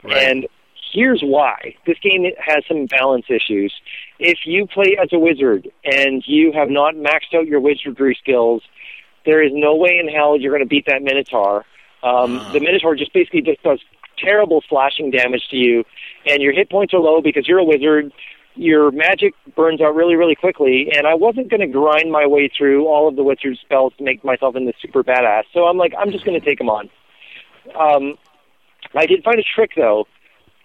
Right. 0.03 0.17
And 0.17 0.47
here's 0.91 1.21
why: 1.21 1.75
this 1.85 1.97
game 1.99 2.25
has 2.39 2.63
some 2.67 2.87
balance 2.87 3.25
issues. 3.29 3.73
If 4.25 4.39
you 4.45 4.65
play 4.67 4.95
as 5.01 5.09
a 5.11 5.19
wizard 5.19 5.69
and 5.83 6.23
you 6.25 6.53
have 6.53 6.69
not 6.69 6.95
maxed 6.95 7.35
out 7.35 7.45
your 7.45 7.59
wizardry 7.59 8.17
skills, 8.21 8.63
there 9.25 9.43
is 9.43 9.51
no 9.53 9.75
way 9.75 9.99
in 10.01 10.07
hell 10.07 10.39
you're 10.39 10.51
going 10.51 10.63
to 10.63 10.69
beat 10.69 10.85
that 10.87 11.01
Minotaur. 11.03 11.65
Um, 12.03 12.39
Ah. 12.39 12.51
The 12.53 12.61
Minotaur 12.61 12.95
just 12.95 13.11
basically 13.13 13.41
just 13.41 13.61
does 13.63 13.79
terrible 14.17 14.63
slashing 14.69 15.11
damage 15.11 15.47
to 15.49 15.57
you, 15.57 15.83
and 16.25 16.41
your 16.41 16.53
hit 16.53 16.69
points 16.69 16.93
are 16.93 16.99
low 16.99 17.21
because 17.21 17.47
you're 17.49 17.59
a 17.59 17.65
wizard. 17.65 18.13
Your 18.55 18.91
magic 18.91 19.33
burns 19.55 19.81
out 19.81 19.93
really, 19.93 20.15
really 20.15 20.35
quickly, 20.35 20.89
and 20.95 21.05
I 21.05 21.15
wasn't 21.15 21.49
going 21.49 21.59
to 21.61 21.67
grind 21.67 22.09
my 22.11 22.25
way 22.25 22.49
through 22.55 22.87
all 22.87 23.09
of 23.09 23.15
the 23.15 23.23
wizard 23.23 23.57
spells 23.61 23.93
to 23.97 24.03
make 24.03 24.23
myself 24.23 24.55
into 24.55 24.71
super 24.81 25.03
badass. 25.03 25.43
So 25.53 25.65
I'm 25.65 25.77
like, 25.77 25.93
I'm 25.99 26.11
just 26.11 26.23
going 26.23 26.39
to 26.39 26.45
take 26.45 26.59
them 26.59 26.69
on. 26.69 26.89
Um, 27.75 28.15
I 28.95 29.05
did 29.05 29.23
find 29.23 29.39
a 29.39 29.43
trick 29.43 29.71
though. 29.75 30.05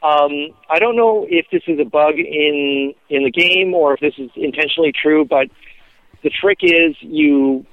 Um, 0.03 0.51
I 0.71 0.79
don't 0.79 0.97
know 0.97 1.27
if 1.29 1.47
this 1.51 1.63
is 1.67 1.81
a 1.81 1.85
bug 1.85 2.15
in 2.19 2.95
in 3.09 3.25
the 3.25 3.31
game 3.31 3.75
or 3.75 3.95
if 3.95 4.01
this 4.01 4.15
is 4.17 4.31
intentionally 4.37 4.93
true, 4.93 5.25
but 5.25 5.49
the 6.23 6.31
trick 6.31 6.59
is 6.63 6.95
you 7.01 7.67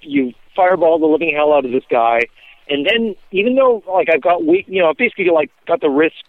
you 0.00 0.32
fireball 0.54 0.98
the 0.98 1.06
living 1.06 1.34
hell 1.34 1.52
out 1.52 1.64
of 1.64 1.72
this 1.72 1.82
guy, 1.90 2.20
and 2.68 2.86
then 2.86 3.16
even 3.32 3.56
though 3.56 3.82
like 3.88 4.08
I've 4.08 4.22
got 4.22 4.44
weak, 4.44 4.66
you 4.68 4.82
know, 4.82 4.90
I've 4.90 4.96
basically 4.96 5.30
like 5.30 5.50
got 5.66 5.80
the 5.80 5.90
risks 5.90 6.22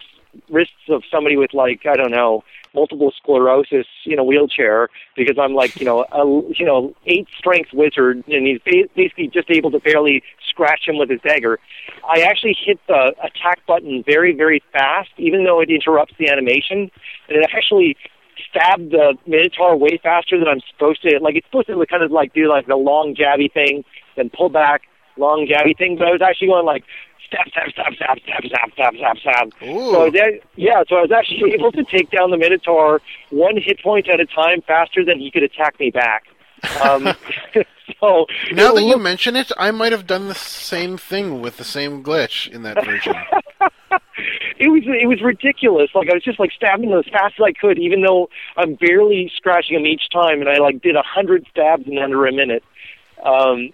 risks 0.50 0.74
of 0.90 1.04
somebody 1.12 1.38
with 1.38 1.54
like 1.54 1.86
I 1.86 1.96
don't 1.96 2.12
know 2.12 2.44
multiple 2.76 3.12
sclerosis 3.16 3.88
in 4.06 4.20
a 4.20 4.24
wheelchair 4.24 4.90
because 5.16 5.38
I'm 5.40 5.54
like 5.54 5.80
you 5.80 5.86
know 5.86 6.06
a 6.12 6.26
you 6.54 6.66
know 6.66 6.94
eight 7.08 7.28
strength 7.38 7.72
wizard 7.74 8.24
and 8.28 8.46
he's 8.46 8.60
ba- 8.64 8.90
basically 8.96 9.28
just 9.28 9.50
able 9.50 9.72
to 9.72 9.80
barely 9.80 10.22
scratch 10.48 10.82
him 10.88 10.98
with 10.98 11.10
his 11.10 11.22
dagger. 11.22 11.60
I 12.08 12.22
actually 12.22 12.56
hit 12.60 12.80
the 12.88 13.16
attack 13.24 13.66
button 13.66 14.04
very 14.06 14.36
very 14.36 14.62
fast, 14.72 15.10
even 15.18 15.44
though 15.44 15.62
it 15.62 15.70
interrupts 15.70 16.14
the 16.20 16.30
animation, 16.30 16.92
and 17.30 17.38
it 17.38 17.50
actually 17.54 17.98
stabbed 18.50 18.92
the 18.92 19.16
Minotaur 19.26 19.78
way 19.78 20.00
faster 20.02 20.38
than 20.38 20.48
I'm 20.48 20.62
supposed 20.72 21.02
to. 21.04 21.20
Like 21.22 21.36
it's 21.36 21.48
supposed 21.48 21.68
to 21.68 21.86
kind 21.90 22.04
of 22.04 22.12
like 22.12 22.34
do 22.34 22.50
like 22.50 22.68
the 22.68 22.76
long 22.76 23.16
jabby 23.16 23.52
thing, 23.52 23.84
then 24.16 24.30
pull 24.30 24.50
back, 24.50 24.84
long 25.18 25.48
jabby 25.48 25.78
thing. 25.78 25.98
But 25.98 26.08
I 26.08 26.12
was 26.12 26.22
actually 26.22 26.48
going 26.48 26.66
like 26.66 26.84
stab, 27.28 27.48
stab, 27.50 27.70
stab, 27.72 27.94
stab, 27.96 28.18
stab, 28.24 28.46
stab, 28.46 28.72
stab, 28.74 28.96
stab, 28.96 29.18
stab. 29.18 29.68
Ooh. 29.68 29.92
So 29.92 30.12
that, 30.12 30.40
yeah, 30.56 30.84
so 30.88 30.98
I 30.98 31.02
was 31.02 31.12
actually 31.12 31.54
able 31.60 31.72
to 31.72 31.84
take 31.84 32.12
down 32.12 32.32
the 32.32 32.38
Minotaur 32.38 33.02
one 33.30 33.58
hit 33.58 33.82
point 33.82 34.08
at 34.10 34.20
a 34.20 34.26
time 34.26 34.62
faster 34.62 35.04
than 35.04 35.20
he 35.20 35.32
could 35.32 35.44
attack 35.44 35.80
me 35.80 35.92
back. 35.92 36.26
Um, 36.84 37.14
so 38.00 38.26
Now 38.52 38.74
that 38.74 38.84
you 38.84 38.98
mention 38.98 39.36
it, 39.36 39.52
I 39.58 39.72
might 39.72 39.92
have 39.92 40.08
done 40.08 40.28
the 40.28 40.36
same 40.36 40.98
thing 40.98 41.42
with 41.42 41.58
the 41.58 41.64
same 41.64 42.04
glitch 42.04 42.48
in 42.48 42.64
that 42.64 42.84
version. 42.84 43.16
it 44.58 44.70
was 44.70 44.84
it 44.86 45.08
was 45.08 45.22
ridiculous. 45.22 45.90
Like 45.94 46.10
I 46.10 46.14
was 46.14 46.24
just 46.24 46.40
like 46.40 46.52
stabbing 46.52 46.90
them 46.90 47.00
as 47.00 47.12
fast 47.12 47.36
as 47.40 47.44
I 47.44 47.54
could, 47.54 47.78
even 47.78 48.02
though 48.02 48.30
I'm 48.58 48.76
barely 48.76 49.32
scratching 49.36 49.76
them 49.76 49.86
each 49.86 50.10
time, 50.12 50.40
and 50.42 50.50
I 50.50 50.58
like 50.58 50.82
did 50.82 50.96
a 50.96 51.04
hundred 51.04 51.46
stabs 51.52 51.88
in 51.88 51.98
under 51.98 52.26
a 52.26 52.32
minute. 52.32 52.64
Um, 53.24 53.72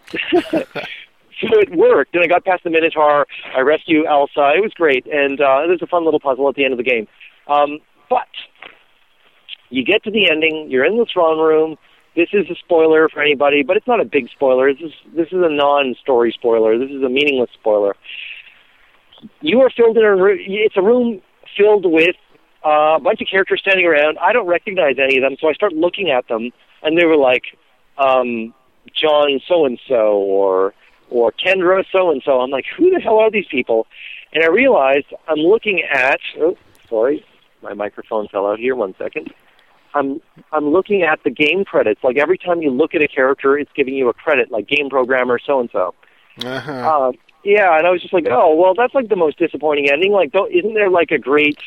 so 1.42 1.60
it 1.60 1.76
worked, 1.76 2.16
and 2.16 2.24
I 2.24 2.28
got 2.28 2.46
past 2.46 2.64
the 2.64 2.70
Minotaur. 2.70 3.28
I 3.56 3.62
rescue 3.62 4.06
Elsa. 4.06 4.54
It 4.56 4.62
was 4.62 4.72
great, 4.76 5.06
and 5.08 5.40
uh, 5.40 5.68
there's 5.68 5.82
a 5.82 5.88
fun 5.88 6.06
little 6.06 6.20
puzzle 6.20 6.48
at 6.50 6.56
the 6.56 6.64
end 6.64 6.74
of 6.74 6.78
the 6.78 6.84
game. 6.84 7.08
Um, 7.48 7.80
but 8.10 8.28
you 9.70 9.84
get 9.84 10.04
to 10.04 10.12
the 10.12 10.30
ending. 10.30 10.68
You're 10.70 10.86
in 10.86 10.98
the 10.98 11.06
throne 11.12 11.40
room. 11.40 11.78
This 12.16 12.30
is 12.34 12.50
a 12.50 12.56
spoiler 12.56 13.08
for 13.08 13.22
anybody, 13.22 13.64
but 13.64 13.78
it's 13.78 13.88
not 13.88 14.02
a 14.02 14.06
big 14.06 14.30
spoiler. 14.30 14.74
This 14.74 14.84
is 14.84 14.94
this 15.16 15.28
is 15.28 15.40
a 15.42 15.50
non-story 15.50 16.34
spoiler. 16.38 16.78
This 16.78 16.90
is 16.92 17.02
a 17.04 17.10
meaningless 17.10 17.50
spoiler 17.54 17.96
you 19.42 19.60
are 19.62 19.70
filled 19.70 19.98
in 19.98 20.04
a 20.04 20.16
room. 20.16 20.38
It's 20.40 20.78
a 20.78 20.82
room 20.82 21.22
filled 21.58 21.86
with 21.86 22.16
uh, 22.66 22.96
a 22.96 23.00
bunch 23.00 23.22
of 23.22 23.28
characters 23.30 23.62
standing 23.62 23.86
around. 23.86 24.18
I 24.20 24.34
don't 24.34 24.48
recognize 24.48 24.96
any 25.02 25.18
of 25.18 25.24
them, 25.24 25.36
so 25.40 25.50
I 25.50 25.54
start 25.54 25.74
looking 25.74 26.10
at 26.10 26.28
them, 26.28 26.52
and 26.84 26.98
they 26.98 27.06
were 27.06 27.18
like 27.18 27.44
um, 27.98 28.54
John 28.94 29.40
so 29.48 29.66
and 29.66 29.80
so 29.88 30.18
or 30.18 30.74
or 31.12 31.32
Kendra 31.32 31.86
so 31.92 32.10
and 32.10 32.22
so. 32.26 32.42
I'm 32.42 32.50
like, 32.50 32.66
who 32.76 32.90
the 32.90 33.00
hell 33.00 33.20
are 33.20 33.30
these 33.30 33.48
people? 33.50 33.86
And 34.34 34.44
I 34.44 34.48
realized 34.48 35.08
I'm 35.28 35.40
looking 35.40 35.84
at. 35.94 36.20
Oh, 36.40 36.58
sorry, 36.90 37.24
my 37.62 37.74
microphone 37.74 38.28
fell 38.30 38.48
out 38.48 38.60
here. 38.60 38.76
One 38.76 38.96
second. 38.98 39.34
I'm 39.94 40.22
I'm 40.52 40.72
looking 40.72 41.04
at 41.04 41.24
the 41.24 41.30
game 41.30 41.66
credits. 41.66 42.04
Like 42.04 42.18
every 42.18 42.38
time 42.38 42.62
you 42.62 42.72
look 42.72 42.96
at 42.96 43.04
a 43.04 43.08
character, 43.08 43.58
it's 43.58 43.72
giving 43.76 43.94
you 43.94 44.10
a 44.10 44.14
credit, 44.14 44.50
like 44.50 44.68
game 44.68 44.90
programmer 44.90 45.38
so 45.38 45.60
and 45.60 45.70
so. 45.72 45.94
Yeah, 47.44 47.78
and 47.78 47.88
I 47.88 47.90
was 47.90 48.02
just 48.02 48.14
like, 48.14 48.28
oh, 48.30 48.56
well, 48.56 48.74
that's 48.76 48.94
like 48.94 49.10
the 49.10 49.16
most 49.16 49.38
disappointing 49.38 49.90
ending. 49.92 50.12
Like, 50.12 50.32
don't, 50.32 50.52
isn't 50.52 50.76
there 50.76 50.90
like 50.92 51.12
a 51.12 51.18
great, 51.18 51.58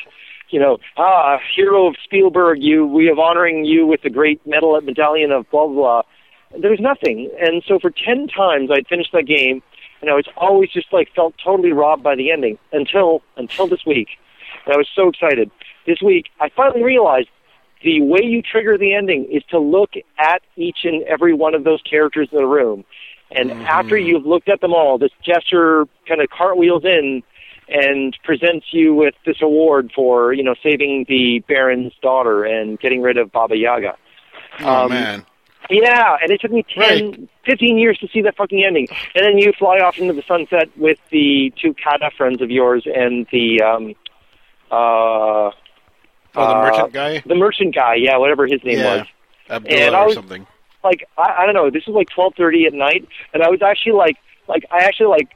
you 0.49 0.59
know, 0.59 0.77
ah, 0.97 1.37
hero 1.53 1.87
of 1.87 1.95
Spielberg, 2.03 2.63
you, 2.63 2.85
we 2.85 3.07
have 3.07 3.19
honoring 3.19 3.65
you 3.65 3.85
with 3.85 4.01
the 4.01 4.09
great 4.09 4.45
medal 4.47 4.79
medallion 4.81 5.31
of 5.31 5.49
blah, 5.51 5.67
blah, 5.67 6.03
blah. 6.55 6.61
There's 6.61 6.79
nothing. 6.79 7.31
And 7.39 7.63
so 7.67 7.79
for 7.79 7.91
10 7.91 8.27
times 8.27 8.69
I'd 8.71 8.87
finished 8.87 9.11
that 9.13 9.25
game, 9.25 9.61
and 10.01 10.09
I 10.09 10.13
was 10.13 10.25
always 10.37 10.71
just 10.71 10.91
like 10.91 11.13
felt 11.15 11.35
totally 11.43 11.71
robbed 11.71 12.03
by 12.03 12.15
the 12.15 12.31
ending 12.31 12.57
until, 12.71 13.21
until 13.37 13.67
this 13.67 13.85
week. 13.85 14.09
And 14.65 14.73
I 14.73 14.77
was 14.77 14.87
so 14.95 15.09
excited. 15.09 15.51
This 15.85 16.01
week, 16.01 16.27
I 16.39 16.49
finally 16.49 16.83
realized 16.83 17.29
the 17.83 18.01
way 18.01 18.21
you 18.23 18.41
trigger 18.41 18.77
the 18.77 18.93
ending 18.93 19.25
is 19.31 19.43
to 19.51 19.59
look 19.59 19.91
at 20.17 20.41
each 20.55 20.79
and 20.83 21.03
every 21.03 21.33
one 21.33 21.53
of 21.53 21.63
those 21.63 21.81
characters 21.81 22.29
in 22.31 22.37
the 22.37 22.45
room. 22.45 22.83
And 23.31 23.51
after 23.51 23.97
you've 23.97 24.25
looked 24.25 24.49
at 24.49 24.61
them 24.61 24.73
all, 24.73 24.97
this 24.97 25.11
gesture 25.23 25.85
kind 26.07 26.21
of 26.21 26.29
cartwheels 26.29 26.83
in 26.85 27.23
and 27.67 28.17
presents 28.23 28.67
you 28.71 28.93
with 28.93 29.15
this 29.25 29.37
award 29.41 29.91
for, 29.95 30.33
you 30.33 30.43
know, 30.43 30.55
saving 30.61 31.05
the 31.09 31.43
Baron's 31.47 31.93
daughter 32.01 32.43
and 32.43 32.79
getting 32.79 33.01
rid 33.01 33.17
of 33.17 33.31
Baba 33.31 33.57
Yaga. 33.57 33.97
oh 34.59 34.85
um, 34.85 34.89
man. 34.89 35.25
Yeah, 35.69 36.17
and 36.21 36.31
it 36.31 36.41
took 36.41 36.51
me 36.51 36.63
10, 36.75 37.27
15 37.45 37.77
years 37.77 37.97
to 37.99 38.07
see 38.07 38.21
that 38.21 38.35
fucking 38.37 38.63
ending. 38.63 38.87
And 39.15 39.25
then 39.25 39.37
you 39.37 39.51
fly 39.57 39.79
off 39.79 39.97
into 39.97 40.13
the 40.13 40.23
sunset 40.27 40.69
with 40.77 40.97
the 41.11 41.53
two 41.61 41.73
Katta 41.73 42.11
friends 42.15 42.41
of 42.41 42.51
yours 42.51 42.85
and 42.85 43.25
the 43.31 43.61
um 43.61 43.93
uh 44.71 45.51
Oh, 46.37 46.41
the 46.41 46.41
uh, 46.41 46.61
merchant 46.63 46.93
guy? 46.93 47.23
the 47.25 47.35
merchant 47.35 47.73
guy, 47.75 47.95
yeah, 47.95 48.17
whatever 48.17 48.45
his 48.45 48.61
name 48.63 48.79
Yeah. 48.79 48.97
was. 48.97 49.07
Abdullah 49.49 49.79
and 49.85 49.95
I 49.95 50.01
or 50.01 50.05
was- 50.07 50.15
something. 50.15 50.45
Like 50.83 51.07
I, 51.17 51.35
I 51.39 51.45
don't 51.45 51.55
know, 51.55 51.69
this 51.71 51.85
was 51.87 51.95
like 51.95 52.09
twelve 52.09 52.33
thirty 52.35 52.65
at 52.65 52.73
night 52.73 53.07
and 53.33 53.41
I 53.41 53.49
was 53.49 53.61
actually 53.61 53.93
like 53.93 54.17
like 54.47 54.65
I 54.69 54.79
actually 54.83 55.07
like 55.07 55.29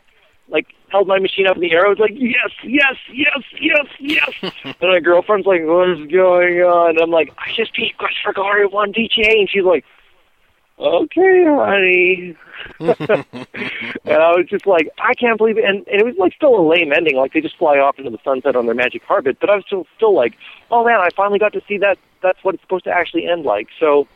like 0.49 0.67
held 0.89 1.07
my 1.07 1.19
machine 1.19 1.47
up 1.47 1.55
in 1.55 1.61
the 1.61 1.71
air. 1.71 1.85
I 1.85 1.89
was 1.89 1.97
like, 1.99 2.11
Yes, 2.13 2.51
yes, 2.63 2.95
yes, 3.13 3.39
yes, 3.59 3.85
yes 3.99 4.53
And 4.63 4.75
my 4.91 4.99
girlfriend's 4.99 5.47
like, 5.47 5.61
What 5.63 5.89
is 5.91 6.05
going 6.11 6.59
on? 6.61 6.89
And 6.91 6.99
I'm 6.99 7.09
like, 7.11 7.31
I 7.37 7.51
just 7.55 7.73
beat 7.75 7.97
Quest 7.97 8.15
for 8.23 8.33
Glory 8.33 8.67
one 8.67 8.91
VGA 8.93 9.39
and 9.39 9.49
she's 9.49 9.63
like 9.63 9.85
Okay, 10.79 11.43
honey. 11.45 12.35
and 12.79 14.13
I 14.13 14.31
was 14.31 14.45
just 14.49 14.65
like, 14.65 14.89
I 14.97 15.13
can't 15.13 15.37
believe 15.37 15.57
it. 15.57 15.65
And, 15.65 15.85
and 15.87 15.99
it 15.99 16.05
was 16.05 16.15
like 16.17 16.33
still 16.33 16.55
a 16.55 16.63
lame 16.65 16.93
ending. 16.93 17.17
Like 17.17 17.33
they 17.33 17.41
just 17.41 17.57
fly 17.57 17.77
off 17.79 17.99
into 17.99 18.11
the 18.11 18.19
sunset 18.23 18.55
on 18.55 18.65
their 18.65 18.75
magic 18.75 19.05
carpet. 19.05 19.37
But 19.41 19.49
I 19.49 19.55
was 19.55 19.65
still 19.65 19.85
still 19.97 20.15
like, 20.15 20.35
oh 20.71 20.85
man, 20.85 20.99
I 20.99 21.09
finally 21.15 21.39
got 21.39 21.51
to 21.53 21.61
see 21.67 21.77
that. 21.79 21.97
That's 22.21 22.41
what 22.43 22.55
it's 22.55 22.63
supposed 22.63 22.85
to 22.85 22.91
actually 22.91 23.27
end 23.27 23.43
like. 23.43 23.67
So 23.79 24.07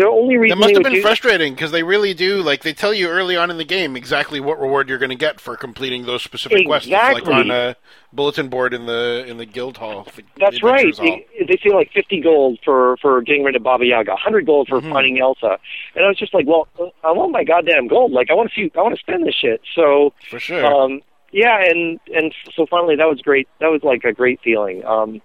the 0.00 0.08
only 0.08 0.48
That 0.48 0.56
must 0.56 0.74
have 0.74 0.82
been 0.82 1.02
frustrating 1.02 1.54
because 1.54 1.70
they 1.70 1.82
really 1.82 2.14
do 2.14 2.42
like 2.42 2.62
they 2.62 2.72
tell 2.72 2.94
you 2.94 3.08
early 3.08 3.36
on 3.36 3.50
in 3.50 3.58
the 3.58 3.64
game 3.64 3.96
exactly 3.96 4.40
what 4.40 4.60
reward 4.60 4.88
you're 4.88 4.98
going 4.98 5.10
to 5.10 5.14
get 5.16 5.40
for 5.40 5.56
completing 5.56 6.06
those 6.06 6.22
specific 6.22 6.66
quests, 6.66 6.88
like 6.90 7.26
on 7.26 7.50
a 7.50 7.76
bulletin 8.12 8.48
board 8.48 8.72
in 8.74 8.86
the 8.86 9.24
in 9.26 9.36
the 9.36 9.46
guild 9.46 9.76
hall. 9.76 10.06
That's 10.38 10.60
the 10.60 10.66
right. 10.66 10.94
hall. 10.96 11.04
They, 11.38 11.44
they 11.46 11.58
say 11.62 11.74
like 11.74 11.90
50 11.92 12.20
gold 12.20 12.58
for 12.64 12.96
for 12.98 13.20
getting 13.22 13.44
rid 13.44 13.56
of 13.56 13.62
Baba 13.62 13.84
Yaga, 13.84 14.12
100 14.12 14.46
gold 14.46 14.68
for 14.68 14.80
Mhm. 14.80 14.90
finding 14.90 15.18
Elsa, 15.20 15.58
and 15.94 16.04
I 16.04 16.08
was 16.08 16.16
just 16.18 16.32
like, 16.32 16.46
well, 16.46 16.66
I 17.04 17.12
want 17.12 17.32
my 17.32 17.44
goddamn 17.44 17.86
gold. 17.88 18.12
Like 18.12 18.30
I 18.30 18.34
want 18.34 18.50
to 18.50 18.54
see, 18.54 18.72
I 18.76 18.82
want 18.82 18.94
to 18.94 19.00
spend 19.00 19.26
this 19.26 19.34
shit. 19.34 19.60
So 19.74 20.12
for 20.28 20.38
sure. 20.40 20.64
Um, 20.64 21.02
yeah, 21.32 21.62
and 21.64 22.00
and 22.14 22.34
so 22.56 22.66
finally 22.66 22.96
that 22.96 23.06
was 23.08 23.20
great. 23.20 23.48
That 23.60 23.68
was 23.68 23.82
like 23.82 24.04
a 24.04 24.12
great 24.12 24.40
feeling. 24.42 24.84
Um, 24.84 25.20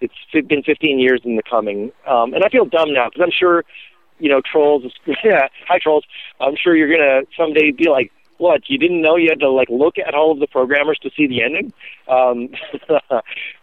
it's 0.00 0.14
been 0.32 0.62
15 0.62 0.98
years 0.98 1.20
in 1.24 1.36
the 1.36 1.42
coming, 1.42 1.92
um, 2.06 2.32
and 2.32 2.42
I 2.44 2.48
feel 2.48 2.64
dumb 2.64 2.94
now 2.94 3.10
because 3.10 3.22
I'm 3.22 3.30
sure, 3.30 3.64
you 4.20 4.28
know, 4.28 4.40
trolls. 4.40 4.84
Yeah, 5.24 5.48
hi 5.66 5.78
trolls. 5.78 6.04
I'm 6.40 6.56
sure 6.56 6.76
you're 6.76 6.90
gonna 6.90 7.22
someday 7.36 7.72
be 7.72 7.88
like, 7.88 8.12
what? 8.40 8.68
You 8.68 8.78
didn't 8.78 9.02
know 9.02 9.16
you 9.16 9.28
had 9.28 9.40
to 9.40 9.50
like 9.50 9.68
look 9.68 9.98
at 9.98 10.14
all 10.14 10.32
of 10.32 10.40
the 10.40 10.46
programmers 10.46 10.98
to 11.00 11.10
see 11.16 11.26
the 11.26 11.42
ending. 11.42 11.72
Um, 12.08 12.48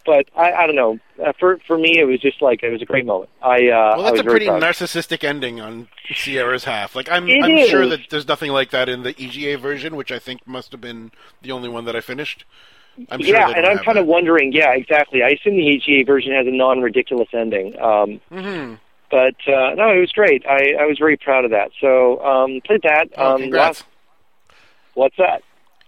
but 0.06 0.30
I, 0.36 0.52
I 0.52 0.68
don't 0.68 0.76
know. 0.76 1.00
Uh, 1.24 1.34
for 1.40 1.58
for 1.66 1.78
me, 1.78 1.98
it 1.98 2.06
was 2.06 2.20
just 2.20 2.42
like 2.42 2.62
it 2.64 2.70
was 2.70 2.82
a 2.82 2.86
great 2.86 3.06
moment. 3.06 3.32
I 3.42 3.70
uh, 3.70 3.96
well, 3.98 4.04
that's 4.04 4.20
a 4.20 4.24
pretty 4.24 4.46
narcissistic 4.46 5.24
ending 5.24 5.60
on 5.60 5.88
Sierra's 6.14 6.64
half. 6.64 6.96
Like 6.96 7.10
I'm, 7.10 7.28
It 7.28 7.44
I'm 7.44 7.68
sure 7.68 7.88
that 7.88 8.02
there's 8.10 8.28
nothing 8.28 8.52
like 8.52 8.70
that 8.72 8.88
in 8.88 9.04
the 9.04 9.20
EGA 9.20 9.58
version, 9.58 9.96
which 9.96 10.12
I 10.12 10.20
think 10.20 10.48
must 10.48 10.72
have 10.72 10.82
been 10.82 11.12
the 11.42 11.52
only 11.52 11.70
one 11.70 11.86
that 11.86 11.96
I 11.96 12.02
finished. 12.02 12.46
I'm 13.10 13.22
sure 13.22 13.36
yeah, 13.36 13.50
and 13.50 13.66
I'm 13.66 13.78
kind 13.84 13.98
that. 13.98 14.02
of 14.02 14.08
wondering. 14.08 14.54
Yeah, 14.54 14.72
exactly. 14.74 15.22
I 15.24 15.30
assume 15.30 15.56
the 15.56 15.68
EGA 15.68 16.06
version 16.06 16.34
has 16.34 16.48
a 16.48 16.52
non-ridiculous 16.52 17.30
ending. 17.34 17.80
Um, 17.80 18.22
hmm 18.30 18.76
But 19.10 19.36
uh, 19.48 19.74
no, 19.76 19.90
it 19.96 20.00
was 20.00 20.12
great. 20.12 20.46
I, 20.46 20.74
I 20.80 20.86
was 20.86 20.98
very 21.00 21.18
proud 21.18 21.46
of 21.46 21.52
that. 21.52 21.72
So 21.80 22.24
um, 22.24 22.60
played 22.66 22.82
that. 22.84 23.08
Oh, 23.18 23.36
um, 23.36 23.42
congrats! 23.42 23.82
last- 23.82 23.86
what's 24.96 25.16
that? 25.18 25.44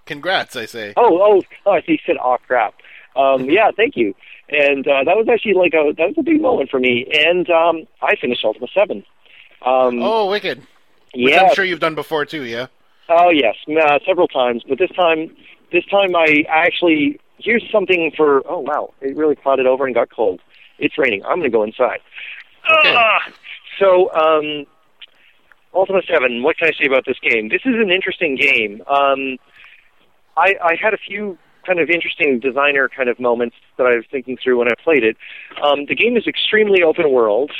Congrats, 0.05 0.55
I 0.55 0.65
say. 0.65 0.93
Oh, 0.97 1.19
oh, 1.21 1.41
oh! 1.65 1.71
I 1.71 1.81
see. 1.81 1.93
You 1.93 1.97
said, 2.05 2.15
"Oh 2.23 2.37
crap." 2.47 2.75
Um, 3.15 3.45
yeah, 3.49 3.71
thank 3.75 3.95
you. 3.95 4.15
And 4.49 4.87
uh, 4.87 5.03
that 5.05 5.15
was 5.15 5.27
actually 5.31 5.53
like 5.53 5.73
a 5.73 5.93
that 5.97 6.07
was 6.07 6.15
a 6.17 6.23
big 6.23 6.41
moment 6.41 6.69
for 6.69 6.79
me. 6.79 7.05
And 7.13 7.49
um, 7.49 7.87
I 8.01 8.15
finished 8.15 8.43
Ultima 8.43 8.67
Seven. 8.73 9.03
Um, 9.65 10.01
Oh, 10.01 10.29
wicked! 10.29 10.59
Which 11.13 11.31
yeah. 11.33 11.43
I'm 11.43 11.53
sure 11.55 11.65
you've 11.65 11.79
done 11.81 11.95
before 11.95 12.25
too. 12.25 12.43
Yeah. 12.43 12.67
Oh 13.09 13.29
yes, 13.31 13.55
uh, 13.67 13.99
several 14.05 14.27
times. 14.27 14.63
But 14.67 14.77
this 14.77 14.91
time, 14.91 15.35
this 15.71 15.83
time 15.85 16.15
I 16.15 16.45
actually 16.47 17.19
here's 17.37 17.63
something 17.71 18.11
for. 18.15 18.41
Oh 18.49 18.59
wow, 18.59 18.93
it 19.01 19.15
really 19.17 19.35
clouded 19.35 19.65
over 19.67 19.85
and 19.85 19.93
got 19.93 20.09
cold. 20.09 20.41
It's 20.77 20.97
raining. 20.97 21.23
I'm 21.25 21.39
going 21.39 21.43
to 21.43 21.49
go 21.49 21.63
inside. 21.63 21.99
Okay. 22.69 22.95
Ah! 22.95 23.19
so, 23.79 24.13
um, 24.13 24.65
Ultima 25.73 26.01
Seven. 26.07 26.43
What 26.43 26.57
can 26.57 26.67
I 26.67 26.71
say 26.71 26.85
about 26.85 27.05
this 27.05 27.17
game? 27.19 27.49
This 27.49 27.61
is 27.65 27.75
an 27.75 27.91
interesting 27.91 28.35
game. 28.35 28.81
Um, 28.87 29.37
I, 30.37 30.55
I 30.63 30.75
had 30.81 30.93
a 30.93 30.97
few 30.97 31.37
kind 31.65 31.79
of 31.79 31.89
interesting 31.89 32.39
designer 32.39 32.89
kind 32.89 33.09
of 33.09 33.19
moments 33.19 33.55
that 33.77 33.85
I 33.85 33.95
was 33.95 34.05
thinking 34.09 34.37
through 34.41 34.59
when 34.59 34.67
I 34.67 34.75
played 34.83 35.03
it. 35.03 35.17
Um, 35.61 35.85
the 35.87 35.95
game 35.95 36.17
is 36.17 36.25
extremely 36.25 36.81
open 36.81 37.11
world. 37.11 37.51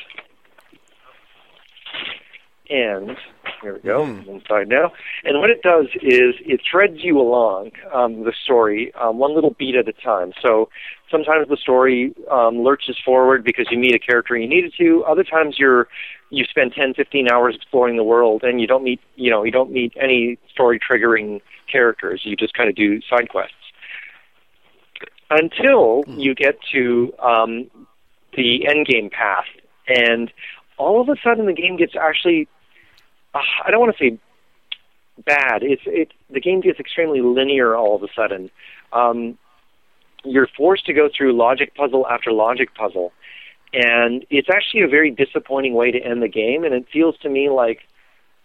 And 2.69 3.17
here 3.63 3.73
we 3.73 3.79
go, 3.79 4.05
Hmm. 4.05 4.29
inside 4.29 4.67
now. 4.67 4.93
And 5.23 5.39
what 5.39 5.49
it 5.49 5.61
does 5.63 5.87
is 6.01 6.35
it 6.45 6.61
threads 6.69 7.03
you 7.03 7.19
along 7.19 7.71
um, 7.91 8.23
the 8.23 8.33
story 8.43 8.93
um, 8.93 9.17
one 9.17 9.33
little 9.33 9.55
beat 9.57 9.75
at 9.75 9.87
a 9.87 9.93
time. 9.93 10.33
So 10.41 10.69
sometimes 11.09 11.47
the 11.49 11.57
story 11.57 12.13
um, 12.29 12.59
lurches 12.59 12.97
forward 13.03 13.43
because 13.43 13.67
you 13.71 13.79
meet 13.79 13.95
a 13.95 13.99
character 13.99 14.37
you 14.37 14.47
needed 14.47 14.73
to. 14.77 15.03
Other 15.05 15.23
times 15.23 15.55
you're 15.57 15.87
you 16.29 16.45
spend 16.45 16.73
10, 16.73 16.93
15 16.93 17.27
hours 17.31 17.55
exploring 17.55 17.97
the 17.97 18.03
world 18.03 18.43
and 18.43 18.61
you 18.61 18.67
don't 18.67 18.83
meet 18.83 19.01
you 19.15 19.31
know 19.31 19.43
you 19.43 19.51
don't 19.51 19.71
meet 19.71 19.93
any 19.99 20.37
story 20.51 20.79
triggering 20.79 21.41
characters. 21.71 22.21
You 22.23 22.35
just 22.35 22.53
kind 22.53 22.69
of 22.69 22.75
do 22.75 23.01
side 23.09 23.29
quests 23.29 23.55
until 25.29 26.03
you 26.07 26.35
get 26.35 26.57
to 26.71 27.13
um, 27.19 27.69
the 28.35 28.67
end 28.67 28.85
game 28.87 29.09
path, 29.09 29.45
and 29.87 30.31
all 30.77 31.01
of 31.01 31.09
a 31.09 31.15
sudden 31.23 31.45
the 31.47 31.53
game 31.53 31.77
gets 31.77 31.93
actually. 31.99 32.47
Uh, 33.39 33.67
I 33.67 33.71
don't 33.71 33.79
want 33.79 33.95
to 33.97 34.03
say 34.03 34.17
bad. 35.25 35.63
It's 35.63 35.83
it. 35.85 36.11
The 36.29 36.39
game 36.41 36.61
gets 36.61 36.79
extremely 36.79 37.21
linear 37.21 37.75
all 37.75 37.95
of 37.95 38.03
a 38.03 38.07
sudden. 38.15 38.49
Um, 38.93 39.37
you're 40.23 40.47
forced 40.57 40.85
to 40.87 40.93
go 40.93 41.09
through 41.15 41.33
logic 41.33 41.75
puzzle 41.75 42.05
after 42.07 42.31
logic 42.31 42.75
puzzle, 42.75 43.13
and 43.73 44.25
it's 44.29 44.49
actually 44.49 44.81
a 44.81 44.87
very 44.87 45.11
disappointing 45.11 45.73
way 45.73 45.91
to 45.91 45.99
end 45.99 46.21
the 46.21 46.27
game. 46.27 46.63
And 46.63 46.73
it 46.73 46.85
feels 46.91 47.17
to 47.19 47.29
me 47.29 47.49
like 47.49 47.79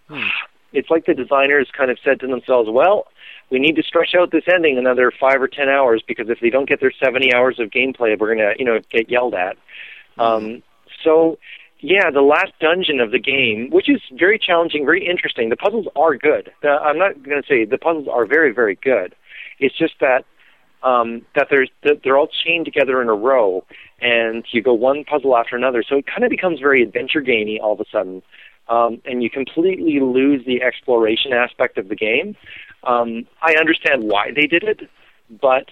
Hmm. 0.09 0.27
it's 0.73 0.91
like 0.91 1.07
the 1.07 1.15
designers 1.15 1.69
kind 1.77 1.91
of 1.91 1.99
said 2.05 2.21
to 2.21 2.27
themselves, 2.27 2.69
"Well, 2.71 3.07
we 3.51 3.59
need 3.59 3.77
to 3.77 3.83
stretch 3.83 4.15
out 4.15 4.31
this 4.31 4.45
ending 4.53 4.79
another 4.79 5.11
five 5.11 5.41
or 5.41 5.49
ten 5.49 5.69
hours 5.69 6.03
because 6.07 6.29
if 6.29 6.41
they 6.41 6.51
don't 6.51 6.69
get 6.69 6.81
their 6.81 6.93
seventy 6.93 7.33
hours 7.33 7.59
of 7.61 7.71
gameplay, 7.71 8.19
we're 8.19 8.35
gonna, 8.35 8.55
you 8.59 8.65
know, 8.65 8.81
get 8.91 9.11
yelled 9.11 9.35
at." 9.35 9.57
Um, 10.19 10.63
so, 11.03 11.39
yeah, 11.85 12.11
the 12.11 12.23
last 12.23 12.53
dungeon 12.61 12.99
of 12.99 13.11
the 13.11 13.19
game, 13.19 13.69
which 13.71 13.91
is 13.91 14.01
very 14.13 14.39
challenging, 14.39 14.87
very 14.87 15.07
interesting. 15.07 15.51
The 15.51 15.57
puzzles 15.57 15.87
are 15.95 16.17
good. 16.17 16.51
Uh, 16.65 16.69
I'm 16.69 16.99
not 16.99 17.23
going 17.23 17.43
to 17.43 17.47
say 17.47 17.67
the 17.67 17.77
puzzles 17.77 18.09
are 18.11 18.25
very, 18.25 18.55
very 18.55 18.79
good. 18.83 19.15
It's 19.59 19.77
just 19.77 19.93
that 20.01 20.25
um, 20.83 21.27
that 21.35 21.49
there's 21.51 21.71
that 21.83 22.01
they're 22.03 22.17
all 22.17 22.31
chained 22.45 22.65
together 22.65 23.03
in 23.03 23.09
a 23.11 23.15
row, 23.15 23.67
and 24.01 24.47
you 24.51 24.63
go 24.63 24.73
one 24.73 25.05
puzzle 25.05 25.37
after 25.37 25.57
another. 25.57 25.85
So 25.87 25.97
it 25.97 26.07
kind 26.07 26.25
of 26.25 26.31
becomes 26.31 26.59
very 26.59 26.83
adventure 26.83 27.21
gamey 27.21 27.61
all 27.63 27.75
of 27.75 27.81
a 27.81 27.85
sudden, 27.93 28.23
um, 28.69 29.03
and 29.05 29.23
you 29.23 29.29
completely 29.29 30.01
lose 30.01 30.43
the 30.47 30.63
exploration 30.63 31.35
aspect 31.35 31.77
of 31.77 31.89
the 31.89 31.97
game. 31.97 32.35
Um, 32.85 33.27
I 33.43 33.57
understand 33.61 34.05
why 34.05 34.31
they 34.35 34.47
did 34.47 34.65
it, 34.65 34.89
but 35.29 35.69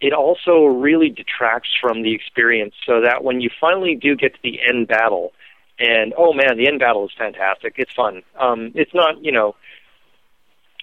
it 0.00 0.12
also 0.12 0.64
really 0.64 1.08
detracts 1.08 1.70
from 1.80 2.02
the 2.02 2.14
experience 2.14 2.74
so 2.86 3.00
that 3.00 3.24
when 3.24 3.40
you 3.40 3.50
finally 3.60 3.96
do 3.96 4.14
get 4.14 4.34
to 4.34 4.40
the 4.42 4.60
end 4.68 4.88
battle 4.88 5.32
and 5.78 6.14
oh 6.16 6.32
man 6.32 6.56
the 6.56 6.68
end 6.68 6.78
battle 6.78 7.04
is 7.04 7.12
fantastic. 7.16 7.74
It's 7.76 7.92
fun. 7.94 8.22
Um 8.38 8.72
it's 8.74 8.94
not 8.94 9.24
you 9.24 9.32
know 9.32 9.56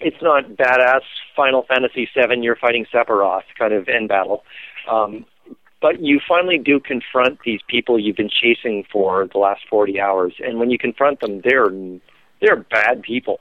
it's 0.02 0.22
not 0.22 0.50
badass 0.50 1.02
final 1.36 1.64
fantasy 1.64 2.10
7 2.14 2.44
you're 2.44 2.58
fighting 2.58 2.86
sephiroth 2.94 3.44
kind 3.58 3.74
of 3.74 3.88
end 3.88 4.10
battle. 4.10 4.44
Um 4.90 5.26
but 5.82 6.02
you 6.02 6.20
finally 6.28 6.58
do 6.58 6.80
confront 6.80 7.40
these 7.46 7.62
people 7.68 8.00
you've 8.00 8.18
been 8.18 8.30
chasing 8.30 8.86
for 8.92 9.28
the 9.32 9.38
last 9.38 9.62
40 9.70 10.00
hours 10.00 10.34
and 10.40 10.60
when 10.60 10.70
you 10.72 10.78
confront 10.78 11.22
them 11.22 11.42
they're 11.42 11.70
they're 12.42 12.58
bad 12.58 13.02
people. 13.02 13.40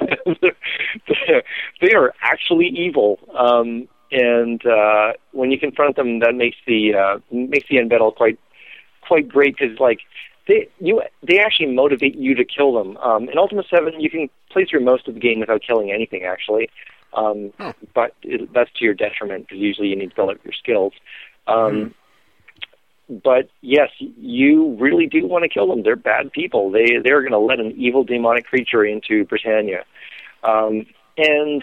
They're, 0.26 1.42
they 1.80 1.94
are 1.94 2.12
actually 2.20 2.66
evil. 2.66 3.18
Um 3.36 3.88
and 4.14 4.64
uh, 4.64 5.12
when 5.32 5.50
you 5.50 5.58
confront 5.58 5.96
them, 5.96 6.20
that 6.20 6.34
makes 6.34 6.56
the 6.66 6.94
uh, 6.94 7.18
makes 7.30 7.68
the 7.68 7.78
end 7.78 7.90
battle 7.90 8.12
quite 8.12 8.38
quite 9.06 9.28
great 9.28 9.56
because 9.58 9.78
like 9.80 10.00
they 10.46 10.68
you 10.78 11.02
they 11.28 11.38
actually 11.40 11.74
motivate 11.74 12.14
you 12.16 12.34
to 12.36 12.44
kill 12.44 12.72
them. 12.78 12.96
Um, 12.98 13.28
in 13.28 13.36
Ultima 13.38 13.64
Seven, 13.68 14.00
you 14.00 14.10
can 14.10 14.30
play 14.50 14.64
through 14.64 14.84
most 14.84 15.08
of 15.08 15.14
the 15.14 15.20
game 15.20 15.40
without 15.40 15.62
killing 15.66 15.90
anything 15.90 16.22
actually, 16.22 16.70
um, 17.14 17.52
Hmm. 17.58 17.70
but 17.92 18.14
it, 18.22 18.52
that's 18.54 18.70
to 18.78 18.84
your 18.84 18.94
detriment 18.94 19.48
because 19.48 19.58
usually 19.58 19.88
you 19.88 19.96
need 19.96 20.10
to 20.10 20.16
build 20.16 20.30
up 20.30 20.44
your 20.44 20.54
skills. 20.54 20.92
Um, 21.46 21.94
But 23.08 23.50
yes, 23.60 23.90
you 23.98 24.76
really 24.80 25.06
do 25.06 25.26
want 25.26 25.42
to 25.42 25.48
kill 25.48 25.68
them. 25.68 25.82
They're 25.82 25.96
bad 25.96 26.32
people. 26.32 26.70
They 26.70 26.86
they're 27.04 27.20
going 27.20 27.32
to 27.32 27.38
let 27.38 27.60
an 27.60 27.72
evil 27.76 28.02
demonic 28.04 28.46
creature 28.46 28.82
into 28.84 29.24
Britannia, 29.26 29.84
um, 30.42 30.86
and 31.18 31.62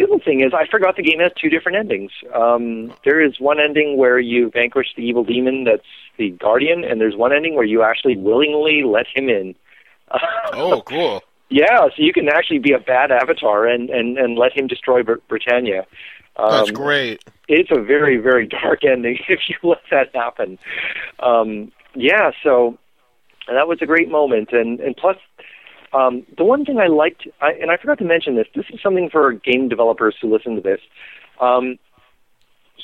the 0.00 0.06
other 0.06 0.22
thing 0.22 0.40
is, 0.40 0.52
I 0.54 0.66
forgot 0.70 0.96
the 0.96 1.02
game 1.02 1.20
has 1.20 1.32
two 1.40 1.48
different 1.48 1.78
endings. 1.78 2.10
Um, 2.34 2.92
there 3.04 3.20
is 3.20 3.38
one 3.38 3.58
ending 3.60 3.96
where 3.96 4.18
you 4.18 4.50
vanquish 4.50 4.88
the 4.96 5.02
evil 5.02 5.24
demon 5.24 5.64
that's 5.64 5.82
the 6.16 6.30
guardian, 6.30 6.84
and 6.84 7.00
there's 7.00 7.16
one 7.16 7.32
ending 7.32 7.54
where 7.54 7.64
you 7.64 7.82
actually 7.82 8.16
willingly 8.16 8.82
let 8.84 9.06
him 9.14 9.28
in. 9.28 9.54
Oh, 10.52 10.82
cool. 10.86 11.22
Yeah, 11.48 11.84
so 11.84 11.94
you 11.96 12.12
can 12.12 12.28
actually 12.28 12.60
be 12.60 12.72
a 12.72 12.78
bad 12.78 13.10
avatar 13.10 13.66
and 13.66 13.90
and 13.90 14.16
and 14.16 14.38
let 14.38 14.56
him 14.56 14.68
destroy 14.68 15.02
Br- 15.02 15.14
Britannia. 15.28 15.84
Um, 16.36 16.50
That's 16.50 16.70
great. 16.70 17.24
It's 17.48 17.70
a 17.72 17.80
very 17.80 18.18
very 18.18 18.46
dark 18.46 18.84
ending 18.84 19.18
if 19.28 19.40
you 19.48 19.56
let 19.62 19.82
that 19.90 20.14
happen. 20.14 20.58
Um, 21.18 21.72
yeah, 21.94 22.30
so 22.44 22.78
that 23.48 23.66
was 23.66 23.78
a 23.82 23.86
great 23.86 24.08
moment, 24.08 24.52
and 24.52 24.80
and 24.80 24.96
plus. 24.96 25.16
Um, 25.92 26.24
the 26.36 26.44
one 26.44 26.64
thing 26.64 26.78
I 26.78 26.86
liked, 26.86 27.26
I, 27.40 27.52
and 27.52 27.70
I 27.70 27.76
forgot 27.76 27.98
to 27.98 28.04
mention 28.04 28.36
this, 28.36 28.46
this 28.54 28.66
is 28.72 28.80
something 28.80 29.10
for 29.10 29.32
game 29.32 29.68
developers 29.68 30.14
who 30.20 30.32
listen 30.32 30.54
to 30.54 30.60
this. 30.60 30.80
Um, 31.40 31.78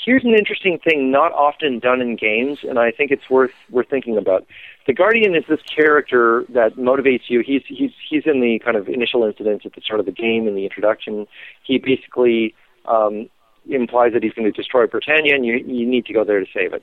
here's 0.05 0.25
an 0.25 0.35
interesting 0.35 0.79
thing 0.79 1.11
not 1.11 1.33
often 1.33 1.79
done 1.79 2.01
in 2.01 2.17
games, 2.17 2.59
and 2.63 2.79
I 2.79 2.91
think 2.91 3.11
it's 3.11 3.29
worth 3.31 3.53
worth 3.71 3.89
thinking 3.89 4.17
about. 4.17 4.47
The 4.87 4.93
Guardian 4.93 5.35
is 5.35 5.45
this 5.49 5.61
character 5.63 6.45
that 6.51 6.77
motivates 6.77 7.29
you. 7.29 7.41
He's 7.41 7.63
he's 7.67 7.93
he's 8.09 8.23
in 8.27 8.41
the 8.41 8.59
kind 8.65 8.77
of 8.77 8.89
initial 8.89 9.25
incidents 9.25 9.65
at 9.67 9.75
the 9.75 9.81
start 9.81 10.01
of 10.01 10.07
the 10.07 10.13
game 10.13 10.47
in 10.47 10.55
the 10.55 10.65
introduction. 10.65 11.27
He 11.63 11.79
basically 11.79 12.55
um, 12.87 13.29
implies 13.69 14.13
that 14.13 14.23
he's 14.23 14.33
going 14.33 14.51
to 14.51 14.57
destroy 14.57 14.87
Britannia, 14.87 15.35
and 15.35 15.45
you 15.47 15.55
you 15.57 15.87
need 15.87 16.07
to 16.07 16.13
go 16.13 16.25
there 16.25 16.41
to 16.41 16.47
save 16.53 16.73
it. 16.73 16.83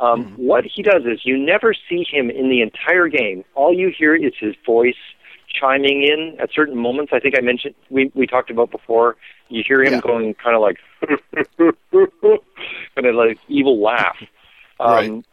Um, 0.00 0.24
Mhm. 0.24 0.38
What 0.38 0.64
he 0.64 0.82
does 0.82 1.04
is 1.04 1.24
you 1.24 1.36
never 1.38 1.72
see 1.72 2.04
him 2.04 2.28
in 2.28 2.48
the 2.48 2.60
entire 2.62 3.08
game. 3.08 3.44
All 3.54 3.72
you 3.72 3.90
hear 3.96 4.14
is 4.14 4.32
his 4.38 4.54
voice 4.66 4.96
chiming 5.48 6.02
in 6.02 6.36
at 6.40 6.50
certain 6.52 6.76
moments. 6.76 7.12
I 7.14 7.20
think 7.20 7.34
I 7.38 7.40
mentioned 7.40 7.74
we 7.90 8.10
we 8.14 8.26
talked 8.26 8.50
about 8.50 8.70
before. 8.70 9.16
You 9.48 9.62
hear 9.66 9.82
him 9.82 9.94
Yeah. 9.94 10.00
going 10.00 10.34
kind 10.34 10.56
of 10.56 10.62
like 10.62 10.78
kind 12.94 13.06
of 13.06 13.14
like 13.14 13.38
evil 13.48 13.80
laugh. 13.82 14.16
Um, 14.80 14.88
Right. 14.94 15.24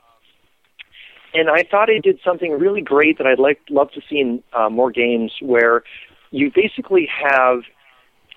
And 1.34 1.50
I 1.50 1.64
thought 1.64 1.90
it 1.90 2.04
did 2.04 2.20
something 2.26 2.52
really 2.60 2.82
great 2.82 3.18
that 3.18 3.26
I'd 3.26 3.40
like 3.40 3.62
love 3.70 3.90
to 3.92 4.02
see 4.10 4.20
in 4.20 4.44
uh, 4.52 4.70
more 4.70 4.92
games, 4.92 5.32
where 5.42 5.84
you 6.32 6.52
basically 6.54 7.08
have 7.08 7.60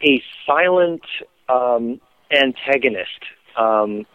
a 0.02 0.22
silent 0.46 1.02
um, 1.48 2.00
antagonist 2.30 3.20
um, 3.56 4.06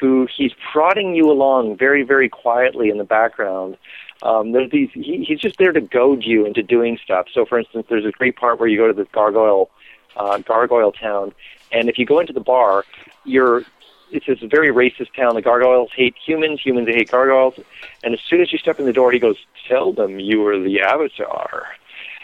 who 0.00 0.26
he's 0.36 0.50
prodding 0.72 1.14
you 1.14 1.30
along 1.30 1.76
very, 1.78 2.02
very 2.02 2.28
quietly 2.28 2.90
in 2.90 2.98
the 2.98 3.04
background. 3.04 3.76
Um, 4.22 4.52
there's 4.52 4.70
these. 4.70 4.90
He, 4.92 5.24
he's 5.24 5.40
just 5.40 5.58
there 5.58 5.72
to 5.72 5.80
goad 5.80 6.24
you 6.24 6.46
into 6.46 6.62
doing 6.62 6.98
stuff. 7.02 7.26
So, 7.32 7.44
for 7.44 7.58
instance, 7.58 7.86
there's 7.88 8.04
a 8.04 8.12
great 8.12 8.36
part 8.36 8.58
where 8.58 8.68
you 8.68 8.78
go 8.78 8.86
to 8.86 8.92
this 8.94 9.08
gargoyle, 9.12 9.70
uh, 10.16 10.38
gargoyle 10.38 10.92
town, 10.92 11.32
and 11.70 11.88
if 11.88 11.98
you 11.98 12.06
go 12.06 12.20
into 12.20 12.32
the 12.32 12.40
bar, 12.40 12.84
you're. 13.24 13.64
It's 14.12 14.24
this 14.26 14.38
very 14.40 14.68
racist 14.68 15.12
town. 15.16 15.34
The 15.34 15.42
gargoyles 15.42 15.90
hate 15.94 16.14
humans. 16.24 16.60
Humans 16.64 16.86
hate 16.88 17.10
gargoyles. 17.10 17.58
And 18.04 18.14
as 18.14 18.20
soon 18.20 18.40
as 18.40 18.52
you 18.52 18.58
step 18.58 18.78
in 18.78 18.86
the 18.86 18.92
door, 18.92 19.10
he 19.10 19.18
goes, 19.18 19.36
"Tell 19.68 19.92
them 19.92 20.20
you 20.20 20.46
are 20.46 20.58
the 20.60 20.80
Avatar." 20.80 21.66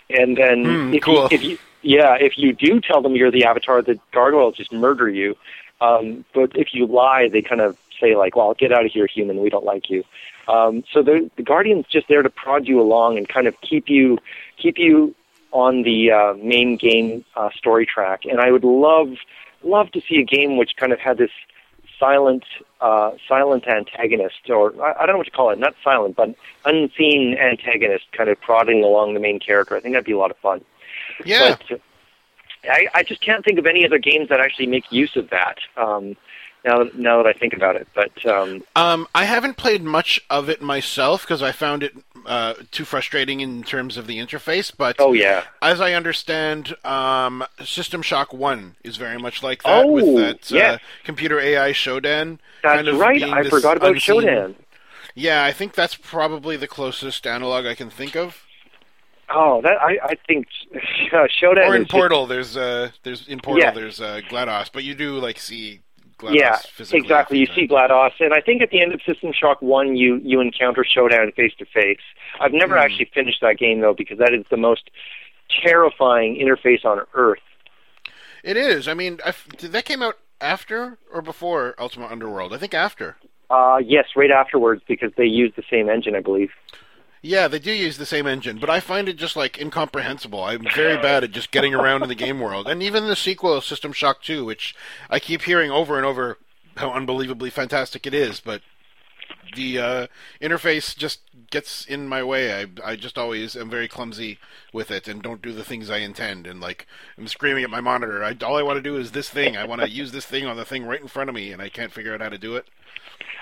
And 0.09 0.37
then 0.37 0.79
Hmm, 0.79 0.93
if 0.93 1.05
cool. 1.05 1.25
you, 1.31 1.37
if 1.37 1.43
you 1.43 1.59
yeah, 1.83 2.15
if 2.21 2.39
you 2.39 2.53
do 2.53 2.81
tell 2.81 3.03
them 3.03 3.17
you're 3.17 3.33
the 3.33 3.45
Avatar, 3.45 3.83
the 3.83 3.99
gargoyles 4.13 4.57
just 4.57 4.73
murder 4.73 5.11
you. 5.11 5.37
Um, 5.81 6.25
but 6.33 6.57
if 6.57 6.73
you 6.73 6.87
lie, 6.87 7.29
they 7.29 7.43
kind 7.43 7.61
of 7.61 7.77
say 8.01 8.15
like, 8.15 8.37
"Well, 8.37 8.55
get 8.55 8.73
out 8.73 8.85
of 8.87 8.93
here, 8.93 9.09
human. 9.09 9.41
We 9.41 9.51
don't 9.51 9.65
like 9.65 9.91
you." 9.91 10.05
Um, 10.49 10.85
so 10.93 11.03
the 11.03 11.31
the 11.37 11.43
Guardian's 11.43 11.87
just 11.87 12.09
there 12.09 12.23
to 12.23 12.31
prod 12.31 12.67
you 12.67 12.81
along 12.81 13.19
and 13.19 13.29
kind 13.29 13.47
of 13.47 13.61
keep 13.61 13.89
you 13.89 14.19
keep 14.57 14.79
you 14.79 15.15
on 15.53 15.83
the 15.83 16.11
uh, 16.11 16.35
main 16.35 16.77
game 16.77 17.25
uh, 17.37 17.51
story 17.51 17.87
track. 17.87 18.25
And 18.25 18.41
I 18.41 18.51
would 18.51 18.65
love 18.65 19.11
love 19.63 19.91
to 19.93 20.01
see 20.01 20.17
a 20.17 20.25
game 20.25 20.57
which 20.57 20.77
kind 20.77 20.93
of 20.93 20.99
had 20.99 21.19
this 21.19 21.31
silent 21.99 22.45
uh, 22.81 23.13
silent 23.29 23.69
antagonist, 23.69 24.51
or 24.51 24.75
I, 24.83 25.03
I 25.03 25.07
don't 25.07 25.15
know 25.15 25.19
what 25.19 25.27
to 25.27 25.31
call 25.31 25.51
it, 25.51 25.59
not 25.59 25.75
silent, 25.85 26.17
but 26.17 26.35
unseen 26.65 27.37
antagonist, 27.39 28.11
kind 28.13 28.29
of 28.29 28.41
prodding 28.41 28.83
along 28.83 29.15
the 29.15 29.21
main 29.21 29.39
character. 29.39 29.77
I 29.77 29.81
think 29.81 29.95
that'd 29.95 30.05
be 30.05 30.13
a 30.13 30.19
lot 30.19 30.33
of 30.33 30.37
fun. 30.39 30.65
Yeah. 31.25 31.57
But 31.69 31.81
I, 32.65 32.87
I 32.95 33.03
just 33.03 33.21
can't 33.21 33.45
think 33.45 33.59
of 33.59 33.67
any 33.67 33.85
other 33.85 33.99
games 33.99 34.29
that 34.29 34.41
actually 34.41 34.67
make 34.67 34.91
use 34.91 35.17
of 35.17 35.31
that. 35.31 35.59
Um, 35.77 36.17
now, 36.65 36.85
now 36.95 37.23
that 37.23 37.27
I 37.27 37.33
think 37.39 37.53
about 37.55 37.77
it, 37.77 37.89
but 37.95 38.25
um, 38.27 38.63
Um, 38.77 39.09
I 39.15 39.25
haven't 39.25 39.57
played 39.57 39.83
much 39.83 40.21
of 40.31 40.49
it 40.49 40.63
myself 40.63 41.23
because 41.23 41.43
I 41.43 41.53
found 41.53 41.83
it 41.83 41.93
uh, 42.25 42.55
too 42.71 42.85
frustrating 42.85 43.41
in 43.41 43.63
terms 43.65 43.97
of 43.97 44.07
the 44.07 44.19
interface. 44.19 44.73
But 44.77 44.97
oh 45.01 45.13
yeah, 45.13 45.45
as 45.61 45.81
I 45.81 45.93
understand, 45.95 46.75
um, 46.85 47.45
System 47.65 48.01
Shock 48.03 48.33
One 48.33 48.77
is 48.85 48.97
very 48.97 49.19
much 49.19 49.43
like 49.43 49.63
that 49.65 49.85
Oh, 49.85 49.89
with 49.91 50.17
that 50.17 50.53
uh, 50.53 50.79
computer 51.05 51.41
AI 51.41 51.73
Shodan. 51.73 52.39
that's 52.63 52.77
kind 52.77 52.89
of 52.89 52.99
right. 52.99 53.23
I 53.23 53.43
forgot 53.49 53.77
about 53.77 53.95
unseen- 53.95 54.23
Shodan. 54.23 54.55
Yeah, 55.15 55.45
I 55.45 55.53
think 55.53 55.75
that's 55.75 55.95
probably 55.97 56.57
the 56.57 56.69
closest 56.69 57.27
analog 57.27 57.67
I 57.67 57.75
can 57.75 57.91
think 57.91 58.15
of. 58.17 58.45
Oh, 59.29 59.61
that 59.63 59.81
I, 59.83 59.99
I 60.03 60.15
think 60.29 60.47
uh, 60.75 60.79
Shodan 61.43 61.67
or 61.67 61.75
in 61.75 61.83
is 61.83 61.89
just- 61.89 61.91
Portal, 61.91 62.27
there's 62.27 62.57
uh, 62.57 62.91
there's 63.03 63.27
in 63.27 63.41
Portal, 63.41 63.65
Yeah. 63.65 63.71
there's 63.73 64.01
uh, 64.01 64.21
GLaDOS, 64.31 64.71
but 64.73 64.85
you 64.85 64.95
do 64.95 65.19
like 65.19 65.39
see 65.39 65.81
GLaDOS 66.23 66.35
yeah, 66.35 66.59
exactly. 66.99 67.39
You 67.39 67.47
see. 67.47 67.67
GLaDOS, 67.69 68.13
and 68.21 68.33
I 68.33 68.41
think 68.41 68.63
at 68.63 68.71
the 68.71 68.81
end 68.81 68.93
of 68.95 69.01
System 69.03 69.33
Shock 69.33 69.61
One, 69.61 69.97
you 69.97 70.21
you 70.23 70.41
encounter 70.41 70.85
Shodan 70.85 71.35
face 71.35 71.53
to 71.59 71.67
face. 71.67 71.99
I've 72.41 72.53
never 72.53 72.77
Hmm. 72.77 72.83
actually 72.85 73.11
finished 73.13 73.41
that 73.43 73.59
game 73.59 73.81
though, 73.81 73.95
because 73.95 74.19
that 74.19 74.33
is 74.33 74.45
the 74.51 74.57
most 74.57 74.91
terrifying 75.63 76.37
interface 76.37 76.85
on 76.85 77.01
Earth. 77.15 77.41
It 78.43 78.57
is. 78.57 78.89
I 78.89 78.95
mean, 78.95 79.19
I 79.25 79.29
f 79.29 79.49
did 79.57 79.73
that 79.73 79.85
came 79.85 80.03
out 80.03 80.19
after 80.41 80.99
or 81.13 81.23
before 81.23 81.75
Ultima 81.79 82.07
Underworld? 82.07 82.53
I 82.53 82.59
think 82.59 82.75
after. 82.75 83.17
Uh, 83.51 83.79
yes, 83.85 84.07
right 84.17 84.31
afterwards, 84.31 84.83
because 84.89 85.13
they 85.17 85.27
used 85.27 85.57
the 85.57 85.63
same 85.71 85.89
engine, 85.91 86.15
I 86.17 86.21
believe. 86.21 86.51
Yeah, 87.25 87.47
they 87.47 87.61
do 87.61 87.71
use 87.71 87.99
the 87.99 88.07
same 88.07 88.27
engine, 88.27 88.59
but 88.59 88.69
I 88.69 88.81
find 88.81 89.09
it 89.09 89.17
just 89.17 89.37
like 89.37 89.57
incomprehensible. 89.57 90.43
I'm 90.43 90.67
very 90.75 90.97
bad 90.97 91.23
at 91.23 91.31
just 91.31 91.53
getting 91.53 91.73
around 91.73 92.03
in 92.03 92.09
the 92.09 92.17
game 92.17 92.41
world, 92.41 92.67
and 92.67 92.83
even 92.83 93.07
the 93.07 93.15
sequel, 93.15 93.61
System 93.61 93.93
Shock 93.93 94.23
2, 94.23 94.45
which 94.45 94.75
I 95.09 95.21
keep 95.21 95.43
hearing 95.43 95.71
over 95.71 95.97
and 95.97 96.05
over 96.05 96.39
how 96.79 96.91
unbelievably 96.91 97.51
fantastic 97.51 98.09
it 98.09 98.15
is, 98.15 98.41
but 98.41 98.63
the 99.55 99.79
uh, 99.79 100.07
interface 100.41 100.97
just 100.97 101.21
gets 101.51 101.85
in 101.85 102.09
my 102.09 102.23
way. 102.23 102.61
I 102.61 102.67
I 102.85 102.97
just 102.97 103.19
always 103.19 103.55
am 103.55 103.71
very 103.71 103.87
clumsy 103.87 104.39
with 104.73 104.91
it 104.91 105.07
and 105.07 105.23
don't 105.23 105.43
do 105.43 105.53
the 105.53 105.65
things 105.65 105.91
I 105.91 105.99
intend. 105.99 106.47
And 106.47 106.61
like 106.61 106.87
I'm 107.19 107.29
screaming 107.29 107.63
at 107.63 107.71
my 107.71 107.81
monitor. 107.81 108.25
I, 108.25 108.37
all 108.43 108.57
I 108.57 108.63
want 108.63 108.79
to 108.79 108.83
do 108.83 108.97
is 108.97 109.13
this 109.13 109.29
thing. 109.29 109.57
I 109.57 109.65
want 109.65 109.83
to 109.83 109.89
use 109.89 110.13
this 110.13 110.27
thing 110.27 110.47
on 110.47 110.57
the 110.57 110.65
thing 110.65 110.87
right 110.87 111.01
in 111.01 111.09
front 111.09 111.29
of 111.29 111.37
me, 111.37 111.53
and 111.53 111.61
I 111.61 111.69
can't 111.69 111.93
figure 111.93 112.15
out 112.15 112.21
how 112.21 112.31
to 112.31 112.39
do 112.39 112.57
it. 112.57 112.67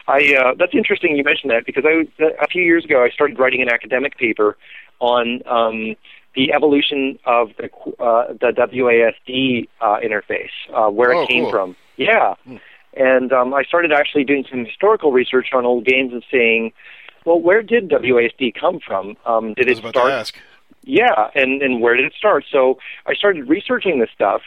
I 0.08 0.34
uh, 0.34 0.54
that's 0.58 0.74
interesting 0.74 1.16
you 1.16 1.24
mentioned 1.24 1.50
that 1.50 1.66
because 1.66 1.84
I 1.86 2.06
a 2.42 2.46
few 2.48 2.62
years 2.62 2.84
ago 2.84 3.02
I 3.04 3.10
started 3.10 3.38
writing 3.38 3.62
an 3.62 3.68
academic 3.68 4.16
paper 4.18 4.56
on 5.00 5.42
um, 5.46 5.96
the 6.34 6.52
evolution 6.52 7.18
of 7.26 7.48
the 7.58 7.68
uh, 8.02 8.32
the 8.34 8.52
WASD 8.56 9.68
uh, 9.80 9.96
interface, 10.04 10.50
uh, 10.74 10.90
where 10.90 11.14
Oh, 11.14 11.22
it 11.22 11.28
came 11.28 11.44
cool. 11.44 11.50
from. 11.50 11.76
Yeah, 11.96 12.34
Hmm. 12.44 12.56
and 12.94 13.32
um, 13.32 13.52
I 13.54 13.62
started 13.64 13.92
actually 13.92 14.24
doing 14.24 14.44
some 14.50 14.64
historical 14.64 15.12
research 15.12 15.48
on 15.52 15.66
old 15.66 15.84
games 15.84 16.12
and 16.12 16.24
saying, 16.30 16.72
well, 17.24 17.38
where 17.40 17.62
did 17.62 17.90
WASD 17.90 18.54
come 18.58 18.80
from? 18.80 19.16
Um, 19.26 19.54
did 19.54 19.68
it 19.68 19.78
about 19.78 19.90
start 19.94 20.08
to 20.10 20.14
ask. 20.14 20.38
yeah, 20.82 21.28
and 21.34 21.60
and 21.62 21.80
where 21.82 21.96
did 21.96 22.06
it 22.06 22.14
start? 22.16 22.44
So 22.50 22.78
I 23.06 23.14
started 23.14 23.48
researching 23.48 24.00
this 24.00 24.08
stuff, 24.14 24.40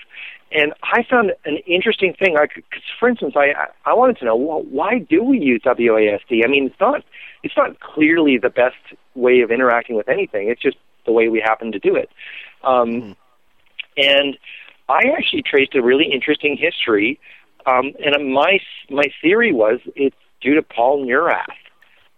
and 0.53 0.73
I 0.83 1.03
found 1.09 1.33
an 1.45 1.57
interesting 1.65 2.13
thing. 2.13 2.37
I, 2.37 2.47
could- 2.47 2.63
'cause 2.69 2.81
for 2.99 3.09
instance, 3.09 3.33
I 3.35 3.53
I- 3.85 3.93
wanted 3.93 4.17
to 4.19 4.25
know 4.25 4.35
well, 4.35 4.63
why 4.69 4.99
do 4.99 5.23
we 5.23 5.39
use 5.39 5.61
WASD? 5.65 6.43
I 6.43 6.47
mean, 6.47 6.67
it's 6.67 6.79
not 6.79 7.03
it's 7.43 7.57
not 7.57 7.79
clearly 7.79 8.37
the 8.37 8.49
best 8.49 8.75
way 9.15 9.41
of 9.41 9.51
interacting 9.51 9.95
with 9.95 10.07
anything. 10.09 10.47
It's 10.49 10.61
just 10.61 10.77
the 11.05 11.11
way 11.11 11.27
we 11.27 11.39
happen 11.41 11.71
to 11.73 11.79
do 11.79 11.95
it. 11.95 12.09
Um, 12.63 13.15
And 13.97 14.37
I 14.89 15.01
actually 15.17 15.43
traced 15.43 15.75
a 15.75 15.81
really 15.81 16.05
interesting 16.11 16.57
history, 16.57 17.19
um, 17.65 17.93
and 18.03 18.33
my 18.33 18.59
my 18.89 19.03
theory 19.21 19.51
was 19.53 19.79
it's 19.95 20.15
due 20.41 20.55
to 20.55 20.61
Paul 20.63 21.05
Neurath 21.05 21.45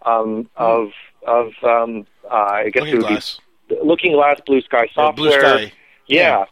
um, 0.05 0.49
of 0.55 0.91
of 1.27 1.51
um, 1.63 2.05
uh, 2.31 2.35
I 2.35 2.69
guess 2.69 2.83
it 2.83 2.85
Looking 2.85 2.97
would 2.97 3.07
be 3.07 3.13
Glass. 3.13 3.39
Looking 3.83 4.11
Glass, 4.13 4.39
Blue 4.45 4.61
Sky 4.61 4.87
Software. 4.93 5.13
Blue 5.13 5.39
Sky. 5.67 5.71
Yeah. 6.07 6.45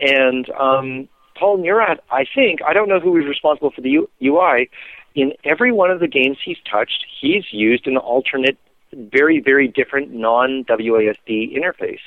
And 0.00 0.48
um, 0.50 1.08
Paul 1.38 1.58
Neurath, 1.58 1.98
I 2.10 2.24
think, 2.34 2.60
I 2.66 2.72
don't 2.72 2.88
know 2.88 3.00
who 3.00 3.12
was 3.12 3.24
responsible 3.26 3.70
for 3.70 3.80
the 3.80 3.90
U- 3.90 4.10
UI. 4.22 4.68
In 5.14 5.32
every 5.44 5.72
one 5.72 5.90
of 5.90 6.00
the 6.00 6.08
games 6.08 6.38
he's 6.44 6.58
touched, 6.70 7.06
he's 7.20 7.44
used 7.52 7.86
an 7.86 7.96
alternate, 7.96 8.58
very, 8.92 9.40
very 9.40 9.68
different 9.68 10.12
non 10.12 10.64
WASD 10.64 11.56
interface. 11.56 12.00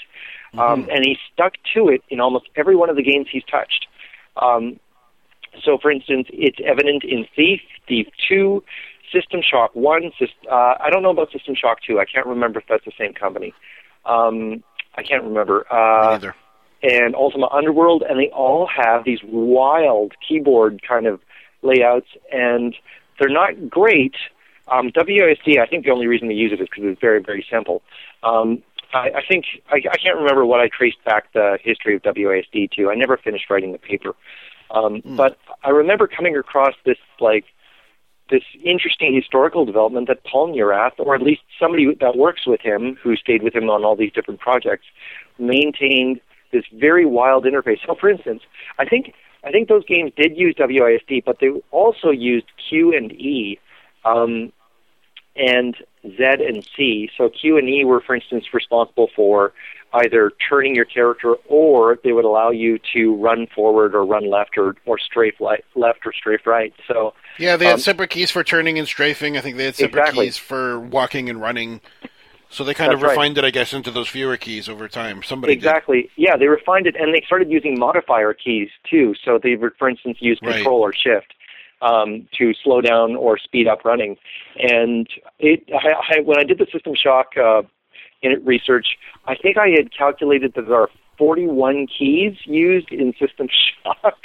Um, 0.57 0.89
and 0.91 1.05
he 1.05 1.17
stuck 1.33 1.53
to 1.73 1.87
it 1.87 2.03
in 2.09 2.19
almost 2.19 2.47
every 2.55 2.75
one 2.75 2.89
of 2.89 2.95
the 2.97 3.03
games 3.03 3.27
he's 3.31 3.43
touched. 3.45 3.87
Um, 4.35 4.79
so, 5.63 5.77
for 5.81 5.91
instance, 5.91 6.27
it's 6.31 6.59
evident 6.63 7.03
in 7.03 7.25
Thief, 7.35 7.61
Thief 7.87 8.07
2, 8.27 8.63
System 9.13 9.41
Shock 9.41 9.75
1. 9.75 10.11
Syst- 10.19 10.49
uh, 10.49 10.75
I 10.79 10.89
don't 10.89 11.03
know 11.03 11.09
about 11.09 11.31
System 11.31 11.55
Shock 11.55 11.79
2. 11.87 11.99
I 11.99 12.05
can't 12.05 12.25
remember 12.25 12.59
if 12.59 12.65
that's 12.67 12.85
the 12.85 12.91
same 12.97 13.13
company. 13.13 13.53
Um, 14.05 14.63
I 14.95 15.03
can't 15.03 15.23
remember. 15.23 15.65
Uh, 15.71 16.11
neither. 16.11 16.35
And 16.83 17.15
Ultima 17.15 17.47
Underworld, 17.51 18.03
and 18.07 18.19
they 18.19 18.29
all 18.29 18.67
have 18.67 19.03
these 19.03 19.19
wild 19.23 20.13
keyboard 20.27 20.81
kind 20.87 21.05
of 21.05 21.19
layouts, 21.61 22.07
and 22.31 22.75
they're 23.19 23.29
not 23.29 23.69
great. 23.69 24.15
Um, 24.67 24.91
WASD, 24.91 25.59
I 25.59 25.65
think 25.65 25.85
the 25.85 25.91
only 25.91 26.07
reason 26.07 26.27
they 26.27 26.33
use 26.33 26.51
it 26.51 26.61
is 26.61 26.67
because 26.69 26.85
it's 26.85 27.01
very, 27.01 27.21
very 27.21 27.45
simple. 27.51 27.81
Um, 28.23 28.63
I, 28.93 29.09
I 29.15 29.21
think 29.27 29.45
I, 29.69 29.77
I 29.77 29.97
can't 29.97 30.17
remember 30.17 30.45
what 30.45 30.59
I 30.59 30.69
traced 30.69 31.03
back 31.05 31.31
the 31.33 31.57
history 31.61 31.95
of 31.95 32.01
WASD 32.01 32.71
to. 32.71 32.89
I 32.89 32.95
never 32.95 33.17
finished 33.17 33.49
writing 33.49 33.71
the 33.71 33.77
paper, 33.77 34.15
um, 34.71 35.01
Hmm. 35.01 35.15
but 35.15 35.37
I 35.63 35.69
remember 35.69 36.07
coming 36.07 36.35
across 36.35 36.73
this 36.85 36.97
like 37.19 37.45
this 38.29 38.43
interesting 38.63 39.13
historical 39.13 39.65
development 39.65 40.07
that 40.07 40.23
Paul 40.23 40.55
Neurath, 40.55 40.93
or 40.97 41.13
at 41.13 41.21
least 41.21 41.41
somebody 41.59 41.93
that 41.99 42.15
works 42.15 42.47
with 42.47 42.61
him, 42.61 42.97
who 43.03 43.15
stayed 43.17 43.43
with 43.43 43.53
him 43.53 43.69
on 43.69 43.83
all 43.83 43.97
these 43.97 44.13
different 44.13 44.39
projects, 44.39 44.85
maintained 45.37 46.21
this 46.51 46.65
very 46.73 47.05
wild 47.05 47.45
interface. 47.45 47.79
So, 47.85 47.95
for 47.95 48.09
instance, 48.09 48.41
I 48.77 48.85
think 48.85 49.13
I 49.43 49.51
think 49.51 49.69
those 49.69 49.85
games 49.85 50.11
did 50.15 50.37
use 50.37 50.55
WASD, 50.55 51.23
but 51.25 51.39
they 51.39 51.49
also 51.71 52.09
used 52.09 52.45
Q 52.69 52.95
and 52.95 53.11
E. 53.11 53.59
Um, 54.05 54.51
and 55.35 55.75
Z 56.03 56.17
and 56.19 56.67
C. 56.75 57.09
So 57.17 57.29
Q 57.29 57.57
and 57.57 57.69
E 57.69 57.85
were, 57.85 58.01
for 58.01 58.15
instance, 58.15 58.45
responsible 58.53 59.09
for 59.15 59.53
either 59.93 60.31
turning 60.49 60.75
your 60.75 60.85
character, 60.85 61.35
or 61.47 61.99
they 62.03 62.11
would 62.13 62.25
allow 62.25 62.49
you 62.49 62.79
to 62.93 63.15
run 63.15 63.47
forward 63.53 63.93
or 63.93 64.05
run 64.05 64.29
left 64.29 64.57
or 64.57 64.75
or 64.85 64.97
strafe 64.99 65.39
li- 65.39 65.63
left 65.75 65.99
or 66.05 66.13
strafe 66.13 66.45
right. 66.45 66.73
So 66.87 67.13
Yeah, 67.37 67.55
they 67.57 67.65
had 67.65 67.75
Um, 67.75 67.79
separate 67.79 68.09
keys 68.09 68.31
for 68.31 68.43
turning 68.43 68.77
and 68.77 68.87
strafing. 68.87 69.37
I 69.37 69.41
think 69.41 69.57
they 69.57 69.65
had 69.65 69.75
separate 69.75 70.01
Exactly. 70.01 70.25
keys 70.25 70.37
for 70.37 70.79
walking 70.79 71.29
and 71.29 71.41
running. 71.41 71.81
So 72.51 72.65
they 72.65 72.73
kind 72.73 72.91
of 72.91 72.99
That's 72.99 73.07
right. 73.07 73.17
refined 73.17 73.37
it, 73.37 73.45
I 73.45 73.49
guess, 73.49 73.73
into 73.73 73.91
those 73.91 74.09
fewer 74.09 74.35
keys 74.35 74.67
over 74.67 74.89
time. 74.89 75.23
Somebody 75.23 75.55
did. 75.55 75.59
exactly, 75.59 76.09
yeah, 76.17 76.35
they 76.35 76.47
refined 76.47 76.85
it, 76.85 76.95
and 76.99 77.13
they 77.13 77.23
started 77.25 77.49
using 77.49 77.79
modifier 77.79 78.33
keys 78.33 78.69
too. 78.89 79.15
So 79.23 79.39
they 79.41 79.55
for 79.79 79.89
instance, 79.89 80.17
use 80.19 80.37
Right. 80.43 80.55
Control 80.55 80.81
or 80.81 80.93
Shift 80.93 81.33
um, 81.81 82.27
to 82.37 82.53
slow 82.63 82.81
down 82.81 83.15
or 83.15 83.37
speed 83.37 83.67
up 83.67 83.85
running. 83.85 84.17
And 84.59 85.07
it, 85.39 85.63
I, 85.73 86.17
I, 86.17 86.21
when 86.21 86.39
I 86.39 86.43
did 86.43 86.57
the 86.57 86.67
System 86.71 86.93
Shock 86.93 87.37
uh, 87.37 87.61
in 88.21 88.43
research, 88.43 88.97
I 89.25 89.35
think 89.35 89.57
I 89.57 89.69
had 89.69 89.95
calculated 89.95 90.53
that 90.55 90.67
there 90.67 90.75
are 90.79 90.89
41 91.17 91.87
keys 91.87 92.35
used 92.45 92.91
in 92.91 93.13
System 93.19 93.47
Shock. 93.83 94.17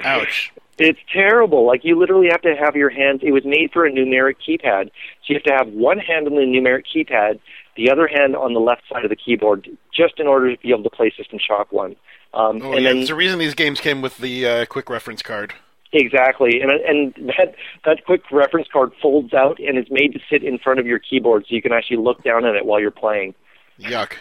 Ouch. 0.00 0.52
It's 0.82 0.98
terrible. 1.12 1.66
Like 1.66 1.84
you 1.84 1.98
literally 1.98 2.28
have 2.30 2.40
to 2.42 2.54
have 2.58 2.74
your 2.74 2.88
hands. 2.88 3.20
It 3.22 3.32
was 3.32 3.44
made 3.44 3.70
for 3.70 3.84
a 3.84 3.92
numeric 3.92 4.36
keypad, 4.48 4.86
so 4.86 5.26
you 5.26 5.34
have 5.34 5.42
to 5.44 5.52
have 5.52 5.68
one 5.68 5.98
hand 5.98 6.26
on 6.26 6.34
the 6.34 6.40
numeric 6.40 6.84
keypad, 6.94 7.38
the 7.76 7.90
other 7.90 8.08
hand 8.08 8.34
on 8.34 8.54
the 8.54 8.60
left 8.60 8.82
side 8.90 9.04
of 9.04 9.10
the 9.10 9.16
keyboard, 9.16 9.68
just 9.94 10.18
in 10.18 10.26
order 10.26 10.56
to 10.56 10.60
be 10.62 10.70
able 10.70 10.82
to 10.84 10.90
play 10.90 11.12
System 11.14 11.38
Shock 11.38 11.70
One. 11.70 11.96
Um, 12.32 12.62
Oh, 12.62 12.72
and 12.72 12.82
yeah. 12.82 12.88
then 12.88 12.96
There's 12.96 13.10
a 13.10 13.14
reason 13.14 13.38
these 13.38 13.54
games 13.54 13.78
came 13.78 14.00
with 14.00 14.16
the 14.18 14.46
uh, 14.46 14.64
quick 14.66 14.88
reference 14.88 15.20
card. 15.22 15.52
exactly, 15.92 16.62
and 16.62 16.70
and 16.70 17.14
that 17.36 17.54
that 17.84 18.04
quick 18.06 18.22
reference 18.32 18.68
card 18.72 18.92
folds 19.02 19.34
out 19.34 19.58
and 19.58 19.76
is 19.76 19.86
made 19.90 20.14
to 20.14 20.20
sit 20.30 20.42
in 20.42 20.56
front 20.58 20.80
of 20.80 20.86
your 20.86 20.98
keyboard, 20.98 21.44
so 21.46 21.54
you 21.54 21.60
can 21.60 21.72
actually 21.72 21.98
look 21.98 22.22
down 22.24 22.46
at 22.46 22.54
it 22.54 22.64
while 22.64 22.80
you're 22.80 22.90
playing. 22.90 23.34
Yuck. 23.80 24.12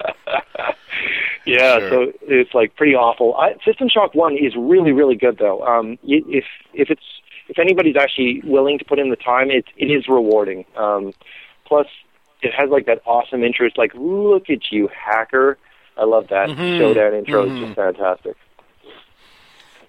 Yeah, 1.46 1.78
Sure. 1.78 1.90
so 1.90 2.12
it's 2.22 2.52
like 2.54 2.76
pretty 2.76 2.94
awful. 2.94 3.34
I, 3.34 3.54
System 3.64 3.88
Shock 3.88 4.14
One 4.14 4.36
is 4.36 4.54
really, 4.56 4.92
really 4.92 5.16
good 5.16 5.38
though. 5.38 5.62
Um, 5.66 5.98
if 6.04 6.44
if 6.74 6.90
it's 6.90 7.02
if 7.48 7.58
anybody's 7.58 7.96
actually 7.96 8.42
willing 8.44 8.78
to 8.78 8.84
put 8.84 8.98
in 8.98 9.08
the 9.08 9.16
time, 9.16 9.50
it 9.50 9.64
it 9.78 9.86
is 9.86 10.06
rewarding. 10.06 10.66
Um, 10.76 11.12
plus, 11.64 11.86
it 12.42 12.52
has 12.56 12.68
like 12.70 12.84
that 12.86 13.00
awesome 13.06 13.42
interest. 13.42 13.78
Like, 13.78 13.92
look 13.94 14.50
at 14.50 14.70
you, 14.70 14.88
hacker! 14.94 15.56
I 15.96 16.04
love 16.04 16.28
that 16.28 16.50
Mhm. 16.50 16.78
Shodan 16.78 17.18
intro. 17.18 17.46
Mhm. 17.46 17.50
It's 17.56 17.64
just 17.64 17.74
fantastic. 17.74 18.36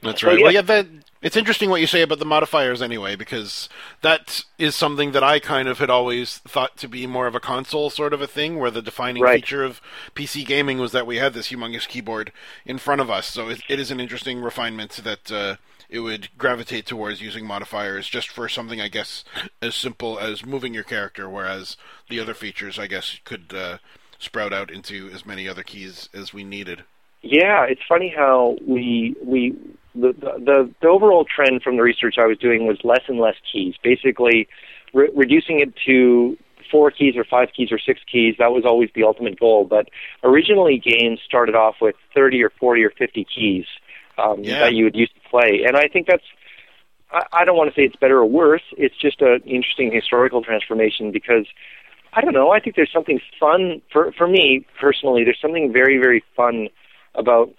That's 0.02 0.24
So, 0.24 0.30
right. 0.30 0.40
yeah. 0.40 0.42
Well, 0.42 0.52
yeah, 0.52 0.62
that 0.62 0.88
it's 1.22 1.38
interesting 1.38 1.70
what 1.70 1.82
you 1.82 1.88
say 1.88 2.02
about 2.02 2.18
the 2.20 2.26
modifiers 2.26 2.82
anyway, 2.82 3.16
because 3.16 3.70
that 4.02 4.44
is 4.58 4.76
something 4.76 5.12
that 5.12 5.24
I 5.24 5.40
kind 5.40 5.68
of 5.68 5.78
had 5.78 5.90
always 5.92 6.40
thought 6.40 6.78
to 6.78 6.88
be 6.88 7.06
more 7.06 7.28
of 7.28 7.36
a 7.36 7.40
console 7.40 7.92
sort 7.92 8.14
of 8.14 8.22
a 8.22 8.28
thing, 8.28 8.58
where 8.58 8.72
the 8.72 8.82
defining 8.82 9.26
Right. 9.26 9.28
feature 9.28 9.64
of 9.64 9.80
PC 10.16 10.44
gaming 10.44 10.80
was 10.80 10.92
that 10.94 11.06
we 11.06 11.18
had 11.18 11.34
this 11.34 11.50
humongous 11.52 11.88
keyboard 11.88 12.32
in 12.66 12.80
front 12.80 13.02
of 13.02 13.12
us. 13.12 13.28
So 13.28 13.50
it, 13.50 13.62
it 13.70 13.80
is 13.80 13.92
an 13.92 14.00
interesting 14.00 14.42
refinement 14.42 14.94
that 15.04 15.32
uh, 15.32 15.58
it 15.90 16.00
would 16.00 16.30
gravitate 16.38 16.88
towards 16.88 17.22
using 17.22 17.46
modifiers 17.46 18.10
just 18.10 18.30
for 18.30 18.50
something, 18.50 18.82
I 18.82 18.88
guess, 18.88 19.24
as 19.62 19.76
simple 19.76 20.18
as 20.18 20.44
moving 20.44 20.74
your 20.74 20.84
character, 20.84 21.30
whereas 21.30 21.78
the 22.10 22.20
other 22.20 22.34
features, 22.34 22.80
I 22.80 22.88
guess, 22.88 23.20
could 23.26 23.54
uh, 23.54 23.78
sprout 24.18 24.54
out 24.54 24.72
into 24.72 25.10
as 25.14 25.26
many 25.26 25.48
other 25.48 25.64
keys 25.64 26.10
as 26.14 26.34
we 26.34 26.44
needed. 26.44 26.86
Yeah, 27.22 27.66
it's 27.66 27.82
funny 27.88 28.12
how 28.16 28.56
we 28.66 29.16
we 29.24 29.56
the, 29.94 30.14
the 30.14 30.74
the 30.82 30.88
overall 30.88 31.26
trend 31.26 31.62
from 31.64 31.76
the 31.78 31.84
research 31.84 32.16
I 32.18 32.26
was 32.26 32.38
doing 32.38 32.68
was 32.68 32.78
less 32.84 33.04
and 33.08 33.20
less 33.20 33.36
keys. 33.52 33.76
Basically, 33.84 34.48
re- 34.94 35.10
reducing 35.14 35.60
it 35.60 35.74
to 35.86 36.38
four 36.70 36.92
keys 36.92 37.16
or 37.18 37.26
five 37.26 37.50
keys 37.56 37.72
or 37.72 37.80
six 37.80 38.00
keys. 38.10 38.36
That 38.40 38.52
was 38.52 38.64
always 38.66 38.90
the 38.96 39.04
ultimate 39.04 39.40
goal. 39.40 39.66
But 39.66 39.90
originally, 40.24 40.78
games 40.78 41.20
started 41.26 41.56
off 41.56 41.76
with 41.82 41.96
thirty 42.16 42.42
or 42.44 42.50
forty 42.50 42.84
or 42.84 42.92
fifty 42.92 43.26
keys 43.26 43.66
um, 44.18 44.44
Yeah. 44.44 44.60
that 44.62 44.74
you 44.74 44.86
would 44.86 44.96
use 44.96 45.10
to 45.10 45.30
play, 45.30 45.64
and 45.68 45.76
I 45.76 45.88
think 45.88 46.08
that's. 46.08 46.24
I, 47.12 47.42
I 47.42 47.46
don't 47.46 47.58
want 47.58 47.70
to 47.70 47.76
say 47.76 47.84
it's 47.86 47.96
better 47.98 48.20
or 48.20 48.26
worse. 48.26 48.64
It's 48.78 48.96
just 48.98 49.22
an 49.22 49.42
interesting 49.46 49.92
historical 49.92 50.42
transformation 50.44 51.12
because 51.12 51.46
I 52.14 52.22
don't 52.22 52.34
know. 52.34 52.52
I 52.52 52.60
think 52.60 52.76
there's 52.76 52.92
something 52.92 53.20
fun 53.40 53.82
for 53.92 54.12
for 54.14 54.28
me 54.28 54.66
personally. 54.80 55.24
There's 55.26 55.42
something 55.42 55.74
very 55.74 55.98
very 55.98 56.24
fun 56.36 56.70
about 57.14 57.54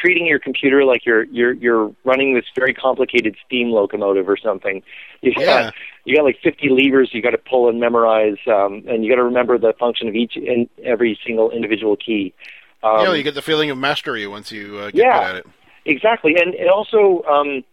treating 0.00 0.26
your 0.26 0.38
computer 0.38 0.84
like 0.84 1.04
you're 1.04 1.24
you're 1.24 1.52
you're 1.52 1.94
running 2.04 2.34
this 2.34 2.44
very 2.56 2.74
complicated 2.74 3.36
steam 3.44 3.70
locomotive 3.70 4.28
or 4.28 4.36
something. 4.36 4.82
You 5.22 5.34
got 5.34 5.42
Yeah. 5.42 5.70
you 6.04 6.16
got 6.16 6.24
like 6.24 6.38
50 6.42 6.68
levers 6.70 7.10
you 7.12 7.22
got 7.22 7.30
to 7.30 7.38
pull 7.38 7.68
and 7.68 7.80
memorize, 7.80 8.36
um, 8.46 8.84
and 8.88 9.04
you 9.04 9.10
got 9.10 9.16
to 9.16 9.24
remember 9.24 9.58
the 9.58 9.72
function 9.78 10.08
of 10.08 10.14
each 10.14 10.36
and 10.36 10.68
every 10.84 11.18
single 11.26 11.50
individual 11.50 11.96
key. 11.96 12.34
Um, 12.82 12.98
you 13.00 13.04
know, 13.06 13.12
you 13.12 13.22
get 13.22 13.34
the 13.34 13.42
feeling 13.42 13.70
of 13.70 13.78
mastery 13.78 14.26
once 14.26 14.52
you 14.52 14.78
uh, 14.78 14.86
get 14.90 14.94
Yeah. 14.96 15.18
good 15.18 15.28
at 15.30 15.36
it. 15.36 15.46
Exactly, 15.84 16.36
and 16.38 16.54
it 16.54 16.68
also 16.68 17.22
um, 17.24 17.64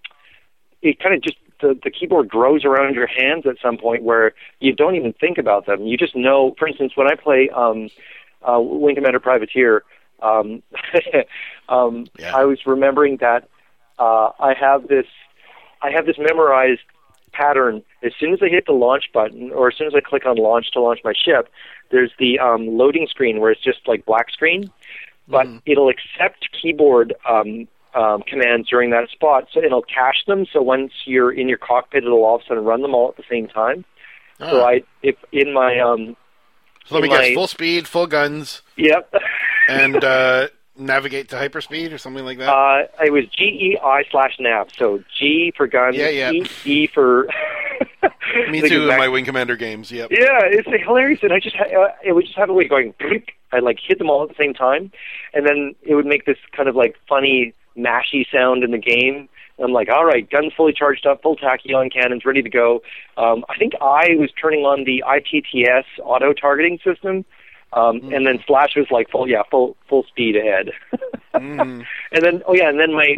it 0.82 1.00
kind 1.00 1.14
of 1.16 1.22
just 1.22 1.38
the 1.62 1.78
the 1.84 1.92
keyboard 1.92 2.30
grows 2.30 2.64
around 2.66 2.96
your 2.96 3.08
hands 3.08 3.46
at 3.46 3.56
some 3.62 3.78
point 3.78 4.04
where 4.04 4.34
you 4.60 4.74
don't 4.74 4.96
even 4.96 5.14
think 5.14 5.38
about 5.38 5.66
them. 5.66 5.84
You 5.84 5.98
just 5.98 6.16
know. 6.16 6.56
For 6.58 6.68
instance, 6.68 6.94
when 6.96 7.08
I 7.12 7.16
play 7.16 7.50
um, 7.50 7.90
uh, 8.48 8.60
Wing 8.60 8.96
Commander 8.96 9.20
Privateer, 9.20 9.84
um, 10.22 10.62
um, 11.70 12.08
Yeah. 12.20 12.36
I 12.36 12.46
was 12.46 12.60
remembering 12.66 13.18
that 13.18 13.48
uh, 14.00 14.30
I 14.40 14.54
have 14.60 14.88
this 14.88 15.06
I 15.82 15.92
have 15.92 16.06
this 16.06 16.18
memorized 16.18 16.82
pattern. 17.34 17.84
As 18.02 18.14
soon 18.20 18.34
as 18.34 18.40
I 18.42 18.48
hit 18.48 18.66
the 18.66 18.72
launch 18.74 19.06
button, 19.14 19.52
or 19.52 19.68
as 19.68 19.76
soon 19.78 19.88
as 19.88 19.94
I 19.94 20.00
click 20.00 20.26
on 20.26 20.38
launch 20.38 20.72
to 20.72 20.82
launch 20.82 21.00
my 21.04 21.14
ship, 21.14 21.50
there's 21.92 22.12
the 22.18 22.40
um, 22.40 22.68
loading 22.78 23.08
screen 23.10 23.40
where 23.40 23.52
it's 23.52 23.62
just 23.62 23.80
like 23.88 24.06
black 24.06 24.32
screen, 24.32 24.72
but 25.28 25.46
Mhm. 25.46 25.62
it'll 25.66 25.90
accept 25.90 26.48
keyboard 26.60 27.14
um, 27.30 27.68
um, 27.94 28.24
commands 28.24 28.70
during 28.70 28.90
that 28.92 29.10
spot. 29.10 29.48
So 29.54 29.62
it'll 29.64 29.82
cache 29.84 30.24
them. 30.28 30.46
So 30.52 30.62
once 30.62 30.92
you're 31.06 31.32
in 31.32 31.48
your 31.50 31.58
cockpit, 31.58 32.04
it'll 32.04 32.24
all 32.26 32.36
of 32.36 32.42
a 32.42 32.46
sudden 32.46 32.64
run 32.66 32.82
them 32.82 32.96
all 32.96 33.10
at 33.10 33.18
the 33.18 33.24
same 33.30 33.48
time. 33.48 33.86
So 34.40 34.62
Ah. 34.62 34.68
I, 34.68 34.84
if 35.04 35.16
in 35.32 35.54
my 35.54 35.80
um, 35.80 36.16
So 36.86 36.96
let 36.96 37.04
me 37.04 37.10
guess: 37.10 37.20
my- 37.30 37.34
full 37.34 37.48
speed, 37.48 37.88
full 37.88 38.08
guns, 38.08 38.62
yep. 38.78 39.14
And 39.68 40.04
uh, 40.04 40.48
navigate 40.78 41.30
to 41.30 41.36
hyperspeed 41.36 41.94
or 41.94 41.98
something 41.98 42.26
like 42.26 42.38
that. 42.40 42.50
Uh, 42.50 42.88
it 43.04 43.12
was 43.12 43.26
G 43.26 43.44
E 43.44 43.80
I 43.84 44.04
slash 44.12 44.36
nav. 44.40 44.70
So 44.78 45.04
G 45.18 45.54
for 45.56 45.68
gun, 45.68 45.94
Yeah, 45.94 46.10
yeah. 46.10 46.32
E, 46.32 46.46
e 46.66 46.88
for. 46.88 47.28
Me 48.50 48.62
too 48.70 48.90
in 48.90 48.98
my 48.98 49.08
Wing 49.08 49.26
Commander 49.26 49.56
games. 49.56 49.92
Yep. 49.92 50.12
Yeah, 50.12 50.40
it's 50.44 50.68
hilarious, 50.84 51.20
and 51.24 51.32
I 51.32 51.40
just 51.40 51.56
uh, 51.56 51.88
it 52.04 52.14
would 52.14 52.26
just 52.26 52.38
have 52.38 52.50
a 52.50 52.54
way 52.54 52.66
of 52.66 52.70
going. 52.70 52.94
I 53.52 53.60
like 53.60 53.80
hit 53.86 53.98
them 54.00 54.10
all 54.10 54.24
at 54.24 54.30
the 54.30 54.36
same 54.38 54.54
time, 54.54 54.92
and 55.34 55.48
then 55.48 55.76
it 55.84 55.96
would 55.96 56.06
make 56.06 56.26
this 56.26 56.38
kind 56.56 56.68
of 56.68 56.76
like 56.76 56.96
funny 57.08 57.54
mashy 57.78 58.26
sound 58.32 58.64
in 58.64 58.72
the 58.72 58.78
game. 58.78 59.30
And 59.58 59.66
I'm 59.66 59.72
like, 59.72 59.90
all 59.90 60.06
right, 60.06 60.30
guns 60.30 60.54
fully 60.56 60.74
charged 60.74 61.06
up, 61.06 61.22
full 61.22 61.38
tachyon 61.38 61.92
cannons 61.92 62.26
ready 62.26 62.42
to 62.42 62.50
go. 62.50 62.82
Um, 63.18 63.46
I 63.48 63.58
think 63.58 63.74
I 63.82 64.16
was 64.18 64.30
turning 64.40 64.62
on 64.66 64.84
the 64.84 65.04
ITTS 65.08 65.86
auto 66.04 66.34
targeting 66.34 66.80
system, 66.84 67.24
um, 67.76 68.00
Hmm. 68.00 68.14
and 68.14 68.26
then 68.26 68.40
Slash 68.48 68.76
was 68.76 68.88
like 68.90 69.10
full, 69.12 69.28
yeah, 69.30 69.44
full 69.52 69.76
full 69.88 70.04
speed 70.04 70.36
ahead. 70.36 70.72
Mm. 71.36 71.86
and 72.14 72.24
then 72.24 72.42
oh 72.48 72.56
yeah, 72.56 72.70
and 72.70 72.80
then 72.80 72.94
my 72.94 73.18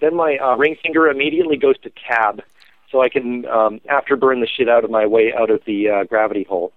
then 0.00 0.16
my 0.16 0.38
uh, 0.38 0.56
ring 0.56 0.74
finger 0.82 1.06
immediately 1.08 1.58
goes 1.58 1.76
to 1.82 1.90
tab, 2.08 2.42
so 2.90 3.02
I 3.02 3.10
can 3.10 3.44
um, 3.44 3.80
afterburn 3.90 4.40
the 4.40 4.46
shit 4.46 4.70
out 4.70 4.84
of 4.84 4.90
my 4.90 5.04
way 5.04 5.34
out 5.34 5.50
of 5.50 5.60
the 5.66 5.90
uh, 5.90 6.04
gravity 6.04 6.44
hole. 6.44 6.72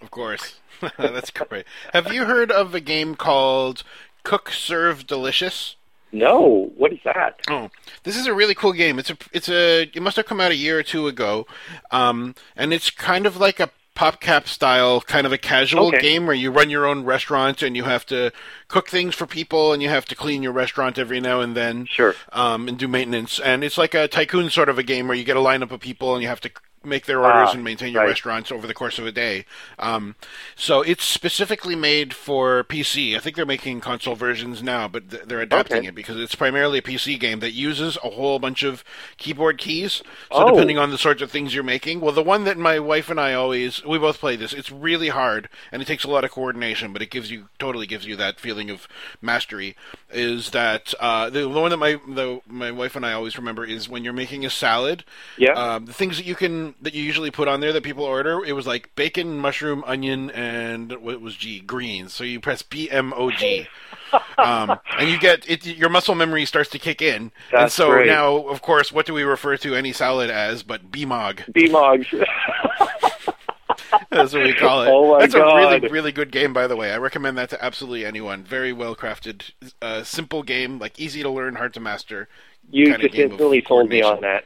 Of 0.00 0.12
course. 0.12 0.60
That's 0.96 1.32
great. 1.32 1.66
Have 1.92 2.12
you 2.12 2.24
heard 2.26 2.52
of 2.52 2.72
a 2.72 2.78
game 2.78 3.16
called 3.16 3.82
Cook 4.22 4.50
Serve 4.52 5.08
Delicious? 5.08 5.74
No, 6.12 6.70
what 6.76 6.92
is 6.92 7.00
that? 7.04 7.40
Oh, 7.50 7.68
this 8.04 8.16
is 8.16 8.28
a 8.28 8.32
really 8.32 8.54
cool 8.54 8.72
game. 8.72 9.00
It's 9.00 9.10
a 9.10 9.16
it's 9.32 9.48
a 9.48 9.82
it 9.92 10.00
must 10.00 10.16
have 10.16 10.26
come 10.26 10.40
out 10.40 10.52
a 10.52 10.56
year 10.56 10.78
or 10.78 10.84
two 10.84 11.08
ago, 11.08 11.48
um, 11.90 12.36
and 12.56 12.72
it's 12.72 12.90
kind 12.90 13.26
of 13.26 13.36
like 13.36 13.58
a 13.58 13.70
PopCap 13.98 14.46
style 14.46 15.00
kind 15.00 15.26
of 15.26 15.32
a 15.32 15.38
casual 15.38 15.88
Okay. 15.88 16.00
game 16.00 16.24
where 16.26 16.36
you 16.36 16.52
run 16.52 16.70
your 16.70 16.86
own 16.86 17.04
restaurant 17.04 17.62
and 17.62 17.76
you 17.76 17.82
have 17.84 18.06
to 18.06 18.30
cook 18.68 18.88
things 18.88 19.14
for 19.16 19.26
people 19.26 19.72
and 19.72 19.82
you 19.82 19.88
have 19.88 20.04
to 20.06 20.14
clean 20.14 20.40
your 20.42 20.52
restaurant 20.52 20.98
every 20.98 21.20
now 21.20 21.40
and 21.40 21.56
then. 21.56 21.86
Sure. 21.86 22.14
um, 22.32 22.68
and 22.68 22.78
do 22.78 22.86
maintenance. 22.86 23.40
And 23.40 23.64
it's 23.64 23.76
like 23.76 23.94
a 23.94 24.06
tycoon 24.06 24.50
sort 24.50 24.68
of 24.68 24.78
a 24.78 24.84
game 24.84 25.08
where 25.08 25.16
you 25.16 25.24
get 25.24 25.36
a 25.36 25.40
lineup 25.40 25.72
of 25.72 25.80
people 25.80 26.14
and 26.14 26.22
you 26.22 26.28
have 26.28 26.40
to 26.42 26.50
make 26.84 27.06
their 27.06 27.18
orders 27.24 27.48
Ah, 27.50 27.52
and 27.54 27.64
maintain 27.64 27.92
your 27.92 28.02
right. 28.02 28.08
restaurants 28.10 28.50
over 28.52 28.66
the 28.66 28.74
course 28.74 28.98
of 28.98 29.06
a 29.06 29.12
day. 29.12 29.44
Um, 29.78 30.14
so 30.56 30.80
it's 30.82 31.04
specifically 31.04 31.74
made 31.74 32.14
for 32.14 32.64
PC. 32.64 33.16
I 33.16 33.18
think 33.20 33.36
they're 33.36 33.44
making 33.46 33.80
console 33.80 34.14
versions 34.14 34.62
now, 34.62 34.88
but 34.88 35.10
th- 35.10 35.22
they're 35.24 35.40
adapting 35.40 35.78
Okay. 35.78 35.88
it 35.88 35.94
because 35.94 36.16
it's 36.16 36.34
primarily 36.34 36.78
a 36.78 36.82
PC 36.82 37.18
game 37.18 37.40
that 37.40 37.50
uses 37.52 37.96
a 38.04 38.10
whole 38.10 38.38
bunch 38.38 38.62
of 38.62 38.84
keyboard 39.16 39.58
keys. 39.58 40.02
So 40.32 40.44
Oh. 40.44 40.50
depending 40.50 40.78
on 40.78 40.90
the 40.90 40.98
sorts 40.98 41.20
of 41.22 41.30
things 41.30 41.54
you're 41.54 41.64
making, 41.64 42.00
well, 42.00 42.12
the 42.12 42.22
one 42.22 42.44
that 42.44 42.56
my 42.58 42.78
wife 42.78 43.10
and 43.10 43.20
I 43.20 43.34
always 43.34 43.84
we 43.84 43.98
both 43.98 44.18
play 44.20 44.36
this. 44.36 44.52
It's 44.52 44.70
really 44.70 45.08
hard 45.08 45.48
and 45.72 45.82
it 45.82 45.84
takes 45.86 46.04
a 46.04 46.08
lot 46.10 46.24
of 46.24 46.30
coordination, 46.30 46.92
but 46.92 47.02
it 47.02 47.10
gives 47.10 47.30
you 47.30 47.48
totally 47.58 47.86
gives 47.86 48.06
you 48.06 48.16
that 48.16 48.38
feeling 48.40 48.70
of 48.70 48.86
mastery. 49.20 49.76
Is 50.10 50.50
that 50.50 50.94
uh, 51.00 51.28
the, 51.30 51.40
the 51.40 51.48
one 51.48 51.70
that 51.70 51.76
my 51.76 51.98
the, 52.08 52.40
my 52.46 52.70
wife 52.70 52.96
and 52.96 53.04
I 53.04 53.12
always 53.12 53.36
remember 53.36 53.64
is 53.64 53.88
when 53.88 54.04
you're 54.04 54.12
making 54.12 54.44
a 54.46 54.50
salad. 54.50 55.04
Yeah. 55.36 55.52
Um, 55.52 55.86
the 55.86 55.92
things 55.92 56.16
that 56.16 56.24
you 56.26 56.34
can 56.34 56.67
that 56.80 56.94
you 56.94 57.02
usually 57.02 57.30
put 57.30 57.48
on 57.48 57.60
there 57.60 57.72
that 57.72 57.82
people 57.82 58.04
order, 58.04 58.44
it 58.44 58.52
was 58.52 58.66
like 58.66 58.94
bacon, 58.94 59.38
mushroom, 59.38 59.84
onion, 59.86 60.30
and 60.30 60.92
what 61.02 61.20
was 61.20 61.36
G 61.36 61.60
greens. 61.60 62.12
So 62.12 62.24
you 62.24 62.40
press 62.40 62.62
B 62.62 62.90
M 62.90 63.12
O 63.14 63.30
G, 63.30 63.66
um, 64.38 64.78
and 64.98 65.08
you 65.08 65.18
get 65.18 65.48
it. 65.48 65.66
Your 65.66 65.88
muscle 65.88 66.14
memory 66.14 66.44
starts 66.44 66.70
to 66.70 66.78
kick 66.78 67.02
in, 67.02 67.32
and 67.52 67.70
so 67.70 67.90
great. 67.90 68.06
now, 68.06 68.36
of 68.48 68.62
course, 68.62 68.92
what 68.92 69.06
do 69.06 69.14
we 69.14 69.22
refer 69.22 69.56
to 69.58 69.74
any 69.74 69.92
salad 69.92 70.30
as 70.30 70.62
but 70.62 70.90
BMOG? 70.90 71.52
BMOGs. 71.52 72.26
That's 74.10 74.32
what 74.32 74.42
we 74.42 74.54
call 74.54 74.82
it. 74.82 74.88
Oh 74.90 75.18
That's 75.18 75.34
a 75.34 75.44
really, 75.44 75.80
really 75.88 76.12
good 76.12 76.30
game, 76.30 76.52
by 76.52 76.66
the 76.66 76.76
way. 76.76 76.92
I 76.92 76.98
recommend 76.98 77.38
that 77.38 77.50
to 77.50 77.64
absolutely 77.64 78.04
anyone. 78.04 78.42
Very 78.42 78.72
well 78.72 78.96
crafted, 78.96 79.50
uh, 79.80 80.02
simple 80.02 80.42
game, 80.42 80.78
like 80.78 80.98
easy 80.98 81.22
to 81.22 81.30
learn, 81.30 81.56
hard 81.56 81.74
to 81.74 81.80
master. 81.80 82.28
you 82.70 82.96
just 82.96 83.14
instantly 83.14 83.64
sold 83.66 83.88
me 83.88 84.02
on 84.02 84.20
that. 84.22 84.44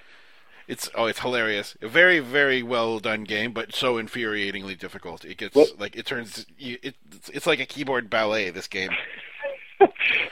It's 0.69 0.89
oh, 0.95 1.07
it's 1.07 1.21
hilarious. 1.21 1.77
A 1.83 1.89
very, 1.89 2.19
very 2.21 2.63
well 2.63 2.99
done 3.01 3.25
game, 3.25 3.53
but 3.53 3.75
so 3.75 3.95
infuriatingly 3.97 4.79
difficult. 4.79 5.25
It 5.25 5.37
gets 5.37 5.55
What- 5.55 5.79
like 5.79 5.97
it 5.97 6.07
turns. 6.07 6.47
you- 6.59 6.79
It, 6.83 6.95
it's, 7.13 7.29
it's 7.31 7.47
like 7.47 7.61
a 7.61 7.67
keyboard 7.67 8.09
ballet. 8.09 8.51
This 8.51 8.69
game. 8.69 8.91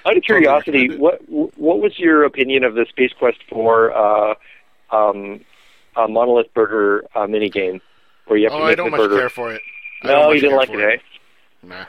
Out 0.06 0.16
of 0.16 0.22
curiosity, 0.22 0.96
what 0.96 1.20
what 1.28 1.80
was 1.80 1.98
your 1.98 2.24
opinion 2.24 2.62
of 2.64 2.74
the 2.74 2.86
Space 2.88 3.12
Quest 3.18 3.38
4 3.48 3.92
uh, 3.92 4.34
um, 4.92 5.40
uh, 5.96 6.06
Monolith 6.06 6.52
Burger 6.54 7.04
uh, 7.14 7.26
minigame? 7.26 7.80
Where 8.26 8.38
you 8.38 8.44
have 8.48 8.52
Oh, 8.54 8.58
to 8.58 8.64
I 8.64 8.68
make 8.68 8.76
don't 8.76 8.90
the 8.92 8.96
much 8.96 9.08
burger. 9.08 9.18
care 9.18 9.28
for 9.28 9.52
it. 9.52 9.60
I 10.02 10.08
No, 10.08 10.30
you 10.32 10.40
didn't 10.40 10.56
like 10.56 10.68
for 10.68 10.80
it, 10.80 11.00
eh? 11.00 11.02
Nah. 11.62 11.84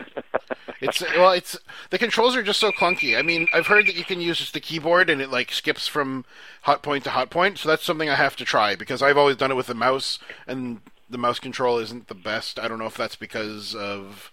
It's 0.82 1.02
well, 1.02 1.32
it's 1.32 1.58
the 1.92 2.00
controls 2.00 2.36
are 2.36 2.44
just 2.44 2.60
so 2.60 2.72
clunky. 2.72 3.18
I 3.18 3.22
mean, 3.22 3.48
I've 3.54 3.68
heard 3.68 3.86
that 3.88 3.96
you 3.96 4.04
can 4.04 4.20
use 4.20 4.40
just 4.40 4.54
the 4.54 4.60
keyboard 4.60 5.10
and 5.10 5.22
it 5.22 5.30
like 5.30 5.52
skips 5.52 5.88
from 5.88 6.26
hot 6.64 6.82
point 6.82 7.04
to 7.04 7.12
hot 7.12 7.30
point. 7.30 7.60
So 7.60 7.70
that's 7.70 7.84
something 7.84 8.10
I 8.10 8.16
have 8.16 8.36
to 8.38 8.46
try 8.46 8.76
because 8.76 9.02
I've 9.02 9.18
always 9.18 9.38
done 9.38 9.52
it 9.52 9.56
with 9.56 9.68
the 9.68 9.76
mouse, 9.76 10.18
and 10.48 10.82
the 11.10 11.20
mouse 11.20 11.40
control 11.40 11.78
isn't 11.78 12.08
the 12.08 12.16
best. 12.16 12.58
I 12.58 12.68
don't 12.68 12.80
know 12.80 12.88
if 12.88 12.98
that's 12.98 13.16
because 13.16 13.76
of 13.76 14.32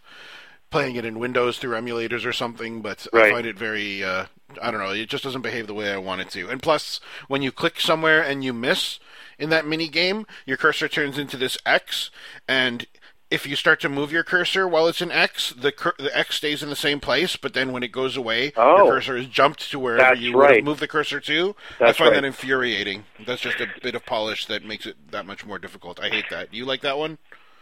playing 0.70 0.97
it 0.97 1.05
in 1.05 1.19
Windows 1.19 1.59
through 1.59 1.77
emulators 1.77 2.24
or 2.24 2.32
something, 2.32 2.81
but 2.81 3.06
I 3.12 3.31
find 3.31 3.47
it 3.47 3.59
very. 3.59 4.02
Uh, 4.02 4.27
I 4.62 4.70
don't 4.70 4.81
know. 4.81 4.93
It 4.93 5.10
just 5.10 5.24
doesn't 5.24 5.43
behave 5.43 5.66
the 5.66 5.74
way 5.74 5.93
I 5.93 5.98
want 5.98 6.23
it 6.23 6.31
to. 6.31 6.48
And 6.48 6.62
plus, 6.62 7.01
when 7.27 7.43
you 7.43 7.52
click 7.52 7.78
somewhere 7.78 8.23
and 8.23 8.43
you 8.43 8.55
miss 8.55 8.98
in 9.39 9.51
that 9.51 9.66
mini 9.66 9.89
game, 9.89 10.27
your 10.47 10.56
cursor 10.56 10.89
turns 10.89 11.19
into 11.19 11.36
this 11.36 11.59
X, 11.66 12.10
and 12.48 12.86
if 13.31 13.47
you 13.47 13.57
start 13.57 13.81
to 13.81 13.89
move 13.89 14.11
your 14.11 14.25
cursor 14.25 14.67
while 14.67 14.87
it's 14.89 15.01
an 15.03 15.11
X, 15.13 15.53
the 15.53 15.71
cur- 15.71 15.95
the 15.99 16.17
X 16.17 16.37
stays 16.37 16.63
in 16.63 16.71
the 16.71 16.77
same 16.77 16.99
place, 16.99 17.37
but 17.37 17.53
then 17.53 17.73
when 17.73 17.83
it 17.83 17.93
goes 17.93 18.17
away, 18.17 18.53
Oh. 18.57 18.85
your 18.85 18.93
cursor 18.95 19.17
is 19.17 19.27
jumped 19.27 19.71
to 19.71 19.79
wherever 19.79 20.15
you 20.15 20.35
right. 20.39 20.65
moved 20.65 20.81
the 20.81 20.89
cursor 20.89 21.21
to. 21.21 21.55
That's 21.79 21.91
I 21.91 22.05
find 22.05 22.11
right. 22.13 22.23
that 22.23 22.27
infuriating. 22.27 23.05
That's 23.27 23.43
just 23.43 23.61
a 23.61 23.67
bit 23.83 23.95
of 23.95 24.07
polish 24.07 24.47
that 24.47 24.65
makes 24.65 24.87
it 24.87 24.97
that 25.11 25.27
much 25.27 25.45
more 25.45 25.59
difficult. 25.59 26.01
I 26.01 26.09
hate 26.09 26.25
that. 26.31 26.51
Do 26.51 26.57
you 26.57 26.65
like 26.65 26.81
that 26.83 26.97
one? 26.97 27.19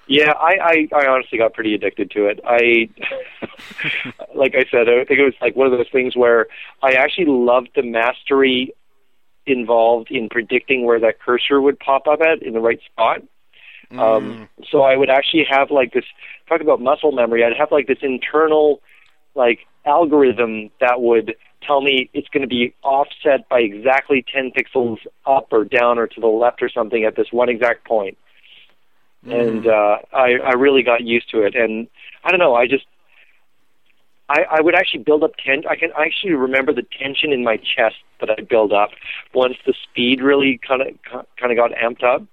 Yeah, 0.09 0.31
I, 0.33 0.87
I, 0.93 1.01
I 1.01 1.07
honestly 1.09 1.37
got 1.39 1.53
pretty 1.53 1.75
addicted 1.75 2.13
to 2.13 2.27
it. 2.27 2.39
I, 2.47 2.89
like 4.37 4.55
I 4.55 4.65
said, 4.71 4.89
I 4.89 5.05
think 5.05 5.19
it 5.19 5.25
was 5.25 5.35
like 5.41 5.57
one 5.57 5.67
of 5.67 5.73
those 5.77 5.91
things 5.91 6.15
where 6.17 6.47
I 6.81 6.93
actually 6.93 7.27
loved 7.27 7.71
the 7.75 7.83
mastery 7.83 8.73
involved 9.47 10.13
in 10.13 10.29
predicting 10.29 10.85
where 10.85 11.01
that 11.01 11.21
cursor 11.21 11.61
would 11.61 11.81
pop 11.81 12.07
up 12.07 12.21
at 12.21 12.43
in 12.43 12.53
the 12.53 12.61
right 12.61 12.79
spot. 12.87 13.23
Mm. 13.91 14.01
Um, 14.01 14.49
so 14.71 14.83
I 14.83 14.97
would 14.97 15.11
actually 15.11 15.47
have 15.49 15.71
like 15.71 15.93
this, 15.93 16.05
talk 16.49 16.61
about 16.61 16.81
muscle 16.81 17.13
memory, 17.13 17.45
I'd 17.45 17.57
have 17.57 17.73
like 17.73 17.87
this 17.87 17.99
internal, 18.03 18.81
like, 19.35 19.61
algorithm 19.85 20.71
that 20.81 21.01
would 21.01 21.37
tell 21.63 21.81
me 21.81 22.11
it's 22.13 22.29
going 22.29 22.43
to 22.43 22.49
be 22.49 22.75
offset 22.83 23.49
by 23.49 23.61
exactly 23.61 24.25
10 24.33 24.53
pixels 24.53 24.99
up 25.27 25.49
or 25.53 25.65
down 25.65 25.99
or 25.99 26.07
to 26.07 26.21
the 26.21 26.27
left 26.27 26.63
or 26.63 26.69
something 26.69 27.05
at 27.05 27.17
this 27.17 27.29
one 27.31 27.49
exact 27.49 27.85
point. 27.85 28.17
point 29.25 29.39
and 29.41 29.67
uh, 29.67 29.99
I, 30.13 30.35
I 30.45 30.53
really 30.53 30.83
got 30.83 31.03
used 31.03 31.31
to 31.31 31.43
it. 31.43 31.55
And 31.55 31.89
I 32.25 32.31
don't 32.31 32.41
know, 32.41 32.55
I 32.55 32.67
just 32.67 32.87
I, 34.29 34.45
I 34.51 34.61
would 34.61 34.75
actually 34.75 35.05
build 35.05 35.23
up 35.23 35.33
ten. 35.45 35.63
I 35.69 35.77
can 35.77 35.91
actually 35.99 36.33
remember 36.33 36.73
the 36.73 36.85
tension 36.99 37.33
in 37.33 37.45
my 37.45 37.57
chest 37.57 37.97
that 38.21 38.31
I 38.31 38.43
build 38.43 38.73
up 38.73 38.91
once 39.35 39.57
the 39.65 39.75
speed 39.85 40.21
really 40.21 40.59
kind 40.67 40.83
of 40.83 40.89
kind 41.39 41.53
of 41.53 41.57
got 41.57 41.71
amped 41.73 42.03
up. 42.03 42.25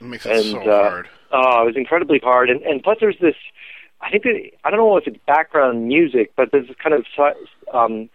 It 0.00 0.06
makes 0.06 0.26
it 0.26 0.32
and, 0.32 0.44
so 0.44 0.60
uh, 0.60 0.90
hard. 0.90 1.08
Oh, 1.32 1.62
it 1.62 1.66
was 1.66 1.76
incredibly 1.76 2.18
hard, 2.18 2.50
and 2.50 2.62
and 2.62 2.82
plus 2.82 2.98
there's 3.00 3.18
this. 3.20 3.36
I 4.00 4.10
think 4.10 4.22
that 4.24 4.50
I 4.64 4.70
don't 4.70 4.78
know 4.78 4.96
if 4.96 5.06
it's 5.06 5.18
background 5.26 5.86
music, 5.86 6.32
but 6.36 6.50
there's 6.52 6.68
this 6.68 6.76
kind 6.82 6.94
of 6.94 7.04
um, 7.72 8.08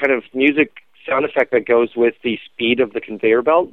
kind 0.00 0.12
of 0.12 0.22
music 0.32 0.72
sound 1.06 1.24
effect 1.24 1.52
that 1.52 1.66
goes 1.66 1.90
with 1.96 2.14
the 2.22 2.38
speed 2.44 2.80
of 2.80 2.92
the 2.92 3.00
conveyor 3.00 3.42
belt. 3.42 3.70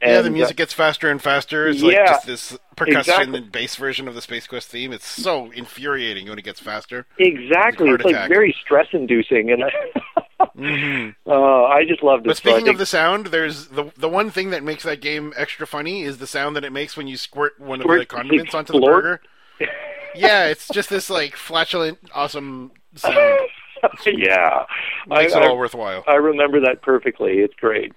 And, 0.00 0.10
yeah, 0.10 0.22
the 0.22 0.28
uh, 0.28 0.32
music 0.32 0.56
gets 0.56 0.72
faster 0.72 1.10
and 1.10 1.20
faster. 1.20 1.68
It's 1.68 1.82
like 1.82 1.94
yeah, 1.94 2.06
just 2.06 2.26
this 2.26 2.58
percussion 2.76 2.98
exactly. 3.00 3.38
and 3.38 3.52
bass 3.52 3.76
version 3.76 4.08
of 4.08 4.14
the 4.14 4.20
Space 4.20 4.46
Quest 4.46 4.68
theme. 4.68 4.92
It's 4.92 5.06
so 5.06 5.50
infuriating 5.52 6.28
when 6.28 6.38
it 6.38 6.44
gets 6.44 6.60
faster. 6.60 7.06
Exactly. 7.18 7.88
Heart 7.88 8.02
It's 8.02 8.12
like 8.12 8.28
very 8.28 8.54
stress 8.62 8.88
inducing 8.92 9.50
and 9.50 9.64
hmm 10.54 11.10
uh, 11.26 11.64
I 11.64 11.84
just 11.86 12.02
loved 12.02 12.26
it. 12.26 12.28
But 12.28 12.36
So 12.36 12.40
speaking 12.40 12.64
think- 12.66 12.74
of 12.74 12.78
the 12.78 12.86
sound, 12.86 13.26
there's 13.26 13.68
the 13.68 13.90
the 13.96 14.08
one 14.08 14.30
thing 14.30 14.50
that 14.50 14.62
makes 14.62 14.82
that 14.84 15.00
game 15.00 15.32
extra 15.36 15.66
funny 15.66 16.02
is 16.02 16.18
the 16.18 16.26
sound 16.26 16.56
that 16.56 16.64
it 16.64 16.72
makes 16.72 16.96
when 16.96 17.06
you 17.06 17.16
squirt 17.16 17.58
one 17.58 17.80
of 17.80 17.86
the 17.88 18.06
condiments 18.06 18.54
onto 18.54 18.72
the 18.72 18.78
explode. 18.78 18.92
burger. 19.02 19.20
Yeah, 20.14 20.46
it's 20.46 20.66
just 20.68 20.88
this 20.88 21.10
like 21.10 21.36
flatulent, 21.36 21.98
awesome 22.14 22.72
sound. 22.94 23.38
yeah. 24.06 24.64
Makes 25.06 25.34
I, 25.34 25.40
it 25.40 25.42
I, 25.44 25.48
all 25.48 25.58
worthwhile. 25.58 26.04
I 26.06 26.14
remember 26.14 26.58
that 26.60 26.80
perfectly. 26.80 27.40
It's 27.40 27.52
great. 27.56 27.92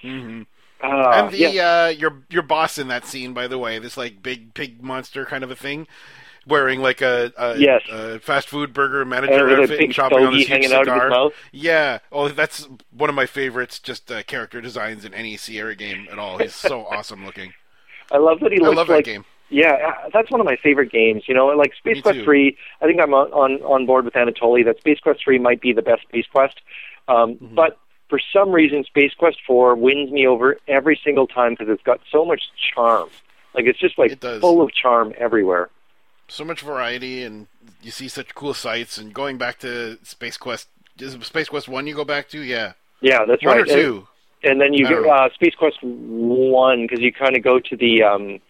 hmm 0.00 0.42
Uh, 0.82 1.10
and 1.14 1.30
the 1.30 1.36
yeah. 1.36 1.84
uh, 1.84 1.88
your 1.88 2.22
your 2.30 2.40
boss 2.42 2.78
in 2.78 2.88
that 2.88 3.04
scene, 3.04 3.34
by 3.34 3.48
the 3.48 3.58
way, 3.58 3.78
this 3.78 3.98
like 3.98 4.22
big 4.22 4.54
pig 4.54 4.82
monster 4.82 5.26
kind 5.26 5.44
of 5.44 5.50
a 5.50 5.54
thing, 5.54 5.86
wearing 6.46 6.80
like 6.80 7.00
a, 7.00 7.32
a, 7.36 7.56
Yes. 7.58 7.82
a 7.90 8.18
fast 8.18 8.48
food 8.48 8.72
burger 8.72 9.04
manager 9.04 9.46
with 9.46 9.58
a 9.58 9.62
outfit 9.62 9.80
and 9.80 9.92
chopping 9.92 10.18
on 10.18 10.32
this 10.32 10.40
huge 10.42 10.48
hanging 10.48 10.72
out 10.72 10.88
of 10.88 10.94
cigar. 10.94 11.24
his. 11.24 11.32
Yeah. 11.52 11.98
Oh, 12.10 12.28
that's 12.28 12.68
one 12.90 13.08
of 13.08 13.14
my 13.14 13.26
favorites. 13.26 13.78
Just 13.78 14.10
uh, 14.10 14.22
character 14.24 14.60
designs 14.60 15.04
in 15.04 15.14
any 15.14 15.36
Sierra 15.36 15.74
game 15.76 16.08
at 16.10 16.18
all. 16.18 16.38
He's 16.38 16.54
so 16.54 16.86
awesome 16.90 17.24
looking. 17.24 17.52
I 18.10 18.18
love 18.18 18.40
that 18.40 18.52
he 18.52 18.58
I 18.58 18.62
looks 18.62 18.76
love 18.76 18.88
like 18.88 19.04
that 19.04 19.10
game. 19.10 19.24
Yeah, 19.48 19.72
uh, 20.04 20.08
that's 20.14 20.30
one 20.30 20.40
of 20.40 20.46
my 20.46 20.56
favorite 20.56 20.90
games. 20.90 21.24
You 21.28 21.34
know, 21.34 21.46
like 21.48 21.74
Space 21.74 21.96
Me 21.96 22.02
Quest 22.02 22.18
too. 22.20 22.24
Three. 22.24 22.56
I 22.80 22.86
think 22.86 23.00
I'm 23.00 23.12
on, 23.12 23.30
on 23.32 23.62
on 23.62 23.84
board 23.86 24.04
with 24.06 24.14
Anatoly 24.14 24.64
that 24.64 24.78
Space 24.78 24.98
Quest 25.00 25.22
Three 25.22 25.38
might 25.38 25.60
be 25.60 25.72
the 25.72 25.82
best 25.82 26.02
Space 26.02 26.26
Quest. 26.32 26.60
Um, 27.08 27.34
Mm-hmm. 27.34 27.54
But 27.54 27.78
for 28.08 28.18
some 28.32 28.50
reason, 28.50 28.84
Space 28.84 29.12
Quest 29.14 29.38
Four 29.46 29.74
wins 29.74 30.10
me 30.10 30.26
over 30.26 30.58
every 30.68 30.98
single 31.04 31.26
time 31.26 31.52
because 31.52 31.68
it's 31.68 31.82
got 31.82 32.00
so 32.10 32.24
much 32.24 32.42
charm. 32.74 33.08
Like 33.54 33.66
it's 33.66 33.78
just 33.78 33.98
like 33.98 34.12
It 34.12 34.40
full 34.40 34.62
of 34.62 34.72
charm 34.72 35.12
everywhere. 35.18 35.68
So 36.32 36.46
much 36.46 36.62
variety, 36.62 37.22
and 37.24 37.46
you 37.82 37.90
see 37.90 38.08
such 38.08 38.34
cool 38.34 38.54
sights. 38.54 38.96
And 38.96 39.12
going 39.12 39.36
back 39.36 39.58
to 39.58 39.98
Space 40.02 40.38
Quest, 40.38 40.66
is 40.98 41.12
it 41.12 41.22
Space 41.24 41.50
Quest 41.50 41.68
One 41.68 41.86
you 41.86 41.94
go 41.94 42.06
back 42.06 42.30
to? 42.30 42.40
Yeah, 42.40 42.72
Yeah, 43.02 43.26
that's 43.26 43.44
one 43.44 43.58
right. 43.58 43.70
or 43.70 43.74
two. 43.74 44.08
And, 44.42 44.52
and 44.52 44.60
then 44.62 44.72
you 44.72 44.86
I 44.86 44.90
don't 44.90 45.02
get 45.04 45.12
uh, 45.12 45.28
Space 45.34 45.54
Quest 45.54 45.76
One 45.82 46.86
because 46.86 47.00
you 47.00 47.12
kind 47.12 47.36
of 47.36 47.42
go 47.44 47.60
to 47.60 47.76
the 47.76 48.02
um, 48.02 48.40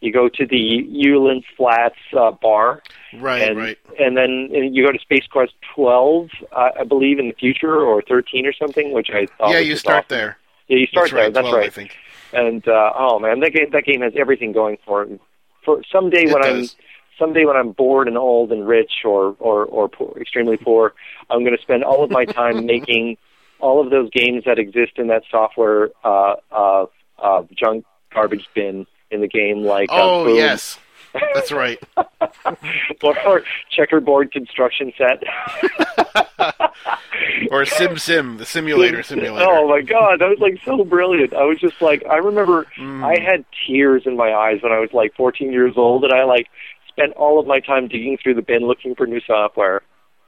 you 0.00 0.14
go 0.14 0.30
to 0.30 0.46
the 0.46 0.88
Ulence 0.90 1.44
Flats 1.58 1.98
uh, 2.18 2.30
bar. 2.30 2.82
Right, 3.18 3.42
and, 3.42 3.58
right. 3.58 3.78
And 4.00 4.16
then 4.16 4.48
you 4.50 4.86
go 4.86 4.92
to 4.92 4.98
Space 4.98 5.26
Quest 5.30 5.52
12, 5.74 6.30
uh, 6.52 6.70
I 6.80 6.84
believe, 6.84 7.18
in 7.18 7.28
the 7.28 7.34
future, 7.34 7.76
or 7.80 8.00
13 8.00 8.46
or 8.46 8.54
something, 8.54 8.94
which 8.94 9.10
I 9.12 9.26
thought 9.36 9.50
yeah, 9.50 9.58
you 9.58 9.76
start 9.76 10.06
awesome. 10.06 10.16
there. 10.16 10.38
Yeah, 10.68 10.78
you 10.78 10.86
start 10.86 11.10
that's 11.10 11.12
there. 11.12 11.22
right. 11.24 11.34
That's 11.34 11.48
12, 11.48 11.54
I 11.54 11.58
right. 11.58 11.72
think. 11.72 11.96
And 12.32 12.66
uh, 12.66 12.92
oh 12.96 13.18
man, 13.18 13.40
that 13.40 13.52
game 13.52 13.68
that 13.72 13.84
game 13.84 14.00
has 14.00 14.14
everything 14.16 14.52
going 14.52 14.78
for 14.86 15.02
it. 15.02 15.20
For 15.66 15.82
someday 15.92 16.24
It 16.24 16.32
when 16.32 16.42
does. 16.42 16.74
I'm 16.78 16.86
someday 17.18 17.44
when 17.44 17.56
I'm 17.56 17.72
bored 17.72 18.08
and 18.08 18.18
old 18.18 18.52
and 18.52 18.66
rich 18.66 18.92
or 19.04 19.36
or 19.38 19.64
or 19.64 19.88
poor, 19.88 20.16
extremely 20.20 20.56
poor, 20.56 20.94
I'm 21.30 21.44
going 21.44 21.56
to 21.56 21.62
spend 21.62 21.84
all 21.84 22.04
of 22.04 22.10
my 22.10 22.24
time 22.24 22.66
making 22.74 23.16
all 23.58 23.82
of 23.82 23.90
those 23.90 24.10
games 24.10 24.44
that 24.44 24.58
exist 24.58 24.92
in 24.96 25.06
that 25.08 25.22
software 25.30 25.88
uh, 26.04 26.34
uh, 26.52 26.86
uh, 27.18 27.42
junk 27.54 27.84
garbage 28.12 28.46
bin 28.54 28.86
in 29.10 29.20
the 29.20 29.28
game, 29.28 29.62
like 29.62 29.90
uh, 29.90 29.96
Oh 29.98 30.28
yes, 30.28 30.78
That's 31.34 31.52
right. 31.52 31.82
or, 33.02 33.18
or 33.26 33.42
checkerboard 33.70 34.32
construction 34.32 34.92
set. 34.98 35.22
or 37.50 37.64
Sim 37.64 37.96
Sim, 37.98 38.36
the 38.36 38.44
simulator 38.44 39.02
simulator. 39.02 39.46
Oh 39.48 39.68
my 39.68 39.80
god, 39.80 40.20
that 40.20 40.28
was 40.28 40.38
like 40.38 40.58
so 40.64 40.84
brilliant. 40.84 41.34
I 41.34 41.44
was 41.44 41.58
just 41.58 41.80
like, 41.80 42.04
I 42.06 42.16
remember 42.16 42.66
Mm. 42.78 43.04
I 43.04 43.18
had 43.22 43.44
tears 43.66 44.02
in 44.06 44.16
my 44.16 44.32
eyes 44.34 44.62
when 44.62 44.72
I 44.72 44.78
was 44.80 44.90
like 44.92 45.14
14 45.16 45.50
years 45.52 45.74
old, 45.76 46.04
and 46.04 46.12
I 46.12 46.24
like 46.24 46.48
spent 46.96 47.12
all 47.14 47.38
of 47.38 47.46
my 47.46 47.60
time 47.60 47.88
digging 47.88 48.16
through 48.22 48.34
the 48.34 48.42
bin 48.42 48.66
looking 48.66 48.94
for 48.94 49.06
new 49.06 49.20
software. 49.26 49.82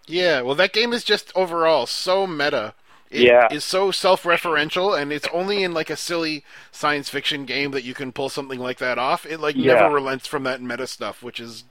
Yeah, 0.07 0.43
well, 0.43 0.55
that 0.55 0.73
game 0.73 0.93
is 0.93 1.05
just 1.05 1.33
overall 1.35 1.87
so 1.87 2.27
meta. 2.27 2.75
It 3.11 3.23
Yeah. 3.23 3.49
is 3.51 3.65
so 3.65 3.91
self-referential, 3.91 4.99
and 5.01 5.11
it's 5.13 5.27
only 5.33 5.63
in 5.63 5.73
like 5.73 5.89
a 5.89 5.97
silly 5.97 6.45
science 6.71 7.09
fiction 7.09 7.47
game 7.47 7.71
that 7.71 7.83
you 7.85 7.95
can 7.95 8.13
pull 8.13 8.29
something 8.29 8.59
like 8.59 8.79
that 8.79 8.99
off. 8.99 9.25
It 9.25 9.41
like 9.41 9.57
Yeah. 9.57 9.75
never 9.75 9.95
relents 9.95 10.27
from 10.27 10.43
that 10.45 10.61
meta 10.61 10.87
stuff, 10.87 11.23
which 11.23 11.41
is 11.41 11.65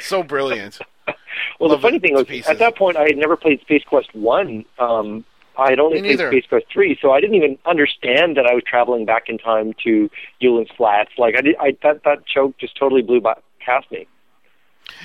so 0.00 0.22
brilliant. 0.22 0.78
Well, 1.58 1.70
Love 1.70 1.80
the 1.80 1.88
funny 1.88 1.98
thing 1.98 2.14
was, 2.14 2.24
pieces. 2.26 2.50
at 2.50 2.58
that 2.58 2.76
point, 2.76 2.96
I 2.96 3.04
had 3.04 3.16
never 3.16 3.36
played 3.36 3.60
Space 3.60 3.82
Quest 3.84 4.14
One. 4.14 4.64
Um, 4.78 5.24
I 5.56 5.70
had 5.70 5.78
only 5.80 6.00
played. 6.00 6.18
Space 6.18 6.44
Quest 6.48 6.66
Three, 6.72 6.98
so 7.00 7.10
I 7.12 7.20
didn't 7.20 7.36
even 7.36 7.58
understand 7.66 8.36
that 8.36 8.46
I 8.46 8.54
was 8.54 8.62
traveling 8.64 9.04
back 9.04 9.28
in 9.28 9.38
time 9.38 9.72
to 9.84 10.10
Ulence 10.42 10.74
Flats. 10.76 11.10
Like, 11.18 11.36
I 11.36 11.40
did, 11.40 11.56
I 11.60 11.76
that 11.82 12.02
that 12.04 12.26
joke 12.26 12.56
just 12.58 12.76
totally 12.76 13.02
blew 13.02 13.20
by, 13.20 13.34
past 13.60 13.90
me. 13.90 14.06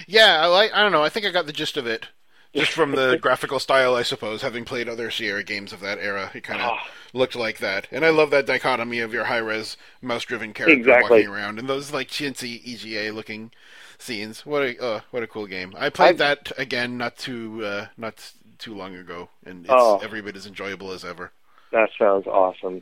Yeah, 0.08 0.40
I 0.42 0.46
like. 0.48 0.72
I 0.74 0.84
don't 0.84 0.92
know. 0.92 1.04
I 1.04 1.10
think 1.10 1.26
I 1.26 1.32
got 1.32 1.46
the 1.48 1.54
gist 1.54 1.78
of 1.78 1.88
it, 1.88 2.08
just 2.54 2.72
from 2.72 2.92
the 2.92 3.18
graphical 3.22 3.60
style, 3.60 3.96
I 3.96 4.04
suppose. 4.04 4.42
Having 4.42 4.66
played 4.66 4.88
other 4.90 5.10
Sierra 5.10 5.44
games 5.44 5.74
of 5.74 5.80
that 5.82 5.98
era, 6.00 6.32
it 6.34 6.44
kind 6.44 6.62
of 6.62 6.72
Ah. 6.72 6.88
looked 7.14 7.36
like 7.36 7.58
that. 7.60 7.88
And 7.92 8.06
I 8.06 8.10
love 8.10 8.30
that 8.32 8.46
dichotomy 8.46 9.00
of 9.00 9.14
your 9.14 9.26
high-res, 9.26 9.78
mouse-driven 10.02 10.54
character 10.54 10.76
Exactly. 10.78 11.10
walking 11.22 11.28
around 11.30 11.60
and 11.60 11.68
those 11.70 11.92
like 11.92 12.10
chintzy 12.10 12.62
EGA-looking 12.66 13.52
scenes. 13.98 14.46
What 14.46 14.62
a 14.64 14.84
uh, 14.84 15.02
what 15.12 15.24
a 15.24 15.28
cool 15.28 15.48
game! 15.48 15.74
I 15.78 15.90
played 15.90 16.10
I've- 16.10 16.18
that 16.20 16.52
again 16.58 16.98
not 16.98 17.18
too 17.18 17.64
uh, 17.66 17.88
not 17.98 18.34
too 18.60 18.76
long 18.76 18.96
ago, 18.96 19.30
and 19.46 19.66
it's 19.66 19.74
Oh. 19.74 20.00
every 20.04 20.22
bit 20.22 20.36
as 20.36 20.46
enjoyable 20.48 20.92
as 20.92 21.06
ever. 21.06 21.32
That 21.72 21.90
sounds 22.00 22.26
awesome. 22.28 22.82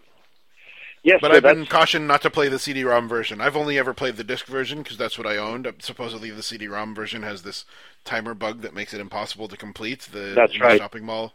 Yes, 1.05 1.19
But 1.21 1.29
so 1.29 1.37
I've 1.37 1.43
that's, 1.43 1.55
been 1.55 1.65
cautioned 1.67 2.07
not 2.07 2.23
to 2.23 2.31
play 2.31 2.49
the 2.49 2.57
CD-ROM 2.57 3.07
version. 3.07 3.39
I've 3.39 3.55
only 3.55 3.77
ever 3.77 3.93
played 3.93 4.17
the 4.17 4.23
disc 4.23 4.47
version 4.47 4.79
because 4.79 4.97
that's 4.97 5.19
what 5.19 5.27
I 5.27 5.37
owned. 5.37 5.71
Supposedly, 5.77 6.31
the 6.31 6.41
CD-ROM 6.41 6.95
version 6.95 7.21
has 7.21 7.43
this 7.43 7.63
timer 8.03 8.33
bug 8.33 8.61
that 8.61 8.73
makes 8.73 8.91
it 8.91 8.99
impossible 8.99 9.47
to 9.49 9.55
complete 9.55 10.09
the, 10.11 10.33
That's 10.35 10.53
in 10.53 10.59
the 10.59 10.65
right. 10.65 10.79
shopping 10.79 11.05
mall 11.05 11.33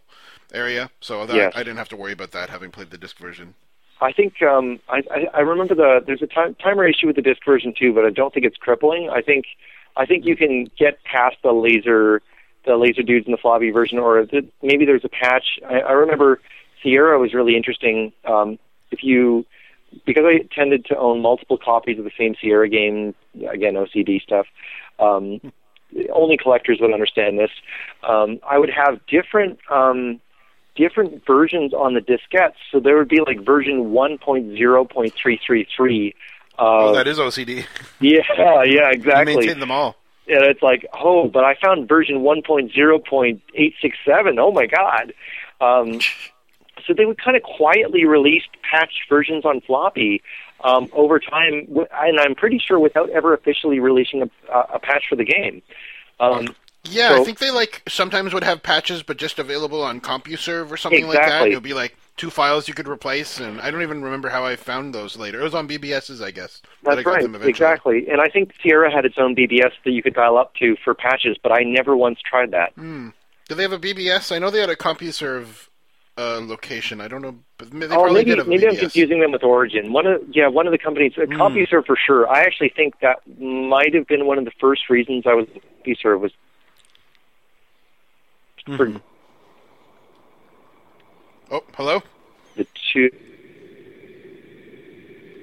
area. 0.53 0.91
So 1.01 1.25
that, 1.25 1.37
Yes. 1.37 1.53
I 1.55 1.61
didn't 1.61 1.77
have 1.77 1.89
to 1.91 1.97
worry 1.97 2.11
about 2.13 2.33
that 2.33 2.51
having 2.51 2.73
played 2.73 2.91
the 2.91 2.99
disc 2.99 3.17
version. 3.19 3.55
I 4.01 4.13
think 4.13 4.43
um, 4.43 4.81
I, 4.89 5.03
I, 5.09 5.27
I 5.35 5.41
remember 5.41 5.77
the 5.77 6.03
there's 6.05 6.23
a 6.23 6.27
time, 6.27 6.57
timer 6.57 6.85
issue 6.89 7.07
with 7.07 7.15
the 7.17 7.23
disc 7.23 7.45
version 7.45 7.73
too, 7.79 7.93
but 7.93 8.05
I 8.05 8.11
don't 8.11 8.35
think 8.35 8.47
it's 8.47 8.57
crippling. 8.57 9.09
I 9.09 9.21
think 9.23 9.45
I 9.97 10.05
think 10.05 10.25
you 10.25 10.37
can 10.37 10.69
get 10.77 11.05
past 11.05 11.37
the 11.45 11.53
laser 11.53 12.23
the 12.67 12.77
laser 12.77 13.03
dudes 13.03 13.27
in 13.27 13.33
the 13.33 13.39
floppy 13.39 13.71
version, 13.71 13.99
or 13.99 14.25
the, 14.27 14.49
maybe 14.63 14.85
there's 14.85 15.05
a 15.05 15.09
patch. 15.09 15.61
I, 15.69 15.81
I 15.81 15.93
remember 15.93 16.41
Sierra 16.83 17.19
was 17.21 17.35
really 17.35 17.57
interesting. 17.57 18.13
Um, 18.25 18.59
if 18.91 19.05
you 19.05 19.47
because 20.07 20.25
I 20.27 20.41
tended 20.55 20.85
to 20.87 20.97
own 20.97 21.21
multiple 21.23 21.59
copies 21.59 21.99
of 21.99 22.05
the 22.05 22.11
same 22.19 22.35
Sierra 22.41 22.69
game, 22.69 23.15
again 23.49 23.75
OCD 23.75 24.21
stuff. 24.23 24.47
Um, 24.99 25.41
only 26.13 26.37
collectors 26.37 26.79
would 26.81 26.93
understand 26.93 27.39
this. 27.39 27.51
Um, 28.09 28.39
I 28.49 28.59
would 28.59 28.71
have 28.71 29.05
different 29.07 29.59
um, 29.71 30.21
different 30.77 31.25
versions 31.27 31.73
on 31.75 31.95
the 31.95 32.01
diskettes. 32.01 32.55
So 32.71 32.79
there 32.81 32.97
would 32.97 33.09
be 33.09 33.21
like 33.27 33.41
version 33.45 33.91
1.0.333. 33.93 36.15
oh, 36.59 36.95
that 36.95 37.07
is 37.07 37.19
OCD. 37.19 37.67
yeah, 38.01 38.23
yeah, 38.39 38.65
You 38.65 38.83
exactly. 38.91 39.37
maintain 39.37 39.61
them 39.61 39.71
all. 39.71 39.97
And 40.29 40.43
it's 40.45 40.63
like, 40.63 40.87
oh, 40.93 41.29
but 41.29 41.45
I 41.45 41.55
found 41.63 41.89
version 41.89 42.19
1.0.867. 42.21 44.39
Oh 44.39 44.53
my 44.53 44.67
god. 44.67 45.13
Um, 45.61 45.99
so 46.87 46.95
they 46.95 47.05
would 47.05 47.23
kind 47.23 47.37
of 47.37 47.43
quietly 47.43 48.05
release 48.05 48.43
patched 48.71 49.09
versions 49.09 49.45
on 49.45 49.61
floppy 49.61 50.23
um, 50.63 50.89
over 50.93 51.19
time, 51.19 51.67
and 51.93 52.21
I'm 52.21 52.35
pretty 52.35 52.59
sure 52.59 52.79
without 52.79 53.11
ever 53.11 53.35
officially 53.35 53.81
releasing 53.81 54.23
a, 54.23 54.59
a 54.75 54.79
patch 54.79 55.05
for 55.09 55.17
the 55.17 55.25
game. 55.25 55.63
Um, 56.19 56.55
Yeah, 56.85 57.15
I 57.15 57.25
think 57.25 57.39
they 57.39 57.51
like 57.51 57.83
sometimes 57.89 58.33
would 58.33 58.45
have 58.45 58.63
patches, 58.63 59.03
but 59.03 59.17
just 59.17 59.39
available 59.39 59.83
on 59.83 60.01
CompuServe 60.01 60.71
or 60.71 60.77
something 60.77 61.07
like 61.07 61.19
that. 61.19 61.47
It 61.47 61.55
would 61.55 61.63
be 61.63 61.75
like 61.75 61.97
two 62.17 62.31
files 62.31 62.69
you 62.69 62.75
could 62.75 62.89
replace, 62.89 63.39
and 63.41 63.61
I 63.61 63.71
don't 63.71 63.83
even 63.83 64.03
remember 64.03 64.29
how 64.29 64.45
I 64.45 64.57
found 64.57 64.95
those 64.95 65.17
later. 65.17 65.41
It 65.41 65.45
was 65.45 65.55
on 65.55 65.69
BBS's, 65.69 66.21
I 66.21 66.31
guess. 66.31 66.61
got 67.03 67.13
right, 67.13 67.49
exactly. 67.49 68.07
And 68.11 68.21
I 68.21 68.29
think 68.29 68.53
Sierra 68.63 68.91
had 68.93 69.05
its 69.05 69.17
own 69.19 69.35
BBS 69.35 69.73
that 69.85 69.91
you 69.91 70.03
could 70.03 70.15
dial 70.15 70.37
up 70.37 70.55
to 70.57 70.77
for 70.85 70.95
patches, 70.95 71.37
but 71.43 71.53
I 71.53 71.63
never 71.65 71.97
once 71.97 72.19
tried 72.23 72.51
that. 72.51 72.75
Do 73.49 73.55
they 73.55 73.63
have 73.63 73.73
a 73.73 73.79
BBS? 73.79 74.35
I 74.35 74.39
know 74.39 74.51
they 74.51 74.61
had 74.61 74.71
a 74.71 74.77
CompuServe 74.77 75.69
uh, 76.21 76.41
location. 76.43 77.01
I 77.01 77.09
don't 77.09 77.23
know, 77.23 77.35
but 77.57 77.71
they 77.71 77.87
oh, 77.91 78.13
maybe 78.13 78.37
maybe 78.45 78.69
I'm 78.69 78.77
confusing 78.77 79.21
them 79.21 79.33
with 79.33 79.43
Origin. 79.43 79.93
One 79.93 80.07
of 80.07 80.23
yeah, 80.33 80.49
one 80.49 80.67
of 80.67 80.73
the 80.73 80.79
companies, 80.79 81.13
uh, 81.17 81.23
CompuServe 81.23 81.87
for 81.87 81.97
sure. 81.97 82.29
I 82.29 82.41
actually 82.43 82.73
think 82.77 83.01
that 83.01 83.21
might 83.41 83.95
have 83.95 84.07
been 84.07 84.27
one 84.27 84.39
of 84.39 84.45
the 84.45 84.53
first 84.61 84.91
reasons 84.91 85.25
I 85.27 85.35
was 85.35 85.47
CompuServe 85.87 86.21
was 86.21 86.33
for 88.77 88.87
Mhm. 88.87 89.01
Oh, 91.51 91.63
hello. 91.75 92.03
the 92.57 92.67
two 92.93 93.11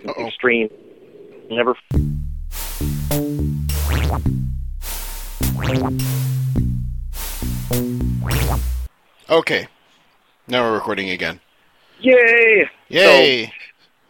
Uh-oh. 0.07 0.27
extreme. 0.27 0.69
Never. 1.49 1.75
Okay, 9.29 9.67
now 10.47 10.63
we're 10.63 10.73
recording 10.73 11.09
again. 11.09 11.39
Yay! 11.99 12.69
Yay! 12.89 13.53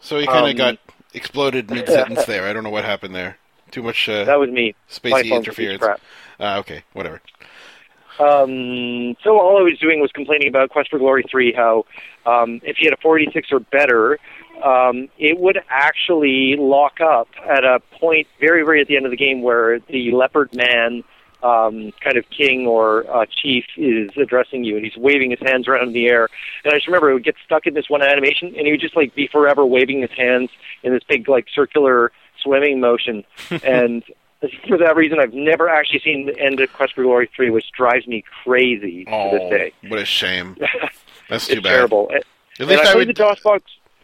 So, 0.00 0.18
you 0.18 0.26
kind 0.26 0.46
of 0.46 0.50
um, 0.50 0.56
got 0.56 0.78
exploded 1.14 1.70
mid 1.70 1.88
sentence 1.88 2.24
there. 2.26 2.46
I 2.46 2.52
don't 2.52 2.64
know 2.64 2.70
what 2.70 2.84
happened 2.84 3.14
there. 3.14 3.38
Too 3.70 3.82
much 3.82 4.08
uh, 4.08 4.24
That 4.24 4.38
was 4.38 4.50
me. 4.50 4.74
Spacey 4.90 5.10
phone's 5.10 5.12
a 5.12 5.22
piece 5.22 5.30
of 5.30 5.36
interference. 5.36 5.82
crap. 5.82 6.00
Uh, 6.40 6.58
okay, 6.60 6.82
whatever. 6.92 7.20
Um, 8.20 9.16
so 9.22 9.38
all 9.38 9.58
I 9.58 9.62
was 9.62 9.78
doing 9.80 10.00
was 10.00 10.10
complaining 10.12 10.48
about 10.48 10.70
Quest 10.70 10.90
for 10.90 10.98
Glory 10.98 11.24
3, 11.30 11.52
how 11.52 11.84
um, 12.26 12.60
if 12.64 12.80
you 12.80 12.86
had 12.86 12.94
a 12.94 13.00
486 13.00 13.52
or 13.52 13.60
better, 13.60 14.18
um, 14.64 15.08
it 15.18 15.38
would 15.38 15.58
actually 15.68 16.56
lock 16.58 17.00
up 17.00 17.28
at 17.48 17.64
a 17.64 17.80
point 18.00 18.26
very, 18.40 18.64
very 18.64 18.80
at 18.80 18.88
the 18.88 18.96
end 18.96 19.04
of 19.04 19.12
the 19.12 19.16
game 19.16 19.42
where 19.42 19.78
the 19.80 20.10
leopard 20.10 20.52
man 20.54 21.04
um, 21.42 21.92
kind 22.00 22.16
of 22.16 22.24
king 22.30 22.66
or 22.66 23.04
uh, 23.14 23.26
chief 23.30 23.64
is 23.76 24.10
addressing 24.16 24.64
you, 24.64 24.76
and 24.76 24.84
he's 24.84 24.96
waving 24.96 25.30
his 25.30 25.40
hands 25.40 25.68
around 25.68 25.88
in 25.88 25.92
the 25.92 26.06
air. 26.08 26.28
And 26.64 26.72
I 26.72 26.76
just 26.76 26.86
remember 26.86 27.10
it 27.10 27.14
would 27.14 27.24
get 27.24 27.36
stuck 27.44 27.66
in 27.66 27.74
this 27.74 27.88
one 27.88 28.02
animation, 28.02 28.48
and 28.56 28.66
he 28.66 28.72
would 28.72 28.80
just 28.80 28.96
like 28.96 29.14
be 29.14 29.26
forever 29.28 29.64
waving 29.64 30.00
his 30.02 30.10
hands 30.16 30.50
in 30.82 30.92
this 30.92 31.02
big 31.08 31.28
like 31.28 31.46
circular 31.54 32.10
swimming 32.42 32.80
motion. 32.80 33.24
and 33.64 34.02
for 34.68 34.78
that 34.78 34.94
reason, 34.96 35.18
I've 35.20 35.34
never 35.34 35.68
actually 35.68 36.00
seen 36.00 36.26
the 36.26 36.38
end 36.38 36.60
of 36.60 36.72
Quest 36.72 36.94
for 36.94 37.02
Glory 37.02 37.28
3, 37.34 37.50
which 37.50 37.66
drives 37.76 38.06
me 38.06 38.22
crazy 38.44 39.04
to 39.04 39.10
Oh, 39.10 39.30
this 39.38 39.50
day. 39.50 39.72
what 39.88 39.98
a 40.00 40.04
shame. 40.04 40.56
That's 41.28 41.46
too 41.48 41.54
it's 41.54 41.62
bad. 41.62 41.70
terrible. 41.70 42.10
At 42.14 42.24
and 42.60 42.68
least 42.68 42.84
I 42.84 42.90
I 42.90 42.92
played 42.94 43.06
would. 43.08 43.16
the 43.16 43.22
DOSBox 43.22 43.60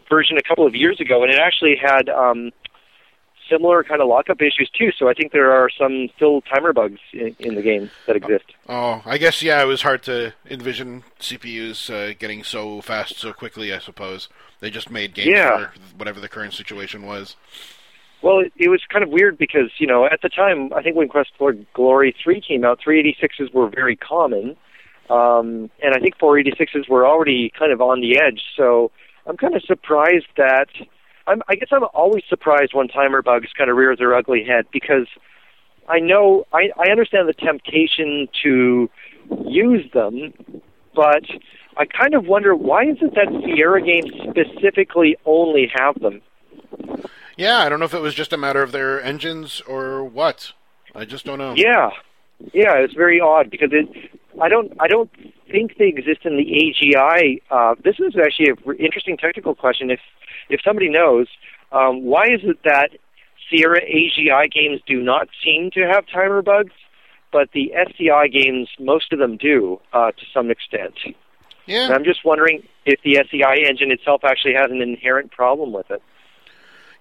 version 0.09 0.37
a 0.37 0.41
couple 0.41 0.67
of 0.67 0.75
years 0.75 0.99
ago, 0.99 1.23
and 1.23 1.31
it 1.31 1.39
actually 1.39 1.75
had 1.75 2.09
um, 2.09 2.51
similar 3.49 3.83
kind 3.83 4.01
of 4.01 4.07
lockup 4.07 4.41
issues 4.41 4.69
too. 4.77 4.91
So 4.97 5.07
I 5.09 5.13
think 5.13 5.31
there 5.31 5.51
are 5.51 5.69
some 5.69 6.09
still 6.15 6.41
timer 6.41 6.73
bugs 6.73 6.99
in, 7.13 7.35
in 7.39 7.55
the 7.55 7.61
game 7.61 7.89
that 8.07 8.15
exist. 8.15 8.45
Oh, 8.67 9.01
I 9.05 9.17
guess 9.17 9.41
yeah. 9.41 9.61
It 9.61 9.65
was 9.65 9.81
hard 9.81 10.03
to 10.03 10.33
envision 10.49 11.03
CPUs 11.19 11.89
uh, 11.93 12.15
getting 12.19 12.43
so 12.43 12.81
fast 12.81 13.17
so 13.17 13.33
quickly. 13.33 13.73
I 13.73 13.79
suppose 13.79 14.29
they 14.59 14.69
just 14.69 14.89
made 14.89 15.13
games 15.13 15.27
Yeah. 15.29 15.67
for 15.67 15.71
whatever 15.97 16.19
the 16.19 16.29
current 16.29 16.53
situation 16.53 17.05
was. 17.05 17.35
Well, 18.21 18.39
it, 18.39 18.53
it 18.57 18.69
was 18.69 18.81
kind 18.91 19.03
of 19.03 19.09
weird 19.11 19.37
because 19.37 19.69
you 19.77 19.85
know 19.87 20.05
at 20.05 20.21
the 20.21 20.29
time 20.29 20.71
I 20.73 20.81
think 20.81 20.95
when 20.95 21.07
Quest 21.07 21.31
for 21.37 21.53
Glory 21.73 22.15
three 22.23 22.41
came 22.41 22.63
out, 22.65 22.79
386s 22.85 23.53
were 23.53 23.67
very 23.69 23.95
common, 23.95 24.55
um, 25.09 25.69
and 25.83 25.93
I 25.95 25.99
think 25.99 26.17
486s 26.17 26.89
were 26.89 27.05
already 27.05 27.51
kind 27.57 27.71
of 27.71 27.81
on 27.81 28.01
the 28.01 28.17
edge. 28.19 28.41
So 28.57 28.89
I'm 29.27 29.37
kind 29.37 29.55
of 29.55 29.61
surprised 29.63 30.25
that 30.37 30.69
I'm, 31.27 31.41
I 31.47 31.55
guess 31.55 31.69
I'm 31.71 31.83
always 31.93 32.23
surprised 32.29 32.73
when 32.73 32.87
timer 32.87 33.21
bugs 33.21 33.49
kind 33.57 33.69
of 33.69 33.77
rear 33.77 33.95
their 33.95 34.15
ugly 34.15 34.43
head 34.43 34.65
because 34.71 35.07
I 35.87 35.99
know 35.99 36.45
I, 36.53 36.69
I 36.77 36.89
understand 36.89 37.27
the 37.27 37.33
temptation 37.33 38.27
to 38.43 38.89
use 39.45 39.91
them, 39.91 40.33
but 40.93 41.23
I 41.77 41.85
kind 41.85 42.13
of 42.13 42.25
wonder 42.25 42.55
why 42.55 42.83
is 42.85 42.97
it 43.01 43.15
that 43.15 43.27
Sierra 43.43 43.81
games 43.81 44.11
specifically 44.29 45.17
only 45.25 45.71
have 45.75 45.99
them? 45.99 46.21
Yeah, 47.37 47.57
I 47.57 47.69
don't 47.69 47.79
know 47.79 47.85
if 47.85 47.93
it 47.93 48.01
was 48.01 48.13
just 48.13 48.33
a 48.33 48.37
matter 48.37 48.61
of 48.61 48.71
their 48.71 49.01
engines 49.01 49.61
or 49.67 50.03
what. 50.03 50.53
I 50.93 51.05
just 51.05 51.25
don't 51.25 51.39
know. 51.39 51.53
Yeah, 51.55 51.89
yeah, 52.53 52.75
it's 52.77 52.93
very 52.93 53.19
odd 53.19 53.49
because 53.49 53.69
it. 53.71 54.11
I 54.41 54.47
don't. 54.47 54.71
I 54.79 54.87
don't 54.87 55.09
think 55.51 55.77
they 55.77 55.87
exist 55.87 56.21
in 56.25 56.37
the 56.37 56.45
AGI. 56.45 57.41
Uh, 57.49 57.75
this 57.83 57.95
is 57.99 58.15
actually 58.17 58.49
an 58.49 58.77
interesting 58.77 59.17
technical 59.17 59.55
question. 59.55 59.89
If 59.89 59.99
if 60.49 60.61
somebody 60.63 60.89
knows, 60.89 61.27
um, 61.71 62.03
why 62.03 62.25
is 62.25 62.41
it 62.43 62.57
that 62.63 62.91
Sierra 63.49 63.81
AGI 63.81 64.51
games 64.51 64.81
do 64.85 65.01
not 65.01 65.27
seem 65.43 65.71
to 65.71 65.81
have 65.81 66.05
timer 66.07 66.41
bugs, 66.41 66.73
but 67.31 67.49
the 67.53 67.73
SCI 67.73 68.27
games, 68.27 68.69
most 68.79 69.11
of 69.11 69.19
them 69.19 69.37
do 69.37 69.79
uh, 69.93 70.11
to 70.11 70.25
some 70.33 70.49
extent. 70.49 70.93
Yeah. 71.65 71.85
And 71.85 71.93
I'm 71.93 72.03
just 72.03 72.23
wondering 72.23 72.63
if 72.85 73.01
the 73.03 73.17
SCI 73.17 73.67
engine 73.67 73.91
itself 73.91 74.23
actually 74.23 74.53
has 74.53 74.71
an 74.71 74.81
inherent 74.81 75.31
problem 75.31 75.73
with 75.73 75.89
it. 75.89 76.01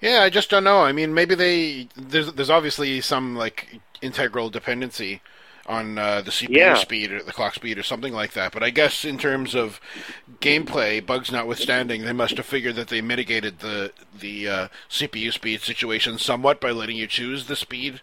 Yeah, 0.01 0.23
I 0.23 0.31
just 0.31 0.51
don't 0.51 0.65
know. 0.65 0.81
I 0.81 0.93
mean, 0.93 1.15
maybe 1.15 1.35
they 1.35 1.89
there's 1.97 2.33
there's 2.33 2.51
obviously 2.51 3.01
some 3.01 3.37
like 3.37 3.81
integral 4.03 4.51
dependency 4.51 5.23
on 5.66 5.99
uh, 5.99 6.20
the 6.23 6.31
CPU 6.31 6.59
Yeah. 6.59 6.77
speed 6.77 7.12
or 7.12 7.23
the 7.23 7.32
clock 7.32 7.55
speed 7.55 7.78
or 7.78 7.82
something 7.82 8.12
like 8.12 8.32
that. 8.35 8.53
But 8.53 8.62
I 8.62 8.70
guess 8.70 9.05
in 9.05 9.19
terms 9.19 9.55
of 9.55 9.81
gameplay, 10.41 11.05
bugs 11.05 11.32
notwithstanding, 11.32 12.03
they 12.03 12.12
must 12.12 12.36
have 12.36 12.47
figured 12.47 12.77
that 12.77 12.89
they 12.89 13.01
mitigated 13.01 13.61
the 13.61 13.93
the 14.19 14.49
uh, 14.49 14.69
CPU 14.91 15.32
speed 15.32 15.62
situation 15.62 16.19
somewhat 16.19 16.61
by 16.61 16.70
letting 16.70 16.97
you 16.97 17.07
choose 17.07 17.47
the 17.47 17.57
speed 17.57 18.01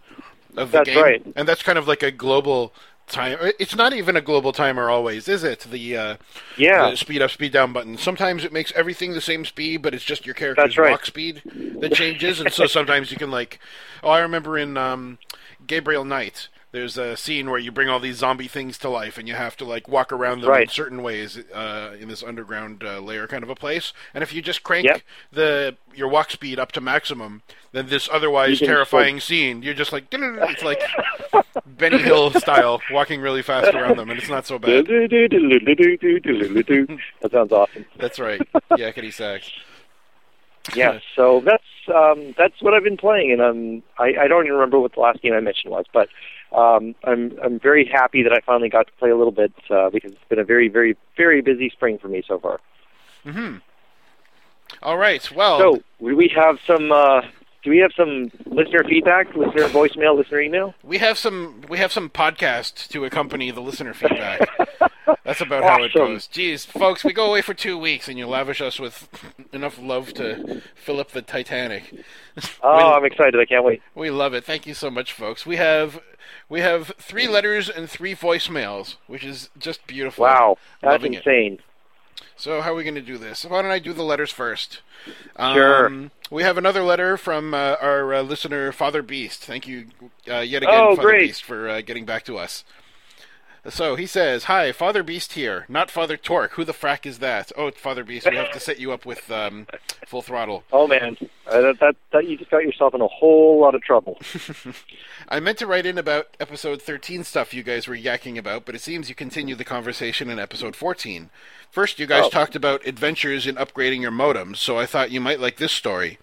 of 0.58 0.72
the 0.72 0.80
That's 0.80 0.82
game. 0.82 1.04
right. 1.04 1.22
And 1.36 1.48
that's 1.48 1.64
kind 1.64 1.78
of 1.78 1.88
like 1.88 2.04
a 2.04 2.12
global 2.12 2.74
time. 3.08 3.38
It's 3.60 3.76
not 3.76 3.94
even 3.94 4.16
a 4.16 4.22
global 4.22 4.52
timer 4.54 4.90
always, 4.90 5.28
is 5.28 5.44
it? 5.44 5.62
The 5.62 5.98
uh, 5.98 6.18
Yeah. 6.58 6.92
the 6.92 6.96
speed 6.96 7.22
up, 7.22 7.32
speed 7.32 7.52
down 7.54 7.74
button. 7.74 7.98
Sometimes 7.98 8.44
it 8.44 8.54
makes 8.54 8.72
everything 8.74 9.14
the 9.14 9.22
same 9.22 9.46
speed, 9.46 9.82
but 9.82 9.94
it's 9.94 10.04
just 10.04 10.26
your 10.26 10.36
character's 10.36 10.78
right. 10.78 10.92
walk 10.92 11.06
speed 11.06 11.44
that 11.80 11.92
changes. 11.94 12.40
and 12.40 12.52
so 12.52 12.66
sometimes 12.68 13.12
you 13.12 13.18
can 13.18 13.32
like, 13.32 13.60
oh, 14.04 14.10
I 14.10 14.20
remember 14.20 14.58
in 14.58 14.78
um, 14.78 15.20
Gabriel 15.68 16.06
Knight, 16.06 16.48
there's 16.72 16.98
a 16.98 17.18
scene 17.18 17.50
where 17.50 17.60
you 17.60 17.72
bring 17.72 17.90
all 17.90 18.00
these 18.00 18.18
zombie 18.18 18.48
things 18.48 18.78
to 18.80 18.90
life, 18.90 19.18
and 19.18 19.28
you 19.28 19.34
have 19.34 19.58
to 19.58 19.66
like 19.66 19.88
walk 19.88 20.12
around 20.12 20.42
them 20.42 20.50
in 20.64 20.70
certain 20.70 21.04
ways 21.04 21.38
uh, 21.54 21.96
in 22.00 22.08
this 22.08 22.24
underground 22.24 22.84
uh, 22.84 23.00
layer 23.00 23.28
kind 23.28 23.44
of 23.44 23.50
a 23.50 23.56
place. 23.56 23.92
And 24.14 24.24
if 24.24 24.34
you 24.34 24.42
just 24.42 24.64
crank 24.64 24.86
Yep. 24.86 25.02
the 25.32 25.76
your 25.94 26.08
walk 26.08 26.32
speed 26.32 26.60
up 26.60 26.72
to 26.74 26.82
maximum, 26.82 27.42
then 27.74 27.88
this 27.88 28.08
otherwise 28.12 28.60
terrifying 28.60 29.20
scene, 29.20 29.62
you're 29.64 29.74
just 29.74 29.92
like 29.92 30.06
it's 30.12 30.64
like 30.64 30.82
Benny 31.66 31.98
Hill 31.98 32.32
style, 32.32 32.82
walking 32.92 33.20
really 33.22 33.42
fast 33.42 33.74
around 33.74 33.98
them, 33.98 34.10
and 34.10 34.18
it's 34.20 34.30
not 34.30 34.46
so 34.46 34.58
bad. 34.58 34.88
that 37.22 37.32
sounds 37.32 37.52
awesome. 37.52 37.86
That's 37.98 38.20
right. 38.20 38.42
Yakety 38.72 39.14
sax. 39.14 39.52
Yeah, 40.76 41.00
so 41.16 41.42
that's 41.44 41.64
um, 41.94 42.34
that's 42.38 42.62
what 42.62 42.74
I've 42.74 42.84
been 42.84 42.98
playing, 42.98 43.32
and 43.32 43.42
I'm 43.42 43.84
I, 43.98 44.24
I 44.24 44.28
don't 44.28 44.46
even 44.46 44.54
remember 44.54 44.80
what 44.80 44.94
the 44.94 45.00
last 45.00 45.22
game 45.22 45.34
I 45.34 45.40
mentioned 45.40 45.72
was, 45.72 45.86
but 45.92 46.08
um, 46.52 46.96
I'm 47.04 47.38
I'm 47.44 47.60
very 47.60 47.86
happy 47.86 48.24
that 48.24 48.34
I 48.34 48.40
finally 48.46 48.70
got 48.70 48.88
to 48.88 48.94
play 48.94 49.10
a 49.10 49.16
little 49.16 49.32
bit 49.32 49.54
uh, 49.70 49.90
because 49.90 50.12
it's 50.12 50.28
been 50.30 50.40
a 50.40 50.44
very 50.44 50.68
very 50.68 50.98
very 51.18 51.42
busy 51.42 51.70
spring 51.70 51.98
for 51.98 52.08
me 52.08 52.24
so 52.28 52.40
far. 52.40 52.60
Mm-hmm. 53.26 53.58
All 54.84 54.98
right. 54.98 55.32
Well, 55.32 55.60
So 55.60 55.84
we 56.00 56.28
have 56.30 56.60
some 56.66 56.92
uh, 56.92 57.22
do 57.64 57.70
we 57.70 57.78
have 57.80 57.92
some 57.96 58.32
listener 58.46 58.84
feedback, 58.84 59.36
listener 59.36 59.68
voicemail, 59.70 60.16
listener 60.18 60.42
email? 60.42 60.74
we 60.84 60.98
have 60.98 61.18
some 61.18 61.62
we 61.70 61.78
have 61.78 61.92
some 61.92 62.10
podcast 62.10 62.88
to 62.90 63.06
accompany 63.06 63.52
the 63.52 63.62
listener 63.62 63.94
feedback. 63.94 64.48
That's 65.24 65.42
about 65.42 65.64
how 65.64 65.84
it 65.84 65.94
goes. 65.94 66.28
Jeez, 66.28 66.66
folks, 66.66 67.04
we 67.04 67.14
go 67.14 67.28
away 67.28 67.42
for 67.42 67.54
two 67.54 67.78
weeks, 67.78 68.08
and 68.08 68.18
you 68.18 68.26
lavish 68.28 68.62
us 68.62 68.80
with 68.80 69.08
enough 69.54 69.78
love 69.80 70.14
to 70.16 70.62
fill 70.76 71.00
up 71.00 71.12
the 71.12 71.22
Titanic. 71.22 71.94
Oh, 72.64 72.78
We- 72.78 72.84
I'm 72.84 73.06
excited! 73.06 73.40
I 73.40 73.46
can't 73.46 73.64
wait. 73.66 73.82
We 73.94 74.10
love 74.10 74.34
it. 74.34 74.46
Thank 74.46 74.66
you 74.66 74.74
so 74.74 74.90
much, 74.90 75.12
folks. 75.14 75.46
We 75.46 75.58
have 75.58 76.00
we 76.48 76.62
have 76.62 76.94
three 76.98 77.28
letters 77.28 77.70
and 77.70 77.90
three 77.90 78.16
voicemails, 78.16 78.96
which 79.08 79.24
is 79.26 79.50
just 79.60 79.86
beautiful. 79.86 80.24
Wow, 80.24 80.58
that's 80.82 80.94
Loving 80.94 81.14
it. 81.16 81.24
So 82.36 82.62
how 82.62 82.72
are 82.72 82.76
we 82.76 82.84
going 82.84 82.96
to 82.96 83.02
do 83.02 83.18
this? 83.18 83.44
Why 83.46 83.62
don't 83.62 83.72
I 83.72 83.80
do 83.80 83.94
the 83.94 84.04
letters 84.04 84.32
first? 84.32 84.82
Sure. 85.38 85.88
Um, 85.88 86.12
we 86.30 86.44
have 86.44 86.58
another 86.58 86.84
letter 86.84 87.18
from 87.18 87.54
uh, 87.54 87.76
our 87.82 88.14
uh, 88.14 88.22
listener, 88.22 88.72
Father 88.72 89.02
Beast. 89.02 89.44
Thank 89.44 89.68
you 89.68 89.88
uh, 90.30 90.40
yet 90.40 90.64
again, 90.64 90.76
Oh, 90.76 90.96
Father 90.96 91.08
great. 91.10 91.28
Beast, 91.28 91.44
for 91.44 91.68
uh, 91.70 91.82
getting 91.82 92.06
back 92.06 92.24
to 92.26 92.38
us. 92.38 92.64
So 93.70 93.96
he 93.96 94.08
says, 94.08 94.46
"Hi, 94.46 94.72
Father 94.72 95.04
Beast 95.04 95.34
here, 95.34 95.66
not 95.70 95.92
Father 95.92 96.18
Torque. 96.18 96.54
Who 96.54 96.64
the 96.64 96.74
frack 96.74 97.06
is 97.06 97.20
that? 97.20 97.52
Oh, 97.56 97.70
Father 97.70 98.04
Beast, 98.04 98.28
we 98.30 98.36
have 98.36 98.52
to 98.54 98.60
set 98.60 98.80
you 98.80 98.92
up 98.92 99.06
with 99.06 99.30
um, 99.30 99.68
full 100.08 100.24
throttle. 100.24 100.64
Oh 100.74 100.88
man, 100.88 101.16
uh, 101.46 101.62
that, 101.62 101.80
that 101.80 101.96
that 102.12 102.28
you 102.28 102.38
just 102.38 102.50
got 102.50 102.64
yourself 102.64 102.96
in 102.96 103.02
a 103.02 103.08
whole 103.08 103.60
lot 103.62 103.76
of 103.76 103.84
trouble. 103.84 104.18
I 105.30 105.40
meant 105.40 105.60
to 105.60 105.68
write 105.68 105.86
in 105.86 106.00
about 106.00 106.36
episode 106.40 106.82
13 106.82 107.24
stuff 107.24 107.54
you 107.54 107.62
guys 107.62 107.88
were 107.88 107.96
yakking 107.96 108.36
about, 108.38 108.66
but 108.66 108.74
it 108.74 108.82
seems 108.82 109.10
you 109.10 109.16
continued 109.16 109.60
the 109.60 109.64
conversation 109.64 110.30
in 110.32 110.40
episode 110.40 110.76
14. 110.76 111.30
First, 111.70 112.00
you 112.00 112.08
guys 112.08 112.24
Oh. 112.26 112.30
talked 112.30 112.56
about 112.56 112.86
adventures 112.88 113.46
in 113.46 113.56
upgrading 113.56 114.02
your 114.02 114.12
modems, 114.12 114.58
so 114.58 114.80
I 114.80 114.88
thought 114.88 115.12
you 115.12 115.22
might 115.22 115.40
like 115.40 115.58
this 115.58 115.72
story. 115.72 116.18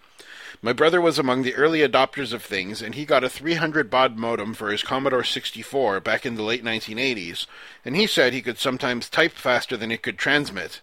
My 0.60 0.72
brother 0.72 1.00
was 1.00 1.18
among 1.18 1.42
the 1.42 1.54
early 1.54 1.80
adopters 1.80 2.32
of 2.32 2.42
things, 2.42 2.82
and 2.82 2.96
he 2.96 3.04
got 3.04 3.22
a 3.22 3.28
300 3.28 3.88
baud 3.88 4.16
modem 4.16 4.54
for 4.54 4.70
his 4.70 4.82
Commodore 4.82 5.22
64 5.22 6.00
back 6.00 6.26
in 6.26 6.34
the 6.34 6.42
late 6.42 6.64
1980s, 6.64 7.46
and 7.84 7.94
he 7.94 8.08
said 8.08 8.32
he 8.32 8.42
could 8.42 8.58
sometimes 8.58 9.08
type 9.08 9.32
faster 9.32 9.76
than 9.76 9.92
it 9.92 10.02
could 10.02 10.18
transmit. 10.18 10.80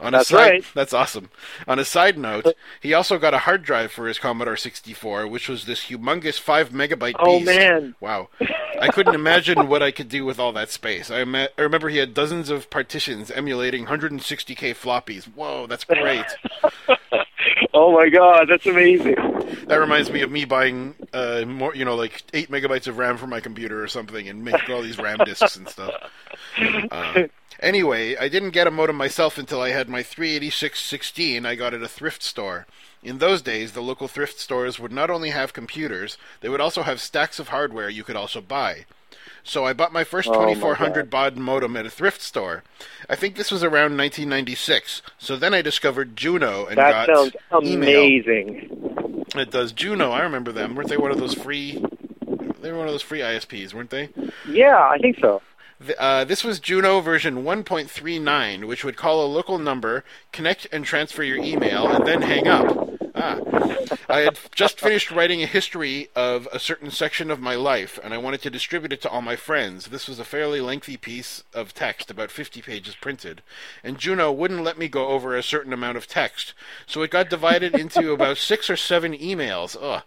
On 0.00 0.14
a 0.14 0.18
That's 0.18 0.30
side, 0.30 0.50
right. 0.50 0.64
That's 0.74 0.94
awesome. 0.94 1.28
On 1.68 1.78
a 1.78 1.84
side 1.84 2.18
note, 2.18 2.46
he 2.80 2.92
also 2.94 3.18
got 3.18 3.34
a 3.34 3.38
hard 3.40 3.62
drive 3.62 3.92
for 3.92 4.08
his 4.08 4.18
Commodore 4.18 4.56
64, 4.56 5.28
which 5.28 5.48
was 5.48 5.66
this 5.66 5.84
humongous 5.84 6.40
5 6.40 6.70
megabyte 6.70 7.14
Oh, 7.20 7.38
man. 7.38 7.94
Wow. 8.00 8.28
I 8.80 8.88
couldn't 8.88 9.14
imagine 9.14 9.68
what 9.68 9.82
I 9.82 9.92
could 9.92 10.08
do 10.08 10.24
with 10.24 10.40
all 10.40 10.52
that 10.54 10.70
space. 10.70 11.10
I, 11.10 11.20
ima- 11.20 11.50
I 11.56 11.62
remember 11.62 11.88
he 11.88 11.98
had 11.98 12.14
dozens 12.14 12.50
of 12.50 12.68
partitions 12.70 13.30
emulating 13.30 13.86
160k 13.86 14.74
floppies. 14.74 15.24
Whoa, 15.24 15.66
that's 15.68 15.84
great. 15.84 16.26
oh 17.74 17.92
my 17.92 18.08
god, 18.08 18.48
that's 18.48 18.66
amazing. 18.66 19.16
that 19.66 19.76
reminds 19.76 20.10
me 20.10 20.22
of 20.22 20.30
me 20.30 20.44
buying 20.44 20.94
uh, 21.12 21.44
more, 21.46 21.74
you 21.74 21.84
know, 21.84 21.94
like 21.94 22.22
8 22.32 22.50
megabytes 22.50 22.86
of 22.86 22.98
RAM 22.98 23.16
for 23.16 23.26
my 23.26 23.40
computer 23.40 23.82
or 23.82 23.88
something 23.88 24.28
and 24.28 24.44
making 24.44 24.74
all 24.74 24.82
these 24.82 24.98
RAM 24.98 25.18
disks 25.24 25.56
and 25.56 25.68
stuff. 25.68 25.94
Uh, 26.90 27.24
anyway, 27.60 28.16
I 28.16 28.28
didn't 28.28 28.50
get 28.50 28.66
a 28.66 28.70
modem 28.70 28.96
myself 28.96 29.38
until 29.38 29.60
I 29.60 29.70
had 29.70 29.88
my 29.88 30.02
38616 30.02 31.46
I 31.46 31.54
got 31.54 31.74
at 31.74 31.82
a 31.82 31.88
thrift 31.88 32.22
store. 32.22 32.66
In 33.02 33.18
those 33.18 33.42
days, 33.42 33.72
the 33.72 33.82
local 33.82 34.06
thrift 34.06 34.38
stores 34.38 34.78
would 34.78 34.92
not 34.92 35.10
only 35.10 35.30
have 35.30 35.52
computers, 35.52 36.18
they 36.40 36.48
would 36.48 36.60
also 36.60 36.82
have 36.82 37.00
stacks 37.00 37.38
of 37.38 37.48
hardware 37.48 37.88
you 37.88 38.04
could 38.04 38.16
also 38.16 38.40
buy. 38.40 38.84
So 39.44 39.64
I 39.64 39.72
bought 39.72 39.92
my 39.92 40.04
first 40.04 40.28
Oh, 40.28 40.32
my 40.32 40.54
2400 40.54 41.10
baud 41.10 41.36
modem 41.36 41.76
at 41.76 41.86
a 41.86 41.90
thrift 41.90 42.22
store. 42.22 42.62
I 43.10 43.16
think 43.16 43.36
this 43.36 43.50
was 43.50 43.62
around 43.64 43.96
1996. 43.96 45.02
So 45.18 45.36
then 45.36 45.52
I 45.52 45.62
discovered 45.62 46.16
Juno 46.16 46.66
and 46.66 46.78
That 46.78 47.06
got 47.08 47.34
sounds 47.50 47.66
email. 47.66 48.00
amazing. 48.02 49.24
It 49.34 49.50
does. 49.50 49.72
Juno, 49.72 50.10
I 50.10 50.20
remember 50.22 50.52
them. 50.52 50.74
Weren't 50.74 50.88
they 50.88 50.96
one 50.96 51.10
of 51.10 51.18
those 51.18 51.34
free? 51.34 51.82
They 52.60 52.70
were 52.70 52.78
one 52.78 52.86
of 52.86 52.94
those 52.94 53.02
free 53.02 53.20
ISPs, 53.20 53.74
weren't 53.74 53.90
they? 53.90 54.10
Yeah, 54.48 54.78
I 54.78 54.98
think 54.98 55.18
so. 55.20 55.42
Uh, 55.98 56.22
this 56.24 56.44
was 56.44 56.60
Juno 56.60 57.00
version 57.00 57.42
1.39, 57.42 58.66
which 58.66 58.84
would 58.84 58.96
call 58.96 59.24
a 59.24 59.26
local 59.26 59.58
number, 59.58 60.04
connect 60.30 60.68
and 60.70 60.84
transfer 60.84 61.24
your 61.24 61.38
email, 61.38 61.88
and 61.88 62.06
then 62.06 62.22
hang 62.22 62.46
up. 62.46 62.91
Ah. 63.14 63.38
I 64.08 64.20
had 64.20 64.38
just 64.54 64.80
finished 64.80 65.10
writing 65.10 65.42
a 65.42 65.46
history 65.46 66.08
of 66.14 66.48
a 66.52 66.58
certain 66.58 66.90
section 66.90 67.30
of 67.30 67.40
my 67.40 67.54
life, 67.54 67.98
and 68.02 68.14
I 68.14 68.18
wanted 68.18 68.42
to 68.42 68.50
distribute 68.50 68.92
it 68.92 69.02
to 69.02 69.10
all 69.10 69.22
my 69.22 69.36
friends. 69.36 69.86
This 69.86 70.08
was 70.08 70.18
a 70.18 70.24
fairly 70.24 70.60
lengthy 70.60 70.96
piece 70.96 71.44
of 71.52 71.74
text, 71.74 72.10
about 72.10 72.30
50 72.30 72.62
pages 72.62 72.94
printed, 72.94 73.42
and 73.84 73.98
Juno 73.98 74.32
wouldn't 74.32 74.64
let 74.64 74.78
me 74.78 74.88
go 74.88 75.08
over 75.08 75.36
a 75.36 75.42
certain 75.42 75.72
amount 75.72 75.96
of 75.96 76.06
text, 76.06 76.54
so 76.86 77.02
it 77.02 77.10
got 77.10 77.30
divided 77.30 77.74
into 77.74 78.12
about 78.12 78.38
six 78.38 78.70
or 78.70 78.76
seven 78.76 79.12
emails. 79.12 79.76
Ugh. 79.80 80.02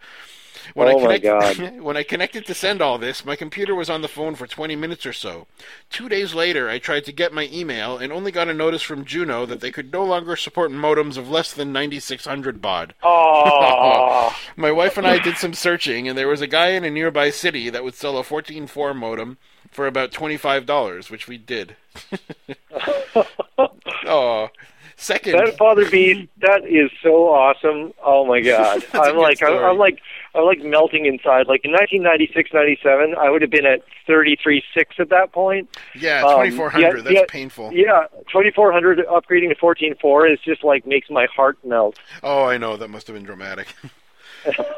When 0.74 0.88
Oh 0.88 1.10
I 1.10 1.20
connect- 1.20 1.76
when 1.82 1.98
I 1.98 2.04
connected 2.04 2.46
to 2.46 2.54
send 2.54 2.82
all 2.82 2.98
this, 2.98 3.24
my 3.26 3.36
computer 3.36 3.76
was 3.76 3.90
on 3.90 4.02
the 4.02 4.08
phone 4.08 4.36
for 4.36 4.48
20 4.48 4.76
minutes 4.76 5.06
or 5.06 5.14
so. 5.14 5.48
Two 5.90 6.10
days 6.10 6.34
later, 6.34 6.70
I 6.70 6.80
tried 6.80 7.06
to 7.06 7.12
get 7.12 7.34
my 7.34 7.50
email 7.52 7.98
and 7.98 8.12
only 8.12 8.32
got 8.32 8.50
a 8.50 8.54
notice 8.54 8.82
from 8.82 9.06
Juno 9.06 9.46
that 9.46 9.60
they 9.62 9.72
could 9.72 9.92
no 9.92 10.04
longer 10.04 10.36
support 10.36 10.72
modems 10.72 11.18
of 11.18 11.30
less 11.30 11.54
than 11.54 11.72
9600 11.74 12.62
baud. 12.62 12.94
Oh, 13.04 14.36
My 14.56 14.72
wife 14.72 14.98
and 14.98 15.06
I 15.08 15.20
did 15.20 15.38
some 15.38 15.54
searching, 15.54 16.08
and 16.08 16.18
there 16.18 16.28
was 16.28 16.42
a 16.42 16.48
guy 16.48 16.70
in 16.70 16.84
a 16.84 16.90
nearby 16.90 17.30
city 17.30 17.70
that 17.70 17.84
would 17.84 17.96
sell 17.96 18.18
a 18.18 18.24
14.4 18.24 18.96
modem 18.96 19.38
for 19.72 19.88
about 19.88 20.12
$25, 20.12 21.10
which 21.12 21.28
we 21.28 21.38
did. 21.38 21.76
oh. 24.06 24.50
Second, 24.98 25.34
that 25.34 25.58
Father 25.58 25.90
Beast, 25.90 26.30
that 26.40 26.66
is 26.66 26.90
so 27.04 27.28
awesome. 27.30 27.94
Oh 28.04 28.26
my 28.26 28.42
god, 28.42 28.86
I'm 28.94 29.18
like, 29.18 29.42
I'm. 29.44 29.58
I'm 29.58 29.78
like, 29.78 30.00
I'm 30.36 30.46
like 30.46 30.62
melting 30.64 31.06
inside. 31.06 31.48
Like 31.48 31.64
in 31.64 31.72
1996, 31.72 32.52
97, 32.54 33.16
I 33.18 33.30
would 33.30 33.42
have 33.42 33.52
been 33.52 33.66
at 33.66 33.82
33.6 34.08 34.62
at 35.00 35.10
that 35.10 35.32
point. 35.32 35.70
yeah, 35.96 36.24
um, 36.26 36.46
2400, 36.46 36.80
yeah, 36.80 37.02
that's 37.02 37.14
yeah, 37.14 37.22
painful. 37.28 37.72
Yeah, 37.74 38.08
2400 38.32 39.00
upgrading 39.00 39.50
to 39.50 39.56
14.4 39.56 40.34
is 40.34 40.40
just 40.40 40.64
like 40.64 40.86
makes 40.86 41.10
my 41.10 41.28
heart 41.34 41.58
melt. 41.64 42.00
Oh, 42.22 42.44
I 42.44 42.58
know 42.58 42.78
that 42.78 42.90
must 42.90 43.08
have 43.08 43.16
been 43.16 43.26
dramatic. 43.26 43.68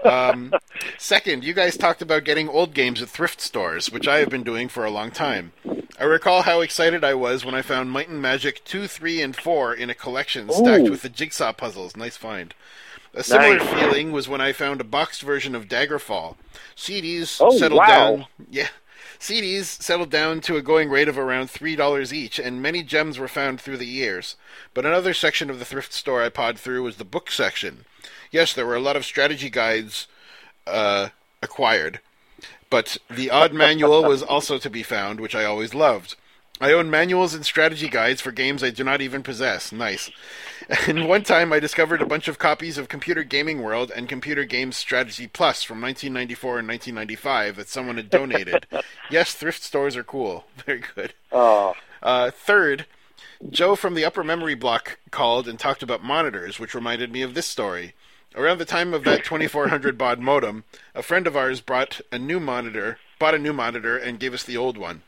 um, 0.04 0.54
second, 0.98 1.44
you 1.44 1.54
guys 1.54 1.78
talked 1.78 2.02
about 2.02 2.24
getting 2.24 2.48
old 2.50 2.74
games 2.74 3.02
at 3.02 3.10
thrift 3.10 3.42
stores, 3.42 3.92
which 3.92 4.08
I 4.08 4.18
have 4.20 4.30
been 4.30 4.44
doing 4.44 4.68
for 4.70 4.86
a 4.86 4.92
long 4.92 5.12
time. 5.12 5.54
I 6.00 6.04
recall 6.04 6.44
how 6.44 6.62
excited 6.62 7.04
I 7.04 7.14
was 7.16 7.44
when 7.44 7.56
I 7.56 7.62
found 7.62 7.92
Might 7.92 8.10
and 8.10 8.22
Magic 8.22 8.64
2, 8.66 8.88
3, 8.88 9.22
and 9.22 9.36
4 9.36 9.74
in 9.74 9.90
a 9.90 9.96
collection 9.96 10.50
stacked 10.52 10.88
Ooh. 10.88 10.92
with 10.92 11.02
the 11.02 11.10
jigsaw 11.10 11.54
puzzles. 11.54 11.96
Nice 11.98 12.18
find. 12.18 12.54
A 13.14 13.24
similar 13.24 13.58
Nice. 13.58 13.74
feeling 13.74 14.12
was 14.12 14.30
when 14.30 14.42
I 14.42 14.52
found 14.54 14.80
a 14.80 14.84
boxed 14.84 15.24
version 15.24 15.56
of 15.56 15.68
Daggerfall. 15.68 16.36
CDs 16.76 17.38
Oh, 17.42 17.58
settled 17.58 17.80
wow. 17.80 17.88
down. 17.88 18.26
Yeah. 18.52 18.68
CDs 19.20 19.82
settled 19.82 20.12
down 20.12 20.42
to 20.42 20.58
a 20.58 20.62
going 20.62 20.90
rate 20.92 21.08
of 21.08 21.18
around 21.18 21.48
$3 21.48 22.14
each, 22.14 22.38
and 22.38 22.62
many 22.62 22.84
gems 22.84 23.18
were 23.18 23.28
found 23.28 23.60
through 23.60 23.78
the 23.78 23.88
years. 23.88 24.36
But 24.76 24.86
another 24.86 25.16
section 25.16 25.50
of 25.50 25.58
the 25.58 25.66
thrift 25.66 25.92
store 25.92 26.22
I 26.22 26.30
pawed 26.30 26.60
through 26.60 26.84
was 26.84 26.98
the 26.98 27.04
book 27.04 27.32
section. 27.32 27.86
Yes, 28.32 28.54
there 28.54 28.66
were 28.66 28.76
a 28.76 28.82
lot 28.82 28.96
of 28.96 29.06
strategy 29.06 29.50
guides 29.50 30.08
uh, 30.66 31.10
acquired, 31.42 32.00
but 32.70 32.98
the 33.10 33.30
odd 33.30 33.54
manual 33.54 34.04
was 34.04 34.22
also 34.24 34.58
to 34.58 34.70
be 34.70 34.84
found, 34.84 35.20
which 35.20 35.36
I 35.36 35.46
always 35.46 35.74
loved. 35.74 36.16
I 36.60 36.74
own 36.74 36.90
manuals 36.90 37.36
and 37.36 37.46
strategy 37.46 37.88
guides 37.88 38.20
for 38.20 38.32
games 38.32 38.64
I 38.64 38.72
do 38.72 38.84
not 38.84 39.00
even 39.02 39.22
possess. 39.24 39.72
Nice. 39.72 40.10
And 40.86 41.08
one 41.08 41.24
time 41.24 41.54
I 41.54 41.62
discovered 41.62 42.02
a 42.02 42.06
bunch 42.06 42.28
of 42.28 42.40
copies 42.40 42.78
of 42.78 42.90
Computer 42.90 43.24
Gaming 43.24 43.62
World 43.62 43.90
and 43.96 44.10
Computer 44.10 44.44
Games 44.44 44.76
Strategy 44.76 45.26
Plus 45.26 45.64
from 45.64 45.80
1994 45.80 46.60
and 46.60 46.68
1995 46.68 47.56
that 47.56 47.70
someone 47.70 47.96
had 47.96 48.10
donated. 48.10 48.68
yes, 49.10 49.34
thrift 49.34 49.64
stores 49.64 49.96
are 49.96 50.04
cool. 50.04 50.44
Very 50.66 50.84
good. 50.94 51.14
Oh, 51.32 51.74
Uh, 52.04 52.32
third, 52.32 52.86
Joe 53.50 53.78
from 53.78 53.94
the 53.94 54.04
Upper 54.04 54.26
Memory 54.26 54.56
Block 54.56 55.00
called 55.10 55.48
and 55.48 55.58
talked 55.58 55.84
about 55.84 56.04
monitors, 56.04 56.60
which 56.60 56.76
reminded 56.76 57.14
me 57.14 57.22
of 57.22 57.34
this 57.34 57.48
story. 57.48 57.94
Around 58.38 58.60
the 58.60 58.66
time 58.66 58.94
of 58.94 59.04
that 59.04 59.24
2400 59.24 59.98
baud 59.98 60.20
modem, 60.20 60.64
a 60.94 61.02
friend 61.02 61.26
of 61.26 61.36
ours 61.36 61.60
brought 61.60 62.02
a 62.12 62.20
new 62.20 62.40
monitor, 62.40 63.00
bought 63.18 63.34
a 63.34 63.40
new 63.40 63.52
monitor, 63.52 63.98
and 63.98 64.20
gave 64.20 64.32
us 64.32 64.44
the 64.44 64.56
old 64.56 64.78
one. 64.78 65.02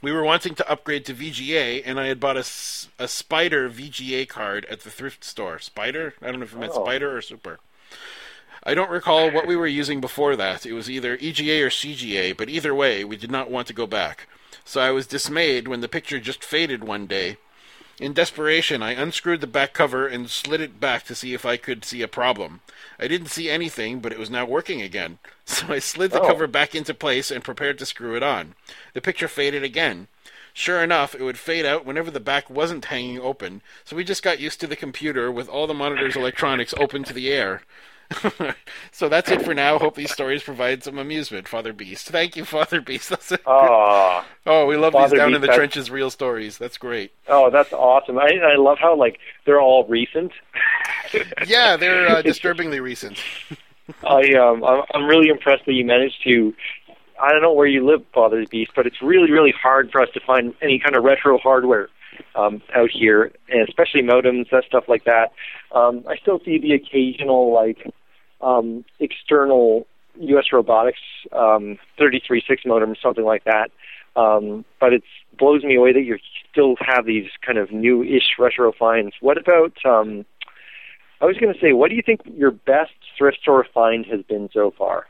We 0.00 0.12
were 0.12 0.24
wanting 0.24 0.54
to 0.54 0.70
upgrade 0.70 1.04
to 1.06 1.14
VGA, 1.14 1.82
and 1.84 2.00
I 2.00 2.06
had 2.06 2.18
bought 2.18 2.38
a, 2.38 2.46
a 2.98 3.06
Spider 3.06 3.68
VGA 3.68 4.26
card 4.30 4.64
at 4.70 4.80
the 4.80 4.88
thrift 4.90 5.24
store. 5.24 5.58
Spider? 5.58 6.14
I 6.22 6.30
don't 6.30 6.38
know 6.40 6.44
if 6.44 6.54
it 6.54 6.58
meant 6.58 6.72
Oh. 6.74 6.84
Spider 6.84 7.14
or 7.14 7.20
Super. 7.20 7.58
I 8.64 8.72
don't 8.72 8.90
recall 8.90 9.30
what 9.30 9.46
we 9.46 9.54
were 9.54 9.66
using 9.66 10.00
before 10.00 10.34
that. 10.36 10.64
It 10.64 10.72
was 10.72 10.88
either 10.88 11.18
EGA 11.20 11.62
or 11.64 11.68
CGA, 11.70 12.34
but 12.34 12.48
either 12.48 12.74
way, 12.74 13.04
we 13.04 13.18
did 13.18 13.30
not 13.30 13.50
want 13.50 13.66
to 13.66 13.74
go 13.74 13.86
back. 13.86 14.26
So 14.64 14.80
I 14.80 14.90
was 14.90 15.06
dismayed 15.06 15.68
when 15.68 15.82
the 15.82 15.88
picture 15.88 16.18
just 16.18 16.42
faded 16.42 16.82
one 16.82 17.06
day. 17.06 17.36
In 18.00 18.12
desperation, 18.12 18.80
I 18.82 18.92
unscrewed 18.92 19.40
the 19.40 19.48
back 19.48 19.72
cover 19.72 20.06
and 20.06 20.30
slid 20.30 20.60
it 20.60 20.78
back 20.78 21.04
to 21.06 21.16
see 21.16 21.34
if 21.34 21.44
I 21.44 21.56
could 21.56 21.84
see 21.84 22.00
a 22.00 22.06
problem. 22.08 22.60
I 22.98 23.08
didn't 23.08 23.28
see 23.28 23.50
anything, 23.50 23.98
but 23.98 24.12
it 24.12 24.18
was 24.18 24.30
now 24.30 24.44
working 24.44 24.80
again. 24.82 25.18
So 25.48 25.72
I 25.72 25.78
slid 25.78 26.10
the 26.10 26.20
Oh. 26.20 26.26
cover 26.26 26.46
back 26.46 26.74
into 26.74 26.92
place 26.92 27.30
and 27.30 27.42
prepared 27.42 27.78
to 27.78 27.86
screw 27.86 28.14
it 28.14 28.22
on. 28.22 28.54
The 28.92 29.00
picture 29.00 29.28
faded 29.28 29.64
again. 29.64 30.06
Sure 30.52 30.82
enough, 30.84 31.14
it 31.14 31.22
would 31.22 31.38
fade 31.38 31.64
out 31.64 31.86
whenever 31.86 32.10
the 32.10 32.20
back 32.20 32.50
wasn't 32.50 32.84
hanging 32.84 33.18
open, 33.18 33.62
so 33.84 33.96
we 33.96 34.04
just 34.04 34.22
got 34.22 34.40
used 34.40 34.60
to 34.60 34.66
the 34.66 34.76
computer 34.76 35.32
with 35.32 35.48
all 35.48 35.66
the 35.66 35.72
monitor's 35.72 36.16
electronics 36.16 36.74
open 36.76 37.02
to 37.04 37.14
the 37.14 37.30
air. 37.32 37.62
so 38.90 39.08
that's 39.08 39.30
it 39.30 39.42
for 39.42 39.54
now. 39.54 39.78
Hope 39.78 39.94
these 39.94 40.10
stories 40.10 40.42
provide 40.42 40.82
some 40.82 40.98
amusement, 40.98 41.46
Father 41.46 41.72
Beast. 41.72 42.08
Thank 42.08 42.36
you, 42.36 42.44
Father 42.44 42.80
Beast. 42.80 43.10
That's 43.10 43.32
a, 43.32 43.38
oh, 43.46 44.24
oh, 44.46 44.66
we 44.66 44.76
love 44.76 44.94
Father 44.94 45.10
these 45.10 45.18
down 45.18 45.28
Beast, 45.30 45.36
in 45.36 45.42
the 45.42 45.54
trenches 45.54 45.90
real 45.90 46.10
stories. 46.10 46.58
That's 46.58 46.78
great. 46.78 47.12
oh, 47.28 47.50
that's 47.50 47.72
awesome. 47.72 48.18
I, 48.18 48.30
I 48.42 48.56
love 48.56 48.78
how 48.78 48.96
like 48.96 49.18
they're 49.44 49.60
all 49.60 49.86
recent. 49.86 50.32
Yeah, 51.46 51.78
they're 51.78 52.06
uh, 52.06 52.20
disturbingly 52.20 52.80
recent. 52.80 53.18
I 54.04 54.34
um 54.34 54.62
I'm, 54.62 54.82
I'm 54.92 55.06
really 55.06 55.30
impressed 55.30 55.64
that 55.64 55.72
you 55.72 55.86
managed 55.86 56.22
to. 56.24 56.54
I 57.18 57.32
don't 57.32 57.40
know 57.40 57.54
where 57.54 57.66
you 57.66 57.86
live, 57.86 58.04
Father 58.12 58.44
Beast, 58.44 58.72
but 58.76 58.86
it's 58.86 59.00
really 59.00 59.30
really 59.30 59.52
hard 59.52 59.90
for 59.90 60.02
us 60.02 60.10
to 60.12 60.20
find 60.20 60.52
any 60.60 60.78
kind 60.78 60.96
of 60.96 61.04
retro 61.04 61.38
hardware 61.38 61.88
um, 62.34 62.62
out 62.74 62.90
here, 62.90 63.32
and 63.48 63.66
especially 63.68 64.02
modems, 64.02 64.50
that 64.50 64.64
stuff 64.64 64.84
like 64.88 65.04
that. 65.04 65.32
Um, 65.72 66.04
I 66.08 66.16
still 66.16 66.40
see 66.44 66.58
the 66.58 66.72
occasional 66.72 67.52
like 67.52 67.90
um, 68.40 68.84
external 69.00 69.86
U.S. 70.20 70.46
robotics 70.52 71.00
um, 71.32 71.78
33.6 71.98 72.66
modem, 72.66 72.94
something 73.02 73.24
like 73.24 73.44
that. 73.44 73.70
Um, 74.16 74.64
but 74.80 74.92
it 74.92 75.02
blows 75.38 75.62
me 75.62 75.76
away 75.76 75.92
that 75.92 76.02
you 76.02 76.18
still 76.50 76.74
have 76.80 77.06
these 77.06 77.28
kind 77.44 77.58
of 77.58 77.70
new-ish 77.70 78.36
retro 78.38 78.72
finds. 78.72 79.14
What 79.20 79.38
about? 79.38 79.72
Um, 79.84 80.24
I 81.20 81.24
was 81.24 81.36
going 81.36 81.52
to 81.52 81.60
say, 81.60 81.72
what 81.72 81.90
do 81.90 81.96
you 81.96 82.02
think 82.02 82.20
your 82.36 82.50
best 82.50 82.92
thrift 83.16 83.38
store 83.42 83.66
find 83.72 84.06
has 84.06 84.22
been 84.22 84.48
so 84.52 84.72
far? 84.76 85.06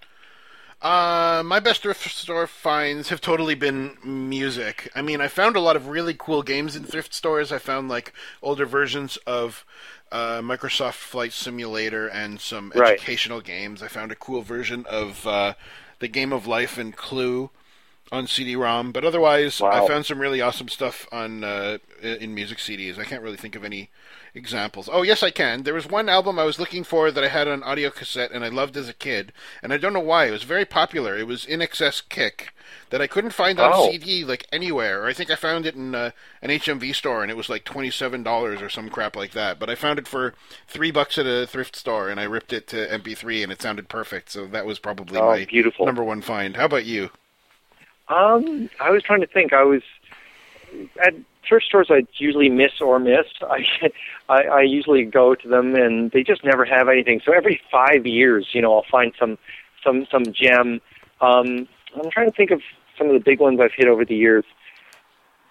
Uh, 0.81 1.43
my 1.45 1.59
best 1.59 1.83
thrift 1.83 2.09
store 2.09 2.47
finds 2.47 3.09
have 3.09 3.21
totally 3.21 3.57
been 3.57 3.97
music. 4.05 4.91
I 4.95 5.03
mean, 5.03 5.21
I 5.21 5.27
found 5.27 5.57
a 5.57 5.61
lot 5.61 5.75
of 5.75 5.89
really 5.89 6.15
cool 6.17 6.43
games 6.43 6.77
in 6.77 6.85
thrift 6.85 7.13
stores. 7.13 7.51
I 7.51 7.59
found 7.59 7.89
like 7.89 8.13
older 8.43 8.65
versions 8.65 9.17
of 9.27 9.65
uh, 10.13 10.41
Microsoft 10.41 10.95
Flight 10.95 11.33
Simulator 11.33 12.09
and 12.09 12.41
some 12.41 12.73
Right. 12.75 12.95
educational 12.95 13.41
games. 13.41 13.83
I 13.83 13.89
found 13.89 14.13
a 14.13 14.17
cool 14.17 14.43
version 14.43 14.85
of 14.89 15.27
uh, 15.27 15.55
the 15.99 16.09
Game 16.09 16.33
of 16.33 16.47
Life 16.47 16.79
and 16.79 16.97
Clue 16.97 17.51
on 18.11 18.27
CD-ROM, 18.27 18.91
but 18.93 19.05
otherwise, 19.05 19.61
Wow. 19.61 19.85
I 19.85 19.87
found 19.89 20.07
some 20.07 20.19
really 20.19 20.41
awesome 20.41 20.69
stuff 20.69 21.07
on 21.13 21.45
uh, 21.45 21.79
in 22.03 22.35
music 22.35 22.59
CDs. 22.59 22.99
I 22.99 23.05
can't 23.05 23.23
really 23.23 23.37
think 23.37 23.55
of 23.55 23.65
any 23.65 23.91
examples. 24.39 24.89
Oh, 24.91 25.03
yes, 25.03 25.23
I 25.23 25.31
can. 25.31 25.65
There 25.65 25.75
was 25.75 25.87
one 25.87 26.09
album 26.09 26.39
I 26.39 26.45
was 26.45 26.59
looking 26.59 26.85
for 26.85 27.11
that 27.11 27.23
I 27.25 27.29
had 27.29 27.49
on 27.49 27.63
audio 27.63 27.91
cassette 27.91 28.31
and 28.33 28.45
I 28.45 28.49
loved 28.49 28.77
as 28.77 28.89
a 28.89 28.95
kid, 28.95 29.33
and 29.63 29.73
I 29.73 29.77
don't 29.77 29.93
know 29.93 30.01
why. 30.01 30.27
It 30.27 30.31
was 30.31 30.45
very 30.45 30.65
popular. 30.65 31.19
It 31.19 31.27
was 31.27 31.45
INXS 31.45 32.09
Kick 32.09 32.55
that 32.91 33.03
I 33.03 33.07
couldn't 33.07 33.31
find 33.33 33.59
on 33.61 33.73
Oh. 33.75 33.91
CD 33.91 34.25
like 34.25 34.47
anywhere. 34.53 35.03
Or 35.03 35.07
I 35.07 35.13
think 35.13 35.31
I 35.31 35.35
found 35.35 35.67
it 35.67 35.75
in 35.75 35.95
uh, 35.95 36.11
an 36.41 36.51
HMV 36.51 36.95
store 36.95 37.23
and 37.23 37.31
it 37.31 37.37
was 37.37 37.49
like 37.51 37.65
twenty 37.65 37.91
seven 37.91 38.23
dollars 38.23 38.63
or 38.63 38.69
some 38.71 38.89
crap 38.89 39.17
like 39.17 39.33
that. 39.33 39.59
But 39.59 39.69
I 39.71 39.75
found 39.75 39.99
it 39.99 40.07
for 40.09 40.35
three 40.67 40.91
bucks 40.91 41.19
at 41.19 41.27
a 41.27 41.47
thrift 41.47 41.77
store 41.77 42.09
and 42.09 42.19
I 42.21 42.25
ripped 42.25 42.53
it 42.53 42.67
to 42.69 42.77
MP3 42.89 43.43
and 43.43 43.53
it 43.53 43.61
sounded 43.61 43.89
perfect. 43.89 44.31
So 44.31 44.47
that 44.47 44.65
was 44.67 44.79
probably 44.79 45.19
Oh, 45.19 45.27
my 45.31 45.45
beautiful. 45.47 45.85
number 45.87 46.05
one 46.05 46.21
find. 46.23 46.57
How 46.57 46.65
about 46.67 46.85
you? 46.87 47.11
Um, 48.09 48.71
I 48.81 48.91
was 48.91 49.03
trying 49.03 49.21
to 49.21 49.27
think. 49.27 49.53
I 49.53 49.65
was 49.65 49.83
at 51.05 51.15
thrift 51.49 51.67
stores. 51.67 51.89
I 51.91 52.07
usually 52.19 52.49
miss 52.49 52.81
or 52.81 52.99
miss. 52.99 53.27
I, 53.43 53.65
I 54.29 54.43
I 54.43 54.61
usually 54.63 55.05
go 55.05 55.35
to 55.35 55.49
them 55.49 55.75
and 55.75 56.11
they 56.11 56.23
just 56.23 56.45
never 56.45 56.65
have 56.65 56.89
anything. 56.89 57.21
So 57.25 57.33
every 57.33 57.61
five 57.71 58.07
years, 58.07 58.49
you 58.53 58.63
know, 58.63 58.75
I'll 58.75 58.87
find 58.91 59.13
some 59.19 59.39
some 59.85 60.07
some 60.11 60.25
gem. 60.33 60.81
Um, 61.21 61.69
I'm 61.97 62.11
trying 62.11 62.31
to 62.31 62.37
think 62.37 62.51
of 62.51 62.61
some 62.97 63.09
of 63.09 63.15
the 63.15 63.21
big 63.21 63.41
ones 63.41 63.61
I've 63.61 63.73
hit 63.77 63.89
over 63.89 64.05
the 64.05 64.17
years. 64.17 64.45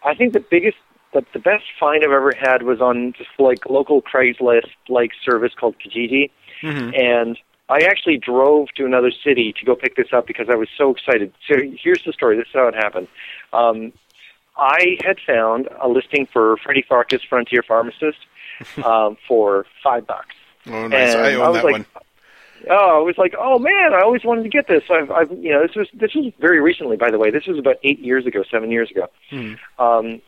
I 0.06 0.14
think 0.14 0.34
the 0.34 0.40
biggest, 0.52 0.78
the, 1.14 1.26
the 1.34 1.40
best 1.40 1.64
find 1.80 2.04
I've 2.04 2.12
ever 2.12 2.32
had 2.40 2.64
was 2.64 2.80
on 2.80 3.14
just 3.18 3.30
like 3.40 3.66
local 3.70 4.02
Craigslist 4.02 4.70
like 4.88 5.12
service 5.26 5.54
called 5.60 5.76
Kijiji 5.80 6.30
Mm-hmm. 6.64 6.90
and 6.96 7.38
I 7.70 7.86
actually 7.86 8.18
drove 8.18 8.70
to 8.78 8.86
another 8.86 9.12
city 9.12 9.54
to 9.60 9.66
go 9.66 9.76
pick 9.76 9.96
this 9.96 10.08
up 10.14 10.26
because 10.26 10.48
I 10.50 10.56
was 10.56 10.70
so 10.78 10.92
excited. 10.92 11.34
So 11.48 11.56
here's 11.84 12.04
the 12.06 12.14
story. 12.14 12.38
This 12.38 12.48
is 12.48 12.54
how 12.54 12.68
it 12.68 12.76
happened. 12.76 13.08
Um, 13.52 13.92
I 14.58 14.98
had 15.06 15.18
found 15.26 15.70
a 15.82 15.88
listing 15.88 16.26
for 16.26 16.58
Freddy 16.58 16.84
Pharkas 16.90 17.22
Frontier 17.28 17.64
Pharmacist 17.64 18.18
um, 18.84 19.18
for 19.28 19.66
five 19.84 20.08
bucks. 20.08 20.36
Oh, 20.66 20.88
nice. 20.88 21.14
And 21.14 21.22
I 21.22 21.34
own 21.36 21.42
I 21.42 21.50
was 21.50 21.58
that 21.58 21.64
like, 21.64 21.72
one. 21.74 21.86
Oh, 22.70 23.00
I 23.00 23.04
was 23.04 23.18
like, 23.18 23.36
oh 23.40 23.60
man, 23.60 23.94
I 23.94 24.02
always 24.02 24.24
wanted 24.24 24.44
to 24.44 24.50
get 24.50 24.68
this. 24.68 24.84
I've, 24.90 25.12
I've, 25.12 25.32
you 25.32 25.52
know, 25.52 25.62
this 25.62 25.76
was 25.76 25.88
this 25.94 26.16
was 26.16 26.34
very 26.40 26.60
recently, 26.60 26.98
by 26.98 27.12
the 27.12 27.20
way. 27.20 27.30
This 27.30 27.46
was 27.46 27.60
about 27.60 27.76
eight 27.84 28.00
years 28.00 28.26
ago, 28.26 28.44
seven 28.50 28.72
years 28.72 28.90
ago. 28.90 29.08
Hmm. 29.30 29.54
Um, 29.78 30.22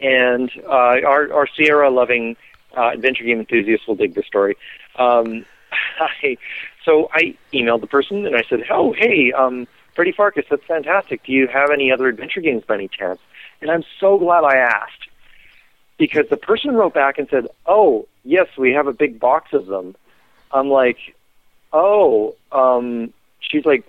and 0.00 0.50
uh, 0.66 1.00
our 1.06 1.32
our 1.32 1.46
Sierra 1.46 1.90
loving 1.90 2.36
uh, 2.76 2.90
adventure 2.90 3.24
game 3.24 3.38
enthusiasts 3.38 3.86
will 3.86 3.94
dig 3.94 4.14
this 4.14 4.26
story. 4.26 4.56
Um, 4.96 5.44
I, 6.00 6.36
so 6.84 7.08
I 7.12 7.36
emailed 7.52 7.82
the 7.82 7.86
person 7.86 8.26
and 8.26 8.36
I 8.36 8.42
said, 8.48 8.64
"Oh, 8.70 8.92
hey, 8.92 9.32
um, 9.32 9.66
Freddy 9.98 10.12
Pharkas, 10.12 10.44
that's 10.48 10.62
fantastic. 10.62 11.24
Do 11.24 11.32
you 11.32 11.48
have 11.48 11.70
any 11.72 11.90
other 11.90 12.06
adventure 12.06 12.40
games 12.40 12.62
by 12.62 12.74
any 12.74 12.86
chance?" 12.86 13.18
And 13.60 13.68
I'm 13.68 13.82
so 13.98 14.16
glad 14.16 14.44
I 14.44 14.58
asked 14.58 15.08
because 15.98 16.28
the 16.28 16.36
person 16.36 16.76
wrote 16.76 16.94
back 16.94 17.18
and 17.18 17.28
said, 17.28 17.48
"Oh, 17.66 18.06
yes, 18.24 18.46
we 18.56 18.72
have 18.74 18.86
a 18.86 18.92
big 18.92 19.18
box 19.18 19.52
of 19.52 19.66
them." 19.66 19.96
I'm 20.52 20.68
like, 20.70 21.16
"Oh," 21.72 22.36
um, 22.52 23.12
she's 23.40 23.64
like, 23.64 23.82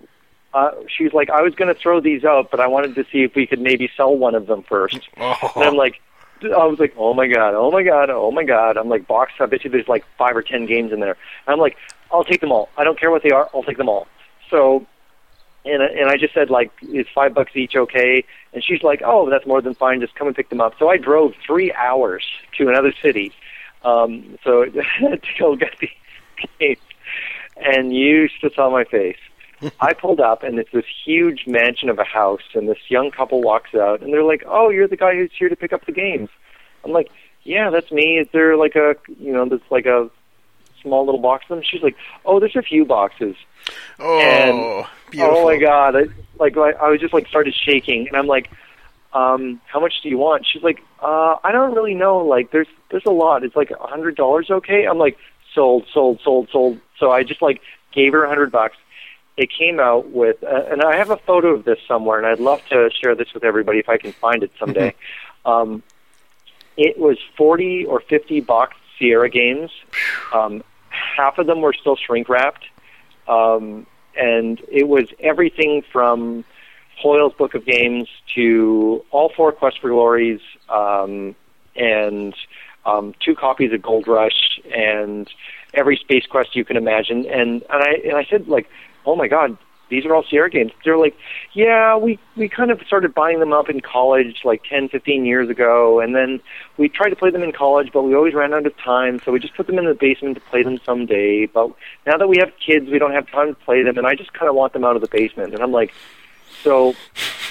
uh, 0.52 0.72
she's 0.88 1.12
like, 1.12 1.30
"I 1.30 1.42
was 1.42 1.54
going 1.54 1.72
to 1.72 1.80
throw 1.80 2.00
these 2.00 2.24
out, 2.24 2.50
but 2.50 2.58
I 2.58 2.66
wanted 2.66 2.96
to 2.96 3.04
see 3.04 3.22
if 3.22 3.36
we 3.36 3.46
could 3.46 3.60
maybe 3.60 3.88
sell 3.96 4.16
one 4.16 4.34
of 4.34 4.48
them 4.48 4.64
first. 4.64 5.08
Oh. 5.16 5.52
And 5.54 5.64
I'm 5.64 5.76
like, 5.76 6.02
I 6.42 6.66
was 6.66 6.80
like, 6.80 6.94
oh 6.96 7.14
my 7.14 7.28
god, 7.28 7.54
oh 7.54 7.70
my 7.70 7.84
god, 7.84 8.10
oh 8.10 8.32
my 8.32 8.42
god. 8.42 8.76
I'm 8.76 8.88
like, 8.88 9.06
box. 9.06 9.34
I 9.38 9.46
bet 9.46 9.62
you 9.62 9.70
there's 9.70 9.86
like 9.86 10.04
five 10.18 10.36
or 10.36 10.42
ten 10.42 10.66
games 10.66 10.90
in 10.90 10.98
there. 10.98 11.16
And 11.46 11.52
I'm 11.52 11.60
like, 11.60 11.76
I'll 12.10 12.24
take 12.24 12.40
them 12.40 12.50
all. 12.50 12.68
I 12.76 12.82
don't 12.82 12.98
care 12.98 13.12
what 13.12 13.22
they 13.22 13.30
are. 13.30 13.48
I'll 13.54 13.62
take 13.62 13.76
them 13.76 13.88
all. 13.88 14.08
So, 14.48 14.84
and 15.64 15.82
I- 15.82 15.86
and 15.88 16.08
I 16.08 16.16
just 16.16 16.34
said 16.34 16.50
like, 16.50 16.70
is 16.92 17.06
five 17.14 17.34
bucks 17.34 17.52
each 17.54 17.76
okay? 17.76 18.24
And 18.52 18.62
she's 18.64 18.82
like, 18.82 19.02
oh, 19.04 19.28
that's 19.30 19.46
more 19.46 19.60
than 19.60 19.74
fine. 19.74 20.00
Just 20.00 20.14
come 20.14 20.26
and 20.26 20.36
pick 20.36 20.48
them 20.48 20.60
up. 20.60 20.74
So 20.78 20.88
I 20.88 20.96
drove 20.96 21.34
three 21.46 21.72
hours 21.72 22.24
to 22.58 22.68
another 22.68 22.92
city, 23.02 23.32
um, 23.84 24.38
so 24.44 24.64
to 24.64 25.18
go 25.38 25.56
get 25.56 25.72
the 25.80 25.88
games. 26.58 26.78
And 27.56 27.94
you 27.94 28.28
just 28.40 28.54
saw 28.56 28.70
my 28.70 28.84
face. 28.84 29.18
I 29.80 29.92
pulled 29.92 30.20
up, 30.20 30.42
and 30.42 30.58
it's 30.58 30.72
this 30.72 30.86
huge 31.04 31.46
mansion 31.46 31.90
of 31.90 31.98
a 31.98 32.04
house, 32.04 32.40
and 32.54 32.66
this 32.68 32.78
young 32.88 33.10
couple 33.10 33.42
walks 33.42 33.74
out, 33.74 34.00
and 34.00 34.12
they're 34.12 34.24
like, 34.24 34.42
"Oh, 34.46 34.70
you're 34.70 34.88
the 34.88 34.96
guy 34.96 35.14
who's 35.14 35.30
here 35.38 35.50
to 35.50 35.56
pick 35.56 35.72
up 35.74 35.84
the 35.84 35.92
games." 35.92 36.30
I'm 36.82 36.92
like, 36.92 37.10
"Yeah, 37.42 37.68
that's 37.68 37.90
me. 37.92 38.18
Is 38.18 38.26
there 38.32 38.56
like 38.56 38.74
a, 38.76 38.96
you 39.18 39.32
know, 39.32 39.44
there's 39.46 39.60
like 39.70 39.84
a 39.84 40.08
small 40.82 41.04
little 41.04 41.20
box 41.20 41.44
of 41.48 41.56
them. 41.56 41.64
She's 41.68 41.82
like, 41.82 41.96
"Oh, 42.24 42.40
there's 42.40 42.56
a 42.56 42.62
few 42.62 42.84
boxes." 42.84 43.36
Oh, 43.98 44.18
And- 44.20 44.86
beautiful. 45.10 45.38
Oh 45.38 45.44
my 45.44 45.56
god! 45.58 45.96
I, 45.96 46.02
like 46.38 46.56
I, 46.56 46.70
I 46.72 46.88
was 46.90 47.00
just 47.00 47.12
like 47.14 47.26
started 47.28 47.54
shaking, 47.54 48.08
and 48.08 48.16
I'm 48.16 48.26
like, 48.26 48.50
um, 49.12 49.60
"How 49.66 49.80
much 49.80 49.94
do 50.02 50.08
you 50.08 50.18
want?" 50.18 50.46
She's 50.46 50.62
like, 50.62 50.80
uh, 51.02 51.36
"I 51.44 51.52
don't 51.52 51.74
really 51.74 51.94
know. 51.94 52.18
Like, 52.18 52.50
there's 52.50 52.68
there's 52.90 53.06
a 53.06 53.10
lot. 53.12 53.44
It's 53.44 53.56
like 53.56 53.70
a 53.70 53.86
hundred 53.86 54.16
dollars, 54.16 54.50
okay?" 54.50 54.86
I'm 54.86 54.98
like, 54.98 55.18
"Sold, 55.54 55.86
sold, 55.92 56.20
sold, 56.24 56.48
sold." 56.50 56.78
So 56.98 57.10
I 57.10 57.22
just 57.22 57.42
like 57.42 57.60
gave 57.92 58.12
her 58.12 58.24
a 58.24 58.28
hundred 58.28 58.52
bucks. 58.52 58.76
It 59.36 59.48
came 59.50 59.80
out 59.80 60.10
with, 60.10 60.42
uh, 60.44 60.64
and 60.70 60.82
I 60.82 60.96
have 60.96 61.08
a 61.10 61.16
photo 61.16 61.48
of 61.54 61.64
this 61.64 61.78
somewhere, 61.88 62.18
and 62.18 62.26
I'd 62.26 62.40
love 62.40 62.60
to 62.70 62.90
share 62.90 63.14
this 63.14 63.32
with 63.32 63.42
everybody 63.42 63.78
if 63.78 63.88
I 63.88 63.96
can 63.96 64.12
find 64.12 64.42
it 64.42 64.50
someday. 64.58 64.94
um, 65.46 65.82
it 66.76 66.98
was 66.98 67.16
40 67.36 67.86
or 67.86 68.00
50 68.00 68.40
boxed 68.40 68.78
Sierra 68.98 69.30
games. 69.30 69.70
Um, 70.34 70.62
half 71.16 71.38
of 71.38 71.46
them 71.46 71.60
were 71.60 71.72
still 71.72 71.96
shrink 71.96 72.28
wrapped. 72.28 72.64
Um, 73.28 73.86
and 74.16 74.60
it 74.70 74.88
was 74.88 75.08
everything 75.20 75.82
from 75.92 76.44
Hoyle's 76.98 77.32
Book 77.34 77.54
of 77.54 77.64
Games 77.64 78.08
to 78.34 79.04
all 79.10 79.32
four 79.34 79.52
Quest 79.52 79.80
for 79.80 79.88
Glories 79.88 80.40
um, 80.68 81.34
and 81.76 82.34
um, 82.84 83.14
two 83.20 83.34
copies 83.34 83.72
of 83.72 83.82
Gold 83.82 84.06
Rush 84.06 84.60
and 84.74 85.30
every 85.72 85.96
Space 85.96 86.26
Quest 86.26 86.56
you 86.56 86.64
can 86.64 86.76
imagine. 86.76 87.26
And, 87.26 87.62
and 87.70 87.82
I 87.82 87.92
and 88.04 88.16
I 88.16 88.24
said 88.24 88.48
like, 88.48 88.68
oh 89.06 89.16
my 89.16 89.28
God, 89.28 89.56
these 89.90 90.06
are 90.06 90.14
all 90.14 90.22
Sierra 90.22 90.48
games. 90.48 90.72
They're 90.84 90.96
like, 90.96 91.16
yeah, 91.52 91.96
we 91.96 92.18
we 92.36 92.48
kind 92.48 92.70
of 92.70 92.80
started 92.86 93.12
buying 93.14 93.40
them 93.40 93.52
up 93.52 93.68
in 93.68 93.80
college 93.80 94.40
like 94.44 94.62
10, 94.64 94.88
15 94.88 95.26
years 95.26 95.50
ago, 95.50 96.00
and 96.00 96.14
then 96.14 96.40
we 96.78 96.88
tried 96.88 97.10
to 97.10 97.16
play 97.16 97.30
them 97.30 97.42
in 97.42 97.52
college, 97.52 97.90
but 97.92 98.02
we 98.02 98.14
always 98.14 98.34
ran 98.34 98.54
out 98.54 98.66
of 98.66 98.76
time, 98.78 99.20
so 99.24 99.32
we 99.32 99.40
just 99.40 99.54
put 99.54 99.66
them 99.66 99.78
in 99.78 99.84
the 99.84 99.94
basement 99.94 100.36
to 100.36 100.40
play 100.42 100.62
them 100.62 100.78
someday. 100.86 101.46
But 101.46 101.70
now 102.06 102.16
that 102.16 102.28
we 102.28 102.38
have 102.38 102.52
kids, 102.64 102.88
we 102.88 102.98
don't 102.98 103.12
have 103.12 103.30
time 103.30 103.54
to 103.54 103.60
play 103.60 103.82
them, 103.82 103.98
and 103.98 104.06
I 104.06 104.14
just 104.14 104.32
kind 104.32 104.48
of 104.48 104.54
want 104.54 104.72
them 104.72 104.84
out 104.84 104.96
of 104.96 105.02
the 105.02 105.08
basement. 105.08 105.52
And 105.52 105.62
I'm 105.62 105.72
like, 105.72 105.92
so, 106.62 106.94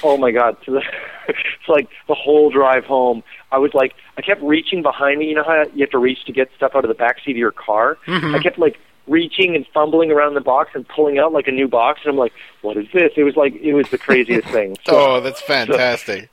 oh 0.03 0.17
my 0.17 0.31
god, 0.31 0.57
so 0.65 0.79
it's 1.27 1.67
like 1.67 1.89
the 2.07 2.15
whole 2.15 2.49
drive 2.49 2.85
home. 2.85 3.23
I 3.51 3.57
was 3.57 3.73
like, 3.73 3.93
I 4.17 4.21
kept 4.21 4.41
reaching 4.41 4.81
behind 4.81 5.19
me. 5.19 5.27
You 5.27 5.35
know 5.35 5.43
how 5.43 5.65
you 5.73 5.81
have 5.81 5.91
to 5.91 5.97
reach 5.97 6.23
to 6.25 6.31
get 6.31 6.49
stuff 6.55 6.71
out 6.75 6.85
of 6.85 6.89
the 6.89 6.95
back 6.95 7.17
seat 7.25 7.31
of 7.31 7.37
your 7.37 7.51
car? 7.51 7.97
Mm-hmm. 8.05 8.35
I 8.35 8.39
kept 8.39 8.59
like 8.59 8.79
reaching 9.10 9.56
and 9.56 9.65
fumbling 9.73 10.11
around 10.11 10.36
the 10.36 10.41
box 10.41 10.72
and 10.73 10.88
pulling 10.88 11.18
out 11.19 11.34
like 11.34 11.48
a 11.48 11.52
new 11.52 11.68
box, 11.68 12.02
and 12.03 12.11
I'm 12.11 12.18
like, 12.18 12.34
what 12.61 12.77
is 12.77 12.86
this? 12.94 13.11
It 13.18 13.23
was 13.23 13.36
like 13.36 13.53
it 13.56 13.73
was 13.73 13.90
the 13.90 13.98
craziest 13.98 14.48
thing. 14.52 14.77
So, 14.86 14.95
Oh, 15.15 15.22
that's 15.22 15.41
fantastic. 15.41 16.30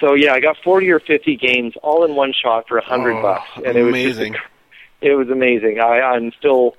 so 0.00 0.14
yeah, 0.14 0.32
I 0.32 0.40
got 0.40 0.56
40 0.64 0.90
or 0.90 0.98
50 1.00 1.36
games 1.36 1.74
all 1.82 2.04
in 2.04 2.16
one 2.16 2.32
shot 2.32 2.66
for 2.68 2.78
a 2.78 2.84
hundred 2.84 3.16
Oh, 3.18 3.22
bucks, 3.22 3.48
and 3.64 3.76
it 3.76 3.82
was 3.82 3.94
just 3.94 4.18
amazing. 4.18 4.36
it 5.02 5.14
was 5.14 5.28
amazing. 5.28 5.78
I, 5.80 6.00
I'm 6.00 6.32
still 6.38 6.76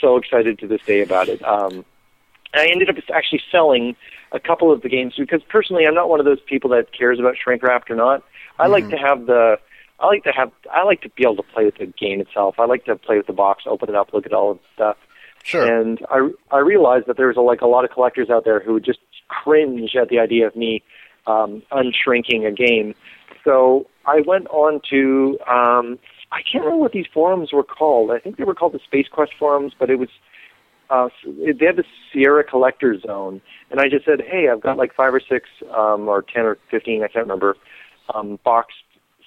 so 0.00 0.16
excited 0.16 0.58
to 0.60 0.66
this 0.66 0.80
day 0.86 1.00
about 1.00 1.28
it. 1.28 1.42
Um, 1.44 1.84
and 2.52 2.62
I 2.62 2.66
ended 2.66 2.88
up 2.88 2.96
actually 3.14 3.42
selling 3.52 3.94
a 4.32 4.40
couple 4.40 4.70
of 4.72 4.82
the 4.82 4.88
games 4.88 5.14
because 5.18 5.42
personally, 5.48 5.86
I'm 5.86 5.94
not 5.94 6.08
one 6.08 6.18
of 6.20 6.26
those 6.26 6.40
people 6.40 6.70
that 6.70 6.92
cares 6.92 7.18
about 7.18 7.36
shrink 7.36 7.62
wrapped 7.62 7.90
or 7.90 7.96
not. 7.96 8.22
I 8.58 8.66
like 8.66 8.88
to 8.90 8.96
have 8.96 9.26
the 9.26 9.58
I 10.00 10.06
like 10.06 10.24
to 10.24 10.32
have 10.32 10.52
I 10.72 10.84
like 10.84 11.02
to 11.02 11.10
be 11.10 11.24
able 11.24 11.36
to 11.36 11.42
play 11.42 11.64
with 11.64 11.78
the 11.78 11.86
game 11.86 12.20
itself. 12.20 12.56
I 12.58 12.66
like 12.66 12.84
to 12.84 12.96
play 12.96 13.16
with 13.16 13.26
the 13.26 13.32
box, 13.32 13.64
open 13.66 13.88
it 13.88 13.94
up, 13.94 14.12
look 14.12 14.26
at 14.26 14.32
all 14.32 14.52
of 14.52 14.58
the 14.58 14.64
stuff. 14.74 14.96
Sure. 15.42 15.64
And 15.64 15.98
I 16.10 16.28
I 16.50 16.58
realized 16.58 17.06
that 17.06 17.16
there's 17.16 17.36
a, 17.36 17.40
like 17.40 17.60
a 17.60 17.66
lot 17.66 17.84
of 17.84 17.90
collectors 17.90 18.30
out 18.30 18.44
there 18.44 18.60
who 18.60 18.74
would 18.74 18.84
just 18.84 19.00
cringe 19.28 19.94
at 20.00 20.08
the 20.08 20.18
idea 20.18 20.46
of 20.46 20.56
me 20.56 20.82
um, 21.26 21.62
unshrinking 21.72 22.46
a 22.46 22.52
game. 22.52 22.94
So 23.44 23.86
I 24.06 24.20
went 24.26 24.46
on 24.48 24.80
to 24.90 25.38
um, 25.48 25.98
I 26.30 26.42
can't 26.42 26.64
remember 26.64 26.82
what 26.82 26.92
these 26.92 27.06
forums 27.12 27.52
were 27.52 27.64
called. 27.64 28.10
I 28.10 28.18
think 28.18 28.36
they 28.36 28.44
were 28.44 28.54
called 28.54 28.72
the 28.74 28.80
Space 28.80 29.06
Quest 29.10 29.32
forums, 29.38 29.72
but 29.78 29.90
it 29.90 29.98
was 29.98 30.10
uh, 30.90 31.08
they 31.24 31.66
had 31.66 31.76
the 31.76 31.84
Sierra 32.12 32.44
Collector 32.44 32.98
Zone, 33.00 33.40
and 33.70 33.80
I 33.80 33.88
just 33.88 34.04
said, 34.04 34.22
hey, 34.26 34.48
I've 34.50 34.62
got 34.62 34.78
like 34.78 34.94
five 34.94 35.12
or 35.12 35.20
six 35.20 35.48
um, 35.76 36.08
or 36.08 36.22
ten 36.22 36.44
or 36.44 36.56
fifteen, 36.70 37.02
I 37.02 37.08
can't 37.08 37.24
remember, 37.24 37.56
um, 38.14 38.38
boxed 38.44 38.76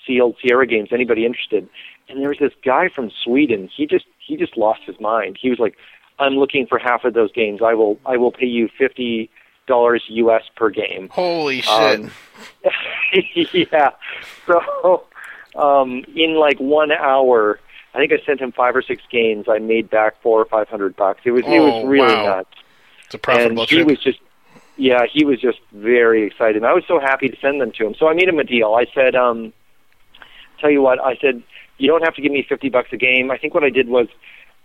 sealed 0.05 0.35
Sierra 0.41 0.65
games. 0.67 0.89
Anybody 0.91 1.25
interested? 1.25 1.67
And 2.09 2.19
there 2.21 2.29
was 2.29 2.39
this 2.39 2.53
guy 2.63 2.89
from 2.89 3.11
Sweden. 3.23 3.69
He 3.75 3.85
just 3.85 4.05
he 4.25 4.35
just 4.37 4.57
lost 4.57 4.81
his 4.85 4.99
mind. 4.99 5.37
He 5.41 5.49
was 5.49 5.59
like, 5.59 5.77
I'm 6.19 6.33
looking 6.33 6.67
for 6.67 6.77
half 6.77 7.03
of 7.05 7.13
those 7.13 7.31
games. 7.31 7.61
I 7.63 7.73
will 7.73 7.99
I 8.05 8.17
will 8.17 8.31
pay 8.31 8.45
you 8.47 8.69
fifty 8.77 9.29
dollars 9.67 10.03
US 10.09 10.43
per 10.55 10.69
game. 10.69 11.09
Holy 11.11 11.61
shit. 11.61 11.71
Um, 12.01 12.11
yeah. 13.53 13.91
So 14.47 15.05
um, 15.55 16.03
in 16.15 16.35
like 16.35 16.59
one 16.59 16.91
hour, 16.91 17.59
I 17.93 17.97
think 17.99 18.11
I 18.11 18.25
sent 18.25 18.39
him 18.41 18.51
five 18.51 18.75
or 18.75 18.81
six 18.81 19.01
games. 19.11 19.45
I 19.49 19.59
made 19.59 19.89
back 19.89 20.21
four 20.21 20.41
or 20.41 20.45
five 20.45 20.67
hundred 20.67 20.95
bucks. 20.95 21.21
It 21.25 21.31
was 21.31 21.43
it 21.45 21.49
Oh, 21.49 21.81
was 21.81 21.85
really 21.87 22.13
wow. 22.13 22.25
nuts. 22.37 22.49
it's 23.05 23.15
a 23.15 23.17
profitable 23.17 23.61
and 23.63 23.69
he 23.71 23.83
was 23.83 23.99
just 23.99 24.19
yeah, 24.77 25.05
he 25.11 25.23
was 25.25 25.39
just 25.39 25.59
very 25.73 26.23
excited. 26.25 26.57
And 26.57 26.65
I 26.65 26.73
was 26.73 26.83
so 26.87 26.99
happy 26.99 27.29
to 27.29 27.37
send 27.39 27.61
them 27.61 27.71
to 27.73 27.85
him. 27.85 27.93
So 27.97 28.07
I 28.07 28.13
made 28.13 28.27
him 28.27 28.39
a 28.39 28.43
deal. 28.43 28.73
I 28.73 28.85
said, 28.95 29.15
um, 29.15 29.53
tell 30.61 30.71
you 30.71 30.81
what, 30.81 30.99
I 31.03 31.15
said, 31.17 31.43
you 31.77 31.87
don't 31.87 32.03
have 32.03 32.15
to 32.15 32.21
give 32.21 32.31
me 32.31 32.45
fifty 32.47 32.69
bucks 32.69 32.89
a 32.93 32.97
game. 32.97 33.31
I 33.31 33.37
think 33.37 33.53
what 33.53 33.63
I 33.63 33.69
did 33.69 33.89
was 33.89 34.07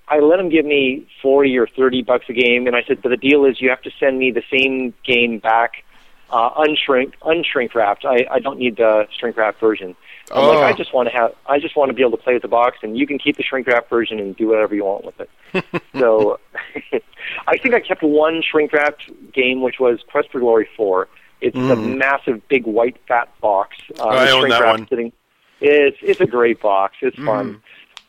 I 0.08 0.18
let 0.20 0.38
him 0.38 0.48
give 0.50 0.64
me 0.66 1.06
forty 1.22 1.56
or 1.58 1.66
thirty 1.66 2.02
bucks 2.02 2.26
a 2.28 2.32
game, 2.32 2.66
and 2.66 2.76
I 2.76 2.82
said, 2.86 3.02
but 3.02 3.08
the 3.08 3.16
deal 3.16 3.44
is 3.44 3.60
you 3.60 3.70
have 3.70 3.82
to 3.82 3.90
send 3.98 4.18
me 4.18 4.30
the 4.30 4.42
same 4.52 4.94
game 5.04 5.38
back, 5.38 5.82
uh, 6.30 6.50
unshrink, 6.62 7.14
unshrink 7.22 7.74
wrapped. 7.74 8.04
I, 8.04 8.26
I 8.30 8.38
don't 8.38 8.58
need 8.58 8.76
the 8.76 9.08
shrink 9.18 9.36
wrapped 9.36 9.58
version. 9.60 9.96
I'm 10.30 10.44
Oh. 10.44 10.48
like, 10.50 10.74
I 10.74 10.76
just 10.76 10.92
want 10.92 11.08
to 11.08 11.14
have, 11.14 11.32
I 11.46 11.60
just 11.60 11.76
want 11.76 11.88
to 11.90 11.94
be 11.94 12.02
able 12.02 12.16
to 12.16 12.22
play 12.22 12.32
with 12.34 12.42
the 12.42 12.48
box, 12.48 12.78
and 12.82 12.98
you 12.98 13.06
can 13.06 13.16
keep 13.16 13.36
the 13.36 13.44
shrink 13.44 13.68
wrap 13.68 13.88
version 13.88 14.18
and 14.18 14.36
do 14.36 14.48
whatever 14.48 14.74
you 14.74 14.84
want 14.84 15.04
with 15.04 15.20
it. 15.20 15.30
so, 15.98 16.40
I 17.46 17.56
think 17.58 17.74
I 17.74 17.80
kept 17.80 18.02
one 18.02 18.42
shrink 18.42 18.72
wrapped 18.72 19.08
game, 19.32 19.62
which 19.62 19.78
was 19.78 20.00
Quest 20.10 20.30
for 20.32 20.40
Glory 20.40 20.68
Four. 20.76 21.06
It's 21.40 21.56
a 21.56 21.76
massive, 21.76 22.46
big, 22.48 22.64
white, 22.66 22.96
fat 23.06 23.28
box. 23.40 23.76
Uh, 24.00 24.04
Mm. 24.06 24.10
I 24.10 24.30
own 24.30 24.40
shrink 24.40 24.52
that 24.54 24.60
wrap 24.62 24.78
one. 24.78 24.88
Sitting, 24.88 25.12
it's 25.60 25.98
it's 26.02 26.20
a 26.20 26.26
great 26.26 26.60
box. 26.60 26.96
It's 27.02 27.16
Mm-hmm. 27.16 27.26
fun. 27.26 27.62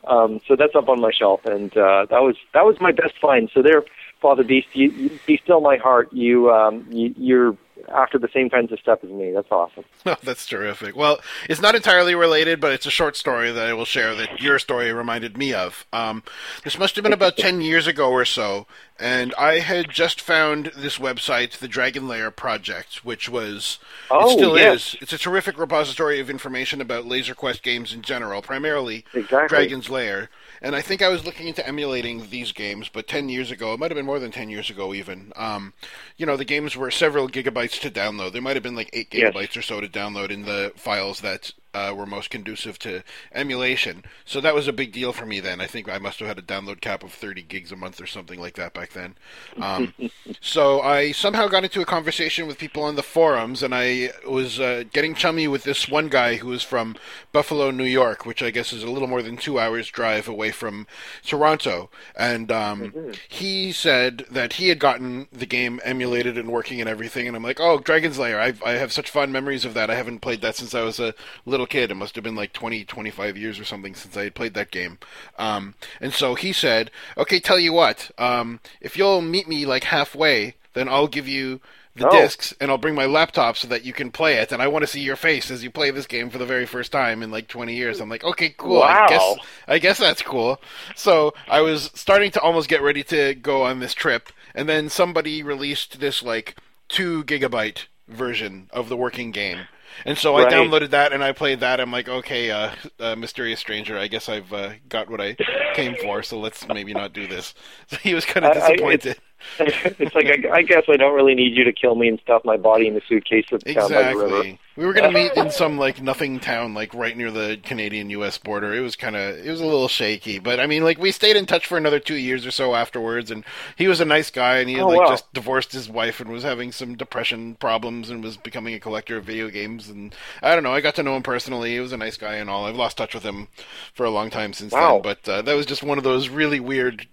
Um, 0.08 0.40
so 0.48 0.56
that's 0.56 0.74
up 0.76 0.88
on 0.88 1.02
my 1.02 1.12
shelf, 1.12 1.42
and 1.46 1.72
uh, 1.76 2.06
that 2.10 2.22
was 2.22 2.36
that 2.54 2.66
was 2.66 2.78
my 2.80 2.92
best 2.92 3.14
find. 3.22 3.50
So 3.54 3.62
there, 3.62 3.84
Father 4.22 4.44
Beast, 4.44 4.68
you, 4.74 4.90
you 4.96 5.20
be 5.26 5.40
still 5.44 5.60
my 5.60 5.76
heart. 5.78 6.08
You, 6.14 6.50
um, 6.50 6.86
you 6.90 7.14
you're 7.18 7.58
after 7.94 8.18
the 8.18 8.28
same 8.34 8.50
kinds 8.50 8.72
of 8.72 8.80
stuff 8.80 9.00
as 9.04 9.10
me. 9.10 9.32
That's 9.32 9.52
awesome. 9.52 9.84
Oh, 10.06 10.16
that's 10.24 10.46
terrific. 10.46 10.96
Well, 10.96 11.20
it's 11.50 11.60
not 11.60 11.76
entirely 11.76 12.16
related, 12.16 12.62
but 12.62 12.72
it's 12.72 12.86
a 12.86 12.92
short 12.92 13.18
story 13.18 13.52
that 13.52 13.68
I 13.68 13.74
will 13.74 13.84
share 13.84 14.16
that 14.16 14.42
your 14.42 14.58
story 14.58 14.94
reminded 14.94 15.38
me 15.38 15.54
of. 15.54 15.86
Um, 15.92 16.24
this 16.64 16.78
must 16.80 16.96
have 16.96 17.04
been 17.04 17.12
about 17.12 17.36
10 17.36 17.60
years 17.60 17.88
ago 17.88 18.10
or 18.10 18.24
so, 18.24 18.68
and 18.98 19.34
I 19.38 19.60
had 19.60 19.90
just 19.90 20.22
found 20.22 20.68
this 20.78 20.98
website, 20.98 21.58
the 21.58 21.68
Dragon 21.68 22.08
Lair 22.08 22.32
Project, 22.32 23.04
which 23.04 23.28
was, 23.28 23.80
Oh, 24.10 24.30
it 24.30 24.34
still 24.38 24.58
yes. 24.58 24.94
is, 24.94 24.98
it's 25.02 25.14
a 25.14 25.18
terrific 25.18 25.58
repository 25.60 26.22
of 26.22 26.30
information 26.30 26.80
about 26.80 27.04
laserdisc 27.04 27.62
games 27.62 27.94
in 27.94 28.02
general, 28.02 28.42
primarily 28.42 29.04
Exactly. 29.14 29.50
Dragon's 29.50 29.90
Lair. 29.90 30.30
And 30.62 30.76
I 30.76 30.82
think 30.82 31.02
I 31.02 31.10
was 31.10 31.26
looking 31.26 31.48
into 31.48 31.66
emulating 31.68 32.30
these 32.30 32.52
games, 32.52 32.90
but 32.90 33.08
10 33.08 33.30
years 33.30 33.52
ago, 33.52 33.74
it 33.74 33.80
might 33.80 33.92
have 33.92 33.96
been 33.96 34.06
more 34.06 34.20
than 34.20 34.32
10 34.32 34.50
years 34.50 34.70
ago 34.70 34.94
even, 34.94 35.32
um, 35.36 35.74
you 36.18 36.26
know, 36.26 36.38
the 36.38 36.46
games 36.46 36.76
were 36.76 36.90
several 36.92 37.28
gigabytes 37.30 37.80
to 37.82 37.92
download. 37.92 38.34
There 38.34 38.42
might 38.42 38.56
have 38.56 38.64
been 38.64 38.76
like 38.76 38.90
8 38.94 39.08
Yes. 39.12 39.34
gigabytes 39.34 39.58
or 39.58 39.62
so 39.62 39.80
to 39.82 39.88
download 39.88 40.32
in 40.32 40.44
the 40.44 40.74
files 40.76 41.22
that 41.22 41.52
uh, 41.78 41.94
were 41.94 42.06
most 42.06 42.30
conducive 42.30 42.80
to 42.80 43.04
emulation. 43.32 44.04
So 44.26 44.42
that 44.42 44.56
was 44.56 44.68
a 44.68 44.74
big 44.74 44.92
deal 44.92 45.14
for 45.14 45.26
me 45.26 45.40
then. 45.40 45.62
I 45.62 45.68
think 45.68 45.88
I 45.88 46.00
must 46.00 46.20
have 46.20 46.28
had 46.28 46.40
a 46.40 46.42
download 46.42 46.82
cap 46.82 47.04
of 47.04 47.14
30 47.14 47.44
gigs 47.44 47.72
a 47.72 47.76
month 47.76 48.02
or 48.02 48.08
something 48.08 48.40
like 48.40 48.56
that 48.56 48.74
back 48.74 48.94
then. 48.94 49.16
Um, 49.62 49.94
so 50.42 50.82
I 50.82 51.12
somehow 51.12 51.48
got 51.48 51.64
into 51.64 51.82
a 51.82 51.86
conversation 51.86 52.48
with 52.48 52.58
people 52.58 52.84
on 52.84 52.96
the 52.96 53.04
forums, 53.04 53.62
and 53.62 53.76
I 53.76 54.12
was 54.28 54.60
uh, 54.60 54.86
getting 54.92 55.14
chummy 55.14 55.48
with 55.48 55.64
this 55.64 55.88
one 55.88 56.10
guy 56.10 56.36
who 56.36 56.48
was 56.48 56.64
from 56.64 56.96
Buffalo, 57.32 57.70
New 57.70 57.84
York, 57.84 58.26
which 58.26 58.42
I 58.42 58.50
guess 58.50 58.74
is 58.74 58.84
a 58.84 58.90
little 58.90 59.08
more 59.08 59.22
than 59.22 59.38
two 59.38 59.60
hours 59.60 59.88
drive 59.90 60.28
away 60.28 60.52
from 60.52 60.88
Toronto. 61.24 61.92
And 62.16 62.52
um, 62.52 63.14
he 63.28 63.72
said 63.72 64.26
that 64.32 64.54
he 64.54 64.70
had 64.70 64.80
gotten 64.80 65.28
the 65.32 65.46
game 65.46 65.80
emulated 65.84 66.38
and 66.38 66.50
working 66.50 66.82
and 66.82 66.90
everything. 66.90 67.28
And 67.28 67.36
I'm 67.36 67.44
like, 67.44 67.60
oh, 67.60 67.78
Dragon's 67.80 68.18
Lair. 68.18 68.40
I, 68.40 68.54
I 68.66 68.72
have 68.72 68.92
such 68.92 69.12
fond 69.12 69.32
memories 69.32 69.66
of 69.66 69.76
that. 69.76 69.92
I 69.92 69.96
haven't 69.96 70.20
played 70.20 70.42
that 70.42 70.56
since 70.56 70.74
I 70.74 70.82
was 70.82 71.00
a 71.00 71.14
little 71.46 71.67
kid. 71.68 71.92
It 71.92 71.96
must 71.96 72.16
have 72.16 72.24
been 72.24 72.36
like 72.36 72.54
20, 72.54 72.86
25 72.86 73.38
years 73.38 73.60
or 73.60 73.66
something 73.66 73.94
since 73.96 74.16
I 74.18 74.24
had 74.24 74.36
played 74.36 74.54
that 74.56 74.72
game. 74.72 74.98
Um, 75.38 75.76
and 76.02 76.14
so 76.14 76.36
he 76.36 76.54
said, 76.54 76.92
okay, 77.18 77.40
tell 77.40 77.60
you 77.60 77.74
what, 77.74 78.12
um, 78.18 78.60
if 78.82 78.98
you'll 78.98 79.22
meet 79.22 79.48
me 79.48 79.66
like 79.66 79.86
halfway, 79.86 80.56
then 80.74 80.88
I'll 80.90 81.08
give 81.08 81.28
you 81.28 81.60
the 81.96 82.08
Oh. 82.08 82.12
discs 82.12 82.54
and 82.62 82.70
I'll 82.70 82.78
bring 82.78 82.94
my 82.94 83.08
laptop 83.08 83.58
so 83.58 83.68
that 83.70 83.84
you 83.84 83.92
can 83.92 84.12
play 84.12 84.36
it. 84.36 84.52
And 84.52 84.62
I 84.62 84.68
want 84.68 84.84
to 84.84 84.88
see 84.88 85.00
your 85.02 85.16
face 85.16 85.50
as 85.50 85.64
you 85.64 85.72
play 85.72 85.90
this 85.90 86.06
game 86.06 86.30
for 86.30 86.38
the 86.38 86.46
very 86.46 86.68
first 86.68 86.92
time 86.92 87.24
in 87.24 87.32
like 87.32 87.48
20 87.48 87.74
years. 87.76 88.00
I'm 88.00 88.10
like, 88.10 88.24
okay, 88.24 88.54
cool. 88.56 88.84
I 88.84 89.10
guess 89.10 89.36
I 89.68 89.80
guess 89.80 89.98
that's 89.98 90.22
cool. 90.22 90.62
So 90.96 91.34
I 91.48 91.62
was 91.62 91.90
starting 91.96 92.30
to 92.32 92.42
almost 92.42 92.70
get 92.70 92.84
ready 92.84 93.04
to 93.06 93.34
go 93.34 93.64
on 93.64 93.80
this 93.80 93.96
trip, 93.96 94.30
and 94.54 94.70
then 94.70 94.90
somebody 94.90 95.42
released 95.42 96.00
this 96.00 96.22
like 96.22 96.56
two 96.88 97.24
gigabyte 97.24 97.88
version 98.08 98.70
of 98.72 98.90
the 98.90 98.96
working 98.98 99.32
game. 99.32 99.68
And 100.06 100.18
so 100.18 100.36
I 100.36 100.44
downloaded 100.52 100.90
that 100.92 101.14
and 101.14 101.24
I 101.24 101.32
played 101.32 101.60
that. 101.62 101.80
I'm 101.80 101.92
like, 101.92 102.08
okay, 102.10 102.52
uh, 102.52 102.72
uh, 103.00 103.16
Mysterious 103.16 103.60
Stranger, 103.60 103.98
I 103.98 104.08
guess 104.08 104.30
I've 104.30 104.52
uh, 104.54 104.72
got 104.90 105.10
what 105.10 105.20
I 105.22 105.36
came 105.74 105.96
for, 105.96 106.22
so 106.24 106.40
let's 106.40 106.68
maybe 106.68 106.94
not 106.94 107.14
do 107.14 107.28
this. 107.28 107.54
So 107.88 107.98
he 107.98 108.14
was 108.14 108.26
kind 108.26 108.46
of 108.46 108.52
I- 108.52 108.56
I- 108.56 108.60
disappointed. 108.72 109.18
it's 109.60 110.16
like 110.16 110.28
I, 110.28 110.58
I 110.58 110.62
guess 110.64 110.84
I 110.88 110.98
don't 110.98 111.14
really 111.16 111.36
need 111.36 111.56
you 111.56 111.64
to 111.64 111.74
kill 111.74 111.96
me 111.96 112.08
and 112.08 112.20
stuff 112.20 112.44
my 112.46 112.58
body 112.58 112.88
in 112.88 112.96
a 112.98 113.02
suitcase 113.08 113.46
that's 113.52 113.64
down 113.64 113.90
by 113.92 114.04
the 114.12 114.16
river. 114.18 114.26
Exactly. 114.26 114.60
We 114.76 114.86
were 114.86 114.94
gonna 114.94 115.12
meet 115.12 115.32
in 115.36 115.50
some 115.50 115.78
like 115.80 116.02
nothing 116.04 116.40
town, 116.40 116.76
like 116.76 116.94
right 116.94 117.18
near 117.18 117.32
the 117.32 117.60
Canadian-U.S. 117.64 118.38
border. 118.38 118.76
It 118.76 118.82
was 118.82 118.96
kind 118.96 119.16
of, 119.16 119.36
it 119.44 119.50
was 119.50 119.60
a 119.60 119.66
little 119.66 119.88
shaky, 119.88 120.38
but 120.38 120.60
I 120.60 120.68
mean, 120.68 120.84
like 120.84 121.00
we 121.00 121.12
stayed 121.12 121.36
in 121.36 121.48
touch 121.48 121.66
for 121.66 121.78
another 121.80 122.00
two 122.00 122.16
years 122.16 122.46
or 122.46 122.52
so 122.52 122.76
afterwards, 122.76 123.32
and 123.32 123.44
he 123.76 123.88
was 123.88 124.00
a 124.00 124.06
nice 124.06 124.30
guy, 124.30 124.58
and 124.60 124.70
he 124.70 124.76
had 124.76 124.84
Oh, 124.84 124.90
like 124.90 125.00
wow. 125.00 125.10
just 125.10 125.34
divorced 125.34 125.72
his 125.74 125.90
wife 125.90 126.20
and 126.20 126.30
was 126.30 126.44
having 126.44 126.72
some 126.72 126.96
depression 126.96 127.56
problems 127.56 128.12
and 128.12 128.24
was 128.24 128.38
becoming 128.38 128.76
a 128.76 128.80
collector 128.80 129.18
of 129.18 129.26
video 129.26 129.50
games, 129.50 129.90
and 129.90 130.14
I 130.44 130.54
don't 130.54 130.64
know. 130.64 130.74
I 130.74 130.82
got 130.82 130.94
to 130.96 131.04
know 131.04 131.16
him 131.16 131.24
personally. 131.24 131.74
He 131.74 131.80
was 131.80 131.92
a 131.92 131.98
nice 131.98 132.18
guy 132.18 132.36
and 132.36 132.48
all. 132.48 132.66
I've 132.66 132.76
lost 132.76 132.98
touch 132.98 133.16
with 133.16 133.24
him 133.24 133.48
for 133.96 134.06
a 134.06 134.12
long 134.12 134.30
time 134.30 134.54
since 134.54 134.74
Wow. 134.74 134.94
then, 134.94 135.02
but 135.02 135.28
uh, 135.28 135.42
that 135.42 135.56
was 135.56 135.66
just 135.66 135.82
one 135.82 135.98
of 135.98 136.04
those 136.04 136.30
really 136.30 136.60
weird 136.60 137.08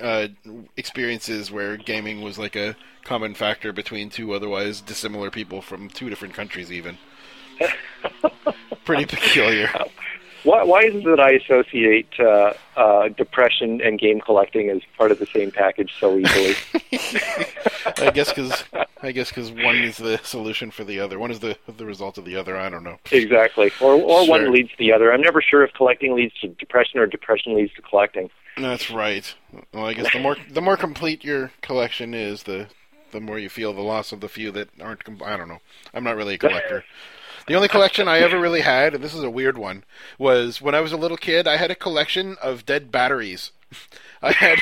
uh, 0.00 0.28
experiences 0.76 1.50
where 1.50 1.76
gaming 1.76 2.20
was 2.20 2.38
like 2.38 2.56
a 2.56 2.76
common 3.04 3.34
factor 3.34 3.72
between 3.72 4.10
two 4.10 4.32
otherwise 4.32 4.80
dissimilar 4.80 5.30
people 5.30 5.62
from 5.62 5.88
two 5.88 6.08
different 6.10 6.34
countries, 6.34 6.70
even. 6.70 6.98
Pretty 8.84 9.06
peculiar. 9.06 9.70
Why, 10.44 10.62
why 10.62 10.80
is 10.84 10.94
it 10.94 11.04
that 11.04 11.20
I 11.20 11.32
associate 11.32 12.08
uh, 12.18 12.54
uh, 12.76 13.08
depression 13.08 13.80
and 13.82 13.98
game 13.98 14.20
collecting 14.20 14.70
as 14.70 14.80
part 14.96 15.10
of 15.10 15.18
the 15.18 15.26
same 15.26 15.50
package 15.50 15.92
so 16.00 16.16
easily? 16.18 16.54
I 17.98 18.10
guess 18.12 18.30
because 18.32 18.64
I 19.02 19.12
guess 19.12 19.28
because 19.30 19.50
one 19.50 19.76
is 19.76 19.96
the 19.98 20.18
solution 20.22 20.70
for 20.70 20.84
the 20.84 21.00
other. 21.00 21.18
One 21.18 21.30
is 21.30 21.40
the 21.40 21.56
the 21.66 21.84
result 21.86 22.18
of 22.18 22.24
the 22.24 22.36
other. 22.36 22.56
I 22.56 22.68
don't 22.68 22.84
know. 22.84 22.98
exactly. 23.12 23.70
Or, 23.80 23.94
or 23.94 24.24
Sure. 24.24 24.28
one 24.30 24.52
leads 24.52 24.70
to 24.70 24.76
the 24.78 24.92
other. 24.92 25.12
I'm 25.12 25.20
never 25.22 25.42
sure 25.42 25.62
if 25.62 25.72
collecting 25.74 26.14
leads 26.14 26.34
to 26.40 26.48
depression 26.48 27.00
or 27.00 27.06
depression 27.06 27.54
leads 27.56 27.72
to 27.74 27.82
collecting. 27.82 28.30
That's 28.56 28.90
right. 28.90 29.32
Well, 29.72 29.86
I 29.86 29.94
guess 29.94 30.12
the 30.12 30.20
more 30.20 30.36
the 30.50 30.60
more 30.62 30.76
complete 30.76 31.24
your 31.24 31.52
collection 31.62 32.14
is, 32.14 32.42
the 32.44 32.68
the 33.12 33.20
more 33.20 33.38
you 33.38 33.48
feel 33.48 33.72
the 33.72 33.80
loss 33.82 34.12
of 34.12 34.20
the 34.20 34.28
few 34.28 34.50
that 34.52 34.68
aren't. 34.80 35.04
Com- 35.04 35.22
I 35.24 35.36
don't 35.36 35.48
know. 35.48 35.60
I'm 35.94 36.04
not 36.04 36.16
really 36.16 36.34
a 36.34 36.38
collector. 36.38 36.84
The 37.46 37.54
only 37.54 37.68
collection 37.68 38.06
I 38.08 38.18
ever 38.18 38.38
really 38.38 38.60
had, 38.60 38.94
and 38.94 39.02
this 39.02 39.14
is 39.14 39.22
a 39.22 39.30
weird 39.30 39.58
one, 39.58 39.84
was 40.18 40.60
when 40.60 40.74
I 40.74 40.80
was 40.80 40.92
a 40.92 40.96
little 40.96 41.16
kid. 41.16 41.48
I 41.48 41.56
had 41.56 41.70
a 41.70 41.74
collection 41.74 42.36
of 42.42 42.66
dead 42.66 42.92
batteries. 42.92 43.50
I 44.22 44.32
had. 44.32 44.58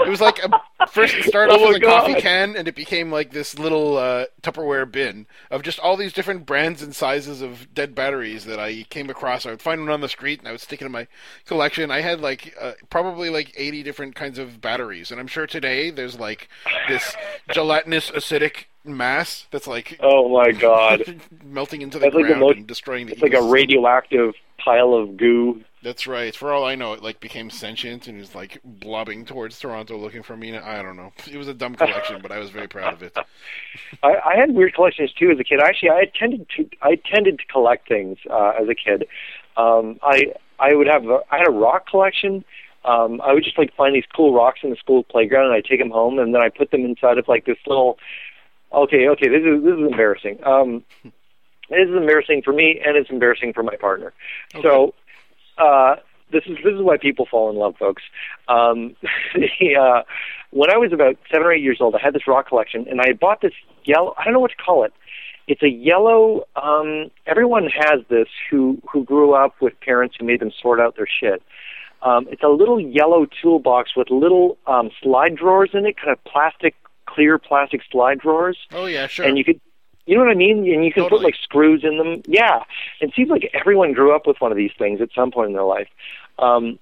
It 0.00 0.08
was 0.08 0.20
like 0.20 0.40
a, 0.42 0.86
first 0.88 1.14
it 1.14 1.24
started 1.26 1.52
Oh 1.52 1.62
off 1.64 1.70
as 1.70 1.76
a 1.76 1.80
coffee 1.80 2.14
can, 2.14 2.56
and 2.56 2.66
it 2.66 2.74
became 2.74 3.12
like 3.12 3.30
this 3.30 3.56
little 3.56 3.96
uh, 3.98 4.24
Tupperware 4.42 4.90
bin 4.90 5.26
of 5.50 5.62
just 5.62 5.78
all 5.78 5.96
these 5.96 6.12
different 6.12 6.44
brands 6.44 6.82
and 6.82 6.92
sizes 6.94 7.40
of 7.40 7.72
dead 7.72 7.94
batteries 7.94 8.44
that 8.46 8.58
I 8.58 8.82
came 8.90 9.08
across. 9.10 9.46
I 9.46 9.50
would 9.50 9.62
find 9.62 9.80
one 9.82 9.90
on 9.90 10.00
the 10.00 10.08
street, 10.08 10.40
and 10.40 10.48
I 10.48 10.50
would 10.50 10.60
stick 10.60 10.82
it 10.82 10.86
in 10.86 10.92
my 10.92 11.06
collection. 11.46 11.90
I 11.92 12.00
had 12.00 12.20
like 12.20 12.54
uh, 12.60 12.72
probably 12.90 13.30
like 13.30 13.52
eighty 13.56 13.84
different 13.84 14.16
kinds 14.16 14.38
of 14.40 14.60
batteries, 14.60 15.12
and 15.12 15.20
I'm 15.20 15.28
sure 15.28 15.46
today 15.46 15.90
there's 15.90 16.18
like 16.18 16.48
this 16.88 17.14
gelatinous 17.52 18.10
acidic 18.10 18.64
mass 18.84 19.46
that's 19.52 19.68
like 19.68 19.96
Oh 20.00 20.28
my 20.28 20.50
god. 20.50 21.20
melting 21.44 21.82
into 21.82 21.98
the 21.98 22.06
That's 22.06 22.14
like 22.16 22.24
the 22.24 22.28
ground 22.28 22.40
most- 22.40 22.56
and 22.56 22.66
destroying 22.66 23.06
the 23.06 23.12
It's 23.12 23.22
like 23.22 23.34
a 23.34 23.42
radioactive 23.42 24.34
pile 24.64 24.94
of 24.94 25.16
goo. 25.16 25.62
That's 25.82 26.06
right. 26.06 26.34
For 26.34 26.52
all 26.52 26.64
I 26.64 26.76
know, 26.76 26.92
it 26.92 27.02
like 27.02 27.18
became 27.18 27.50
sentient 27.50 28.06
and 28.06 28.20
is 28.20 28.34
like 28.34 28.60
blobbing 28.64 29.24
towards 29.24 29.58
Toronto 29.58 29.96
looking 29.98 30.22
for 30.22 30.36
me. 30.36 30.56
I 30.56 30.80
don't 30.80 30.96
know. 30.96 31.12
It 31.30 31.36
was 31.36 31.48
a 31.48 31.54
dumb 31.54 31.74
collection, 31.74 32.22
but 32.22 32.30
I 32.30 32.38
was 32.38 32.50
very 32.50 32.68
proud 32.68 32.94
of 32.94 33.02
it. 33.02 33.16
I, 34.02 34.14
I 34.24 34.36
had 34.36 34.54
weird 34.54 34.74
collections 34.74 35.12
too 35.12 35.30
as 35.30 35.40
a 35.40 35.44
kid. 35.44 35.60
Actually, 35.60 35.90
I 35.90 36.04
tended 36.16 36.46
to 36.56 36.68
I 36.82 36.94
tended 36.94 37.38
to 37.40 37.46
collect 37.46 37.88
things 37.88 38.18
uh, 38.30 38.52
as 38.60 38.68
a 38.68 38.74
kid. 38.74 39.08
Um, 39.56 39.98
I 40.02 40.34
I 40.60 40.74
would 40.74 40.86
have 40.86 41.04
a, 41.06 41.20
I 41.30 41.38
had 41.38 41.48
a 41.48 41.52
rock 41.52 41.88
collection. 41.88 42.44
Um, 42.84 43.20
I 43.20 43.32
would 43.32 43.44
just 43.44 43.58
like 43.58 43.74
find 43.74 43.94
these 43.94 44.06
cool 44.14 44.32
rocks 44.32 44.60
in 44.62 44.70
the 44.70 44.76
school 44.76 45.02
playground, 45.02 45.46
and 45.46 45.54
I 45.54 45.60
take 45.60 45.80
them 45.80 45.90
home, 45.90 46.18
and 46.18 46.34
then 46.34 46.42
I 46.42 46.48
put 46.48 46.70
them 46.70 46.84
inside 46.84 47.18
of 47.18 47.26
like 47.26 47.44
this 47.44 47.58
little. 47.66 47.98
Okay, 48.72 49.08
okay, 49.08 49.28
this 49.28 49.42
is 49.42 49.62
this 49.64 49.74
is 49.74 49.80
embarrassing. 49.80 50.38
Um, 50.44 50.84
this 51.72 51.88
is 51.88 51.96
embarrassing 51.96 52.42
for 52.42 52.52
me, 52.52 52.80
and 52.84 52.96
it's 52.96 53.10
embarrassing 53.10 53.52
for 53.52 53.62
my 53.62 53.76
partner. 53.76 54.12
So, 54.62 54.94
uh, 55.58 55.96
this 56.30 56.44
is 56.46 56.56
this 56.64 56.74
is 56.74 56.80
why 56.80 56.96
people 56.96 57.26
fall 57.30 57.50
in 57.50 57.56
love, 57.56 57.76
folks. 57.78 58.02
Um, 58.48 58.96
the, 59.34 59.76
uh, 59.76 60.02
when 60.50 60.70
I 60.70 60.76
was 60.76 60.92
about 60.92 61.16
seven 61.30 61.46
or 61.46 61.52
eight 61.52 61.62
years 61.62 61.78
old, 61.80 61.94
I 61.94 61.98
had 62.02 62.14
this 62.14 62.26
rock 62.26 62.48
collection, 62.48 62.86
and 62.88 63.00
I 63.00 63.12
bought 63.12 63.40
this 63.40 63.52
yellow. 63.84 64.14
I 64.18 64.24
don't 64.24 64.32
know 64.32 64.40
what 64.40 64.50
to 64.50 64.56
call 64.56 64.84
it. 64.84 64.92
It's 65.48 65.62
a 65.62 65.68
yellow. 65.68 66.46
Um, 66.56 67.10
everyone 67.26 67.68
has 67.74 68.00
this 68.08 68.28
who 68.50 68.80
who 68.90 69.04
grew 69.04 69.34
up 69.34 69.54
with 69.60 69.78
parents 69.80 70.16
who 70.18 70.26
made 70.26 70.40
them 70.40 70.52
sort 70.60 70.80
out 70.80 70.96
their 70.96 71.08
shit. 71.08 71.42
Um, 72.02 72.26
it's 72.30 72.42
a 72.42 72.48
little 72.48 72.80
yellow 72.80 73.26
toolbox 73.40 73.96
with 73.96 74.10
little 74.10 74.58
um, 74.66 74.90
slide 75.02 75.36
drawers 75.36 75.70
in 75.72 75.86
it, 75.86 75.96
kind 75.96 76.10
of 76.10 76.22
plastic, 76.24 76.74
clear 77.06 77.38
plastic 77.38 77.80
slide 77.90 78.18
drawers 78.18 78.58
Oh 78.72 78.86
yeah, 78.86 79.06
sure. 79.06 79.24
and 79.26 79.38
you 79.38 79.44
could 79.44 79.60
you 80.06 80.16
know 80.16 80.24
what 80.24 80.30
I 80.30 80.34
mean? 80.34 80.58
And 80.72 80.84
you 80.84 80.92
can 80.92 81.04
Totally. 81.04 81.20
put 81.20 81.24
like 81.24 81.34
screws 81.42 81.84
in 81.84 81.98
them. 81.98 82.22
Yeah. 82.26 82.64
It 83.00 83.12
seems 83.14 83.30
like 83.30 83.50
everyone 83.54 83.92
grew 83.92 84.14
up 84.14 84.26
with 84.26 84.40
one 84.40 84.50
of 84.50 84.56
these 84.56 84.72
things 84.78 85.00
at 85.00 85.10
some 85.14 85.30
point 85.30 85.48
in 85.48 85.52
their 85.54 85.64
life. 85.64 85.88
Um 86.38 86.78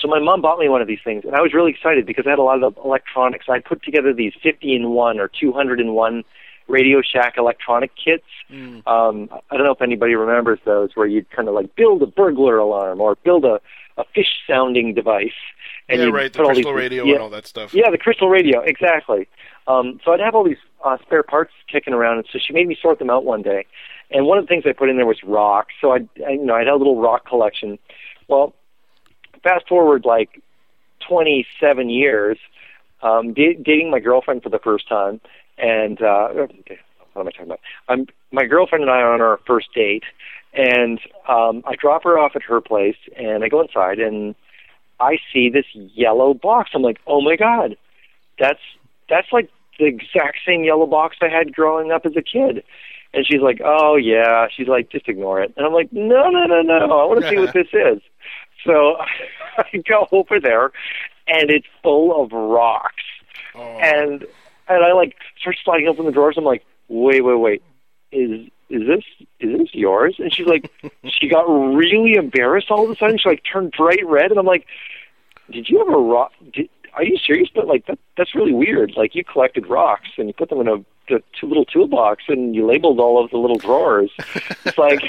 so 0.00 0.06
my 0.06 0.20
mom 0.20 0.40
bought 0.42 0.60
me 0.60 0.68
one 0.68 0.80
of 0.80 0.86
these 0.86 1.00
things 1.04 1.24
and 1.24 1.34
I 1.34 1.40
was 1.40 1.52
really 1.52 1.70
excited 1.70 2.06
because 2.06 2.26
I 2.26 2.30
had 2.30 2.38
a 2.38 2.42
lot 2.42 2.62
of 2.62 2.76
electronics. 2.84 3.46
I 3.48 3.60
put 3.60 3.82
together 3.82 4.12
these 4.12 4.32
50 4.42 4.74
in 4.74 4.90
1 4.90 5.20
or 5.20 5.28
200 5.28 5.80
in 5.80 5.92
1 5.92 6.24
Radio 6.68 7.00
Shack 7.00 7.34
electronic 7.38 7.92
kits. 7.96 8.26
Mm. 8.50 8.86
Um 8.86 9.28
I 9.50 9.56
don't 9.56 9.64
know 9.66 9.72
if 9.72 9.82
anybody 9.82 10.14
remembers 10.14 10.58
those 10.64 10.90
where 10.94 11.06
you'd 11.06 11.30
kind 11.30 11.48
of 11.48 11.54
like 11.54 11.74
build 11.76 12.02
a 12.02 12.06
burglar 12.06 12.58
alarm 12.58 13.00
or 13.00 13.16
build 13.16 13.44
a 13.44 13.60
a 13.96 14.04
fish 14.14 14.28
sounding 14.46 14.94
device 14.94 15.32
and 15.88 16.00
yeah, 16.00 16.08
right. 16.08 16.32
The 16.32 16.44
crystal 16.44 16.74
radio 16.74 17.04
yeah, 17.04 17.14
and 17.14 17.22
all 17.22 17.30
that 17.30 17.46
stuff. 17.46 17.72
yeah, 17.72 17.90
the 17.90 17.98
crystal 17.98 18.28
radio, 18.28 18.60
exactly. 18.60 19.26
Um, 19.68 20.00
so 20.04 20.12
I'd 20.12 20.20
have 20.20 20.34
all 20.34 20.44
these 20.44 20.56
uh, 20.84 20.96
spare 21.02 21.22
parts 21.22 21.52
kicking 21.70 21.92
around, 21.92 22.16
and 22.18 22.26
so 22.32 22.38
she 22.44 22.52
made 22.52 22.66
me 22.66 22.76
sort 22.80 22.98
them 22.98 23.10
out 23.10 23.24
one 23.24 23.42
day. 23.42 23.66
And 24.10 24.26
one 24.26 24.38
of 24.38 24.44
the 24.44 24.48
things 24.48 24.64
I 24.66 24.72
put 24.72 24.88
in 24.88 24.96
there 24.96 25.06
was 25.06 25.18
rocks. 25.22 25.74
So 25.80 25.92
I'd, 25.92 26.08
I, 26.26 26.32
you 26.32 26.44
know, 26.44 26.54
I 26.54 26.60
had 26.60 26.68
a 26.68 26.76
little 26.76 27.00
rock 27.00 27.26
collection. 27.28 27.78
Well, 28.28 28.54
fast 29.42 29.68
forward 29.68 30.04
like 30.06 30.42
27 31.06 31.90
years, 31.90 32.38
um, 33.02 33.34
da- 33.34 33.58
dating 33.62 33.90
my 33.90 34.00
girlfriend 34.00 34.42
for 34.42 34.48
the 34.48 34.58
first 34.58 34.88
time, 34.88 35.20
and 35.58 36.00
uh, 36.00 36.28
what 36.28 36.50
am 37.22 37.28
I 37.28 37.30
talking 37.30 37.46
about? 37.46 37.60
I'm, 37.88 38.06
my 38.32 38.46
girlfriend 38.46 38.82
and 38.82 38.90
I 38.90 39.00
are 39.00 39.12
on 39.12 39.20
our 39.20 39.38
first 39.46 39.68
date, 39.74 40.04
and 40.54 40.98
um, 41.28 41.62
I 41.66 41.76
drop 41.76 42.04
her 42.04 42.18
off 42.18 42.32
at 42.34 42.42
her 42.42 42.60
place, 42.62 42.96
and 43.16 43.44
I 43.44 43.48
go 43.48 43.60
inside, 43.60 43.98
and 43.98 44.34
I 44.98 45.18
see 45.32 45.50
this 45.50 45.66
yellow 45.74 46.32
box. 46.32 46.70
I'm 46.74 46.82
like, 46.82 46.98
oh 47.06 47.20
my 47.20 47.36
god, 47.36 47.76
that's 48.38 48.60
that's 49.08 49.28
like 49.32 49.50
the 49.78 49.86
exact 49.86 50.38
same 50.46 50.64
yellow 50.64 50.86
box 50.86 51.16
I 51.20 51.28
had 51.28 51.54
growing 51.54 51.92
up 51.92 52.04
as 52.04 52.16
a 52.16 52.22
kid. 52.22 52.64
And 53.14 53.26
she's 53.26 53.40
like, 53.40 53.60
oh 53.64 53.96
yeah. 53.96 54.48
She's 54.54 54.68
like, 54.68 54.90
just 54.90 55.08
ignore 55.08 55.40
it. 55.40 55.52
And 55.56 55.64
I'm 55.64 55.72
like, 55.72 55.92
no, 55.92 56.28
no, 56.30 56.44
no, 56.44 56.62
no. 56.62 56.76
I 56.76 57.04
want 57.04 57.22
to 57.22 57.28
see 57.28 57.38
what 57.38 57.52
this 57.54 57.68
is. 57.72 58.00
So 58.64 58.96
I 59.58 59.78
go 59.88 60.08
over 60.12 60.40
there, 60.40 60.72
and 61.26 61.50
it's 61.50 61.66
full 61.82 62.22
of 62.22 62.32
rocks. 62.32 63.02
Oh. 63.54 63.60
And 63.60 64.26
and 64.68 64.84
I 64.84 64.92
like 64.92 65.16
start 65.40 65.56
sliding 65.64 65.88
open 65.88 66.06
the 66.06 66.12
drawers. 66.12 66.36
I'm 66.36 66.44
like, 66.44 66.64
wait, 66.88 67.22
wait, 67.22 67.38
wait. 67.38 67.62
Is 68.12 68.48
is 68.70 68.86
this 68.86 69.04
is 69.40 69.58
this 69.58 69.74
yours? 69.74 70.16
And 70.18 70.32
she's 70.32 70.46
like, 70.46 70.70
she 71.04 71.28
got 71.28 71.44
really 71.48 72.14
embarrassed 72.14 72.70
all 72.70 72.84
of 72.84 72.90
a 72.90 72.96
sudden. 72.96 73.18
She 73.18 73.28
like 73.28 73.42
turned 73.50 73.72
bright 73.76 74.06
red, 74.06 74.30
and 74.30 74.38
I'm 74.38 74.46
like, 74.46 74.66
did 75.50 75.68
you 75.68 75.78
have 75.78 75.88
a 75.88 75.98
rock? 75.98 76.32
Did, 76.52 76.68
are 76.98 77.04
you 77.04 77.16
serious? 77.18 77.48
But 77.54 77.66
like 77.66 77.86
that 77.86 77.98
that's 78.16 78.34
really 78.34 78.52
weird. 78.52 78.94
Like 78.96 79.14
you 79.14 79.24
collected 79.24 79.66
rocks 79.66 80.08
and 80.18 80.28
you 80.28 80.34
put 80.34 80.50
them 80.50 80.60
in 80.60 80.68
a, 80.68 80.74
a 81.14 81.20
two 81.40 81.46
little 81.46 81.64
toolbox 81.64 82.24
and 82.28 82.54
you 82.54 82.66
labeled 82.66 83.00
all 83.00 83.22
of 83.22 83.30
the 83.30 83.38
little 83.38 83.58
drawers. 83.58 84.10
It's 84.64 84.78
like. 84.78 85.02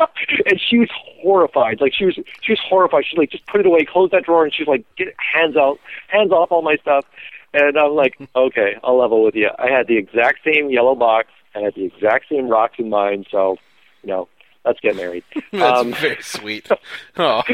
and 0.46 0.60
she 0.60 0.78
was 0.78 0.88
horrified. 0.92 1.80
Like 1.80 1.92
she 1.92 2.04
was, 2.04 2.14
she 2.42 2.52
was 2.52 2.60
horrified. 2.64 3.04
She's 3.08 3.18
like, 3.18 3.30
just 3.30 3.46
put 3.46 3.60
it 3.60 3.66
away, 3.66 3.84
close 3.84 4.10
that 4.12 4.24
drawer, 4.24 4.44
and 4.44 4.54
she's 4.54 4.68
like, 4.68 4.84
get 4.96 5.08
hands 5.18 5.56
out, 5.56 5.80
hands 6.06 6.30
off 6.30 6.52
all 6.52 6.62
my 6.62 6.76
stuff. 6.76 7.04
And 7.52 7.76
I'm 7.76 7.92
like, 7.92 8.16
okay, 8.36 8.76
I'll 8.84 8.98
level 8.98 9.24
with 9.24 9.34
you. 9.34 9.50
I 9.58 9.68
had 9.70 9.86
the 9.88 9.96
exact 9.96 10.40
same 10.44 10.70
yellow 10.70 10.94
box. 10.94 11.28
I 11.54 11.60
had 11.60 11.74
the 11.74 11.84
exact 11.84 12.26
same 12.28 12.48
rocks 12.48 12.76
in 12.78 12.90
mine. 12.90 13.24
So, 13.30 13.56
you 14.02 14.08
know, 14.10 14.28
let's 14.68 14.80
get 14.80 14.94
married. 14.96 15.24
That's 15.52 15.80
Um, 15.80 15.92
very 15.92 16.22
sweet. 16.22 16.68
Oh, 17.16 17.42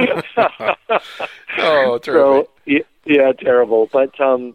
oh, 1.59 1.99
terrific. 1.99 2.03
so 2.05 2.49
yeah, 2.67 2.79
yeah, 3.07 3.33
terrible. 3.33 3.89
But 3.93 4.19
um, 4.21 4.55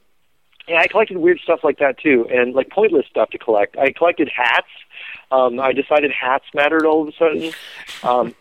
yeah, 0.68 0.80
I 0.82 0.88
collected 0.88 1.18
weird 1.18 1.40
stuff 1.40 1.62
like 1.64 1.80
that 1.80 1.98
too, 1.98 2.28
and 2.32 2.54
like 2.54 2.70
pointless 2.70 3.06
stuff 3.10 3.30
to 3.32 3.38
collect. 3.38 3.78
I 3.78 3.92
collected 3.92 4.30
hats. 4.36 4.68
Um, 5.32 5.60
I 5.60 5.74
decided 5.74 6.12
hats 6.12 6.46
mattered 6.54 6.86
all 6.86 7.02
of 7.04 7.08
a 7.08 7.12
sudden. 7.18 7.54
Um, 8.04 8.36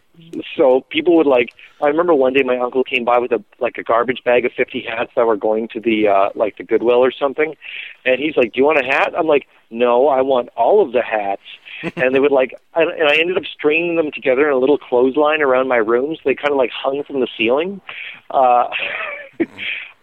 so 0.56 0.80
people 0.90 1.16
would 1.16 1.26
like. 1.26 1.50
I 1.80 1.86
remember 1.86 2.12
one 2.14 2.32
day 2.32 2.42
my 2.42 2.58
uncle 2.58 2.82
came 2.82 3.04
by 3.04 3.18
with 3.18 3.30
a 3.32 3.42
like 3.60 3.78
a 3.78 3.82
garbage 3.84 4.22
bag 4.24 4.44
of 4.44 4.52
fifty 4.52 4.80
hats 4.82 5.12
that 5.16 5.26
were 5.26 5.36
going 5.36 5.68
to 5.68 5.80
the 5.80 6.08
uh, 6.08 6.30
like 6.34 6.56
the 6.58 6.64
Goodwill 6.64 7.02
or 7.04 7.12
something, 7.12 7.54
and 8.04 8.18
he's 8.20 8.36
like, 8.36 8.52
"Do 8.52 8.58
you 8.60 8.64
want 8.64 8.78
a 8.80 8.84
hat?" 8.84 9.14
I'm 9.16 9.26
like, 9.26 9.46
"No, 9.70 10.08
I 10.08 10.22
want 10.22 10.48
all 10.56 10.82
of 10.84 10.92
the 10.92 11.02
hats." 11.02 11.42
and 11.96 12.14
they 12.14 12.20
would 12.20 12.32
like, 12.32 12.54
I, 12.74 12.82
and 12.82 13.08
I 13.08 13.16
ended 13.16 13.36
up 13.36 13.44
stringing 13.44 13.96
them 13.96 14.10
together 14.12 14.48
in 14.48 14.54
a 14.54 14.58
little 14.58 14.78
clothesline 14.78 15.42
around 15.42 15.68
my 15.68 15.76
room. 15.76 16.14
So 16.16 16.22
they 16.24 16.34
kind 16.34 16.50
of 16.50 16.56
like 16.56 16.70
hung 16.70 17.02
from 17.04 17.20
the 17.20 17.28
ceiling. 17.36 17.80
Uh, 18.30 18.68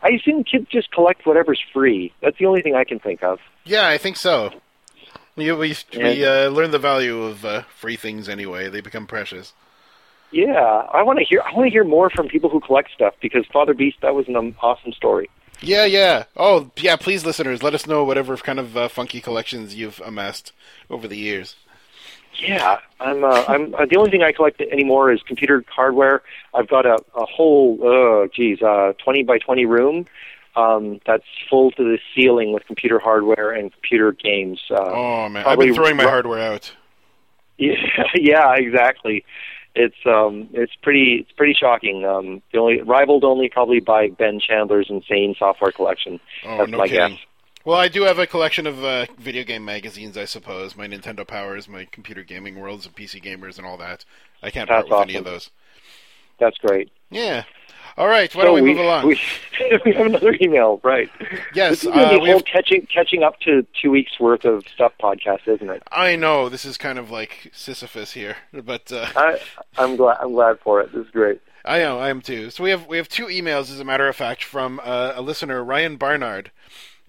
I 0.02 0.10
assume 0.10 0.44
kids 0.44 0.68
just 0.70 0.92
collect 0.92 1.26
whatever's 1.26 1.62
free. 1.74 2.14
That's 2.22 2.38
the 2.38 2.46
only 2.46 2.62
thing 2.62 2.76
I 2.76 2.84
can 2.84 3.00
think 3.00 3.24
of. 3.24 3.40
Yeah, 3.64 3.88
I 3.88 3.98
think 3.98 4.18
so. 4.18 4.52
We 5.36 5.52
we, 5.52 5.76
we 5.98 6.26
uh, 6.26 6.50
learn 6.50 6.72
the 6.72 6.80
value 6.80 7.24
of 7.24 7.44
uh, 7.44 7.64
free 7.76 7.98
things 7.98 8.30
anyway. 8.30 8.70
They 8.70 8.82
become 8.82 9.06
precious. 9.08 9.54
Yeah, 10.32 10.54
I 10.54 11.04
want 11.04 11.20
to 11.20 11.26
hear. 11.26 11.42
I 11.42 11.54
want 11.54 11.68
to 11.68 11.72
hear 11.72 11.84
more 11.84 12.10
from 12.10 12.28
people 12.28 12.50
who 12.50 12.60
collect 12.60 12.92
stuff 12.94 13.16
because 13.22 13.46
Father 13.52 13.74
Beast, 13.74 13.98
that 14.02 14.16
was 14.16 14.28
an 14.28 14.36
um, 14.36 14.56
awesome 14.62 14.94
story. 14.94 15.30
Yeah, 15.62 15.86
yeah. 15.86 16.26
Oh, 16.36 16.72
yeah. 16.78 16.96
Please, 16.96 17.26
listeners, 17.26 17.64
let 17.64 17.74
us 17.74 17.88
know 17.88 18.04
whatever 18.04 18.36
kind 18.38 18.60
of 18.60 18.76
uh, 18.76 18.88
funky 18.88 19.22
collections 19.22 19.76
you've 19.76 20.02
amassed 20.06 20.52
over 20.90 21.08
the 21.08 21.18
years. 21.18 21.56
Yeah, 22.40 22.80
I'm. 23.00 23.24
Uh, 23.24 23.44
I'm. 23.48 23.76
Uh, 23.76 23.86
the 23.86 23.98
only 23.98 24.12
thing 24.12 24.24
I 24.24 24.32
collect 24.32 24.62
anymore 24.62 25.12
is 25.12 25.22
computer 25.24 25.64
hardware. 25.68 26.22
I've 26.54 26.68
got 26.68 26.86
a, 26.86 26.98
a 27.16 27.26
whole, 27.26 27.80
uh, 27.82 28.28
geez, 28.34 28.62
uh, 28.62 28.94
twenty 29.04 29.24
by 29.24 29.38
twenty 29.38 29.66
room 29.66 30.06
um, 30.56 31.00
that's 31.06 31.26
full 31.50 31.72
to 31.72 31.84
the 31.84 32.00
ceiling 32.16 32.54
with 32.54 32.66
computer 32.66 33.00
hardware 33.00 33.52
and 33.52 33.72
computer 33.74 34.12
games. 34.12 34.62
Uh, 34.70 34.76
oh 34.80 35.30
man, 35.30 35.46
I've 35.46 35.60
been 35.60 35.74
throwing 35.74 35.98
my 35.98 36.04
hardware 36.04 36.40
out. 36.40 36.74
Yeah, 37.58 37.74
yeah, 38.16 38.54
exactly. 38.56 39.26
It's 39.76 39.96
um, 40.06 40.50
it's 40.54 40.74
pretty, 40.82 41.18
it's 41.22 41.32
pretty 41.34 41.54
shocking. 41.54 42.06
Um, 42.06 42.42
the 42.54 42.60
only 42.60 42.82
rivaled 42.82 43.26
only 43.26 43.50
probably 43.50 43.82
by 43.82 44.08
Ben 44.08 44.40
Chandler's 44.40 44.88
insane 44.90 45.36
software 45.38 45.72
collection. 45.72 46.20
Oh, 46.46 46.60
that's 46.60 46.72
no 46.72 46.78
my 46.78 46.88
kidding. 46.88 47.12
guess. 47.18 47.20
Well, 47.66 47.80
I 47.80 47.88
do 47.88 48.04
have 48.04 48.20
a 48.20 48.28
collection 48.28 48.68
of 48.68 48.84
uh, 48.84 49.08
video 49.18 49.44
game 49.44 49.66
magazines, 49.66 50.18
I 50.18 50.26
suppose. 50.26 50.76
My 50.76 50.88
Nintendo 50.88 51.26
Powers, 51.26 51.68
my 51.68 51.86
Computer 51.86 52.24
Gaming 52.24 52.60
Worlds, 52.60 52.86
and 52.86 52.96
PC 52.96 53.24
Gamers, 53.24 53.58
and 53.58 53.66
all 53.66 53.76
that. 53.78 54.06
I 54.44 54.52
can't 54.52 54.70
part 54.70 54.86
That's 54.86 54.92
with 54.92 55.10
any 55.10 55.16
of 55.16 55.26
those. 55.26 55.50
That's 56.40 56.60
great. 56.60 56.92
Yeah. 57.10 57.46
All 57.98 58.08
right. 58.08 58.34
Why 58.36 58.42
so 58.44 58.46
don't 58.46 58.56
we, 58.56 58.62
move 58.62 58.78
along? 58.78 59.08
We, 59.08 59.20
we 59.86 59.94
have 59.94 60.06
another 60.06 60.38
email, 60.40 60.80
right? 60.84 61.10
yes. 61.56 61.82
This 61.82 61.84
is 61.86 61.88
uh, 61.88 62.20
we 62.22 62.30
whole 62.30 62.38
have, 62.38 62.46
catching 62.46 62.86
catching 62.86 63.24
up 63.24 63.40
to 63.40 63.66
two 63.82 63.90
weeks 63.90 64.20
worth 64.20 64.46
of 64.46 64.64
stuff 64.68 64.94
podcast, 65.02 65.48
isn't 65.48 65.70
it? 65.70 65.82
I 65.92 66.16
know 66.16 66.50
this 66.50 66.66
is 66.66 66.78
kind 66.78 67.00
of 67.00 67.10
like 67.10 67.50
Sisyphus 67.52 68.12
here, 68.12 68.36
but 68.54 68.92
uh, 68.92 69.08
I 69.16 69.40
I'm 69.80 69.96
glad 69.96 70.18
I'm 70.22 70.34
glad 70.34 70.60
for 70.60 70.82
it. 70.82 70.94
This 70.94 71.06
is 71.06 71.12
great. 71.12 71.42
I 71.64 71.80
know 71.80 71.98
I 71.98 72.10
am 72.10 72.22
too. 72.22 72.52
So 72.52 72.64
we 72.64 72.70
have 72.70 72.86
we 72.86 72.98
have 72.98 73.10
two 73.10 73.26
emails, 73.26 73.72
as 73.72 73.80
a 73.80 73.86
matter 73.86 74.08
of 74.08 74.16
fact, 74.16 74.44
from 74.44 74.80
uh, 74.84 75.14
a 75.16 75.22
listener, 75.24 75.64
Ryan 75.64 75.96
Barnard. 75.98 76.52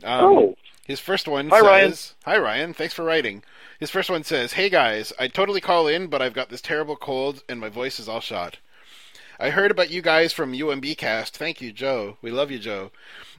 Um, 0.05 0.25
oh, 0.25 0.57
His 0.87 1.01
first 1.01 1.27
one 1.27 1.49
Hi, 1.49 1.59
says, 1.61 1.65
Ryan. 1.67 1.95
"Hi 2.25 2.39
Ryan, 2.43 2.75
thanks 2.75 2.95
for 2.95 3.05
writing." 3.05 3.43
His 3.81 3.91
first 3.91 4.09
one 4.11 4.25
says, 4.25 4.53
"Hey 4.55 4.69
guys, 4.69 5.13
I 5.19 5.29
totally 5.29 5.61
call 5.61 5.87
in, 5.87 6.07
but 6.09 6.23
I've 6.23 6.33
got 6.35 6.49
this 6.51 6.61
terrible 6.61 6.97
cold 6.97 7.43
and 7.49 7.61
my 7.61 7.69
voice 7.69 7.99
is 7.99 8.09
all 8.09 8.21
shot. 8.21 8.59
I 9.39 9.51
heard 9.51 9.71
about 9.71 9.91
you 9.91 10.01
guys 10.01 10.33
from 10.33 10.55
UMB 10.55 10.97
Cast. 10.97 11.37
Thank 11.37 11.61
you, 11.61 11.71
Joe. 11.71 12.17
We 12.23 12.31
love 12.31 12.51
you, 12.51 12.59
Joe. 12.59 12.91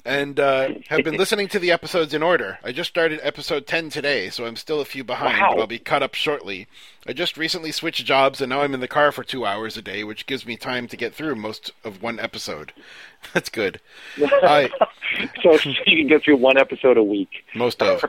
And 0.05 0.39
uh, 0.39 0.69
have 0.89 1.03
been 1.03 1.17
listening 1.17 1.47
to 1.47 1.57
the 1.57 1.71
episodes 1.71 2.13
in 2.13 2.21
order. 2.21 2.59
I 2.63 2.71
just 2.71 2.91
started 2.91 3.19
episode 3.23 3.65
10 3.65 3.89
today, 3.89 4.29
so 4.29 4.45
I'm 4.45 4.55
still 4.57 4.79
a 4.79 4.85
few 4.85 5.03
behind, 5.03 5.41
Wow. 5.41 5.53
but 5.55 5.61
I'll 5.61 5.65
be 5.67 5.79
caught 5.79 6.03
up 6.03 6.13
shortly. 6.13 6.67
I 7.07 7.13
just 7.13 7.35
recently 7.35 7.71
switched 7.71 8.05
jobs, 8.05 8.41
and 8.41 8.51
now 8.51 8.61
I'm 8.61 8.75
in 8.75 8.79
the 8.79 8.88
car 8.88 9.11
for 9.11 9.23
two 9.23 9.43
hours 9.43 9.75
a 9.75 9.81
day, 9.81 10.03
which 10.03 10.27
gives 10.27 10.45
me 10.45 10.55
time 10.55 10.88
to 10.88 10.95
get 10.97 11.15
through 11.15 11.34
most 11.34 11.71
of 11.84 12.03
one 12.03 12.19
episode. 12.19 12.73
That's 13.34 13.49
good. 13.49 13.80
I, 14.18 14.70
so 15.41 15.54
you 15.86 15.98
can 15.98 16.08
get 16.08 16.24
through 16.24 16.38
one 16.38 16.58
episode 16.58 16.98
a 16.98 17.04
week. 17.04 17.30
most 17.56 17.82
of. 17.82 18.04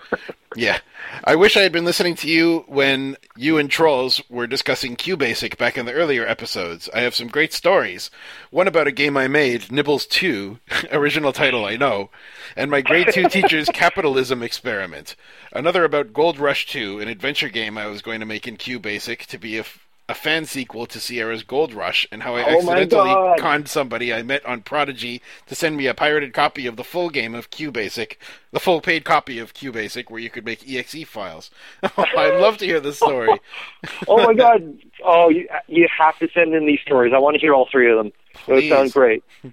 Yeah. 0.56 0.78
I 1.24 1.36
wish 1.36 1.56
I 1.56 1.62
had 1.62 1.72
been 1.72 1.84
listening 1.84 2.14
to 2.16 2.28
you 2.28 2.64
when 2.68 3.16
you 3.36 3.58
and 3.58 3.70
Trolls 3.70 4.20
were 4.28 4.46
discussing 4.46 4.96
QBasic 4.96 5.56
back 5.58 5.78
in 5.78 5.86
the 5.86 5.92
earlier 5.92 6.26
episodes. 6.26 6.88
I 6.94 7.00
have 7.00 7.14
some 7.14 7.28
great 7.28 7.52
stories. 7.52 8.10
One 8.50 8.66
about 8.68 8.86
a 8.86 8.92
game 8.92 9.16
I 9.16 9.28
made, 9.28 9.70
Nibbles 9.70 10.06
2, 10.06 10.58
original 10.92 11.32
title 11.32 11.64
I 11.64 11.76
know, 11.76 12.10
and 12.56 12.70
my 12.70 12.80
grade 12.80 13.08
2 13.12 13.28
teacher's 13.28 13.68
capitalism 13.72 14.42
experiment. 14.42 15.16
Another 15.52 15.84
about 15.84 16.12
Gold 16.12 16.38
Rush 16.38 16.66
2, 16.66 17.00
an 17.00 17.08
adventure 17.08 17.48
game 17.48 17.78
I 17.78 17.86
was 17.86 18.02
going 18.02 18.20
to 18.20 18.26
make 18.26 18.46
in 18.48 18.56
QBasic 18.56 19.26
to 19.26 19.38
be 19.38 19.56
a, 19.56 19.60
f- 19.60 19.87
a 20.08 20.14
fan 20.14 20.46
sequel 20.46 20.86
to 20.86 20.98
Sierra's 20.98 21.42
Gold 21.42 21.74
Rush, 21.74 22.06
and 22.10 22.22
how 22.22 22.34
I 22.34 22.42
Oh 22.42 22.56
accidentally 22.56 23.38
conned 23.38 23.68
somebody 23.68 24.12
I 24.12 24.22
met 24.22 24.44
on 24.46 24.62
Prodigy 24.62 25.20
to 25.46 25.54
send 25.54 25.76
me 25.76 25.86
a 25.86 25.94
pirated 25.94 26.32
copy 26.32 26.66
of 26.66 26.76
the 26.76 26.84
full 26.84 27.10
game 27.10 27.34
of 27.34 27.50
QBasic, 27.50 28.16
the 28.50 28.60
full 28.60 28.80
paid 28.80 29.04
copy 29.04 29.38
of 29.38 29.52
QBasic, 29.52 30.10
where 30.10 30.20
you 30.20 30.30
could 30.30 30.44
make 30.44 30.68
exe 30.68 31.04
files. 31.04 31.50
Oh, 31.98 32.04
I'd 32.16 32.40
love 32.40 32.58
to 32.58 32.66
hear 32.66 32.80
this 32.80 32.96
story. 32.96 33.28
Oh 34.08 34.24
my 34.24 34.34
god! 34.34 34.78
Oh, 35.04 35.28
you 35.28 35.48
you 35.66 35.86
have 35.96 36.18
to 36.18 36.28
send 36.32 36.54
in 36.54 36.66
these 36.66 36.80
stories. 36.80 37.12
I 37.14 37.18
want 37.18 37.34
to 37.34 37.40
hear 37.40 37.54
all 37.54 37.68
three 37.70 37.90
of 37.90 37.98
them. 37.98 38.12
Those 38.46 38.60
Please. 38.62 38.70
sound 38.70 38.92
great. 38.92 39.24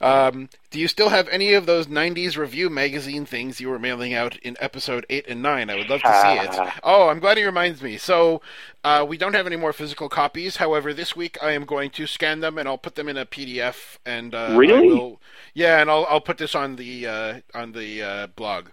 Um, 0.00 0.48
do 0.70 0.78
you 0.78 0.86
still 0.86 1.08
have 1.08 1.26
any 1.28 1.54
of 1.54 1.66
those 1.66 1.88
90s 1.88 2.36
review 2.36 2.70
magazine 2.70 3.26
things 3.26 3.60
you 3.60 3.68
were 3.68 3.80
mailing 3.80 4.14
out 4.14 4.36
in 4.38 4.56
episode 4.60 5.04
8 5.10 5.26
and 5.26 5.42
9? 5.42 5.68
I 5.70 5.74
would 5.74 5.90
love 5.90 6.02
to 6.02 6.06
see 6.22 6.34
it. 6.34 6.50
Ah. 6.52 6.78
Oh, 6.84 7.08
I'm 7.08 7.18
glad 7.18 7.36
he 7.36 7.44
reminds 7.44 7.82
me. 7.82 7.96
So, 7.96 8.40
uh, 8.84 9.04
we 9.08 9.16
don't 9.18 9.34
have 9.34 9.48
any 9.48 9.56
more 9.56 9.72
physical 9.72 10.08
copies. 10.08 10.58
However, 10.58 10.94
this 10.94 11.16
week 11.16 11.36
I 11.42 11.50
am 11.50 11.64
going 11.64 11.90
to 11.90 12.06
scan 12.06 12.38
them 12.38 12.58
and 12.58 12.68
I'll 12.68 12.78
put 12.78 12.94
them 12.94 13.08
in 13.08 13.16
a 13.16 13.26
PDF. 13.26 13.98
And 14.06 14.36
uh, 14.36 14.54
Really? 14.56 14.86
will- 14.88 15.20
yeah, 15.52 15.80
and 15.80 15.90
I'll 15.90 16.06
I'll 16.08 16.20
put 16.20 16.38
this 16.38 16.54
on 16.54 16.76
the 16.76 17.04
uh, 17.04 17.40
on 17.52 17.72
the 17.72 18.00
uh, 18.00 18.26
blog 18.28 18.68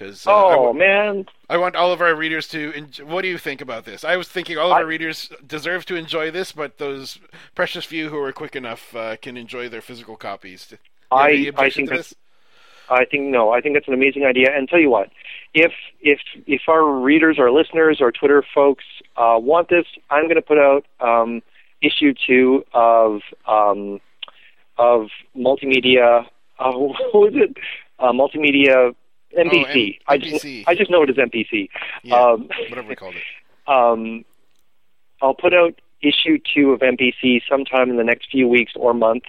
because 0.00 0.26
uh, 0.26 0.30
I 0.30 0.54
Oh 0.54 0.62
wa- 0.62 0.72
man, 0.72 1.26
I 1.48 1.56
want 1.58 1.76
all 1.76 1.92
of 1.92 2.00
our 2.00 2.14
readers 2.14 2.48
to. 2.48 2.72
En- 2.74 3.06
what 3.06 3.22
do 3.22 3.28
you 3.28 3.38
think 3.38 3.60
about 3.60 3.84
this? 3.84 4.02
I 4.04 4.16
was 4.16 4.28
thinking 4.28 4.56
all 4.58 4.70
of 4.70 4.76
I- 4.76 4.80
our 4.80 4.86
readers 4.86 5.30
deserve 5.46 5.84
to 5.86 5.96
enjoy 5.96 6.30
this, 6.30 6.52
but 6.52 6.78
those 6.78 7.18
precious 7.54 7.84
few 7.84 8.08
who 8.08 8.18
are 8.18 8.32
quick 8.32 8.56
enough 8.56 8.94
uh, 8.96 9.16
can 9.16 9.36
enjoy 9.36 9.68
their 9.68 9.82
physical 9.82 10.16
copies. 10.16 10.72
I- 11.10 11.52
I 11.56 11.70
think 11.70 11.88
to 11.88 11.94
that's- 11.96 12.08
this? 12.10 12.14
I 12.88 13.04
think 13.04 13.24
no. 13.28 13.50
I 13.52 13.60
think 13.60 13.76
that's 13.76 13.86
an 13.86 13.94
amazing 13.94 14.24
idea. 14.24 14.48
And 14.56 14.68
tell 14.68 14.80
you 14.80 14.90
what, 14.90 15.10
if 15.54 15.72
if 16.00 16.18
if 16.46 16.62
our 16.68 16.84
readers, 16.84 17.38
our 17.38 17.52
listeners, 17.52 18.00
our 18.00 18.10
Twitter 18.10 18.42
folks 18.54 18.84
uh, 19.16 19.38
want 19.40 19.68
this, 19.68 19.86
I'm 20.10 20.24
going 20.24 20.34
to 20.36 20.42
put 20.42 20.58
out 20.58 20.84
um, 21.00 21.40
issue 21.82 22.14
two 22.26 22.64
of 22.74 23.20
um, 23.46 24.00
of 24.76 25.06
multimedia. 25.36 26.24
Uh, 26.58 26.72
what 26.76 27.14
was 27.14 27.32
it? 27.34 27.56
Uh, 28.00 28.10
multimedia 28.12 28.92
MPC. 29.36 29.98
Oh, 30.00 30.12
I 30.12 30.14
M- 30.14 30.20
just 30.20 30.44
MPC. 30.44 30.64
I 30.66 30.74
just 30.74 30.90
know 30.90 31.02
it 31.02 31.10
as 31.10 31.16
MPC. 31.16 31.68
Yeah, 32.02 32.16
um, 32.16 32.48
whatever 32.68 32.88
we 32.88 32.96
called 32.96 33.14
it. 33.14 33.22
um, 33.66 34.24
I'll 35.22 35.34
put 35.34 35.54
out 35.54 35.80
issue 36.02 36.38
two 36.54 36.70
of 36.72 36.80
MPC 36.80 37.42
sometime 37.48 37.90
in 37.90 37.96
the 37.96 38.04
next 38.04 38.30
few 38.30 38.48
weeks 38.48 38.72
or 38.76 38.94
month. 38.94 39.24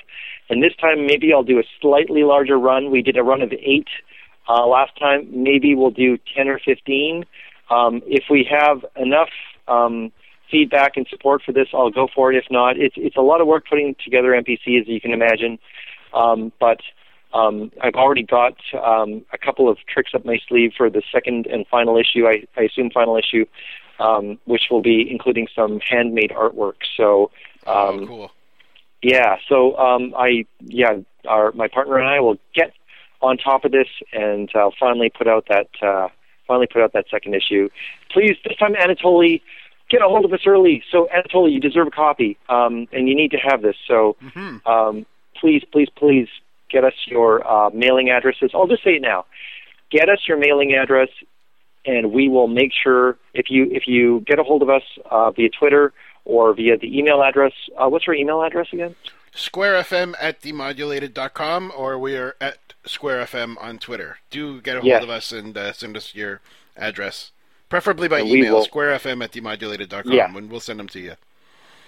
And 0.50 0.64
this 0.64 0.74
time, 0.80 1.06
maybe 1.06 1.34
I'll 1.34 1.44
do 1.44 1.60
a 1.60 1.64
slightly 1.82 2.24
larger 2.24 2.58
run. 2.58 2.92
We 2.92 3.02
did 3.02 3.18
a 3.18 3.24
run 3.24 3.42
of 3.42 3.52
eight 3.52 3.88
uh, 4.48 4.66
last 4.66 4.98
time. 4.98 5.28
Maybe 5.32 5.76
we'll 5.76 5.92
do 5.92 6.18
10 6.36 6.48
or 6.48 6.60
15. 6.60 7.26
Um, 7.70 8.02
if 8.06 8.26
we 8.30 8.48
have 8.50 8.86
enough 8.96 9.30
um, 9.68 10.12
feedback 10.50 10.98
and 10.98 11.08
support 11.10 11.42
for 11.46 11.52
this, 11.54 11.68
I'll 11.74 11.92
go 11.92 12.08
for 12.14 12.32
it. 12.34 12.38
If 12.38 12.46
not, 12.52 12.78
it's, 12.78 12.96
it's 12.98 13.16
a 13.16 13.22
lot 13.22 13.42
of 13.42 13.48
work 13.48 13.66
putting 13.70 13.96
together 14.04 14.32
MPC, 14.32 14.80
as 14.80 14.88
you 14.88 15.00
can 15.00 15.14
imagine. 15.14 15.58
Um, 16.14 16.52
but 16.60 16.82
um, 17.34 17.72
I've 17.82 17.96
already 17.96 18.24
got 18.24 18.56
um, 18.74 19.26
a 19.32 19.38
couple 19.38 19.70
of 19.70 19.78
tricks 19.88 20.12
up 20.14 20.26
my 20.26 20.40
sleeve 20.48 20.74
for 20.76 20.90
the 20.90 21.02
second 21.12 21.48
and 21.48 21.66
final 21.68 21.98
issue, 21.98 22.28
I, 22.28 22.46
I 22.58 22.64
assume 22.64 22.90
final 22.92 23.18
issue, 23.18 23.46
um, 24.00 24.40
which 24.46 24.64
will 24.70 24.82
be 24.82 25.08
including 25.10 25.48
some 25.56 25.80
handmade 25.80 26.32
artwork. 26.32 26.76
So, 26.98 27.32
um, 27.68 28.04
oh, 28.04 28.06
cool. 28.08 28.32
yeah, 29.02 29.38
so 29.48 29.78
um, 29.78 30.14
I, 30.18 30.46
yeah, 30.60 30.98
our 31.28 31.52
my 31.54 31.68
partner 31.68 31.98
and 31.98 32.08
I 32.08 32.20
will 32.20 32.38
get 32.54 32.74
on 33.22 33.38
top 33.38 33.66
of 33.66 33.72
this 33.72 33.88
and 34.12 34.54
uh, 34.56 34.72
finally 34.80 35.10
put 35.10 35.28
out 35.28 35.46
that 35.48 35.70
uh, 35.82 36.10
finally 36.48 36.68
put 36.68 36.82
out 36.82 36.94
that 36.94 37.06
second 37.10 37.36
issue. 37.36 37.70
Please, 38.12 38.36
this 38.44 38.58
time 38.58 38.74
Anatoly, 38.74 39.42
get 39.90 40.02
a 40.02 40.08
hold 40.08 40.26
of 40.26 40.34
us 40.34 40.42
early. 40.46 40.84
So 40.92 41.08
Anatoly, 41.16 41.54
you 41.54 41.60
deserve 41.60 41.88
a 41.88 41.92
copy, 41.92 42.38
um, 42.50 42.88
and 42.92 43.08
you 43.08 43.16
need 43.16 43.32
to 43.32 43.38
have 43.38 43.62
this. 43.62 43.76
So 43.88 44.16
hmm 44.34 44.58
um, 44.66 45.06
please, 45.40 45.64
please, 45.72 45.90
please 45.96 46.28
get 46.72 46.84
us 46.84 46.94
your 47.08 47.46
uh, 47.48 47.70
mailing 47.72 48.10
addresses. 48.10 48.52
I'll 48.54 48.68
just 48.68 48.84
say 48.84 48.92
it 48.96 49.02
now. 49.02 49.26
Get 49.92 50.10
us 50.10 50.20
your 50.28 50.38
mailing 50.38 50.74
address, 50.74 51.10
and 51.86 52.12
we 52.12 52.30
will 52.30 52.48
make 52.48 52.72
sure 52.74 53.18
if 53.34 53.50
you 53.50 53.68
if 53.72 53.88
you 53.88 54.22
get 54.26 54.40
a 54.40 54.44
hold 54.44 54.62
of 54.62 54.70
us 54.70 54.84
uh, 55.10 55.32
via 55.32 55.50
Twitter 55.50 55.94
or 56.26 56.54
via 56.54 56.78
the 56.78 56.98
email 56.98 57.22
address. 57.24 57.52
Uh, 57.78 57.90
what's 57.90 58.08
your 58.08 58.16
email 58.16 58.42
address 58.44 58.68
again? 58.72 58.96
SquareFM 59.34 60.14
at 60.20 60.42
demodulated.com 60.42 61.72
or 61.76 61.98
we 61.98 62.16
are 62.18 62.36
at 62.42 62.58
SquareFM 62.86 63.56
on 63.62 63.80
Twitter. 63.80 64.18
Do 64.30 64.62
get 64.62 64.78
a 64.78 64.82
hold 64.82 64.88
Yes. 64.90 65.04
of 65.04 65.10
us 65.10 65.32
and 65.32 65.58
uh, 65.58 65.72
send 65.74 65.96
us 65.96 66.14
your 66.14 66.42
address. 66.76 67.32
Preferably 67.70 68.08
by 68.10 68.20
And 68.20 68.28
email, 68.30 68.56
will- 68.56 68.66
squarefm 68.66 69.24
at 69.24 69.32
demodulated.com, 69.32 70.12
Yeah. 70.12 70.26
and 70.36 70.50
we'll 70.52 70.60
send 70.60 70.80
them 70.80 70.90
to 70.90 71.00
you. 71.00 71.14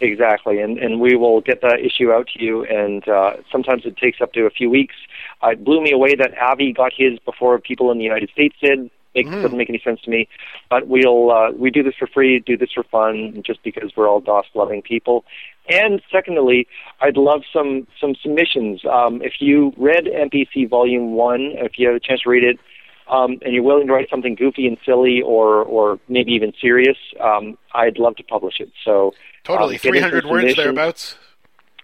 Exactly, 0.03 0.59
and 0.59 0.77
and 0.77 0.99
we 0.99 1.15
will 1.15 1.39
get 1.39 1.61
that 1.61 1.79
issue 1.79 2.11
out 2.11 2.27
to 2.33 2.43
you. 2.43 2.65
And 2.65 3.07
uh, 3.07 3.37
sometimes 3.49 3.85
it 3.85 3.95
takes 3.95 4.19
up 4.19 4.33
to 4.33 4.45
a 4.45 4.49
few 4.49 4.69
weeks. 4.69 4.95
Uh, 5.41 5.51
it 5.51 5.63
blew 5.63 5.81
me 5.81 5.93
away 5.93 6.13
that 6.15 6.37
Avi 6.37 6.73
got 6.73 6.91
his 6.93 7.19
before 7.19 7.57
people 7.57 7.89
in 7.89 7.99
the 7.99 8.03
United 8.03 8.29
States 8.31 8.53
did. 8.61 8.91
It 9.13 9.29
doesn't 9.29 9.55
make 9.55 9.69
any 9.69 9.79
sense 9.79 10.01
to 10.01 10.09
me. 10.09 10.27
But 10.69 10.87
we'll 10.87 11.31
uh, 11.31 11.51
we 11.51 11.71
do 11.71 11.83
this 11.83 11.93
for 11.97 12.07
free, 12.07 12.39
do 12.39 12.57
this 12.57 12.71
for 12.73 12.83
fun, 12.83 13.43
just 13.45 13.63
because 13.63 13.91
we're 13.95 14.09
all 14.09 14.19
DOS 14.19 14.45
loving 14.55 14.81
people. 14.81 15.23
And 15.69 16.01
secondly, 16.11 16.67
I'd 16.99 17.15
love 17.15 17.43
some 17.53 17.87
some 18.01 18.15
submissions. 18.21 18.81
Um, 18.83 19.21
if 19.21 19.35
you 19.39 19.71
read 19.77 20.05
MPC 20.05 20.69
Volume 20.69 21.13
One, 21.13 21.53
if 21.53 21.79
you 21.79 21.87
have 21.87 21.95
a 21.95 22.01
chance 22.01 22.21
to 22.23 22.29
read 22.29 22.43
it, 22.43 22.59
um, 23.13 23.37
and 23.43 23.53
you're 23.53 23.63
willing 23.63 23.87
to 23.87 23.93
write 23.93 24.09
something 24.09 24.35
goofy 24.35 24.67
and 24.67 24.77
silly, 24.85 25.21
or 25.21 25.63
or 25.63 25.99
maybe 26.07 26.31
even 26.33 26.53
serious, 26.59 26.97
um, 27.19 27.57
I'd 27.73 27.97
love 27.97 28.15
to 28.17 28.23
publish 28.23 28.59
it. 28.59 28.71
So 28.83 29.13
Totally, 29.43 29.75
um, 29.75 29.81
get 29.81 29.95
in 29.95 30.01
some 30.01 30.11
300 30.11 30.25
words 30.25 30.55
thereabouts. 30.55 31.15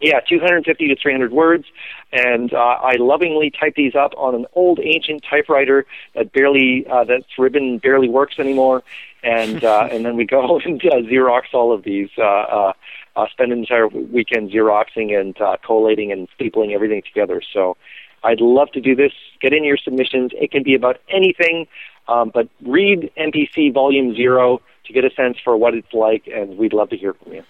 Yeah, 0.02 0.22
250 0.22 0.88
to 0.88 0.96
300 0.96 1.34
words, 1.34 1.66
and 2.14 2.54
uh, 2.54 2.58
I 2.58 2.96
lovingly 2.96 3.52
type 3.52 3.74
these 3.76 3.96
up 3.96 4.14
on 4.18 4.34
an 4.34 4.46
old 4.54 4.80
ancient 4.80 5.26
typewriter 5.30 5.86
that 6.16 6.32
barely 6.32 6.88
uh, 6.90 7.04
that's 7.04 7.28
ribbon 7.38 7.80
barely 7.80 8.08
works 8.08 8.40
anymore, 8.40 8.82
and 9.24 9.64
uh, 9.74 9.90
and 9.92 10.06
then 10.06 10.16
we 10.16 10.26
go 10.26 10.60
and 10.66 10.82
uh, 10.86 10.96
Xerox 10.96 11.54
all 11.54 11.74
of 11.74 11.84
these. 11.84 12.10
Uh, 12.18 12.24
uh, 12.24 12.74
uh, 13.16 13.26
spend 13.32 13.52
an 13.52 13.60
entire 13.60 13.88
weekend 13.88 14.52
Xeroxing 14.52 15.20
and 15.20 15.40
uh, 15.42 15.58
collating 15.66 16.12
and 16.12 16.30
stapling 16.40 16.74
everything 16.74 17.02
together. 17.02 17.42
So 17.54 17.76
I'd 18.24 18.42
love 18.42 18.72
to 18.72 18.82
do 18.82 18.96
this. 18.96 19.12
Get 19.42 19.54
in 19.54 19.64
your 19.64 19.78
submissions. 19.78 20.32
It 20.34 20.52
can 20.52 20.64
be 20.64 20.76
about 20.76 20.98
anything, 21.10 21.68
um, 22.08 22.32
but 22.34 22.50
read 22.62 23.12
MPC 23.18 23.74
Volume 23.74 24.16
Zero 24.16 24.62
to 24.86 24.94
get 24.94 25.06
a 25.06 25.12
sense 25.12 25.38
for 25.44 25.56
what 25.56 25.74
it's 25.74 25.94
like, 25.94 26.28
and 26.28 26.58
we'd 26.58 26.74
love 26.74 26.90
to 26.90 26.98
hear 26.98 27.14
from 27.14 27.34
you. 27.34 27.44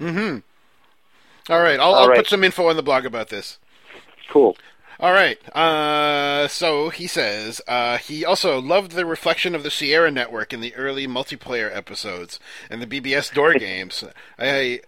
Mm-hmm. 0.00 1.52
All 1.52 1.60
right, 1.60 1.78
I'll, 1.78 1.94
All 1.94 2.02
I'll 2.02 2.08
right. 2.08 2.18
put 2.18 2.28
some 2.28 2.42
info 2.42 2.68
on 2.68 2.76
the 2.76 2.82
blog 2.82 3.04
about 3.04 3.28
this. 3.28 3.58
Cool. 4.30 4.56
All 4.98 5.12
right. 5.12 5.38
Uh, 5.54 6.48
so 6.48 6.88
he 6.88 7.06
says 7.06 7.60
uh, 7.68 7.98
he 7.98 8.24
also 8.24 8.60
loved 8.60 8.92
the 8.92 9.04
reflection 9.04 9.54
of 9.54 9.62
the 9.62 9.70
Sierra 9.70 10.10
Network 10.10 10.54
in 10.54 10.60
the 10.60 10.74
early 10.74 11.06
multiplayer 11.06 11.74
episodes 11.74 12.40
and 12.70 12.80
the 12.80 12.86
BBS 12.86 13.32
door 13.32 13.54
games. 13.58 14.04
I 14.38 14.80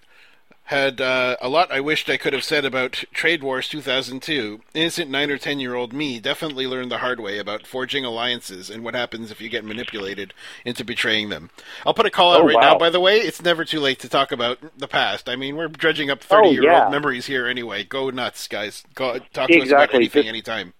had 0.68 1.00
uh, 1.00 1.36
a 1.40 1.48
lot 1.48 1.72
I 1.72 1.80
wished 1.80 2.10
I 2.10 2.18
could 2.18 2.32
have 2.34 2.44
said 2.44 2.64
about 2.66 2.92
Trade 3.12 3.42
Wars 3.42 3.68
2002. 3.70 4.60
Innocent 4.74 5.10
nine 5.10 5.30
or 5.30 5.38
ten 5.38 5.60
year 5.60 5.74
old 5.74 5.92
me 5.94 6.20
definitely 6.20 6.66
learned 6.66 6.90
the 6.90 6.98
hard 6.98 7.20
way 7.20 7.38
about 7.38 7.66
forging 7.66 8.04
alliances 8.04 8.68
and 8.68 8.84
what 8.84 8.94
happens 8.94 9.30
if 9.30 9.40
you 9.40 9.48
get 9.48 9.64
manipulated 9.64 10.34
into 10.66 10.84
betraying 10.84 11.30
them. 11.30 11.48
I'll 11.86 11.94
put 11.94 12.04
a 12.06 12.10
call 12.10 12.34
out 12.34 12.42
Oh, 12.42 12.46
right 12.46 12.54
wow. 12.56 12.72
now. 12.74 12.78
By 12.78 12.90
the 12.90 13.00
way, 13.00 13.16
it's 13.16 13.40
never 13.42 13.64
too 13.64 13.80
late 13.80 13.98
to 14.00 14.08
talk 14.10 14.30
about 14.30 14.58
the 14.78 14.88
past. 14.88 15.28
I 15.28 15.36
mean, 15.36 15.56
we're 15.56 15.68
dredging 15.68 16.10
up 16.10 16.20
30 16.22 16.50
year 16.50 16.70
old 16.70 16.90
memories 16.92 17.24
here 17.26 17.46
anyway. 17.46 17.84
Go 17.84 18.10
nuts, 18.10 18.46
guys. 18.46 18.84
Go 18.94 19.18
talk 19.32 19.48
to 19.48 19.60
us 19.60 19.68
about 19.70 19.94
anything 19.94 20.24
Just- 20.24 20.28
anytime. 20.28 20.74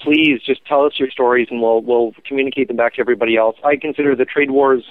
please 0.00 0.40
just 0.44 0.64
tell 0.66 0.84
us 0.86 0.94
your 0.98 1.10
stories 1.10 1.46
and 1.50 1.60
we'll 1.60 1.82
we'll 1.82 2.12
communicate 2.26 2.66
them 2.68 2.76
back 2.76 2.94
to 2.94 3.00
everybody 3.00 3.36
else. 3.36 3.56
I 3.62 3.76
consider 3.76 4.16
the 4.16 4.24
trade 4.24 4.50
wars, 4.50 4.82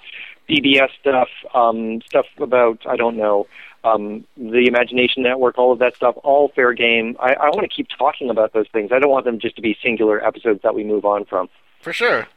BBS 0.49 0.89
stuff, 1.01 1.27
um, 1.53 1.99
stuff 2.05 2.25
about 2.39 2.79
I 2.87 2.95
don't 2.95 3.17
know, 3.17 3.47
um, 3.83 4.25
the 4.37 4.65
Imagination 4.67 5.23
Network, 5.23 5.57
all 5.57 5.71
of 5.71 5.79
that 5.79 5.95
stuff, 5.95 6.15
all 6.23 6.49
fair 6.49 6.73
game. 6.73 7.15
I, 7.19 7.33
I 7.33 7.49
want 7.49 7.61
to 7.61 7.75
keep 7.75 7.87
talking 7.97 8.29
about 8.29 8.53
those 8.53 8.67
things. 8.71 8.91
I 8.91 8.99
don't 8.99 9.11
want 9.11 9.25
them 9.25 9.39
just 9.39 9.55
to 9.55 9.61
be 9.61 9.77
singular 9.81 10.25
episodes 10.25 10.61
that 10.63 10.75
we 10.75 10.83
move 10.83 11.05
on 11.05 11.25
from. 11.25 11.49
For 11.81 11.93
sure. 11.93 12.27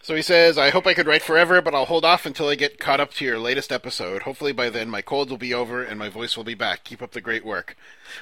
So 0.00 0.14
he 0.14 0.22
says, 0.22 0.56
I 0.56 0.70
hope 0.70 0.86
I 0.86 0.94
could 0.94 1.06
write 1.06 1.22
forever, 1.22 1.60
but 1.60 1.74
I'll 1.74 1.84
hold 1.84 2.04
off 2.04 2.24
until 2.24 2.48
I 2.48 2.54
get 2.54 2.78
caught 2.78 3.00
up 3.00 3.12
to 3.14 3.24
your 3.24 3.38
latest 3.38 3.70
episode. 3.72 4.22
Hopefully 4.22 4.52
by 4.52 4.70
then 4.70 4.88
my 4.88 5.02
cold 5.02 5.28
will 5.28 5.38
be 5.38 5.52
over 5.52 5.82
and 5.82 5.98
my 5.98 6.08
voice 6.08 6.36
will 6.36 6.44
be 6.44 6.54
back. 6.54 6.84
Keep 6.84 7.02
up 7.02 7.12
the 7.12 7.20
great 7.20 7.44
work. 7.44 7.76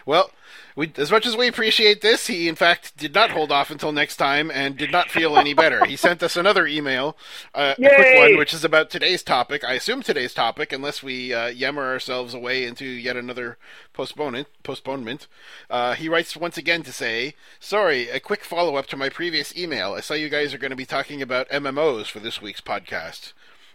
Well, 0.05 0.31
we, 0.75 0.93
as 0.97 1.11
much 1.11 1.27
as 1.27 1.37
we 1.37 1.47
appreciate 1.49 2.01
this, 2.03 2.27
he 2.27 2.49
in 2.49 2.55
fact 2.55 2.97
did 2.97 3.15
not 3.15 3.31
hold 3.31 3.53
off 3.53 3.71
until 3.71 3.93
next 3.93 4.17
time 4.17 4.51
and 4.51 4.77
did 4.77 4.91
not 4.91 5.11
feel 5.11 5.37
any 5.37 5.55
better. 5.55 5.85
He 5.85 5.97
sent 5.97 6.23
us 6.23 6.37
another 6.37 6.67
email, 6.67 7.17
uh, 7.55 7.75
a 7.79 7.81
quick 7.81 8.19
one, 8.19 8.37
which 8.37 8.53
is 8.53 8.65
about 8.65 8.91
today's 8.91 9.23
topic. 9.23 9.65
I 9.65 9.75
assume 9.75 10.03
today's 10.03 10.35
topic, 10.35 10.73
unless 10.73 11.03
we 11.03 11.33
uh, 11.33 11.47
yammer 11.49 11.85
ourselves 11.85 12.35
away 12.35 12.65
into 12.65 12.85
yet 12.85 13.17
another 13.17 13.59
postponement. 13.97 14.47
Postponement. 14.63 15.27
Uh, 15.71 15.95
he 15.95 16.09
writes 16.09 16.37
once 16.37 16.59
again 16.59 16.83
to 16.83 16.93
say, 16.93 17.35
"Sorry, 17.59 18.09
a 18.11 18.21
quick 18.21 18.45
follow 18.45 18.77
up 18.77 18.87
to 18.89 18.97
my 18.97 19.09
previous 19.09 19.57
email. 19.57 19.95
I 19.95 20.01
saw 20.01 20.15
you 20.15 20.29
guys 20.29 20.53
are 20.53 20.59
going 20.59 20.71
to 20.71 20.77
be 20.77 20.87
talking 20.87 21.23
about 21.23 21.49
MMOs 21.49 22.07
for 22.07 22.21
this 22.21 22.41
week's 22.43 22.61
podcast. 22.61 23.33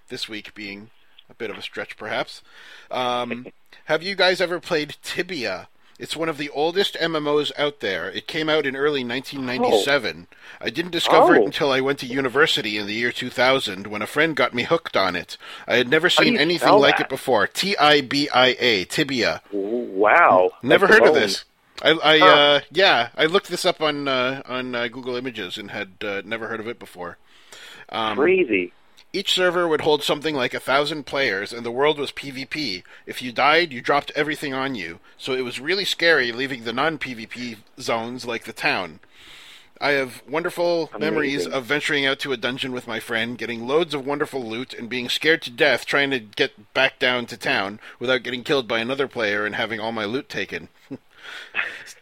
This 0.09 0.29
week 0.29 0.53
being 0.53 0.91
a 1.29 1.33
bit 1.33 1.49
of 1.49 1.57
a 1.57 1.61
stretch, 1.61 1.97
perhaps. 1.97 2.43
Um, 2.91 3.47
have 3.85 4.03
you 4.03 4.15
guys 4.15 4.39
ever 4.39 4.59
played 4.59 4.97
Tibia?" 5.01 5.67
It's 6.01 6.15
one 6.17 6.29
of 6.29 6.39
the 6.39 6.49
oldest 6.49 6.95
MMOs 6.99 7.51
out 7.59 7.79
there. 7.79 8.09
It 8.09 8.25
came 8.25 8.49
out 8.49 8.65
in 8.65 8.75
early 8.75 9.03
1997. 9.03 10.25
I 10.59 10.69
didn't 10.71 10.89
discover 10.91 11.35
it 11.35 11.41
Oh. 11.43 11.45
until 11.45 11.71
I 11.71 11.79
went 11.79 11.99
to 11.99 12.07
university 12.07 12.77
in 12.79 12.87
the 12.87 12.93
year 12.95 13.11
2000 13.11 13.85
when 13.85 14.01
a 14.01 14.07
friend 14.07 14.35
got 14.35 14.51
me 14.55 14.63
hooked 14.63 14.97
on 14.97 15.15
it. 15.15 15.37
I 15.67 15.75
had 15.75 15.87
never 15.89 16.09
seen 16.09 16.37
anything 16.39 16.73
like 16.73 16.97
that? 16.97 17.05
it 17.05 17.09
before. 17.09 17.45
T 17.45 17.77
I 17.77 18.01
B 18.01 18.27
I 18.33 18.55
A, 18.59 18.85
Tibia. 18.85 19.43
Wow, 19.51 20.53
Never 20.63 20.87
That's 20.87 20.99
heard 20.99 21.07
of 21.09 21.13
this. 21.13 21.43
I, 21.83 21.91
I 22.03 22.17
Huh. 22.19 22.25
uh, 22.25 22.59
yeah, 22.71 23.09
I 23.15 23.25
looked 23.25 23.49
this 23.49 23.63
up 23.63 23.79
on 23.79 24.07
uh, 24.07 24.41
on 24.45 24.73
uh, 24.73 24.87
Google 24.87 25.15
Images 25.15 25.57
and 25.59 25.69
had 25.69 25.89
uh, 26.03 26.23
never 26.25 26.47
heard 26.47 26.59
of 26.59 26.67
it 26.67 26.79
before. 26.79 27.17
Um, 27.89 28.17
Crazy. 28.17 28.73
Each 29.13 29.33
server 29.33 29.67
would 29.67 29.81
hold 29.81 30.03
something 30.03 30.35
like 30.35 30.53
a 30.53 30.59
thousand 30.59 31.05
players, 31.05 31.51
and 31.51 31.65
the 31.65 31.71
world 31.71 31.99
was 31.99 32.11
PvP. 32.11 32.83
If 33.05 33.21
you 33.21 33.31
died, 33.31 33.73
you 33.73 33.81
dropped 33.81 34.11
everything 34.15 34.53
on 34.53 34.75
you, 34.75 34.99
so 35.17 35.33
it 35.33 35.43
was 35.43 35.59
really 35.59 35.85
scary 35.85 36.31
leaving 36.31 36.63
the 36.63 36.73
non 36.73 36.97
PvP 36.97 37.57
zones 37.79 38.25
like 38.25 38.45
the 38.45 38.53
town. 38.53 38.99
I 39.81 39.91
have 39.93 40.21
wonderful 40.29 40.91
memories 40.99 41.47
of 41.47 41.65
venturing 41.65 42.05
out 42.05 42.19
to 42.19 42.31
a 42.31 42.37
dungeon 42.37 42.71
with 42.71 42.87
my 42.87 42.99
friend, 42.99 43.35
getting 43.35 43.67
loads 43.67 43.95
of 43.95 44.05
wonderful 44.05 44.43
loot, 44.43 44.75
and 44.75 44.87
being 44.87 45.09
scared 45.09 45.41
to 45.41 45.49
death 45.49 45.85
trying 45.85 46.11
to 46.11 46.19
get 46.19 46.73
back 46.75 46.99
down 46.99 47.25
to 47.25 47.37
town 47.37 47.79
without 47.99 48.21
getting 48.21 48.43
killed 48.43 48.67
by 48.67 48.77
another 48.77 49.07
player 49.07 49.43
and 49.43 49.55
having 49.55 49.79
all 49.79 49.91
my 49.91 50.05
loot 50.05 50.29
taken. 50.29 50.69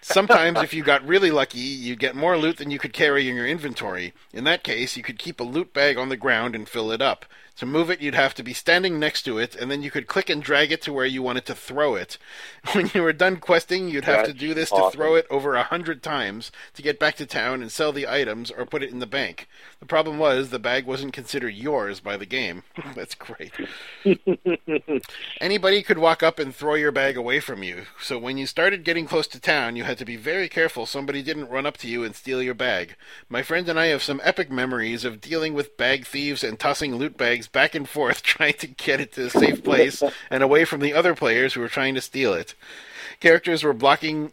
Sometimes, 0.01 0.61
if 0.61 0.73
you 0.73 0.83
got 0.83 1.05
really 1.05 1.29
lucky, 1.29 1.59
you'd 1.59 1.99
get 1.99 2.15
more 2.15 2.37
loot 2.37 2.57
than 2.57 2.71
you 2.71 2.79
could 2.79 2.93
carry 2.93 3.29
in 3.29 3.35
your 3.35 3.45
inventory. 3.45 4.13
In 4.33 4.43
that 4.45 4.63
case, 4.63 4.97
you 4.97 5.03
could 5.03 5.19
keep 5.19 5.39
a 5.39 5.43
loot 5.43 5.73
bag 5.73 5.97
on 5.97 6.09
the 6.09 6.17
ground 6.17 6.55
and 6.55 6.67
fill 6.67 6.91
it 6.91 7.01
up. 7.01 7.25
To 7.59 7.65
move 7.65 7.89
it, 7.89 7.99
you'd 7.99 8.15
have 8.15 8.33
to 8.35 8.43
be 8.43 8.53
standing 8.53 8.99
next 8.99 9.23
to 9.23 9.37
it, 9.37 9.53
and 9.53 9.69
then 9.69 9.83
you 9.83 9.91
could 9.91 10.07
click 10.07 10.29
and 10.29 10.41
drag 10.41 10.71
it 10.71 10.81
to 10.83 10.93
where 10.93 11.05
you 11.05 11.21
wanted 11.21 11.45
to 11.47 11.53
throw 11.53 11.95
it. 11.95 12.17
When 12.73 12.89
you 12.93 13.01
were 13.01 13.11
done 13.11 13.37
questing, 13.37 13.89
you'd 13.89 14.05
have 14.05 14.25
to 14.25 14.33
do 14.33 14.53
this 14.53 14.71
awesome. 14.71 14.91
to 14.91 14.97
throw 14.97 15.15
it 15.15 15.27
over 15.29 15.55
a 15.55 15.63
hundred 15.63 16.01
times 16.01 16.53
to 16.75 16.81
get 16.81 16.99
back 16.99 17.15
to 17.15 17.25
town 17.25 17.61
and 17.61 17.69
sell 17.69 17.91
the 17.91 18.07
items 18.07 18.49
or 18.49 18.65
put 18.65 18.83
it 18.83 18.91
in 18.91 18.99
the 18.99 19.05
bank. 19.05 19.47
The 19.81 19.85
problem 19.85 20.19
was 20.19 20.49
the 20.49 20.59
bag 20.59 20.85
wasn't 20.85 21.11
considered 21.11 21.53
yours 21.53 21.99
by 21.99 22.15
the 22.15 22.25
game. 22.25 22.63
That's 22.95 23.15
great. 23.15 23.51
Anybody 25.41 25.83
could 25.83 25.97
walk 25.97 26.23
up 26.23 26.39
and 26.39 26.55
throw 26.55 26.75
your 26.75 26.91
bag 26.93 27.17
away 27.17 27.41
from 27.41 27.63
you. 27.63 27.83
So 28.01 28.17
when 28.17 28.37
you 28.37 28.45
started 28.45 28.85
getting 28.85 29.05
close 29.05 29.27
to 29.27 29.39
town, 29.39 29.75
you 29.75 29.83
had 29.83 29.97
to 29.97 30.05
be 30.05 30.15
very 30.15 30.47
careful 30.47 30.85
somebody 30.85 31.21
didn't 31.21 31.49
run 31.49 31.65
up 31.65 31.75
to 31.77 31.87
you 31.89 32.05
and 32.05 32.15
steal 32.15 32.41
your 32.41 32.53
bag. 32.53 32.95
My 33.27 33.41
friend 33.41 33.67
and 33.67 33.79
I 33.79 33.87
have 33.87 34.03
some 34.03 34.21
epic 34.23 34.49
memories 34.49 35.03
of 35.03 35.19
dealing 35.19 35.53
with 35.53 35.75
bag 35.75 36.05
thieves 36.05 36.43
and 36.43 36.57
tossing 36.57 36.95
loot 36.95 37.17
bags 37.17 37.48
back 37.51 37.75
and 37.75 37.87
forth 37.87 38.23
trying 38.23 38.53
to 38.53 38.67
get 38.67 38.99
it 38.99 39.13
to 39.13 39.25
a 39.25 39.29
safe 39.29 39.63
place 39.63 40.03
and 40.29 40.43
away 40.43 40.65
from 40.65 40.81
the 40.81 40.93
other 40.93 41.15
players 41.15 41.53
who 41.53 41.61
were 41.61 41.67
trying 41.69 41.95
to 41.95 42.01
steal 42.01 42.33
it. 42.33 42.55
Characters 43.19 43.63
were 43.63 43.73
blocking 43.73 44.31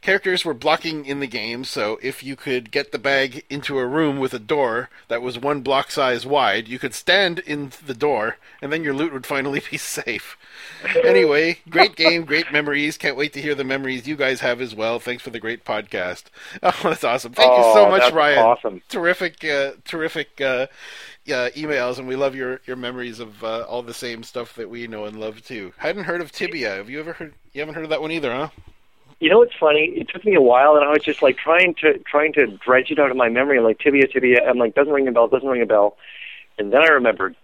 characters 0.00 0.44
were 0.44 0.54
blocking 0.54 1.04
in 1.04 1.18
the 1.18 1.26
game, 1.26 1.64
so 1.64 1.98
if 2.02 2.22
you 2.22 2.36
could 2.36 2.70
get 2.70 2.92
the 2.92 2.98
bag 2.98 3.44
into 3.50 3.78
a 3.78 3.86
room 3.86 4.18
with 4.20 4.32
a 4.32 4.38
door 4.38 4.88
that 5.08 5.20
was 5.20 5.36
one 5.38 5.60
block 5.60 5.90
size 5.90 6.24
wide, 6.24 6.68
you 6.68 6.78
could 6.78 6.94
stand 6.94 7.40
in 7.40 7.72
the 7.84 7.94
door, 7.94 8.36
and 8.62 8.72
then 8.72 8.84
your 8.84 8.94
loot 8.94 9.12
would 9.12 9.26
finally 9.26 9.60
be 9.70 9.76
safe. 9.76 10.36
Anyway, 11.04 11.58
great 11.68 11.96
game, 11.96 12.24
great 12.24 12.52
memories. 12.52 12.96
Can't 12.96 13.16
wait 13.16 13.32
to 13.32 13.42
hear 13.42 13.54
the 13.56 13.64
memories 13.64 14.06
you 14.06 14.14
guys 14.16 14.40
have 14.40 14.60
as 14.60 14.74
well. 14.74 15.00
Thanks 15.00 15.22
for 15.22 15.30
the 15.30 15.40
great 15.40 15.64
podcast. 15.64 16.24
Oh, 16.62 16.78
that's 16.84 17.04
awesome. 17.04 17.32
Thank 17.32 17.56
you 17.56 17.64
so 17.64 17.86
Oh, 17.86 17.90
much, 17.90 18.02
that's 18.02 18.14
Ryan. 18.14 18.38
awesome. 18.38 18.82
Terrific, 18.88 19.44
uh, 19.44 19.72
terrific 19.84 20.40
uh, 20.40 20.68
uh, 21.30 21.50
emails, 21.50 21.98
and 21.98 22.08
we 22.08 22.16
love 22.16 22.34
your, 22.34 22.60
your 22.66 22.76
memories 22.76 23.20
of 23.20 23.42
uh, 23.44 23.62
all 23.62 23.82
the 23.82 23.94
same 23.94 24.22
stuff 24.22 24.54
that 24.54 24.68
we 24.68 24.86
know 24.86 25.04
and 25.04 25.18
love 25.18 25.42
too. 25.42 25.72
I 25.80 25.86
hadn't 25.86 26.04
heard 26.04 26.20
of 26.20 26.32
Tibia. 26.32 26.76
Have 26.76 26.90
you 26.90 27.00
ever 27.00 27.12
heard? 27.12 27.34
You 27.52 27.60
haven't 27.60 27.74
heard 27.74 27.84
of 27.84 27.90
that 27.90 28.00
one 28.00 28.12
either, 28.12 28.32
huh? 28.32 28.48
You 29.20 29.30
know 29.30 29.38
what's 29.38 29.54
funny? 29.58 29.92
It 29.96 30.08
took 30.08 30.24
me 30.24 30.34
a 30.34 30.40
while, 30.40 30.76
and 30.76 30.84
I 30.84 30.90
was 30.90 31.02
just 31.02 31.22
like 31.22 31.36
trying 31.36 31.74
to 31.82 31.98
trying 31.98 32.32
to 32.34 32.46
dredge 32.46 32.90
it 32.90 32.98
out 32.98 33.10
of 33.10 33.16
my 33.16 33.28
memory. 33.28 33.60
Like 33.60 33.78
tibia, 33.80 34.06
tibia. 34.06 34.48
I'm 34.48 34.58
like, 34.58 34.74
doesn't 34.74 34.92
ring 34.92 35.08
a 35.08 35.12
bell, 35.12 35.26
doesn't 35.28 35.48
ring 35.48 35.62
a 35.62 35.66
bell. 35.66 35.96
And 36.58 36.72
then 36.72 36.82
I 36.82 36.88
remembered 36.88 37.34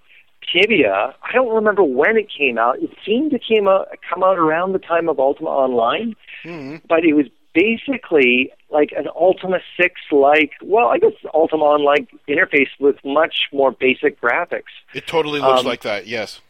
tibia. 0.52 1.14
I 1.22 1.32
don't 1.32 1.54
remember 1.54 1.82
when 1.82 2.16
it 2.16 2.26
came 2.30 2.58
out. 2.58 2.80
It 2.80 2.90
seemed 3.04 3.32
to 3.32 3.38
came 3.38 3.66
out 3.66 3.88
come 4.08 4.22
out 4.22 4.38
around 4.38 4.72
the 4.72 4.78
time 4.78 5.08
of 5.08 5.18
Ultima 5.18 5.50
Online, 5.50 6.14
hmm 6.42 6.76
but 6.88 7.04
it 7.04 7.14
was 7.14 7.26
basically 7.54 8.52
like 8.70 8.92
an 8.92 9.08
Ultima 9.14 9.60
Six 9.80 10.00
like. 10.10 10.52
Well, 10.62 10.88
I 10.88 10.98
guess 10.98 11.12
Ultima 11.32 11.64
on 11.64 11.82
like 11.84 12.08
interface 12.28 12.68
with 12.78 12.96
much 13.04 13.46
more 13.52 13.70
basic 13.72 14.20
graphics. 14.20 14.72
It 14.92 15.06
totally 15.06 15.40
looks 15.40 15.60
Um, 15.60 15.66
like 15.66 15.82
that. 15.82 16.06
Yes. 16.06 16.40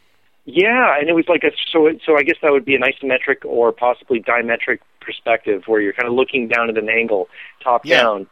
Yeah, 0.45 0.97
and 0.99 1.09
it 1.09 1.13
was 1.13 1.27
like 1.27 1.43
a 1.43 1.51
so 1.71 1.87
it, 1.87 2.01
so 2.05 2.17
I 2.17 2.23
guess 2.23 2.35
that 2.41 2.51
would 2.51 2.65
be 2.65 2.75
an 2.75 2.81
isometric 2.81 3.45
or 3.45 3.71
possibly 3.71 4.19
dimetric 4.19 4.79
perspective 4.99 5.63
where 5.67 5.81
you're 5.81 5.93
kind 5.93 6.07
of 6.07 6.13
looking 6.13 6.47
down 6.47 6.69
at 6.69 6.77
an 6.77 6.89
angle, 6.89 7.29
top 7.63 7.85
Yeah. 7.85 8.01
down, 8.01 8.27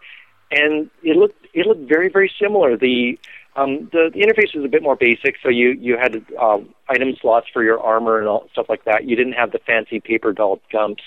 and 0.52 0.90
it 1.04 1.16
looked 1.16 1.48
it 1.54 1.66
looked 1.66 1.88
very 1.88 2.10
very 2.10 2.32
similar. 2.40 2.76
The 2.78 3.18
Um, 3.56 3.88
the, 3.91 4.10
the 4.12 4.22
interface 4.26 4.56
was 4.56 4.66
a 4.66 4.68
bit 4.68 4.82
more 4.82 4.95
basic, 4.95 5.36
so 5.44 5.50
you 5.50 5.70
you 5.72 5.95
had 5.98 6.24
um, 6.40 6.70
item 6.90 7.16
slots 7.22 7.48
for 7.54 7.64
your 7.64 7.80
armor 7.80 8.18
and 8.20 8.28
all 8.28 8.48
stuff 8.52 8.68
like 8.68 8.84
that. 8.86 9.06
You 9.06 9.16
didn't 9.16 9.34
have 9.34 9.52
the 9.52 9.60
fancy 9.60 10.00
paper 10.00 10.34
doll 10.34 10.60
gumps 10.72 11.04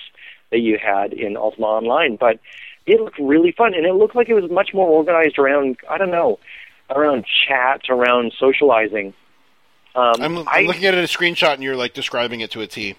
that 0.51 0.59
you 0.61 0.79
had 0.79 1.13
in 1.13 1.37
Ultima 1.37 1.67
Online, 1.67 2.17
but 2.17 2.39
it 2.87 3.01
looked 3.01 3.19
really 3.19 3.53
fun, 3.53 3.75
and 3.75 3.85
it 3.87 3.95
looked 3.95 4.15
like 4.15 4.29
it 4.29 4.35
was 4.35 4.51
much 4.51 4.73
more 4.73 4.89
organized 4.89 5.39
around 5.39 5.77
I 5.91 5.99
don't 5.99 6.11
know, 6.11 6.39
around 6.91 7.25
chat, 7.49 7.83
around 7.89 8.33
socializing. 8.39 9.13
Um, 9.95 10.15
I'm, 10.21 10.39
I'm 10.39 10.49
I- 10.49 10.61
looking 10.63 10.85
at 10.85 10.95
a 10.95 10.99
screenshot, 10.99 11.55
and 11.55 11.63
you're 11.63 11.77
like 11.77 11.95
describing 11.95 12.41
it 12.41 12.51
to 12.53 12.61
a 12.61 12.67
T. 12.67 12.95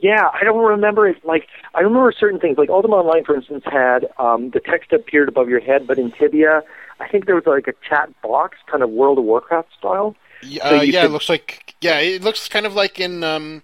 Yeah, 0.00 0.28
I 0.32 0.44
don't 0.44 0.62
remember 0.64 1.08
it. 1.08 1.24
Like, 1.24 1.48
I 1.74 1.80
remember 1.80 2.12
certain 2.12 2.38
things. 2.38 2.56
Like 2.56 2.68
Ultima 2.68 2.96
Online, 2.96 3.24
for 3.24 3.34
instance, 3.34 3.64
had 3.66 4.06
um, 4.18 4.50
the 4.50 4.60
text 4.60 4.92
appeared 4.92 5.28
above 5.28 5.48
your 5.48 5.58
head, 5.58 5.88
but 5.88 5.98
in 5.98 6.12
Tibia, 6.12 6.62
I 7.00 7.08
think 7.08 7.26
there 7.26 7.34
was 7.34 7.46
like 7.46 7.66
a 7.66 7.72
chat 7.88 8.08
box, 8.22 8.58
kind 8.70 8.84
of 8.84 8.90
World 8.90 9.18
of 9.18 9.24
Warcraft 9.24 9.70
style. 9.76 10.14
Yeah, 10.44 10.68
So 10.68 10.76
uh, 10.78 10.82
yeah, 10.82 11.00
could- 11.00 11.10
it 11.10 11.12
looks 11.12 11.28
like 11.28 11.74
yeah, 11.80 11.98
it 11.98 12.22
looks 12.22 12.48
kind 12.48 12.64
of 12.64 12.74
like 12.74 13.00
in 13.00 13.24
um, 13.24 13.62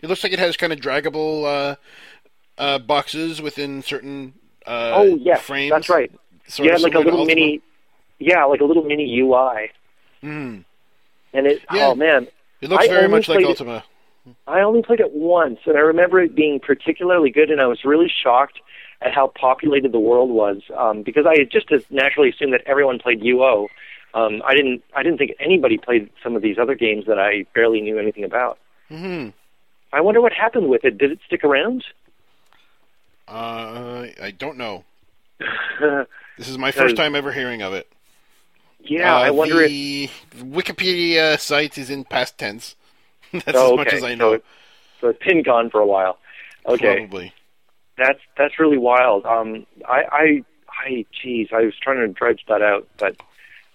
it 0.00 0.08
looks 0.08 0.22
like 0.22 0.32
it 0.32 0.38
has 0.38 0.56
kind 0.56 0.72
of 0.72 0.78
draggable 0.78 1.44
uh, 1.44 1.74
uh, 2.58 2.78
boxes 2.78 3.40
within 3.42 3.82
certain 3.82 4.34
uh, 4.66 4.92
oh, 4.94 5.16
yes, 5.16 5.40
frames. 5.42 5.70
that's 5.70 5.88
right. 5.88 6.10
Sort 6.46 6.70
had 6.70 6.80
like 6.80 6.94
a 6.94 6.98
little 6.98 7.24
mini, 7.24 7.60
yeah, 8.18 8.44
like 8.44 8.60
a 8.60 8.64
little 8.64 8.84
mini 8.84 9.18
UI, 9.20 9.70
Mm. 10.22 10.64
and 11.32 11.46
it. 11.46 11.62
Yeah. 11.72 11.86
Oh 11.88 11.94
man, 11.94 12.28
It 12.60 12.68
looks 12.70 12.84
I 12.84 12.88
very 12.88 13.08
much 13.08 13.28
like 13.28 13.36
played 13.38 13.46
it- 13.46 13.50
Ultima. 13.50 13.84
I 14.46 14.60
only 14.60 14.82
played 14.82 15.00
it 15.00 15.10
once, 15.12 15.58
and 15.66 15.76
I 15.76 15.80
remember 15.80 16.20
it 16.20 16.34
being 16.36 16.60
particularly 16.60 17.30
good, 17.30 17.50
and 17.50 17.60
I 17.60 17.66
was 17.66 17.84
really 17.84 18.08
shocked 18.22 18.60
at 19.00 19.12
how 19.12 19.26
populated 19.34 19.90
the 19.90 19.98
world 19.98 20.30
was 20.30 20.62
um, 20.76 21.02
because 21.02 21.26
I 21.26 21.42
just 21.42 21.72
as 21.72 21.82
naturally 21.90 22.30
assumed 22.30 22.52
that 22.52 22.60
everyone 22.66 23.00
played 23.00 23.20
UO. 23.22 23.66
Um, 24.14 24.40
I 24.44 24.54
didn't. 24.54 24.84
I 24.94 25.02
didn't 25.02 25.18
think 25.18 25.32
anybody 25.40 25.76
played 25.78 26.08
some 26.22 26.36
of 26.36 26.42
these 26.42 26.56
other 26.58 26.74
games 26.76 27.06
that 27.06 27.18
I 27.18 27.46
barely 27.54 27.80
knew 27.80 27.98
anything 27.98 28.22
about. 28.24 28.58
hmm 28.88 29.30
I 29.92 30.00
wonder 30.00 30.20
what 30.20 30.32
happened 30.32 30.68
with 30.68 30.84
it. 30.84 30.98
Did 30.98 31.10
it 31.12 31.18
stick 31.26 31.42
around? 31.44 31.84
Uh, 33.32 34.06
I 34.22 34.30
don't 34.30 34.56
know. 34.58 34.84
This 36.38 36.48
is 36.48 36.56
my 36.56 36.72
first 36.72 36.96
time 36.96 37.14
ever 37.14 37.30
hearing 37.30 37.60
of 37.62 37.74
it. 37.74 37.86
Uh, 38.90 39.02
I 39.04 39.30
wonder 39.30 39.60
if. 39.60 39.68
the 39.70 40.08
Wikipedia 40.38 41.38
site 41.38 41.76
is 41.76 41.90
in 41.90 42.04
past 42.04 42.38
tense. 42.38 42.74
That's 43.32 43.52
Oh, 43.54 43.72
as 43.72 43.76
much 43.76 43.92
as 43.92 44.02
I 44.02 44.14
know. 44.14 44.32
it- 44.32 44.44
So 45.00 45.08
it's 45.08 45.22
been 45.24 45.42
gone 45.42 45.68
for 45.70 45.80
a 45.80 45.86
while. 45.86 46.18
Okay, 46.66 46.96
Probably. 46.96 47.32
that's 47.98 48.18
that's 48.38 48.58
really 48.58 48.78
wild. 48.78 49.26
Um, 49.26 49.66
I, 49.86 50.02
I, 50.10 50.44
I, 50.70 51.06
geez, 51.22 51.48
I 51.52 51.62
was 51.64 51.74
trying 51.80 51.98
to 51.98 52.08
dredge 52.08 52.44
that 52.48 52.62
out, 52.62 52.88
but 52.98 53.16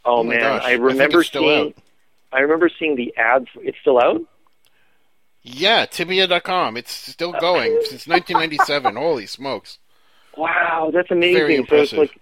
oh, 0.04 0.18
Oh 0.20 0.24
man, 0.24 0.40
gosh, 0.40 0.64
I 0.64 0.72
I 0.72 0.74
remember 0.74 1.22
still 1.24 1.44
seeing. 1.44 1.68
out. 1.68 1.74
I 2.34 2.40
remember 2.40 2.70
seeing 2.80 2.96
the 2.96 3.14
ads. 3.18 3.48
It's 3.58 3.78
still 3.82 4.00
out. 4.02 4.22
Yeah, 5.50 5.86
Tibia.com. 5.86 6.76
It's 6.78 6.92
still 6.92 7.32
going 7.34 7.72
since 7.84 8.08
1997. 8.08 8.96
Holy 8.98 9.26
smokes! 9.26 9.80
Wow, 10.36 10.92
that's 10.94 11.10
amazing. 11.10 11.38
Very 11.38 11.56
So 11.56 11.62
it's 11.62 11.72
impressive. 11.94 12.00
like, 12.00 12.22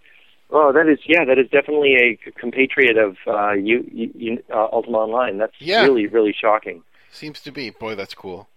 oh, 0.51 0.71
that 0.71 0.87
is 0.87 0.99
yeah, 1.05 1.25
that 1.25 1.37
is 1.39 1.49
definitely 1.49 1.95
a 1.95 2.31
compatriot 2.39 2.97
of 2.97 3.17
uh, 3.27 3.51
you, 3.53 3.83
you, 4.15 4.43
uh, 4.53 4.67
Ultima 4.71 4.99
Online. 4.99 5.37
That's 5.37 5.55
Yeah. 5.59 5.83
really 5.83 6.07
really 6.07 6.33
shocking. 6.39 6.83
Seems 7.11 7.39
to 7.41 7.51
be. 7.51 7.69
Boy, 7.71 7.95
that's 7.95 8.13
cool. 8.13 8.47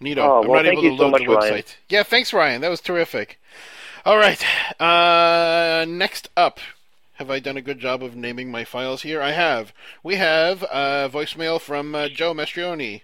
Neato. 0.00 0.18
Oh, 0.18 0.42
I'm 0.42 0.48
well, 0.48 0.62
not 0.62 0.66
able 0.72 0.82
to 0.82 0.96
so 0.96 1.02
load 1.04 1.10
much, 1.12 1.20
the 1.22 1.26
website. 1.28 1.50
Ryan. 1.50 1.64
Yeah, 1.88 2.02
thanks, 2.02 2.32
Ryan. 2.32 2.60
That 2.60 2.68
was 2.70 2.80
terrific. 2.80 3.38
All 4.04 4.16
right. 4.18 4.44
Uh, 4.80 5.84
next 5.88 6.28
up, 6.36 6.58
have 7.14 7.30
I 7.30 7.38
done 7.38 7.56
a 7.56 7.62
good 7.62 7.78
job 7.78 8.02
of 8.02 8.16
naming 8.16 8.50
my 8.50 8.64
files 8.64 9.02
here? 9.02 9.22
I 9.22 9.30
have. 9.30 9.72
We 10.02 10.16
have 10.16 10.64
uh, 10.64 11.08
voicemail 11.12 11.60
from 11.60 11.94
uh, 11.94 12.08
Joe 12.08 12.34
Mastrioni. 12.34 13.02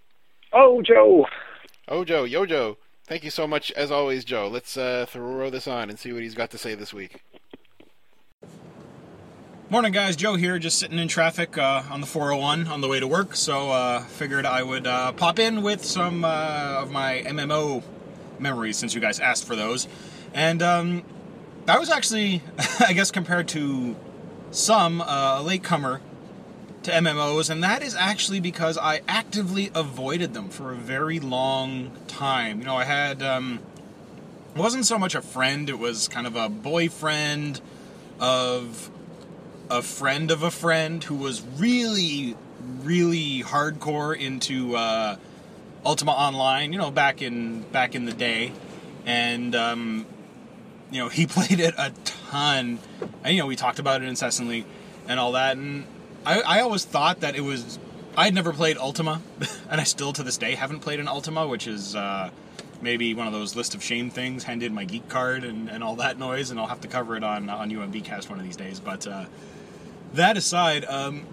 Oh, 0.52 0.82
Joe. 0.82 1.26
Oh, 1.88 2.04
Joe, 2.04 2.24
yo, 2.24 2.46
Joe. 2.46 2.78
Thank 3.06 3.24
you 3.24 3.30
so 3.30 3.46
much, 3.46 3.70
as 3.72 3.90
always, 3.90 4.24
Joe. 4.24 4.48
Let's 4.48 4.76
uh, 4.76 5.06
throw 5.08 5.50
this 5.50 5.66
on 5.66 5.90
and 5.90 5.98
see 5.98 6.12
what 6.12 6.22
he's 6.22 6.34
got 6.34 6.50
to 6.50 6.58
say 6.58 6.74
this 6.74 6.92
week. 6.92 7.22
Morning, 9.70 9.92
guys. 9.92 10.16
Joe 10.16 10.36
here, 10.36 10.58
just 10.58 10.78
sitting 10.78 10.98
in 10.98 11.08
traffic 11.08 11.58
uh, 11.58 11.82
on 11.90 12.00
the 12.00 12.06
401 12.06 12.66
on 12.68 12.80
the 12.80 12.88
way 12.88 13.00
to 13.00 13.06
work. 13.06 13.36
So, 13.36 13.70
uh, 13.70 14.00
figured 14.00 14.46
I 14.46 14.62
would 14.62 14.86
uh, 14.86 15.12
pop 15.12 15.38
in 15.38 15.62
with 15.62 15.84
some 15.84 16.24
uh, 16.24 16.78
of 16.80 16.90
my 16.90 17.22
MMO 17.26 17.82
memories 18.38 18.78
since 18.78 18.94
you 18.94 19.00
guys 19.00 19.20
asked 19.20 19.44
for 19.46 19.56
those. 19.56 19.86
And 20.32 20.62
um, 20.62 21.02
I 21.66 21.78
was 21.78 21.90
actually, 21.90 22.42
I 22.80 22.94
guess, 22.94 23.10
compared 23.10 23.48
to 23.48 23.94
some, 24.50 25.02
uh, 25.02 25.40
a 25.40 25.42
latecomer 25.42 26.00
to 26.88 26.94
MMOs, 26.94 27.50
and 27.50 27.62
that 27.62 27.82
is 27.82 27.94
actually 27.94 28.40
because 28.40 28.78
I 28.78 29.02
actively 29.06 29.70
avoided 29.74 30.32
them 30.32 30.48
for 30.48 30.72
a 30.72 30.74
very 30.74 31.20
long 31.20 31.92
time. 32.06 32.60
You 32.60 32.64
know, 32.64 32.76
I 32.76 32.84
had, 32.84 33.22
um, 33.22 33.60
wasn't 34.56 34.86
so 34.86 34.98
much 34.98 35.14
a 35.14 35.20
friend, 35.20 35.68
it 35.68 35.78
was 35.78 36.08
kind 36.08 36.26
of 36.26 36.34
a 36.34 36.48
boyfriend 36.48 37.60
of 38.18 38.90
a 39.70 39.82
friend 39.82 40.30
of 40.30 40.42
a 40.42 40.50
friend 40.50 41.04
who 41.04 41.14
was 41.14 41.42
really, 41.58 42.34
really 42.82 43.42
hardcore 43.42 44.18
into 44.18 44.74
uh, 44.74 45.16
Ultima 45.84 46.12
Online. 46.12 46.72
You 46.72 46.78
know, 46.78 46.90
back 46.90 47.20
in 47.20 47.62
back 47.70 47.94
in 47.94 48.06
the 48.06 48.14
day, 48.14 48.52
and 49.04 49.54
um, 49.54 50.06
you 50.90 51.00
know 51.00 51.10
he 51.10 51.26
played 51.36 51.60
it 51.60 51.74
a 51.76 51.92
ton. 52.04 52.78
And 53.22 53.36
you 53.36 53.42
know 53.42 53.46
we 53.46 53.56
talked 53.56 53.78
about 53.78 54.02
it 54.02 54.08
incessantly 54.08 54.64
and 55.06 55.20
all 55.20 55.32
that. 55.32 55.58
And 55.58 55.84
I, 56.28 56.58
I 56.58 56.60
always 56.60 56.84
thought 56.84 57.20
that 57.20 57.36
it 57.36 57.40
was. 57.40 57.78
I 58.16 58.26
had 58.26 58.34
never 58.34 58.52
played 58.52 58.76
Ultima, 58.76 59.22
and 59.70 59.80
I 59.80 59.84
still 59.84 60.12
to 60.12 60.22
this 60.22 60.36
day 60.36 60.54
haven't 60.54 60.80
played 60.80 61.00
an 61.00 61.08
Ultima, 61.08 61.46
which 61.46 61.66
is. 61.66 61.96
Uh, 61.96 62.30
Maybe 62.80 63.12
one 63.12 63.26
of 63.26 63.32
those 63.32 63.56
list 63.56 63.74
of 63.74 63.82
shame 63.82 64.08
things. 64.08 64.44
Hand 64.44 64.62
in 64.62 64.72
my 64.72 64.84
geek 64.84 65.08
card 65.08 65.42
and, 65.42 65.68
and 65.68 65.82
all 65.82 65.96
that 65.96 66.16
noise, 66.16 66.52
and 66.52 66.60
I'll 66.60 66.68
have 66.68 66.80
to 66.82 66.88
cover 66.88 67.16
it 67.16 67.24
on 67.24 67.50
on 67.50 67.70
UMB 67.70 68.04
Cast 68.04 68.30
one 68.30 68.38
of 68.38 68.44
these 68.44 68.56
days. 68.56 68.78
But 68.78 69.04
uh, 69.04 69.24
that 70.14 70.36
aside, 70.36 70.84
um, 70.84 71.26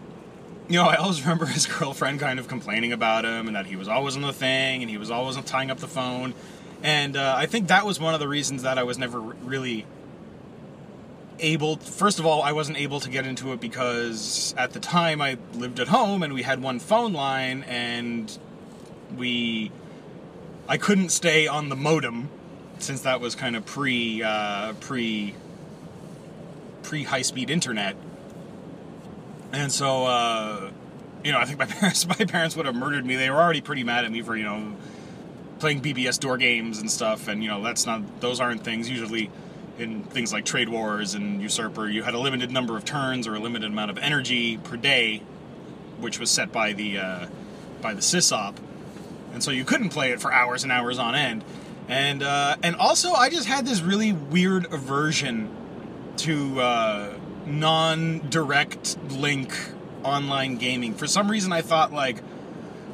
you 0.68 0.80
know, 0.80 0.86
I 0.86 0.96
always 0.96 1.22
remember 1.24 1.46
his 1.46 1.68
girlfriend 1.68 2.20
kind 2.20 2.40
of 2.40 2.48
complaining 2.48 2.92
about 2.94 3.26
him 3.26 3.46
and 3.46 3.56
that 3.56 3.68
he 3.68 3.76
was 3.76 3.88
always 3.88 4.16
on 4.16 4.24
the 4.24 4.34
thing 4.34 4.82
and 4.82 4.90
he 4.90 4.98
was 4.98 5.12
always 5.12 5.36
tying 5.44 5.70
up 5.70 5.78
the 5.78 5.88
phone. 5.88 6.34
And 6.82 7.16
uh, 7.16 7.36
I 7.38 7.46
think 7.46 7.68
that 7.68 7.86
was 7.86 8.00
one 8.00 8.14
of 8.14 8.20
the 8.20 8.28
reasons 8.28 8.64
that 8.64 8.78
I 8.78 8.84
was 8.84 8.98
never 8.98 9.20
really 9.20 9.86
able. 11.40 11.78
First 11.78 12.20
of 12.20 12.26
all, 12.26 12.42
I 12.42 12.52
wasn't 12.52 12.78
able 12.78 13.00
to 13.00 13.10
get 13.10 13.26
into 13.26 13.52
it 13.54 13.60
because 13.60 14.54
at 14.58 14.74
the 14.74 14.80
time 14.80 15.22
I 15.22 15.38
lived 15.54 15.80
at 15.80 15.88
home 15.88 16.24
and 16.24 16.34
we 16.34 16.42
had 16.42 16.62
one 16.62 16.80
phone 16.80 17.14
line 17.14 17.64
and 17.64 18.38
we. 19.16 19.72
I 20.68 20.78
couldn't 20.78 21.10
stay 21.10 21.46
on 21.46 21.70
the 21.70 21.76
modem 21.76 22.30
since 22.80 23.02
that 23.02 23.22
was 23.22 23.36
kind 23.36 23.56
of 23.56 23.66
pre 23.66 24.24
uh, 24.24 24.74
pre 24.74 25.36
pre 26.84 27.04
high 27.04 27.22
speed 27.22 27.50
internet. 27.50 27.96
And 29.52 29.72
so, 29.72 30.06
uh, 30.06 30.72
you 31.24 31.32
know, 31.32 31.40
I 31.40 31.46
think 31.46 31.60
my 31.60 31.66
parents 31.66 32.08
my 32.08 32.26
parents 32.26 32.56
would 32.56 32.66
have 32.66 32.76
murdered 32.76 33.06
me. 33.06 33.16
They 33.16 33.30
were 33.30 33.42
already 33.42 33.62
pretty 33.62 33.84
mad 33.84 34.06
at 34.06 34.12
me 34.12 34.22
for 34.22 34.36
you 34.36 34.44
know 34.44 34.76
playing 35.60 35.82
BBS 35.82 36.20
door 36.20 36.38
games 36.38 36.80
and 36.80 36.90
stuff. 36.90 37.28
And 37.28 37.44
you 37.44 37.50
know, 37.50 37.62
that's 37.62 37.86
not 37.86 38.22
those 38.22 38.40
aren't 38.40 38.64
things 38.64 38.90
usually 38.90 39.30
in 39.78 40.04
things 40.04 40.32
like 40.32 40.46
Trade 40.46 40.70
Wars 40.70 41.14
and 41.14 41.42
Usurper. 41.42 41.88
You 41.88 42.04
had 42.04 42.14
a 42.14 42.20
limited 42.20 42.52
number 42.52 42.78
of 42.78 42.86
turns 42.86 43.28
or 43.28 43.36
a 43.36 43.40
limited 43.40 43.72
amount 43.72 43.92
of 43.92 43.98
energy 43.98 44.58
per 44.58 44.78
day, 44.78 45.22
which 46.00 46.20
was 46.20 46.30
set 46.32 46.52
by 46.52 46.74
the 46.74 46.98
uh, 46.98 47.28
by 47.82 47.94
the 47.94 48.02
sysop, 48.02 48.56
and 49.34 49.44
so 49.44 49.52
you 49.52 49.66
couldn't 49.66 49.90
play 49.90 50.12
it 50.12 50.22
for 50.22 50.32
hours 50.32 50.64
and 50.64 50.72
hours 50.72 50.98
on 51.00 51.16
end. 51.16 51.44
And 51.88 52.24
uh, 52.24 52.58
and 52.64 52.76
also, 52.76 53.14
I 53.14 53.30
just 53.30 53.48
had 53.48 53.66
this 53.66 53.82
really 53.82 54.12
weird 54.12 54.72
aversion 54.74 55.50
to 56.18 56.60
uh, 56.62 57.14
non-direct 57.46 58.98
link 59.12 59.54
online 60.04 60.56
gaming. 60.56 60.94
For 60.94 61.08
some 61.08 61.30
reason, 61.30 61.52
I 61.52 61.62
thought 61.62 61.92
like 61.92 62.18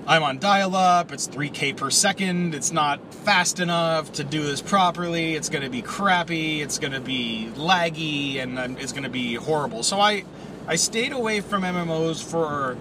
I'm 0.07 0.23
on 0.23 0.39
dial-up. 0.39 1.11
It's 1.11 1.27
3K 1.27 1.77
per 1.77 1.91
second. 1.91 2.55
It's 2.55 2.71
not 2.71 3.13
fast 3.13 3.59
enough 3.59 4.11
to 4.13 4.23
do 4.23 4.41
this 4.41 4.59
properly. 4.61 5.35
It's 5.35 5.49
to 5.63 5.69
be 5.69 5.83
crappy. 5.83 6.61
It's 6.61 6.79
to 6.93 6.99
be 6.99 7.51
laggy, 7.55 8.41
and 8.41 8.57
it's 8.79 8.91
to 9.03 9.09
be 9.09 9.35
horrible. 9.35 9.83
So 9.83 9.99
I 9.99 10.23
I 10.67 10.75
stayed 10.75 11.11
away 11.11 11.41
from 11.41 11.63
MMOs 11.63 12.23
for 12.23 12.77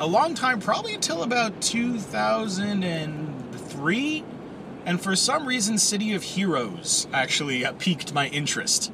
a 0.00 0.06
long 0.06 0.34
time, 0.34 0.60
probably 0.60 0.94
until 0.94 1.22
about 1.22 1.62
2003. 1.62 4.24
And 4.84 5.00
for 5.00 5.16
some 5.16 5.46
reason, 5.46 5.78
City 5.78 6.12
of 6.14 6.22
Heroes 6.22 7.08
actually 7.12 7.64
uh, 7.64 7.72
piqued 7.72 8.14
my 8.14 8.28
interest 8.28 8.92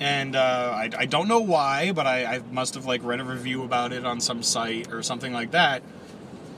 and 0.00 0.34
uh, 0.34 0.72
I, 0.74 0.90
I 0.96 1.04
don't 1.04 1.28
know 1.28 1.40
why, 1.40 1.92
but 1.92 2.06
I, 2.06 2.24
I 2.24 2.38
must 2.50 2.74
have 2.74 2.86
like 2.86 3.04
read 3.04 3.20
a 3.20 3.24
review 3.24 3.62
about 3.62 3.92
it 3.92 4.06
on 4.06 4.18
some 4.18 4.42
site 4.42 4.90
or 4.90 5.02
something 5.02 5.32
like 5.32 5.50
that. 5.50 5.82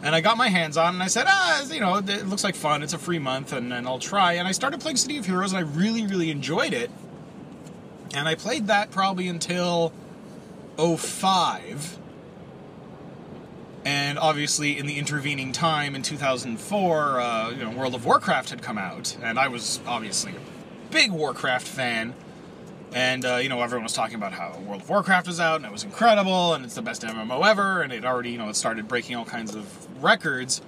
And 0.02 0.16
I 0.16 0.20
got 0.20 0.36
my 0.36 0.48
hands 0.48 0.76
on, 0.76 0.94
and 0.94 1.02
I 1.02 1.06
said, 1.06 1.26
ah, 1.28 1.64
you 1.70 1.80
know, 1.80 1.98
it 1.98 2.26
looks 2.26 2.42
like 2.42 2.56
fun. 2.56 2.82
It's 2.82 2.92
a 2.92 2.98
free 2.98 3.20
month, 3.20 3.52
and, 3.52 3.72
and 3.72 3.86
I'll 3.86 4.00
try. 4.00 4.32
And 4.34 4.48
I 4.48 4.52
started 4.52 4.80
playing 4.80 4.96
City 4.96 5.16
of 5.16 5.26
Heroes, 5.26 5.52
and 5.52 5.64
I 5.64 5.68
really, 5.68 6.04
really 6.06 6.30
enjoyed 6.30 6.74
it. 6.74 6.90
And 8.12 8.26
I 8.26 8.34
played 8.34 8.66
that 8.66 8.90
probably 8.90 9.28
until 9.28 9.92
05. 10.76 11.98
And 13.84 14.18
obviously, 14.18 14.76
in 14.76 14.86
the 14.86 14.98
intervening 14.98 15.52
time 15.52 15.94
in 15.94 16.02
2004, 16.02 17.20
uh, 17.20 17.50
you 17.50 17.64
know, 17.64 17.70
World 17.70 17.94
of 17.94 18.04
Warcraft 18.04 18.50
had 18.50 18.62
come 18.62 18.78
out, 18.78 19.16
and 19.22 19.38
I 19.38 19.48
was 19.48 19.80
obviously 19.86 20.32
a 20.32 20.92
big 20.92 21.12
Warcraft 21.12 21.66
fan. 21.66 22.14
And 22.94 23.24
uh, 23.24 23.36
you 23.36 23.48
know, 23.48 23.62
everyone 23.62 23.84
was 23.84 23.94
talking 23.94 24.16
about 24.16 24.32
how 24.32 24.58
World 24.66 24.82
of 24.82 24.90
Warcraft 24.90 25.26
was 25.26 25.40
out, 25.40 25.56
and 25.56 25.64
it 25.64 25.72
was 25.72 25.82
incredible, 25.82 26.54
and 26.54 26.64
it's 26.64 26.74
the 26.74 26.82
best 26.82 27.02
MMO 27.02 27.44
ever, 27.44 27.82
and 27.82 27.92
it 27.92 28.04
already, 28.04 28.32
you 28.32 28.38
know, 28.38 28.48
it 28.50 28.56
started 28.56 28.86
breaking 28.86 29.16
all 29.16 29.24
kinds 29.24 29.54
of 29.54 29.88
records. 30.02 30.60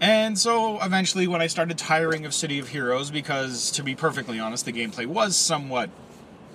And 0.00 0.38
so 0.38 0.82
eventually, 0.82 1.28
when 1.28 1.40
I 1.40 1.46
started 1.46 1.78
tiring 1.78 2.26
of 2.26 2.34
City 2.34 2.58
of 2.58 2.68
Heroes, 2.68 3.10
because 3.10 3.70
to 3.72 3.82
be 3.82 3.94
perfectly 3.94 4.40
honest, 4.40 4.64
the 4.64 4.72
gameplay 4.72 5.06
was 5.06 5.36
somewhat 5.36 5.90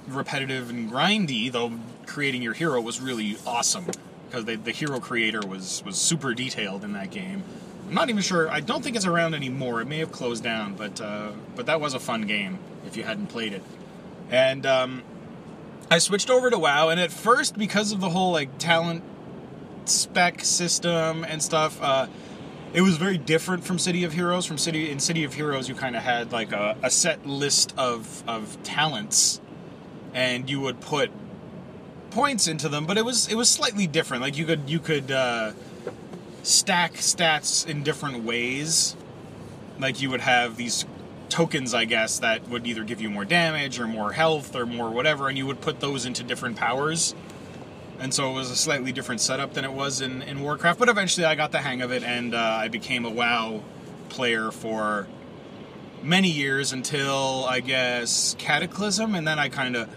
repetitive 0.08 0.70
and 0.70 0.92
grindy, 0.92 1.52
though 1.52 1.72
creating 2.06 2.42
your 2.42 2.54
hero 2.54 2.82
was 2.82 3.00
really 3.00 3.38
awesome 3.46 3.86
because 4.28 4.46
the, 4.46 4.56
the 4.56 4.72
hero 4.72 5.00
creator 5.00 5.42
was 5.46 5.84
was 5.86 5.98
super 5.98 6.34
detailed 6.34 6.84
in 6.84 6.94
that 6.94 7.12
game. 7.12 7.44
I'm 7.88 7.94
not 7.94 8.10
even 8.10 8.22
sure. 8.22 8.50
I 8.50 8.60
don't 8.60 8.84
think 8.84 8.96
it's 8.96 9.06
around 9.06 9.34
anymore. 9.34 9.82
It 9.82 9.86
may 9.86 10.00
have 10.00 10.12
closed 10.12 10.44
down, 10.44 10.76
but 10.76 11.00
uh, 11.00 11.32
but 11.56 11.68
that 11.68 11.80
was 11.80 11.94
a 11.94 12.00
fun 12.00 12.24
game 12.24 12.60
if 12.86 12.98
you 12.98 13.04
hadn't 13.04 13.28
played 13.28 13.54
it. 13.54 13.64
And 14.30 14.66
um, 14.66 15.04
I 15.90 16.00
switched 16.00 16.30
over 16.30 16.50
to 16.50 16.60
WoW, 16.60 16.90
and 16.90 17.00
at 17.00 17.12
first, 17.12 17.58
because 17.58 17.94
of 17.94 18.02
the 18.02 18.10
whole 18.10 18.32
like 18.32 18.58
talent 18.58 19.04
spec 19.89 20.43
system 20.43 21.23
and 21.23 21.41
stuff, 21.41 21.81
uh, 21.81 22.07
it 22.73 22.81
was 22.81 22.97
very 22.97 23.18
different 23.18 23.64
from 23.64 23.80
City 23.80 24.03
of 24.03 24.14
Heroes. 24.14 24.45
From 24.45 24.57
City 24.57 24.91
in 24.91 24.99
City 24.99 25.23
of 25.23 25.34
Heroes, 25.34 25.69
you 25.69 25.76
kind 25.76 25.95
of 25.95 26.03
had 26.03 26.31
like 26.31 26.51
a, 26.51 26.76
a 26.84 26.89
set 26.89 27.26
list 27.26 27.73
of 27.77 28.23
of 28.27 28.61
talents, 28.64 29.41
and 30.14 30.49
you 30.49 30.59
would 30.61 30.81
put 30.81 31.11
points 32.11 32.47
into 32.47 32.69
them, 32.69 32.85
but 32.85 32.97
it 32.97 33.05
was 33.05 33.27
it 33.30 33.35
was 33.35 33.49
slightly 33.49 33.88
different. 33.88 34.22
Like 34.22 34.38
you 34.38 34.45
could 34.45 34.69
you 34.69 34.80
could 34.80 35.11
uh, 35.11 35.53
stack 36.43 36.93
stats 36.93 37.68
in 37.68 37.84
different 37.84 38.23
ways. 38.23 38.95
Like 39.80 40.01
you 40.01 40.09
would 40.09 40.22
have 40.22 40.57
these 40.57 40.85
tokens, 41.30 41.73
I 41.73 41.85
guess, 41.85 42.19
that 42.19 42.47
would 42.49 42.65
either 42.65 42.84
give 42.84 43.01
you 43.01 43.09
more 43.09 43.26
damage 43.26 43.80
or 43.80 43.88
more 43.88 44.11
health 44.11 44.55
or 44.55 44.65
more 44.65 44.89
whatever, 44.89 45.30
and 45.30 45.38
you 45.38 45.45
would 45.45 45.61
put 45.61 45.80
those 45.80 46.05
into 46.05 46.23
different 46.23 46.55
powers. 46.55 47.14
And 47.99 48.14
so 48.14 48.30
it 48.30 48.34
was 48.34 48.52
a 48.52 48.56
slightly 48.56 48.91
different 48.91 49.22
setup 49.22 49.53
than 49.53 49.65
it 49.65 49.74
was 49.74 50.02
in, 50.02 50.22
in 50.22 50.41
Warcraft, 50.41 50.80
but 50.80 50.90
eventually 50.90 51.26
I 51.26 51.36
got 51.36 51.52
the 51.52 51.60
hang 51.60 51.82
of 51.82 51.91
it 51.91 52.03
and 52.03 52.36
uh, 52.36 52.38
I 52.38 52.68
became 52.68 53.06
a 53.06 53.10
WoW 53.10 53.64
player 54.10 54.52
for 54.52 55.07
many 56.03 56.30
years 56.30 56.74
until 56.74 57.45
I 57.45 57.60
guess 57.60 58.36
Cataclysm, 58.38 59.15
and 59.15 59.28
then 59.28 59.40
I 59.40 59.49
kind 59.49 59.76
of 59.76 59.90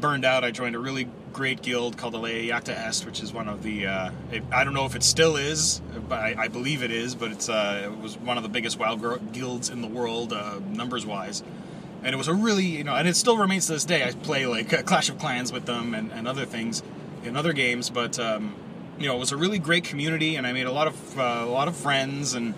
burned 0.00 0.24
out. 0.24 0.44
I 0.44 0.50
joined 0.50 0.74
a 0.74 0.78
really 0.78 1.08
great 1.32 1.62
guild 1.62 1.96
called 1.96 2.14
the 2.14 2.18
Alea 2.18 2.52
Iacta 2.52 2.74
Est, 2.74 3.06
which 3.06 3.22
is 3.22 3.32
one 3.32 3.48
of 3.48 3.62
the. 3.62 3.86
Uh, 3.86 4.10
it, 4.32 4.42
I 4.52 4.64
don't 4.64 4.74
know 4.74 4.86
if 4.86 4.94
it 4.94 5.02
still 5.02 5.36
is, 5.36 5.80
but 6.08 6.18
I, 6.18 6.34
I 6.38 6.48
believe 6.48 6.82
it 6.82 6.90
is. 6.90 7.14
But 7.14 7.32
it's 7.32 7.48
uh, 7.48 7.82
it 7.84 7.98
was 7.98 8.16
one 8.18 8.36
of 8.36 8.42
the 8.42 8.48
biggest 8.48 8.78
WoW 8.78 8.96
guilds 9.32 9.70
in 9.70 9.80
the 9.80 9.88
world, 9.88 10.32
uh, 10.32 10.60
numbers 10.70 11.06
wise. 11.06 11.42
And 12.02 12.12
it 12.12 12.18
was 12.18 12.28
a 12.28 12.34
really, 12.34 12.66
you 12.66 12.84
know, 12.84 12.94
and 12.94 13.08
it 13.08 13.16
still 13.16 13.38
remains 13.38 13.66
to 13.68 13.72
this 13.72 13.84
day. 13.86 14.04
I 14.04 14.10
play 14.10 14.46
like 14.46 14.84
Clash 14.84 15.08
of 15.08 15.18
Clans 15.18 15.52
with 15.52 15.64
them 15.64 15.94
and, 15.94 16.12
and 16.12 16.28
other 16.28 16.44
things 16.44 16.82
in 17.24 17.36
other 17.36 17.52
games, 17.52 17.90
but 17.90 18.18
um, 18.18 18.54
you 18.98 19.06
know, 19.06 19.16
it 19.16 19.18
was 19.18 19.32
a 19.32 19.36
really 19.36 19.58
great 19.58 19.84
community, 19.84 20.36
and 20.36 20.46
I 20.46 20.52
made 20.52 20.66
a 20.66 20.72
lot 20.72 20.86
of 20.86 21.18
uh, 21.18 21.42
a 21.42 21.50
lot 21.50 21.68
of 21.68 21.76
friends 21.76 22.34
and 22.34 22.54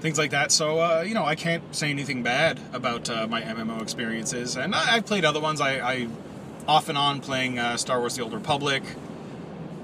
things 0.00 0.18
like 0.18 0.30
that. 0.30 0.52
So 0.52 0.80
uh, 0.80 1.04
you 1.06 1.14
know, 1.14 1.24
I 1.24 1.34
can't 1.34 1.74
say 1.74 1.90
anything 1.90 2.22
bad 2.22 2.60
about 2.72 3.08
uh, 3.08 3.26
my 3.26 3.42
MMO 3.42 3.80
experiences, 3.80 4.56
and 4.56 4.74
I, 4.74 4.96
have 4.96 5.06
played 5.06 5.24
other 5.24 5.40
ones. 5.40 5.60
I, 5.60 5.78
I 5.78 6.08
off 6.66 6.88
and 6.88 6.98
on 6.98 7.20
playing 7.20 7.58
uh, 7.58 7.76
Star 7.76 7.98
Wars: 7.98 8.16
The 8.16 8.22
Old 8.22 8.34
Republic, 8.34 8.82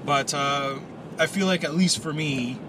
but 0.05 0.33
uh, 0.33 0.79
I 1.17 1.27
feel 1.27 1.47
like 1.47 1.63
at 1.63 1.75
least 1.75 2.01
for 2.01 2.13
me, 2.13 2.59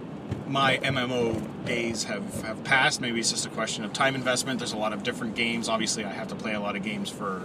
my 0.48 0.78
MMO 0.78 1.64
days 1.66 2.04
have 2.04 2.42
have 2.42 2.62
passed. 2.64 3.00
Maybe 3.00 3.20
it's 3.20 3.30
just 3.30 3.46
a 3.46 3.50
question 3.50 3.84
of 3.84 3.92
time 3.92 4.14
investment. 4.14 4.58
There's 4.58 4.72
a 4.72 4.78
lot 4.78 4.92
of 4.92 5.02
different 5.02 5.34
games. 5.34 5.68
Obviously, 5.68 6.04
I 6.04 6.10
have 6.10 6.28
to 6.28 6.34
play 6.34 6.54
a 6.54 6.60
lot 6.60 6.76
of 6.76 6.82
games 6.82 7.10
for 7.10 7.42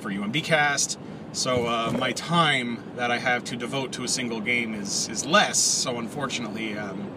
for 0.00 0.10
UMB 0.10 0.42
Cast. 0.44 0.98
So 1.32 1.66
uh, 1.66 1.94
my 1.98 2.12
time 2.12 2.82
that 2.96 3.10
I 3.10 3.18
have 3.18 3.44
to 3.44 3.56
devote 3.56 3.92
to 3.92 4.04
a 4.04 4.08
single 4.08 4.40
game 4.40 4.74
is 4.74 5.08
is 5.08 5.26
less. 5.26 5.58
So 5.58 5.98
unfortunately, 5.98 6.76
um, 6.76 7.10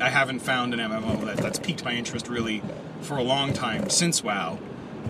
I 0.00 0.08
haven't 0.08 0.40
found 0.40 0.74
an 0.74 0.80
MMO 0.80 1.24
that, 1.26 1.38
that's 1.38 1.58
piqued 1.58 1.84
my 1.84 1.92
interest 1.92 2.28
really 2.28 2.62
for 3.00 3.16
a 3.16 3.22
long 3.22 3.52
time 3.52 3.90
since 3.90 4.22
WoW. 4.22 4.58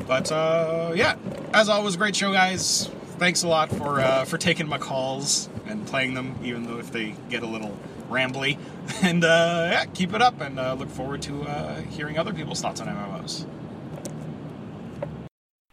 But 0.06 0.32
uh, 0.32 0.92
yeah, 0.94 1.16
as 1.52 1.68
always, 1.68 1.96
great 1.96 2.16
show, 2.16 2.32
guys. 2.32 2.90
Thanks 3.18 3.42
a 3.42 3.48
lot 3.48 3.70
for 3.70 4.00
uh, 4.00 4.24
for 4.24 4.38
taking 4.38 4.68
my 4.68 4.78
calls 4.78 5.48
and 5.66 5.86
playing 5.86 6.14
them, 6.14 6.36
even 6.42 6.64
though 6.64 6.78
if 6.78 6.90
they 6.90 7.14
get 7.28 7.42
a 7.42 7.46
little 7.46 7.76
rambly. 8.08 8.58
And 9.02 9.22
uh, 9.22 9.68
yeah, 9.70 9.84
keep 9.84 10.14
it 10.14 10.22
up, 10.22 10.40
and 10.40 10.58
uh, 10.58 10.72
look 10.72 10.88
forward 10.88 11.20
to 11.22 11.42
uh, 11.42 11.82
hearing 11.82 12.18
other 12.18 12.32
people's 12.32 12.62
thoughts 12.62 12.80
on 12.80 12.86
MMOs. 12.86 13.44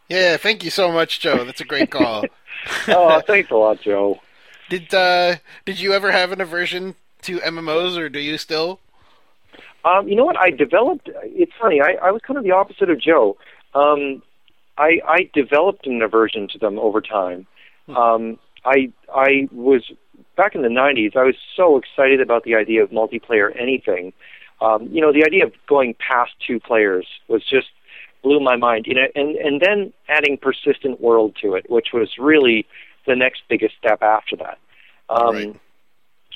Yeah, 0.09 0.35
thank 0.35 0.63
you 0.65 0.69
so 0.69 0.91
much, 0.91 1.21
Joe. 1.21 1.45
That's 1.45 1.61
a 1.61 1.65
great 1.65 1.89
call. 1.89 2.25
oh, 2.89 3.21
thanks 3.25 3.51
a 3.51 3.55
lot, 3.55 3.81
Joe. 3.81 4.19
Did 4.69 4.91
uh, 4.95 5.35
did 5.65 5.79
you 5.79 5.93
ever 5.93 6.11
have 6.11 6.31
an 6.31 6.41
aversion 6.41 6.95
to 7.21 7.37
MMOs, 7.37 7.97
or 7.97 8.09
do 8.09 8.19
you 8.19 8.35
still? 8.39 8.79
Um, 9.83 10.07
you 10.07 10.15
know 10.15 10.25
what? 10.25 10.37
I 10.37 10.49
developed. 10.49 11.07
It's 11.23 11.51
funny. 11.61 11.81
I, 11.81 11.97
I 12.01 12.09
was 12.09 12.21
kind 12.25 12.37
of 12.39 12.43
the 12.43 12.51
opposite 12.51 12.89
of 12.89 12.99
Joe. 12.99 13.37
Um, 13.75 14.23
I, 14.77 14.99
I 15.07 15.29
developed 15.33 15.85
an 15.85 16.01
aversion 16.01 16.47
to 16.49 16.57
them 16.57 16.79
over 16.79 16.99
time. 16.99 17.45
Hmm. 17.85 17.95
Um, 17.95 18.39
I 18.65 18.91
I 19.13 19.47
was 19.51 19.83
back 20.35 20.55
in 20.55 20.63
the 20.63 20.67
'90s. 20.67 21.15
I 21.15 21.23
was 21.23 21.35
so 21.55 21.77
excited 21.77 22.19
about 22.19 22.43
the 22.43 22.55
idea 22.55 22.83
of 22.83 22.89
multiplayer 22.89 23.55
anything. 23.59 24.13
Um, 24.61 24.87
you 24.91 25.01
know, 25.01 25.13
the 25.13 25.25
idea 25.25 25.45
of 25.45 25.53
going 25.67 25.95
past 25.95 26.31
two 26.45 26.59
players 26.59 27.05
was 27.27 27.43
just 27.43 27.67
blew 28.25 28.39
my 28.39 28.57
mind. 28.67 28.81
You 28.87 28.95
know, 28.95 29.07
and 29.15 29.29
and 29.47 29.61
then 29.65 29.77
adding 30.09 30.35
persistent 30.47 30.99
world 30.99 31.31
to 31.41 31.47
it, 31.57 31.69
which 31.69 31.89
was 31.93 32.09
really 32.17 32.65
the 33.05 33.15
next 33.15 33.43
biggest 33.47 33.75
step 33.77 34.01
after 34.01 34.35
that. 34.37 34.57
Um, 35.09 35.35
right. 35.35 35.55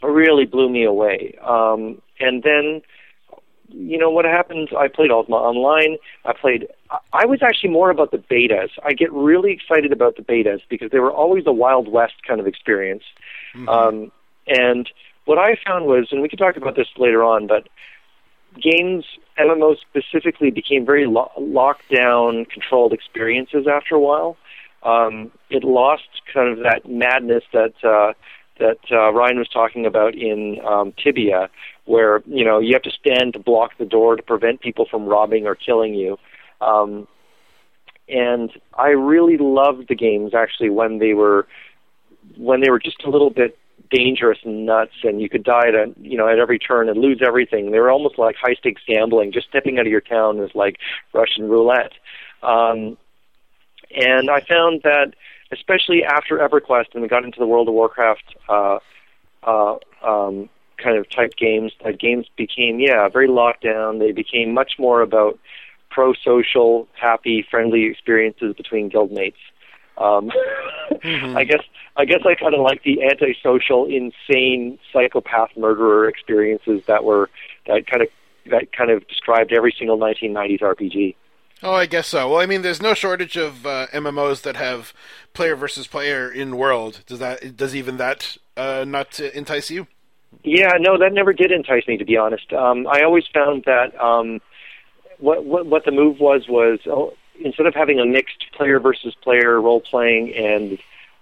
Really 0.02 0.46
blew 0.46 0.70
me 0.70 0.84
away. 0.86 1.38
Um, 1.56 2.02
and 2.20 2.44
then, 2.44 2.82
you 3.68 3.98
know, 3.98 4.10
what 4.10 4.24
happened? 4.24 4.70
I 4.78 4.88
played 4.88 5.12
Ultima 5.12 5.36
Online. 5.38 5.98
I 6.24 6.34
played. 6.34 6.68
I 7.22 7.26
was 7.26 7.40
actually 7.42 7.72
more 7.72 7.90
about 7.90 8.12
the 8.12 8.18
betas. 8.18 8.70
I 8.84 8.94
get 8.94 9.12
really 9.12 9.52
excited 9.52 9.92
about 9.92 10.16
the 10.16 10.22
betas 10.22 10.62
because 10.70 10.90
they 10.92 11.00
were 11.00 11.12
always 11.12 11.44
a 11.48 11.52
Wild 11.52 11.88
West 11.92 12.18
kind 12.26 12.40
of 12.40 12.48
experience. 12.48 13.04
Mm-hmm. 13.56 13.68
Um, 13.68 14.12
and 14.48 14.90
what 15.26 15.38
I 15.38 15.58
found 15.68 15.86
was, 15.86 16.08
and 16.12 16.22
we 16.22 16.30
can 16.30 16.40
talk 16.40 16.56
about 16.56 16.76
this 16.76 16.88
later 16.98 17.24
on, 17.24 17.48
but 17.48 17.68
games, 18.60 19.06
MMOs 19.40 19.78
specifically, 19.80 20.52
became 20.52 20.86
very 20.86 21.06
lo- 21.06 21.32
locked 21.38 21.90
down, 21.94 22.46
controlled 22.46 22.94
experiences 22.94 23.68
after 23.72 23.96
a 23.96 24.00
while. 24.00 24.38
Um, 24.84 25.32
it 25.50 25.64
lost 25.64 26.04
kind 26.34 26.50
of 26.50 26.64
that 26.64 26.90
madness 26.90 27.44
that 27.54 27.74
uh, 27.84 28.14
that 28.60 28.80
uh, 28.92 29.12
Ryan 29.12 29.38
was 29.38 29.48
talking 29.48 29.86
about 29.86 30.16
in 30.16 30.60
um, 30.66 30.94
Tibia, 31.02 31.50
where 31.86 32.22
you 32.26 32.46
know 32.46 32.60
you 32.60 32.74
have 32.74 32.84
to 32.84 32.92
stand 32.92 33.34
to 33.34 33.40
block 33.40 33.72
the 33.78 33.86
door 33.86 34.16
to 34.16 34.24
prevent 34.24 34.62
people 34.62 34.86
from 34.90 35.06
robbing 35.06 35.48
or 35.48 35.56
killing 35.56 35.94
you. 35.94 36.18
Um, 36.62 37.08
and 38.08 38.52
I 38.78 38.90
really 38.90 39.38
loved 39.38 39.88
the 39.88 39.96
games 39.96 40.34
actually 40.34 40.70
when 40.70 41.00
they 41.00 41.14
were 41.14 41.48
when 42.38 42.62
they 42.62 42.70
were 42.70 42.80
just 42.80 43.04
a 43.04 43.10
little 43.10 43.30
bit 43.30 43.58
dangerous 43.92 44.40
and 44.44 44.66
nuts, 44.66 44.94
and 45.04 45.22
you 45.22 45.30
could 45.30 45.44
die 45.44 45.68
at 45.68 45.76
a, 45.76 45.94
you 46.02 46.18
know 46.18 46.28
at 46.28 46.40
every 46.40 46.60
turn 46.60 46.90
and 46.90 47.00
lose 47.00 47.22
everything. 47.26 47.72
They 47.72 47.80
were 47.80 47.92
almost 47.92 48.18
like 48.18 48.36
high 48.36 48.54
stakes 48.54 48.82
gambling. 48.88 49.32
Just 49.32 49.48
stepping 49.50 49.80
out 49.80 49.86
of 49.86 49.92
your 49.92 50.02
town 50.02 50.40
is 50.40 50.52
like 50.54 50.78
Russian 51.14 51.50
roulette. 51.50 51.94
Um, 52.44 52.98
and 53.96 54.30
I 54.30 54.42
found 54.42 54.82
that, 54.84 55.14
especially 55.52 56.04
after 56.04 56.38
EverQuest 56.38 56.94
and 56.94 57.02
we 57.02 57.08
got 57.08 57.24
into 57.26 57.40
the 57.40 57.48
World 57.48 57.68
of 57.68 57.74
Warcraft 57.74 58.36
uh, 58.48 58.80
uh, 59.44 59.78
um, 60.04 60.50
kind 60.78 60.98
of 60.98 61.10
type 61.10 61.36
games, 61.36 61.72
that 61.84 62.00
games 62.00 62.28
became 62.38 62.80
yeah 62.80 63.10
very 63.10 63.28
locked 63.28 63.64
down. 63.64 64.00
They 64.00 64.12
became 64.12 64.54
much 64.54 64.74
more 64.78 65.02
about 65.02 65.40
pro-social, 65.90 66.88
happy, 66.94 67.46
friendly 67.50 67.86
experiences 67.86 68.54
between 68.56 68.90
guildmates. 68.92 69.34
Um, 69.98 70.32
mm-hmm. 70.92 71.38
I 71.38 71.44
guess 71.44 71.64
I 72.00 72.06
guess 72.06 72.22
I 72.26 72.34
kind 72.34 72.56
of 72.56 72.62
like 72.62 72.84
the 72.84 73.04
antisocial, 73.04 73.86
insane 73.86 74.80
psychopath 74.94 75.50
murderer 75.58 76.08
experiences 76.08 76.82
that 76.88 77.04
were 77.04 77.30
that 77.68 77.88
kind 77.88 78.02
of 78.02 78.08
that 78.50 78.72
kind 78.72 78.90
of 78.90 79.06
described 79.10 79.52
every 79.52 79.76
single 79.78 79.98
1990s 79.98 80.62
RPG. 80.62 81.16
Oh, 81.62 81.74
I 81.74 81.88
guess 81.88 82.08
so. 82.08 82.30
Well, 82.30 82.40
I 82.40 82.46
mean, 82.46 82.62
there's 82.62 82.82
no 82.82 82.94
shortage 82.94 83.36
of 83.36 83.66
uh, 83.66 83.88
MMOs 83.88 84.44
that 84.44 84.56
have 84.56 84.94
player 85.34 85.58
versus 85.58 85.88
player 85.88 86.32
in 86.32 86.56
world. 86.56 87.02
Does 87.06 87.20
that 87.20 87.58
does 87.58 87.76
even 87.76 87.98
that 87.98 88.38
uh, 88.56 88.86
not 88.88 89.20
entice 89.20 89.70
you? 89.70 89.86
Yeah, 90.46 90.72
no, 90.80 90.98
that 90.98 91.12
never 91.12 91.34
did 91.34 91.52
entice 91.52 91.86
me 91.86 91.98
to 91.98 92.06
be 92.06 92.16
honest. 92.16 92.54
Um, 92.54 92.88
I 92.88 93.04
always 93.04 93.26
found 93.34 93.66
that 93.66 94.00
um, 94.02 94.40
what, 95.18 95.44
what 95.44 95.66
what 95.66 95.84
the 95.84 95.92
move 95.92 96.22
was 96.22 96.48
was 96.48 96.80
oh, 96.88 97.14
instead 97.44 97.66
of 97.66 97.76
having 97.76 98.00
a 98.00 98.06
mixed 98.06 98.46
player 98.54 98.80
versus 98.80 99.14
player 99.22 99.60
role 99.60 99.82
playing 99.82 100.34
and 100.34 100.80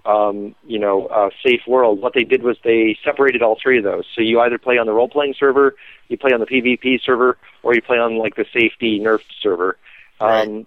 um, 0.07 0.55
you 0.65 0.79
know, 0.79 1.07
uh, 1.07 1.29
Safe 1.45 1.61
World, 1.67 2.01
what 2.01 2.13
they 2.13 2.23
did 2.23 2.41
was 2.41 2.57
they 2.63 2.97
separated 3.03 3.41
all 3.41 3.57
three 3.61 3.77
of 3.77 3.83
those. 3.83 4.05
So 4.15 4.21
you 4.21 4.39
either 4.39 4.57
play 4.57 4.77
on 4.77 4.85
the 4.85 4.93
role 4.93 5.09
playing 5.09 5.35
server, 5.37 5.75
you 6.07 6.17
play 6.17 6.31
on 6.31 6.39
the 6.39 6.45
PvP 6.45 7.01
server, 7.03 7.37
or 7.63 7.75
you 7.75 7.81
play 7.81 7.97
on 7.97 8.17
like 8.17 8.35
the 8.35 8.45
safety 8.53 8.99
nerfed 8.99 9.25
server. 9.41 9.77
Right. 10.21 10.47
Um, 10.47 10.65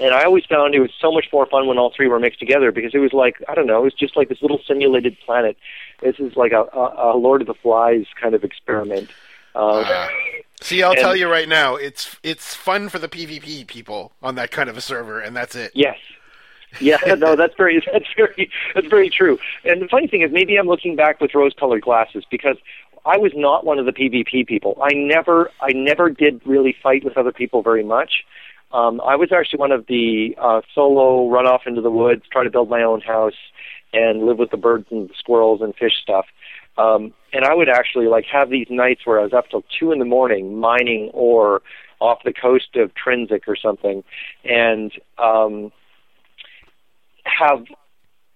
and 0.00 0.14
I 0.14 0.24
always 0.24 0.44
found 0.46 0.74
it 0.74 0.80
was 0.80 0.92
so 1.00 1.10
much 1.12 1.26
more 1.32 1.46
fun 1.46 1.66
when 1.66 1.78
all 1.78 1.92
three 1.94 2.06
were 2.08 2.20
mixed 2.20 2.38
together 2.38 2.70
because 2.72 2.94
it 2.94 2.98
was 2.98 3.12
like 3.12 3.36
I 3.48 3.54
don't 3.54 3.66
know, 3.66 3.78
it 3.78 3.84
was 3.84 3.94
just 3.94 4.16
like 4.16 4.28
this 4.28 4.42
little 4.42 4.60
simulated 4.66 5.16
planet. 5.24 5.56
This 6.02 6.16
is 6.18 6.36
like 6.36 6.52
a, 6.52 6.62
a, 6.72 7.14
a 7.14 7.16
Lord 7.16 7.40
of 7.40 7.46
the 7.48 7.54
Flies 7.54 8.06
kind 8.20 8.34
of 8.34 8.44
experiment. 8.44 9.10
Uh, 9.54 9.84
Ah. 9.86 10.08
See, 10.60 10.82
I'll 10.82 10.90
And- 10.90 11.00
tell 11.00 11.14
you 11.16 11.28
right 11.30 11.48
now, 11.48 11.76
it's 11.76 12.16
it's 12.24 12.54
fun 12.54 12.88
for 12.88 12.98
the 12.98 13.08
PvP 13.08 13.66
people 13.68 14.12
on 14.22 14.34
that 14.34 14.50
kind 14.50 14.68
of 14.68 14.76
a 14.76 14.80
server, 14.80 15.20
and 15.20 15.36
that's 15.36 15.54
it. 15.54 15.70
Yes. 15.74 15.96
Yeah, 16.80 16.98
no, 17.18 17.36
that's 17.36 17.54
very 17.56 17.82
that's 17.92 18.12
very 18.16 18.50
that's 18.74 18.88
very 18.88 19.10
true. 19.10 19.38
And 19.64 19.82
the 19.82 19.88
funny 19.88 20.06
thing 20.06 20.22
is 20.22 20.30
maybe 20.32 20.56
I'm 20.56 20.66
looking 20.66 20.96
back 20.96 21.20
with 21.20 21.34
rose 21.34 21.52
colored 21.58 21.82
glasses 21.82 22.24
because 22.30 22.56
I 23.06 23.16
was 23.16 23.32
not 23.34 23.64
one 23.64 23.78
of 23.78 23.86
the 23.86 23.92
PvP 23.92 24.46
people. 24.46 24.78
I 24.82 24.92
never 24.94 25.50
I 25.60 25.72
never 25.72 26.10
did 26.10 26.40
really 26.44 26.76
fight 26.82 27.04
with 27.04 27.16
other 27.16 27.32
people 27.32 27.62
very 27.62 27.84
much. 27.84 28.24
Um, 28.70 29.00
I 29.00 29.16
was 29.16 29.32
actually 29.32 29.60
one 29.60 29.72
of 29.72 29.86
the 29.86 30.36
uh, 30.38 30.60
solo 30.74 31.30
run 31.30 31.46
off 31.46 31.62
into 31.66 31.80
the 31.80 31.90
woods, 31.90 32.24
try 32.30 32.44
to 32.44 32.50
build 32.50 32.68
my 32.68 32.82
own 32.82 33.00
house, 33.00 33.32
and 33.94 34.26
live 34.26 34.38
with 34.38 34.50
the 34.50 34.58
birds 34.58 34.86
and 34.90 35.08
the 35.08 35.14
squirrels 35.18 35.62
and 35.62 35.74
fish 35.74 35.94
stuff. 36.02 36.26
Um, 36.76 37.14
and 37.32 37.44
I 37.44 37.54
would 37.54 37.68
actually 37.68 38.06
like 38.06 38.26
have 38.26 38.50
these 38.50 38.66
nights 38.70 39.00
where 39.04 39.18
I 39.20 39.22
was 39.22 39.32
up 39.32 39.48
till 39.50 39.64
two 39.78 39.90
in 39.90 39.98
the 39.98 40.04
morning 40.04 40.58
mining 40.58 41.10
ore 41.14 41.62
off 42.00 42.18
the 42.24 42.32
coast 42.32 42.76
of 42.76 42.92
Trinsic 42.94 43.48
or 43.48 43.56
something, 43.56 44.04
and 44.44 44.92
um, 45.18 45.72
have 47.28 47.64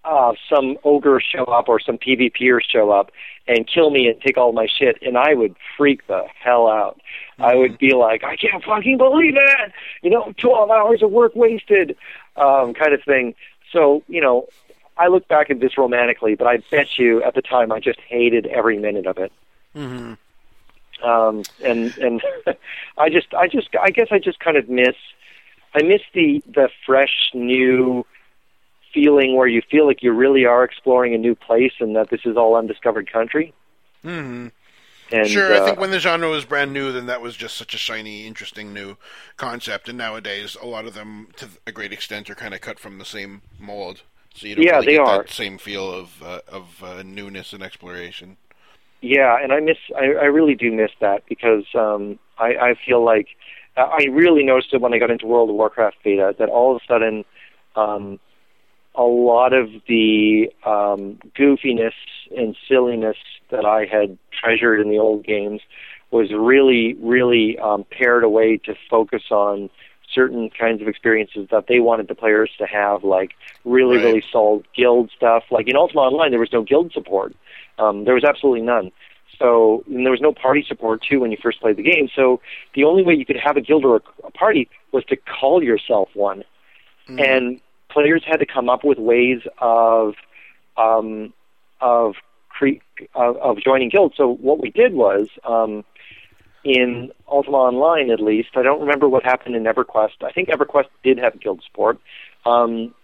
uh, 0.05 0.33
some 0.53 0.77
ogre 0.85 1.21
show 1.21 1.45
up 1.45 1.69
or 1.69 1.79
some 1.79 1.97
PvPer 1.97 2.61
show 2.67 2.91
up 2.91 3.13
and 3.47 3.67
kill 3.67 3.91
me 3.91 4.09
and 4.09 4.21
take 4.21 4.37
all 4.37 4.53
my 4.53 4.67
shit, 4.67 4.99
and 5.03 5.17
I 5.17 5.35
would 5.35 5.57
freak 5.77 6.07
the 6.07 6.25
hell 6.41 6.69
out. 6.69 7.01
I 7.39 7.55
would 7.55 7.79
be 7.79 7.95
like, 7.95 8.23
I 8.25 8.37
can't 8.37 8.63
fucking 8.65 8.99
believe 8.99 9.35
it! 9.37 9.73
You 10.03 10.11
know, 10.11 10.33
12 10.37 10.71
hours 10.71 11.03
of 11.03 11.11
work 11.11 11.35
wasted, 11.35 11.97
um, 12.37 12.75
kind 12.75 12.93
of 12.93 13.03
thing. 13.05 13.35
So, 13.73 14.03
you 14.07 14.21
know, 14.21 14.49
I 14.97 15.09
look 15.09 15.27
back 15.29 15.51
at 15.51 15.61
this 15.61 15.79
romantically, 15.79 16.35
but 16.35 16.47
I 16.47 16.59
bet 16.71 16.99
you 16.99 17.23
at 17.23 17.35
the 17.35 17.43
time 17.43 17.73
I 17.73 17.81
just 17.81 18.01
hated 18.01 18.47
every 18.47 18.79
minute 18.79 19.07
of 19.07 19.19
it. 19.19 19.33
hmm 19.73 20.15
Um, 21.03 21.43
and 21.65 21.97
and 21.99 22.23
I 22.99 23.09
just, 23.09 23.35
I 23.35 23.49
just, 23.49 23.69
I 23.81 23.91
guess 23.91 24.09
I 24.11 24.19
just 24.19 24.39
kind 24.41 24.57
of 24.57 24.69
miss, 24.69 24.97
I 25.75 25.83
miss 25.83 26.03
the 26.13 26.43
the 26.47 26.69
fresh 26.87 27.31
new 27.35 28.05
feeling 28.95 29.37
where 29.37 29.47
you 29.49 29.63
feel 29.71 29.87
like 29.87 30.03
you 30.03 30.13
really 30.13 30.45
are 30.45 30.65
exploring 30.65 31.15
a 31.15 31.19
new 31.19 31.35
place 31.35 31.73
and 31.81 31.97
that 31.97 32.11
this 32.11 32.21
is 32.25 32.37
all 32.37 32.57
undiscovered 32.57 33.11
country. 33.13 33.55
hmm 34.03 34.49
And 35.13 35.45
Sure, 35.45 35.51
uh, 35.51 35.55
I 35.55 35.61
think 35.61 35.81
when 35.81 35.91
the 35.93 36.01
genre 36.01 36.29
was 36.31 36.45
brand 36.47 36.73
new, 36.73 36.93
then 36.93 37.07
that 37.07 37.23
was 37.23 37.37
just 37.37 37.57
such 37.57 37.75
a 37.75 37.79
shiny, 37.79 38.27
interesting 38.27 38.73
new 38.75 38.97
concept. 39.37 39.89
And 39.89 39.99
nowadays, 39.99 40.57
a 40.61 40.67
lot 40.67 40.87
of 40.87 40.95
them, 40.95 41.29
to 41.37 41.49
a 41.67 41.73
great 41.73 41.93
extent, 41.93 42.31
are 42.31 42.35
kind 42.37 42.55
of 42.55 42.61
cut 42.63 42.79
from 42.81 42.99
the 42.99 43.05
same 43.07 43.43
mold. 43.59 44.03
So 44.35 44.47
you 44.49 44.55
don't 44.57 44.69
Yeah, 44.69 44.73
really 44.73 44.87
they 44.87 44.97
get 44.97 45.05
are. 45.05 45.27
that 45.27 45.31
same 45.31 45.59
feel 45.59 45.93
of 45.93 46.23
uh, 46.23 46.41
of 46.49 46.83
uh, 46.85 47.03
newness 47.05 47.53
and 47.55 47.63
exploration. 47.63 48.39
Yeah, 49.01 49.37
and 49.43 49.53
I 49.53 49.61
miss. 49.61 49.79
I, 49.97 50.05
I 50.05 50.25
really 50.27 50.55
do 50.55 50.71
miss 50.71 50.91
that 51.01 51.25
because 51.29 51.65
um, 51.75 52.19
I, 52.39 52.55
I 52.55 52.75
feel 52.87 53.05
like 53.05 53.27
I 53.77 54.07
really 54.11 54.45
noticed 54.45 54.73
it 54.73 54.81
when 54.81 54.95
I 54.95 54.99
got 54.99 55.11
into 55.11 55.27
World 55.27 55.51
of 55.51 55.57
Warcraft 55.57 55.97
beta 56.05 56.35
that 56.39 56.49
all 56.49 56.77
of 56.77 56.83
a 56.83 56.87
sudden, 56.87 57.25
um, 57.75 58.21
a 58.95 59.03
lot 59.03 59.53
of 59.53 59.69
the 59.89 60.51
um, 60.67 61.19
goofiness 61.39 61.93
and 62.37 62.57
silliness 62.69 63.17
that 63.51 63.65
I 63.65 63.87
had 63.87 64.19
treasured 64.33 64.81
in 64.81 64.91
the 64.91 64.99
old 64.99 65.25
games 65.25 65.61
was 66.11 66.31
really, 66.33 66.95
really 67.01 67.59
um, 67.59 67.85
pared 67.91 68.23
away 68.23 68.59
to 68.59 68.75
focus 68.91 69.25
on 69.31 69.71
certain 70.15 70.51
kinds 70.51 70.83
of 70.83 70.89
experiences 70.89 71.49
that 71.51 71.67
they 71.69 71.81
wanted 71.81 72.09
the 72.09 72.15
players 72.15 72.51
to 72.59 72.67
have, 72.67 73.03
like 73.03 73.33
really, 73.65 73.97
Right. 73.97 74.05
really 74.05 74.25
solid 74.31 74.67
guild 74.77 75.11
stuff. 75.17 75.45
Like 75.51 75.69
in 75.69 75.77
Ultima 75.77 76.03
Online, 76.03 76.31
there 76.31 76.41
was 76.41 76.53
no 76.53 76.63
guild 76.63 76.93
support. 76.93 77.35
Um, 77.79 78.05
there 78.05 78.15
was 78.15 78.25
absolutely 78.25 78.61
none. 78.61 78.93
So 79.39 79.83
and 79.87 80.05
there 80.05 80.11
was 80.11 80.21
no 80.21 80.33
party 80.35 80.63
support 80.69 81.03
too 81.03 81.21
when 81.21 81.31
you 81.31 81.39
first 81.43 81.61
played 81.61 81.77
the 81.77 81.83
game. 81.83 82.11
So 82.15 82.41
the 82.75 82.85
only 82.85 83.03
way 83.03 83.15
you 83.15 83.25
could 83.25 83.39
have 83.43 83.57
a 83.57 83.63
guild 83.63 83.85
or 83.87 83.97
a, 83.97 84.27
a 84.27 84.31
party 84.31 84.69
was 84.93 85.05
to 85.07 85.17
call 85.17 85.63
yourself 85.63 86.11
one, 86.15 86.45
Mhm. 87.09 87.19
and 87.19 87.61
players 87.93 88.23
had 88.27 88.39
to 88.39 88.47
come 88.47 88.69
up 88.69 88.85
with 88.85 88.99
ways 88.99 89.41
of 89.59 90.15
um, 90.77 91.33
of, 91.81 92.15
cre- 92.49 92.83
of 93.15 93.37
of 93.37 93.59
joining 93.63 93.89
guilds. 93.89 94.17
So 94.17 94.29
what 94.35 94.61
we 94.61 94.71
did 94.71 94.95
was 94.95 95.29
um, 95.45 95.85
in 96.65 97.13
Ultima 97.29 97.57
Online, 97.57 98.11
at 98.11 98.21
least, 98.21 98.51
I 98.55 98.63
don't 98.63 98.81
remember 98.81 99.09
what 99.09 99.25
happened 99.25 99.57
in 99.57 99.65
EverQuest. 99.65 100.23
I 100.23 100.33
think 100.33 100.49
EverQuest 100.49 100.89
did 101.03 101.19
have 101.19 101.39
guild 101.41 101.63
support. 101.67 101.99
Um, 102.47 102.95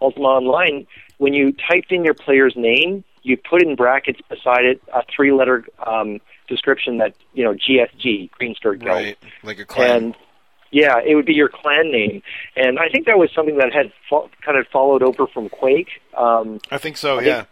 Ultima 0.00 0.26
Online, 0.26 0.86
when 1.18 1.34
you 1.34 1.52
typed 1.52 1.90
in 1.90 2.04
your 2.04 2.14
player's 2.14 2.54
name, 2.56 3.04
you 3.22 3.36
put 3.36 3.62
in 3.62 3.74
brackets 3.74 4.20
beside 4.28 4.64
it 4.64 4.80
a 4.94 5.02
three-letter 5.14 5.64
um, 5.84 6.20
description 6.48 6.98
that 6.98 7.14
you 7.34 7.44
know 7.44 7.54
GSG, 7.54 8.30
Green 8.30 8.54
Skirt 8.54 8.78
Guild, 8.78 8.94
right, 8.94 9.18
like 9.42 9.58
a 9.58 9.64
clan. 9.64 10.04
and 10.04 10.16
yeah, 10.70 10.98
it 11.04 11.14
would 11.14 11.26
be 11.26 11.34
your 11.34 11.48
clan 11.48 11.90
name. 11.90 12.22
And 12.56 12.78
I 12.78 12.88
think 12.88 13.06
that 13.06 13.18
was 13.18 13.30
something 13.34 13.56
that 13.58 13.72
had 13.72 13.92
fo- 14.08 14.30
kind 14.44 14.58
of 14.58 14.66
followed 14.68 15.02
over 15.02 15.26
from 15.26 15.48
Quake. 15.48 15.88
Um, 16.16 16.60
I 16.70 16.78
think 16.78 16.96
so. 16.96 17.18
I 17.18 17.22
yeah. 17.22 17.36
think- 17.36 17.48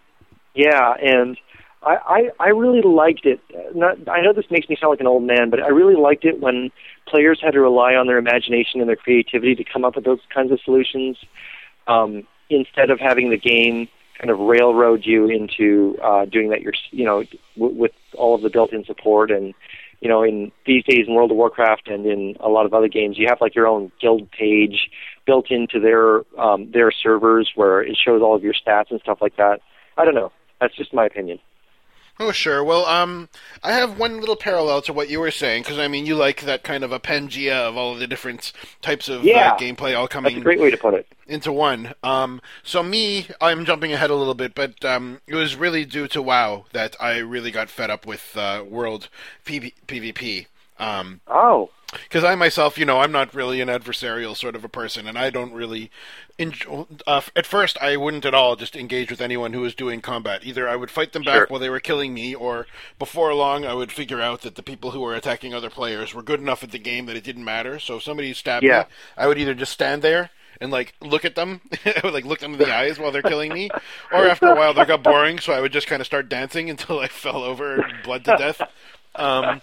yeah, 0.55 0.95
and 1.03 1.37
I, 1.83 1.97
I 2.41 2.47
I 2.47 2.49
really 2.49 2.81
liked 2.83 3.27
it. 3.27 3.41
Not, 3.75 4.09
I 4.09 4.23
know 4.23 4.33
this 4.33 4.51
makes 4.51 4.69
me 4.69 4.77
sound 4.81 4.91
like 4.91 5.01
an 5.01 5.07
old 5.07 5.23
man, 5.23 5.51
but 5.51 5.63
I 5.63 5.69
really 5.69 5.95
liked 5.97 6.25
it 6.25 6.41
when 6.41 6.71
players 7.07 7.39
had 7.43 7.53
to 7.53 7.61
rely 7.61 7.95
on 7.95 8.07
their 8.07 8.17
imagination 8.17 8.81
and 8.81 8.89
their 8.89 8.97
creativity 8.97 9.55
to 9.55 9.65
come 9.65 9.85
up 9.85 9.97
with 9.97 10.05
those 10.05 10.21
kinds 10.33 10.51
of 10.53 10.61
solutions, 10.63 11.19
um, 11.87 12.27
instead 12.49 12.91
of 12.91 12.99
having 12.99 13.29
the 13.31 13.37
game 13.37 13.89
kind 14.19 14.31
of 14.31 14.39
railroad 14.39 15.05
you 15.05 15.27
into 15.29 15.99
uh, 16.03 16.25
doing 16.25 16.49
that. 16.49 16.63
Your 16.63 16.73
you 16.91 17.05
know 17.05 17.23
w- 17.57 17.77
with 17.77 17.93
all 18.15 18.35
of 18.35 18.41
the 18.41 18.49
built-in 18.51 18.85
support 18.87 19.31
and 19.31 19.53
you 20.01 20.09
know 20.09 20.23
in 20.23 20.53
these 20.67 20.85
days 20.85 21.07
in 21.07 21.15
World 21.15 21.31
of 21.31 21.37
Warcraft 21.37 21.89
and 21.89 22.07
in 22.07 22.37
a 22.41 22.49
lot 22.49 22.67
of 22.67 22.75
other 22.75 22.89
games, 22.89 23.19
you 23.19 23.27
have 23.29 23.41
like 23.41 23.55
your 23.55 23.67
own 23.67 23.93
guild 24.01 24.31
page 24.31 24.91
built 25.27 25.51
into 25.51 25.81
their 25.81 26.23
um, 26.41 26.71
their 26.71 26.91
servers 26.91 27.51
where 27.55 27.83
it 27.83 27.97
shows 28.03 28.23
all 28.23 28.35
of 28.35 28.43
your 28.43 28.55
stats 28.55 28.91
and 28.91 29.01
stuff 29.01 29.19
like 29.21 29.37
that. 29.37 29.61
I 29.97 30.05
don't 30.05 30.15
know. 30.15 30.33
That's 30.61 30.77
just 30.77 30.95
my 30.95 31.07
opinion. 31.07 31.39
Oh, 32.19 32.33
sure. 32.33 32.65
Well, 32.65 32.87
um, 32.87 33.29
I 33.63 33.73
have 33.73 33.99
one 33.99 34.21
little 34.21 34.37
parallel 34.37 34.81
to 34.83 34.93
what 34.95 35.11
you 35.11 35.21
were 35.21 35.31
saying 35.31 35.65
because 35.65 35.79
I 35.79 35.87
mean, 35.87 36.07
you 36.07 36.15
like 36.17 36.41
that 36.43 36.63
kind 36.63 36.83
of 36.83 36.91
a 36.91 36.99
Pangea 36.99 37.53
of 37.53 37.77
all 37.77 37.93
of 37.93 37.99
the 37.99 38.07
different 38.07 38.53
types 38.81 39.09
of 39.11 39.23
Yeah. 39.23 39.53
uh, 39.53 39.59
gameplay 39.59 39.95
all 39.95 40.05
That's 40.05 40.15
coming 40.15 40.39
a 40.39 40.41
great 40.41 40.59
way 40.59 40.71
to 40.71 40.79
put 40.79 40.95
it. 40.95 41.07
into 41.27 41.53
one. 41.53 41.93
Um, 42.03 42.41
so 42.63 42.83
me, 42.83 43.29
I'm 43.41 43.67
jumping 43.67 43.93
ahead 43.93 44.09
a 44.09 44.15
little 44.15 44.35
bit, 44.35 44.55
but 44.55 44.83
um, 44.83 45.21
it 45.27 45.35
was 45.35 45.57
really 45.57 45.85
due 45.85 46.09
to 46.09 46.23
WoW 46.23 46.65
that 46.73 46.97
I 46.99 47.19
really 47.19 47.51
got 47.51 47.69
fed 47.69 47.91
up 47.91 48.07
with 48.07 48.35
uh, 48.35 48.65
World 48.67 49.09
PV- 49.45 49.75
PvP. 49.87 50.47
Um, 50.79 51.21
Oh, 51.27 51.71
because 51.93 52.25
I 52.25 52.35
myself, 52.35 52.79
you 52.79 52.85
know, 52.85 53.01
I'm 53.01 53.13
not 53.13 53.35
really 53.35 53.61
an 53.61 53.69
adversarial 53.69 54.37
sort 54.37 54.57
of 54.57 54.65
a 54.65 54.69
person, 54.69 55.07
and 55.07 55.19
I 55.19 55.31
don't 55.31 55.53
really. 55.53 55.91
Enjoy, 56.39 56.87
uh, 57.07 57.23
at 57.35 57.47
first, 57.47 57.79
I 57.81 57.97
wouldn't 57.97 58.27
at 58.27 58.35
all 58.35 58.57
just 58.57 58.77
engage 58.77 59.11
with 59.11 59.23
anyone 59.23 59.55
who 59.55 59.63
was 59.63 59.75
doing 59.75 60.03
combat. 60.03 60.43
Either 60.45 60.69
I 60.69 60.77
would 60.77 60.91
fight 60.91 61.13
them 61.15 61.25
back 61.25 61.35
Sure. 61.35 61.47
while 61.49 61.61
they 61.61 61.71
were 61.71 61.81
killing 61.81 62.13
me, 62.13 62.35
or 62.35 62.67
before 62.99 63.33
long, 63.33 63.65
I 63.65 63.73
would 63.73 63.91
figure 63.91 64.21
out 64.21 64.43
that 64.43 64.55
the 64.55 64.63
people 64.63 64.91
who 64.91 65.01
were 65.01 65.15
attacking 65.15 65.55
other 65.55 65.71
players 65.71 66.13
were 66.13 66.23
good 66.23 66.41
enough 66.41 66.63
at 66.63 66.73
the 66.73 66.79
game 66.79 67.07
that 67.07 67.17
it 67.17 67.25
didn't 67.25 67.45
matter. 67.45 67.79
So 67.79 67.97
if 67.97 68.03
somebody 68.03 68.35
stabbed 68.35 68.65
Yeah. 68.65 68.81
me, 68.81 68.85
I 69.17 69.27
would 69.29 69.39
either 69.39 69.55
just 69.55 69.73
stand 69.73 70.03
there 70.03 70.29
and 70.61 70.71
like 70.71 70.93
look 71.01 71.25
at 71.25 71.37
them, 71.37 71.63
I 71.87 72.01
would 72.05 72.13
like 72.13 72.27
look 72.27 72.41
them 72.41 72.53
in 72.53 72.59
the 72.59 72.75
eyes 72.75 72.99
while 72.99 73.13
they're 73.13 73.23
killing 73.23 73.55
me, 73.55 73.71
or 74.11 74.27
after 74.27 74.49
a 74.51 74.55
while, 74.55 74.75
they 74.75 74.85
got 74.85 75.03
boring, 75.03 75.39
so 75.39 75.55
I 75.55 75.61
would 75.63 75.73
just 75.73 75.87
kind 75.87 76.01
of 76.01 76.07
start 76.07 76.29
dancing 76.29 76.69
until 76.75 76.99
I 77.01 77.09
fell 77.09 77.45
over 77.45 77.81
and 77.81 78.03
bled 78.03 78.27
to 78.27 78.35
death. 78.35 78.61
Um, 79.19 79.63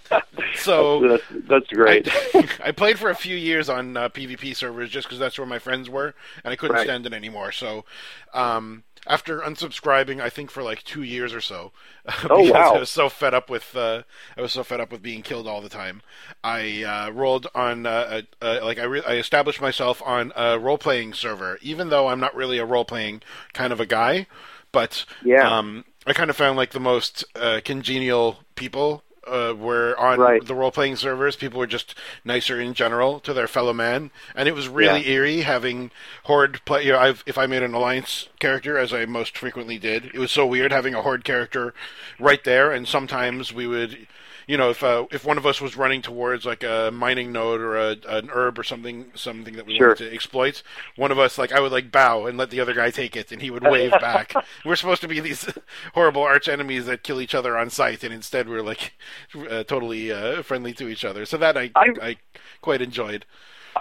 so 0.54 1.06
that's, 1.08 1.24
that's 1.48 1.68
great. 1.68 2.08
I, 2.34 2.48
I 2.64 2.72
played 2.72 3.00
for 3.00 3.10
a 3.10 3.16
few 3.16 3.36
years 3.36 3.70
on 3.70 3.98
uh, 3.98 4.10
PvP 4.10 4.56
servers 4.56 4.90
just 4.90 5.08
because 5.08 5.20
that's 5.20 5.38
where 5.38 5.48
my 5.48 5.60
friends 5.60 5.90
were, 5.90 6.16
and 6.44 6.52
I 6.52 6.56
couldn't 6.56 6.78
Right. 6.78 6.80
stand 6.80 7.06
it 7.06 7.14
anymore. 7.14 7.52
So, 7.52 7.86
um, 8.34 8.84
after 9.06 9.40
unsubscribing, 9.42 10.22
I 10.22 10.30
think 10.30 10.50
for 10.50 10.64
like 10.64 10.84
two 10.84 11.04
years 11.04 11.34
or 11.34 11.42
so, 11.42 11.72
Oh, 12.30 12.44
because 12.44 12.52
wow. 12.52 12.76
I 12.76 12.80
was 12.80 12.90
so 12.90 13.10
fed 13.10 13.34
up 13.34 13.50
with 13.50 13.76
uh, 13.76 14.04
I 14.38 14.42
was 14.42 14.54
so 14.54 14.64
fed 14.64 14.80
up 14.80 14.92
with 14.92 15.02
being 15.02 15.22
killed 15.24 15.48
all 15.48 15.62
the 15.62 15.70
time. 15.70 16.02
I 16.44 16.84
uh, 16.84 17.10
rolled 17.12 17.48
on 17.54 17.86
uh, 17.86 18.22
like 18.42 18.80
I, 18.80 18.84
re- 18.84 19.04
I 19.06 19.16
established 19.16 19.62
myself 19.62 20.02
on 20.06 20.32
a 20.36 20.58
role 20.60 20.78
playing 20.78 21.14
server, 21.14 21.60
even 21.62 21.90
though 21.90 22.08
I'm 22.08 22.20
not 22.20 22.36
really 22.36 22.58
a 22.60 22.66
role 22.66 22.86
playing 22.86 23.22
kind 23.54 23.74
of 23.74 23.80
a 23.80 23.86
guy, 23.86 24.28
but 24.72 25.06
Yeah. 25.22 25.54
um, 25.60 25.86
I 26.08 26.14
kind 26.14 26.30
of 26.30 26.36
found 26.36 26.58
like 26.58 26.72
the 26.72 26.80
most 26.80 27.24
uh, 27.36 27.62
congenial 27.64 28.40
people 28.56 29.04
uh, 29.28 29.54
were 29.58 29.96
on 30.00 30.20
Right. 30.20 30.46
the 30.46 30.56
role 30.56 30.72
playing 30.72 30.96
servers. 30.98 31.36
People 31.36 31.60
were 31.60 31.68
just 31.68 31.96
nicer 32.26 32.60
in 32.60 32.74
general 32.74 33.20
to 33.22 33.34
their 33.34 33.48
fellow 33.48 33.74
man, 33.74 34.12
and 34.36 34.48
it 34.48 34.54
was 34.56 34.68
really 34.68 35.02
Yeah. 35.06 35.14
eerie 35.14 35.42
having 35.42 35.92
horde 36.24 36.64
play. 36.66 36.84
You 36.86 36.94
know, 36.94 37.00
I've, 37.00 37.24
if 37.26 37.38
I 37.38 37.46
made 37.46 37.64
an 37.64 37.74
alliance 37.74 38.30
character, 38.40 38.78
as 38.78 38.94
I 38.94 39.06
most 39.06 39.38
frequently 39.38 39.78
did, 39.78 40.06
it 40.14 40.18
was 40.20 40.32
so 40.32 40.46
weird 40.46 40.72
having 40.72 40.94
a 40.94 41.02
horde 41.02 41.24
character 41.24 41.74
right 42.20 42.44
there. 42.44 42.72
And 42.72 42.88
sometimes 42.88 43.54
we 43.54 43.68
would, 43.68 44.08
you 44.48 44.58
know, 44.58 44.70
if 44.70 44.84
uh, 44.84 45.06
if 45.12 45.26
one 45.26 45.38
of 45.38 45.46
us 45.46 45.62
was 45.62 45.76
running 45.78 46.02
towards 46.02 46.46
like 46.46 46.64
a 46.64 46.92
mining 46.94 47.32
node 47.32 47.62
or 47.62 47.78
a, 47.78 47.98
an 48.08 48.30
herb 48.32 48.60
or 48.60 48.64
something, 48.64 49.12
something 49.16 49.56
that 49.56 49.66
we 49.66 49.78
Sure. 49.78 49.90
wanted 49.90 50.10
to 50.10 50.14
exploit, 50.14 50.64
one 50.96 51.12
of 51.12 51.20
us 51.20 51.38
like 51.38 51.52
I 51.52 51.60
would 51.60 51.72
like 51.72 51.92
bow 51.92 52.26
and 52.26 52.38
let 52.38 52.50
the 52.50 52.60
other 52.60 52.74
guy 52.74 52.90
take 52.92 53.16
it, 53.16 53.32
and 53.32 53.42
he 53.42 53.50
would 53.50 53.64
wave 53.64 53.92
back. 53.92 54.34
We're 54.66 54.76
supposed 54.76 55.02
to 55.02 55.08
be 55.08 55.20
these 55.20 55.50
horrible 55.94 56.24
arch 56.24 56.48
enemies 56.48 56.86
that 56.86 57.04
kill 57.04 57.22
each 57.22 57.36
other 57.36 57.58
on 57.58 57.70
sight, 57.70 58.04
and 58.04 58.14
instead 58.14 58.48
we're 58.50 58.62
like 58.62 58.94
uh, 59.50 59.64
totally 59.64 60.12
uh, 60.12 60.42
friendly 60.44 60.74
to 60.74 60.88
each 60.88 61.06
other. 61.06 61.26
So 61.26 61.38
that 61.38 61.58
I 61.58 61.72
I- 61.76 61.94
I 62.02 62.18
quite 62.62 62.82
enjoyed. 62.82 63.26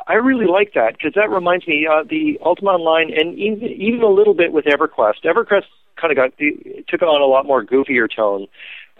I 0.08 0.14
really 0.14 0.46
like 0.46 0.72
that 0.74 0.94
because 0.94 1.12
that 1.16 1.28
reminds 1.30 1.66
me 1.66 1.86
uh, 1.86 2.02
the 2.08 2.38
Ultima 2.44 2.70
Online 2.70 3.12
and 3.14 3.38
even 3.38 3.68
even 3.68 4.02
a 4.02 4.08
little 4.08 4.34
bit 4.34 4.52
with 4.52 4.64
EverQuest. 4.64 5.22
EverQuest 5.24 5.64
kind 5.96 6.10
of 6.10 6.16
got 6.16 6.32
it 6.38 6.88
took 6.88 7.02
on 7.02 7.20
a 7.20 7.26
lot 7.26 7.44
more 7.46 7.64
goofier 7.64 8.08
tone, 8.14 8.46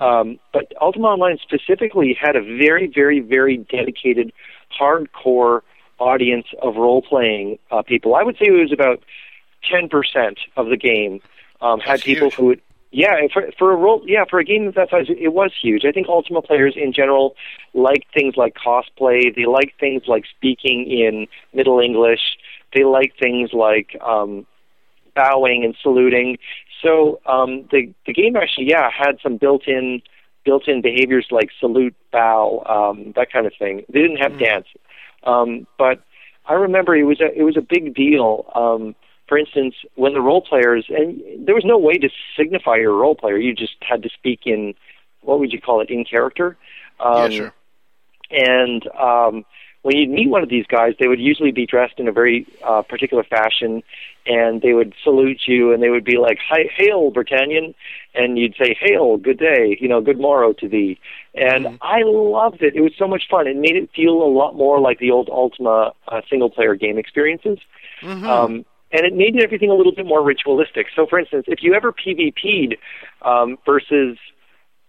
um, 0.02 0.38
but 0.52 0.72
Ultima 0.80 1.08
Online 1.08 1.38
specifically 1.42 2.16
had 2.20 2.36
a 2.36 2.42
very 2.42 2.86
very 2.86 3.20
very 3.20 3.58
dedicated, 3.58 4.32
hardcore 4.78 5.60
audience 5.98 6.46
of 6.60 6.76
role 6.76 7.02
playing 7.02 7.58
uh, 7.70 7.82
people. 7.82 8.14
I 8.14 8.22
would 8.22 8.36
say 8.36 8.46
it 8.46 8.50
was 8.52 8.72
about 8.72 9.02
ten 9.70 9.88
percent 9.88 10.38
of 10.56 10.68
the 10.68 10.76
game 10.76 11.20
um, 11.60 11.80
had 11.80 11.94
That's 11.94 12.02
people 12.04 12.28
huge. 12.28 12.34
who 12.34 12.44
would 12.46 12.60
yeah, 12.94 13.26
for 13.32 13.50
for 13.58 13.72
a 13.72 13.76
role, 13.76 14.02
yeah, 14.06 14.24
for 14.28 14.38
a 14.38 14.44
game 14.44 14.68
of 14.68 14.74
that 14.74 14.90
size, 14.90 15.06
it 15.08 15.32
was 15.32 15.50
huge. 15.60 15.86
I 15.86 15.92
think 15.92 16.08
Ultima 16.08 16.42
players 16.42 16.74
in 16.76 16.92
general 16.92 17.34
like 17.72 18.06
things 18.12 18.36
like 18.36 18.54
cosplay. 18.54 19.34
They 19.34 19.46
like 19.46 19.72
things 19.80 20.02
like 20.06 20.24
speaking 20.36 20.86
in 20.90 21.26
Middle 21.54 21.80
English. 21.80 22.20
They 22.74 22.84
like 22.84 23.14
things 23.18 23.54
like 23.54 23.96
um, 24.02 24.46
bowing 25.14 25.64
and 25.64 25.74
saluting. 25.82 26.36
So 26.82 27.20
um, 27.26 27.68
the 27.70 27.92
the 28.06 28.12
game 28.12 28.36
actually, 28.36 28.68
yeah, 28.68 28.90
had 28.90 29.18
some 29.22 29.36
built-in 29.36 30.02
built-in 30.44 30.82
behaviors 30.82 31.26
like 31.30 31.50
salute, 31.60 31.94
bow, 32.10 32.64
um, 32.66 33.12
that 33.14 33.32
kind 33.32 33.46
of 33.46 33.52
thing. 33.58 33.84
They 33.92 34.00
didn't 34.00 34.16
have 34.16 34.38
dance, 34.38 34.66
um, 35.24 35.66
but 35.78 36.02
I 36.46 36.54
remember 36.54 36.96
it 36.96 37.04
was 37.04 37.20
a 37.20 37.32
it 37.38 37.42
was 37.42 37.56
a 37.56 37.62
big 37.62 37.94
deal. 37.94 38.50
Um, 38.54 38.94
for 39.28 39.38
instance, 39.38 39.74
when 39.94 40.12
the 40.12 40.20
role 40.20 40.42
players 40.42 40.86
and 40.88 41.46
there 41.46 41.54
was 41.54 41.64
no 41.64 41.78
way 41.78 41.94
to 41.94 42.08
signify 42.36 42.76
your 42.76 42.94
role 42.94 43.14
player. 43.14 43.38
You 43.38 43.54
just 43.54 43.76
had 43.80 44.02
to 44.02 44.10
speak 44.10 44.40
in 44.44 44.74
what 45.22 45.38
would 45.38 45.52
you 45.52 45.60
call 45.60 45.80
it 45.80 45.88
in 45.88 46.04
character. 46.04 46.56
Um, 47.00 47.30
yeah, 47.30 47.38
sure. 47.38 47.54
and 48.30 48.86
um, 48.88 49.44
when 49.82 49.96
you'd 49.96 50.10
meet 50.10 50.30
one 50.30 50.42
of 50.42 50.48
these 50.48 50.66
guys, 50.66 50.94
they 50.98 51.08
would 51.08 51.20
usually 51.20 51.50
be 51.50 51.66
dressed 51.66 51.98
in 51.98 52.06
a 52.06 52.12
very 52.12 52.46
uh, 52.64 52.82
particular 52.82 53.24
fashion, 53.24 53.82
and 54.26 54.62
they 54.62 54.72
would 54.72 54.94
salute 55.02 55.42
you, 55.46 55.72
and 55.72 55.82
they 55.82 55.90
would 55.90 56.04
be 56.04 56.16
like, 56.16 56.38
"Hi, 56.48 56.70
hail, 56.76 57.10
Britannian," 57.10 57.74
and 58.14 58.38
you'd 58.38 58.54
say, 58.54 58.76
"Hail, 58.78 59.16
good 59.16 59.38
day," 59.38 59.76
you 59.80 59.88
know, 59.88 60.00
"Good 60.00 60.20
morrow 60.20 60.52
to 60.54 60.68
thee," 60.68 60.98
and 61.34 61.66
Mhm. 61.66 61.78
I 61.82 62.02
loved 62.04 62.62
it. 62.62 62.76
It 62.76 62.80
was 62.80 62.94
so 62.96 63.08
much 63.08 63.28
fun. 63.28 63.48
It 63.48 63.56
made 63.56 63.76
it 63.76 63.90
feel 63.90 64.22
a 64.22 64.32
lot 64.40 64.54
more 64.54 64.78
like 64.78 64.98
the 65.00 65.10
old 65.10 65.28
Ultima 65.28 65.92
uh, 66.06 66.20
single-player 66.30 66.76
game 66.76 66.98
experiences. 66.98 67.58
Mhm. 68.02 68.28
Um, 68.28 68.64
and 68.92 69.06
it 69.06 69.14
made 69.14 69.42
everything 69.42 69.70
a 69.70 69.74
little 69.74 69.92
bit 69.92 70.06
more 70.06 70.22
ritualistic. 70.22 70.86
So, 70.94 71.06
for 71.06 71.18
instance, 71.18 71.46
if 71.48 71.62
you 71.62 71.74
ever 71.74 71.92
PvP'd 71.92 72.76
um, 73.22 73.58
versus 73.64 74.18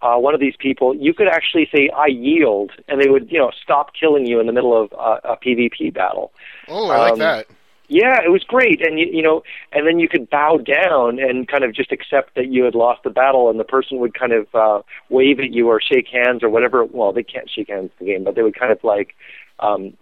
uh, 0.04 0.18
one 0.18 0.34
of 0.34 0.42
these 0.42 0.56
people, 0.60 0.94
you 0.94 1.14
could 1.14 1.30
actually 1.30 1.70
say, 1.74 1.90
"I 1.96 2.08
yield," 2.08 2.72
and 2.90 3.02
they 3.02 3.10
would, 3.10 3.32
you 3.32 3.40
know, 3.40 3.52
stop 3.64 3.92
killing 3.98 4.26
you 4.26 4.40
in 4.42 4.48
the 4.48 4.54
middle 4.54 4.80
of 4.80 4.92
uh, 4.94 5.20
a 5.24 5.38
PvP 5.38 5.94
battle. 5.94 6.32
oh, 6.68 6.90
I 6.90 6.98
like 6.98 7.14
um, 7.14 7.20
that. 7.20 7.48
Yeah, 7.88 8.20
it 8.26 8.30
was 8.30 8.44
great, 8.44 8.86
and 8.86 9.00
you, 9.00 9.08
you 9.12 9.22
know, 9.22 9.44
and 9.72 9.88
then 9.88 10.00
you 10.00 10.10
could 10.10 10.30
bow 10.30 10.58
down 10.58 11.20
and 11.20 11.48
kind 11.48 11.64
of 11.64 11.74
just 11.74 11.92
accept 11.92 12.36
that 12.36 12.48
you 12.48 12.64
had 12.66 12.76
lost 12.76 13.04
the 13.04 13.10
battle, 13.10 13.50
and 13.50 13.60
the 13.60 13.64
person 13.64 14.00
would 14.00 14.14
kind 14.14 14.34
of 14.34 14.48
uh, 14.54 14.82
wave 15.10 15.40
at 15.40 15.52
you 15.52 15.68
or 15.70 15.80
shake 15.82 16.08
hands 16.08 16.44
or 16.44 16.50
whatever. 16.50 16.84
Well, 16.84 17.14
they 17.14 17.24
can't 17.24 17.50
shake 17.50 17.70
hands 17.70 17.92
in 18.00 18.06
the 18.06 18.12
game, 18.14 18.24
but 18.24 18.36
they 18.36 18.42
would 18.42 18.60
kind 18.60 18.72
of 18.72 18.84
like 18.84 19.16
um, 19.60 19.96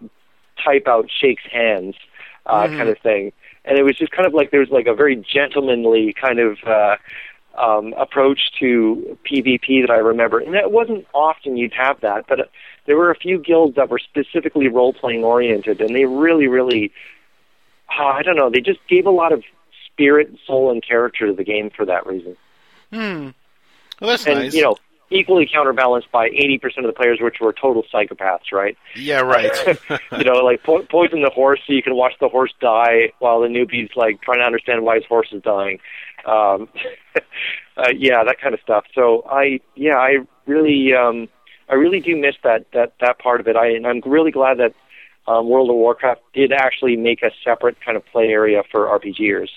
type 0.63 0.87
out 0.87 1.09
shakes 1.11 1.43
hands 1.51 1.95
uh, 2.45 2.67
Mhm. 2.67 2.77
kind 2.77 2.89
of 2.89 2.97
thing, 2.99 3.33
and 3.65 3.77
it 3.77 3.83
was 3.83 3.97
just 3.97 4.11
kind 4.11 4.25
of 4.25 4.33
like 4.33 4.49
there 4.51 4.61
was 4.61 4.69
like 4.69 4.87
a 4.87 4.95
very 4.95 5.15
gentlemanly 5.15 6.13
kind 6.19 6.39
of. 6.39 6.57
Uh, 6.65 6.95
um, 7.57 7.93
approach 7.97 8.39
to 8.59 9.17
PvP 9.29 9.81
that 9.81 9.91
I 9.91 9.97
remember, 9.97 10.39
and 10.39 10.55
it 10.55 10.71
wasn't 10.71 11.05
often 11.13 11.57
you'd 11.57 11.73
have 11.73 12.01
that, 12.01 12.25
but 12.27 12.39
uh, 12.39 12.43
there 12.85 12.97
were 12.97 13.11
a 13.11 13.15
few 13.15 13.39
guilds 13.39 13.75
that 13.75 13.89
were 13.89 13.99
specifically 13.99 14.67
role 14.67 14.93
playing 14.93 15.23
oriented, 15.23 15.81
and 15.81 15.95
they 15.95 16.05
really, 16.05 16.47
really, 16.47 16.91
uh, 17.97 18.03
I 18.03 18.23
don't 18.23 18.35
know, 18.35 18.49
they 18.49 18.61
just 18.61 18.79
gave 18.87 19.05
a 19.05 19.11
lot 19.11 19.31
of 19.31 19.43
spirit, 19.85 20.29
soul, 20.47 20.71
and 20.71 20.85
character 20.85 21.27
to 21.27 21.33
the 21.33 21.43
game 21.43 21.69
for 21.69 21.85
that 21.85 22.05
reason. 22.05 22.35
Hmm. 22.91 23.29
Well, 23.99 24.09
that's 24.11 24.25
and 24.25 24.39
nice. 24.39 24.53
you 24.53 24.63
know, 24.63 24.77
equally 25.11 25.47
counterbalanced 25.51 26.11
by 26.11 26.29
80% 26.29 26.79
of 26.79 26.83
the 26.85 26.93
players, 26.93 27.19
which 27.21 27.39
were 27.39 27.53
total 27.53 27.83
psychopaths, 27.93 28.51
right? 28.51 28.77
yeah, 28.95 29.19
right. 29.19 29.51
you 30.17 30.23
know, 30.23 30.43
like 30.43 30.63
po- 30.63 30.83
poison 30.83 31.21
the 31.21 31.29
horse 31.29 31.59
so 31.67 31.73
you 31.73 31.83
can 31.83 31.95
watch 31.95 32.13
the 32.19 32.29
horse 32.29 32.53
die 32.59 33.11
while 33.19 33.41
the 33.41 33.47
newbie's 33.47 33.91
like 33.95 34.21
trying 34.21 34.39
to 34.39 34.45
understand 34.45 34.83
why 34.83 34.95
his 34.95 35.05
horse 35.05 35.27
is 35.31 35.43
dying. 35.43 35.79
Um, 36.25 36.69
uh, 37.77 37.89
yeah, 37.95 38.23
that 38.23 38.37
kind 38.41 38.53
of 38.53 38.61
stuff. 38.61 38.85
So 38.93 39.23
I, 39.29 39.59
yeah, 39.75 39.97
I 39.97 40.17
really, 40.45 40.93
um, 40.93 41.27
I 41.69 41.75
really 41.75 41.99
do 41.99 42.15
miss 42.17 42.35
that 42.43 42.65
that 42.73 42.93
that 42.99 43.19
part 43.19 43.39
of 43.39 43.47
it. 43.47 43.55
I 43.55 43.67
and 43.67 43.87
I'm 43.87 44.01
really 44.05 44.31
glad 44.31 44.57
that 44.59 44.73
um, 45.27 45.49
World 45.49 45.69
of 45.69 45.75
Warcraft 45.75 46.21
did 46.33 46.51
actually 46.51 46.95
make 46.95 47.21
a 47.23 47.31
separate 47.43 47.77
kind 47.81 47.95
of 47.97 48.05
play 48.07 48.27
area 48.27 48.63
for 48.71 48.87
RPGers. 48.87 49.49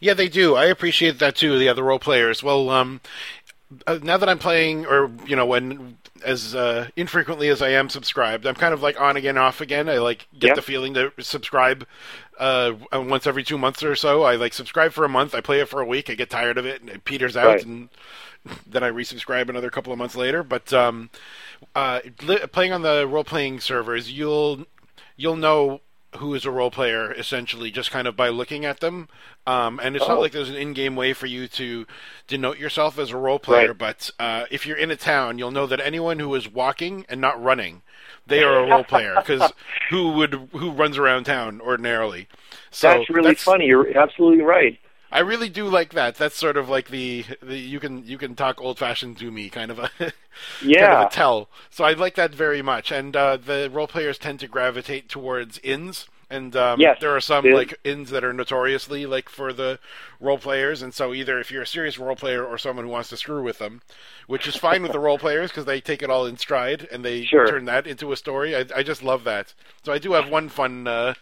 Yeah, 0.00 0.14
they 0.14 0.28
do. 0.28 0.56
I 0.56 0.64
appreciate 0.64 1.18
that 1.20 1.36
too. 1.36 1.58
The 1.58 1.68
other 1.68 1.84
role 1.84 2.00
players. 2.00 2.42
Well, 2.42 2.70
um, 2.70 3.00
uh, 3.86 3.98
now 4.02 4.16
that 4.16 4.28
I'm 4.28 4.38
playing, 4.38 4.86
or 4.86 5.10
you 5.26 5.36
know, 5.36 5.46
when 5.46 5.96
as 6.24 6.54
uh, 6.54 6.88
infrequently 6.96 7.48
as 7.48 7.62
I 7.62 7.70
am 7.70 7.88
subscribed, 7.88 8.46
I'm 8.46 8.54
kind 8.54 8.74
of 8.74 8.82
like 8.82 9.00
on 9.00 9.16
again, 9.16 9.38
off 9.38 9.60
again. 9.60 9.88
I 9.88 9.98
like 9.98 10.26
get 10.38 10.48
Yeah. 10.48 10.54
the 10.54 10.62
feeling 10.62 10.94
to 10.94 11.12
subscribe 11.20 11.86
uh, 12.42 12.74
once 12.92 13.26
every 13.26 13.44
two 13.44 13.56
months 13.58 13.82
or 13.82 13.94
so. 13.94 14.22
I 14.22 14.36
like 14.36 14.52
subscribe 14.52 14.92
for 14.92 15.04
a 15.04 15.08
month. 15.08 15.34
I 15.34 15.40
play 15.40 15.60
it 15.60 15.68
for 15.68 15.80
a 15.80 15.86
week. 15.86 16.10
I 16.10 16.14
get 16.14 16.30
tired 16.30 16.58
of 16.58 16.66
it, 16.66 16.80
and 16.80 16.90
it 16.90 17.04
peters 17.04 17.36
out, 17.36 17.46
Right. 17.46 17.64
and 17.64 17.88
then 18.66 18.82
I 18.82 18.90
resubscribe 18.90 19.48
another 19.48 19.70
couple 19.70 19.92
of 19.92 19.98
months 19.98 20.16
later. 20.16 20.42
But 20.42 20.72
um, 20.72 21.10
uh, 21.74 22.00
li- 22.22 22.46
playing 22.52 22.72
on 22.72 22.82
the 22.82 23.06
role 23.06 23.24
playing 23.24 23.60
servers, 23.60 24.10
you'll 24.12 24.66
you'll 25.16 25.36
know 25.36 25.80
who 26.16 26.34
is 26.34 26.44
a 26.44 26.50
role 26.50 26.70
player 26.70 27.10
essentially 27.14 27.70
just 27.70 27.90
kind 27.90 28.06
of 28.06 28.14
by 28.14 28.28
looking 28.28 28.66
at 28.66 28.80
them. 28.80 29.08
Um, 29.46 29.80
and 29.82 29.96
it's 29.96 30.06
not 30.06 30.18
Oh. 30.18 30.20
like 30.20 30.32
there's 30.32 30.50
an 30.50 30.56
in-game 30.56 30.94
way 30.94 31.14
for 31.14 31.24
you 31.26 31.48
to 31.48 31.86
denote 32.28 32.58
yourself 32.58 32.98
as 32.98 33.10
a 33.12 33.16
role 33.16 33.38
player, 33.38 33.68
Right. 33.68 33.78
but 33.78 34.10
uh, 34.18 34.44
if 34.50 34.66
you're 34.66 34.76
in 34.76 34.90
a 34.90 34.96
town, 34.96 35.38
you'll 35.38 35.50
know 35.52 35.66
that 35.66 35.80
anyone 35.80 36.18
who 36.18 36.34
is 36.34 36.46
walking 36.46 37.06
and 37.08 37.18
not 37.18 37.42
running, 37.42 37.80
they 38.26 38.42
are 38.42 38.58
a 38.58 38.66
role 38.66 38.84
player 38.84 39.16
because 39.18 39.52
who 39.90 40.12
would 40.12 40.50
who 40.52 40.70
runs 40.72 40.98
around 40.98 41.24
town 41.24 41.60
ordinarily? 41.60 42.28
So 42.70 42.88
that's 42.88 43.08
really 43.10 43.34
funny. 43.34 43.66
You're 43.66 43.96
absolutely 43.96 44.42
right. 44.42 44.78
I 45.10 45.20
really 45.20 45.50
do 45.50 45.68
like 45.68 45.92
that. 45.92 46.16
That's 46.16 46.36
sort 46.36 46.56
of 46.56 46.68
like 46.70 46.88
the, 46.88 47.24
the 47.42 47.58
you 47.58 47.78
can 47.80 48.04
you 48.06 48.16
can 48.16 48.34
talk 48.34 48.60
old 48.60 48.78
fashioned 48.78 49.18
to 49.18 49.30
me 49.30 49.50
kind 49.50 49.70
of 49.70 49.78
a 49.78 49.90
kind 50.76 50.92
Yeah. 50.92 50.92
of 50.92 51.00
a 51.00 51.06
tell. 51.06 51.50
So 51.70 51.84
I 51.84 51.92
like 51.92 52.14
that 52.14 52.34
very 52.34 52.62
much. 52.62 52.90
And 52.90 53.14
uh, 53.14 53.36
the 53.36 53.68
role 53.72 53.86
players 53.88 54.18
tend 54.18 54.40
to 54.40 54.48
gravitate 54.48 55.08
towards 55.10 55.58
inns. 55.62 56.06
And 56.32 56.56
um, 56.56 56.80
Yes, 56.80 56.96
there 57.00 57.14
are 57.14 57.20
some 57.20 57.44
like 57.44 57.78
inns 57.84 58.10
that 58.10 58.24
are 58.24 58.32
notoriously 58.32 59.04
like 59.04 59.28
for 59.28 59.52
the 59.52 59.78
role 60.18 60.38
players, 60.38 60.80
and 60.82 60.94
so 60.94 61.12
either 61.12 61.38
if 61.38 61.50
you're 61.50 61.62
a 61.62 61.66
serious 61.66 61.98
role 61.98 62.16
player 62.16 62.42
or 62.44 62.56
someone 62.56 62.86
who 62.86 62.90
wants 62.90 63.10
to 63.10 63.16
screw 63.16 63.42
with 63.42 63.58
them, 63.58 63.82
which 64.26 64.46
is 64.46 64.56
fine 64.56 64.82
with 64.82 64.92
the 64.92 64.98
role 64.98 65.18
players 65.18 65.50
because 65.50 65.66
they 65.66 65.80
take 65.80 66.02
it 66.02 66.08
all 66.10 66.24
in 66.26 66.36
stride 66.38 66.88
and 66.90 67.04
they 67.04 67.24
Sure. 67.24 67.46
turn 67.46 67.66
that 67.66 67.86
into 67.86 68.12
a 68.12 68.16
story. 68.16 68.56
I, 68.56 68.64
I 68.74 68.82
just 68.82 69.02
love 69.02 69.24
that. 69.24 69.52
So 69.84 69.92
I 69.92 69.98
do 69.98 70.12
have 70.12 70.28
one 70.28 70.48
fun 70.48 70.86
uh, 70.86 71.14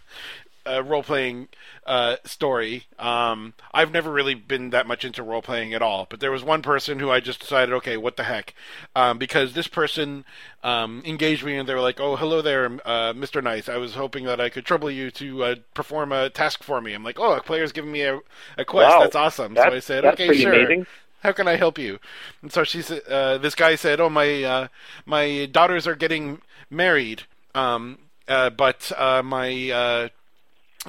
uh, 0.67 0.83
role 0.83 1.03
playing 1.03 1.49
uh, 1.87 2.17
story. 2.25 2.85
Um, 2.99 3.55
I've 3.73 3.93
never 3.93 4.11
really 4.11 4.35
been 4.35 4.71
that 4.71 4.87
much 4.87 5.05
into 5.05 5.23
role 5.23 5.43
playing 5.43 5.75
at 5.75 5.83
all, 5.83 6.07
but 6.09 6.21
there 6.21 6.31
was 6.31 6.45
one 6.45 6.63
person 6.63 6.99
who 6.99 7.11
I 7.11 7.21
just 7.21 7.41
decided, 7.41 7.73
okay, 7.75 7.97
what 7.97 8.17
the 8.17 8.25
heck, 8.25 8.55
um, 8.95 9.19
because 9.19 9.53
this 9.53 9.69
person 9.69 10.25
um, 10.63 11.03
engaged 11.05 11.45
me 11.45 11.57
and 11.57 11.69
they 11.69 11.75
were 11.75 11.81
like, 11.81 12.01
"Oh, 12.01 12.17
hello 12.17 12.43
there, 12.43 12.67
uh, 12.67 13.13
Mr. 13.13 13.43
Nice. 13.43 13.69
I 13.69 13.77
was 13.77 13.95
hoping 13.95 14.25
that 14.25 14.41
I 14.41 14.49
could 14.49 14.65
trouble 14.65 14.91
you 14.91 15.11
to 15.13 15.45
uh, 15.45 15.55
perform 15.75 16.13
a 16.13 16.31
task 16.31 16.63
for 16.63 16.81
me." 16.81 16.93
I'm 16.93 17.05
like, 17.05 17.19
"Oh, 17.19 17.33
a 17.33 17.43
player's 17.43 17.73
giving 17.73 17.93
me 17.93 18.03
a, 18.03 18.21
a 18.59 18.65
quest. 18.65 18.91
Wow. 18.91 19.01
That's 19.01 19.17
awesome." 19.17 19.57
so 19.57 19.63
I 19.63 19.79
said, 19.81 20.05
"Okay, 20.05 20.35
sure." 20.35 20.53
amazing. 20.53 20.87
How 21.23 21.33
can 21.33 21.47
I 21.47 21.57
help 21.57 21.79
you? 21.79 21.99
And 22.41 22.51
so 22.51 22.65
she 22.65 22.81
said, 22.81 23.03
uh, 23.07 23.37
this 23.39 23.55
guy 23.55 23.75
said, 23.75 24.01
"Oh, 24.01 24.09
my 24.09 24.43
uh, 24.43 24.69
my 25.05 25.47
daughters 25.47 25.87
are 25.87 25.95
getting 25.95 26.41
married, 26.71 27.25
um, 27.55 27.99
uh, 28.29 28.51
but 28.51 28.91
uh, 28.97 29.23
my 29.23 29.71
uh, 29.71 30.09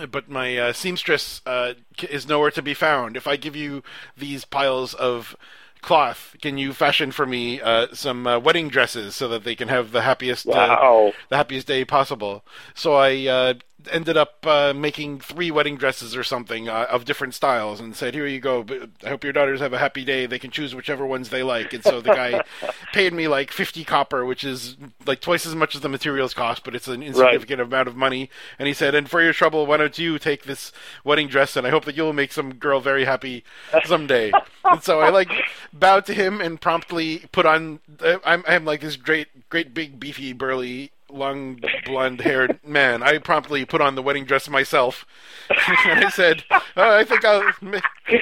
but 0.10 0.30
my 0.30 0.58
uh, 0.58 0.74
seamstress 0.74 1.42
uh, 1.46 1.74
is 2.10 2.28
nowhere 2.28 2.52
to 2.52 2.62
be 2.62 2.74
found. 2.74 3.18
If 3.18 3.28
I 3.28 3.36
give 3.36 3.56
you 3.56 3.84
these 4.18 4.46
piles 4.46 4.94
of 4.94 5.36
cloth, 5.82 6.36
can 6.42 6.58
you 6.58 6.74
fashion 6.74 7.12
for 7.12 7.26
me 7.26 7.60
uh, 7.60 7.88
some 7.94 8.26
uh, 8.28 8.40
wedding 8.40 8.70
dresses 8.70 9.16
so 9.16 9.28
that 9.28 9.44
they 9.44 9.56
can 9.56 9.68
have 9.68 9.92
the 9.92 10.02
happiest 10.04 10.56
uh, 10.56 10.78
Wow. 10.78 11.14
the 11.30 11.38
happiest 11.38 11.68
day 11.68 11.84
possible? 11.84 12.46
So 12.74 12.94
I 12.96 13.28
uh, 13.28 13.54
ended 13.90 14.18
up 14.18 14.46
uh, 14.46 14.74
making 14.74 15.20
three 15.20 15.52
wedding 15.52 15.78
dresses 15.78 16.16
or 16.16 16.24
something 16.24 16.68
uh, 16.70 16.88
of 16.90 17.06
different 17.06 17.34
styles, 17.34 17.80
and 17.80 17.96
said, 17.96 18.14
"Here 18.14 18.28
you 18.28 18.40
go. 18.40 18.66
I 19.04 19.10
hope 19.10 19.24
your 19.24 19.34
daughters 19.34 19.60
have 19.60 19.74
a 19.74 19.78
happy 19.78 20.04
day. 20.04 20.26
They 20.26 20.40
can 20.40 20.52
choose 20.52 20.76
whichever 20.76 21.06
ones 21.06 21.30
they 21.30 21.44
like." 21.44 21.74
And 21.74 21.84
so 21.84 22.02
the 22.02 22.14
guy 22.14 22.44
paid 22.94 23.14
me 23.14 23.28
like 23.28 23.52
fifty 23.52 23.84
copper, 23.84 24.26
which 24.26 24.44
is 24.44 24.78
like 25.06 25.22
twice 25.22 25.46
as 25.46 25.56
much 25.56 25.76
as 25.76 25.82
the 25.82 25.90
materials 25.90 26.34
cost, 26.34 26.64
but 26.64 26.76
it's 26.76 26.88
an 26.88 27.02
insignificant 27.02 27.62
amount 27.62 27.88
of 27.88 27.96
money. 27.96 28.30
And 28.60 28.68
he 28.68 28.74
said, 28.74 28.94
"And 28.96 29.10
for 29.10 29.22
your 29.22 29.34
trouble, 29.34 29.66
why 29.66 29.78
don't 29.78 29.98
you 29.98 30.20
take 30.20 30.44
this 30.44 30.72
wedding 31.04 31.28
dress? 31.28 31.56
And 31.56 31.66
I 31.66 31.70
hope 31.70 31.86
that 31.86 31.96
you'll 31.96 32.14
make 32.14 32.32
some 32.32 32.56
girl 32.56 32.80
very 32.80 33.06
happy 33.06 33.44
someday." 33.86 34.32
and 34.64 34.84
so 34.84 35.00
I 35.00 35.10
like 35.10 35.32
bowed 35.74 36.06
to 36.06 36.14
him 36.14 36.42
and 36.42 36.60
promptly 36.62 37.26
put 37.32 37.46
on. 37.46 37.80
uh, 38.04 38.18
I'm 38.24 38.44
I'm 38.48 38.66
like 38.66 38.82
this 38.82 38.96
great, 38.96 39.50
great 39.50 39.74
big 39.74 40.00
beefy 40.00 40.34
burly. 40.34 40.92
Long 41.12 41.60
blonde 41.86 42.22
haired 42.22 42.60
man. 42.66 43.04
I 43.04 43.18
promptly 43.18 43.66
put 43.66 43.82
on 43.82 43.96
the 43.96 44.02
wedding 44.02 44.26
dress 44.26 44.50
myself, 44.50 45.06
and 45.50 46.06
I 46.06 46.10
said, 46.10 46.44
oh, 46.52 46.62
"I 46.76 47.04
think 47.04 47.26
I'll 47.26 47.52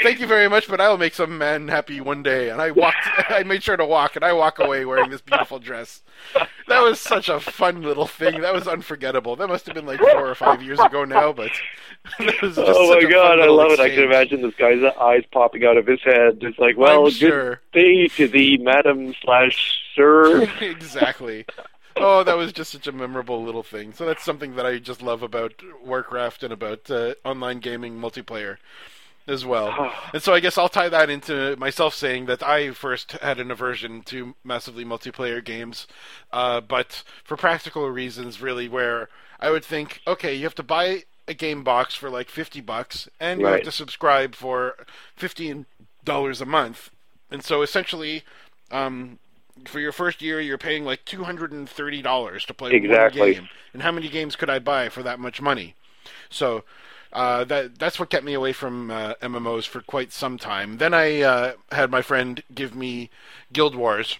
thank 0.01 0.19
you 0.19 0.27
very 0.27 0.47
much, 0.49 0.67
but 0.67 0.81
I'll 0.81 0.97
make 0.97 1.13
some 1.13 1.37
man 1.37 1.67
happy 1.67 2.01
one 2.01 2.23
day." 2.23 2.49
And 2.49 2.61
I 2.61 2.71
walked. 2.71 2.97
I 3.29 3.43
made 3.43 3.63
sure 3.63 3.77
to 3.77 3.85
walk, 3.85 4.15
and 4.15 4.25
I 4.25 4.33
walk 4.33 4.59
away 4.59 4.85
wearing 4.85 5.09
this 5.09 5.21
beautiful 5.21 5.59
dress. 5.59 6.01
That 6.67 6.81
was 6.81 6.99
such 6.99 7.29
a 7.29 7.39
fun 7.39 7.81
little 7.81 8.05
thing. 8.07 8.41
That 8.41 8.53
was 8.53 8.67
unforgettable. 8.67 9.35
That 9.35 9.47
must 9.47 9.65
have 9.65 9.75
been 9.75 9.85
like 9.85 9.99
four 9.99 10.27
or 10.29 10.35
five 10.35 10.61
years 10.61 10.79
ago 10.79 11.03
now, 11.05 11.31
but 11.33 11.51
that 12.19 12.41
was 12.41 12.55
just 12.55 12.67
Oh 12.71 12.93
my 12.93 13.07
a 13.07 13.11
god, 13.11 13.39
I 13.39 13.47
love 13.47 13.71
it. 13.71 13.79
I 13.79 13.89
can 13.89 14.03
imagine 14.03 14.41
this 14.41 14.55
guy's 14.55 14.83
eyes 14.99 15.23
popping 15.31 15.65
out 15.65 15.77
of 15.77 15.87
his 15.87 16.01
head. 16.03 16.39
It's 16.41 16.59
like, 16.59 16.77
well, 16.77 17.05
I'm 17.05 17.11
good 17.11 17.13
sure. 17.13 17.61
day 17.73 18.07
to 18.07 18.27
thee, 18.27 18.57
madam 18.57 19.13
slash 19.23 19.79
sir. 19.95 20.43
exactly. 20.61 21.45
Oh, 21.99 22.23
that 22.23 22.37
was 22.37 22.51
just 22.53 22.71
such 22.71 22.87
a 22.87 22.91
memorable 22.91 23.43
little 23.43 23.63
thing. 23.63 23.93
So 23.93 24.05
that's 24.05 24.23
something 24.23 24.55
that 24.55 24.65
I 24.65 24.79
just 24.79 25.01
love 25.01 25.21
about 25.23 25.61
Warcraft 25.83 26.43
and 26.43 26.53
about 26.53 26.89
uh, 26.89 27.15
online 27.23 27.59
gaming 27.59 27.99
multiplayer 27.99 28.57
as 29.27 29.45
well. 29.45 29.93
And 30.13 30.23
so 30.23 30.33
I 30.33 30.39
guess 30.39 30.57
I'll 30.57 30.69
tie 30.69 30.89
that 30.89 31.09
into 31.09 31.55
myself 31.57 31.93
saying 31.93 32.25
that 32.25 32.41
I 32.41 32.71
first 32.71 33.11
had 33.13 33.39
an 33.39 33.51
aversion 33.51 34.01
to 34.03 34.35
massively 34.43 34.83
multiplayer 34.83 35.43
games, 35.43 35.87
uh, 36.33 36.61
but 36.61 37.03
for 37.23 37.37
practical 37.37 37.87
reasons, 37.89 38.41
really, 38.41 38.67
where 38.67 39.07
I 39.39 39.51
would 39.51 39.63
think, 39.63 40.01
okay, 40.07 40.33
you 40.33 40.43
have 40.43 40.55
to 40.55 40.63
buy 40.63 41.03
a 41.27 41.33
game 41.35 41.63
box 41.63 41.93
for 41.93 42.09
like 42.09 42.29
fifty 42.29 42.59
bucks, 42.59 43.07
and 43.19 43.39
you 43.39 43.45
have 43.47 43.61
to 43.63 43.71
subscribe 43.71 44.33
for 44.33 44.75
fifteen 45.15 45.67
dollars 46.03 46.41
a 46.41 46.45
month, 46.45 46.89
and 47.29 47.43
so 47.43 47.61
essentially. 47.61 48.23
Um, 48.71 49.17
for 49.65 49.79
your 49.79 49.91
first 49.91 50.21
year, 50.21 50.39
you're 50.39 50.57
paying 50.57 50.85
like 50.85 51.05
two 51.05 51.23
hundred 51.23 51.51
and 51.51 51.69
thirty 51.69 52.01
dollars 52.01 52.45
to 52.45 52.53
play 52.53 52.71
Exactly. 52.75 53.19
one 53.19 53.31
game. 53.33 53.49
And 53.73 53.81
how 53.83 53.91
many 53.91 54.09
games 54.09 54.35
could 54.35 54.49
I 54.49 54.59
buy 54.59 54.89
for 54.89 55.03
that 55.03 55.19
much 55.19 55.41
money? 55.41 55.75
So 56.29 56.63
uh, 57.13 57.43
that 57.45 57.79
that's 57.79 57.99
what 57.99 58.09
kept 58.09 58.25
me 58.25 58.33
away 58.33 58.53
from 58.53 58.91
uh, 58.91 59.13
MMOs 59.21 59.65
for 59.67 59.81
quite 59.81 60.11
some 60.11 60.37
time. 60.37 60.77
Then 60.77 60.93
I 60.93 61.21
uh, 61.21 61.53
had 61.71 61.91
my 61.91 62.01
friend 62.01 62.43
give 62.53 62.75
me 62.75 63.09
Guild 63.51 63.75
Wars, 63.75 64.17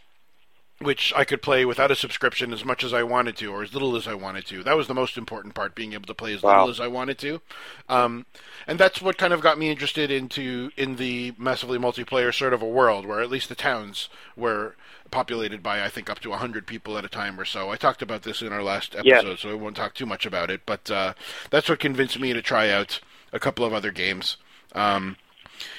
which 0.80 1.14
I 1.16 1.24
could 1.26 1.42
play 1.42 1.66
without 1.66 1.92
a 1.92 1.96
subscription 1.96 2.54
as 2.54 2.64
much 2.64 2.84
as 2.84 2.94
I 2.94 3.04
wanted 3.04 3.36
to, 3.38 3.48
or 3.52 3.64
as 3.64 3.74
little 3.74 3.96
as 3.96 4.08
I 4.08 4.14
wanted 4.14 4.46
to. 4.48 4.64
That 4.64 4.78
was 4.78 4.88
the 4.88 4.94
most 4.96 5.18
important 5.18 5.54
part, 5.54 5.76
being 5.76 5.94
able 5.94 6.08
to 6.08 6.14
play 6.14 6.34
as 6.34 6.42
Wow. 6.42 6.60
little 6.62 6.70
as 6.72 6.80
I 6.80 6.88
wanted 6.88 7.18
to. 7.20 7.42
Um, 7.90 8.26
and 8.66 8.80
that's 8.80 9.02
what 9.02 9.18
kind 9.18 9.34
of 9.34 9.42
got 9.42 9.60
me 9.60 9.70
interested 9.70 10.10
into 10.10 10.72
in 10.78 10.96
the 10.96 11.34
massively 11.38 11.78
multiplayer 11.78 12.34
sort 12.34 12.54
of 12.54 12.62
a 12.62 12.68
world, 12.68 13.06
where 13.06 13.22
at 13.22 13.30
least 13.30 13.50
the 13.50 13.56
towns 13.56 14.10
were 14.36 14.76
populated 15.12 15.62
by 15.64 15.84
I 15.84 15.90
think 15.90 16.10
up 16.10 16.20
to 16.20 16.30
100 16.30 16.66
people 16.68 16.98
at 16.98 17.06
a 17.06 17.10
time 17.10 17.40
or 17.40 17.46
so. 17.46 17.70
I 17.70 17.76
talked 17.76 18.02
about 18.02 18.24
this 18.24 18.42
in 18.42 18.52
our 18.54 18.64
last 18.64 18.96
episode, 18.96 19.28
Yes. 19.28 19.40
so 19.42 19.50
I 19.50 19.54
won't 19.54 19.76
talk 19.76 19.94
too 19.94 20.06
much 20.06 20.26
about 20.26 20.50
it, 20.52 20.62
but 20.66 20.90
uh, 20.92 21.14
that's 21.50 21.70
what 21.70 21.80
convinced 21.80 22.20
me 22.20 22.34
to 22.34 22.42
try 22.42 22.70
out 22.70 23.00
a 23.34 23.40
couple 23.40 23.66
of 23.66 23.74
other 23.74 23.92
games. 23.92 24.38
Um, 24.74 25.18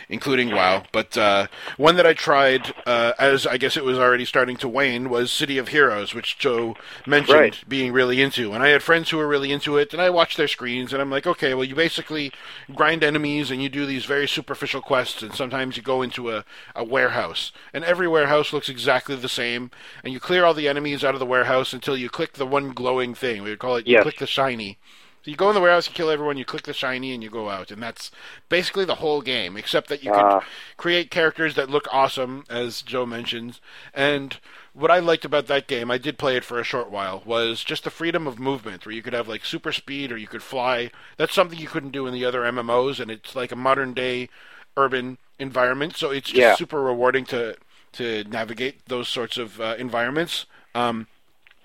including 0.08 0.50
WoW. 0.50 0.84
But 0.92 1.16
uh, 1.16 1.46
one 1.76 1.96
that 1.96 2.06
I 2.06 2.14
tried, 2.14 2.74
uh, 2.86 3.12
as 3.18 3.46
I 3.46 3.56
guess 3.56 3.76
it 3.76 3.84
was 3.84 3.98
already 3.98 4.24
starting 4.24 4.56
to 4.58 4.68
wane, 4.68 5.08
was 5.10 5.32
City 5.32 5.58
of 5.58 5.68
Heroes, 5.68 6.14
which 6.14 6.38
Joe 6.38 6.76
mentioned 7.06 7.58
Right. 7.58 7.64
being 7.68 7.92
really 7.92 8.20
into. 8.22 8.52
And 8.52 8.62
I 8.62 8.68
had 8.68 8.82
friends 8.82 9.10
who 9.10 9.16
were 9.18 9.28
really 9.28 9.52
into 9.52 9.76
it, 9.76 9.92
and 9.92 10.00
I 10.02 10.10
watched 10.10 10.36
their 10.36 10.48
screens, 10.48 10.92
and 10.92 11.00
I'm 11.02 11.10
like, 11.10 11.26
okay, 11.26 11.54
well, 11.54 11.64
you 11.64 11.74
basically 11.74 12.32
grind 12.74 13.02
enemies, 13.04 13.50
and 13.50 13.62
you 13.62 13.68
do 13.68 13.86
these 13.86 14.04
very 14.04 14.26
superficial 14.28 14.80
quests, 14.82 15.22
and 15.22 15.34
sometimes 15.34 15.76
you 15.76 15.82
go 15.82 16.02
into 16.02 16.30
a, 16.30 16.44
a 16.74 16.84
warehouse, 16.84 17.52
and 17.72 17.84
every 17.84 18.08
warehouse 18.08 18.52
looks 18.52 18.68
exactly 18.68 19.16
the 19.16 19.28
same, 19.28 19.70
and 20.04 20.12
you 20.12 20.20
clear 20.20 20.44
all 20.44 20.54
the 20.54 20.68
enemies 20.68 21.04
out 21.04 21.14
of 21.14 21.20
the 21.20 21.26
warehouse 21.26 21.72
until 21.72 21.96
you 21.96 22.08
click 22.08 22.34
the 22.34 22.46
one 22.46 22.70
glowing 22.72 23.14
thing. 23.14 23.42
We 23.42 23.50
would 23.50 23.58
call 23.58 23.76
it 23.76 23.86
you 23.86 23.96
Yes. 23.96 23.96
click 23.96 24.18
the 24.18 24.26
shiny. 24.26 24.78
So 25.22 25.30
you 25.30 25.36
go 25.36 25.50
in 25.50 25.54
the 25.54 25.60
warehouse, 25.60 25.86
you 25.86 25.92
kill 25.92 26.08
everyone, 26.10 26.38
you 26.38 26.46
click 26.46 26.62
the 26.62 26.72
shiny, 26.72 27.12
and 27.12 27.22
you 27.22 27.28
go 27.28 27.50
out, 27.50 27.70
and 27.70 27.82
that's 27.82 28.10
basically 28.48 28.86
the 28.86 28.96
whole 28.96 29.20
game. 29.20 29.56
Except 29.56 29.88
that 29.88 30.02
you 30.02 30.10
can 30.10 30.32
Ah. 30.32 30.40
create 30.78 31.10
characters 31.10 31.54
that 31.56 31.68
look 31.68 31.86
awesome, 31.92 32.44
as 32.48 32.80
Joe 32.80 33.04
mentions. 33.04 33.60
And 33.92 34.38
what 34.72 34.90
I 34.90 34.98
liked 34.98 35.26
about 35.26 35.46
that 35.48 35.66
game, 35.66 35.90
I 35.90 35.98
did 35.98 36.16
play 36.16 36.36
it 36.36 36.44
for 36.44 36.58
a 36.58 36.64
short 36.64 36.90
while, 36.90 37.22
was 37.26 37.62
just 37.62 37.84
the 37.84 37.90
freedom 37.90 38.26
of 38.26 38.38
movement, 38.38 38.86
where 38.86 38.94
you 38.94 39.02
could 39.02 39.12
have 39.12 39.28
like 39.28 39.44
super 39.44 39.72
speed 39.72 40.10
or 40.10 40.16
you 40.16 40.26
could 40.26 40.42
fly. 40.42 40.90
That's 41.18 41.34
something 41.34 41.58
you 41.58 41.68
couldn't 41.68 41.90
do 41.90 42.06
in 42.06 42.14
the 42.14 42.24
other 42.24 42.42
MMOs, 42.44 42.98
and 42.98 43.10
it's 43.10 43.36
like 43.36 43.52
a 43.52 43.56
modern 43.56 43.92
day 43.92 44.30
urban 44.76 45.18
environment, 45.38 45.96
so 45.96 46.10
it's 46.10 46.30
just 46.30 46.36
Yeah. 46.38 46.54
super 46.54 46.80
rewarding 46.82 47.24
to 47.26 47.56
to 47.92 48.24
navigate 48.24 48.86
those 48.86 49.08
sorts 49.08 49.36
of 49.36 49.60
uh, 49.60 49.74
environments. 49.76 50.46
Um, 50.74 51.08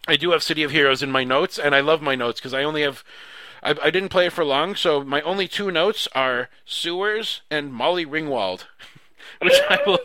I 0.08 0.16
do 0.16 0.32
have 0.32 0.44
City 0.44 0.64
of 0.64 0.72
Heroes 0.72 1.04
in 1.04 1.12
my 1.12 1.24
notes, 1.24 1.58
and 1.60 1.76
I 1.76 1.80
love 1.82 2.02
my 2.02 2.16
notes 2.16 2.40
because 2.40 2.54
I 2.54 2.64
only 2.64 2.82
have. 2.82 3.04
I, 3.66 3.76
I 3.86 3.90
didn't 3.90 4.10
play 4.10 4.28
it 4.28 4.34
for 4.34 4.46
long, 4.46 4.76
so 4.76 5.04
my 5.04 5.22
only 5.22 5.48
two 5.48 5.72
notes 5.72 6.08
are 6.14 6.50
sewers 6.66 7.42
and 7.50 7.74
Molly 7.74 8.06
Ringwald, 8.06 8.66
which 9.42 9.60
I 9.70 9.80
will 9.86 10.00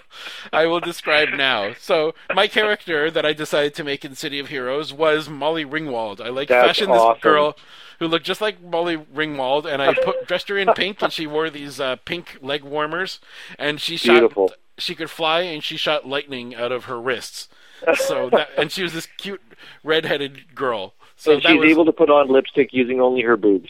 I 0.53 0.67
will 0.67 0.81
describe 0.81 1.29
now. 1.31 1.75
So 1.79 2.15
my 2.35 2.49
character 2.49 3.11
that 3.11 3.27
I 3.27 3.35
decided 3.35 3.75
to 3.75 3.85
make 3.85 4.05
in 4.05 4.15
City 4.15 4.39
of 4.39 4.49
Heroes 4.49 4.95
was 4.95 5.29
Molly 5.29 5.67
Ringwald. 5.67 6.21
I 6.21 6.31
like 6.31 6.49
fashioned 6.49 6.93
this 6.93 7.21
girl 7.21 7.55
who 7.99 8.09
looked 8.09 8.25
just 8.25 8.41
like 8.41 8.63
Molly 8.63 8.97
Ringwald, 8.97 9.67
and 9.67 9.83
I 9.83 9.93
put 9.93 10.27
dressed 10.27 10.49
her 10.49 10.57
in 10.57 10.73
pink, 10.75 11.03
and 11.03 11.13
she 11.13 11.27
wore 11.27 11.51
these 11.51 11.79
uh, 11.79 11.97
pink 12.07 12.39
leg 12.41 12.65
warmers, 12.65 13.21
and 13.59 13.79
she 13.79 13.99
shot. 13.99 14.15
Beautiful. 14.15 14.53
She 14.79 14.95
could 14.95 15.11
fly, 15.11 15.43
and 15.43 15.63
she 15.63 15.77
shot 15.77 16.09
lightning 16.09 16.55
out 16.55 16.73
of 16.73 16.87
her 16.87 16.99
wrists. 16.99 17.49
So 17.97 18.29
that, 18.29 18.51
and 18.59 18.71
she 18.71 18.83
was 18.83 18.93
this 18.93 19.07
cute 19.17 19.41
redheaded 19.83 20.55
girl. 20.55 20.93
So 21.21 21.33
and 21.33 21.43
she's 21.43 21.59
was, 21.59 21.71
able 21.71 21.85
to 21.85 21.93
put 21.93 22.09
on 22.09 22.29
lipstick 22.29 22.73
using 22.73 22.99
only 22.99 23.21
her 23.21 23.37
boobs. 23.37 23.69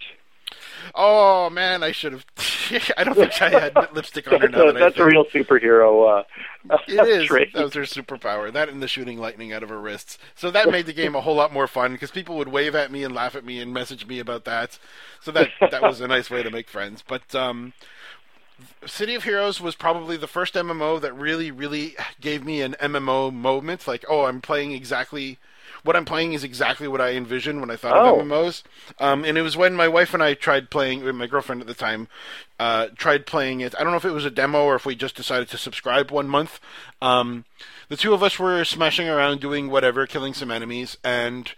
Oh 0.94 1.50
man, 1.50 1.82
I 1.82 1.90
should 1.90 2.12
have. 2.12 2.24
I 2.96 3.02
don't 3.02 3.16
think 3.16 3.42
I 3.42 3.48
had 3.48 3.74
lipstick 3.92 4.30
on 4.32 4.40
her 4.40 4.46
That's, 4.46 4.56
now 4.56 4.68
a, 4.68 4.72
that 4.72 4.78
that's 4.78 4.98
a 4.98 5.04
real 5.04 5.24
superhero 5.24 6.20
uh, 6.20 6.76
It 6.86 7.08
is. 7.08 7.26
trait. 7.26 7.52
That 7.52 7.64
was 7.64 7.74
her 7.74 7.82
superpower. 7.82 8.52
That 8.52 8.68
and 8.68 8.80
the 8.80 8.86
shooting 8.86 9.18
lightning 9.18 9.52
out 9.52 9.64
of 9.64 9.68
her 9.68 9.80
wrists. 9.80 10.16
So 10.36 10.52
that 10.52 10.70
made 10.70 10.86
the 10.86 10.92
game 10.92 11.16
a 11.16 11.20
whole 11.20 11.34
lot 11.34 11.52
more 11.52 11.66
fun 11.66 11.92
because 11.92 12.12
people 12.12 12.36
would 12.36 12.46
wave 12.46 12.76
at 12.76 12.92
me 12.92 13.02
and 13.02 13.12
laugh 13.12 13.34
at 13.34 13.44
me 13.44 13.58
and 13.58 13.74
message 13.74 14.06
me 14.06 14.20
about 14.20 14.44
that. 14.44 14.78
So 15.20 15.32
that 15.32 15.50
that 15.72 15.82
was 15.82 16.00
a 16.00 16.06
nice 16.06 16.30
way 16.30 16.44
to 16.44 16.52
make 16.52 16.68
friends. 16.68 17.02
But 17.06 17.34
um, 17.34 17.72
City 18.86 19.16
of 19.16 19.24
Heroes 19.24 19.60
was 19.60 19.74
probably 19.74 20.16
the 20.16 20.28
first 20.28 20.54
MMO 20.54 21.00
that 21.00 21.12
really, 21.14 21.50
really 21.50 21.96
gave 22.20 22.44
me 22.44 22.62
an 22.62 22.76
MMO 22.80 23.34
moment. 23.34 23.88
Like, 23.88 24.04
oh, 24.08 24.26
I'm 24.26 24.40
playing 24.40 24.70
exactly. 24.70 25.38
What 25.82 25.96
I'm 25.96 26.04
playing 26.04 26.32
is 26.34 26.44
exactly 26.44 26.86
what 26.88 27.00
I 27.00 27.12
envisioned 27.12 27.60
when 27.60 27.70
I 27.70 27.76
thought 27.76 27.96
Oh. 27.96 28.20
of 28.20 28.26
MMOs. 28.26 28.62
Um, 28.98 29.24
and 29.24 29.38
it 29.38 29.42
was 29.42 29.56
when 29.56 29.74
my 29.74 29.88
wife 29.88 30.12
and 30.14 30.22
I 30.22 30.34
tried 30.34 30.70
playing, 30.70 31.04
my 31.16 31.26
girlfriend 31.26 31.60
at 31.60 31.66
the 31.66 31.74
time, 31.74 32.08
uh, 32.58 32.88
tried 32.96 33.26
playing 33.26 33.60
it. 33.60 33.74
I 33.78 33.82
don't 33.82 33.90
know 33.92 33.96
if 33.96 34.04
it 34.04 34.10
was 34.12 34.24
a 34.26 34.30
demo 34.30 34.64
or 34.64 34.74
if 34.74 34.84
we 34.84 34.94
just 34.94 35.16
decided 35.16 35.48
to 35.48 35.58
subscribe 35.58 36.10
one 36.10 36.28
month. 36.28 36.60
Um, 37.00 37.44
the 37.88 37.96
two 37.96 38.12
of 38.12 38.22
us 38.22 38.38
were 38.38 38.64
smashing 38.64 39.08
around 39.08 39.40
doing 39.40 39.70
whatever, 39.70 40.06
killing 40.06 40.34
some 40.34 40.50
enemies, 40.50 40.96
and 41.02 41.52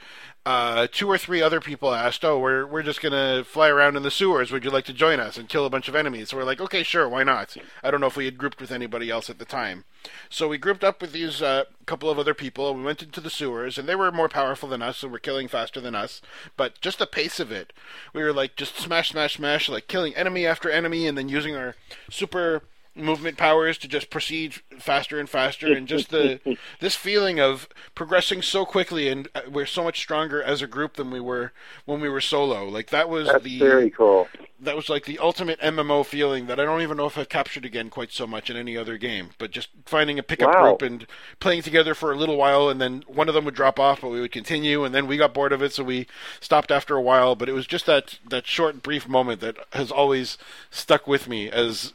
uh, 0.44 0.88
two 0.90 1.08
or 1.08 1.16
three 1.16 1.40
other 1.40 1.60
people 1.60 1.94
asked, 1.94 2.24
"Oh, 2.24 2.38
we're 2.38 2.66
we're 2.66 2.82
just 2.82 3.00
gonna 3.00 3.44
fly 3.44 3.68
around 3.68 3.96
in 3.96 4.02
the 4.02 4.10
sewers. 4.10 4.50
Would 4.50 4.64
you 4.64 4.70
like 4.70 4.84
to 4.86 4.92
join 4.92 5.20
us 5.20 5.36
and 5.36 5.48
kill 5.48 5.64
a 5.64 5.70
bunch 5.70 5.88
of 5.88 5.94
enemies?" 5.94 6.30
So 6.30 6.36
we're 6.36 6.44
like, 6.44 6.60
"Okay, 6.60 6.82
sure, 6.82 7.08
why 7.08 7.22
not?" 7.22 7.56
I 7.82 7.90
don't 7.90 8.00
know 8.00 8.08
if 8.08 8.16
we 8.16 8.24
had 8.24 8.38
grouped 8.38 8.60
with 8.60 8.72
anybody 8.72 9.08
else 9.08 9.30
at 9.30 9.38
the 9.38 9.44
time, 9.44 9.84
so 10.28 10.48
we 10.48 10.58
grouped 10.58 10.82
up 10.82 11.00
with 11.00 11.12
these 11.12 11.40
uh, 11.42 11.64
couple 11.86 12.10
of 12.10 12.18
other 12.18 12.34
people. 12.34 12.70
and 12.70 12.78
We 12.80 12.84
went 12.84 13.02
into 13.02 13.20
the 13.20 13.30
sewers, 13.30 13.78
and 13.78 13.88
they 13.88 13.94
were 13.94 14.10
more 14.10 14.28
powerful 14.28 14.68
than 14.68 14.82
us, 14.82 15.02
and 15.02 15.12
were 15.12 15.20
killing 15.20 15.46
faster 15.46 15.80
than 15.80 15.94
us. 15.94 16.20
But 16.56 16.80
just 16.80 16.98
the 16.98 17.06
pace 17.06 17.38
of 17.38 17.52
it, 17.52 17.72
we 18.12 18.22
were 18.22 18.32
like 18.32 18.56
just 18.56 18.76
smash, 18.76 19.10
smash, 19.10 19.36
smash, 19.36 19.68
like 19.68 19.86
killing 19.86 20.14
enemy 20.16 20.44
after 20.44 20.68
enemy, 20.68 21.06
and 21.06 21.16
then 21.16 21.28
using 21.28 21.54
our 21.54 21.76
super 22.10 22.62
movement 22.94 23.36
powers 23.38 23.78
to 23.78 23.88
just 23.88 24.10
proceed 24.10 24.54
faster 24.78 25.18
and 25.18 25.28
faster 25.28 25.72
and 25.72 25.88
just 25.88 26.10
the 26.10 26.40
this 26.80 26.94
feeling 26.94 27.40
of 27.40 27.68
progressing 27.94 28.42
so 28.42 28.64
quickly 28.66 29.08
and 29.08 29.28
uh, 29.34 29.40
we're 29.50 29.64
so 29.66 29.82
much 29.82 29.98
stronger 29.98 30.42
as 30.42 30.60
a 30.60 30.66
group 30.66 30.94
than 30.94 31.10
we 31.10 31.20
were 31.20 31.52
when 31.86 32.00
we 32.00 32.08
were 32.08 32.20
solo 32.20 32.68
like 32.68 32.90
that 32.90 33.08
was 33.08 33.26
That's 33.28 33.44
the 33.44 33.58
very 33.58 33.90
cool. 33.90 34.28
that 34.60 34.76
was 34.76 34.88
like 34.88 35.04
the 35.06 35.18
ultimate 35.18 35.58
MMO 35.60 36.04
feeling 36.06 36.46
that 36.46 36.60
I 36.60 36.64
don't 36.64 36.82
even 36.82 36.96
know 36.96 37.06
if 37.06 37.18
I've 37.18 37.28
captured 37.28 37.64
again 37.64 37.90
quite 37.90 38.12
so 38.12 38.28
much 38.28 38.48
in 38.48 38.56
any 38.56 38.76
other 38.76 38.96
game. 38.96 39.30
But 39.38 39.50
just 39.50 39.70
finding 39.86 40.18
a 40.20 40.22
pickup 40.22 40.54
Wow. 40.54 40.62
group 40.62 40.82
and 40.82 41.06
playing 41.40 41.62
together 41.62 41.94
for 41.94 42.12
a 42.12 42.16
little 42.16 42.36
while, 42.36 42.68
and 42.68 42.80
then 42.80 43.02
one 43.08 43.28
of 43.28 43.34
them 43.34 43.44
would 43.44 43.56
drop 43.56 43.80
off, 43.80 44.02
but 44.02 44.10
we 44.10 44.20
would 44.20 44.30
continue, 44.30 44.84
and 44.84 44.94
then 44.94 45.08
we 45.08 45.16
got 45.16 45.34
bored 45.34 45.52
of 45.52 45.62
it, 45.62 45.72
so 45.72 45.82
we 45.82 46.06
stopped 46.40 46.70
after 46.70 46.94
a 46.94 47.02
while. 47.02 47.34
But 47.34 47.48
it 47.48 47.52
was 47.54 47.66
just 47.66 47.86
that 47.86 48.18
that 48.28 48.46
short, 48.46 48.82
brief 48.82 49.08
moment 49.08 49.40
that 49.40 49.56
has 49.72 49.90
always 49.90 50.38
stuck 50.70 51.08
with 51.08 51.28
me 51.28 51.50
as 51.50 51.92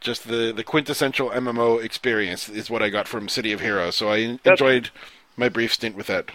just 0.00 0.28
the 0.28 0.52
the 0.54 0.64
quintessential 0.64 1.30
MMO 1.30 1.82
experience 1.82 2.48
is 2.48 2.70
what 2.70 2.82
I 2.82 2.88
got 2.90 3.08
from 3.08 3.28
City 3.28 3.52
of 3.52 3.60
Heroes. 3.60 3.96
So 3.96 4.10
I 4.10 4.38
That's- 4.42 4.60
enjoyed 4.60 4.90
my 5.36 5.48
brief 5.48 5.72
stint 5.74 5.96
with 5.96 6.06
that. 6.08 6.30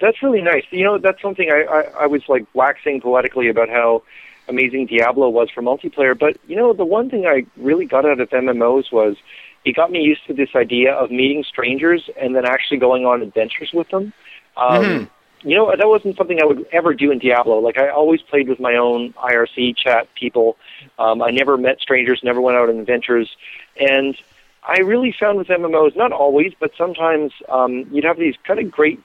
That's 0.00 0.22
really 0.22 0.42
nice. 0.42 0.64
You 0.70 0.84
know, 0.84 0.98
that's 0.98 1.22
something 1.22 1.50
I, 1.50 1.62
I, 1.62 1.80
I 2.02 2.06
was 2.06 2.22
like 2.28 2.44
waxing 2.52 3.00
poetically 3.00 3.48
about 3.48 3.68
how 3.70 4.02
amazing 4.48 4.86
Diablo 4.86 5.28
was 5.30 5.48
for 5.50 5.62
multiplayer. 5.62 6.18
But 6.18 6.36
you 6.46 6.56
know, 6.56 6.72
the 6.74 6.84
one 6.84 7.08
thing 7.10 7.26
I 7.26 7.46
really 7.56 7.86
got 7.86 8.04
out 8.04 8.20
of 8.20 8.28
MMOs 8.30 8.92
was 8.92 9.16
it 9.64 9.74
got 9.74 9.90
me 9.90 10.00
used 10.00 10.26
to 10.26 10.34
this 10.34 10.50
idea 10.54 10.92
of 10.94 11.10
meeting 11.10 11.44
strangers 11.44 12.08
and 12.20 12.36
then 12.36 12.44
actually 12.44 12.76
going 12.76 13.04
on 13.06 13.22
adventures 13.22 13.70
with 13.72 13.88
them. 13.88 14.12
Um, 14.56 15.10
You 15.46 15.54
know, 15.54 15.74
that 15.76 15.86
wasn't 15.86 16.16
something 16.16 16.42
I 16.42 16.44
would 16.44 16.66
ever 16.72 16.92
do 16.92 17.12
in 17.12 17.18
Diablo. 17.18 17.58
Like 17.60 17.78
I 17.78 17.88
always 17.88 18.20
played 18.20 18.48
with 18.48 18.58
my 18.58 18.74
own 18.74 19.12
IRC 19.12 19.76
chat 19.76 20.12
people. 20.14 20.56
Um, 20.98 21.22
I 21.22 21.30
never 21.30 21.56
met 21.56 21.80
strangers, 21.80 22.20
never 22.24 22.40
went 22.40 22.56
out 22.56 22.68
on 22.68 22.78
adventures, 22.78 23.36
and 23.78 24.16
I 24.64 24.80
really 24.80 25.12
found 25.12 25.38
with 25.38 25.46
MMOs, 25.46 25.96
not 25.96 26.10
always, 26.10 26.52
but 26.58 26.72
sometimes 26.76 27.32
um, 27.48 27.86
you'd 27.92 28.04
have 28.04 28.18
these 28.18 28.34
kind 28.44 28.58
of 28.58 28.70
great 28.70 29.00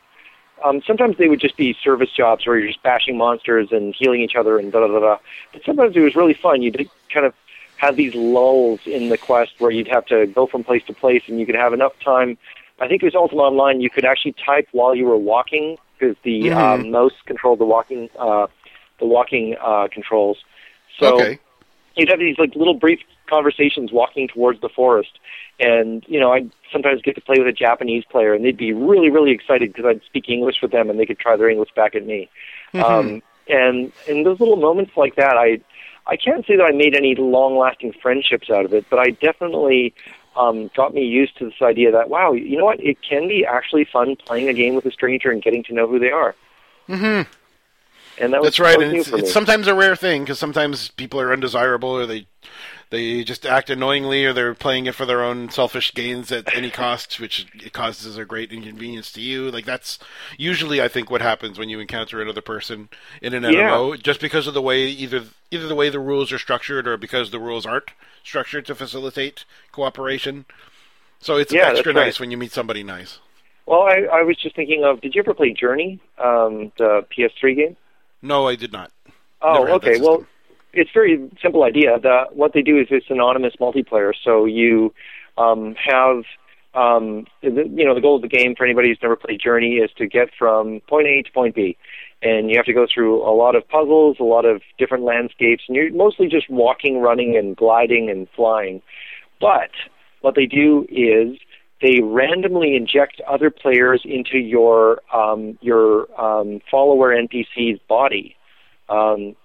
um, 0.64 0.82
sometimes 0.86 1.18
they 1.18 1.28
would 1.28 1.40
just 1.40 1.58
be 1.58 1.76
service 1.84 2.12
jobs 2.12 2.46
where 2.46 2.58
you're 2.58 2.68
just 2.68 2.84
bashing 2.84 3.18
monsters 3.18 3.72
and 3.72 3.96
healing 3.96 4.22
each 4.22 4.36
other 4.36 4.60
and 4.60 4.72
da 4.72 4.82
da 4.82 4.88
da 4.88 5.00
da. 5.00 5.18
But 5.54 5.64
sometimes 5.64 5.96
it 5.96 6.02
was 6.02 6.16
really 6.16 6.34
fun. 6.34 6.62
You'd 6.62 6.90
kind 7.12 7.26
of 7.26 7.34
have 7.78 7.96
these 7.96 8.14
lulls 8.14 8.82
in 8.86 9.10
the 9.10 9.18
quest 9.18 9.54
where 9.58 9.72
you'd 9.72 9.88
have 9.88 10.06
to 10.08 10.28
go 10.28 10.46
from 10.46 10.64
place 10.64 10.84
to 10.86 10.94
place, 10.94 11.24
and 11.28 11.40
you 11.40 11.46
could 11.46 11.56
have 11.56 11.74
enough 11.74 12.00
time. 12.00 12.38
I 12.80 12.88
think 12.88 13.02
it 13.02 13.06
was 13.06 13.16
Ultima 13.16 13.42
Online. 13.42 13.82
You 13.82 13.90
could 13.90 14.06
actually 14.06 14.34
type 14.34 14.68
while 14.72 14.94
you 14.94 15.06
were 15.06 15.18
walking 15.18 15.78
because 16.02 16.18
the 16.24 16.48
Mhm. 16.50 16.58
um, 16.58 16.92
mouse 16.92 17.14
controlled 17.26 17.60
the 17.60 17.66
walking 17.66 18.10
uh, 18.18 18.48
the 19.00 19.06
walking 19.06 19.56
uh, 19.62 19.88
controls. 19.92 20.44
So 21.00 21.16
okay. 21.16 21.40
you'd 21.96 22.10
have 22.10 22.20
these 22.20 22.38
like 22.38 22.56
little 22.56 22.74
brief 22.74 23.00
conversations 23.28 23.92
walking 23.92 24.28
towards 24.28 24.60
the 24.60 24.68
forest 24.68 25.12
and 25.58 26.04
you 26.06 26.20
know 26.20 26.34
i'd 26.34 26.52
sometimes 26.70 27.02
get 27.02 27.16
to 27.16 27.22
play 27.22 27.36
with 27.38 27.48
a 27.48 27.54
japanese 27.54 28.04
player 28.04 28.34
and 28.34 28.44
they'd 28.44 28.58
be 28.58 28.74
really 28.74 29.10
really 29.10 29.32
excited 29.32 29.72
because 29.72 29.86
i'd 29.86 30.02
speak 30.04 30.28
english 30.28 30.58
with 30.62 30.72
them 30.72 30.90
and 30.90 31.00
they 31.00 31.06
could 31.06 31.18
try 31.18 31.38
their 31.38 31.50
english 31.50 31.70
back 31.74 31.96
at 31.96 32.06
me 32.06 32.30
um 32.84 33.22
and 33.48 33.94
in 34.06 34.24
those 34.24 34.38
little 34.42 34.58
moments 34.58 34.92
like 34.98 35.16
that 35.16 35.38
i 35.38 35.62
i 36.08 36.18
can't 36.18 36.46
say 36.46 36.58
that 36.58 36.64
i 36.64 36.72
made 36.72 36.94
any 36.94 37.16
long 37.16 37.58
lasting 37.58 37.94
friendships 38.02 38.50
out 38.50 38.66
of 38.66 38.74
it 38.74 38.86
but 38.90 39.00
i 39.00 39.12
definitely 39.12 39.94
um 40.36 40.70
got 40.76 40.94
me 40.94 41.04
used 41.04 41.38
to 41.38 41.46
this 41.46 41.62
idea 41.62 41.92
that 41.92 42.10
wow 42.10 42.32
you 42.32 42.58
know 42.58 42.66
what? 42.66 42.80
It 42.80 42.98
can 43.02 43.28
be 43.28 43.46
actually 43.46 43.86
fun 43.86 44.16
playing 44.16 44.50
a 44.50 44.54
game 44.54 44.76
with 44.76 44.86
a 44.86 44.92
stranger 44.92 45.32
and 45.32 45.42
getting 45.42 45.64
to 45.66 45.74
know 45.74 45.88
who 45.88 46.00
they 46.00 46.12
are. 46.12 46.36
Mm-hmm. 46.88 47.30
and 48.24 48.34
that 48.34 48.42
was 48.42 48.48
That's 48.48 48.60
right, 48.60 48.80
that 48.80 48.94
was 48.94 49.08
and 49.08 49.16
it's, 49.20 49.24
it's 49.26 49.34
sometimes 49.34 49.68
a 49.68 49.76
rare 49.76 49.96
thing 49.96 50.24
because 50.24 50.40
sometimes 50.40 50.90
people 50.90 51.20
are 51.20 51.32
undesirable 51.32 51.90
or 51.90 52.06
they 52.06 52.28
they 52.92 53.24
just 53.24 53.46
act 53.46 53.70
annoyingly 53.70 54.26
or 54.26 54.34
they're 54.34 54.54
playing 54.54 54.86
it 54.86 54.96
for 54.96 55.06
their 55.06 55.24
own 55.24 55.50
selfish 55.50 55.94
gains 55.94 56.32
at 56.32 56.54
any 56.54 56.70
cost, 56.70 57.20
which 57.20 57.48
it 57.56 57.74
causes 57.74 58.18
a 58.18 58.26
great 58.26 58.52
inconvenience 58.52 59.12
to 59.14 59.22
you. 59.22 59.50
Like 59.50 59.66
that's 59.66 59.98
usually, 60.38 60.82
I 60.82 60.88
think, 60.90 61.10
what 61.10 61.22
happens 61.22 61.58
when 61.58 61.70
you 61.70 61.80
encounter 61.80 62.22
another 62.22 62.42
person 62.42 62.90
in 63.22 63.34
an 63.34 63.44
Yeah. 63.44 63.70
MMO, 63.70 63.96
just 64.04 64.20
because 64.22 64.46
of 64.46 64.54
the 64.54 64.62
way 64.62 64.84
either 64.84 65.24
either 65.52 65.68
the 65.68 65.76
way 65.76 65.90
the 65.90 66.00
rules 66.00 66.32
are 66.32 66.38
structured 66.40 66.88
or 66.88 66.98
because 66.98 67.32
the 67.32 67.40
rules 67.40 67.66
aren't 67.66 67.92
structured 68.24 68.66
to 68.68 68.76
facilitate 68.76 69.46
cooperation. 69.72 70.46
So 71.20 71.38
it's 71.38 71.54
Yeah, 71.54 71.68
extra 71.70 71.94
that's 71.94 71.96
right. 71.98 72.06
nice 72.08 72.20
when 72.20 72.30
you 72.32 72.38
meet 72.38 72.52
somebody 72.52 72.84
nice. 72.84 73.20
Well, 73.66 73.84
I, 73.84 74.08
I 74.12 74.22
was 74.24 74.38
just 74.38 74.56
thinking 74.56 74.84
of. 74.84 75.02
Did 75.02 75.16
you 75.16 75.22
ever 75.22 75.34
play 75.34 75.54
Journey, 75.54 76.00
um, 76.18 76.72
the 76.78 77.06
PS3 77.12 77.56
game? 77.56 77.78
No, 78.22 78.48
I 78.48 78.56
did 78.56 78.72
not. 78.74 78.92
Oh, 79.42 79.66
okay. 79.76 80.00
Well. 80.00 80.26
It's 80.74 80.90
very 80.94 81.30
simple 81.42 81.64
idea. 81.64 82.00
The, 82.00 82.24
what 82.32 82.54
they 82.54 82.62
do 82.62 82.80
is 82.80 82.88
it's 82.90 83.08
anonymous 83.10 83.54
multiplayer. 83.60 84.14
So 84.24 84.46
you 84.46 84.94
um, 85.38 85.76
have, 85.76 86.24
um, 86.74 87.26
the, 87.42 87.70
you 87.74 87.86
know, 87.86 87.94
the 87.94 88.02
goal 88.02 88.16
of 88.16 88.22
the 88.22 88.28
game 88.28 88.56
for 88.56 88.66
anybody 88.66 88.90
who's 88.90 89.00
never 89.02 89.16
played 89.16 89.42
Journey 89.42 89.76
is 89.76 89.92
to 89.98 90.08
get 90.08 90.30
from 90.38 90.82
point 90.88 91.08
A 91.08 91.24
to 91.24 91.32
point 91.32 91.56
B, 91.56 91.78
and 92.22 92.50
you 92.50 92.58
have 92.58 92.66
to 92.66 92.74
go 92.74 92.88
through 92.92 93.22
a 93.24 93.34
lot 93.36 93.56
of 93.56 93.68
puzzles, 93.68 94.18
a 94.20 94.24
lot 94.24 94.46
of 94.46 94.62
different 94.78 95.04
landscapes, 95.04 95.64
and 95.68 95.76
you're 95.76 95.92
mostly 95.92 96.28
just 96.28 96.50
walking, 96.50 97.00
running, 97.00 97.36
and 97.36 97.56
gliding 97.56 98.10
and 98.10 98.28
flying. 98.36 98.82
But 99.40 99.72
what 100.22 100.36
they 100.36 100.46
do 100.46 100.86
is 100.90 101.38
they 101.82 102.00
randomly 102.02 102.76
inject 102.76 103.22
other 103.28 103.50
players 103.50 104.04
into 104.06 104.38
your 104.38 105.02
um, 105.14 105.58
your 105.62 106.08
um, 106.22 106.62
follower 106.70 107.14
NPC's 107.14 107.80
body. 107.90 108.36
Um, 108.88 109.36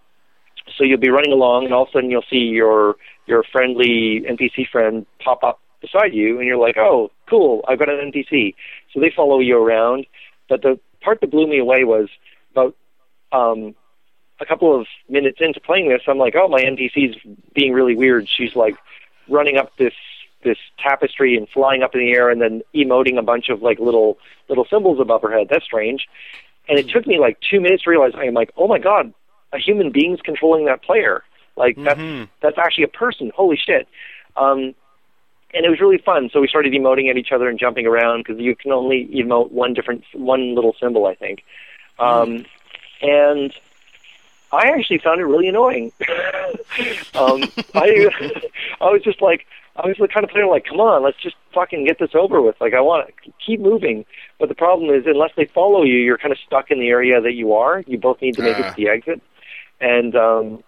so 0.76 0.84
you'll 0.84 0.98
be 0.98 1.10
running 1.10 1.32
along, 1.32 1.64
and 1.64 1.74
all 1.74 1.84
of 1.84 1.88
a 1.88 1.92
sudden 1.92 2.10
you'll 2.10 2.24
see 2.28 2.38
your 2.38 2.96
your 3.26 3.42
friendly 3.42 4.22
NPC 4.28 4.68
friend 4.68 5.06
pop 5.22 5.42
up 5.42 5.60
beside 5.80 6.14
you, 6.14 6.38
and 6.38 6.46
you're 6.46 6.56
like, 6.56 6.76
"Oh, 6.76 7.10
cool! 7.28 7.64
I've 7.68 7.78
got 7.78 7.88
an 7.88 8.12
NPC." 8.12 8.54
So 8.92 9.00
they 9.00 9.10
follow 9.14 9.40
you 9.40 9.58
around. 9.58 10.06
But 10.48 10.62
the 10.62 10.78
part 11.00 11.20
that 11.20 11.30
blew 11.30 11.46
me 11.46 11.58
away 11.58 11.84
was 11.84 12.08
about 12.52 12.76
um, 13.32 13.74
a 14.40 14.46
couple 14.46 14.78
of 14.78 14.86
minutes 15.08 15.38
into 15.40 15.60
playing 15.60 15.88
this, 15.88 16.02
I'm 16.06 16.18
like, 16.18 16.34
"Oh, 16.36 16.48
my 16.48 16.60
NPC's 16.60 17.16
being 17.54 17.72
really 17.72 17.94
weird." 17.94 18.28
She's 18.28 18.56
like 18.56 18.76
running 19.28 19.56
up 19.56 19.76
this 19.76 19.94
this 20.44 20.58
tapestry 20.78 21.36
and 21.36 21.48
flying 21.48 21.82
up 21.82 21.94
in 21.94 22.00
the 22.00 22.12
air, 22.12 22.30
and 22.30 22.40
then 22.40 22.62
emoting 22.74 23.18
a 23.18 23.22
bunch 23.22 23.48
of 23.48 23.62
like 23.62 23.78
little 23.78 24.18
little 24.48 24.66
symbols 24.66 25.00
above 25.00 25.22
her 25.22 25.32
head. 25.32 25.48
That's 25.50 25.64
strange. 25.64 26.06
And 26.68 26.78
it 26.78 26.88
took 26.88 27.06
me 27.06 27.20
like 27.20 27.38
two 27.48 27.60
minutes 27.60 27.84
to 27.84 27.90
realize 27.90 28.12
I'm 28.16 28.34
like, 28.34 28.52
"Oh 28.56 28.66
my 28.66 28.78
god, 28.78 29.14
a 29.56 29.58
human 29.58 29.90
being's 29.90 30.20
controlling 30.20 30.66
that 30.66 30.82
player. 30.82 31.22
Like 31.56 31.76
that's 31.82 31.98
Mhm. 32.00 32.28
that's 32.40 32.58
actually 32.58 32.84
a 32.84 32.88
person. 32.88 33.32
Holy 33.34 33.56
shit!" 33.56 33.88
Um, 34.36 34.74
and 35.54 35.64
it 35.64 35.70
was 35.70 35.80
really 35.80 35.98
fun. 35.98 36.28
So 36.32 36.40
we 36.40 36.48
started 36.48 36.72
emoting 36.74 37.08
at 37.08 37.16
each 37.16 37.32
other 37.32 37.48
and 37.48 37.58
jumping 37.58 37.86
around 37.86 38.24
because 38.24 38.38
you 38.38 38.54
can 38.54 38.72
only 38.72 39.06
emote 39.06 39.50
one 39.52 39.72
different 39.74 40.04
one 40.12 40.54
little 40.54 40.74
symbol, 40.78 41.06
I 41.06 41.14
think. 41.14 41.44
Um, 41.98 42.44
and 43.00 43.54
I 44.52 44.68
actually 44.68 44.98
found 44.98 45.20
it 45.20 45.24
really 45.24 45.48
annoying. 45.48 45.92
um, 47.14 47.42
I 47.74 48.10
I 48.80 48.90
was 48.90 49.02
just 49.02 49.22
like 49.22 49.46
I 49.76 49.86
was 49.86 49.96
the 49.98 50.08
kind 50.08 50.24
of 50.24 50.30
player 50.30 50.46
like, 50.46 50.64
come 50.66 50.80
on, 50.80 51.02
let's 51.02 51.18
just 51.18 51.36
fucking 51.52 51.84
get 51.86 51.98
this 51.98 52.14
over 52.14 52.40
with. 52.42 52.60
Like 52.60 52.74
I 52.74 52.80
want 52.80 53.08
to 53.24 53.32
keep 53.44 53.60
moving. 53.60 54.04
But 54.38 54.48
the 54.50 54.54
problem 54.54 54.90
is, 54.94 55.06
unless 55.06 55.32
they 55.36 55.46
follow 55.46 55.82
you, 55.84 55.96
you're 55.96 56.18
kind 56.18 56.32
of 56.32 56.38
stuck 56.46 56.70
in 56.70 56.80
the 56.80 56.88
area 56.88 57.20
that 57.20 57.32
you 57.32 57.54
are. 57.54 57.82
You 57.86 57.96
both 57.98 58.20
need 58.20 58.36
to 58.36 58.42
make 58.42 58.58
it 58.58 58.64
Ah. 58.66 58.70
to 58.70 58.76
the 58.76 58.88
exit. 58.88 59.22
And 59.80 60.16
um, 60.16 60.62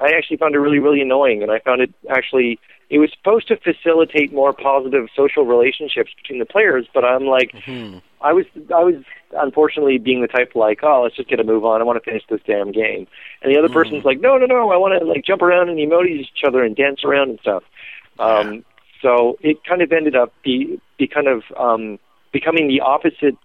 I 0.00 0.12
actually 0.16 0.36
found 0.36 0.54
it 0.54 0.58
really, 0.58 0.78
really 0.78 1.00
annoying. 1.00 1.42
And 1.42 1.50
I 1.50 1.58
found 1.60 1.80
it 1.80 1.92
actually, 2.10 2.58
it 2.90 2.98
was 2.98 3.10
supposed 3.16 3.48
to 3.48 3.56
facilitate 3.56 4.32
more 4.32 4.52
positive 4.52 5.08
social 5.16 5.44
relationships 5.44 6.10
between 6.20 6.38
the 6.38 6.46
players. 6.46 6.86
But 6.92 7.04
I'm 7.04 7.26
like, 7.26 7.52
Mhm. 7.52 8.02
I 8.20 8.32
was 8.32 8.46
I 8.74 8.82
was 8.82 8.96
unfortunately 9.32 9.98
being 9.98 10.22
the 10.22 10.28
type 10.28 10.52
like, 10.54 10.80
oh, 10.82 11.02
let's 11.02 11.16
just 11.16 11.28
get 11.28 11.40
a 11.40 11.44
move 11.44 11.64
on. 11.64 11.80
I 11.80 11.84
want 11.84 12.02
to 12.02 12.10
finish 12.10 12.24
this 12.28 12.40
damn 12.46 12.72
game. 12.72 13.06
And 13.42 13.54
the 13.54 13.58
other 13.58 13.68
person's 13.68 14.04
like, 14.04 14.20
no, 14.20 14.36
no, 14.36 14.46
no, 14.46 14.70
I 14.72 14.76
want 14.76 15.00
to 15.00 15.06
like 15.06 15.24
jump 15.24 15.42
around 15.42 15.68
and 15.68 15.78
emote 15.78 16.08
each 16.08 16.42
other 16.44 16.64
and 16.64 16.74
dance 16.74 17.04
around 17.04 17.30
and 17.30 17.40
stuff. 17.40 17.62
Um, 18.18 18.64
so 19.00 19.38
it 19.40 19.62
kind 19.64 19.82
of 19.82 19.92
ended 19.92 20.16
up 20.16 20.32
be 20.42 20.80
be 20.98 21.06
kind 21.06 21.28
of 21.28 21.44
um, 21.56 21.98
becoming 22.32 22.66
the 22.66 22.80
opposite 22.80 23.36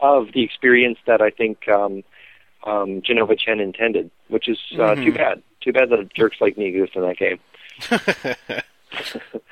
of 0.00 0.28
the 0.32 0.42
experience 0.42 0.98
that 1.06 1.20
I 1.20 1.30
think 1.30 1.68
um, 1.68 2.04
um, 2.64 3.00
Jenova 3.02 3.38
Chen 3.38 3.60
intended, 3.60 4.10
which 4.28 4.48
is 4.48 4.58
uh, 4.78 4.94
too 4.94 5.12
Mhm. 5.12 5.16
bad. 5.16 5.42
Too 5.60 5.72
bad 5.72 5.88
that 5.90 6.12
jerks 6.14 6.40
like 6.40 6.58
me 6.58 6.66
exist 6.66 6.94
in 6.96 7.02
that 7.02 7.16
game. 7.16 7.38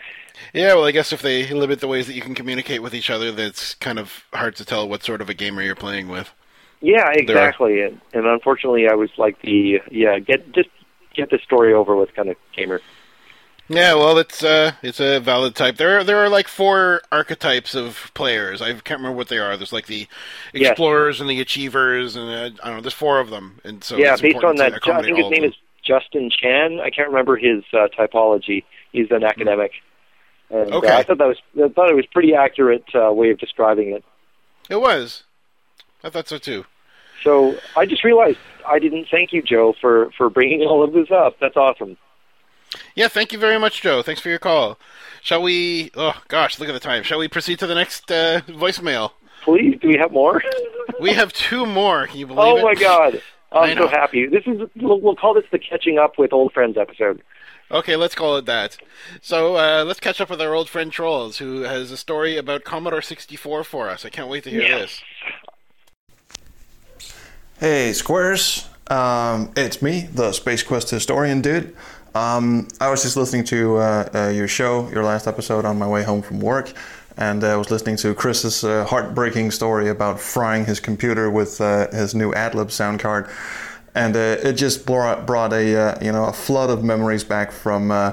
Yeah, 0.54 0.74
well, 0.74 0.84
I 0.84 0.90
guess 0.90 1.12
if 1.12 1.22
they 1.22 1.48
limit 1.48 1.80
the 1.80 1.88
ways 1.88 2.06
that 2.08 2.14
you 2.14 2.20
can 2.20 2.34
communicate 2.34 2.82
with 2.82 2.94
each 2.94 3.08
other, 3.08 3.32
that's 3.32 3.74
kind 3.74 3.98
of 3.98 4.24
hard 4.34 4.54
to 4.56 4.64
tell 4.66 4.86
what 4.86 5.02
sort 5.02 5.22
of 5.22 5.30
a 5.30 5.34
gamer 5.34 5.62
you're 5.62 5.74
playing 5.74 6.08
with. 6.08 6.30
Yeah, 6.80 7.10
exactly. 7.12 7.80
And, 7.80 8.00
and 8.12 8.26
unfortunately, 8.26 8.88
I 8.88 8.94
was 8.94 9.08
like 9.16 9.40
the 9.42 9.80
yeah 9.90 10.18
get 10.18 10.52
just 10.52 10.68
get 11.14 11.30
the 11.30 11.38
story 11.38 11.72
over 11.72 11.96
with 11.96 12.14
kind 12.14 12.28
of 12.28 12.36
gamer. 12.54 12.80
Yeah, 13.72 13.94
well, 13.94 14.18
it's 14.18 14.44
uh, 14.44 14.72
it's 14.82 15.00
a 15.00 15.18
valid 15.20 15.54
type. 15.54 15.76
There, 15.76 15.98
are, 15.98 16.04
there 16.04 16.18
are 16.18 16.28
like 16.28 16.46
four 16.48 17.00
archetypes 17.10 17.74
of 17.74 18.10
players. 18.14 18.60
I 18.60 18.72
can't 18.72 19.00
remember 19.00 19.16
what 19.16 19.28
they 19.28 19.38
are. 19.38 19.56
There's 19.56 19.72
like 19.72 19.86
the 19.86 20.06
Yes. 20.52 20.70
explorers 20.70 21.20
and 21.20 21.30
the 21.30 21.40
achievers, 21.40 22.14
and 22.16 22.28
uh, 22.28 22.62
I 22.62 22.66
don't 22.68 22.76
know. 22.76 22.80
There's 22.82 22.92
four 22.92 23.18
of 23.20 23.30
them, 23.30 23.60
and 23.64 23.82
so 23.82 23.96
yeah, 23.96 24.16
based 24.16 24.44
on 24.44 24.56
that, 24.56 24.74
I 24.86 25.02
think 25.02 25.16
his 25.16 25.30
name 25.30 25.44
is 25.44 25.54
Justin 25.82 26.30
Chan. 26.30 26.80
I 26.80 26.90
can't 26.90 27.08
remember 27.08 27.36
his 27.36 27.64
uh, 27.72 27.88
typology. 27.98 28.64
He's 28.92 29.10
an 29.10 29.24
academic. 29.24 29.72
And, 30.50 30.72
uh, 30.72 30.76
Okay. 30.76 30.92
I 30.94 31.02
thought 31.02 31.18
that 31.18 31.28
was 31.28 31.38
I 31.56 31.68
thought 31.68 31.88
it 31.90 31.96
was 31.96 32.06
pretty 32.12 32.34
accurate 32.34 32.84
uh, 32.94 33.12
way 33.12 33.30
of 33.30 33.38
describing 33.38 33.90
it. 33.90 34.04
It 34.68 34.80
was. 34.80 35.24
I 36.04 36.10
thought 36.10 36.28
so 36.28 36.38
too. 36.38 36.66
So 37.22 37.56
I 37.76 37.86
just 37.86 38.04
realized 38.04 38.38
I 38.66 38.78
didn't 38.78 39.06
thank 39.10 39.32
you, 39.32 39.40
Joe, 39.42 39.74
for 39.80 40.10
for 40.18 40.28
bringing 40.28 40.60
all 40.62 40.82
of 40.84 40.92
this 40.92 41.10
up. 41.10 41.36
That's 41.40 41.56
awesome. 41.56 41.96
Yeah, 42.94 43.08
thank 43.08 43.32
you 43.32 43.38
very 43.38 43.58
much, 43.58 43.82
Joe. 43.82 44.02
Thanks 44.02 44.20
for 44.20 44.28
your 44.28 44.38
call. 44.38 44.78
Shall 45.22 45.42
we? 45.42 45.90
Oh 45.94 46.20
gosh, 46.28 46.58
look 46.58 46.68
at 46.68 46.72
the 46.72 46.80
time. 46.80 47.02
Shall 47.02 47.18
we 47.18 47.28
proceed 47.28 47.58
to 47.60 47.66
the 47.66 47.74
next 47.74 48.10
uh, 48.10 48.40
voicemail? 48.48 49.12
Please, 49.44 49.78
do 49.80 49.88
we 49.88 49.96
have 49.98 50.12
more? 50.12 50.42
We 51.00 51.12
have 51.12 51.32
two 51.32 51.66
more. 51.66 52.06
Can 52.06 52.18
you 52.18 52.26
believe 52.26 52.40
oh 52.40 52.56
it? 52.58 52.62
my 52.64 52.74
God, 52.74 53.22
I 53.52 53.70
I'm 53.70 53.76
so 53.78 53.88
happy. 53.88 54.26
This 54.26 54.44
is 54.46 54.68
we'll, 54.76 55.00
we'll 55.00 55.16
call 55.16 55.34
this 55.34 55.44
the 55.50 55.58
catching 55.58 55.98
up 55.98 56.18
with 56.18 56.32
old 56.32 56.52
friends 56.52 56.76
episode. 56.76 57.22
Okay, 57.70 57.96
let's 57.96 58.14
call 58.14 58.36
it 58.36 58.44
that. 58.46 58.76
So 59.22 59.56
uh, 59.56 59.84
let's 59.84 59.98
catch 60.00 60.20
up 60.20 60.28
with 60.28 60.42
our 60.42 60.54
old 60.54 60.68
friend 60.68 60.92
Troels, 60.92 61.38
who 61.38 61.62
has 61.62 61.90
a 61.90 61.96
story 61.96 62.36
about 62.36 62.64
Commodore 62.64 63.00
64 63.00 63.64
for 63.64 63.88
us. 63.88 64.04
I 64.04 64.10
can't 64.10 64.28
wait 64.28 64.44
to 64.44 64.50
hear 64.50 64.60
Yes. 64.62 65.00
this. 66.98 67.10
Hey, 67.58 67.92
Squares. 67.92 68.68
Um, 68.88 69.52
it's 69.56 69.80
me, 69.80 70.08
the 70.12 70.32
Space 70.32 70.62
Quest 70.62 70.90
historian 70.90 71.40
dude. 71.40 71.74
Um, 72.14 72.68
I 72.78 72.90
was 72.90 73.02
just 73.02 73.16
listening 73.16 73.44
to 73.44 73.76
uh, 73.76 74.08
uh, 74.14 74.28
your 74.28 74.48
show, 74.48 74.88
your 74.90 75.02
last 75.02 75.26
episode, 75.26 75.64
on 75.64 75.78
my 75.78 75.86
way 75.86 76.02
home 76.02 76.20
from 76.20 76.40
work, 76.40 76.72
and 77.16 77.42
uh, 77.42 77.54
I 77.54 77.56
was 77.56 77.70
listening 77.70 77.96
to 77.98 78.14
Chris's 78.14 78.64
uh, 78.64 78.84
heartbreaking 78.84 79.50
story 79.50 79.88
about 79.88 80.20
frying 80.20 80.66
his 80.66 80.78
computer 80.78 81.30
with 81.30 81.60
uh, 81.60 81.90
his 81.90 82.14
new 82.14 82.32
AdLib 82.32 82.70
sound 82.70 83.00
card, 83.00 83.30
and 83.94 84.14
uh, 84.14 84.36
it 84.42 84.54
just 84.54 84.84
brought, 84.84 85.26
brought 85.26 85.54
a 85.54 85.74
uh, 85.74 86.04
you 86.04 86.12
know 86.12 86.26
a 86.26 86.32
flood 86.34 86.68
of 86.68 86.84
memories 86.84 87.24
back 87.24 87.50
from 87.50 87.90
uh, 87.90 88.12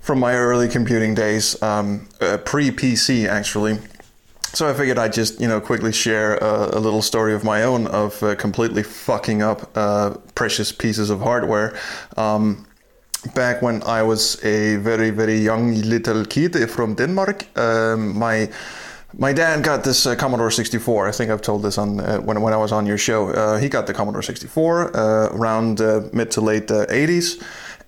from 0.00 0.20
my 0.20 0.34
early 0.34 0.68
computing 0.68 1.14
days, 1.14 1.60
um, 1.60 2.06
uh, 2.20 2.36
pre 2.38 2.70
PC 2.70 3.26
actually. 3.26 3.78
So 4.52 4.68
I 4.68 4.74
figured 4.74 4.98
I'd 4.98 5.12
just, 5.12 5.40
you 5.40 5.48
know, 5.48 5.60
quickly 5.60 5.90
share 5.90 6.36
a, 6.36 6.78
a 6.78 6.78
little 6.78 7.02
story 7.02 7.34
of 7.34 7.42
my 7.42 7.64
own 7.64 7.88
of 7.88 8.22
uh, 8.22 8.36
completely 8.36 8.84
fucking 8.84 9.42
up 9.42 9.76
uh, 9.76 10.10
precious 10.36 10.70
pieces 10.70 11.10
of 11.10 11.20
hardware. 11.20 11.76
Um, 12.16 12.64
back 13.34 13.62
when 13.62 13.82
I 13.82 14.02
was 14.02 14.42
a 14.44 14.76
very, 14.76 15.10
very 15.10 15.38
young 15.38 15.74
little 15.74 16.24
kid 16.24 16.70
from 16.70 16.94
Denmark, 16.94 17.46
um, 17.56 18.18
my 18.18 18.48
my 19.16 19.32
dad 19.32 19.62
got 19.62 19.84
this 19.84 20.06
uh, 20.06 20.16
Commodore 20.16 20.50
64. 20.50 21.08
I 21.08 21.12
think 21.12 21.30
I've 21.30 21.40
told 21.40 21.62
this 21.62 21.78
on 21.78 22.00
uh, 22.00 22.18
when 22.18 22.40
when 22.42 22.52
I 22.52 22.56
was 22.56 22.72
on 22.72 22.86
your 22.86 22.98
show. 22.98 23.28
Uh, 23.28 23.58
he 23.58 23.68
got 23.68 23.86
the 23.86 23.94
Commodore 23.94 24.22
64 24.22 24.96
uh, 24.96 25.28
around 25.32 25.80
uh, 25.80 26.02
mid 26.12 26.30
to 26.32 26.40
late 26.40 26.70
uh, 26.70 26.86
80s. 26.86 27.40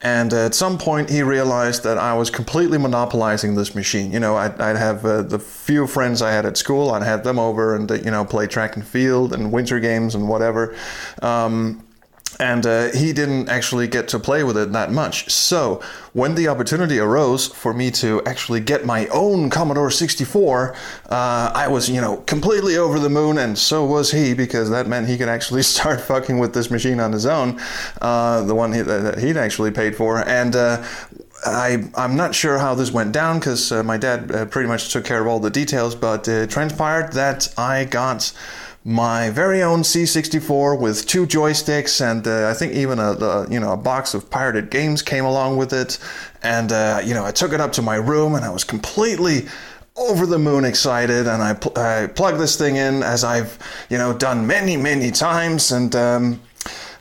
And 0.03 0.33
at 0.33 0.55
some 0.55 0.77
point, 0.77 1.09
he 1.09 1.23
realized 1.23 1.83
that 1.85 1.97
I 1.97 2.13
was 2.15 2.31
completely 2.31 2.77
monopolizing 2.79 3.55
this 3.55 3.75
machine. 3.75 4.13
You 4.13 4.21
know, 4.21 4.37
I'd, 4.37 4.61
I'd 4.61 4.77
have 4.77 5.05
uh, 5.07 5.23
the 5.23 5.39
few 5.39 5.87
friends 5.87 6.21
I 6.21 6.31
had 6.31 6.45
at 6.45 6.59
school, 6.59 6.91
I'd 6.91 7.03
have 7.03 7.25
them 7.25 7.39
over 7.39 7.75
and, 7.75 7.91
uh, 7.91 7.95
you 7.95 8.11
know, 8.11 8.25
play 8.25 8.47
track 8.47 8.77
and 8.77 8.87
field 8.87 9.33
and 9.33 9.51
winter 9.51 9.81
games 9.81 10.15
and 10.15 10.29
whatever. 10.29 10.77
Um, 11.23 11.86
and 12.39 12.67
uh, 12.67 12.91
he 12.93 13.13
didn't 13.13 13.49
actually 13.49 13.89
get 13.89 14.09
to 14.09 14.19
play 14.19 14.45
with 14.45 14.57
it 14.57 14.73
that 14.73 14.93
much. 14.93 15.31
So 15.31 15.81
when 16.13 16.35
the 16.35 16.49
opportunity 16.49 16.99
arose 16.99 17.47
for 17.47 17.73
me 17.73 17.91
to 17.93 18.23
actually 18.25 18.61
get 18.61 18.85
my 18.85 19.07
own 19.09 19.51
Commodore 19.51 19.91
64, 19.91 20.75
uh, 21.09 21.53
I 21.55 21.69
was, 21.69 21.89
you 21.89 22.01
know, 22.01 22.19
completely 22.19 22.77
over 22.77 22.99
the 22.99 23.11
moon, 23.11 23.39
and 23.39 23.59
so 23.59 23.85
was 23.85 24.13
he, 24.13 24.35
because 24.35 24.71
that 24.71 24.87
meant 24.87 25.09
he 25.09 25.17
could 25.17 25.29
actually 25.29 25.63
start 25.75 26.01
fucking 26.01 26.39
with 26.39 26.55
this 26.55 26.71
machine 26.71 27.01
on 27.01 27.13
his 27.13 27.27
own, 27.27 27.61
uh, 28.03 28.43
the 28.43 28.55
one 28.55 28.73
he, 28.73 28.83
that 28.83 29.19
he'd 29.19 29.37
actually 29.37 29.71
paid 29.71 29.97
for, 29.97 30.27
and. 30.29 30.57
Uh, 30.57 30.85
I, 31.45 31.85
I'm 31.95 32.17
not 32.17 32.35
sure 32.35 32.59
how 32.59 32.75
this 32.75 32.91
went 32.91 33.13
down 33.13 33.39
because 33.39 33.71
uh, 33.71 33.83
my 33.83 33.99
dad 33.99 34.33
uh, 34.33 34.47
pretty 34.47 34.69
much 34.69 34.91
took 34.91 35.05
care 35.05 35.21
of 35.21 35.27
all 35.27 35.39
the 35.39 35.51
details, 35.51 35.95
but 35.95 36.27
it 36.27 36.49
transpired 36.49 37.13
that 37.13 37.53
I 37.59 37.85
got 37.85 38.33
my 38.87 39.31
very 39.31 39.65
own 39.65 39.81
C64 39.81 40.79
with 40.79 41.07
two 41.07 41.27
joysticks, 41.27 42.01
and 42.01 42.25
uh, 42.25 42.49
I 42.49 42.55
think 42.55 42.73
even 42.73 43.01
a, 43.01 43.15
a 43.15 43.51
you 43.51 43.59
know 43.59 43.73
a 43.73 43.77
box 43.77 44.15
of 44.15 44.31
pirated 44.31 44.71
games 44.71 45.03
came 45.03 45.25
along 45.25 45.57
with 45.57 45.73
it. 45.73 45.99
And 46.45 46.71
uh, 46.71 47.03
you 47.05 47.13
know 47.13 47.25
I 47.25 47.33
took 47.33 47.53
it 47.53 47.61
up 47.61 47.73
to 47.73 47.83
my 47.83 47.97
room, 47.97 48.37
and 48.37 48.45
I 48.45 48.51
was 48.51 48.63
completely 48.63 49.49
over 49.97 50.25
the 50.25 50.39
moon 50.39 50.65
excited. 50.65 51.27
And 51.27 51.43
I, 51.43 51.55
pl- 51.55 51.77
I 51.77 52.07
plugged 52.07 52.39
this 52.39 52.57
thing 52.57 52.77
in 52.77 53.03
as 53.03 53.25
I've 53.25 53.59
you 53.91 53.99
know 53.99 54.17
done 54.17 54.47
many 54.47 54.77
many 54.77 55.11
times, 55.11 55.73
and. 55.73 55.95
Um, 55.95 56.41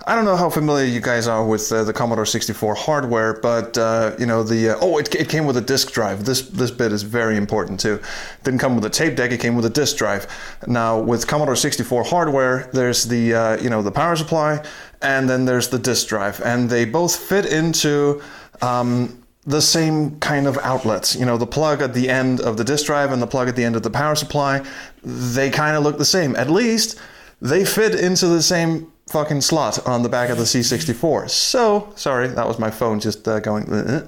I 0.07 0.13
don't 0.13 0.25
know 0.25 0.35
how 0.35 0.51
familiar 0.51 0.85
you 0.85 1.01
guys 1.01 1.27
are 1.27 1.43
with 1.43 1.71
uh, 1.71 1.83
the 1.83 1.91
Commodore 1.91 2.27
64 2.27 2.75
hardware, 2.75 3.33
but 3.41 3.75
uh, 3.75 4.15
you 4.19 4.27
know 4.27 4.43
the 4.43 4.69
uh, 4.69 4.77
oh, 4.79 4.99
it, 4.99 5.13
it 5.15 5.29
came 5.29 5.47
with 5.47 5.57
a 5.57 5.61
disk 5.61 5.91
drive. 5.93 6.25
This 6.25 6.43
this 6.43 6.69
bit 6.69 6.91
is 6.91 7.01
very 7.01 7.37
important 7.37 7.79
too. 7.79 7.99
Didn't 8.43 8.59
come 8.59 8.75
with 8.75 8.85
a 8.85 8.89
tape 8.89 9.15
deck; 9.15 9.31
it 9.31 9.39
came 9.39 9.55
with 9.55 9.65
a 9.65 9.69
disk 9.69 9.97
drive. 9.97 10.27
Now 10.67 10.99
with 10.99 11.25
Commodore 11.25 11.55
64 11.55 12.03
hardware, 12.03 12.69
there's 12.71 13.05
the 13.05 13.33
uh, 13.33 13.61
you 13.61 13.71
know 13.71 13.81
the 13.81 13.91
power 13.91 14.15
supply, 14.15 14.63
and 15.01 15.27
then 15.27 15.45
there's 15.45 15.69
the 15.69 15.79
disk 15.79 16.07
drive, 16.07 16.39
and 16.41 16.69
they 16.69 16.85
both 16.85 17.15
fit 17.15 17.45
into. 17.45 18.21
Um, 18.61 19.21
the 19.47 19.61
same 19.61 20.19
kind 20.21 20.47
of 20.47 20.57
outlets. 20.63 21.15
You 21.15 21.23
know, 21.23 21.37
the 21.37 21.45
plug 21.45 21.83
at 21.83 21.93
the 21.93 22.09
end 22.09 22.41
of 22.41 22.57
the 22.57 22.63
disk 22.63 22.87
drive 22.87 23.11
and 23.11 23.21
the 23.21 23.27
plug 23.27 23.47
at 23.47 23.55
the 23.55 23.63
end 23.63 23.75
of 23.75 23.83
the 23.83 23.91
power 23.91 24.15
supply, 24.15 24.65
they 25.03 25.51
kind 25.51 25.77
of 25.77 25.83
look 25.83 25.99
the 25.99 26.05
same. 26.05 26.35
At 26.35 26.49
least 26.49 26.99
they 27.39 27.63
fit 27.63 27.93
into 27.93 28.25
the 28.25 28.41
same 28.41 28.91
fucking 29.07 29.41
slot 29.41 29.85
on 29.87 30.03
the 30.03 30.09
back 30.09 30.29
of 30.29 30.37
the 30.37 30.43
C64. 30.43 31.29
So, 31.29 31.93
sorry, 31.95 32.27
that 32.27 32.47
was 32.47 32.59
my 32.59 32.71
phone 32.71 32.99
just 32.99 33.27
uh, 33.27 33.39
going. 33.39 33.71
"Uh." 33.71 34.07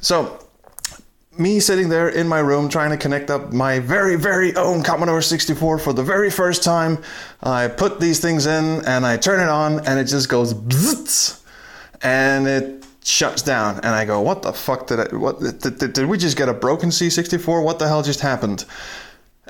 So, 0.00 0.38
me 1.38 1.60
sitting 1.60 1.88
there 1.88 2.08
in 2.08 2.28
my 2.28 2.38
room 2.38 2.68
trying 2.68 2.90
to 2.90 2.96
connect 2.96 3.30
up 3.30 3.52
my 3.52 3.80
very, 3.80 4.16
very 4.16 4.54
own 4.56 4.82
Commodore 4.82 5.22
64 5.22 5.78
for 5.78 5.92
the 5.92 6.02
very 6.02 6.30
first 6.30 6.62
time. 6.62 6.98
I 7.42 7.68
put 7.68 8.00
these 8.00 8.20
things 8.20 8.46
in 8.46 8.84
and 8.86 9.04
I 9.04 9.16
turn 9.16 9.40
it 9.40 9.48
on 9.48 9.84
and 9.86 9.98
it 9.98 10.04
just 10.04 10.28
goes 10.28 10.54
bzzz, 10.54 11.40
and 12.02 12.46
it 12.46 12.86
shuts 13.02 13.42
down. 13.42 13.76
And 13.76 13.88
I 13.88 14.04
go, 14.04 14.20
what 14.20 14.42
the 14.42 14.52
fuck 14.52 14.86
did 14.86 15.00
I, 15.00 15.16
what, 15.16 15.40
did, 15.40 15.92
did 15.92 16.06
we 16.06 16.18
just 16.18 16.36
get 16.36 16.48
a 16.48 16.54
broken 16.54 16.90
C64? 16.90 17.64
What 17.64 17.78
the 17.78 17.88
hell 17.88 18.02
just 18.02 18.20
happened? 18.20 18.64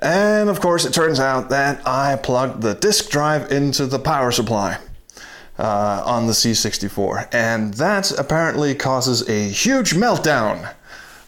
And 0.03 0.49
of 0.49 0.61
course, 0.61 0.85
it 0.85 0.93
turns 0.93 1.21
out 1.21 1.51
that 1.51 1.87
I 1.87 2.17
plugged 2.17 2.63
the 2.63 2.75
disk 2.75 3.11
drive 3.11 3.51
into 3.51 3.87
the 3.87 3.99
power 3.99 4.31
supply 4.31 4.79
uh, 5.59 6.03
on 6.05 6.27
the 6.27 6.33
C64. 6.33 7.33
And 7.33 7.75
that 7.75 8.11
apparently 8.19 8.75
causes 8.75 9.29
a 9.29 9.49
huge 9.49 9.95
meltdown 9.95 10.75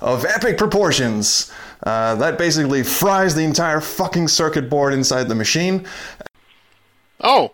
of 0.00 0.24
epic 0.24 0.58
proportions. 0.58 1.52
Uh, 1.82 2.14
that 2.16 2.38
basically 2.38 2.82
fries 2.82 3.34
the 3.34 3.44
entire 3.44 3.80
fucking 3.80 4.28
circuit 4.28 4.68
board 4.68 4.92
inside 4.92 5.28
the 5.28 5.34
machine. 5.34 5.86
Oh, 7.20 7.52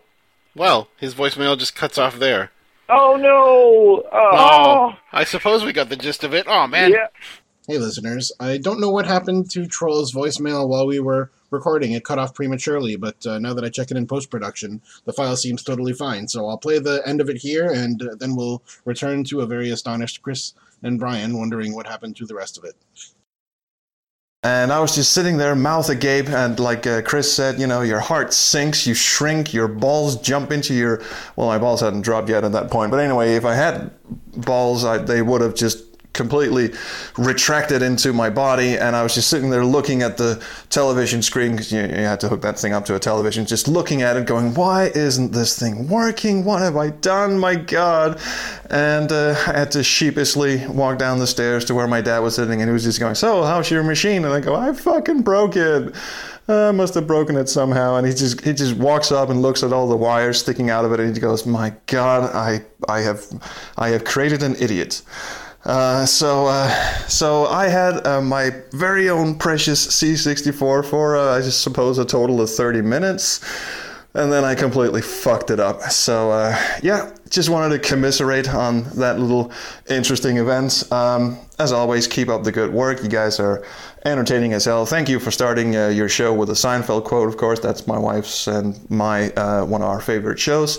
well, 0.54 0.88
his 0.96 1.14
voicemail 1.14 1.58
just 1.58 1.74
cuts 1.74 1.98
off 1.98 2.18
there. 2.18 2.50
Oh 2.88 3.16
no! 3.16 4.06
Oh, 4.12 4.94
I 5.12 5.24
suppose 5.24 5.64
we 5.64 5.72
got 5.72 5.88
the 5.88 5.96
gist 5.96 6.24
of 6.24 6.34
it. 6.34 6.46
Oh 6.46 6.66
man. 6.66 6.90
yeah. 6.90 7.06
Hey, 7.68 7.78
listeners. 7.78 8.32
I 8.40 8.58
don't 8.58 8.80
know 8.80 8.90
what 8.90 9.06
happened 9.06 9.48
to 9.52 9.66
Troels's 9.66 10.12
voicemail 10.12 10.66
while 10.66 10.84
we 10.84 10.98
were 10.98 11.30
recording. 11.52 11.92
It 11.92 12.04
cut 12.04 12.18
off 12.18 12.34
prematurely, 12.34 12.96
but 12.96 13.24
uh, 13.24 13.38
now 13.38 13.54
that 13.54 13.64
I 13.64 13.68
check 13.68 13.92
it 13.92 13.96
in 13.96 14.04
post 14.04 14.30
production, 14.30 14.82
the 15.04 15.12
file 15.12 15.36
seems 15.36 15.62
totally 15.62 15.92
fine. 15.92 16.26
So 16.26 16.48
I'll 16.48 16.58
play 16.58 16.80
the 16.80 17.06
end 17.06 17.20
of 17.20 17.28
it 17.28 17.36
here, 17.36 17.70
and 17.70 18.02
uh, 18.02 18.16
then 18.18 18.34
we'll 18.34 18.64
return 18.84 19.22
to 19.24 19.42
a 19.42 19.46
very 19.46 19.70
astonished 19.70 20.22
Chris 20.22 20.54
and 20.82 20.98
Brian 20.98 21.38
wondering 21.38 21.72
what 21.72 21.86
happened 21.86 22.16
to 22.16 22.26
the 22.26 22.34
rest 22.34 22.58
of 22.58 22.64
it. 22.64 22.74
And 24.42 24.72
I 24.72 24.80
was 24.80 24.96
just 24.96 25.12
sitting 25.12 25.36
there, 25.36 25.54
mouth 25.54 25.88
agape, 25.88 26.30
and 26.30 26.58
like 26.58 26.84
uh, 26.84 27.02
Chris 27.02 27.32
said, 27.32 27.60
you 27.60 27.68
know, 27.68 27.82
your 27.82 28.00
heart 28.00 28.32
sinks, 28.32 28.88
you 28.88 28.94
shrink, 28.94 29.54
your 29.54 29.68
balls 29.68 30.20
jump 30.20 30.50
into 30.50 30.74
your. 30.74 31.00
Well, 31.36 31.46
my 31.46 31.58
balls 31.58 31.80
hadn't 31.80 32.00
dropped 32.00 32.28
yet 32.28 32.42
at 32.42 32.50
that 32.50 32.72
point, 32.72 32.90
but 32.90 32.98
anyway, 32.98 33.36
if 33.36 33.44
I 33.44 33.54
had 33.54 33.92
balls, 34.36 34.84
I, 34.84 34.98
they 34.98 35.22
would 35.22 35.42
have 35.42 35.54
just 35.54 35.91
completely 36.12 36.72
retracted 37.16 37.82
into 37.82 38.12
my 38.12 38.30
body, 38.30 38.76
and 38.76 38.94
I 38.94 39.02
was 39.02 39.14
just 39.14 39.28
sitting 39.28 39.50
there 39.50 39.64
looking 39.64 40.02
at 40.02 40.16
the 40.16 40.42
television 40.70 41.22
screen 41.22 41.52
because 41.52 41.72
you, 41.72 41.80
you 41.80 41.88
had 41.88 42.20
to 42.20 42.28
hook 42.28 42.42
that 42.42 42.58
thing 42.58 42.72
up 42.72 42.84
to 42.86 42.94
a 42.94 42.98
television, 42.98 43.46
just 43.46 43.68
looking 43.68 44.02
at 44.02 44.16
it, 44.16 44.26
going, 44.26 44.54
"Why 44.54 44.90
isn't 44.94 45.32
this 45.32 45.58
thing 45.58 45.88
working? 45.88 46.44
What 46.44 46.60
have 46.60 46.76
I 46.76 46.90
done? 46.90 47.38
My 47.38 47.54
God!" 47.54 48.20
And 48.70 49.10
uh, 49.10 49.34
I 49.46 49.58
had 49.58 49.70
to 49.72 49.82
sheepishly 49.82 50.66
walk 50.66 50.98
down 50.98 51.18
the 51.18 51.26
stairs 51.26 51.64
to 51.66 51.74
where 51.74 51.88
my 51.88 52.00
dad 52.00 52.20
was 52.20 52.34
sitting, 52.34 52.60
and 52.60 52.68
he 52.68 52.72
was 52.72 52.84
just 52.84 53.00
going, 53.00 53.14
"So, 53.14 53.42
how's 53.42 53.70
your 53.70 53.82
machine?" 53.82 54.24
And 54.24 54.34
I 54.34 54.40
go, 54.40 54.54
"I 54.54 54.72
fucking 54.72 55.22
broke 55.22 55.56
it." 55.56 55.94
I 56.48 56.72
must 56.72 56.94
have 56.94 57.06
broken 57.06 57.36
it 57.36 57.48
somehow, 57.48 57.96
and 57.96 58.06
he 58.06 58.12
just 58.12 58.40
he 58.40 58.52
just 58.52 58.76
walks 58.76 59.12
up 59.12 59.30
and 59.30 59.40
looks 59.40 59.62
at 59.62 59.72
all 59.72 59.88
the 59.88 59.96
wires 59.96 60.40
sticking 60.40 60.70
out 60.70 60.84
of 60.84 60.92
it, 60.92 61.00
and 61.00 61.14
he 61.14 61.20
goes, 61.20 61.46
"My 61.46 61.72
God, 61.86 62.34
I 62.34 62.62
I 62.88 63.00
have 63.00 63.24
I 63.78 63.90
have 63.90 64.04
created 64.04 64.42
an 64.42 64.56
idiot." 64.58 65.02
Uh, 65.64 66.04
so, 66.04 66.46
uh, 66.46 66.68
so 67.06 67.46
I 67.46 67.68
had 67.68 68.04
uh, 68.06 68.20
my 68.20 68.50
very 68.72 69.08
own 69.08 69.36
precious 69.36 69.86
C64 69.86 70.84
for, 70.84 71.16
uh, 71.16 71.36
I 71.36 71.40
just 71.40 71.62
suppose, 71.62 71.98
a 71.98 72.04
total 72.04 72.40
of 72.40 72.50
30 72.50 72.82
minutes. 72.82 73.40
and 74.14 74.30
then 74.30 74.44
I 74.44 74.54
completely 74.54 75.00
fucked 75.00 75.50
it 75.50 75.58
up. 75.60 75.82
So 75.84 76.30
uh, 76.32 76.54
yeah, 76.82 77.14
just 77.30 77.48
wanted 77.48 77.80
to 77.80 77.88
commiserate 77.88 78.52
on 78.52 78.82
that 78.96 79.18
little 79.18 79.50
interesting 79.88 80.36
event. 80.36 80.84
Um, 80.92 81.38
as 81.58 81.72
always, 81.72 82.06
keep 82.06 82.28
up 82.28 82.42
the 82.42 82.52
good 82.52 82.72
work. 82.72 83.02
You 83.02 83.08
guys 83.08 83.40
are 83.40 83.64
entertaining 84.04 84.52
as 84.52 84.66
hell. 84.66 84.84
Thank 84.84 85.08
you 85.08 85.18
for 85.18 85.30
starting 85.30 85.76
uh, 85.76 85.88
your 85.88 86.08
show 86.10 86.34
with 86.34 86.50
a 86.50 86.54
Seinfeld 86.54 87.04
quote. 87.04 87.28
Of 87.28 87.36
course, 87.38 87.60
that's 87.60 87.86
my 87.86 87.98
wife's 87.98 88.48
and 88.48 88.78
my 88.90 89.28
one 89.64 89.80
of 89.80 89.88
our 89.88 90.00
favorite 90.00 90.38
shows. 90.38 90.78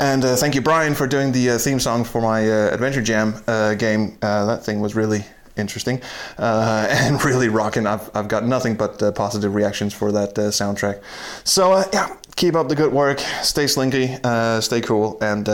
And 0.00 0.24
uh, 0.24 0.36
thank 0.36 0.54
you, 0.54 0.60
Brian, 0.60 0.94
for 0.94 1.06
doing 1.06 1.32
the 1.32 1.50
uh, 1.50 1.58
theme 1.58 1.78
song 1.78 2.04
for 2.04 2.20
my 2.20 2.48
uh, 2.48 2.72
Adventure 2.72 3.02
Jam 3.02 3.34
uh, 3.46 3.74
game. 3.74 4.16
that 4.20 4.64
thing 4.64 4.80
was 4.80 4.94
really 4.94 5.24
interesting 5.56 6.00
uh, 6.38 6.86
and 6.90 7.22
really 7.24 7.48
rocking. 7.48 7.86
I've, 7.86 8.10
I've 8.14 8.28
got 8.28 8.44
nothing 8.44 8.76
but 8.76 9.02
uh, 9.02 9.12
positive 9.12 9.54
reactions 9.54 9.94
for 9.94 10.12
that 10.12 10.38
uh, 10.38 10.50
soundtrack. 10.50 11.02
So, 11.44 11.84
yeah, 11.92 12.16
keep 12.36 12.54
up 12.54 12.68
the 12.68 12.76
good 12.76 12.92
work. 12.92 13.20
Stay 13.42 13.66
slinky, 13.66 14.16
stay 14.60 14.80
cool, 14.80 15.18
and 15.20 15.48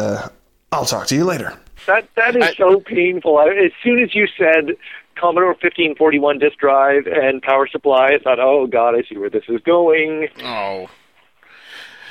I'll 0.72 0.84
talk 0.84 1.06
to 1.08 1.14
you 1.14 1.24
later. 1.24 1.58
That 1.86 2.08
That 2.14 2.36
is 2.36 2.42
I, 2.42 2.54
so 2.54 2.80
painful. 2.80 3.38
I, 3.38 3.48
as 3.48 3.72
soon 3.82 4.02
as 4.02 4.14
you 4.14 4.26
said 4.38 4.76
Commodore 5.16 5.50
1541 5.50 6.38
disk 6.38 6.58
drive 6.58 7.06
and 7.06 7.42
power 7.42 7.66
supply, 7.66 8.12
I 8.14 8.18
thought, 8.18 8.38
oh, 8.38 8.66
God, 8.66 8.94
I 8.94 9.02
see 9.02 9.16
where 9.18 9.30
this 9.30 9.44
is 9.48 9.60
going. 9.62 10.28
Oh. 10.42 10.88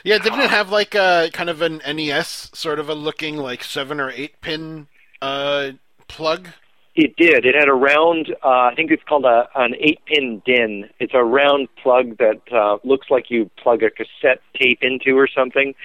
Yeah, 0.03 0.17
didn't 0.17 0.41
it 0.41 0.49
have 0.49 0.71
like 0.71 0.95
a 0.95 1.29
kind 1.33 1.49
of 1.49 1.61
an 1.61 1.81
NES 1.85 2.51
sort 2.53 2.79
of 2.79 2.89
a 2.89 2.95
looking 2.95 3.37
like 3.37 3.63
seven 3.63 3.99
or 3.99 4.09
eight 4.09 4.41
pin 4.41 4.87
uh, 5.21 5.71
plug? 6.07 6.49
It 6.95 7.15
did. 7.15 7.45
It 7.45 7.55
had 7.55 7.69
a 7.69 7.73
round. 7.73 8.35
Uh, 8.43 8.47
I 8.47 8.73
think 8.75 8.91
it's 8.91 9.03
called 9.03 9.25
a 9.25 9.47
an 9.55 9.75
eight 9.79 9.99
pin 10.05 10.41
DIN. 10.45 10.89
It's 10.99 11.13
a 11.13 11.23
round 11.23 11.69
plug 11.81 12.17
that 12.17 12.41
uh, 12.51 12.77
looks 12.83 13.07
like 13.09 13.29
you 13.29 13.49
plug 13.61 13.83
a 13.83 13.89
cassette 13.89 14.41
tape 14.59 14.79
into 14.81 15.17
or 15.17 15.27
something. 15.27 15.75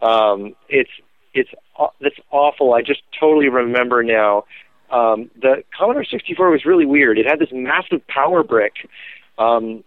Um, 0.00 0.54
it's 0.68 0.90
it's 1.34 1.50
that's 2.00 2.18
awful. 2.30 2.74
I 2.74 2.82
just 2.82 3.02
totally 3.18 3.48
remember 3.48 4.02
now. 4.02 4.44
Um, 4.90 5.30
the 5.40 5.62
Commodore 5.76 6.04
64 6.04 6.50
was 6.50 6.64
really 6.64 6.86
weird. 6.86 7.18
It 7.18 7.26
had 7.26 7.38
this 7.38 7.50
massive 7.52 8.06
power 8.08 8.42
brick 8.42 8.72
um, 9.38 9.84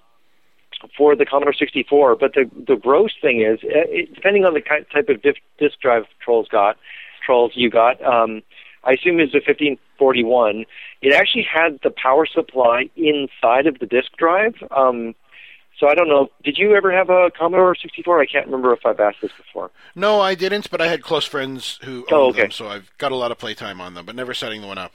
for 0.97 1.15
the 1.15 1.25
Commodore 1.25 1.53
64, 1.53 2.15
but 2.15 2.33
the 2.33 2.49
the 2.67 2.75
gross 2.75 3.11
thing 3.21 3.41
is, 3.41 3.59
it, 3.63 4.13
depending 4.13 4.45
on 4.45 4.53
the 4.53 4.61
type 4.61 5.09
of 5.09 5.21
disk 5.21 5.79
drive 5.81 6.03
Troels 6.25 6.47
got, 6.49 6.77
Troels 7.25 7.51
you 7.55 7.69
got. 7.69 8.03
Um, 8.03 8.41
I 8.83 8.91
assume 8.91 9.19
it's 9.19 9.33
a 9.33 9.37
1541. 9.37 10.65
It 11.01 11.13
actually 11.13 11.47
had 11.51 11.79
the 11.83 11.91
power 11.91 12.25
supply 12.25 12.89
inside 12.95 13.67
of 13.67 13.79
the 13.79 13.85
disk 13.85 14.11
drive. 14.17 14.55
Um, 14.71 15.15
so 15.79 15.87
I 15.87 15.95
don't 15.95 16.07
know. 16.07 16.29
Did 16.43 16.57
you 16.57 16.75
ever 16.75 16.91
have 16.91 17.09
a 17.09 17.31
Commodore 17.37 17.75
64? 17.75 18.21
I 18.21 18.25
can't 18.25 18.45
remember 18.45 18.73
if 18.73 18.85
I've 18.85 18.99
asked 18.99 19.17
this 19.21 19.31
before. 19.35 19.71
No, 19.95 20.21
I 20.21 20.35
didn't, 20.35 20.69
but 20.69 20.81
I 20.81 20.87
had 20.87 21.01
close 21.01 21.25
friends 21.25 21.79
who 21.83 21.99
owned 21.99 22.05
oh, 22.11 22.29
okay. 22.29 22.43
them, 22.43 22.51
so 22.51 22.67
I've 22.67 22.91
got 22.97 23.11
a 23.11 23.15
lot 23.15 23.31
of 23.31 23.37
playtime 23.37 23.81
on 23.81 23.93
them, 23.93 24.05
but 24.05 24.15
never 24.15 24.33
setting 24.33 24.61
the 24.61 24.67
one 24.67 24.77
up. 24.77 24.93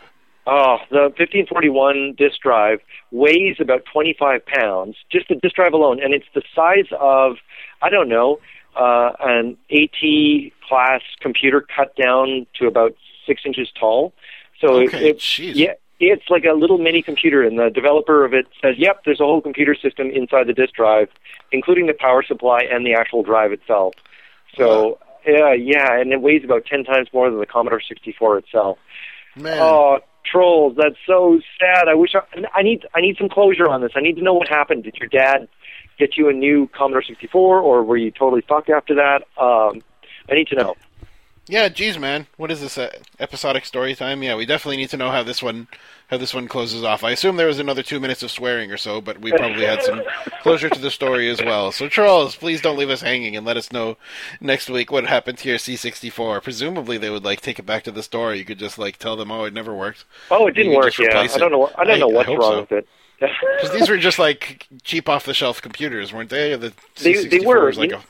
Oh, 0.50 0.78
the 0.88 1.12
1541 1.18 2.14
disk 2.16 2.40
drive 2.40 2.80
weighs 3.10 3.56
about 3.60 3.84
25 3.92 4.46
pounds, 4.46 4.96
just 5.12 5.28
the 5.28 5.34
disk 5.34 5.56
drive 5.56 5.74
alone, 5.74 6.02
and 6.02 6.14
it's 6.14 6.24
the 6.34 6.40
size 6.54 6.86
of, 6.98 7.36
I 7.82 7.90
don't 7.90 8.08
know, 8.08 8.40
uh, 8.74 9.12
an 9.20 9.58
AT 9.70 10.52
class 10.66 11.02
computer 11.20 11.60
cut 11.60 11.94
down 11.96 12.46
to 12.58 12.66
about 12.66 12.94
six 13.26 13.42
inches 13.44 13.70
tall. 13.78 14.14
So 14.58 14.80
okay, 14.80 15.10
it, 15.10 15.16
it 15.38 15.56
yeah, 15.56 15.74
it's 16.00 16.30
like 16.30 16.46
a 16.46 16.54
little 16.54 16.78
mini 16.78 17.02
computer, 17.02 17.42
and 17.42 17.58
the 17.58 17.68
developer 17.68 18.24
of 18.24 18.32
it 18.32 18.46
says, 18.62 18.76
"Yep, 18.78 19.02
there's 19.04 19.20
a 19.20 19.24
whole 19.24 19.42
computer 19.42 19.74
system 19.74 20.08
inside 20.10 20.46
the 20.46 20.54
disk 20.54 20.72
drive, 20.72 21.08
including 21.52 21.88
the 21.88 21.94
power 21.94 22.22
supply 22.22 22.60
and 22.62 22.86
the 22.86 22.94
actual 22.94 23.22
drive 23.22 23.52
itself." 23.52 23.94
So 24.56 24.66
wow. 24.66 24.98
yeah, 25.26 25.52
yeah, 25.52 26.00
and 26.00 26.10
it 26.10 26.22
weighs 26.22 26.42
about 26.42 26.64
ten 26.64 26.84
times 26.84 27.08
more 27.12 27.28
than 27.30 27.38
the 27.38 27.46
Commodore 27.46 27.82
64 27.86 28.38
itself. 28.38 28.78
Man. 29.36 29.58
Oh, 29.60 30.00
Troels! 30.32 30.76
That's 30.76 30.96
so 31.06 31.40
sad. 31.58 31.88
I 31.88 31.94
wish 31.94 32.14
I, 32.14 32.20
I 32.54 32.62
need 32.62 32.86
I 32.94 33.00
need 33.00 33.16
some 33.16 33.28
closure 33.28 33.68
on 33.68 33.80
this. 33.80 33.92
I 33.96 34.00
need 34.00 34.16
to 34.16 34.22
know 34.22 34.34
what 34.34 34.48
happened. 34.48 34.84
Did 34.84 34.96
your 34.96 35.08
dad 35.08 35.48
get 35.98 36.16
you 36.16 36.28
a 36.28 36.32
new 36.32 36.68
Commodore 36.68 37.02
64, 37.02 37.60
or 37.60 37.82
were 37.82 37.96
you 37.96 38.10
totally 38.10 38.42
fucked 38.42 38.70
after 38.70 38.94
that? 38.94 39.22
Um, 39.40 39.82
I 40.30 40.34
need 40.34 40.48
to 40.48 40.56
know. 40.56 40.76
Yeah, 41.48 41.70
geez, 41.70 41.98
man, 41.98 42.26
what 42.36 42.50
is 42.50 42.60
this 42.60 42.76
uh, 42.76 42.90
episodic 43.18 43.64
story 43.64 43.94
time? 43.94 44.22
Yeah, 44.22 44.36
we 44.36 44.44
definitely 44.44 44.76
need 44.76 44.90
to 44.90 44.98
know 44.98 45.10
how 45.10 45.22
this 45.22 45.42
one 45.42 45.66
how 46.08 46.18
this 46.18 46.34
one 46.34 46.46
closes 46.46 46.84
off. 46.84 47.04
I 47.04 47.10
assume 47.12 47.36
there 47.36 47.46
was 47.46 47.58
another 47.58 47.82
two 47.82 48.00
minutes 48.00 48.22
of 48.22 48.30
swearing 48.30 48.70
or 48.70 48.76
so, 48.76 49.00
but 49.00 49.20
we 49.20 49.30
probably 49.30 49.64
had 49.64 49.82
some 49.82 50.02
closure 50.42 50.70
to 50.70 50.78
the 50.78 50.90
story 50.90 51.28
as 51.28 51.42
well. 51.42 51.70
So, 51.70 51.88
Charles, 51.88 52.34
please 52.34 52.62
don't 52.62 52.78
leave 52.78 52.88
us 52.90 53.02
hanging 53.02 53.36
and 53.36 53.44
let 53.46 53.58
us 53.58 53.72
know 53.72 53.96
next 54.40 54.70
week 54.70 54.90
what 54.90 55.06
happened 55.06 55.38
to 55.38 55.48
your 55.48 55.58
C64. 55.58 56.42
Presumably, 56.42 56.98
they 56.98 57.10
would 57.10 57.24
like 57.24 57.40
take 57.40 57.58
it 57.58 57.66
back 57.66 57.84
to 57.84 57.92
the 57.92 58.02
store. 58.02 58.34
You 58.34 58.44
could 58.44 58.58
just 58.58 58.78
like 58.78 58.98
tell 58.98 59.16
them, 59.16 59.30
"Oh, 59.30 59.44
it 59.44 59.54
never 59.54 59.74
worked." 59.74 60.04
Oh, 60.30 60.46
it 60.46 60.54
didn't 60.54 60.74
work. 60.74 60.98
Yeah, 60.98 61.18
I 61.18 61.26
don't 61.38 61.52
know. 61.52 61.70
I 61.76 61.84
don't 61.84 62.00
know 62.00 62.08
what's 62.08 62.28
wrong 62.28 62.38
so. 62.38 62.60
with 62.60 62.72
it. 62.72 62.88
Because 63.60 63.72
these 63.72 63.88
were 63.88 63.96
just 63.96 64.20
like 64.20 64.68
cheap 64.84 65.08
off 65.08 65.24
the 65.24 65.34
shelf 65.34 65.60
computers, 65.60 66.12
weren't 66.12 66.30
they? 66.30 66.54
The 66.54 66.72
C64 66.94 67.02
they, 67.30 67.38
they 67.38 67.46
were. 67.46 67.72
like 67.72 67.90
a, 67.90 68.02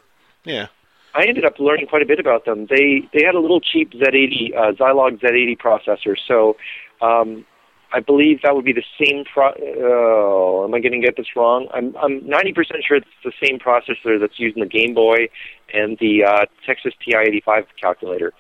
yeah. 0.45 0.67
I 1.15 1.25
ended 1.25 1.45
up 1.45 1.59
learning 1.59 1.87
quite 1.87 2.03
a 2.03 2.07
bit 2.07 2.21
about 2.21 2.45
them. 2.45 2.67
They 2.67 3.09
they 3.13 3.25
had 3.25 3.35
a 3.35 3.41
little 3.41 3.61
cheap 3.61 3.93
Z80 3.93 4.57
uh, 4.57 4.73
Zilog 4.73 5.21
Z80 5.21 5.59
processor, 5.59 6.17
so 6.27 6.57
um, 7.01 7.45
I 7.93 8.01
believe 8.01 8.43
that 8.43 8.55
would 8.55 8.65
be 8.65 8.75
the 8.75 8.85
same. 9.03 9.25
Pro- 9.25 9.55
oh, 9.57 10.65
am 10.65 10.75
I 10.75 10.81
going 10.81 11.01
to 11.01 11.05
get 11.05 11.17
this 11.17 11.29
wrong? 11.35 11.69
I'm 11.73 11.97
I'm 11.97 12.21
90% 12.21 12.55
sure 12.87 12.99
it's 12.99 13.07
the 13.25 13.33
same 13.43 13.59
processor 13.59 14.21
that's 14.21 14.39
used 14.39 14.57
in 14.57 14.61
the 14.61 14.69
Game 14.69 14.95
Boy 14.95 15.29
and 15.73 15.97
the 15.99 16.25
uh, 16.25 16.47
Texas 16.67 16.93
TI-85 17.05 17.67
calculator. 17.81 18.33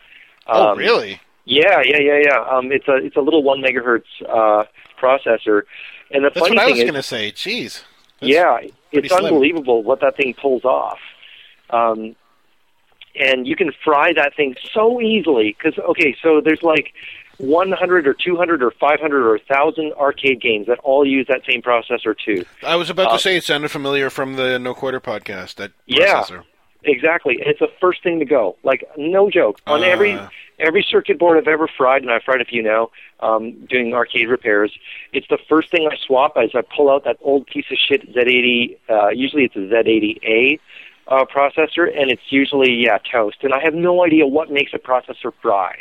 Oh, 0.46 0.62
um, 0.62 0.68
oh, 0.68 0.76
really? 0.76 1.20
Yeah, 1.44 1.80
yeah, 1.82 1.98
yeah, 1.98 2.20
yeah. 2.22 2.40
Um, 2.40 2.70
it's 2.70 2.86
a 2.88 2.96
it's 2.96 3.16
a 3.16 3.20
little 3.20 3.42
one 3.42 3.62
megahertz 3.62 4.02
uh, 4.28 4.64
processor, 5.00 5.62
and 6.10 6.24
the 6.24 6.28
that's 6.28 6.40
funny 6.40 6.56
what 6.56 6.66
I 6.66 6.70
was 6.70 6.80
going 6.80 6.92
to 6.92 7.02
say. 7.02 7.32
Jeez. 7.32 7.84
That's 8.20 8.32
yeah, 8.32 8.58
it's 8.92 9.08
slim. 9.08 9.24
unbelievable 9.24 9.82
what 9.82 10.00
that 10.00 10.16
thing 10.16 10.34
pulls 10.34 10.64
off. 10.64 10.98
Um, 11.70 12.16
and 13.14 13.46
you 13.46 13.56
can 13.56 13.72
fry 13.84 14.12
that 14.12 14.34
thing 14.34 14.54
so 14.72 15.00
easily 15.00 15.56
because 15.56 15.78
okay 15.78 16.16
so 16.22 16.40
there's 16.40 16.62
like 16.62 16.92
100 17.38 18.06
or 18.06 18.14
200 18.14 18.62
or 18.62 18.70
500 18.72 19.26
or 19.26 19.32
1000 19.32 19.92
arcade 19.94 20.40
games 20.40 20.66
that 20.66 20.78
all 20.80 21.06
use 21.06 21.26
that 21.28 21.42
same 21.48 21.62
processor 21.62 22.16
too. 22.18 22.44
I 22.66 22.74
was 22.76 22.90
about 22.90 23.08
uh, 23.08 23.12
to 23.12 23.18
say 23.18 23.36
it 23.36 23.44
sounded 23.44 23.70
familiar 23.70 24.10
from 24.10 24.34
the 24.34 24.58
no 24.58 24.74
quarter 24.74 25.00
podcast 25.00 25.54
that 25.56 25.72
yeah 25.86 26.22
processor. 26.22 26.42
exactly 26.82 27.38
it's 27.40 27.60
the 27.60 27.70
first 27.80 28.02
thing 28.02 28.18
to 28.18 28.24
go. 28.24 28.56
Like 28.64 28.84
no 28.96 29.30
joke. 29.30 29.60
On 29.66 29.82
uh, 29.82 29.86
every 29.86 30.18
every 30.58 30.84
circuit 30.88 31.18
board 31.18 31.38
i've 31.38 31.48
ever 31.48 31.68
fried 31.68 32.02
and 32.02 32.10
i've 32.10 32.22
fried 32.22 32.40
a 32.40 32.44
few 32.44 32.62
now 32.62 32.90
um, 33.20 33.52
doing 33.66 33.94
arcade 33.94 34.28
repairs 34.28 34.76
it's 35.12 35.26
the 35.28 35.38
first 35.48 35.70
thing 35.70 35.88
i 35.90 35.96
swap 35.96 36.36
as 36.36 36.50
i 36.54 36.62
pull 36.76 36.90
out 36.90 37.04
that 37.04 37.16
old 37.20 37.46
piece 37.46 37.66
of 37.70 37.76
shit 37.78 38.12
z80 38.12 38.76
uh, 38.88 39.08
usually 39.08 39.44
it's 39.44 39.56
a 39.56 39.60
z80a 39.60 40.58
uh, 41.08 41.24
processor, 41.24 41.88
and 41.98 42.10
it's 42.10 42.30
usually 42.30 42.84
yeah 42.84 42.98
toast. 43.10 43.38
And 43.42 43.52
I 43.52 43.60
have 43.62 43.74
no 43.74 44.04
idea 44.04 44.26
what 44.26 44.50
makes 44.50 44.72
a 44.74 44.78
processor 44.78 45.32
fry. 45.40 45.76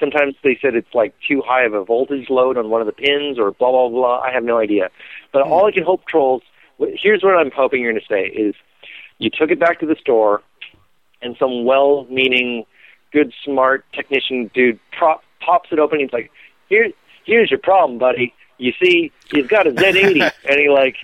Sometimes 0.00 0.34
they 0.42 0.58
said 0.60 0.74
it's 0.74 0.94
like 0.94 1.14
too 1.28 1.42
high 1.46 1.64
of 1.64 1.74
a 1.74 1.84
voltage 1.84 2.28
load 2.28 2.56
on 2.56 2.70
one 2.70 2.80
of 2.80 2.86
the 2.86 2.92
pins, 2.92 3.38
or 3.38 3.52
blah 3.52 3.70
blah 3.70 3.88
blah. 3.88 4.20
I 4.20 4.32
have 4.32 4.44
no 4.44 4.58
idea. 4.58 4.90
But 5.32 5.42
all 5.42 5.66
I 5.66 5.72
can 5.72 5.84
hope, 5.84 6.06
Troels. 6.06 6.42
Here's 6.78 7.22
what 7.22 7.36
I'm 7.36 7.50
hoping 7.50 7.82
you're 7.82 7.92
going 7.92 8.02
to 8.02 8.08
say 8.08 8.24
is, 8.26 8.54
you 9.18 9.30
took 9.30 9.50
it 9.50 9.60
back 9.60 9.78
to 9.80 9.86
the 9.86 9.94
store, 9.94 10.42
and 11.20 11.36
some 11.38 11.64
well-meaning, 11.64 12.64
good, 13.12 13.32
smart 13.44 13.84
technician 13.92 14.50
dude 14.52 14.80
prop, 14.90 15.22
pops 15.40 15.68
it 15.70 15.78
open. 15.78 16.00
And 16.00 16.08
he's 16.08 16.12
like, 16.12 16.32
"Here, 16.68 16.90
here's 17.24 17.50
your 17.50 17.60
problem, 17.60 17.98
buddy. 17.98 18.34
You 18.58 18.72
see, 18.82 19.12
he's 19.30 19.46
got 19.46 19.66
a 19.66 19.70
Z80, 19.70 20.32
and 20.48 20.58
he 20.58 20.68
like." 20.68 20.96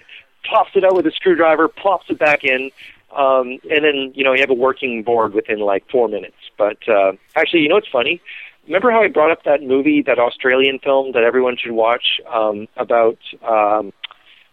pops 0.48 0.70
it 0.76 0.82
out 0.82 0.94
with 0.94 1.06
a 1.06 1.10
screwdriver, 1.10 1.68
plops 1.68 2.08
it 2.08 2.18
back 2.18 2.42
in, 2.42 2.70
um, 3.18 3.58
and 3.70 3.84
then 3.84 4.12
you 4.14 4.22
know 4.24 4.32
you 4.32 4.40
have 4.40 4.50
a 4.50 4.54
working 4.54 5.02
board 5.02 5.34
within 5.34 5.60
like 5.60 5.84
four 5.90 6.08
minutes. 6.08 6.36
But 6.56 6.78
uh, 6.88 7.12
actually, 7.36 7.60
you 7.60 7.68
know 7.68 7.74
what's 7.74 7.88
funny? 7.88 8.20
Remember 8.66 8.90
how 8.90 9.02
I 9.02 9.08
brought 9.08 9.30
up 9.30 9.44
that 9.44 9.62
movie, 9.62 10.02
that 10.02 10.18
Australian 10.18 10.78
film 10.78 11.12
that 11.12 11.22
everyone 11.22 11.56
should 11.56 11.72
watch 11.72 12.20
um, 12.32 12.68
about 12.76 13.18
um, 13.42 13.92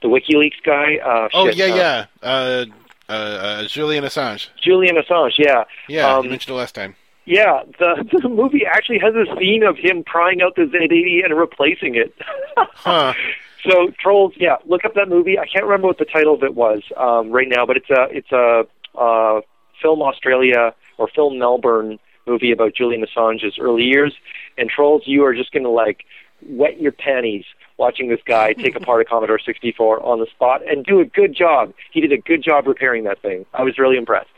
the 0.02 0.08
WikiLeaks 0.08 0.64
guy? 0.66 0.98
Uh, 0.98 1.30
oh 1.34 1.48
shit, 1.48 1.58
yeah, 1.58 1.66
uh, 1.66 1.76
yeah. 1.76 2.06
Uh, 2.24 2.66
uh, 3.08 3.12
uh, 3.12 3.68
Julian 3.68 4.04
Assange. 4.04 4.48
Julian 4.62 4.96
Assange, 4.96 5.34
yeah. 5.38 5.66
Yeah, 5.88 6.16
um, 6.16 6.24
you 6.24 6.32
mentioned 6.32 6.56
it 6.56 6.58
last 6.58 6.74
time. 6.74 6.96
Yeah, 7.26 7.64
the 7.80 8.20
the 8.22 8.30
movie 8.30 8.66
actually 8.66 9.00
has 9.00 9.14
a 9.16 9.26
scene 9.38 9.64
of 9.64 9.78
him 9.78 10.04
prying 10.04 10.42
out 10.42 10.56
the 10.56 10.64
Z80 10.64 11.26
and 11.26 11.38
replacing 11.38 11.96
it. 11.96 12.14
huh. 12.58 13.14
So 13.68 13.92
Troels, 14.04 14.34
yeah, 14.38 14.58
look 14.66 14.86
up 14.86 14.94
that 14.96 15.10
movie. 15.10 15.40
I 15.40 15.46
can't 15.48 15.66
remember 15.66 15.88
what 15.88 15.98
the 15.98 16.06
title 16.06 16.34
of 16.34 16.44
it 16.44 16.56
was 16.56 16.84
um, 16.98 17.32
right 17.32 17.48
now, 17.48 17.66
but 17.66 17.78
it's 17.78 17.90
a 17.90 18.08
it's 18.12 18.32
a 18.32 18.64
uh, 18.98 19.42
film 19.82 20.02
Australia 20.02 20.74
or 20.98 21.08
film 21.08 21.40
Melbourne 21.40 22.00
movie 22.28 22.52
about 22.52 22.76
Julian 22.76 23.06
Assange's 23.06 23.58
early 23.60 23.84
years. 23.84 24.14
And 24.58 24.70
Troels, 24.70 25.04
you 25.06 25.24
are 25.26 25.34
just 25.34 25.52
going 25.52 25.64
to 25.64 25.70
like 25.70 26.06
wet 26.48 26.80
your 26.80 26.92
panties 26.92 27.46
watching 27.78 28.10
this 28.10 28.20
guy 28.26 28.54
take 28.54 28.76
apart 28.76 29.02
a 29.02 29.06
Commodore 29.06 29.40
64 29.40 30.04
on 30.04 30.20
the 30.20 30.28
spot 30.28 30.62
and 30.68 30.86
do 30.86 31.00
a 31.00 31.06
good 31.06 31.36
job. 31.36 31.74
He 31.92 32.02
did 32.02 32.12
a 32.12 32.18
good 32.18 32.44
job 32.44 32.68
repairing 32.68 33.04
that 33.06 33.22
thing. 33.22 33.46
I 33.54 33.64
was 33.64 33.78
really 33.78 33.98
impressed. 33.98 34.30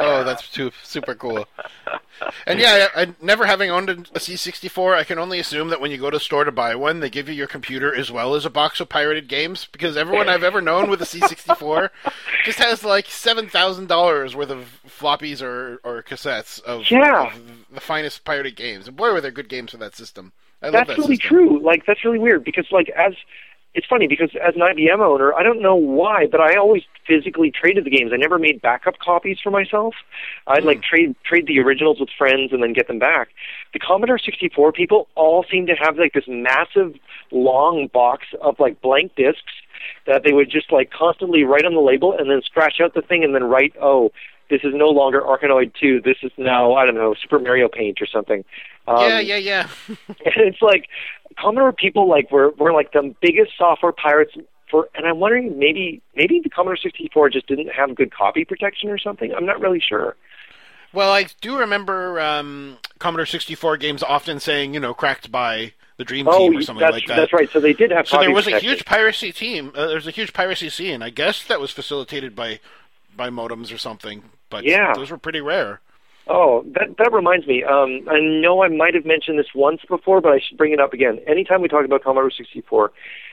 Oh, 0.00 0.24
that's 0.24 0.48
too 0.50 0.70
super 0.82 1.14
cool. 1.14 1.46
And 2.46 2.58
yeah, 2.60 2.88
I, 2.94 3.02
I, 3.02 3.14
never 3.22 3.46
having 3.46 3.70
owned 3.70 3.88
a 3.88 3.94
C64, 3.96 4.94
I 4.94 5.04
can 5.04 5.18
only 5.18 5.38
assume 5.40 5.68
that 5.68 5.80
when 5.80 5.90
you 5.90 5.96
go 5.96 6.10
to 6.10 6.18
a 6.18 6.20
store 6.20 6.44
to 6.44 6.52
buy 6.52 6.74
one, 6.74 7.00
they 7.00 7.08
give 7.08 7.28
you 7.28 7.34
your 7.34 7.46
computer 7.46 7.94
as 7.94 8.10
well 8.10 8.34
as 8.34 8.44
a 8.44 8.50
box 8.50 8.78
of 8.80 8.88
pirated 8.90 9.26
games. 9.26 9.66
Because 9.72 9.96
everyone 9.96 10.28
I've 10.28 10.44
ever 10.44 10.60
known 10.60 10.90
with 10.90 11.00
a 11.00 11.06
C64 11.06 11.90
just 12.44 12.58
has 12.58 12.84
like 12.84 13.06
seven 13.06 13.48
thousand 13.48 13.88
dollars 13.88 14.36
worth 14.36 14.50
of 14.50 14.80
floppies 14.86 15.40
or, 15.40 15.80
or 15.82 16.02
cassettes 16.02 16.60
of, 16.62 16.90
Yeah. 16.90 17.28
of 17.34 17.40
the 17.72 17.80
finest 17.80 18.24
pirated 18.24 18.54
games. 18.56 18.86
And 18.86 18.96
boy, 18.96 19.12
were 19.12 19.20
there 19.22 19.30
good 19.30 19.48
games 19.48 19.70
for 19.70 19.78
that 19.78 19.96
system. 19.96 20.32
I 20.62 20.66
love 20.66 20.72
that's 20.74 20.88
that 20.88 20.98
really 20.98 21.16
system. 21.16 21.28
true. 21.36 21.62
Like 21.62 21.86
that's 21.86 22.04
really 22.04 22.18
weird 22.18 22.44
because 22.44 22.66
like 22.70 22.90
as 22.90 23.14
it's 23.74 23.86
funny 23.86 24.08
because 24.08 24.30
as 24.44 24.54
an 24.56 24.62
IBM 24.62 24.98
owner, 24.98 25.32
I 25.34 25.42
don't 25.42 25.62
know 25.62 25.76
why, 25.76 26.26
but 26.26 26.40
I 26.40 26.56
always 26.56 26.82
physically 27.06 27.52
traded 27.52 27.84
the 27.84 27.90
games. 27.90 28.10
I 28.12 28.16
never 28.16 28.38
made 28.38 28.60
backup 28.60 28.98
copies 28.98 29.38
for 29.42 29.50
myself. 29.50 29.94
I'd 30.46 30.64
like 30.64 30.82
trade 30.82 31.14
trade 31.24 31.46
the 31.46 31.60
originals 31.60 32.00
with 32.00 32.08
friends 32.16 32.52
and 32.52 32.62
then 32.62 32.72
get 32.72 32.88
them 32.88 32.98
back. 32.98 33.28
The 33.72 33.78
Commodore 33.78 34.18
64 34.18 34.72
people 34.72 35.08
all 35.14 35.44
seem 35.50 35.66
to 35.66 35.74
have 35.74 35.96
like 35.98 36.14
this 36.14 36.24
massive 36.26 36.94
long 37.30 37.88
box 37.92 38.26
of 38.40 38.58
like 38.58 38.80
blank 38.80 39.14
discs 39.14 39.52
that 40.06 40.22
they 40.24 40.32
would 40.32 40.50
just 40.50 40.72
like 40.72 40.90
constantly 40.90 41.44
write 41.44 41.64
on 41.64 41.74
the 41.74 41.80
label 41.80 42.16
and 42.16 42.28
then 42.28 42.42
scratch 42.44 42.80
out 42.82 42.94
the 42.94 43.02
thing 43.02 43.22
and 43.22 43.34
then 43.34 43.44
write, 43.44 43.74
oh, 43.80 44.10
this 44.50 44.62
is 44.64 44.72
no 44.74 44.88
longer 44.88 45.20
Arkanoid 45.20 45.72
2. 45.80 46.00
This 46.04 46.16
is 46.22 46.32
now, 46.36 46.74
I 46.74 46.84
don't 46.84 46.96
know, 46.96 47.14
Super 47.14 47.38
Mario 47.38 47.68
Paint 47.68 48.02
or 48.02 48.06
something. 48.06 48.44
Um, 48.88 49.08
yeah, 49.08 49.20
yeah, 49.20 49.36
yeah. 49.36 49.68
and 49.88 50.34
it's 50.36 50.60
like 50.60 50.88
Commodore 51.40 51.72
people 51.72 52.08
like 52.08 52.30
were 52.30 52.50
were 52.50 52.72
like 52.72 52.92
the 52.92 53.14
biggest 53.20 53.52
software 53.56 53.92
pirates 53.92 54.32
for 54.70 54.88
and 54.94 55.06
I'm 55.06 55.18
wondering 55.18 55.58
maybe 55.58 56.02
maybe 56.14 56.40
the 56.42 56.50
Commodore 56.50 56.76
64 56.76 57.30
just 57.30 57.46
didn't 57.46 57.68
have 57.68 57.94
good 57.94 58.12
copy 58.14 58.44
protection 58.44 58.90
or 58.90 58.98
something. 58.98 59.32
I'm 59.34 59.46
not 59.46 59.60
really 59.60 59.80
sure. 59.80 60.16
Well, 60.92 61.12
I 61.12 61.26
do 61.40 61.56
remember 61.58 62.20
um, 62.20 62.78
Commodore 62.98 63.26
64 63.26 63.76
games 63.76 64.02
often 64.02 64.40
saying, 64.40 64.74
you 64.74 64.80
know, 64.80 64.92
cracked 64.92 65.30
by 65.30 65.72
the 65.98 66.04
Dream 66.04 66.26
Oh, 66.28 66.48
Team 66.48 66.56
or 66.58 66.62
something 66.62 66.90
like 66.90 67.06
that. 67.06 67.16
that's 67.16 67.32
right. 67.32 67.48
So 67.52 67.60
they 67.60 67.72
did 67.74 67.92
have 67.92 68.08
So 68.08 68.16
copy 68.16 68.26
there 68.26 68.34
was 68.34 68.48
a 68.48 68.58
huge 68.58 68.84
piracy 68.84 69.30
team. 69.30 69.70
Uh, 69.74 69.86
there 69.86 69.94
was 69.94 70.08
a 70.08 70.10
huge 70.10 70.32
piracy 70.32 70.68
scene. 70.68 71.00
I 71.02 71.10
guess 71.10 71.44
that 71.44 71.60
was 71.60 71.70
facilitated 71.70 72.34
by 72.34 72.58
by 73.16 73.30
modems 73.30 73.72
or 73.72 73.78
something. 73.78 74.24
But 74.50 74.64
Yeah. 74.64 74.92
those 74.94 75.10
were 75.10 75.18
pretty 75.18 75.40
rare. 75.40 75.80
Oh, 76.26 76.64
that 76.74 76.96
that 76.98 77.12
reminds 77.12 77.46
me. 77.46 77.64
Um, 77.64 78.06
I 78.08 78.20
know 78.20 78.62
I 78.62 78.68
might 78.68 78.94
have 78.94 79.04
mentioned 79.04 79.38
this 79.38 79.54
once 79.54 79.80
before, 79.88 80.20
but 80.20 80.32
I 80.32 80.38
should 80.38 80.58
bring 80.58 80.72
it 80.72 80.80
up 80.80 80.92
again. 80.92 81.18
Anytime 81.26 81.62
we 81.62 81.68
talk 81.68 81.84
about 81.84 82.04
Commodore 82.04 82.30
64, 82.30 82.92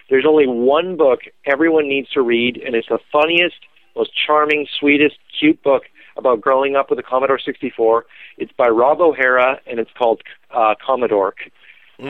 there's 0.10 0.26
only 0.28 0.48
one 0.48 0.98
book 0.98 1.22
everyone 1.46 1.88
needs 1.88 2.10
to 2.12 2.22
read, 2.22 2.58
and 2.58 2.76
it's 2.76 2.88
the 2.88 3.00
funniest, 3.12 3.58
most 3.96 4.12
charming, 4.26 4.68
sweetest, 4.80 5.18
cute 5.40 5.62
book 5.62 5.84
about 6.18 6.42
growing 6.42 6.76
up 6.76 6.90
with 6.90 6.98
a 6.98 7.04
Commodore 7.04 7.40
64. 7.40 8.06
It's 8.38 8.52
by 8.54 8.68
Rob 8.68 9.00
O'Hara, 9.02 9.60
and 9.68 9.80
it's 9.80 9.92
called 9.96 10.24
uh, 10.52 10.74
Commodore. 10.84 11.36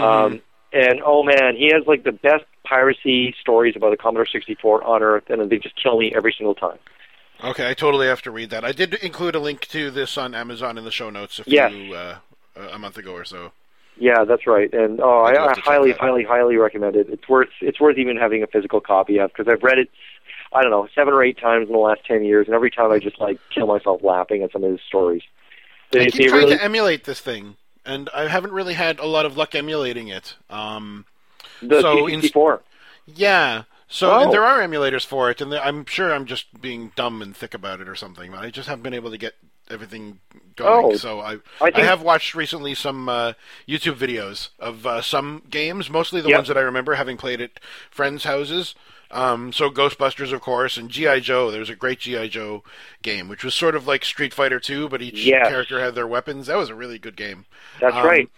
Um, 0.01 0.41
and 0.73 1.01
oh 1.05 1.23
man, 1.23 1.55
he 1.57 1.71
has 1.73 1.83
like 1.87 2.03
the 2.03 2.11
best 2.11 2.45
piracy 2.63 3.35
stories 3.39 3.75
about 3.75 3.91
the 3.91 3.97
Commodork 3.97 4.31
64 4.31 4.83
on 4.83 5.01
Earth, 5.01 5.23
and 5.29 5.49
they 5.49 5.57
just 5.57 5.81
kill 5.81 5.99
me 5.99 6.13
every 6.15 6.33
single 6.37 6.55
time. 6.55 6.77
Okay, 7.43 7.69
I 7.69 7.73
totally 7.73 8.07
have 8.07 8.21
to 8.23 8.31
read 8.31 8.49
that. 8.49 8.65
I 8.65 8.71
did 8.71 8.95
include 8.95 9.35
a 9.35 9.39
link 9.39 9.67
to 9.67 9.91
this 9.91 10.17
on 10.17 10.33
Amazon 10.33 10.77
in 10.77 10.83
the 10.83 10.91
show 10.91 11.09
notes 11.09 11.39
a 11.39 11.43
few 11.43 11.53
Yes. 11.53 11.71
uh, 11.93 12.17
a 12.71 12.79
month 12.79 12.97
ago 12.97 13.13
or 13.13 13.25
so. 13.25 13.51
Yeah, 13.99 14.23
that's 14.25 14.45
right. 14.45 14.71
And 14.73 14.99
oh, 14.99 15.21
I, 15.21 15.51
I 15.51 15.59
highly, 15.59 15.91
highly, 15.91 16.23
highly 16.23 16.55
recommend 16.55 16.95
it. 16.95 17.07
It's 17.09 17.27
worth 17.27 17.49
it's 17.61 17.79
worth 17.79 17.97
even 17.97 18.15
having 18.17 18.43
a 18.43 18.47
physical 18.47 18.79
copy 18.79 19.19
of 19.19 19.31
because 19.31 19.51
I've 19.51 19.63
read 19.63 19.79
it. 19.79 19.89
I 20.53 20.61
don't 20.61 20.71
know 20.71 20.87
seven 20.93 21.13
or 21.13 21.23
eight 21.23 21.39
times 21.39 21.67
in 21.67 21.73
the 21.73 21.79
last 21.79 22.01
ten 22.05 22.23
years, 22.23 22.47
and 22.47 22.55
every 22.55 22.69
time 22.69 22.91
I 22.91 22.99
just 22.99 23.19
like 23.19 23.39
kill 23.53 23.67
myself 23.67 24.03
laughing 24.03 24.43
at 24.43 24.51
some 24.51 24.63
of 24.63 24.71
his 24.71 24.81
stories. 24.87 25.23
They, 25.91 26.05
I 26.05 26.09
keep 26.09 26.29
trying 26.29 26.43
really, 26.43 26.57
to 26.57 26.63
emulate 26.63 27.05
this 27.05 27.19
thing, 27.21 27.55
and 27.85 28.09
I 28.13 28.27
haven't 28.27 28.51
really 28.51 28.75
had 28.75 28.99
a 28.99 29.05
lot 29.05 29.25
of 29.25 29.35
luck 29.35 29.55
emulating 29.55 30.09
it. 30.09 30.35
Um, 30.49 31.05
the 31.61 31.81
so 31.81 32.05
in- 32.07 32.21
C64. 32.21 32.59
yeah, 33.07 33.63
so 33.87 34.11
Oh. 34.11 34.19
and 34.23 34.33
there 34.33 34.43
are 34.45 34.59
emulators 34.59 35.05
for 35.05 35.29
it, 35.29 35.41
and 35.41 35.53
I'm 35.53 35.85
sure 35.85 36.13
I'm 36.13 36.25
just 36.25 36.61
being 36.61 36.91
dumb 36.95 37.21
and 37.21 37.35
thick 37.35 37.53
about 37.53 37.81
it 37.81 37.87
or 37.89 37.95
something. 37.95 38.31
But 38.31 38.39
I 38.41 38.49
just 38.49 38.67
haven't 38.67 38.83
been 38.83 38.93
able 38.93 39.11
to 39.11 39.17
get 39.17 39.35
everything 39.69 40.19
going. 40.55 40.93
Oh, 40.93 40.95
so 40.95 41.19
I, 41.19 41.35
I 41.61 41.71
I, 41.75 41.81
have 41.83 42.01
watched 42.01 42.33
recently 42.35 42.73
some 42.73 43.09
uh, 43.09 43.33
YouTube 43.67 43.95
videos 43.95 44.49
of 44.59 44.85
uh, 44.85 45.01
some 45.01 45.43
games, 45.49 45.89
mostly 45.89 46.21
the 46.21 46.29
Yep. 46.29 46.37
ones 46.37 46.47
that 46.47 46.57
I 46.57 46.61
remember 46.61 46.95
having 46.95 47.17
played 47.17 47.41
at 47.41 47.59
friends' 47.91 48.23
houses. 48.23 48.75
Um, 49.09 49.53
so 49.53 49.69
Ghostbusters, 49.69 50.33
of 50.33 50.41
course, 50.41 50.75
and 50.77 50.89
GI 50.89 51.21
Joe. 51.21 51.49
There's 51.49 51.69
a 51.69 51.75
great 51.75 51.99
GI 51.99 52.27
Joe 52.29 52.63
game, 53.01 53.29
which 53.29 53.43
was 53.43 53.53
sort 53.55 53.73
of 53.75 53.87
like 53.87 54.03
Street 54.03 54.33
Fighter 54.33 54.59
2, 54.59 54.89
but 54.89 55.01
each 55.01 55.23
Yes. 55.25 55.47
character 55.47 55.79
had 55.79 55.95
their 55.95 56.07
weapons. 56.07 56.47
That 56.47 56.57
was 56.57 56.69
a 56.69 56.75
really 56.75 56.99
good 56.99 57.15
game. 57.15 57.45
That's 57.79 57.95
Um, 57.95 58.05
right. 58.05 58.29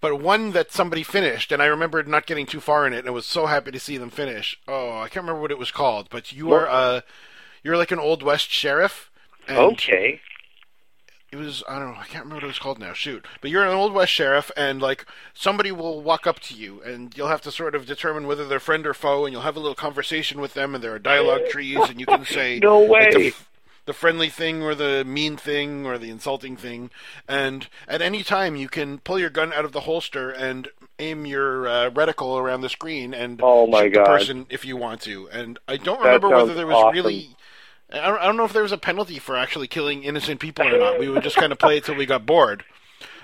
But 0.00 0.20
one 0.20 0.52
that 0.52 0.72
somebody 0.72 1.02
finished, 1.02 1.52
and 1.52 1.62
I 1.62 1.66
remember 1.66 2.02
not 2.02 2.26
getting 2.26 2.46
too 2.46 2.60
far 2.60 2.86
in 2.86 2.92
it, 2.94 3.00
and 3.00 3.08
I 3.08 3.12
was 3.12 3.26
so 3.26 3.46
happy 3.46 3.70
to 3.70 3.80
see 3.80 3.98
them 3.98 4.10
finish. 4.10 4.58
Oh, 4.66 4.98
I 4.98 5.08
can't 5.08 5.24
remember 5.24 5.42
what 5.42 5.50
it 5.50 5.58
was 5.58 5.70
called, 5.70 6.08
but 6.10 6.32
you 6.32 6.52
are 6.52 6.66
uh, 6.68 7.00
you're 7.62 7.76
like 7.76 7.90
an 7.90 7.98
old 7.98 8.22
west 8.22 8.50
sheriff. 8.50 9.10
Okay. 9.48 10.20
It 11.30 11.36
was 11.36 11.62
I 11.68 11.78
don't 11.78 11.88
know 11.92 11.98
I 12.00 12.04
can't 12.04 12.24
remember 12.24 12.36
what 12.36 12.44
it 12.44 12.46
was 12.46 12.58
called 12.58 12.78
now. 12.78 12.92
Shoot, 12.92 13.26
but 13.40 13.50
you're 13.50 13.64
an 13.64 13.74
old 13.74 13.92
west 13.92 14.12
sheriff, 14.12 14.50
and 14.56 14.80
like 14.80 15.04
somebody 15.34 15.72
will 15.72 16.00
walk 16.00 16.26
up 16.26 16.38
to 16.40 16.54
you, 16.54 16.80
and 16.82 17.14
you'll 17.16 17.28
have 17.28 17.42
to 17.42 17.50
sort 17.50 17.74
of 17.74 17.84
determine 17.86 18.26
whether 18.26 18.46
they're 18.46 18.60
friend 18.60 18.86
or 18.86 18.94
foe, 18.94 19.24
and 19.26 19.32
you'll 19.32 19.42
have 19.42 19.56
a 19.56 19.60
little 19.60 19.74
conversation 19.74 20.40
with 20.40 20.54
them, 20.54 20.74
and 20.74 20.82
there 20.84 20.94
are 20.94 20.98
dialogue 20.98 21.42
trees, 21.50 21.90
and 21.90 21.98
you 22.00 22.06
can 22.06 22.24
say 22.24 22.58
No 22.62 22.78
like, 22.80 23.10
the 23.12 23.18
way. 23.18 23.26
f- 23.28 23.50
the 23.86 23.92
friendly 23.92 24.28
thing 24.30 24.62
or 24.62 24.74
the 24.74 25.04
mean 25.06 25.36
thing 25.36 25.84
or 25.86 25.98
the 25.98 26.10
insulting 26.10 26.56
thing. 26.56 26.90
And 27.28 27.68
at 27.86 28.00
any 28.02 28.22
time, 28.22 28.56
you 28.56 28.68
can 28.68 28.98
pull 28.98 29.18
your 29.18 29.30
gun 29.30 29.52
out 29.52 29.64
of 29.64 29.72
the 29.72 29.80
holster 29.80 30.30
and 30.30 30.68
aim 30.98 31.26
your 31.26 31.66
uh, 31.66 31.90
reticle 31.90 32.38
around 32.40 32.60
the 32.62 32.68
screen 32.68 33.12
and 33.12 33.40
Oh, 33.42 33.66
my 33.66 33.82
shoot 33.82 33.94
God. 33.94 34.04
the 34.04 34.08
person 34.08 34.46
if 34.48 34.64
you 34.64 34.76
want 34.76 35.00
to. 35.02 35.28
And 35.30 35.58
I 35.68 35.76
don't 35.76 36.00
That 36.00 36.06
remember 36.06 36.30
whether 36.30 36.54
there 36.54 36.66
was 36.66 36.76
awesome. 36.76 36.94
really. 36.94 37.36
I 37.92 38.06
don't, 38.08 38.18
I 38.20 38.24
don't 38.24 38.36
know 38.36 38.44
if 38.44 38.52
there 38.52 38.62
was 38.62 38.72
a 38.72 38.78
penalty 38.78 39.18
for 39.18 39.36
actually 39.36 39.66
killing 39.68 40.02
innocent 40.04 40.40
people 40.40 40.66
or 40.66 40.78
not. 40.78 40.98
We 40.98 41.08
would 41.08 41.22
just 41.22 41.36
kind 41.36 41.52
of 41.52 41.58
play 41.58 41.76
it 41.76 41.84
till 41.84 41.94
we 41.94 42.06
got 42.06 42.26
bored. 42.26 42.64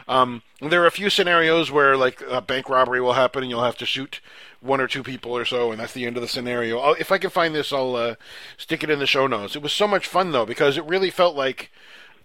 Um, 0.07 0.43
there 0.61 0.83
are 0.83 0.87
a 0.87 0.91
few 0.93 1.09
scenarios 1.09 1.71
where 1.71 1.97
like 1.97 2.21
a 2.29 2.41
bank 2.43 2.69
robbery 2.69 3.01
will 3.01 3.13
happen 3.15 3.43
and 3.43 3.51
you'll 3.51 3.65
have 3.65 3.79
to 3.79 3.87
shoot 3.87 4.21
one 4.61 4.81
or 4.81 4.87
two 4.87 5.03
people 5.03 5.37
or 5.37 5.45
so, 5.45 5.71
and 5.73 5.81
that's 5.81 5.93
the 5.93 6.07
end 6.07 6.17
of 6.17 6.23
the 6.23 6.29
scenario. 6.29 6.79
I'll, 6.79 6.95
if 6.95 7.11
I 7.11 7.19
can 7.19 7.31
find 7.31 7.55
this, 7.55 7.73
I'll 7.73 7.97
uh, 7.97 8.15
stick 8.57 8.85
it 8.85 8.91
in 8.91 8.99
the 8.99 9.07
show 9.07 9.27
notes. 9.27 9.57
It 9.57 9.63
was 9.63 9.73
so 9.73 9.89
much 9.89 10.07
fun 10.07 10.33
though 10.33 10.47
because 10.47 10.77
it 10.77 10.85
really 10.85 11.11
felt 11.11 11.37
like. 11.37 11.71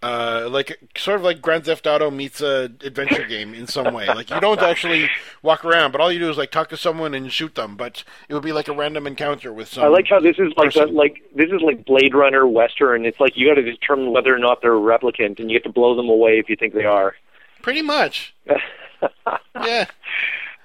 Uh, 0.03 0.47
like 0.51 0.77
sort 0.95 1.15
of 1.15 1.23
like 1.23 1.41
Grand 1.41 1.65
Theft 1.65 1.87
Auto 1.87 2.11
meets 2.11 2.39
a 2.39 2.65
adventure 2.83 3.25
game 3.25 3.55
in 3.55 3.65
some 3.65 3.91
way. 3.91 4.05
Like 4.05 4.29
you 4.29 4.39
don't 4.39 4.59
actually 4.59 5.09
walk 5.41 5.65
around, 5.65 5.93
but 5.93 6.01
all 6.01 6.11
you 6.11 6.19
do 6.19 6.29
is 6.29 6.37
like 6.37 6.51
talk 6.51 6.69
to 6.69 6.77
someone 6.77 7.15
and 7.15 7.31
shoot 7.31 7.55
them. 7.55 7.75
But 7.75 8.03
it 8.29 8.33
would 8.35 8.43
be 8.43 8.51
like 8.51 8.67
a 8.67 8.73
random 8.73 9.07
encounter 9.07 9.51
with 9.51 9.69
some. 9.69 9.83
I 9.83 9.87
like 9.87 10.05
how 10.07 10.19
this 10.19 10.37
is 10.37 10.53
like 10.57 10.73
person. 10.73 10.93
like 10.93 11.23
this 11.33 11.49
is 11.49 11.61
like 11.61 11.85
Blade 11.85 12.13
Runner 12.13 12.45
Western. 12.45 13.05
It's 13.05 13.19
like 13.19 13.35
you 13.35 13.47
got 13.47 13.55
to 13.55 13.63
determine 13.63 14.11
whether 14.11 14.35
or 14.35 14.37
not 14.37 14.61
they're 14.61 14.75
a 14.75 14.79
replicant, 14.79 15.39
and 15.39 15.49
you 15.49 15.55
have 15.55 15.63
to 15.63 15.71
blow 15.71 15.95
them 15.95 16.09
away 16.09 16.37
if 16.37 16.49
you 16.49 16.55
think 16.55 16.75
they 16.75 16.85
are. 16.85 17.15
pretty 17.63 17.81
much. 17.81 18.35
yeah. 19.55 19.85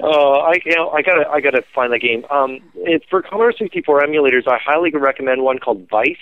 Oh, 0.02 0.34
I 0.40 0.54
you 0.64 0.74
know 0.76 0.90
I 0.90 1.02
gotta 1.02 1.28
I 1.28 1.40
gotta 1.40 1.62
find 1.74 1.92
that 1.92 2.00
game. 2.00 2.24
Um, 2.30 2.58
it's 2.76 3.04
for 3.10 3.22
Commodore 3.22 3.52
64 3.56 4.02
emulators. 4.02 4.46
I 4.48 4.58
highly 4.64 4.90
recommend 4.92 5.42
one 5.42 5.58
called 5.58 5.88
Vice. 5.90 6.16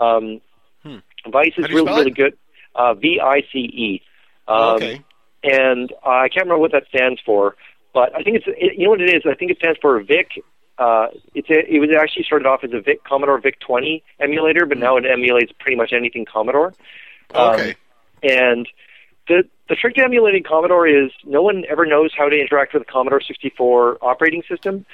Um, 0.00 0.40
Hmm. 0.82 0.98
Vice 1.30 1.52
is 1.58 1.68
really 1.70 1.84
really 1.92 2.10
it? 2.10 2.16
good. 2.16 2.36
Uh, 2.74 2.94
V 2.94 3.20
I 3.22 3.42
C 3.52 3.58
E. 3.58 4.02
Um, 4.48 4.58
okay. 4.76 5.04
and 5.44 5.92
uh, 6.04 6.08
I 6.08 6.28
can't 6.28 6.46
remember 6.46 6.58
what 6.58 6.72
that 6.72 6.84
stands 6.88 7.20
for, 7.24 7.54
but 7.94 8.12
I 8.16 8.22
think 8.24 8.36
it's 8.38 8.46
it, 8.48 8.78
you 8.78 8.84
know 8.84 8.90
what 8.90 9.00
it 9.00 9.14
is. 9.14 9.22
I 9.30 9.34
think 9.34 9.50
it 9.52 9.58
stands 9.58 9.78
for 9.80 10.02
Vic. 10.02 10.42
Uh, 10.78 11.08
it's 11.34 11.48
a, 11.50 11.58
it 11.72 11.78
was 11.78 11.90
actually 11.96 12.24
started 12.24 12.46
off 12.46 12.64
as 12.64 12.72
a 12.72 12.80
Vic 12.80 13.04
Commodore 13.04 13.38
Vic 13.40 13.60
20 13.60 14.02
emulator, 14.18 14.66
but 14.66 14.78
now 14.78 14.96
it 14.96 15.04
emulates 15.06 15.52
pretty 15.60 15.76
much 15.76 15.92
anything 15.92 16.24
Commodore. 16.24 16.72
Um, 17.34 17.54
Okay. 17.54 17.74
And 18.24 18.66
the 19.32 19.48
the 19.68 19.76
trick 19.76 19.94
to 19.94 20.02
emulating 20.02 20.42
Commodore 20.42 20.86
is 20.86 21.10
no 21.24 21.40
one 21.40 21.64
ever 21.70 21.86
knows 21.86 22.10
how 22.16 22.28
to 22.28 22.38
interact 22.38 22.74
with 22.74 22.84
the 22.84 22.92
Commodore 22.92 23.22
64 23.22 23.98
operating 24.02 24.42
system. 24.46 24.84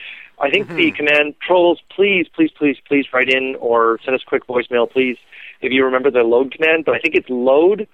I 0.40 0.50
think 0.50 0.68
the 0.68 0.92
command 0.92 1.34
Troels, 1.44 1.78
please, 1.90 2.26
please, 2.32 2.50
please, 2.56 2.76
please 2.86 3.06
write 3.12 3.28
in 3.28 3.56
or 3.58 3.98
send 4.04 4.14
us 4.14 4.22
a 4.24 4.28
quick 4.28 4.46
voicemail, 4.46 4.88
please, 4.88 5.16
if 5.60 5.72
you 5.72 5.84
remember 5.84 6.12
the 6.12 6.20
load 6.20 6.52
command. 6.52 6.84
But 6.84 6.94
I 6.94 7.00
think 7.00 7.16
it's 7.16 7.28
load, 7.28 7.88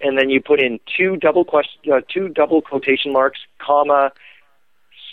and 0.00 0.16
then 0.16 0.30
you 0.30 0.40
put 0.40 0.60
in 0.60 0.78
two 0.96 1.16
double 1.16 1.44
question, 1.44 1.92
uh, 1.92 2.02
two 2.12 2.28
double 2.28 2.62
quotation 2.62 3.12
marks, 3.12 3.40
comma, 3.58 4.12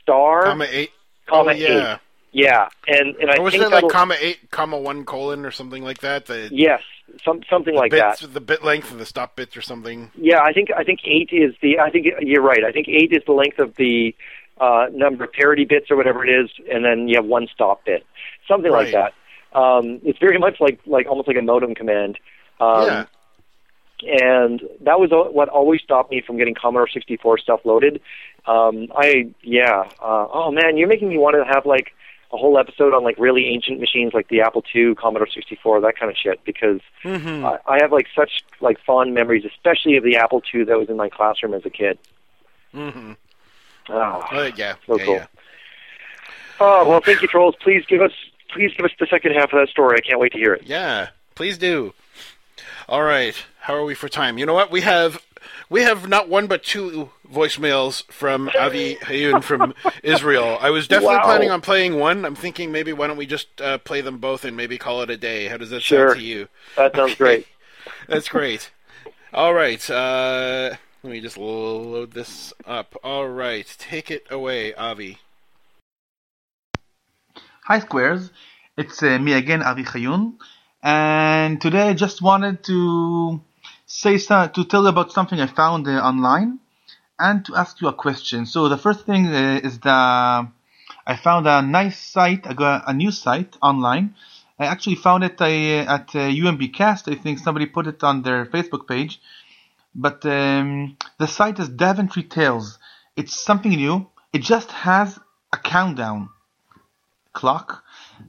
star, 0.04 0.44
comma 0.44 0.68
eight. 0.70 0.92
comma 1.26 1.52
oh, 1.52 1.56
yeah. 1.56 1.94
eight. 1.94 2.00
Yeah, 2.34 2.68
and 2.86 3.16
and 3.16 3.32
I 3.32 3.38
Or 3.38 3.46
was 3.46 3.54
think 3.54 3.64
it 3.64 3.72
like 3.72 3.88
comma 3.88 4.16
eight, 4.20 4.52
comma 4.52 4.78
one 4.78 5.06
colon 5.06 5.46
or 5.46 5.52
something 5.52 5.82
like 5.82 6.00
that? 6.00 6.28
The 6.28 6.50
yes, 6.52 6.82
some 7.24 7.42
something 7.50 7.76
like 7.76 7.92
that. 7.92 8.20
The 8.20 8.42
bit 8.42 8.64
length 8.64 8.92
of 8.92 9.00
the 9.00 9.06
stop 9.06 9.36
bits 9.36 9.56
or 9.56 9.62
something. 9.62 10.12
Yeah, 10.16 10.42
I 10.42 10.54
think 10.54 10.70
I 10.76 10.84
think 10.84 11.02
eight 11.06 11.30
is 11.32 11.54
the. 11.62 11.80
I 11.80 11.90
think 11.90 12.08
you're 12.22 12.42
right. 12.42 12.64
I 12.64 12.72
think 12.72 12.88
eight 12.88 13.12
is 13.12 13.24
the 13.26 13.34
length 13.34 13.60
of 13.60 13.76
the 13.76 14.16
uh, 14.60 14.88
number 14.92 15.24
of 15.26 15.32
parity 15.32 15.66
bits 15.66 15.92
or 15.92 15.98
whatever 15.98 16.26
it 16.26 16.30
is, 16.30 16.50
and 16.72 16.84
then 16.84 17.08
you 17.08 17.16
have 17.18 17.26
one 17.26 17.48
stop 17.54 17.86
bit, 17.86 18.06
something 18.48 18.72
like 18.72 18.92
that. 18.92 19.14
Um, 19.58 20.02
it's 20.04 20.20
very 20.20 20.38
much 20.38 20.60
like 20.60 20.80
like 20.86 21.08
almost 21.08 21.28
like 21.28 21.38
a 21.38 21.42
modem 21.42 21.76
command. 21.76 22.20
Um, 22.60 22.88
yeah. 22.88 23.06
and 24.02 24.62
that 24.82 25.00
was 25.00 25.10
what 25.12 25.50
always 25.50 25.82
stopped 25.82 26.12
me 26.12 26.22
from 26.26 26.38
getting 26.38 26.56
Commodore 26.56 26.88
64 26.88 27.38
stuff 27.40 27.62
loaded. 27.66 28.02
Um, 28.46 28.88
I 28.96 29.34
yeah. 29.42 29.84
Uh, 30.02 30.28
oh 30.32 30.52
man, 30.52 30.78
you're 30.78 30.88
making 30.88 31.10
me 31.10 31.18
want 31.18 31.36
to 31.36 31.54
have 31.54 31.66
like 31.66 31.92
a 32.34 32.38
whole 32.38 32.58
episode 32.58 32.94
on 32.94 33.04
like 33.04 33.18
really 33.20 33.48
ancient 33.48 33.80
machines 33.80 34.14
like 34.14 34.28
the 34.30 34.42
Apple 34.42 34.64
II, 34.74 34.96
Commodore 34.96 35.28
64, 35.28 35.82
that 35.82 35.98
kind 35.98 36.12
of 36.12 36.18
shit 36.18 36.44
because 36.44 36.82
Mm-hmm. 37.04 37.46
I, 37.46 37.60
I 37.68 37.78
have 37.82 37.92
like 37.92 38.08
such 38.16 38.44
like 38.62 38.80
fond 38.86 39.14
memories, 39.14 39.46
especially 39.46 39.96
of 39.98 40.04
the 40.04 40.18
Apple 40.18 40.42
II 40.54 40.64
that 40.66 40.78
was 40.78 40.90
in 40.90 40.98
my 40.98 41.08
classroom 41.10 41.54
as 41.54 41.66
a 41.66 41.70
kid. 41.70 41.98
Mm-hmm. 42.74 43.14
Oh, 43.90 43.94
Uh, 44.32 44.52
yeah. 44.56 44.76
so 44.88 44.98
yeah, 44.98 45.06
cool. 45.06 45.16
yeah. 45.16 45.28
Oh 46.60 46.88
well, 46.90 47.02
thank 47.02 47.22
you, 47.22 47.28
Troels. 47.28 47.56
Please 47.62 47.84
give 47.88 48.02
us 48.02 48.12
please 48.54 48.72
give 48.76 48.86
us 48.86 48.92
the 49.00 49.06
second 49.08 49.34
half 49.34 49.52
of 49.54 49.60
that 49.60 49.70
story. 49.70 49.98
I 49.98 50.02
can't 50.02 50.20
wait 50.20 50.32
to 50.34 50.38
hear 50.38 50.54
it. 50.54 50.64
Yeah, 50.64 51.10
please 51.36 51.58
do. 51.58 51.94
All 52.88 53.04
right, 53.04 53.36
how 53.60 53.76
are 53.76 53.84
we 53.84 53.94
for 53.96 54.08
time? 54.10 54.38
You 54.38 54.46
know 54.46 54.54
what? 54.54 54.72
We 54.72 54.82
have 54.82 55.22
we 55.70 55.82
have 55.84 56.08
not 56.08 56.30
one 56.30 56.48
but 56.48 56.64
two 56.64 57.12
voicemails 57.32 58.04
from 58.12 58.50
Avi 58.58 58.98
Hayun 58.98 59.44
from 59.44 59.74
Israel. 60.04 60.58
I 60.62 60.70
was 60.70 60.88
definitely 60.88 61.20
Wow. 61.20 61.26
planning 61.26 61.50
on 61.52 61.62
playing 61.62 61.96
one. 62.00 62.26
I'm 62.26 62.36
thinking 62.36 62.72
maybe 62.72 62.94
why 62.94 63.08
don't 63.08 63.18
we 63.18 63.26
just 63.26 63.62
uh, 63.62 63.78
play 63.80 64.02
them 64.02 64.20
both 64.20 64.46
and 64.46 64.56
maybe 64.58 64.78
call 64.78 65.02
it 65.02 65.10
a 65.10 65.18
day? 65.18 65.48
How 65.48 65.58
does 65.58 65.70
that 65.72 65.82
Sure. 65.82 66.08
sound 66.08 66.12
to 66.12 66.20
you? 66.22 66.48
That 66.78 66.96
sounds 66.96 67.16
great. 67.18 67.48
That's 68.08 68.30
great. 68.30 68.72
All 69.34 69.54
right, 69.54 69.90
uh, 69.90 70.76
let 71.04 71.12
me 71.12 71.20
just 71.22 71.38
load 71.38 72.14
this 72.14 72.54
up. 72.66 72.96
All 73.04 73.28
right, 73.28 73.68
take 73.78 74.10
it 74.12 74.26
away, 74.32 74.74
Avi. 74.76 75.20
Hi 77.66 77.80
Squares, 77.80 78.32
it's 78.78 79.04
uh, 79.04 79.20
me 79.20 79.34
again, 79.34 79.62
Avi 79.64 79.84
Chayun, 79.84 80.38
and 80.84 81.60
today 81.60 81.90
I 81.90 81.94
just 81.94 82.22
wanted 82.22 82.64
to 82.66 83.42
say 83.96 84.18
some, 84.18 84.50
to 84.52 84.66
tell 84.66 84.84
you 84.84 84.90
about 84.90 85.12
something 85.14 85.40
I 85.40 85.48
found 85.48 85.88
uh, 85.88 85.92
online 85.92 86.60
and 87.18 87.46
to 87.46 87.56
ask 87.56 87.80
you 87.80 87.88
a 87.88 87.94
question. 87.94 88.46
So 88.46 88.68
the 88.68 88.78
first 88.78 89.06
thing 89.06 89.28
uh, 89.28 89.62
is 89.64 89.80
that 89.80 90.48
I 91.08 91.16
found 91.16 91.48
a 91.48 91.62
nice 91.62 91.98
site, 91.98 92.46
a 92.46 92.94
new 92.94 93.12
site 93.12 93.56
online. 93.62 94.16
I 94.60 94.66
actually 94.66 94.96
found 94.96 95.24
it 95.24 95.40
uh, 95.40 95.46
at 95.46 96.08
UMB 96.10 96.74
Cast. 96.74 97.08
I 97.08 97.16
think 97.16 97.40
somebody 97.40 97.68
put 97.68 97.88
it 97.88 98.04
on 98.04 98.22
their 98.22 98.46
Facebook 98.46 98.88
page, 98.88 99.22
but 99.94 100.26
um, 100.26 100.98
the 101.18 101.28
site 101.28 101.60
is 101.60 101.70
Daventry 101.70 102.24
Tales. 102.24 102.78
It's 103.16 103.40
something 103.40 103.72
new. 103.72 104.08
It 104.34 104.42
just 104.42 104.72
has 104.72 105.18
a 105.54 105.58
countdown 105.58 106.30
clock, 107.32 107.84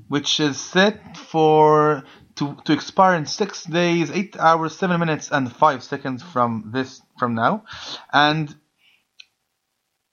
which 0.08 0.38
is 0.38 0.60
set 0.60 1.16
for 1.16 2.04
to, 2.36 2.56
to 2.64 2.72
expire 2.72 3.16
in 3.16 3.26
six 3.26 3.64
days, 3.64 4.10
eight 4.10 4.36
hours, 4.38 4.76
seven 4.76 5.00
minutes, 5.00 5.30
and 5.30 5.50
five 5.50 5.82
seconds 5.82 6.22
from 6.22 6.70
this 6.72 7.00
from 7.18 7.34
now. 7.34 7.64
And 8.12 8.54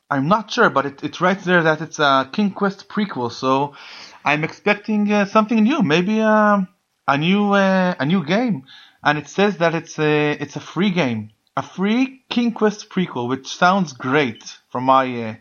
I'm 0.10 0.28
not 0.28 0.52
sure, 0.52 0.70
but 0.70 0.86
it, 0.86 1.04
it 1.04 1.22
writes 1.22 1.44
there 1.44 1.64
that 1.64 1.82
it's 1.82 2.00
a 2.00 2.30
King 2.32 2.52
Quest 2.52 2.88
prequel, 2.88 3.32
so 3.32 3.76
I'm 4.24 4.44
expecting 4.44 5.12
uh, 5.12 5.26
something 5.26 5.62
new, 5.64 5.82
maybe 5.82 6.22
uh, 6.22 6.62
a 7.08 7.18
new 7.18 7.54
uh, 7.54 7.96
a 8.00 8.06
new 8.06 8.26
game. 8.26 8.64
And 9.04 9.18
it 9.18 9.28
says 9.28 9.58
that 9.58 9.76
it's 9.76 10.00
a 10.00 10.32
it's 10.32 10.56
a 10.56 10.62
free 10.62 10.92
game, 10.92 11.32
a 11.58 11.64
free 11.64 12.24
King 12.30 12.54
Quest 12.54 12.90
prequel, 12.90 13.28
which 13.28 13.48
sounds 13.48 13.94
great 13.94 14.58
from 14.70 14.86
my 14.86 15.24
uh, 15.24 15.36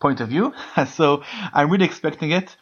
point 0.00 0.20
of 0.20 0.28
view. 0.28 0.52
so 0.86 1.22
I'm 1.52 1.70
really 1.70 1.86
expecting 1.86 2.30
it. 2.30 2.56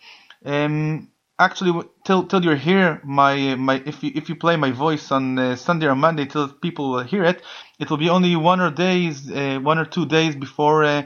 Um, 0.45 1.11
actually, 1.41 1.89
till 2.05 2.27
till 2.27 2.45
you're 2.45 2.63
here, 2.71 3.01
my 3.03 3.55
my 3.57 3.83
if 3.87 4.03
you 4.05 4.13
if 4.15 4.29
you 4.29 4.37
play 4.37 4.57
my 4.57 4.71
voice 4.71 5.11
on 5.11 5.39
uh, 5.39 5.57
Sunday 5.57 5.87
or 5.87 5.97
Monday, 5.97 6.27
till 6.27 6.49
people 6.49 6.93
will 6.93 7.03
hear 7.03 7.25
it, 7.25 7.43
it 7.81 7.91
will 7.91 7.97
be 7.97 8.11
only 8.11 8.37
one 8.37 8.61
or 8.61 8.71
days, 8.71 9.31
uh, 9.31 9.59
one 9.61 9.79
or 9.79 9.87
two 9.87 10.07
days 10.07 10.37
before 10.37 10.85
uh, 10.85 11.03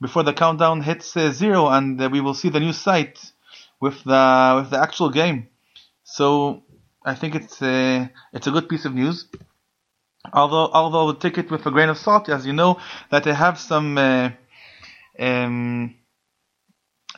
before 0.00 0.22
the 0.22 0.32
countdown 0.32 0.80
hits 0.80 1.16
uh, 1.16 1.32
zero, 1.32 1.68
and 1.68 2.00
uh, 2.00 2.08
we 2.08 2.20
will 2.20 2.34
see 2.34 2.48
the 2.48 2.60
new 2.60 2.72
site 2.72 3.18
with 3.80 4.02
the 4.04 4.54
with 4.60 4.70
the 4.70 4.80
actual 4.80 5.10
game. 5.10 5.48
So 6.04 6.62
I 7.04 7.14
think 7.14 7.34
it's 7.34 7.60
uh, 7.60 8.06
it's 8.32 8.46
a 8.46 8.52
good 8.52 8.68
piece 8.68 8.84
of 8.84 8.94
news. 8.94 9.26
Although 10.32 10.70
although 10.72 11.08
I'll 11.08 11.14
take 11.14 11.38
it 11.38 11.50
with 11.50 11.66
a 11.66 11.70
grain 11.70 11.88
of 11.88 11.98
salt, 11.98 12.28
as 12.28 12.46
you 12.46 12.52
know 12.52 12.78
that 13.10 13.26
I 13.26 13.34
have 13.34 13.58
some. 13.58 13.98
Uh, 13.98 14.30
um, 15.18 15.94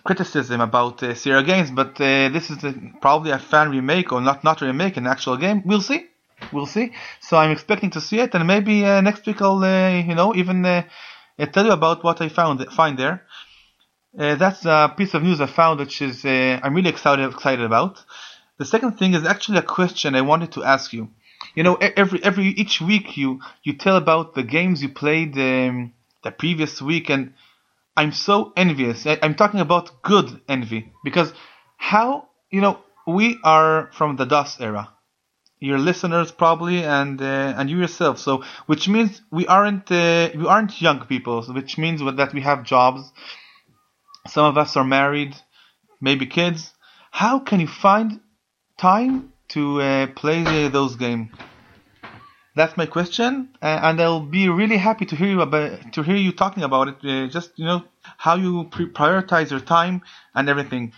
criticism 0.05 0.61
about 0.61 1.03
uh, 1.03 1.15
Sierra 1.15 1.43
Games, 1.43 1.71
but 1.71 2.01
uh, 2.01 2.29
this 2.29 2.51
is 2.51 2.63
a, 2.63 2.75
probably 3.01 3.31
a 3.31 3.39
fan 3.39 3.71
remake 3.71 4.13
or 4.13 4.21
not 4.21 4.45
not 4.45 4.61
a 4.63 4.67
remake, 4.67 4.97
an 4.97 5.07
actual 5.07 5.37
game. 5.37 5.63
We'll 5.65 5.81
see, 5.81 6.07
we'll 6.53 6.67
see. 6.67 6.93
So 7.21 7.37
I'm 7.39 7.51
expecting 7.51 7.91
to 7.91 8.01
see 8.01 8.21
it, 8.21 8.35
and 8.35 8.47
maybe 8.47 8.85
uh, 8.85 9.01
next 9.01 9.27
week 9.27 9.41
I'll 9.41 9.65
uh, 9.65 9.91
you 9.91 10.15
know 10.15 10.35
even 10.35 10.65
uh, 10.65 10.85
uh, 11.39 11.47
tell 11.47 11.65
you 11.65 11.73
about 11.73 12.05
what 12.05 12.21
I 12.21 12.29
found 12.29 12.65
find 12.73 12.99
there. 12.99 13.23
Uh, 14.17 14.37
that's 14.37 14.65
a 14.65 14.95
piece 14.97 15.15
of 15.15 15.23
news 15.23 15.41
I 15.41 15.47
found, 15.47 15.81
which 15.81 16.01
is 16.03 16.25
uh, 16.25 16.61
I'm 16.63 16.75
really 16.75 16.91
excited 16.91 17.29
excited 17.33 17.65
about. 17.65 18.05
The 18.59 18.65
second 18.65 18.93
thing 18.99 19.15
is 19.15 19.25
actually 19.25 19.59
a 19.59 19.63
question 19.63 20.15
I 20.15 20.21
wanted 20.21 20.53
to 20.53 20.63
ask 20.63 20.93
you. 20.93 21.09
You 21.55 21.63
know, 21.63 21.75
every 21.75 22.23
every 22.23 22.47
each 22.49 22.81
week 22.81 23.17
you 23.17 23.41
you 23.63 23.73
tell 23.73 23.97
about 23.97 24.35
the 24.35 24.43
games 24.43 24.83
you 24.83 24.91
played 24.91 25.37
um, 25.39 25.93
the 26.23 26.31
previous 26.31 26.81
week, 26.81 27.11
and 27.11 27.33
I'm 27.97 28.13
so 28.13 28.53
envious. 28.57 29.07
I, 29.07 29.19
I'm 29.23 29.35
talking 29.35 29.61
about 29.61 30.03
good 30.03 30.41
envy 30.49 30.93
because 31.05 31.33
how 31.77 32.29
you 32.51 32.61
know 32.61 32.79
we 33.07 33.39
are 33.45 33.91
from 33.93 34.17
the 34.17 34.25
DOS 34.25 34.61
era. 34.61 34.91
Your 35.61 35.79
listeners 35.79 36.31
probably 36.31 36.85
and 36.85 37.21
uh, 37.23 37.55
and 37.57 37.71
you 37.71 37.79
yourself. 37.79 38.19
So 38.19 38.43
which 38.67 38.89
means 38.89 39.23
we 39.31 39.47
aren't 39.47 39.91
uh, 39.91 40.31
we 40.35 40.47
aren't 40.47 40.81
young 40.83 41.01
people. 41.07 41.43
Which 41.45 41.79
means 41.79 42.01
that 42.01 42.35
we 42.35 42.41
have 42.43 42.65
jobs. 42.65 43.13
Some 44.27 44.47
of 44.47 44.59
us 44.59 44.77
are 44.77 44.85
married, 44.85 45.35
maybe 46.01 46.27
kids. 46.27 46.73
How 47.11 47.39
can 47.39 47.61
you 47.61 47.69
find 47.69 48.21
time 48.79 49.33
to 49.49 49.81
uh, 49.81 50.07
play 50.09 50.43
the, 50.43 50.69
those 50.69 50.97
games? 50.97 51.31
That's 52.57 52.77
my 52.77 52.87
question, 52.87 53.49
uh, 53.61 53.81
and 53.83 54.01
I'll 54.01 54.21
be 54.21 54.49
really 54.49 54.77
happy 54.77 55.05
to 55.07 55.17
hear 55.17 55.27
you 55.27 55.41
about 55.41 55.93
to 55.93 56.03
hear 56.03 56.15
you 56.15 56.31
talking 56.31 56.63
about 56.63 56.87
it. 56.89 56.97
Uh, 57.03 57.27
just 57.27 57.51
you 57.57 57.65
know 57.65 57.83
how 58.17 58.37
you 58.37 58.69
pre- 58.71 58.91
prioritize 58.91 59.51
your 59.51 59.61
time 59.61 60.03
and 60.37 60.49
everything. 60.49 60.93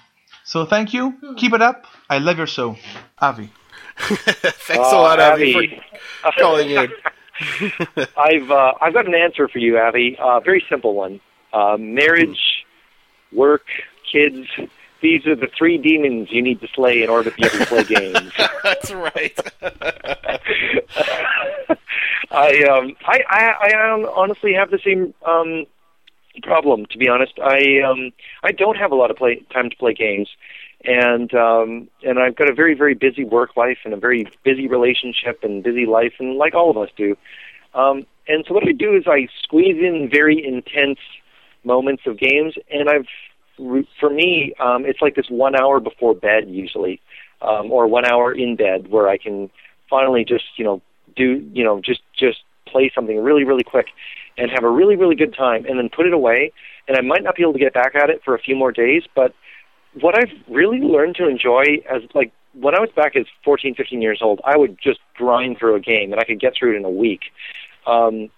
So 0.45 0.67
thank 0.67 0.93
you. 0.93 1.15
Keep 1.37 1.55
it 1.55 1.63
up. 1.63 1.87
I 2.11 2.19
love 2.19 2.37
your 2.37 2.47
show, 2.47 2.77
Avi. 3.19 3.51
Thanks 3.99 4.93
a 4.93 4.97
lot, 4.97 5.19
Avi, 5.19 5.55
Avi. 5.55 5.83
for 6.23 6.33
calling 6.39 6.71
in. 6.71 6.89
I've 8.17 8.51
uh, 8.51 8.73
I've 8.83 8.93
got 8.93 9.07
an 9.07 9.15
answer 9.15 9.49
for 9.49 9.59
you, 9.59 9.79
Avi. 9.79 10.17
Uh, 10.19 10.41
very 10.41 10.63
simple 10.69 10.95
one. 10.95 11.21
Uh, 11.55 11.77
marriage, 11.79 12.67
work, 13.33 13.65
kids. 14.13 14.47
These 15.03 15.27
are 15.27 15.37
the 15.37 15.49
three 15.57 15.79
demons 15.79 16.29
you 16.31 16.43
need 16.43 16.61
to 16.61 16.69
slay 16.75 17.03
in 17.03 17.11
order 17.11 17.31
to 17.31 17.37
be 17.37 17.47
able 17.47 17.59
to 17.59 17.67
play 17.67 17.85
games. 18.13 18.33
That's 18.63 18.91
right. 18.93 19.39
I 22.31 22.63
um 22.65 22.97
I 23.07 23.21
I, 23.29 23.73
I 23.73 23.93
um, 23.93 24.07
honestly 24.15 24.55
have 24.55 24.71
the 24.71 24.79
same 24.85 25.15
um 25.25 25.67
problem 26.43 26.87
to 26.87 26.99
be 26.99 27.09
honest. 27.09 27.39
I 27.39 27.81
um 27.81 28.13
I 28.43 28.53
don't 28.53 28.77
have 28.77 28.93
a 28.93 28.95
lot 28.95 29.11
of 29.11 29.17
play 29.17 29.43
time 29.53 29.71
to 29.71 29.77
play 29.77 29.95
games 29.95 30.29
and 30.85 31.33
um 31.35 31.89
and 32.03 32.19
I've 32.19 32.37
got 32.37 32.51
a 32.51 32.55
very 32.55 32.75
very 32.75 32.95
busy 32.95 33.25
work 33.25 33.57
life 33.57 33.79
and 33.85 33.95
a 33.95 33.97
very 33.97 34.31
busy 34.45 34.69
relationship 34.69 35.41
and 35.43 35.63
busy 35.63 35.87
life 35.87 36.15
and 36.19 36.37
like 36.37 36.55
all 36.55 36.71
of 36.71 36.77
us 36.77 36.91
do. 36.97 37.17
Um 37.75 38.07
and 38.29 38.45
so 38.47 38.55
what 38.55 38.69
I 38.69 38.73
do 38.73 38.97
is 38.97 39.05
I 39.07 39.29
squeeze 39.43 39.77
in 39.77 40.09
very 40.11 40.45
intense 40.45 40.99
moments 41.65 42.03
of 42.07 42.19
games 42.19 42.55
and 42.71 42.89
I've 42.89 43.07
for 43.57 44.11
me 44.11 44.55
um 44.61 44.85
it's 44.85 45.01
like 45.01 45.15
this 45.15 45.31
1 45.31 45.57
hour 45.57 45.81
before 45.81 46.15
bed 46.15 46.49
usually 46.49 47.01
um 47.43 47.71
or 47.71 47.87
1 47.87 48.05
hour 48.05 48.33
in 48.33 48.57
bed 48.57 48.89
where 48.89 49.09
I 49.09 49.17
can 49.19 49.51
finally 49.89 50.25
just, 50.25 50.45
you 50.57 50.65
know, 50.65 50.83
do 51.17 51.49
you 51.53 51.65
know 51.65 51.81
just 51.81 52.03
just 52.19 52.39
play 52.67 52.91
something 52.95 53.23
really 53.23 53.45
really 53.45 53.63
quick 53.63 53.87
and 54.37 54.51
have 54.51 54.65
a 54.65 54.71
really 54.71 54.97
really 54.97 55.15
good 55.15 55.35
time 55.35 55.65
and 55.67 55.79
then 55.79 55.89
put 55.89 56.07
it 56.07 56.13
away. 56.13 56.53
And 56.89 56.97
I 56.97 57.01
might 57.01 57.23
not 57.23 57.37
be 57.37 57.43
able 57.43 57.55
to 57.55 57.59
get 57.59 57.75
back 57.75 57.95
at 57.95 58.11
it 58.11 58.23
for 58.25 58.35
a 58.35 58.39
few 58.39 58.57
more 58.57 58.73
days 58.73 59.05
but 59.15 59.35
what 60.01 60.17
I've 60.19 60.33
really 60.49 60.81
learned 60.81 61.17
to 61.17 61.29
enjoy 61.29 61.65
as 61.91 62.03
like 62.15 62.33
when 62.53 62.75
I 62.75 62.81
was 62.81 62.91
back 62.95 63.17
as 63.17 63.27
14 63.45 63.75
15 63.75 64.03
years 64.03 64.21
old 64.23 64.41
I 64.45 64.57
would 64.57 64.79
just 64.83 65.01
grind 65.15 65.59
through 65.59 65.77
a 65.77 65.81
game 65.81 66.13
and 66.13 66.21
I 66.21 66.25
could 66.25 66.41
get 66.41 66.55
through 66.59 66.75
it 66.75 66.77
in 66.77 66.85
a 66.85 66.91
week. 66.91 67.21
Um 67.87 68.31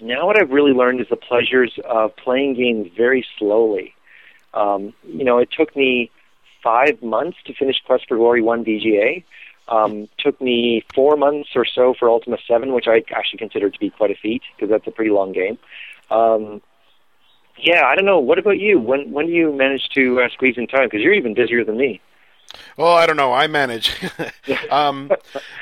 now 0.00 0.26
what 0.26 0.40
I've 0.40 0.50
really 0.50 0.72
learned 0.72 1.00
is 1.00 1.06
the 1.08 1.16
pleasures 1.16 1.72
of 1.84 2.14
playing 2.16 2.54
games 2.54 2.90
very 2.96 3.26
slowly 3.38 3.94
um 4.54 4.92
you 5.06 5.24
know 5.24 5.38
it 5.38 5.50
took 5.50 5.74
me 5.76 6.10
5 6.62 7.02
months 7.02 7.38
to 7.44 7.52
finish 7.52 7.76
Quest 7.86 8.08
for 8.08 8.16
Glory 8.16 8.40
1 8.40 8.64
VGA 8.64 9.24
um, 9.68 10.08
took 10.18 10.40
me 10.40 10.84
four 10.94 11.16
months 11.16 11.50
or 11.54 11.64
so 11.64 11.94
for 11.98 12.08
Ultima 12.08 12.36
7, 12.46 12.72
which 12.72 12.86
I 12.86 13.02
actually 13.14 13.38
consider 13.38 13.70
to 13.70 13.78
be 13.78 13.90
quite 13.90 14.10
a 14.10 14.14
feat 14.14 14.42
because 14.54 14.70
that's 14.70 14.86
a 14.86 14.90
pretty 14.90 15.10
long 15.10 15.32
game. 15.32 15.58
Um, 16.10 16.60
yeah, 17.56 17.86
I 17.86 17.94
don't 17.94 18.04
know. 18.04 18.18
What 18.18 18.38
about 18.38 18.58
you? 18.58 18.78
When 18.78 19.12
when 19.12 19.26
do 19.26 19.32
you 19.32 19.52
manage 19.52 19.88
to 19.94 20.20
uh, 20.20 20.28
squeeze 20.30 20.58
in 20.58 20.66
time? 20.66 20.86
Because 20.86 21.00
you're 21.02 21.14
even 21.14 21.34
busier 21.34 21.64
than 21.64 21.76
me. 21.76 22.00
Oh, 22.78 22.92
I 22.92 23.06
don't 23.06 23.16
know. 23.16 23.32
I 23.32 23.46
manage. 23.46 23.92
um, 24.70 25.10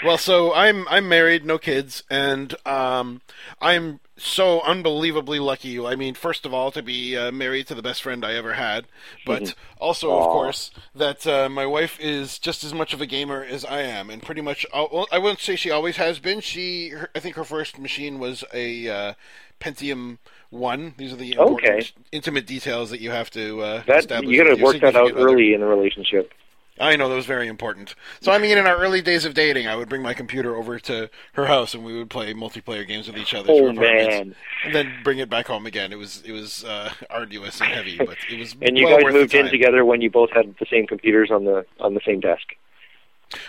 well, 0.04 0.18
so 0.18 0.52
I'm 0.54 0.86
I'm 0.88 1.08
married, 1.08 1.44
no 1.44 1.58
kids, 1.58 2.02
and 2.10 2.54
um, 2.66 3.20
I'm 3.60 4.00
so 4.16 4.60
unbelievably 4.62 5.38
lucky. 5.40 5.78
I 5.84 5.96
mean, 5.96 6.14
first 6.14 6.46
of 6.46 6.54
all, 6.54 6.70
to 6.72 6.82
be 6.82 7.16
uh, 7.16 7.32
married 7.32 7.66
to 7.68 7.74
the 7.74 7.82
best 7.82 8.02
friend 8.02 8.24
I 8.24 8.34
ever 8.34 8.54
had, 8.54 8.86
but 9.24 9.54
also, 9.78 10.16
of 10.16 10.28
course, 10.28 10.70
that 10.94 11.26
uh, 11.26 11.48
my 11.48 11.66
wife 11.66 11.98
is 12.00 12.38
just 12.38 12.62
as 12.64 12.72
much 12.74 12.92
of 12.94 13.00
a 13.00 13.06
gamer 13.06 13.42
as 13.42 13.64
I 13.64 13.80
am, 13.82 14.10
and 14.10 14.22
pretty 14.22 14.40
much. 14.42 14.64
uh, 14.72 14.86
Well, 14.92 15.06
I 15.10 15.18
wouldn't 15.18 15.40
say 15.40 15.56
she 15.56 15.70
always 15.70 15.96
has 15.96 16.18
been. 16.18 16.40
She, 16.40 16.90
her, 16.90 17.10
I 17.14 17.20
think, 17.20 17.36
her 17.36 17.44
first 17.44 17.78
machine 17.78 18.18
was 18.18 18.44
a 18.54 18.88
uh, 18.88 19.14
Pentium 19.60 20.18
One. 20.50 20.94
These 20.98 21.12
are 21.12 21.16
the 21.16 21.36
Okay. 21.38 21.88
intimate 22.12 22.46
details 22.46 22.90
that 22.90 23.00
you 23.00 23.10
have 23.10 23.30
to 23.30 23.60
uh, 23.62 23.82
That 23.86 23.98
establish. 23.98 24.36
you 24.36 24.42
got 24.44 24.50
to 24.50 24.62
work 24.62 24.80
that 24.80 24.96
out 24.96 25.12
other. 25.12 25.16
early 25.16 25.54
in 25.54 25.60
the 25.60 25.66
relationship. 25.66 26.32
I 26.80 26.96
know 26.96 27.08
that 27.08 27.14
was 27.14 27.26
very 27.26 27.48
important. 27.48 27.94
So 28.20 28.32
I 28.32 28.38
mean, 28.38 28.56
in 28.56 28.66
our 28.66 28.76
early 28.76 29.02
days 29.02 29.24
of 29.24 29.34
dating, 29.34 29.66
I 29.66 29.76
would 29.76 29.88
bring 29.88 30.02
my 30.02 30.14
computer 30.14 30.56
over 30.56 30.78
to 30.80 31.10
her 31.34 31.46
house, 31.46 31.74
and 31.74 31.84
we 31.84 31.96
would 31.96 32.08
play 32.08 32.32
multiplayer 32.32 32.86
games 32.86 33.06
with 33.06 33.18
each 33.18 33.34
other. 33.34 33.50
Oh 33.52 33.72
man! 33.72 34.34
And 34.64 34.74
then 34.74 34.92
bring 35.04 35.18
it 35.18 35.28
back 35.28 35.46
home 35.46 35.66
again. 35.66 35.92
It 35.92 35.98
was 35.98 36.22
it 36.24 36.32
was 36.32 36.64
uh, 36.64 36.92
arduous 37.10 37.60
and 37.60 37.70
heavy, 37.70 37.98
but 37.98 38.16
it 38.30 38.38
was 38.38 38.56
And 38.62 38.78
you 38.78 38.86
well 38.86 39.00
guys 39.00 39.12
moved 39.12 39.34
in 39.34 39.48
together 39.48 39.84
when 39.84 40.00
you 40.00 40.10
both 40.10 40.30
had 40.30 40.54
the 40.58 40.66
same 40.70 40.86
computers 40.86 41.30
on 41.30 41.44
the 41.44 41.66
on 41.78 41.94
the 41.94 42.00
same 42.06 42.20
desk. 42.20 42.54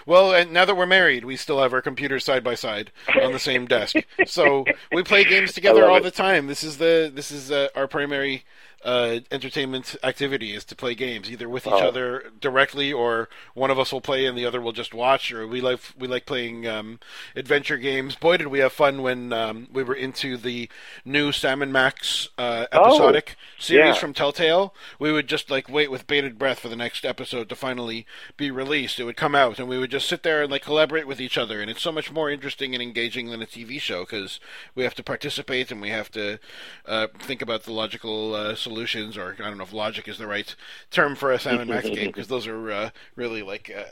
Well, 0.05 0.33
and 0.33 0.51
now 0.51 0.65
that 0.65 0.75
we're 0.75 0.85
married, 0.85 1.25
we 1.25 1.35
still 1.35 1.61
have 1.61 1.73
our 1.73 1.81
computers 1.81 2.23
side 2.23 2.43
by 2.43 2.55
side 2.55 2.91
on 3.21 3.31
the 3.31 3.39
same 3.39 3.65
desk. 3.65 3.95
So 4.25 4.63
we 4.91 5.03
play 5.03 5.25
games 5.25 5.51
together 5.53 5.85
all 5.85 5.97
it. 5.97 6.03
the 6.03 6.11
time. 6.11 6.47
This 6.47 6.63
is 6.63 6.77
the 6.77 7.11
this 7.13 7.29
is 7.31 7.51
uh, 7.51 7.67
our 7.75 7.87
primary 7.87 8.45
uh, 8.83 9.19
entertainment 9.31 9.95
activity 10.03 10.53
is 10.53 10.65
to 10.65 10.75
play 10.75 10.93
games 10.95 11.31
either 11.31 11.47
with 11.47 11.65
each 11.65 11.73
Oh. 11.73 11.87
other 11.87 12.31
directly 12.39 12.91
or 12.91 13.29
one 13.53 13.71
of 13.71 13.79
us 13.79 13.91
will 13.93 14.01
play 14.01 14.25
and 14.25 14.37
the 14.37 14.45
other 14.45 14.59
will 14.61 14.71
just 14.73 14.93
watch 14.93 15.31
or 15.31 15.47
we 15.47 15.61
like 15.61 15.79
we 15.97 16.07
like 16.07 16.25
playing 16.25 16.67
um, 16.67 16.99
adventure 17.35 17.77
games. 17.77 18.15
Boy, 18.15 18.37
did 18.37 18.47
we 18.47 18.59
have 18.59 18.73
fun 18.73 19.01
when 19.01 19.31
um, 19.33 19.67
we 19.71 19.83
were 19.83 19.95
into 19.95 20.35
the 20.37 20.69
new 21.05 21.31
Sam 21.31 21.61
and 21.61 21.71
Max 21.71 22.29
uh, 22.37 22.65
Oh, 22.71 22.85
episodic 22.87 23.35
series 23.57 23.95
yeah. 23.95 23.99
from 24.01 24.13
Telltale. 24.13 24.73
We 24.99 25.11
would 25.11 25.27
just 25.27 25.49
like 25.49 25.69
wait 25.69 25.89
with 25.89 26.07
bated 26.07 26.37
breath 26.37 26.59
for 26.59 26.69
the 26.69 26.75
next 26.75 27.05
episode 27.05 27.49
to 27.49 27.55
finally 27.55 28.05
be 28.37 28.51
released. 28.51 28.99
It 28.99 29.05
would 29.05 29.17
come 29.17 29.35
out, 29.35 29.59
and 29.59 29.67
we 29.69 29.77
would 29.77 29.91
just 29.91 30.07
sit 30.09 30.23
there 30.23 30.41
and 30.43 30.51
like 30.51 30.63
collaborate 30.63 31.07
with 31.07 31.21
each 31.21 31.37
other. 31.37 31.61
And 31.61 31.69
it's 31.71 31.81
so 31.81 31.91
much 31.91 32.11
more 32.11 32.29
interesting 32.29 32.73
and 32.75 32.81
engaging 32.83 33.29
than 33.29 33.41
a 33.41 33.45
TV 33.45 33.79
show 33.79 34.01
because 34.01 34.39
we 34.75 34.83
have 34.83 34.95
to 34.95 35.03
participate 35.03 35.71
and 35.71 35.81
we 35.81 35.89
have 35.89 36.11
to 36.11 36.39
uh, 36.85 37.07
think 37.19 37.41
about 37.41 37.63
the 37.63 37.71
logical 37.71 38.35
uh, 38.35 38.55
solutions, 38.73 39.17
or 39.17 39.35
I 39.39 39.49
don't 39.49 39.57
know 39.57 39.63
if 39.63 39.73
logic 39.73 40.07
is 40.07 40.17
the 40.17 40.27
right 40.27 40.53
term 40.91 41.15
for 41.15 41.31
a 41.31 41.39
Sam 41.39 41.59
and 41.59 41.69
Max 41.69 41.89
game 41.89 42.07
because 42.07 42.27
those 42.27 42.47
are 42.47 42.71
uh, 42.71 42.89
really 43.15 43.43
like. 43.43 43.71
Uh, 43.75 43.83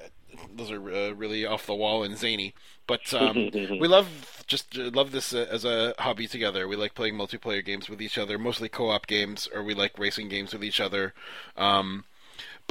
those 0.55 0.71
are 0.71 0.91
uh, 0.91 1.11
really 1.11 1.45
off 1.45 1.67
the 1.67 1.75
wall 1.75 2.03
and 2.03 2.17
zany, 2.17 2.55
but 2.87 3.13
um, 3.13 3.51
we 3.53 3.87
love 3.87 4.43
just 4.47 4.77
uh, 4.77 4.89
love 4.93 5.11
this 5.11 5.33
uh, 5.33 5.45
as 5.51 5.65
a 5.65 5.93
hobby 5.99 6.27
together. 6.27 6.67
We 6.67 6.75
like 6.75 6.95
playing 6.95 7.15
multiplayer 7.15 7.63
games 7.63 7.89
with 7.89 8.01
each 8.01 8.17
other, 8.17 8.39
mostly 8.39 8.69
co-op 8.69 9.07
games, 9.07 9.47
or 9.53 9.63
we 9.63 9.73
like 9.73 9.99
racing 9.99 10.29
games 10.29 10.53
with 10.53 10.63
each 10.63 10.79
other. 10.79 11.13
Um, 11.55 12.05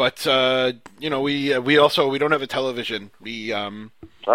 but 0.00 0.26
uh, 0.26 0.72
you 0.98 1.10
know, 1.10 1.20
we 1.20 1.52
uh, 1.54 1.60
we 1.60 1.78
also 1.78 2.08
we 2.08 2.18
don't 2.18 2.32
have 2.32 2.42
a 2.42 2.46
television. 2.46 3.10
We 3.20 3.52
um, 3.52 3.92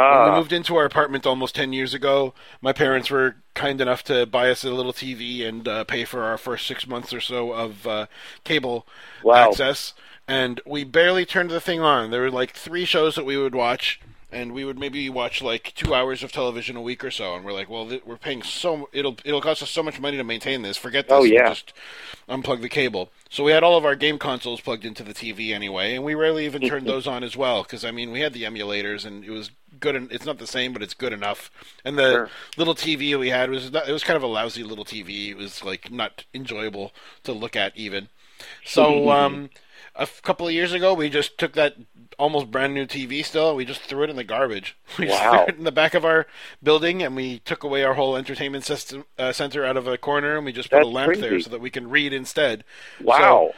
when 0.08 0.22
we 0.22 0.32
Ah, 0.32 0.40
moved 0.40 0.54
into 0.54 0.76
our 0.78 0.86
apartment 0.86 1.26
almost 1.26 1.56
ten 1.56 1.74
years 1.74 1.94
ago. 1.94 2.34
My 2.62 2.74
parents 2.74 3.10
were 3.10 3.38
kind 3.56 3.82
enough 3.82 4.04
to 4.06 4.26
buy 4.26 4.52
us 4.52 4.64
a 4.64 4.72
little 4.72 4.94
TV 4.94 5.44
and 5.44 5.68
uh, 5.68 5.84
pay 5.86 6.06
for 6.06 6.24
our 6.24 6.38
first 6.38 6.68
six 6.68 6.88
months 6.88 7.14
or 7.14 7.22
so 7.22 7.52
of 7.54 7.88
uh, 7.88 8.06
cable 8.44 8.88
Wow. 9.22 9.60
access, 9.60 9.94
and 10.28 10.62
we 10.66 10.84
barely 10.84 11.26
turned 11.26 11.50
the 11.52 11.62
thing 11.62 11.82
on. 11.82 12.12
There 12.12 12.22
were 12.22 12.32
like 12.32 12.54
three 12.54 12.86
shows 12.86 13.16
that 13.16 13.26
we 13.26 13.38
would 13.38 13.56
watch. 13.56 14.00
And 14.32 14.54
we 14.54 14.66
would 14.66 14.78
maybe 14.78 15.10
watch 15.10 15.42
like 15.42 15.72
two 15.76 15.94
hours 15.94 16.24
of 16.24 16.32
television 16.32 16.76
a 16.76 16.82
week 16.82 17.04
or 17.04 17.12
so, 17.12 17.36
and 17.36 17.46
we're 17.46 17.54
like, 17.54 17.70
"Well, 17.70 17.88
th- 17.88 18.04
we're 18.06 18.18
paying 18.18 18.42
so 18.44 18.90
it'll 18.92 19.18
it'll 19.24 19.40
cost 19.40 19.62
us 19.64 19.70
so 19.70 19.84
much 19.84 20.00
money 20.00 20.18
to 20.18 20.24
maintain 20.24 20.62
this. 20.62 20.78
Forget 20.78 21.08
this. 21.08 21.16
Oh, 21.18 21.24
yeah. 21.24 21.50
just 21.50 21.74
unplug 22.28 22.62
the 22.62 22.68
cable. 22.70 23.12
So 23.30 23.44
we 23.44 23.52
had 23.52 23.64
all 23.64 23.78
of 23.78 23.86
our 23.86 23.96
game 23.96 24.18
consoles 24.18 24.62
plugged 24.62 24.84
into 24.84 25.04
the 25.04 25.14
TV 25.14 25.54
anyway, 25.54 25.94
and 25.96 26.04
we 26.04 26.16
rarely 26.16 26.46
even 26.46 26.64
turned 26.64 26.88
those 26.88 27.08
on 27.08 27.24
as 27.24 27.38
well 27.38 27.64
because 27.64 27.86
I 27.86 27.92
mean 27.92 28.12
we 28.12 28.22
had 28.22 28.34
the 28.34 28.44
emulators 28.44 29.06
and 29.06 29.24
it 29.24 29.30
was 29.32 29.52
good. 29.80 29.96
En- 29.96 30.10
it's 30.12 30.26
not 30.26 30.40
the 30.40 30.48
same, 30.48 30.74
but 30.74 30.82
it's 30.82 30.94
good 30.96 31.14
enough. 31.14 31.52
And 31.86 31.98
the 31.98 32.12
Sure. 32.12 32.30
little 32.58 32.76
TV 32.76 33.18
we 33.18 33.30
had 33.30 33.50
was 33.52 33.72
not, 33.72 33.88
it 33.88 33.94
was 33.94 34.04
kind 34.04 34.18
of 34.18 34.24
a 34.24 34.28
lousy 34.28 34.64
little 34.64 34.86
TV. 34.86 35.30
It 35.30 35.38
was 35.38 35.64
like 35.64 35.92
not 35.92 36.26
enjoyable 36.34 36.94
to 37.24 37.32
look 37.32 37.56
at 37.56 37.78
even. 37.78 38.10
So 38.66 39.12
um, 39.12 39.50
a 39.96 40.08
couple 40.24 40.48
of 40.48 40.54
years 40.54 40.74
ago, 40.74 40.94
we 40.94 41.10
just 41.10 41.38
took 41.38 41.54
that 41.54 41.76
almost 42.18 42.52
brand 42.52 42.74
new 42.74 42.86
TV 42.86 43.24
still, 43.24 43.56
we 43.56 43.66
just 43.66 43.82
threw 43.82 44.04
it 44.04 44.10
in 44.10 44.16
the 44.16 44.24
garbage. 44.24 44.78
We 45.00 45.08
just 45.08 45.24
Wow. 45.24 45.30
threw 45.30 45.54
it 45.54 45.58
in 45.58 45.64
the 45.64 45.72
back 45.72 45.94
of 45.94 46.06
our 46.06 46.28
building, 46.64 47.04
and 47.04 47.16
we 47.16 47.40
took 47.40 47.64
away 47.64 47.84
our 47.84 47.94
whole 47.96 48.16
entertainment 48.16 48.64
system 48.66 49.06
uh, 49.18 49.32
center 49.34 49.66
out 49.66 49.78
of 49.78 49.88
a 49.88 49.98
corner, 49.98 50.38
and 50.38 50.46
we 50.46 50.52
just 50.54 50.72
put 50.72 50.82
That's 50.82 50.84
a 50.84 50.88
lamp 50.88 51.18
there 51.18 51.40
so 51.40 51.50
that 51.50 51.62
we 51.62 51.70
can 51.70 51.90
read 51.90 52.14
instead. 52.14 52.64
wow! 53.00 53.56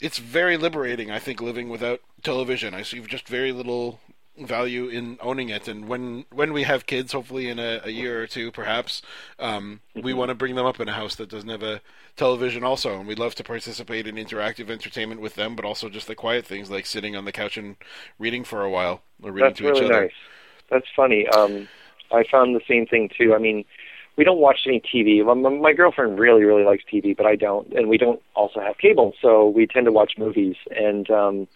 It's 0.00 0.18
very 0.18 0.56
liberating, 0.56 1.10
I 1.10 1.18
think, 1.18 1.40
living 1.40 1.68
without 1.68 2.00
television. 2.22 2.74
I 2.74 2.82
see 2.82 3.00
just 3.00 3.28
very 3.28 3.52
little 3.52 4.00
value 4.38 4.88
in 4.88 5.18
owning 5.20 5.48
it, 5.50 5.68
and 5.68 5.88
when 5.88 6.24
when 6.30 6.52
we 6.52 6.62
have 6.64 6.86
kids, 6.86 7.12
hopefully 7.12 7.48
in 7.48 7.58
a, 7.58 7.80
a 7.84 7.90
year 7.90 8.22
or 8.22 8.26
two, 8.26 8.50
perhaps, 8.52 9.02
um, 9.38 9.80
we 10.00 10.12
want 10.14 10.30
to 10.30 10.34
bring 10.34 10.54
them 10.54 10.66
up 10.66 10.80
in 10.80 10.88
a 10.88 10.92
house 10.94 11.14
that 11.16 11.28
doesn't 11.28 11.48
have 11.48 11.62
a 11.62 11.80
television, 12.16 12.64
also, 12.64 12.98
and 12.98 13.06
we'd 13.08 13.18
love 13.18 13.34
to 13.36 13.44
participate 13.44 14.06
in 14.06 14.16
interactive 14.16 14.70
entertainment 14.70 15.20
with 15.20 15.34
them, 15.34 15.56
but 15.56 15.64
also 15.64 15.88
just 15.88 16.06
the 16.06 16.14
quiet 16.14 16.46
things 16.46 16.70
like 16.70 16.86
sitting 16.86 17.16
on 17.16 17.24
the 17.24 17.32
couch 17.32 17.56
and 17.56 17.76
reading 18.18 18.44
for 18.44 18.62
a 18.62 18.70
while 18.70 19.02
or 19.22 19.32
reading 19.32 19.54
That's 19.54 19.56
to 19.56 19.66
each 19.68 19.80
really 19.80 19.82
other. 19.82 20.08
nice. 20.08 20.12
That's 20.70 20.86
funny. 20.94 21.26
Um, 21.28 21.68
I 22.12 22.24
found 22.30 22.54
the 22.54 22.60
same 22.68 22.86
thing 22.86 23.10
too. 23.16 23.34
I 23.34 23.38
mean, 23.38 23.64
we 24.16 24.24
don't 24.24 24.38
watch 24.38 24.60
any 24.66 24.80
TV. 24.80 25.24
My, 25.24 25.34
my- 25.34 25.56
my 25.56 25.72
girlfriend 25.72 26.18
really, 26.18 26.44
really 26.44 26.64
likes 26.64 26.84
TV, 26.92 27.16
but 27.16 27.26
I 27.26 27.36
don't, 27.36 27.72
and 27.72 27.88
we 27.88 27.98
don't 27.98 28.20
also 28.34 28.60
have 28.60 28.78
cable, 28.78 29.14
so 29.22 29.48
we 29.48 29.66
tend 29.66 29.86
to 29.86 29.92
watch 29.92 30.14
movies. 30.18 30.56
And 30.70 31.08
um, 31.10 31.48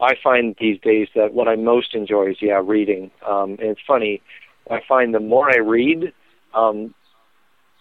I 0.00 0.14
find 0.22 0.54
these 0.60 0.80
days 0.80 1.08
that 1.14 1.32
what 1.32 1.48
I 1.48 1.56
most 1.56 1.94
enjoy 1.94 2.30
is 2.30 2.36
yeah, 2.40 2.60
reading. 2.62 3.10
Um, 3.26 3.52
and 3.52 3.70
it's 3.70 3.80
funny. 3.86 4.22
I 4.70 4.80
find 4.86 5.14
the 5.14 5.20
more 5.20 5.50
I 5.50 5.58
read, 5.58 6.12
um, 6.54 6.94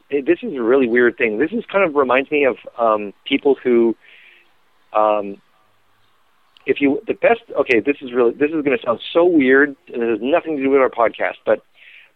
it, 0.10 0.26
this 0.26 0.40
is 0.44 0.54
a 0.54 0.62
really 0.62 0.88
weird 0.88 1.18
thing. 1.18 1.40
This 1.40 1.52
is 1.52 1.66
kind 1.72 1.84
of 1.84 1.96
reminds 1.96 2.32
me 2.32 2.46
of 2.46 2.58
um, 2.78 3.14
people 3.26 3.56
who 3.62 3.96
um, 4.94 5.42
if 6.66 6.82
you 6.82 7.02
the 7.08 7.14
best 7.14 7.42
okay 7.60 7.80
this 7.80 7.98
is 8.02 8.14
really 8.14 8.32
this 8.32 8.50
is 8.50 8.64
going 8.64 8.78
to 8.78 8.84
sound 8.84 9.00
so 9.14 9.26
weird 9.26 9.76
and 9.94 10.04
it 10.04 10.10
has 10.10 10.20
nothing 10.22 10.58
to 10.58 10.64
do 10.64 10.70
with 10.70 10.80
our 10.80 10.90
podcast 10.90 11.36
but 11.46 11.64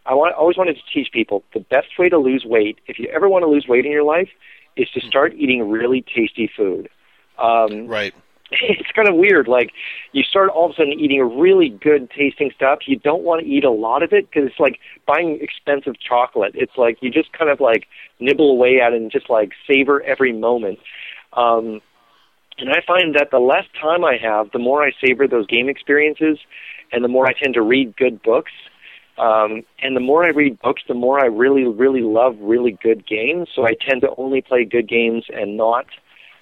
i 0.06 0.14
want 0.14 0.34
always 0.36 0.58
wanted 0.58 0.76
to 0.76 0.82
teach 0.94 1.12
people 1.12 1.44
the 1.54 1.60
best 1.60 1.88
way 1.98 2.10
to 2.10 2.18
lose 2.18 2.46
weight 2.46 2.80
if 2.88 3.00
you 3.00 3.08
ever 3.14 3.30
want 3.30 3.44
to 3.44 3.48
lose 3.48 3.68
weight 3.68 3.86
in 3.86 3.92
your 3.92 4.04
life 4.04 4.30
is 4.76 4.90
to 4.90 5.02
start 5.02 5.34
eating 5.36 5.70
really 5.70 6.02
tasty 6.02 6.50
food 6.56 6.90
um 7.38 7.88
Right. 7.88 8.14
It's 8.52 8.92
kind 8.96 9.08
of 9.08 9.16
weird. 9.16 9.48
Like 9.48 9.72
you 10.12 10.24
start 10.24 10.50
all 10.50 10.66
of 10.66 10.72
a 10.72 10.74
sudden 10.76 10.94
eating 10.94 11.40
really 11.40 11.70
good 11.70 12.10
tasting 12.12 12.52
stuff. 12.56 12.80
You 12.88 12.98
don't 12.98 13.24
want 13.24 13.42
to 13.42 13.48
eat 13.48 13.64
a 13.64 13.72
lot 13.72 14.04
of 14.04 14.14
it 14.14 14.30
because 14.30 14.50
it's 14.50 14.60
like 14.60 14.80
buying 15.06 15.40
expensive 15.42 16.00
chocolate. 16.00 16.54
It's 16.56 16.78
like 16.78 16.98
you 17.02 17.12
just 17.12 17.32
kind 17.34 17.50
of 17.50 17.60
like 17.60 17.88
nibble 18.20 18.52
away 18.52 18.80
at 18.82 18.94
it 18.94 19.02
and 19.02 19.12
just 19.12 19.30
like 19.30 19.52
savor 19.68 20.02
every 20.04 20.34
moment. 20.34 20.80
Um, 21.34 21.82
and 22.58 22.70
I 22.72 22.82
find 22.86 23.16
that 23.16 23.32
the 23.32 23.40
less 23.40 23.66
time 23.80 24.04
I 24.04 24.18
have, 24.22 24.52
the 24.52 24.60
more 24.60 24.84
I 24.84 24.92
savor 25.04 25.28
those 25.28 25.48
game 25.48 25.70
experiences, 25.70 26.40
and 26.92 27.04
the 27.04 27.08
more 27.08 27.28
I 27.28 27.34
tend 27.34 27.54
to 27.54 27.62
read 27.62 27.96
good 27.96 28.22
books. 28.22 28.52
Um, 29.18 29.64
and 29.82 29.96
the 29.96 30.02
more 30.02 30.26
I 30.26 30.30
read 30.30 30.60
books, 30.62 30.82
the 30.88 30.94
more 30.94 31.20
I 31.22 31.26
really, 31.28 31.66
really 31.66 32.02
love 32.02 32.36
really 32.40 32.78
good 32.82 33.06
games. 33.06 33.50
So 33.54 33.66
I 33.66 33.76
tend 33.88 34.02
to 34.02 34.10
only 34.18 34.42
play 34.42 34.66
good 34.66 34.88
games 34.88 35.26
and 35.30 35.58
not, 35.58 35.86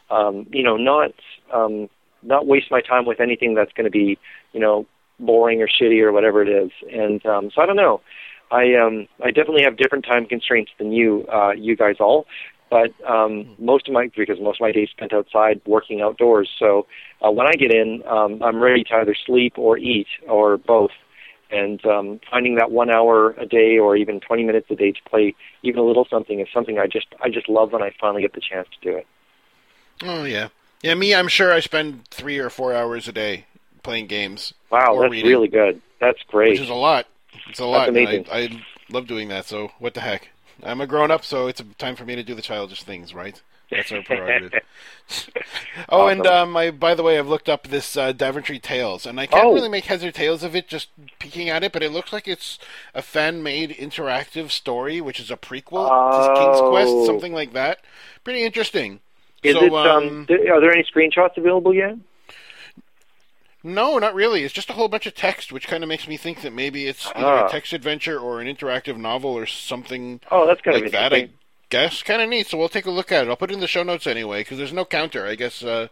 um, 0.09 0.45
you 0.51 0.63
know, 0.63 0.77
not 0.77 1.11
um, 1.53 1.89
not 2.23 2.47
waste 2.47 2.71
my 2.71 2.81
time 2.81 3.05
with 3.05 3.19
anything 3.19 3.53
that's 3.53 3.71
going 3.73 3.85
to 3.85 3.91
be, 3.91 4.17
you 4.53 4.59
know, 4.59 4.85
boring 5.19 5.61
or 5.61 5.67
shitty 5.67 6.01
or 6.01 6.11
whatever 6.11 6.41
it 6.41 6.49
is. 6.49 6.71
And 6.91 7.25
um, 7.25 7.51
so 7.53 7.61
I 7.61 7.65
don't 7.65 7.75
know. 7.75 8.01
I 8.51 8.75
um, 8.75 9.07
I 9.23 9.31
definitely 9.31 9.63
have 9.63 9.77
different 9.77 10.05
time 10.05 10.25
constraints 10.25 10.71
than 10.77 10.91
you, 10.91 11.25
uh, 11.31 11.51
you 11.51 11.75
guys 11.75 11.95
all. 11.99 12.25
But 12.69 12.91
um, 13.09 13.55
most 13.57 13.87
of 13.87 13.93
my 13.93 14.09
because 14.15 14.39
most 14.41 14.57
of 14.57 14.61
my 14.61 14.71
days 14.71 14.89
spent 14.89 15.13
outside 15.13 15.61
working 15.65 16.01
outdoors. 16.01 16.49
So 16.59 16.87
uh, 17.25 17.31
when 17.31 17.47
I 17.47 17.53
get 17.53 17.73
in, 17.73 18.03
um, 18.05 18.41
I'm 18.43 18.61
ready 18.61 18.83
to 18.85 18.93
either 18.95 19.15
sleep 19.25 19.53
or 19.57 19.77
eat 19.77 20.07
or 20.27 20.57
both. 20.57 20.91
And 21.49 21.83
um, 21.85 22.19
finding 22.29 22.55
that 22.55 22.71
one 22.71 22.89
hour 22.89 23.29
a 23.31 23.45
day 23.45 23.77
or 23.77 23.95
even 23.95 24.19
20 24.19 24.43
minutes 24.43 24.67
a 24.69 24.75
day 24.75 24.91
to 24.91 24.99
play 25.09 25.33
even 25.63 25.79
a 25.79 25.83
little 25.83 26.05
something 26.09 26.41
is 26.41 26.47
something 26.53 26.77
I 26.77 26.87
just 26.87 27.07
I 27.23 27.29
just 27.29 27.47
love 27.47 27.71
when 27.71 27.81
I 27.81 27.93
finally 28.01 28.21
get 28.21 28.33
the 28.33 28.41
chance 28.41 28.67
to 28.69 28.91
do 28.91 28.97
it. 28.97 29.07
Oh 30.03 30.25
yeah. 30.25 30.49
Yeah, 30.87 30.93
me. 30.95 31.13
I'm 31.13 31.27
sure 31.27 31.51
I 31.53 31.59
spend 31.59 32.07
three 32.09 32.37
or 32.39 32.49
four 32.49 32.73
hours 32.73 33.07
a 33.07 33.11
day 33.11 33.45
playing 33.83 34.07
games. 34.07 34.53
Wow, 34.69 34.99
that's 35.01 35.11
reading, 35.11 35.29
really 35.29 35.47
good. 35.47 35.81
That's 35.99 36.21
great. 36.23 36.51
which 36.51 36.61
is 36.61 36.69
a 36.69 36.73
lot. 36.73 37.07
It's 37.49 37.59
a 37.59 37.65
lot. 37.65 37.89
amazing. 37.89 38.25
I, 38.31 38.37
I 38.43 38.63
love 38.89 39.07
doing 39.07 39.27
that. 39.29 39.45
So 39.45 39.71
what 39.79 39.93
the 39.93 40.01
heck? 40.01 40.29
I'm 40.63 40.81
a 40.81 40.87
grown 40.87 41.11
up, 41.11 41.23
so 41.23 41.47
it's 41.47 41.61
time 41.77 41.95
for 41.95 42.05
me 42.05 42.15
to 42.15 42.23
do 42.23 42.33
the 42.33 42.41
childish 42.41 42.83
things, 42.83 43.13
right? 43.13 43.41
That's 43.69 43.91
our 43.91 44.01
prerogative. 44.01 44.53
Oh, 45.89 46.01
Awesome. 46.01 46.19
and 46.19 46.27
um, 46.27 46.57
I, 46.57 46.71
by 46.71 46.95
the 46.95 47.03
way, 47.03 47.17
I've 47.19 47.27
looked 47.27 47.47
up 47.47 47.67
this 47.67 47.95
uh, 47.95 48.11
Daventry 48.11 48.59
Tales, 48.59 49.05
and 49.05 49.19
I 49.19 49.25
can't 49.27 49.45
Oh. 49.45 49.53
really 49.53 49.69
make 49.69 49.85
heads 49.85 50.03
or 50.03 50.11
tails 50.11 50.43
of 50.43 50.55
it 50.55 50.67
just 50.67 50.89
peeking 51.19 51.47
at 51.49 51.63
it, 51.63 51.71
but 51.71 51.83
it 51.83 51.91
looks 51.91 52.11
like 52.11 52.27
it's 52.27 52.57
a 52.95 53.01
fan-made 53.01 53.69
interactive 53.71 54.49
story, 54.51 54.99
which 54.99 55.19
is 55.19 55.29
a 55.31 55.37
prequel 55.37 55.87
to 55.87 56.39
King's 56.39 56.59
Quest, 56.69 56.89
Oh. 56.91 57.05
something 57.05 57.31
like 57.33 57.53
that. 57.53 57.79
Pretty 58.23 58.43
interesting. 58.43 58.99
Is 59.43 59.55
so, 59.55 59.63
it? 59.65 59.73
Um, 59.73 60.25
th- 60.27 60.47
are 60.49 60.59
there 60.61 60.71
any 60.71 60.83
screenshots 60.83 61.37
available 61.37 61.73
yet? 61.73 61.95
No, 63.63 63.97
not 63.97 64.13
really. 64.13 64.43
It's 64.43 64.53
just 64.53 64.69
a 64.69 64.73
whole 64.73 64.87
bunch 64.87 65.07
of 65.07 65.15
text, 65.15 65.51
which 65.51 65.67
kind 65.67 65.83
of 65.83 65.89
makes 65.89 66.07
me 66.07 66.15
think 66.15 66.41
that 66.41 66.53
maybe 66.53 66.87
it's 66.87 67.07
either 67.15 67.25
Ah. 67.27 67.45
a 67.47 67.49
text 67.49 67.73
adventure 67.73 68.17
or 68.19 68.39
an 68.39 68.47
interactive 68.47 68.97
novel 68.97 69.31
or 69.31 69.45
something 69.45 70.21
Oh, 70.31 70.45
that's 70.47 70.61
kind 70.61 70.75
like 70.75 70.85
of 70.85 70.91
that. 70.93 71.13
I 71.13 71.29
guess 71.69 72.01
kind 72.03 72.21
of 72.21 72.29
neat. 72.29 72.47
So 72.47 72.57
we'll 72.57 72.69
take 72.69 72.85
a 72.85 72.91
look 72.91 73.11
at 73.11 73.25
it. 73.25 73.29
I'll 73.29 73.35
put 73.35 73.51
it 73.51 73.55
in 73.55 73.59
the 73.59 73.67
show 73.67 73.83
notes 73.83 74.07
anyway, 74.07 74.41
because 74.41 74.57
there's 74.57 74.71
no 74.73 74.85
counter. 74.85 75.25
I 75.25 75.35
guess 75.35 75.63
uh, 75.63 75.87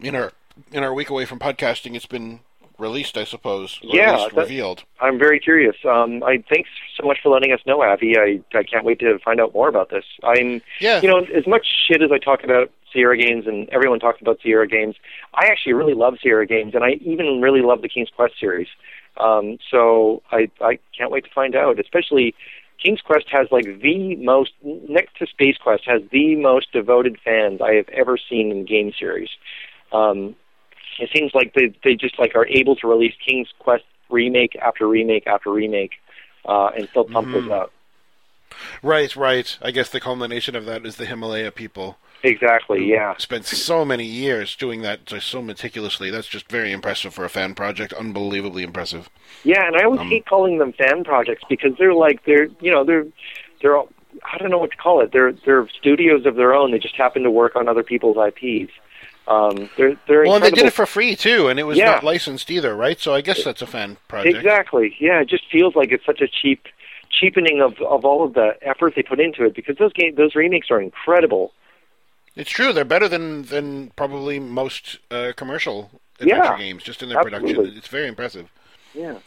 in 0.00 0.14
our 0.14 0.32
in 0.72 0.82
our 0.82 0.92
week 0.92 1.08
away 1.08 1.24
from 1.24 1.38
podcasting, 1.38 1.94
it's 1.94 2.04
been 2.06 2.40
released, 2.78 3.16
I 3.16 3.24
suppose. 3.24 3.78
Yeah, 3.82 4.28
revealed. 4.34 4.82
I'm 5.00 5.18
very 5.18 5.38
curious. 5.40 5.76
Um, 5.84 6.22
I 6.24 6.42
thanks 6.48 6.68
so 7.00 7.06
much 7.06 7.18
for 7.22 7.30
letting 7.30 7.52
us 7.52 7.60
know, 7.66 7.80
Avi. 7.82 8.18
I 8.18 8.40
I 8.56 8.64
can't 8.64 8.84
wait 8.84 8.98
to 8.98 9.18
find 9.20 9.40
out 9.40 9.54
more 9.54 9.68
about 9.68 9.88
this. 9.88 10.04
I'm 10.24 10.60
Yeah. 10.80 11.00
you 11.00 11.08
know 11.08 11.20
as 11.34 11.46
much 11.46 11.66
shit 11.88 12.02
as 12.02 12.10
I 12.12 12.18
talk 12.18 12.44
about 12.44 12.70
Sierra 12.94 13.18
games 13.18 13.46
and 13.46 13.68
everyone 13.70 13.98
talks 14.00 14.22
about 14.22 14.38
Sierra 14.42 14.66
games, 14.66 14.96
I 15.34 15.46
actually 15.48 15.74
really 15.74 15.94
love 15.94 16.14
Sierra 16.22 16.46
games 16.46 16.74
and 16.74 16.82
I 16.82 16.92
even 17.02 17.42
really 17.42 17.60
love 17.60 17.82
the 17.82 17.88
King's 17.88 18.08
Quest 18.16 18.34
series. 18.40 18.68
Um, 19.18 19.58
so 19.70 20.22
I 20.32 20.50
I 20.60 20.78
can't 20.96 21.10
wait 21.10 21.24
to 21.24 21.30
find 21.34 21.54
out. 21.54 21.78
Especially 21.78 22.34
King's 22.82 23.00
Quest 23.00 23.26
has 23.30 23.48
like 23.50 23.64
the 23.82 24.16
most 24.16 24.52
next 24.62 25.16
to 25.18 25.26
Space 25.26 25.56
Quest 25.62 25.82
has 25.86 26.02
the 26.10 26.36
most 26.36 26.72
devoted 26.72 27.18
fans 27.24 27.60
I 27.60 27.74
have 27.74 27.88
ever 27.90 28.16
seen 28.16 28.50
in 28.50 28.64
game 28.64 28.92
series. 28.98 29.30
Um, 29.92 30.34
it 30.98 31.10
seems 31.14 31.32
like 31.34 31.54
they 31.54 31.74
they 31.82 31.94
just 31.94 32.18
like 32.18 32.34
are 32.34 32.46
able 32.48 32.76
to 32.76 32.86
release 32.88 33.14
King's 33.26 33.48
Quest 33.58 33.84
remake 34.10 34.56
after 34.56 34.88
remake 34.88 35.26
after 35.26 35.50
remake, 35.50 35.92
uh, 36.46 36.70
and 36.76 36.88
still 36.90 37.04
pump 37.04 37.28
Mm-hmm. 37.28 37.32
those 37.32 37.48
out. 37.50 37.72
Right, 38.82 39.14
right. 39.16 39.56
I 39.62 39.70
guess 39.70 39.88
the 39.90 40.00
culmination 40.00 40.54
of 40.56 40.64
that 40.66 40.84
is 40.86 40.96
the 40.96 41.06
Himalaya 41.06 41.50
people. 41.50 41.98
Exactly. 42.22 42.86
Yeah. 42.86 43.14
Spent 43.18 43.44
so 43.44 43.84
many 43.84 44.04
years 44.04 44.56
doing 44.56 44.80
that 44.82 45.00
so- 45.08 45.18
so 45.18 45.42
meticulously. 45.42 46.10
That's 46.10 46.26
just 46.26 46.50
very 46.50 46.72
impressive 46.72 47.12
for 47.12 47.24
a 47.24 47.28
fan 47.28 47.54
project. 47.54 47.92
Unbelievably 47.92 48.62
impressive. 48.62 49.10
Yeah, 49.42 49.66
and 49.66 49.76
I 49.76 49.84
always 49.84 50.00
hate 50.00 50.24
calling 50.26 50.58
them 50.58 50.72
fan 50.72 51.04
projects 51.04 51.42
because 51.48 51.72
they're 51.78 51.92
like 51.94 52.24
they're 52.24 52.48
you 52.60 52.70
know 52.70 52.82
they're 52.84 53.06
they're 53.60 53.76
all, 53.76 53.88
I 54.24 54.38
don't 54.38 54.50
know 54.50 54.58
what 54.58 54.70
to 54.70 54.76
call 54.76 55.02
it. 55.02 55.12
They're 55.12 55.32
they're 55.44 55.68
studios 55.78 56.24
of 56.24 56.36
their 56.36 56.54
own. 56.54 56.70
They 56.72 56.78
just 56.78 56.96
happen 56.96 57.22
to 57.24 57.30
work 57.30 57.56
on 57.56 57.68
other 57.68 57.82
people's 57.82 58.16
IPs. 58.16 58.72
Um, 59.26 59.68
they're 59.76 59.96
they're 60.06 60.22
Well, 60.24 60.36
and 60.36 60.44
they 60.44 60.50
did 60.50 60.64
it 60.66 60.72
for 60.72 60.86
free 60.86 61.16
too, 61.16 61.48
and 61.48 61.58
it 61.58 61.64
was 61.64 61.76
Yeah. 61.78 61.86
not 61.86 62.04
licensed 62.04 62.50
either, 62.50 62.74
right? 62.74 62.98
So 63.00 63.14
I 63.14 63.20
guess 63.20 63.42
that's 63.44 63.62
a 63.62 63.66
fan 63.66 63.96
project. 64.08 64.36
Exactly. 64.36 64.96
Yeah, 64.98 65.20
it 65.20 65.28
just 65.28 65.44
feels 65.50 65.74
like 65.74 65.92
it's 65.92 66.04
such 66.06 66.20
a 66.22 66.28
cheap 66.28 66.68
cheapening 67.20 67.60
of 67.60 67.74
of 67.80 68.04
all 68.04 68.24
of 68.24 68.34
the 68.34 68.54
effort 68.62 68.94
they 68.96 69.02
put 69.02 69.20
into 69.20 69.44
it 69.44 69.54
because 69.54 69.76
those 69.78 69.92
game 69.92 70.14
those 70.16 70.34
remakes 70.34 70.70
are 70.70 70.80
incredible. 70.80 71.52
It's 72.36 72.50
true. 72.50 72.72
They're 72.72 72.84
better 72.84 73.08
than 73.08 73.42
than 73.44 73.90
probably 73.96 74.38
most 74.40 74.98
uh, 75.10 75.32
commercial 75.36 75.90
adventure 76.20 76.42
Yeah, 76.44 76.58
games, 76.58 76.82
just 76.82 77.02
in 77.02 77.08
their 77.08 77.22
production. 77.22 77.74
It's 77.76 77.88
very 77.88 78.08
impressive. 78.08 78.48
Yeah. 78.94 79.18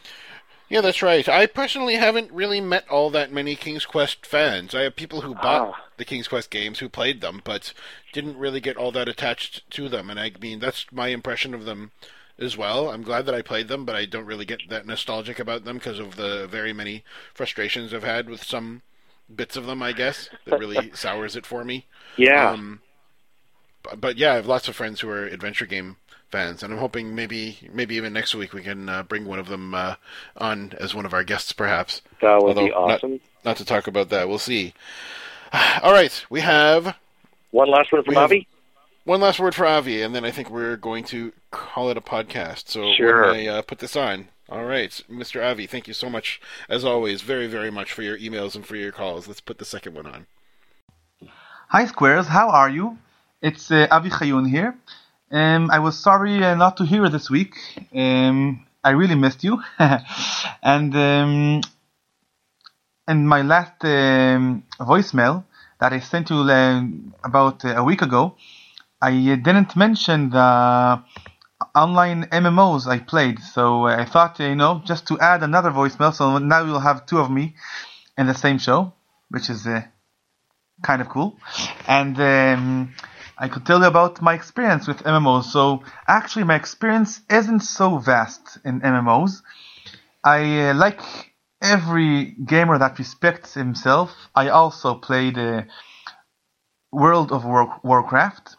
Yeah, 0.70 0.82
that's 0.82 1.00
right. 1.00 1.26
I 1.26 1.46
personally 1.46 1.94
haven't 1.94 2.30
really 2.30 2.60
met 2.60 2.86
all 2.90 3.08
that 3.10 3.32
many 3.32 3.56
King's 3.56 3.86
Quest 3.86 4.26
fans. 4.26 4.74
I 4.74 4.82
have 4.82 4.96
people 4.96 5.22
who 5.22 5.34
bought 5.34 5.72
Ah. 5.74 5.84
the 5.96 6.04
King's 6.04 6.28
Quest 6.28 6.50
games 6.50 6.80
who 6.80 6.90
played 6.90 7.22
them, 7.22 7.40
but 7.42 7.72
didn't 8.12 8.36
really 8.36 8.60
get 8.60 8.76
all 8.76 8.92
that 8.92 9.08
attached 9.08 9.68
to 9.70 9.88
them. 9.88 10.10
And 10.10 10.20
I 10.20 10.30
mean, 10.38 10.58
that's 10.58 10.84
my 10.92 11.08
impression 11.08 11.54
of 11.54 11.64
them 11.64 11.90
as 12.38 12.56
well. 12.56 12.90
I'm 12.90 13.02
glad 13.02 13.26
that 13.26 13.34
I 13.34 13.42
played 13.42 13.68
them, 13.68 13.84
but 13.84 13.96
I 13.96 14.04
don't 14.04 14.26
really 14.26 14.44
get 14.44 14.68
that 14.68 14.86
nostalgic 14.86 15.38
about 15.38 15.64
them 15.64 15.78
because 15.78 15.98
of 15.98 16.16
the 16.16 16.46
very 16.46 16.72
many 16.72 17.04
frustrations 17.34 17.92
I've 17.92 18.04
had 18.04 18.28
with 18.28 18.42
some 18.44 18.82
bits 19.34 19.56
of 19.56 19.66
them. 19.66 19.82
I 19.82 19.92
guess 19.92 20.28
that 20.46 20.58
really 20.58 20.90
sours 20.94 21.36
it 21.36 21.46
for 21.46 21.64
me. 21.64 21.86
Yeah. 22.16 22.50
Um, 22.50 22.80
but, 23.82 24.00
but 24.00 24.16
yeah, 24.16 24.32
I 24.32 24.36
have 24.36 24.46
lots 24.46 24.68
of 24.68 24.76
friends 24.76 25.00
who 25.00 25.08
are 25.10 25.24
adventure 25.24 25.66
game 25.66 25.96
fans, 26.30 26.62
and 26.62 26.72
I'm 26.72 26.78
hoping 26.78 27.14
maybe 27.14 27.58
maybe 27.72 27.94
even 27.96 28.12
next 28.12 28.34
week 28.34 28.52
we 28.52 28.62
can 28.62 28.88
uh, 28.88 29.02
bring 29.02 29.24
one 29.24 29.38
of 29.38 29.48
them 29.48 29.74
uh, 29.74 29.94
on 30.36 30.74
as 30.78 30.94
one 30.94 31.06
of 31.06 31.14
our 31.14 31.24
guests, 31.24 31.52
perhaps. 31.52 32.02
that 32.20 32.42
would 32.42 32.54
be 32.56 32.72
Although, 32.72 32.88
not- 32.88 32.94
awesome. 32.98 33.20
Not, 33.44 33.56
to 33.58 33.64
talk 33.64 33.86
about 33.86 34.10
that, 34.10 34.28
we'll 34.28 34.38
see. 34.38 34.74
All 35.82 35.92
right, 35.92 36.24
we 36.28 36.40
have 36.40 36.96
One 37.50 37.68
last 37.70 37.92
one 37.92 38.02
from 38.04 38.14
Bobby. 38.14 38.46
One 39.08 39.22
last 39.22 39.40
word 39.40 39.54
for 39.54 39.64
Avi, 39.64 40.02
and 40.02 40.14
then 40.14 40.26
I 40.26 40.30
think 40.30 40.50
we're 40.50 40.76
going 40.76 41.02
to 41.04 41.32
call 41.50 41.88
it 41.88 41.96
a 41.96 42.00
podcast. 42.02 42.68
So 42.68 42.92
Sure. 42.92 43.22
when 43.22 43.36
I 43.40 43.46
uh, 43.46 43.62
put 43.62 43.78
this 43.78 43.96
on. 43.96 44.28
All 44.50 44.64
right, 44.64 44.90
Mr. 45.10 45.42
Avi, 45.42 45.66
thank 45.66 45.88
you 45.88 45.94
so 45.94 46.10
much, 46.10 46.40
as 46.68 46.84
always, 46.84 47.22
very, 47.22 47.46
very 47.46 47.70
much 47.70 47.90
for 47.90 48.02
your 48.02 48.18
emails 48.18 48.54
and 48.54 48.66
for 48.66 48.76
your 48.76 48.92
calls. 48.92 49.26
Let's 49.26 49.40
put 49.40 49.56
the 49.58 49.64
second 49.64 49.94
one 49.94 50.06
on. 50.06 50.26
Hi 51.68 51.86
Squares, 51.86 52.26
how 52.26 52.50
are 52.50 52.68
you? 52.68 52.98
It's 53.40 53.70
uh, 53.70 53.86
Avi 53.90 54.10
Chayun 54.10 54.48
here. 54.48 54.76
Um, 55.30 55.70
I 55.70 55.78
was 55.78 55.98
sorry 55.98 56.42
uh, 56.44 56.54
not 56.54 56.76
to 56.78 56.84
hear 56.84 57.08
this 57.08 57.30
week. 57.30 57.54
Um, 57.94 58.66
I 58.84 58.90
really 58.90 59.14
missed 59.14 59.42
you. 59.42 59.62
and 60.62 60.94
um, 60.96 61.60
in 63.06 63.26
my 63.26 63.40
last 63.40 63.82
um, 63.84 64.64
voicemail 64.80 65.44
that 65.80 65.92
I 65.94 66.00
sent 66.00 66.28
you 66.30 66.36
uh, 66.40 66.82
about 67.24 67.64
uh, 67.64 67.74
a 67.76 67.84
week 67.84 68.02
ago, 68.02 68.34
I 69.00 69.10
didn't 69.12 69.76
mention 69.76 70.30
the 70.30 71.02
online 71.74 72.24
MMOs 72.24 72.86
I 72.86 72.98
played. 72.98 73.38
So 73.40 73.86
uh, 73.86 73.96
I 73.96 74.04
thought, 74.04 74.38
you 74.40 74.54
know, 74.54 74.82
just 74.84 75.06
to 75.08 75.18
add 75.20 75.42
another 75.42 75.70
voicemail. 75.70 76.12
So 76.14 76.38
now 76.38 76.64
you'll 76.64 76.80
have 76.80 77.06
two 77.06 77.18
of 77.18 77.30
me 77.30 77.54
in 78.16 78.26
the 78.26 78.34
same 78.34 78.58
show, 78.58 78.92
which 79.30 79.50
is 79.50 79.66
uh, 79.66 79.82
kind 80.82 81.00
of 81.00 81.08
cool. 81.08 81.38
And 81.86 82.18
um, 82.20 82.94
I 83.38 83.48
could 83.48 83.64
tell 83.66 83.80
you 83.80 83.86
about 83.86 84.20
my 84.20 84.34
experience 84.34 84.86
with 84.88 85.02
MMOs. 85.06 85.44
So 85.52 85.82
actually, 86.06 86.44
my 86.44 86.56
experience 86.56 87.20
isn't 87.30 87.60
so 87.60 87.98
vast 87.98 88.58
in 88.64 88.80
MMOs. 88.82 89.42
I 90.24 90.70
uh, 90.70 90.74
like 90.74 91.00
every 91.62 92.36
gamer 92.46 92.78
that 92.78 92.98
respects 92.98 93.54
himself. 93.54 94.14
I 94.34 94.48
also 94.48 94.94
played 94.96 95.38
uh, 95.38 95.62
World 96.92 97.32
of 97.32 97.44
War- 97.46 97.80
Warcraft. 97.82 98.57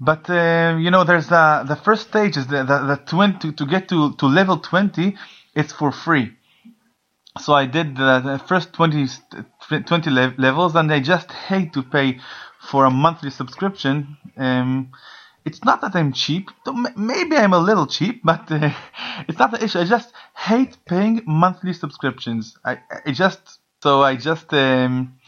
But 0.00 0.30
uh, 0.30 0.76
you 0.78 0.90
know, 0.90 1.04
there's 1.04 1.28
the 1.28 1.64
the 1.66 1.76
first 1.76 2.08
stage 2.08 2.36
is 2.36 2.46
the 2.46 2.64
the, 2.64 2.78
the 2.86 2.96
20 2.96 3.52
to 3.52 3.66
get 3.66 3.88
to, 3.88 4.14
to 4.14 4.26
level 4.26 4.58
20. 4.58 5.16
It's 5.54 5.72
for 5.72 5.90
free. 5.90 6.34
So 7.40 7.52
I 7.54 7.66
did 7.66 7.96
the, 7.96 8.20
the 8.20 8.38
first 8.38 8.72
20, 8.72 9.06
20 9.86 10.10
le- 10.10 10.34
levels, 10.38 10.74
and 10.74 10.92
I 10.92 11.00
just 11.00 11.30
hate 11.30 11.72
to 11.74 11.82
pay 11.82 12.18
for 12.60 12.84
a 12.84 12.90
monthly 12.90 13.30
subscription. 13.30 14.16
Um, 14.36 14.90
it's 15.44 15.64
not 15.64 15.80
that 15.80 15.94
I'm 15.94 16.12
cheap. 16.12 16.50
Maybe 16.96 17.36
I'm 17.36 17.52
a 17.52 17.58
little 17.58 17.86
cheap, 17.86 18.22
but 18.24 18.50
uh, 18.50 18.70
it's 19.28 19.38
not 19.38 19.52
the 19.52 19.62
issue. 19.62 19.78
I 19.78 19.84
just 19.84 20.12
hate 20.36 20.76
paying 20.84 21.22
monthly 21.26 21.72
subscriptions. 21.72 22.56
I, 22.64 22.78
I 23.06 23.12
just 23.12 23.60
so 23.82 24.02
I 24.02 24.16
just 24.16 24.52
um, 24.52 25.18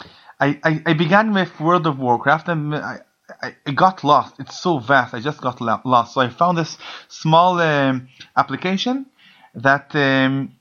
I, 0.41 0.59
I, 0.65 0.83
I 0.87 0.93
began 0.95 1.33
with 1.33 1.61
World 1.61 1.87
of 1.87 1.99
Warcraft 1.99 2.49
and 2.49 2.75
I, 2.75 3.01
I, 3.43 3.57
I 3.67 3.71
got 3.73 4.05
lost. 4.05 4.35
It's 4.39 4.61
so 4.61 4.79
vast. 4.79 5.15
I 5.15 5.21
just 5.21 5.41
got 5.41 5.61
lost. 5.61 6.15
So 6.15 6.21
I 6.21 6.29
found 6.29 6.59
this 6.59 6.77
small 7.09 7.61
um, 7.61 8.09
application 8.37 9.07
that 9.55 9.95
um, 9.95 10.57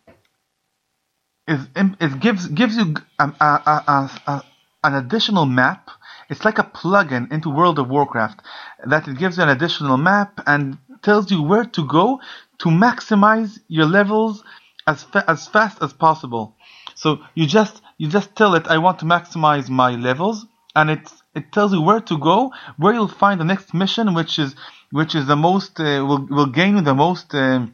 is 1.48 1.68
it 1.76 2.20
gives 2.20 2.48
gives 2.48 2.78
you 2.78 2.94
a, 3.20 3.24
a, 3.40 4.10
a, 4.28 4.44
an 4.84 4.94
additional 4.96 5.46
map. 5.46 5.90
It's 6.30 6.46
like 6.46 6.60
a 6.60 6.64
plugin 6.64 7.32
into 7.32 7.50
World 7.50 7.80
of 7.80 7.90
Warcraft 7.90 8.42
that 8.86 9.08
it 9.08 9.18
gives 9.18 9.38
you 9.38 9.44
an 9.44 9.50
additional 9.50 9.98
map 9.98 10.40
and 10.46 10.78
tells 11.02 11.32
you 11.32 11.42
where 11.42 11.66
to 11.66 11.86
go 11.88 12.22
to 12.60 12.70
maximize 12.70 13.60
your 13.68 13.88
levels 13.88 14.44
as 14.86 15.04
fa- 15.04 15.26
as 15.28 15.48
fast 15.48 15.82
as 15.82 15.92
possible. 15.92 16.56
So 16.96 17.20
you 17.34 17.48
just 17.48 17.82
you 17.98 18.08
just 18.10 18.36
tell 18.36 18.54
it 18.56 18.68
I 18.68 18.78
want 18.78 19.00
to 19.00 19.06
maximize 19.06 19.70
my 19.70 19.92
levels 19.96 20.46
and 20.76 20.92
it 20.92 21.10
it 21.40 21.52
tells 21.52 21.72
you 21.74 21.82
where 21.82 22.02
to 22.12 22.18
go, 22.18 22.52
where 22.78 22.94
you'll 22.94 23.20
find 23.26 23.40
the 23.40 23.50
next 23.54 23.74
mission, 23.74 24.14
which 24.14 24.40
is 24.44 24.56
which 24.92 25.14
is 25.20 25.26
the 25.28 25.36
most 25.50 25.80
uh, 25.80 26.04
will 26.08 26.26
will 26.38 26.52
gain 26.60 26.76
you 26.76 26.82
the 26.82 27.00
most 27.08 27.34
um, 27.36 27.74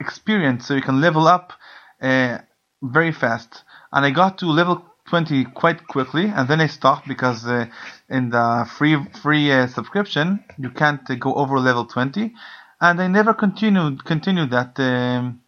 experience, 0.00 0.66
so 0.66 0.74
you 0.74 0.82
can 0.88 1.00
level 1.00 1.26
up 1.26 1.52
uh, 2.00 2.38
very 2.82 3.12
fast. 3.12 3.64
And 3.92 4.04
I 4.04 4.10
got 4.10 4.38
to 4.38 4.46
level 4.46 4.84
20 5.08 5.44
quite 5.62 5.86
quickly, 5.88 6.26
and 6.26 6.46
then 6.48 6.60
I 6.60 6.66
stopped 6.66 7.08
because 7.08 7.46
uh, 7.46 7.66
in 8.08 8.30
the 8.30 8.68
free 8.76 8.96
free 9.22 9.50
uh, 9.50 9.66
subscription 9.66 10.44
you 10.58 10.70
can't 10.70 11.08
uh, 11.10 11.14
go 11.14 11.34
over 11.34 11.58
level 11.58 11.84
20, 11.86 12.34
and 12.80 13.00
I 13.00 13.06
never 13.08 13.34
continued 13.34 14.04
continued 14.04 14.50
that. 14.50 14.78
Um, 14.78 15.40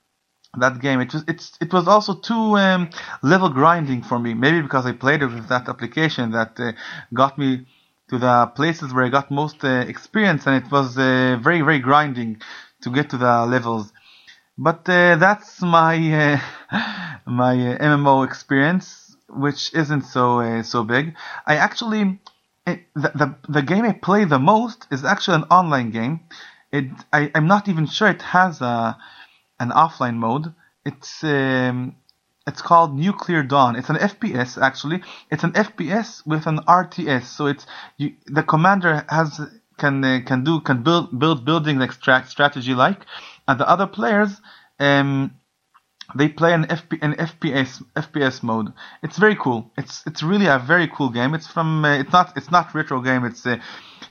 that 0.59 0.81
game. 0.81 1.01
It 1.01 1.13
was 1.13 1.25
it's 1.29 1.57
it 1.61 1.73
was 1.73 1.87
also 1.87 2.15
too 2.15 2.57
um, 2.57 2.91
level 3.23 3.49
grinding 3.49 4.03
for 4.03 4.19
me. 4.19 4.35
Maybe 4.35 4.61
because 4.63 4.87
I 4.87 4.93
played 4.93 5.23
it 5.23 5.27
with 5.27 5.49
that 5.49 5.69
application 5.69 6.33
that 6.33 6.59
uh, 6.59 6.73
got 7.15 7.39
me 7.39 7.67
to 8.09 8.19
the 8.19 8.47
places 8.57 8.93
where 8.93 9.05
I 9.05 9.09
got 9.09 9.31
most 9.31 9.65
uh, 9.65 9.85
experience, 9.95 10.47
and 10.47 10.65
it 10.65 10.71
was 10.71 10.99
uh, 10.99 11.39
very 11.41 11.61
very 11.63 11.79
grinding 11.79 12.41
to 12.83 12.91
get 12.91 13.11
to 13.11 13.17
the 13.19 13.47
levels. 13.47 13.93
But 14.59 14.89
uh, 14.89 15.17
that's 15.17 15.63
my 15.63 15.95
uh, 16.25 16.41
my 17.27 17.55
uh, 17.75 17.79
MMO 17.79 18.23
experience, 18.23 19.17
which 19.29 19.73
isn't 19.75 20.03
so 20.03 20.63
so 20.63 20.85
big. 20.85 21.15
I 21.47 21.57
actually 21.57 22.21
it, 22.67 22.85
the, 22.95 23.11
the 23.15 23.35
the 23.49 23.63
game 23.63 23.85
I 23.85 23.93
play 23.93 24.25
the 24.25 24.39
most 24.39 24.87
is 24.91 25.05
actually 25.05 25.37
an 25.37 25.45
online 25.45 25.91
game. 25.91 26.21
It 26.73 26.87
I, 27.13 27.31
I'm 27.35 27.47
not 27.47 27.69
even 27.69 27.87
sure 27.87 28.09
it 28.09 28.23
has 28.23 28.61
a 28.61 28.97
an 29.61 29.71
offline 29.71 30.17
mode. 30.17 30.53
It's 30.85 31.23
um, 31.23 31.95
it's 32.47 32.63
called 32.63 32.99
Nuclear 32.99 33.43
Dawn. 33.43 33.77
It's 33.77 33.91
an 33.91 33.97
FPS 33.97 34.61
actually. 34.61 35.03
It's 35.31 35.45
an 35.45 35.53
FPS 35.53 36.27
with 36.27 36.47
an 36.47 36.59
RTS. 36.67 37.25
So 37.25 37.47
it's 37.47 37.67
you, 37.99 38.15
the 38.27 38.43
commander 38.43 39.05
has 39.09 39.41
can 39.79 40.05
uh, 40.05 40.21
can 40.27 40.43
do 40.43 40.61
can 40.61 40.83
build 40.83 41.17
build 41.19 41.45
building 41.45 41.79
like 41.79 41.93
stra- 41.93 42.27
strategy 42.27 42.75
like, 42.75 43.07
and 43.47 43.61
the 43.61 43.69
other 43.69 43.87
players 43.87 44.41
um 44.81 45.33
they 46.15 46.29
play 46.29 46.53
an 46.55 46.65
FP, 46.65 46.99
an 47.03 47.15
FPS 47.15 47.83
FPS 47.95 48.43
mode. 48.43 48.73
It's 49.03 49.19
very 49.19 49.37
cool. 49.37 49.71
It's 49.77 50.03
it's 50.07 50.23
really 50.23 50.47
a 50.47 50.59
very 50.59 50.89
cool 50.89 51.11
game. 51.11 51.35
It's 51.35 51.47
from 51.47 51.85
uh, 51.85 51.99
it's 51.99 52.13
not 52.13 52.37
it's 52.37 52.51
not 52.51 52.75
retro 52.75 53.01
game. 53.01 53.25
It's 53.25 53.47
uh, 53.47 53.59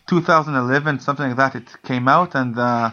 2011 0.07 0.99
something 0.99 1.27
like 1.27 1.37
that. 1.37 1.55
It 1.55 1.75
came 1.83 2.07
out 2.07 2.35
and 2.35 2.57
uh, 2.57 2.91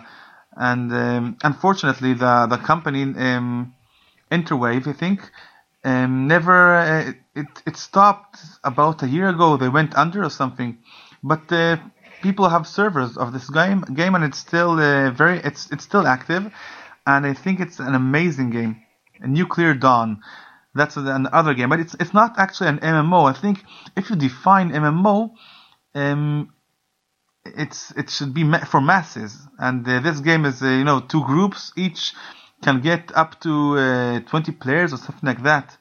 and 0.57 0.93
um, 0.93 1.37
unfortunately 1.43 2.15
the 2.15 2.47
the 2.49 2.57
company 2.57 3.03
um, 3.03 3.75
Interwave 4.31 4.87
I 4.89 4.93
think 4.93 5.31
um, 5.85 6.27
never 6.27 6.77
uh, 6.77 7.13
it 7.35 7.47
it 7.67 7.77
stopped 7.77 8.41
about 8.65 9.03
a 9.03 9.09
year 9.09 9.29
ago. 9.29 9.57
They 9.57 9.69
went 9.69 9.95
under 9.97 10.25
or 10.25 10.31
something, 10.31 10.79
but 11.23 11.53
uh, 11.53 11.77
people 12.23 12.49
have 12.49 12.67
servers 12.67 13.17
of 13.17 13.33
this 13.33 13.49
game 13.51 13.83
game 13.95 14.15
and 14.15 14.25
it's 14.25 14.39
still 14.39 14.73
uh, 14.81 15.11
very 15.11 15.39
it's 15.39 15.71
it's 15.71 15.85
still 15.85 16.07
active, 16.07 16.53
and 17.07 17.27
I 17.27 17.35
think 17.35 17.61
it's 17.61 17.79
an 17.79 17.95
amazing 17.95 18.51
game. 18.51 18.83
Nuclear 19.21 19.75
Dawn. 19.75 20.23
That's 20.75 20.97
another 20.97 21.55
game, 21.55 21.71
but 21.71 21.81
it's 21.81 21.95
it's 22.01 22.13
not 22.13 22.39
actually 22.39 22.69
an 22.69 22.79
MMO. 22.81 23.31
I 23.31 23.33
think 23.33 23.65
if 23.97 24.11
you 24.11 24.17
define 24.17 24.71
MMO, 24.73 25.31
um, 25.95 26.53
it's 27.57 27.91
it 27.93 28.11
should 28.11 28.35
be 28.35 28.45
for 28.67 28.81
masses. 28.81 29.37
And 29.59 29.87
uh, 29.89 30.01
this 30.01 30.21
game 30.21 30.45
is 30.45 30.63
uh, 30.63 30.67
you 30.69 30.85
know 30.85 31.01
two 31.01 31.25
groups 31.25 31.73
each 31.77 32.15
can 32.63 32.81
get 32.81 33.15
up 33.15 33.39
to 33.41 33.79
uh, 33.79 34.21
20 34.21 34.53
players 34.53 34.93
or 34.93 34.97
something 34.97 35.27
like 35.27 35.43
that. 35.43 35.77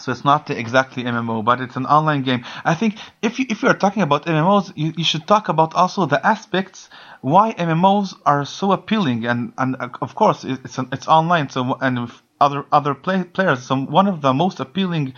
So 0.00 0.12
it's 0.12 0.24
not 0.24 0.48
exactly 0.50 1.04
MMO, 1.04 1.42
but 1.42 1.60
it's 1.60 1.74
an 1.76 1.86
online 1.86 2.22
game. 2.22 2.44
I 2.64 2.74
think 2.74 2.98
if 3.20 3.38
you 3.38 3.46
if 3.48 3.62
you 3.62 3.68
are 3.68 3.76
talking 3.76 4.02
about 4.02 4.26
MMOs, 4.26 4.72
you, 4.76 4.92
you 4.96 5.04
should 5.04 5.26
talk 5.26 5.48
about 5.48 5.74
also 5.74 6.06
the 6.06 6.24
aspects 6.24 6.88
why 7.20 7.52
MMOs 7.54 8.14
are 8.24 8.44
so 8.44 8.70
appealing, 8.72 9.26
and 9.26 9.52
and 9.58 9.76
uh, 9.80 9.88
of 10.00 10.14
course 10.14 10.44
it's 10.44 10.78
an, 10.78 10.88
it's 10.92 11.08
online, 11.08 11.48
so 11.50 11.74
and 11.80 12.10
other 12.40 12.64
other 12.70 12.94
play, 12.94 13.24
players. 13.24 13.64
So 13.64 13.76
one 13.76 14.06
of 14.06 14.20
the 14.20 14.32
most 14.32 14.60
appealing 14.60 15.14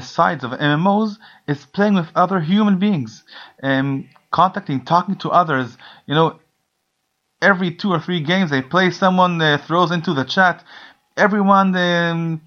sides 0.00 0.44
of 0.44 0.52
MMOs 0.52 1.18
is 1.46 1.64
playing 1.66 1.94
with 1.94 2.08
other 2.14 2.40
human 2.40 2.78
beings, 2.78 3.24
um, 3.62 4.08
contacting, 4.30 4.84
talking 4.84 5.16
to 5.16 5.30
others. 5.30 5.76
You 6.06 6.14
know, 6.14 6.40
every 7.40 7.74
two 7.74 7.90
or 7.90 8.00
three 8.00 8.20
games 8.20 8.50
they 8.50 8.62
play, 8.62 8.90
someone 8.90 9.40
uh, 9.40 9.58
throws 9.58 9.90
into 9.90 10.14
the 10.14 10.24
chat. 10.24 10.64
Everyone 11.16 11.76
um, 11.76 12.40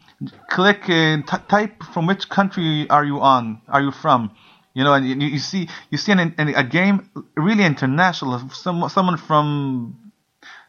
click 0.50 0.84
uh, 0.90 1.18
t- 1.18 1.44
type 1.48 1.84
from 1.94 2.08
which 2.08 2.28
country 2.30 2.90
are 2.90 3.06
you 3.06 3.22
on? 3.22 3.62
Are 3.68 3.82
you 3.82 3.92
from? 3.92 4.32
You 4.74 4.84
know, 4.84 4.94
and 4.94 5.08
you, 5.08 5.16
you 5.16 5.40
see 5.40 5.70
you 5.90 5.98
see 5.98 6.12
an, 6.12 6.36
an, 6.38 6.50
a 6.50 6.64
game 6.64 7.10
really 7.36 7.64
international. 7.66 8.50
Some, 8.50 8.88
someone 8.90 9.18
from 9.18 10.12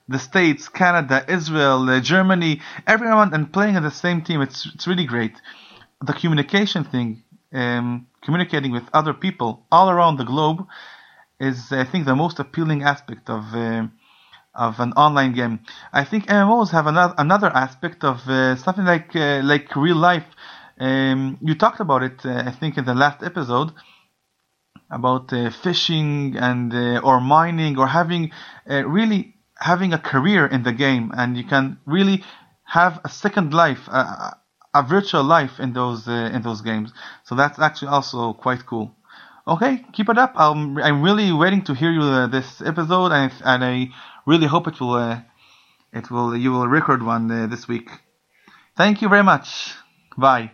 the 0.09 0.19
states, 0.19 0.69
Canada, 0.69 1.25
Israel, 1.29 1.89
uh, 1.91 2.01
Germany, 2.01 2.61
everyone, 2.87 3.35
and 3.35 3.53
playing 3.53 3.77
in 3.77 3.83
the 3.83 3.91
same 3.91 4.23
team. 4.23 4.41
It's 4.41 4.67
it's 4.75 4.87
really 4.87 5.05
great. 5.05 5.35
The 6.01 6.13
communication 6.13 6.85
thing, 6.85 7.25
um, 7.53 8.07
communicating 8.23 8.73
with 8.73 8.85
other 8.93 9.15
people 9.15 9.67
all 9.71 9.91
around 9.91 10.17
the 10.17 10.25
globe, 10.25 10.67
is 11.41 11.73
I 11.73 11.85
think 11.85 12.07
the 12.07 12.17
most 12.17 12.39
appealing 12.39 12.83
aspect 12.83 13.31
of. 13.31 13.55
Uh, 13.55 13.89
of 14.55 14.81
an 14.81 14.93
online 14.95 15.33
game. 15.33 15.61
I 15.93 16.05
think 16.05 16.27
MMOs 16.27 16.71
have 16.71 16.87
another 16.89 17.15
another 17.17 17.47
aspect 17.47 18.03
of 18.03 18.29
uh, 18.29 18.57
something 18.57 18.85
like 18.85 19.15
uh, 19.15 19.41
like 19.45 19.75
real 19.77 19.97
life. 19.97 20.27
Um, 20.81 21.39
you 21.41 21.55
talked 21.55 21.81
about 21.81 22.03
it, 22.03 22.27
uh, 22.27 22.43
I 22.47 22.51
think, 22.51 22.77
in 22.77 22.85
the 22.85 22.95
last 22.95 23.23
episode 23.23 23.73
about 24.91 25.33
uh, 25.33 25.51
fishing 25.51 26.37
and 26.37 26.75
uh, 26.75 27.01
or 27.05 27.21
mining 27.21 27.79
or 27.79 27.87
having 27.87 28.33
really 28.67 29.35
having 29.57 29.93
a 29.93 29.99
career 29.99 30.47
in 30.47 30.63
the 30.63 30.73
game, 30.73 31.13
and 31.17 31.37
you 31.37 31.45
can 31.45 31.79
really 31.87 32.25
have 32.65 33.01
a 33.05 33.09
second 33.09 33.55
life, 33.55 33.89
a 34.79 34.83
virtual 34.83 35.25
life 35.25 35.59
in 35.59 35.73
those 35.73 36.07
in 36.09 36.43
those 36.43 36.61
games. 36.61 36.93
So 37.25 37.35
that's 37.35 37.59
actually 37.59 37.89
also 37.89 38.33
quite 38.33 38.65
cool. 38.67 38.95
Okay, 39.47 39.85
keep 39.93 40.09
it 40.09 40.19
up. 40.19 40.33
I'm 40.37 40.79
I'm 40.79 41.03
really 41.03 41.33
waiting 41.33 41.63
to 41.65 41.75
hear 41.75 41.91
you 41.91 42.27
this 42.29 42.61
episode, 42.61 43.13
and 43.13 43.33
and 43.45 43.65
I 43.65 43.89
really 44.27 44.47
hope 44.47 44.69
it 44.69 44.81
will 44.81 44.95
uh, 44.95 45.21
it 45.93 46.11
will 46.11 46.37
you 46.37 46.53
will 46.53 46.69
record 46.69 47.03
one 47.03 47.31
uh, 47.31 47.47
this 47.47 47.67
week. 47.67 47.89
Thank 48.77 49.03
you 49.03 49.09
very 49.09 49.25
much. 49.25 49.75
Bye. 50.17 50.53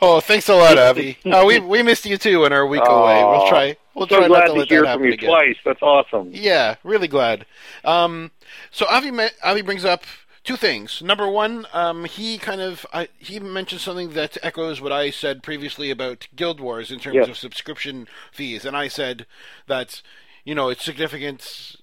Oh, 0.00 0.20
thanks 0.20 0.48
a 0.48 0.54
lot, 0.54 0.78
Avi. 0.78 1.18
uh, 1.24 1.44
we 1.46 1.60
we 1.60 1.82
missed 1.82 2.04
you 2.04 2.18
too 2.18 2.44
in 2.44 2.52
our 2.52 2.66
week 2.66 2.82
Aw. 2.82 3.02
away. 3.02 3.24
We'll 3.24 3.48
try. 3.48 3.76
We'll 3.94 4.08
so 4.08 4.18
try 4.18 4.28
glad 4.28 4.38
not 4.38 4.46
to 4.46 4.52
to 4.52 4.58
let 4.58 4.68
hear 4.68 4.82
that 4.82 4.94
from 4.96 5.04
you 5.06 5.12
again. 5.12 5.30
twice. 5.30 5.56
That's 5.64 5.82
awesome. 5.82 6.30
Yeah, 6.32 6.76
really 6.84 7.08
glad. 7.08 7.46
Um, 7.84 8.30
so 8.70 8.86
Avi, 8.86 9.10
Avi 9.42 9.62
brings 9.62 9.84
up 9.84 10.02
two 10.44 10.56
things. 10.56 11.02
Number 11.02 11.28
one, 11.28 11.66
um, 11.72 12.04
he 12.04 12.38
kind 12.38 12.60
of 12.60 12.86
I, 12.92 13.08
he 13.18 13.38
mentioned 13.40 13.80
something 13.80 14.10
that 14.10 14.38
echoes 14.42 14.80
what 14.80 14.92
I 14.92 15.10
said 15.10 15.42
previously 15.42 15.90
about 15.90 16.28
Guild 16.34 16.60
Wars 16.60 16.90
in 16.90 16.98
terms 16.98 17.16
Yes. 17.16 17.28
of 17.28 17.36
subscription 17.38 18.08
fees, 18.32 18.64
and 18.64 18.76
I 18.76 18.88
said 18.88 19.26
that 19.66 20.02
you 20.44 20.54
know 20.54 20.68
it's 20.68 20.84
significant. 20.84 21.76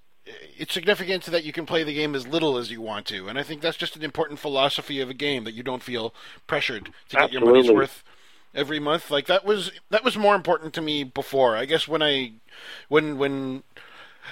It's 0.57 0.73
significant 0.73 1.25
that 1.25 1.43
you 1.43 1.53
can 1.53 1.67
play 1.67 1.83
the 1.83 1.93
game 1.93 2.15
as 2.15 2.27
little 2.27 2.57
as 2.57 2.71
you 2.71 2.81
want 2.81 3.05
to, 3.07 3.27
and 3.27 3.37
I 3.37 3.43
think 3.43 3.61
that's 3.61 3.77
just 3.77 3.95
an 3.95 4.01
important 4.03 4.39
philosophy 4.39 4.99
of 4.99 5.09
a 5.09 5.13
game 5.13 5.43
that 5.43 5.53
you 5.53 5.61
don't 5.61 5.83
feel 5.83 6.15
pressured 6.47 6.91
to 7.09 7.17
get 7.17 7.31
your 7.31 7.41
money's 7.45 7.69
worth 7.75 8.03
every 8.55 8.79
month. 8.79 9.11
Like 9.11 9.27
that 9.27 9.45
was 9.45 9.71
that 9.91 10.03
was 10.03 10.17
more 10.17 10.33
important 10.33 10.73
to 10.75 10.81
me 10.81 11.03
before. 11.03 11.55
I 11.55 11.65
guess 11.65 11.87
when 11.87 12.01
I 12.01 12.31
when 12.87 13.19
when 13.19 13.61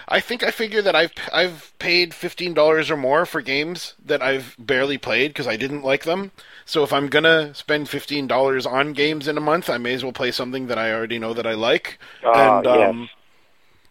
I 0.07 0.19
think 0.19 0.43
I 0.43 0.51
figure 0.51 0.81
that 0.81 0.95
I've 0.95 1.13
I've 1.31 1.73
paid 1.79 2.13
fifteen 2.13 2.53
dollars 2.53 2.91
or 2.91 2.97
more 2.97 3.25
for 3.25 3.41
games 3.41 3.93
that 4.05 4.21
I've 4.21 4.55
barely 4.59 4.97
played 4.97 5.29
because 5.29 5.47
I 5.47 5.55
didn't 5.57 5.83
like 5.83 6.03
them. 6.03 6.31
So 6.65 6.83
if 6.83 6.93
I'm 6.93 7.07
gonna 7.07 7.53
spend 7.55 7.89
fifteen 7.89 8.27
dollars 8.27 8.65
on 8.65 8.93
games 8.93 9.27
in 9.27 9.37
a 9.37 9.41
month, 9.41 9.69
I 9.69 9.77
may 9.77 9.93
as 9.93 10.03
well 10.03 10.13
play 10.13 10.31
something 10.31 10.67
that 10.67 10.77
I 10.77 10.91
already 10.93 11.19
know 11.19 11.33
that 11.33 11.47
I 11.47 11.53
like. 11.53 11.99
Ah, 12.23 12.59
and 12.59 12.67
um, 12.67 12.99
yes. 13.01 13.09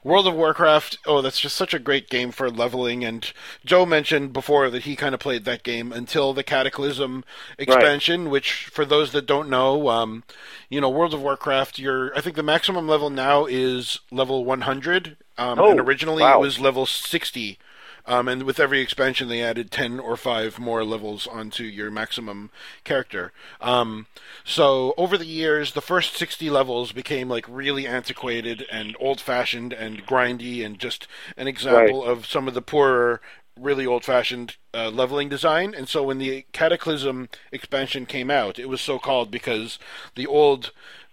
World 0.05 0.27
of 0.27 0.35
Warcraft, 0.35 0.99
oh, 1.07 1.23
that's 1.23 1.39
just 1.39 1.57
such 1.57 1.73
a 1.73 1.79
great 1.79 2.09
game 2.09 2.33
for 2.33 2.51
leveling. 2.51 3.05
And 3.05 3.33
Joe 3.65 3.87
mentioned 3.87 4.33
before 4.33 4.69
that 4.69 4.83
he 4.83 4.97
kind 4.97 5.15
of 5.15 5.21
played 5.21 5.45
that 5.45 5.63
game 5.63 5.93
until 5.93 6.33
the 6.33 6.43
Cataclysm 6.43 7.25
expansion, 7.57 8.25
right. 8.25 8.33
which, 8.33 8.65
for 8.65 8.85
those 8.85 9.13
that 9.13 9.27
don't 9.27 9.49
know, 9.49 9.89
um, 9.89 10.25
you 10.69 10.81
know, 10.81 10.91
World 10.91 11.15
of 11.15 11.23
Warcraft, 11.23 11.79
your 11.79 12.17
I 12.17 12.21
think 12.21 12.35
the 12.35 12.43
maximum 12.43 12.89
level 12.89 13.11
now 13.11 13.47
is 13.47 14.01
level 14.11 14.45
100, 14.45 15.17
um, 15.39 15.59
Oh, 15.59 15.71
and 15.71 15.81
originally 15.81 16.23
wow. 16.23 16.39
it 16.39 16.41
was 16.41 16.59
level 16.59 16.85
60. 16.85 17.59
Um, 18.07 18.29
and 18.29 18.43
with 18.43 18.59
every 18.59 18.81
expansion, 18.81 19.29
they 19.29 19.43
added 19.43 19.71
10 19.71 20.01
or 20.01 20.17
5 20.17 20.59
more 20.59 20.85
levels 20.85 21.27
onto 21.27 21.65
your 21.65 21.91
maximum 21.91 22.51
character. 22.85 23.33
Um, 23.61 24.07
so, 24.45 24.95
over 24.97 25.17
the 25.17 25.27
years, 25.27 25.73
the 25.73 25.81
first 25.81 26.17
60 26.17 26.51
levels 26.51 26.93
became 26.93 27.29
like 27.29 27.47
really 27.49 27.87
antiquated 27.87 28.67
and 28.71 28.97
old 28.99 29.21
fashioned 29.21 29.73
and 29.73 30.05
grindy, 30.05 30.65
and 30.65 30.79
just 30.79 31.07
an 31.37 31.47
example 31.47 32.05
of 32.05 32.27
some 32.27 32.49
of 32.49 32.55
the 32.55 32.63
poorer, 32.63 33.21
really 33.59 33.87
old 33.87 34.05
fashioned 34.05 34.57
uh, 34.75 34.91
leveling 34.91 35.29
design. 35.29 35.75
And 35.75 35.89
so, 35.89 36.03
when 36.03 36.19
the 36.19 36.45
Cataclysm 36.53 37.29
expansion 37.53 38.07
came 38.07 38.31
out, 38.31 38.59
it 38.59 38.69
was 38.69 38.81
so 38.81 38.99
called 38.99 39.31
because 39.31 39.79
the 40.17 40.27
old 40.27 40.73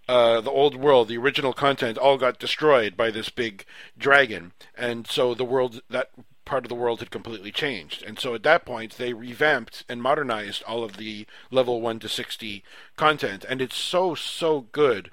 uh, 0.10 0.42
the 0.42 0.50
old 0.50 0.74
world, 0.76 1.08
the 1.08 1.18
original 1.18 1.54
content, 1.54 1.96
all 1.96 2.18
got 2.18 2.40
destroyed 2.40 2.98
by 2.98 3.12
this 3.12 3.30
big 3.30 3.64
dragon, 3.96 4.54
and 4.76 5.06
so 5.06 5.36
the 5.36 5.46
world 5.46 5.82
that 5.88 6.10
part 6.50 6.66
of 6.66 6.70
the 6.70 6.76
world 6.76 7.00
had 7.00 7.12
completely 7.12 7.52
changed. 7.54 8.04
And 8.04 8.20
so 8.20 8.36
at 8.36 8.44
that 8.44 8.66
point, 8.66 8.98
they 8.98 9.14
revamped 9.14 9.86
and 9.90 10.02
modernized 10.02 10.64
all 10.64 10.84
of 10.84 10.98
the 10.98 11.28
level 11.52 11.82
one 11.82 12.00
to 12.02 12.10
sixty 12.10 12.64
content, 12.98 13.46
and 13.48 13.62
it's 13.62 13.78
so 13.78 14.16
so 14.16 14.62
good. 14.74 15.12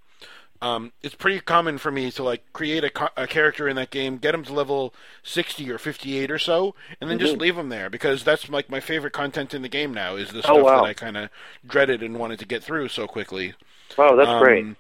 Um, 0.63 0.93
it's 1.03 1.15
pretty 1.15 1.41
common 1.41 1.79
for 1.79 1.91
me 1.93 2.11
to 2.13 2.23
like 2.23 2.53
create 2.55 2.83
a, 2.85 2.91
co- 2.91 3.11
a 3.17 3.27
character 3.27 3.69
in 3.69 3.77
that 3.77 3.91
game, 3.91 4.17
get 4.19 4.35
him 4.35 4.45
to 4.45 4.55
level 4.55 4.95
60 5.23 5.71
or 5.71 5.79
58 5.79 6.31
or 6.31 6.39
so, 6.39 6.75
and 7.01 7.11
then 7.11 7.19
Mm-hmm. 7.19 7.37
just 7.37 7.39
leave 7.39 7.59
him 7.59 7.69
there 7.69 7.91
because 7.91 8.25
that's 8.25 8.49
like 8.49 8.71
my 8.71 8.81
favorite 8.81 9.13
content 9.13 9.53
in 9.55 9.63
the 9.63 9.69
game 9.69 9.93
now 9.93 10.17
is 10.17 10.31
the 10.33 10.43
Oh, 10.45 10.57
stuff 10.57 10.73
wow. 10.73 10.75
that 10.75 10.85
I 10.85 10.95
kind 10.95 11.17
of 11.17 11.31
dreaded 11.67 12.03
and 12.03 12.19
wanted 12.19 12.39
to 12.41 12.47
get 12.47 12.65
through 12.65 12.89
so 12.89 13.07
quickly. 13.07 13.55
Wow, 13.99 14.17
that's 14.17 14.33
Um, 14.33 14.35
great. 14.35 14.77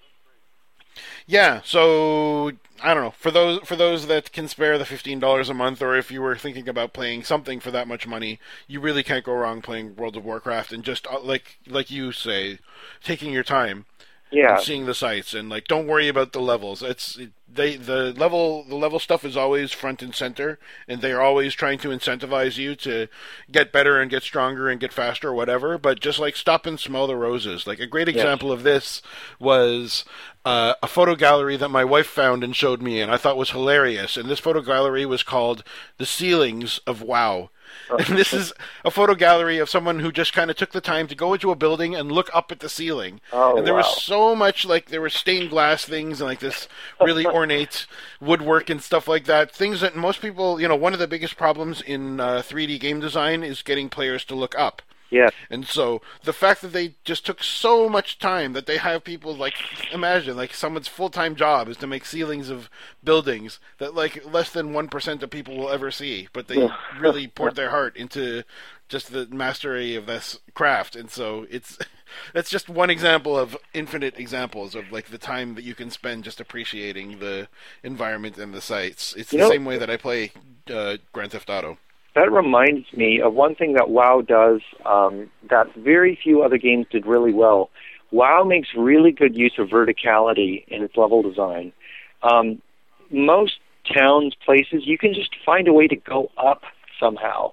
Yeah, 1.27 1.61
so 1.65 2.53
I 2.83 2.95
don't 2.95 3.03
know. 3.05 3.15
For 3.19 3.31
those 3.31 3.61
for 3.61 3.77
those 3.77 4.07
that 4.07 4.33
can 4.33 4.49
spare 4.49 4.79
the 4.79 4.85
fifteen 4.85 5.19
dollars 5.21 5.49
a 5.49 5.55
month, 5.55 5.83
or 5.83 5.97
if 5.97 6.11
you 6.11 6.23
were 6.23 6.37
thinking 6.37 6.69
about 6.69 6.93
playing 6.93 7.25
something 7.25 7.61
for 7.61 7.71
that 7.71 7.89
much 7.89 8.07
money, 8.07 8.39
you 8.67 8.81
really 8.81 9.03
can't 9.03 9.25
go 9.25 9.33
wrong 9.35 9.63
playing 9.63 9.97
World 9.97 10.17
of 10.17 10.25
Warcraft 10.25 10.73
and 10.73 10.85
just 10.85 11.07
uh, 11.07 11.21
like 11.21 11.59
like 11.67 11.91
you 11.91 12.13
say, 12.13 12.59
taking 13.03 13.33
your 13.33 13.45
time 13.45 13.87
Yeah. 14.31 14.59
seeing 14.59 14.87
the 14.87 14.95
sights 14.95 15.35
and 15.35 15.49
like 15.49 15.69
don't 15.69 15.87
worry 15.87 16.09
about 16.09 16.33
the 16.33 16.41
levels. 16.41 16.83
It's 16.83 17.19
they 17.49 17.77
the 17.77 18.13
level 18.13 18.65
the 18.65 18.75
level 18.75 18.99
stuff 18.99 19.25
is 19.25 19.37
always 19.37 19.73
front 19.73 20.03
and 20.03 20.15
center, 20.15 20.59
and 20.89 21.01
they're 21.01 21.23
always 21.23 21.55
trying 21.55 21.79
to 21.79 21.89
incentivize 21.89 22.57
you 22.57 22.75
to 22.77 23.09
get 23.51 23.73
better 23.73 24.01
and 24.01 24.11
get 24.11 24.23
stronger 24.23 24.69
and 24.69 24.81
get 24.81 24.93
faster 24.93 25.29
or 25.29 25.35
whatever. 25.35 25.79
But 25.79 26.01
just 26.01 26.19
like 26.19 26.37
stop 26.37 26.67
and 26.67 26.79
smell 26.79 27.07
the 27.07 27.17
roses. 27.17 27.67
Like 27.67 27.79
a 27.79 27.87
great 27.87 28.09
example 28.09 28.51
of 28.51 28.63
this 28.63 29.01
was 29.39 30.05
uh, 30.45 30.75
a 30.83 30.87
photo 30.89 31.15
gallery 31.15 31.57
that 31.57 31.69
my 31.71 31.85
wife 31.85 32.07
found 32.07 32.45
and 32.45 32.55
showed 32.55 32.83
me, 32.83 33.01
and 33.01 33.11
I 33.11 33.17
thought 33.17 33.37
was 33.37 33.51
hilarious. 33.51 34.17
And 34.17 34.29
this 34.29 34.41
photo 34.41 34.61
gallery 34.61 35.07
was 35.07 35.23
called 35.23 35.63
"The 35.99 36.07
Ceilings 36.07 36.79
of 36.87 37.01
WoW." 37.01 37.51
And 38.09 38.19
this 38.19 38.33
is 38.33 38.53
a 38.85 38.91
photo 38.91 39.15
gallery 39.15 39.59
of 39.59 39.71
someone 39.71 40.01
who 40.01 40.11
just 40.13 40.33
kind 40.33 40.51
of 40.51 40.57
took 40.57 40.73
the 40.73 40.81
time 40.81 41.07
to 41.09 41.15
go 41.15 41.35
into 41.35 41.51
a 41.51 41.57
building 41.57 41.95
and 41.95 42.11
look 42.11 42.29
up 42.35 42.51
at 42.53 42.61
the 42.61 42.69
ceiling. 42.69 43.21
Oh, 43.33 43.57
and 43.57 43.67
there 43.67 43.75
wow. 43.75 43.81
was 43.81 44.03
so 44.03 44.35
much 44.35 44.65
like 44.65 44.87
there 44.87 45.01
were 45.01 45.11
stained 45.11 45.51
glass 45.51 45.85
things 45.85 46.21
and 46.21 46.29
like 46.29 46.41
this 46.41 46.69
really 47.01 47.27
ornate 47.39 47.87
woodwork 48.21 48.71
and 48.71 48.83
stuff 48.83 49.09
like 49.09 49.25
that. 49.27 49.53
Things 49.53 49.81
that 49.81 49.97
most 49.97 50.21
people, 50.21 50.61
you 50.61 50.69
know, 50.69 50.77
one 50.77 50.93
of 50.93 50.99
the 50.99 51.09
biggest 51.09 51.37
problems 51.37 51.81
in 51.81 52.21
uh, 52.21 52.43
3D 52.43 52.81
game 52.81 53.01
design 53.01 53.43
is 53.43 53.63
getting 53.63 53.89
players 53.89 54.25
to 54.27 54.35
look 54.35 54.59
up. 54.59 54.83
Yes. 55.11 55.33
And 55.51 55.67
so 55.67 56.03
the 56.25 56.33
fact 56.33 56.63
that 56.63 56.73
they 56.73 56.95
just 57.05 57.25
took 57.25 57.43
so 57.43 57.89
much 57.89 58.19
time 58.19 58.53
that 58.55 58.67
they 58.67 58.79
have 58.79 59.05
people 59.05 59.35
like 59.37 59.55
imagine 59.93 60.37
like 60.37 60.53
someone's 60.53 60.89
full 60.89 61.11
time 61.11 61.37
job 61.37 61.69
is 61.69 61.77
to 61.79 61.87
make 61.87 62.05
ceilings 62.05 62.51
of 62.51 62.69
buildings 63.05 63.61
that 63.79 63.95
like 63.95 64.25
less 64.31 64.51
than 64.51 64.73
one 64.73 64.89
percent 64.89 65.23
of 65.23 65.31
people 65.31 65.57
will 65.57 65.71
ever 65.71 65.91
see, 65.91 66.29
but 66.33 66.49
they 66.49 66.69
really 66.99 67.29
poured 67.29 67.55
their 67.55 67.71
heart 67.71 67.97
into 67.97 68.43
just 68.89 69.13
the 69.13 69.27
mastery 69.27 69.97
of 69.97 70.07
this 70.07 70.39
craft, 70.55 70.95
and 70.97 71.11
so 71.11 71.47
it's 71.51 71.79
that's 72.35 72.51
just 72.51 72.69
one 72.69 72.91
example 72.91 73.37
of 73.39 73.57
infinite 73.75 74.19
examples 74.19 74.75
of 74.75 74.91
like 74.93 75.07
the 75.07 75.19
time 75.19 75.55
that 75.55 75.65
you 75.65 75.75
can 75.75 75.91
spend 75.91 76.25
just 76.25 76.41
appreciating 76.41 77.19
the 77.19 77.49
environment 77.83 78.39
and 78.39 78.53
the 78.55 78.61
sights. 78.61 79.15
It's 79.17 79.33
You 79.33 79.39
the 79.39 79.45
know- 79.45 79.51
same 79.51 79.65
way 79.65 79.79
that 79.79 79.91
I 79.91 79.97
play 79.97 80.33
uh, 80.73 80.97
Grand 81.13 81.33
Theft 81.33 81.49
Auto. 81.51 81.79
That 82.17 82.33
reminds 82.33 82.91
me 82.95 83.21
of 83.21 83.35
one 83.35 83.55
thing 83.55 83.75
that 83.75 83.91
WoW 83.91 84.23
does 84.23 84.63
um, 84.87 85.31
that 85.51 85.67
very 85.77 86.19
few 86.21 86.43
other 86.43 86.57
games 86.57 86.87
did 86.91 87.05
really 87.05 87.35
well. 87.35 87.69
WoW 88.11 88.43
makes 88.43 88.69
really 88.75 89.13
good 89.13 89.37
use 89.37 89.53
of 89.59 89.69
verticality 89.69 90.67
in 90.69 90.83
its 90.83 90.97
level 90.97 91.21
design. 91.21 91.75
Um, 92.23 92.63
most 93.11 93.59
towns, 93.95 94.35
places, 94.47 94.87
you 94.87 94.97
can 94.97 95.13
just 95.13 95.37
find 95.45 95.69
a 95.69 95.75
way 95.75 95.89
to 95.89 95.97
go 95.97 96.31
up 96.39 96.63
somehow. 96.99 97.53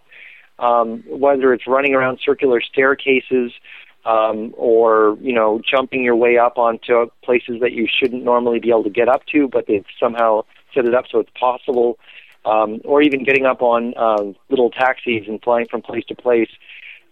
Um, 0.59 1.03
whether 1.09 1.53
it's 1.53 1.67
running 1.67 1.93
around 1.93 2.19
circular 2.23 2.61
staircases 2.61 3.51
um, 4.05 4.53
or 4.55 5.17
you 5.19 5.33
know 5.33 5.61
jumping 5.69 6.05
your 6.05 6.15
way 6.15 6.37
up 6.37 6.57
onto 6.57 7.07
places 7.21 7.59
that 7.59 7.73
you 7.73 7.85
shouldn't 7.99 8.23
normally 8.23 8.59
be 8.59 8.69
able 8.69 8.85
to 8.85 8.89
get 8.89 9.09
up 9.09 9.25
to, 9.33 9.49
but 9.49 9.65
they've 9.67 9.85
somehow 9.99 10.45
set 10.73 10.85
it 10.85 10.95
up 10.95 11.05
so 11.11 11.19
it's 11.19 11.31
possible 11.37 11.99
um, 12.45 12.81
or 12.83 13.01
even 13.01 13.23
getting 13.23 13.45
up 13.45 13.61
on 13.61 13.93
uh, 13.95 14.23
little 14.49 14.69
taxis 14.69 15.27
and 15.27 15.41
flying 15.41 15.67
from 15.67 15.81
place 15.81 16.05
to 16.05 16.15
place. 16.15 16.49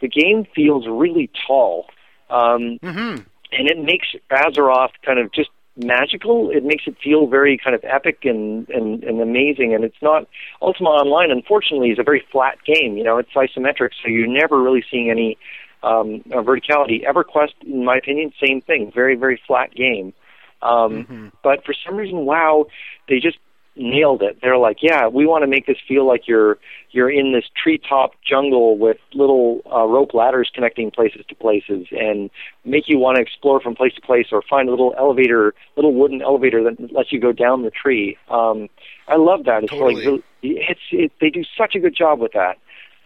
The 0.01 0.07
game 0.07 0.45
feels 0.55 0.87
really 0.87 1.29
tall, 1.47 1.85
um, 2.29 2.79
Mm-hmm. 2.81 3.21
and 3.51 3.69
it 3.69 3.77
makes 3.77 4.07
Azeroth 4.31 4.91
kind 5.05 5.19
of 5.19 5.31
just 5.31 5.49
magical. 5.77 6.49
It 6.49 6.63
makes 6.65 6.83
it 6.87 6.95
feel 7.03 7.27
very 7.27 7.57
kind 7.57 7.75
of 7.75 7.83
epic 7.83 8.19
and, 8.23 8.67
and, 8.69 9.03
and 9.03 9.21
amazing. 9.21 9.73
And 9.73 9.83
it's 9.83 10.01
not 10.01 10.27
Ultima 10.61 10.89
Online. 10.89 11.31
Unfortunately, 11.31 11.89
is 11.91 11.99
a 11.99 12.03
very 12.03 12.23
flat 12.31 12.57
game. 12.65 12.97
You 12.97 13.03
know, 13.03 13.17
it's 13.19 13.29
isometric, 13.33 13.91
so 14.01 14.09
you're 14.09 14.27
never 14.27 14.61
really 14.61 14.83
seeing 14.91 15.09
any 15.09 15.37
um, 15.83 16.23
uh, 16.31 16.41
verticality. 16.41 17.05
EverQuest, 17.05 17.53
in 17.65 17.85
my 17.85 17.97
opinion, 17.97 18.33
same 18.45 18.61
thing. 18.61 18.91
Very 18.93 19.15
very 19.15 19.41
flat 19.47 19.73
game. 19.73 20.13
Um, 20.61 21.31
But 21.43 21.65
for 21.65 21.73
some 21.85 21.95
reason, 21.95 22.25
WoW, 22.25 22.67
they 23.07 23.19
just 23.19 23.37
nailed 23.75 24.21
it. 24.21 24.37
They're 24.41 24.57
like, 24.57 24.77
yeah, 24.81 25.07
we 25.07 25.25
want 25.25 25.43
to 25.43 25.47
make 25.47 25.65
this 25.65 25.77
feel 25.87 26.05
like 26.07 26.27
you're 26.27 26.57
you're 26.91 27.09
in 27.09 27.31
this 27.31 27.45
treetop 27.61 28.11
jungle 28.27 28.77
with 28.77 28.97
little 29.13 29.61
uh, 29.71 29.85
rope 29.85 30.13
ladders 30.13 30.51
connecting 30.53 30.91
places 30.91 31.25
to 31.29 31.35
places, 31.35 31.87
and 31.91 32.29
make 32.65 32.89
you 32.89 32.97
want 32.97 33.15
to 33.15 33.21
explore 33.21 33.61
from 33.61 33.75
place 33.75 33.93
to 33.93 34.01
place, 34.01 34.27
or 34.31 34.41
find 34.49 34.67
a 34.67 34.71
little 34.71 34.93
elevator, 34.97 35.53
little 35.75 35.93
wooden 35.93 36.21
elevator 36.21 36.63
that 36.63 36.91
lets 36.91 37.11
you 37.11 37.19
go 37.19 37.31
down 37.31 37.63
the 37.63 37.71
tree. 37.71 38.17
Um, 38.29 38.67
I 39.07 39.15
love 39.15 39.45
that. 39.45 39.63
It's 39.63 39.71
Totally. 39.71 40.05
like 40.05 40.23
it's 40.41 40.81
it, 40.91 41.11
they 41.21 41.29
do 41.29 41.43
such 41.57 41.75
a 41.75 41.79
good 41.79 41.95
job 41.95 42.19
with 42.19 42.33
that. 42.33 42.57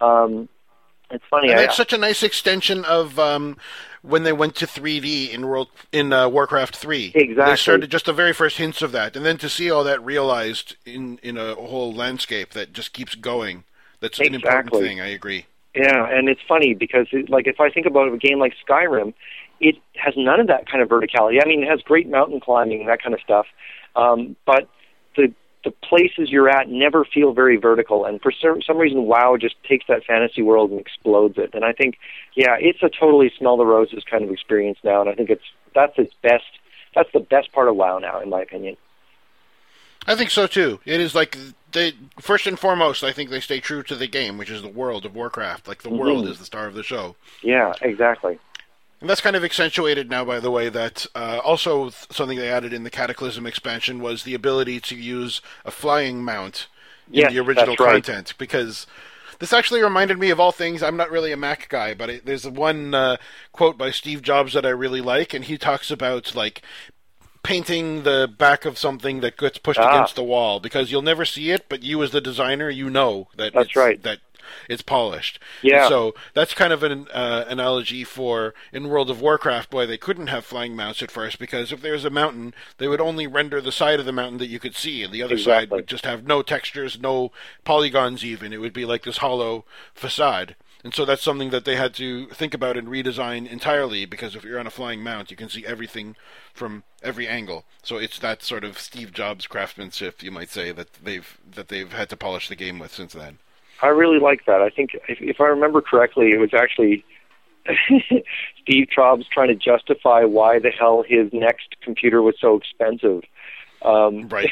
Um, 0.02 0.50
it's 1.16 1.26
funny. 1.30 1.50
And 1.50 1.60
I, 1.60 1.64
that's 1.64 1.78
such 1.78 1.94
a 1.94 1.98
nice 1.98 2.24
extension 2.24 2.86
of 2.86 3.18
um, 3.20 3.58
when 4.02 4.24
they 4.24 4.34
went 4.34 4.56
to 4.58 4.68
3D 4.68 5.32
in 5.32 5.48
World 5.48 5.70
in 5.92 6.14
uh, 6.14 6.30
Warcraft 6.30 6.76
3. 6.76 7.12
Exactly. 7.16 7.52
They 7.52 7.56
started 7.56 7.92
just 7.92 8.06
the 8.06 8.14
very 8.14 8.34
first 8.34 8.58
hints 8.58 8.82
of 8.82 8.92
that, 8.92 9.16
and 9.16 9.26
then 9.26 9.38
to 9.38 9.50
see 9.50 9.72
all 9.72 9.84
that 9.84 10.04
realized 10.04 10.76
in 10.86 11.20
in 11.24 11.38
a 11.38 11.56
whole 11.56 11.94
landscape 11.94 12.52
that 12.52 12.74
just 12.74 12.94
keeps 12.94 13.16
going. 13.16 13.64
That's 14.00 14.20
an 14.20 14.36
important 14.36 14.74
thing. 14.74 15.02
I 15.02 15.08
agree. 15.08 15.46
Yeah, 15.74 16.08
and 16.10 16.30
it's 16.30 16.42
funny 16.48 16.74
because, 16.74 17.08
it, 17.12 17.30
like, 17.30 17.48
if 17.48 17.60
I 17.60 17.70
think 17.70 17.86
about 17.86 18.14
a 18.14 18.18
game 18.18 18.40
like 18.40 18.54
Skyrim, 18.68 19.14
it 19.60 19.76
has 19.96 20.14
none 20.16 20.40
of 20.40 20.48
that 20.48 20.70
kind 20.70 20.82
of 20.82 20.88
verticality. 20.88 21.42
I 21.44 21.48
mean, 21.48 21.64
it 21.64 21.70
has 21.70 21.82
great 21.82 22.08
mountain 22.08 22.40
climbing 22.40 22.82
and 22.82 22.90
that 22.90 23.02
kind 23.02 23.14
of 23.14 23.20
stuff, 23.22 23.46
um, 23.96 24.36
but 24.46 24.70
the 25.18 25.34
the 25.66 25.72
places 25.72 26.30
you're 26.30 26.48
at 26.48 26.70
never 26.70 27.04
feel 27.04 27.34
very 27.34 27.58
vertical. 27.58 28.06
And 28.06 28.22
for 28.22 28.32
some, 28.32 28.78
reason, 28.78 29.04
WoW 29.04 29.36
just 29.36 29.56
takes 29.68 29.86
that 29.88 30.06
fantasy 30.06 30.42
world 30.42 30.72
and 30.72 30.80
explodes 30.80 31.38
it. 31.38 31.50
And 31.54 31.66
I 31.66 31.74
think, 31.74 31.98
yeah, 32.36 32.56
it's 32.58 32.82
a 32.82 32.90
totally 32.90 33.34
smell 33.38 33.58
the 33.58 33.66
roses 33.66 34.04
kind 34.10 34.24
of 34.24 34.30
experience 34.30 34.78
now. 34.84 35.02
And 35.02 35.10
I 35.10 35.16
think 35.16 35.30
it's 35.30 35.44
that's 35.74 35.98
its 35.98 36.14
best. 36.22 36.46
That's 36.94 37.12
the 37.12 37.20
best 37.20 37.52
part 37.52 37.68
of 37.68 37.76
WoW 37.76 38.00
now, 38.00 38.22
in 38.22 38.30
my 38.30 38.42
opinion. 38.42 38.78
I 40.08 40.16
think 40.16 40.30
so 40.30 40.48
too. 40.48 40.80
It 40.86 41.02
is 41.02 41.16
like 41.16 41.36
they 41.72 41.94
first 42.20 42.48
and 42.48 42.58
foremost. 42.58 43.04
I 43.04 43.12
think 43.12 43.30
they 43.32 43.40
stay 43.40 43.60
true 43.60 43.84
to 43.84 43.96
the 43.96 44.08
game, 44.08 44.38
which 44.38 44.52
is 44.52 44.62
the 44.62 44.70
world 44.70 45.04
of 45.06 45.16
Warcraft. 45.16 45.68
Like 45.68 45.82
the 45.82 45.90
world 45.90 46.26
Mhm. 46.26 46.30
is 46.30 46.40
the 46.40 46.46
star 46.46 46.68
of 46.68 46.76
the 46.76 46.84
show. 46.84 47.16
Yeah, 47.42 47.74
exactly. 47.82 48.38
And 49.06 49.10
that's 49.12 49.22
kind 49.22 49.36
of 49.36 49.44
accentuated 49.44 50.10
now, 50.10 50.26
by 50.26 50.40
the 50.40 50.50
way, 50.50 50.68
that 50.68 51.06
uh, 51.14 51.40
also 51.46 51.90
th- 51.92 52.08
something 52.10 52.40
they 52.40 52.50
added 52.50 52.74
in 52.74 52.82
the 52.82 52.90
Cataclysm 52.90 53.46
expansion 53.46 54.00
was 54.00 54.24
the 54.24 54.34
ability 54.34 54.80
to 54.80 54.96
use 54.96 55.42
a 55.64 55.70
flying 55.70 56.24
mount 56.24 56.66
in 57.10 57.20
Yes, 57.20 57.32
the 57.32 57.38
original 57.38 57.68
that's 57.76 57.80
right. 57.82 58.04
content. 58.04 58.34
Because 58.40 58.88
this 59.38 59.54
actually 59.54 59.84
reminded 59.84 60.18
me 60.18 60.32
of 60.32 60.40
all 60.40 60.52
things. 60.52 60.82
I'm 60.82 60.98
not 60.98 61.12
really 61.12 61.32
a 61.32 61.38
Mac 61.38 61.70
guy, 61.70 61.94
but 61.94 62.10
it, 62.10 62.26
there's 62.26 62.50
one 62.50 62.96
uh, 62.96 63.18
quote 63.52 63.78
by 63.78 63.92
Steve 63.92 64.24
Jobs 64.24 64.54
that 64.54 64.66
I 64.66 64.70
really 64.70 65.02
like, 65.02 65.36
and 65.36 65.46
he 65.46 65.56
talks 65.60 65.92
about 65.92 66.34
like 66.34 66.64
painting 67.44 68.02
the 68.02 68.28
back 68.40 68.66
of 68.66 68.76
something 68.80 69.20
that 69.20 69.38
gets 69.38 69.60
pushed 69.60 69.80
Ah. 69.80 69.88
against 69.94 70.16
the 70.16 70.24
wall 70.24 70.60
because 70.60 70.92
you'll 70.92 71.04
never 71.04 71.26
see 71.26 71.52
it, 71.52 71.66
but 71.70 71.84
you 71.84 72.02
as 72.02 72.10
the 72.10 72.22
designer, 72.22 72.72
you 72.72 72.90
know 72.90 73.28
that 73.38 73.54
That's 73.54 73.76
right. 73.76 74.02
that 74.02 74.18
it's 74.70 74.82
polished. 74.82 75.40
Yeah. 75.62 75.82
And 75.82 75.90
so 75.90 76.16
that's 76.34 76.54
kind 76.54 76.74
of 76.74 76.84
an 76.84 77.08
uh, 77.14 77.46
analogy 77.48 78.04
for 78.04 78.54
in 78.72 78.90
World 78.90 79.10
of 79.10 79.22
Warcraft 79.22 79.74
why 79.74 79.86
they 79.86 79.98
couldn't 79.98 80.28
have 80.28 80.46
flying 80.46 80.76
mounts 80.76 81.02
at 81.02 81.12
first 81.12 81.40
because 81.40 81.72
if 81.72 81.82
there's 81.82 82.06
a 82.06 82.10
mountain, 82.10 82.54
they 82.78 82.88
would 82.88 83.02
only 83.02 83.28
render 83.28 83.62
the 83.62 83.72
side 83.72 84.00
of 84.00 84.06
the 84.06 84.12
mountain 84.12 84.38
that 84.40 84.48
you 84.48 84.60
could 84.60 84.76
see, 84.76 85.04
and 85.04 85.14
the 85.14 85.24
other 85.24 85.38
side 85.38 85.70
would 85.72 85.88
just 85.88 86.06
have 86.06 86.26
no 86.26 86.42
textures, 86.42 87.00
no 87.00 87.32
polygons. 87.64 88.24
Even 88.24 88.54
it 88.54 88.62
would 88.62 88.74
be 88.74 88.86
like 88.86 89.04
this 89.04 89.18
hollow 89.18 89.66
facade. 89.94 90.56
And 90.86 90.94
so 90.94 91.04
that's 91.04 91.24
something 91.24 91.50
that 91.50 91.66
they 91.66 91.78
had 91.78 91.96
to 91.96 92.28
think 92.28 92.54
about 92.54 92.78
and 92.78 92.88
redesign 92.88 93.50
entirely 93.50 94.06
because 94.06 94.36
if 94.36 94.44
you're 94.44 94.60
on 94.60 94.68
a 94.68 94.70
flying 94.70 95.02
mount, 95.02 95.32
you 95.32 95.36
can 95.36 95.50
see 95.50 95.66
everything 95.66 96.16
from 96.54 96.84
every 97.02 97.28
angle. 97.28 97.66
So 97.82 97.98
it's 97.98 98.20
that 98.20 98.44
sort 98.44 98.64
of 98.64 98.78
Steve 98.78 99.12
Jobs 99.12 99.48
craftsmanship, 99.48 100.22
you 100.22 100.30
might 100.30 100.52
say, 100.52 100.72
that 100.72 100.94
they've 100.94 101.40
that 101.56 101.70
they've 101.70 101.92
had 101.92 102.10
to 102.10 102.18
polish 102.18 102.50
the 102.50 102.56
game 102.56 102.78
with 102.78 102.94
since 102.94 103.14
then. 103.14 103.40
I 103.82 103.88
really 103.88 104.20
like 104.20 104.46
that. 104.46 104.62
I 104.62 104.70
think, 104.70 104.92
if, 105.08 105.20
if 105.22 105.42
I 105.42 105.46
remember 105.46 105.82
correctly, 105.82 106.32
it 106.32 106.40
was 106.40 106.54
actually 106.54 107.04
Steve 108.62 108.88
Jobs 108.94 109.26
trying 109.32 109.48
to 109.50 109.56
justify 109.56 110.24
why 110.24 110.60
the 110.60 110.70
hell 110.70 111.04
his 111.08 111.30
NeXT 111.32 111.82
computer 111.82 112.22
was 112.22 112.36
so 112.40 112.56
expensive. 112.56 113.24
Um, 113.82 114.28
Right. 114.30 114.50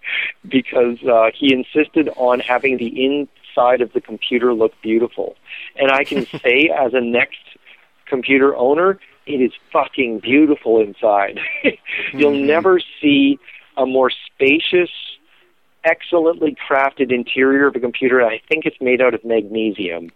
because 0.48 0.98
uh, 1.02 1.30
he 1.36 1.52
insisted 1.52 2.08
on 2.16 2.40
having 2.40 2.76
the 2.78 3.04
inside 3.04 3.80
of 3.80 3.92
the 3.92 4.00
computer 4.00 4.52
look 4.54 4.72
beautiful. 4.82 5.36
And 5.76 5.90
I 5.90 6.04
can 6.04 6.26
say, 6.44 6.70
as 6.76 6.92
a 6.92 6.98
NeXT 7.00 7.58
computer 8.06 8.54
owner, 8.56 9.00
it 9.26 9.40
is 9.40 9.52
fucking 9.72 10.20
beautiful 10.20 10.80
inside. 10.80 11.40
You'll 12.12 12.32
Mhm. 12.36 12.46
never 12.46 12.80
see 13.00 13.38
a 13.76 13.84
more 13.84 14.10
spacious, 14.10 14.90
excellently 15.86 16.56
crafted 16.68 17.12
interior 17.12 17.68
of 17.68 17.76
a 17.76 17.80
computer. 17.80 18.20
I 18.22 18.40
think 18.48 18.66
it's 18.66 18.80
made 18.80 19.00
out 19.00 19.14
of 19.14 19.24
magnesium. 19.24 20.10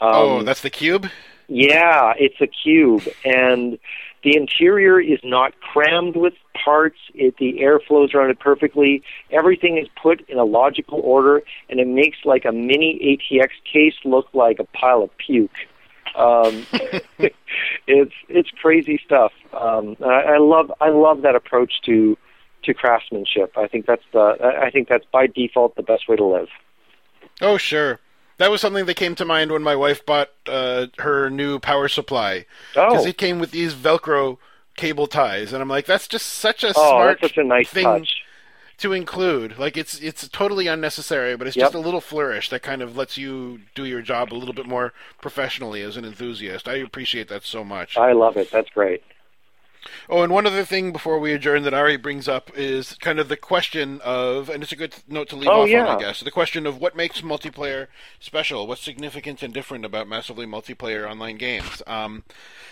Um, 0.00 0.14
oh, 0.14 0.42
that's 0.42 0.60
the 0.60 0.70
cube. 0.70 1.08
yeah, 1.48 2.12
it's 2.18 2.40
a 2.40 2.48
cube, 2.48 3.02
and 3.24 3.78
The 4.22 4.36
interior 4.36 5.00
is 5.00 5.18
not 5.24 5.52
crammed 5.60 6.14
with 6.14 6.34
parts. 6.64 6.98
It, 7.12 7.36
the 7.38 7.60
air 7.60 7.80
flows 7.80 8.14
around 8.14 8.30
it 8.30 8.38
perfectly. 8.38 9.02
Everything 9.32 9.78
is 9.78 9.88
put 10.00 10.20
in 10.28 10.38
a 10.38 10.44
logical 10.44 11.00
order, 11.00 11.42
and 11.68 11.80
it 11.80 11.88
makes 11.88 12.18
like 12.24 12.44
a 12.44 12.52
mini 12.52 13.18
ATX 13.32 13.48
case 13.70 13.94
look 14.04 14.28
like 14.32 14.60
a 14.60 14.64
pile 14.64 15.02
of 15.02 15.10
puke. 15.18 15.50
Um, 16.14 16.66
it's 17.88 18.14
it's 18.28 18.50
crazy 18.62 19.00
stuff. 19.04 19.32
Um, 19.52 19.96
I, 20.04 20.34
I 20.34 20.38
love 20.38 20.72
I 20.80 20.90
love 20.90 21.22
that 21.22 21.34
approach 21.34 21.72
to 21.86 22.16
to 22.64 22.74
craftsmanship. 22.74 23.56
I 23.56 23.66
think 23.68 23.86
that's 23.86 24.04
the 24.12 24.58
I 24.62 24.70
think 24.70 24.88
that's 24.88 25.04
by 25.12 25.26
default 25.26 25.76
the 25.76 25.82
best 25.82 26.08
way 26.08 26.16
to 26.16 26.24
live. 26.24 26.48
Oh 27.40 27.56
sure. 27.58 28.00
That 28.38 28.50
was 28.50 28.60
something 28.60 28.86
that 28.86 28.94
came 28.96 29.14
to 29.16 29.24
mind 29.24 29.52
when 29.52 29.62
my 29.62 29.76
wife 29.76 30.04
bought 30.04 30.30
uh, 30.46 30.86
her 30.98 31.30
new 31.30 31.58
power 31.58 31.88
supply 31.88 32.46
because 32.84 33.04
Oh, 33.04 33.06
it 33.06 33.18
came 33.18 33.38
with 33.38 33.50
these 33.50 33.74
Velcro 33.74 34.38
cable 34.76 35.06
ties, 35.06 35.52
and 35.52 35.62
I'm 35.62 35.68
like, 35.68 35.86
that's 35.86 36.08
just 36.08 36.26
such 36.26 36.64
a 36.64 36.72
oh, 36.74 36.90
smart 36.92 37.20
such 37.20 37.36
a 37.36 37.44
nice 37.44 37.70
thing 37.70 37.82
touch. 37.82 38.22
to 38.78 38.92
include. 38.92 39.58
Like 39.58 39.76
it's 39.76 39.98
it's 40.00 40.28
totally 40.28 40.66
unnecessary, 40.66 41.36
but 41.36 41.46
it's 41.46 41.56
Yep. 41.56 41.72
just 41.72 41.74
a 41.74 41.78
little 41.80 42.00
flourish 42.00 42.48
that 42.50 42.62
kind 42.62 42.82
of 42.82 42.96
lets 42.96 43.16
you 43.18 43.60
do 43.74 43.84
your 43.84 44.02
job 44.02 44.32
a 44.32 44.36
little 44.36 44.54
bit 44.54 44.66
more 44.66 44.92
professionally 45.20 45.82
as 45.82 45.96
an 45.96 46.04
enthusiast. 46.04 46.68
I 46.68 46.76
appreciate 46.76 47.28
that 47.28 47.44
so 47.44 47.64
much. 47.64 47.96
I 47.96 48.12
love 48.12 48.36
it. 48.36 48.50
That's 48.50 48.70
great. 48.70 49.02
Oh, 50.08 50.22
and 50.22 50.32
one 50.32 50.46
other 50.46 50.64
thing 50.64 50.92
before 50.92 51.18
we 51.18 51.32
adjourn 51.32 51.62
that 51.64 51.74
Ari 51.74 51.96
brings 51.96 52.28
up 52.28 52.50
is 52.56 52.94
kind 52.94 53.18
of 53.18 53.28
the 53.28 53.36
question 53.36 54.00
of, 54.04 54.48
and 54.48 54.62
it's 54.62 54.72
a 54.72 54.76
good 54.76 54.94
note 55.08 55.28
to 55.30 55.36
leave 55.36 55.48
Oh, 55.48 55.62
off 55.62 55.68
yeah. 55.68 55.86
on, 55.86 55.96
I 55.96 56.00
guess, 56.00 56.20
the 56.20 56.30
question 56.30 56.66
of 56.66 56.80
what 56.80 56.96
makes 56.96 57.20
multiplayer 57.20 57.88
special, 58.20 58.66
what's 58.66 58.82
significant 58.82 59.42
and 59.42 59.52
different 59.52 59.84
about 59.84 60.08
massively 60.08 60.46
multiplayer 60.46 61.08
online 61.10 61.36
games. 61.36 61.82
Um, 61.86 62.24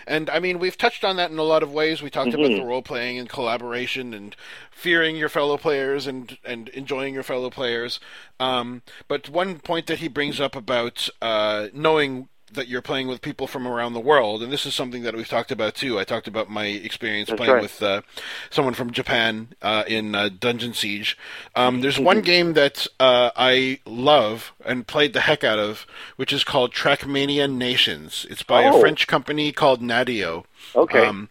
and 0.06 0.30
I 0.30 0.39
mean, 0.40 0.58
we've 0.58 0.78
touched 0.78 1.05
on 1.05 1.16
that 1.16 1.30
in 1.30 1.39
a 1.39 1.42
lot 1.42 1.62
of 1.62 1.72
ways. 1.72 2.00
We 2.02 2.10
talked 2.10 2.34
about 2.34 2.40
Mm-hmm. 2.40 2.60
the 2.60 2.64
role 2.64 2.80
playing 2.82 3.18
and 3.18 3.28
collaboration 3.28 4.14
and 4.14 4.34
fearing 4.70 5.14
your 5.14 5.28
fellow 5.28 5.58
players 5.58 6.06
and 6.06 6.39
and 6.42 6.70
enjoying 6.70 7.12
your 7.12 7.22
fellow 7.22 7.50
players. 7.50 8.00
Um, 8.40 8.80
but 9.08 9.28
one 9.28 9.58
point 9.58 9.86
that 9.89 9.98
he 9.98 10.08
brings 10.08 10.40
up 10.40 10.56
about 10.56 11.10
uh, 11.20 11.66
knowing 11.74 12.30
that 12.53 12.69
you're 12.69 12.83
playing 12.83 13.07
with 13.09 13.23
people 13.23 13.47
from 13.47 13.67
around 13.67 13.93
the 13.93 14.01
world, 14.01 14.43
and 14.43 14.53
this 14.53 14.67
is 14.67 14.75
something 14.75 15.03
that 15.03 15.15
we've 15.15 15.29
talked 15.29 15.53
about 15.53 15.75
too. 15.75 15.99
I 15.99 16.05
talked 16.05 16.27
about 16.29 16.51
my 16.51 16.67
experience 16.67 17.29
That's 17.29 17.39
playing 17.39 17.53
right. 17.55 17.62
with 17.62 17.83
uh, 17.83 18.03
someone 18.51 18.75
from 18.75 18.91
Japan 18.91 19.49
uh, 19.62 19.85
in 19.87 20.15
uh, 20.15 20.29
Dungeon 20.29 20.75
Siege. 20.75 21.17
Um, 21.55 21.81
there's 21.81 21.95
Mm-hmm. 21.97 22.05
one 22.05 22.20
game 22.23 22.53
that 22.55 22.87
uh, 22.99 23.31
I 23.37 23.81
love 23.87 24.53
and 24.65 24.87
played 24.87 25.12
the 25.12 25.20
heck 25.20 25.45
out 25.45 25.59
of, 25.59 25.87
which 26.17 26.33
is 26.33 26.45
called 26.45 26.73
Trackmania 26.73 27.51
Nations. 27.51 28.27
It's 28.31 28.43
by 28.43 28.62
a 28.62 28.73
Oh. 28.73 28.81
French 28.81 29.07
company 29.07 29.53
called 29.53 29.81
Nadeo. 29.81 30.45
Okay. 30.75 31.07
Um, 31.07 31.29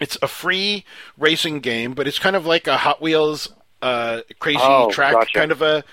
it's 0.00 0.16
a 0.22 0.28
free 0.28 0.84
racing 1.18 1.60
game, 1.60 1.92
but 1.94 2.08
it's 2.08 2.18
kind 2.18 2.34
of 2.36 2.46
like 2.46 2.66
a 2.66 2.78
Hot 2.78 3.02
Wheels 3.02 3.52
uh, 3.82 4.22
crazy 4.38 4.58
Oh, 4.62 4.90
track 4.90 5.12
gotcha. 5.14 5.38
kind 5.38 5.52
of 5.52 5.62
a 5.62 5.84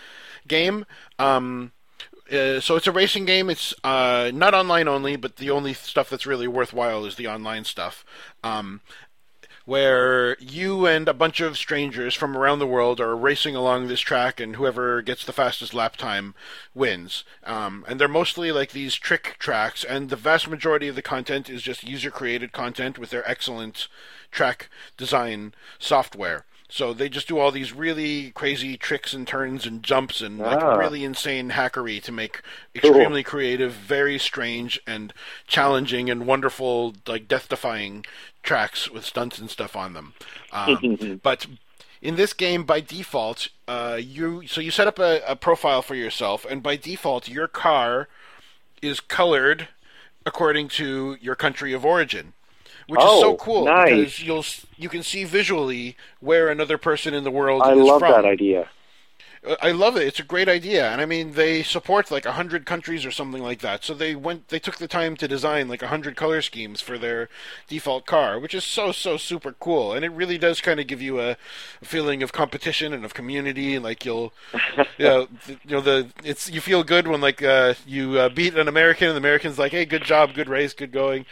game. 0.48 0.86
Um, 1.20 1.72
uh, 2.32 2.60
so 2.60 2.76
it's 2.76 2.88
a 2.88 2.92
racing 2.92 3.26
game. 3.26 3.50
It's 3.50 3.74
uh, 3.84 4.32
not 4.34 4.54
online 4.54 4.88
only, 4.88 5.16
but 5.16 5.38
the 5.38 5.50
only 5.50 5.74
stuff 5.74 6.10
that's 6.10 6.26
really 6.26 6.48
worthwhile 6.48 7.06
is 7.06 7.16
the 7.16 7.28
online 7.28 7.64
stuff. 7.64 8.06
Um, 8.44 8.82
where 9.68 10.38
you 10.40 10.86
and 10.86 11.10
a 11.10 11.14
bunch 11.14 11.42
of 11.42 11.58
strangers 11.58 12.16
from 12.16 12.38
around 12.38 12.60
the 12.60 12.66
world 12.66 13.02
are 13.02 13.18
racing 13.18 13.54
along 13.54 13.88
this 13.88 14.00
track, 14.00 14.40
and 14.40 14.56
whoever 14.56 15.02
gets 15.02 15.26
the 15.26 15.34
fastest 15.34 15.74
lap 15.74 15.98
time 15.98 16.34
wins. 16.74 17.26
Um, 17.44 17.84
and 17.86 18.00
they're 18.00 18.08
mostly 18.08 18.54
like 18.54 18.72
these 18.72 18.96
trick 18.96 19.36
tracks, 19.40 19.84
and 19.84 20.10
the 20.10 20.16
vast 20.16 20.48
majority 20.48 20.88
of 20.88 20.96
the 20.96 21.02
content 21.02 21.50
is 21.50 21.62
just 21.62 21.84
user 21.84 22.10
created 22.10 22.54
content 22.54 22.98
with 22.98 23.10
their 23.10 23.30
excellent 23.30 23.90
track 24.32 24.70
design 24.96 25.54
software. 25.80 26.46
So 26.70 26.94
they 26.94 27.08
just 27.08 27.30
do 27.30 27.40
all 27.40 27.52
these 27.52 27.72
really 27.72 28.32
crazy 28.32 28.76
tricks 28.76 29.14
and 29.14 29.26
turns 29.26 29.66
and 29.66 29.82
jumps 29.82 30.20
and 30.22 30.38
like 30.38 30.62
Ah. 30.62 30.76
really 30.76 31.04
insane 31.06 31.52
hackery 31.52 32.02
to 32.04 32.12
make 32.12 32.42
extremely 32.76 33.24
creative, 33.24 33.72
very 33.72 34.20
strange 34.20 34.80
and 34.86 35.14
challenging 35.48 36.10
and 36.10 36.28
wonderful, 36.28 36.94
like 37.08 37.28
death-defying 37.28 38.06
tracks 38.44 38.90
with 38.90 39.06
stunts 39.06 39.38
and 39.40 39.50
stuff 39.50 39.76
on 39.78 39.94
them. 39.94 40.14
Um, 40.52 41.20
but 41.24 41.46
in 42.02 42.16
this 42.18 42.34
game, 42.34 42.64
by 42.66 42.82
default, 42.82 43.48
uh, 43.68 43.98
you 44.02 44.46
so 44.48 44.60
you 44.60 44.70
set 44.72 44.88
up 44.88 45.00
a, 45.00 45.22
a 45.26 45.36
profile 45.38 45.82
for 45.82 45.96
yourself, 45.96 46.46
and 46.50 46.62
by 46.62 46.76
default, 46.76 47.30
your 47.30 47.48
car 47.48 48.08
is 48.82 49.00
colored 49.00 49.70
according 50.26 50.68
to 50.68 51.18
your 51.22 51.36
country 51.36 51.72
of 51.74 51.86
origin, 51.86 52.34
which 52.88 53.00
is 53.02 53.06
so 53.20 53.34
Oh, 53.34 53.38
cool 53.38 53.66
nice. 53.66 53.90
because 53.90 54.24
you'll 54.24 54.46
you 54.78 54.90
can 54.90 55.04
see 55.04 55.24
visually 55.24 55.96
where 56.20 56.50
another 56.50 56.78
person 56.78 57.14
in 57.14 57.24
the 57.24 57.32
world 57.32 57.62
I 57.64 57.74
is 57.74 57.80
love 57.80 58.00
from. 58.00 58.12
that 58.12 58.26
idea. 58.26 58.70
I 59.62 59.72
love 59.72 59.96
it. 59.96 60.04
It's 60.08 60.20
a 60.20 60.24
great 60.24 60.50
idea, 60.50 60.90
and 60.90 61.02
I 61.02 61.06
mean 61.06 61.34
they 61.34 61.64
support 61.64 62.12
like 62.12 62.26
a 62.26 62.34
hundred 62.34 62.66
countries 62.66 63.06
or 63.06 63.12
something 63.12 63.42
like 63.42 63.60
that. 63.60 63.84
So 63.84 63.94
they 63.94 64.16
went, 64.16 64.50
they 64.50 64.60
took 64.60 64.78
the 64.78 64.88
time 64.88 65.16
to 65.18 65.28
design 65.28 65.68
like 65.68 65.82
a 65.82 65.88
hundred 65.88 66.16
color 66.16 66.42
schemes 66.42 66.82
for 66.82 66.98
their 66.98 67.30
default 67.68 68.06
car, 68.06 68.40
which 68.40 68.54
is 68.54 68.64
so 68.64 68.92
so 68.92 69.18
super 69.18 69.54
cool, 69.54 69.94
and 69.94 70.04
it 70.04 70.12
really 70.12 70.38
does 70.38 70.62
kind 70.62 70.80
of 70.80 70.88
give 70.88 71.02
you 71.02 71.20
a, 71.22 71.38
feeling 71.84 72.24
of 72.24 72.32
competition 72.34 72.94
and 72.94 73.06
of 73.06 73.14
community, 73.14 73.76
and 73.76 73.84
like 73.84 74.06
you'll, 74.06 74.34
you 74.98 75.06
know, 75.06 75.28
you 75.48 75.58
know 75.76 75.82
the 75.82 76.08
it's 76.24 76.50
you 76.50 76.62
feel 76.62 76.84
good 76.84 77.08
when 77.08 77.22
like 77.22 77.42
uh, 77.44 77.74
you 77.86 78.18
uh, 78.18 78.30
beat 78.30 78.56
an 78.56 78.68
American, 78.68 79.08
and 79.08 79.16
the 79.16 79.20
American's 79.20 79.60
like, 79.60 79.72
hey, 79.72 79.86
good 79.86 80.04
job, 80.04 80.34
good 80.34 80.50
race, 80.50 80.74
good 80.74 80.92
going, 80.92 81.26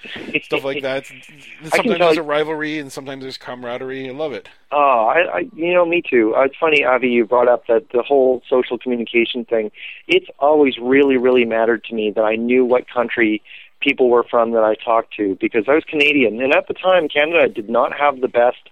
stuff 0.43 0.63
like 0.63 0.81
that. 0.81 1.05
Sometimes 1.63 1.99
there's 1.99 2.15
you- 2.15 2.21
a 2.21 2.25
rivalry, 2.25 2.79
and 2.79 2.91
sometimes 2.91 3.23
there's 3.23 3.37
camaraderie. 3.37 4.09
I 4.09 4.13
love 4.13 4.33
it. 4.33 4.49
Oh, 4.71 5.05
I, 5.07 5.37
I, 5.37 5.39
you 5.55 5.73
know, 5.73 5.85
me 5.85 6.01
too. 6.01 6.35
Uh, 6.35 6.41
it's 6.41 6.55
funny, 6.59 6.83
Avi, 6.83 7.07
you 7.07 7.25
brought 7.25 7.47
up 7.47 7.67
that 7.67 7.89
the 7.91 8.03
whole 8.05 8.41
social 8.49 8.77
communication 8.77 9.45
thing. 9.45 9.71
It's 10.07 10.27
always 10.39 10.75
really, 10.93 11.17
really 11.17 11.45
mattered 11.45 11.83
to 11.85 11.95
me 11.95 12.11
that 12.15 12.23
I 12.23 12.35
knew 12.35 12.63
what 12.63 12.83
country 12.89 13.41
people 13.81 14.09
were 14.09 14.23
from 14.23 14.51
that 14.51 14.63
I 14.63 14.75
talked 14.75 15.13
to 15.17 15.37
because 15.39 15.65
I 15.67 15.73
was 15.73 15.83
Canadian, 15.83 16.41
and 16.41 16.53
at 16.55 16.67
the 16.67 16.73
time, 16.73 17.07
Canada 17.07 17.47
did 17.49 17.69
not 17.69 17.91
have 17.97 18.21
the 18.21 18.27
best 18.27 18.63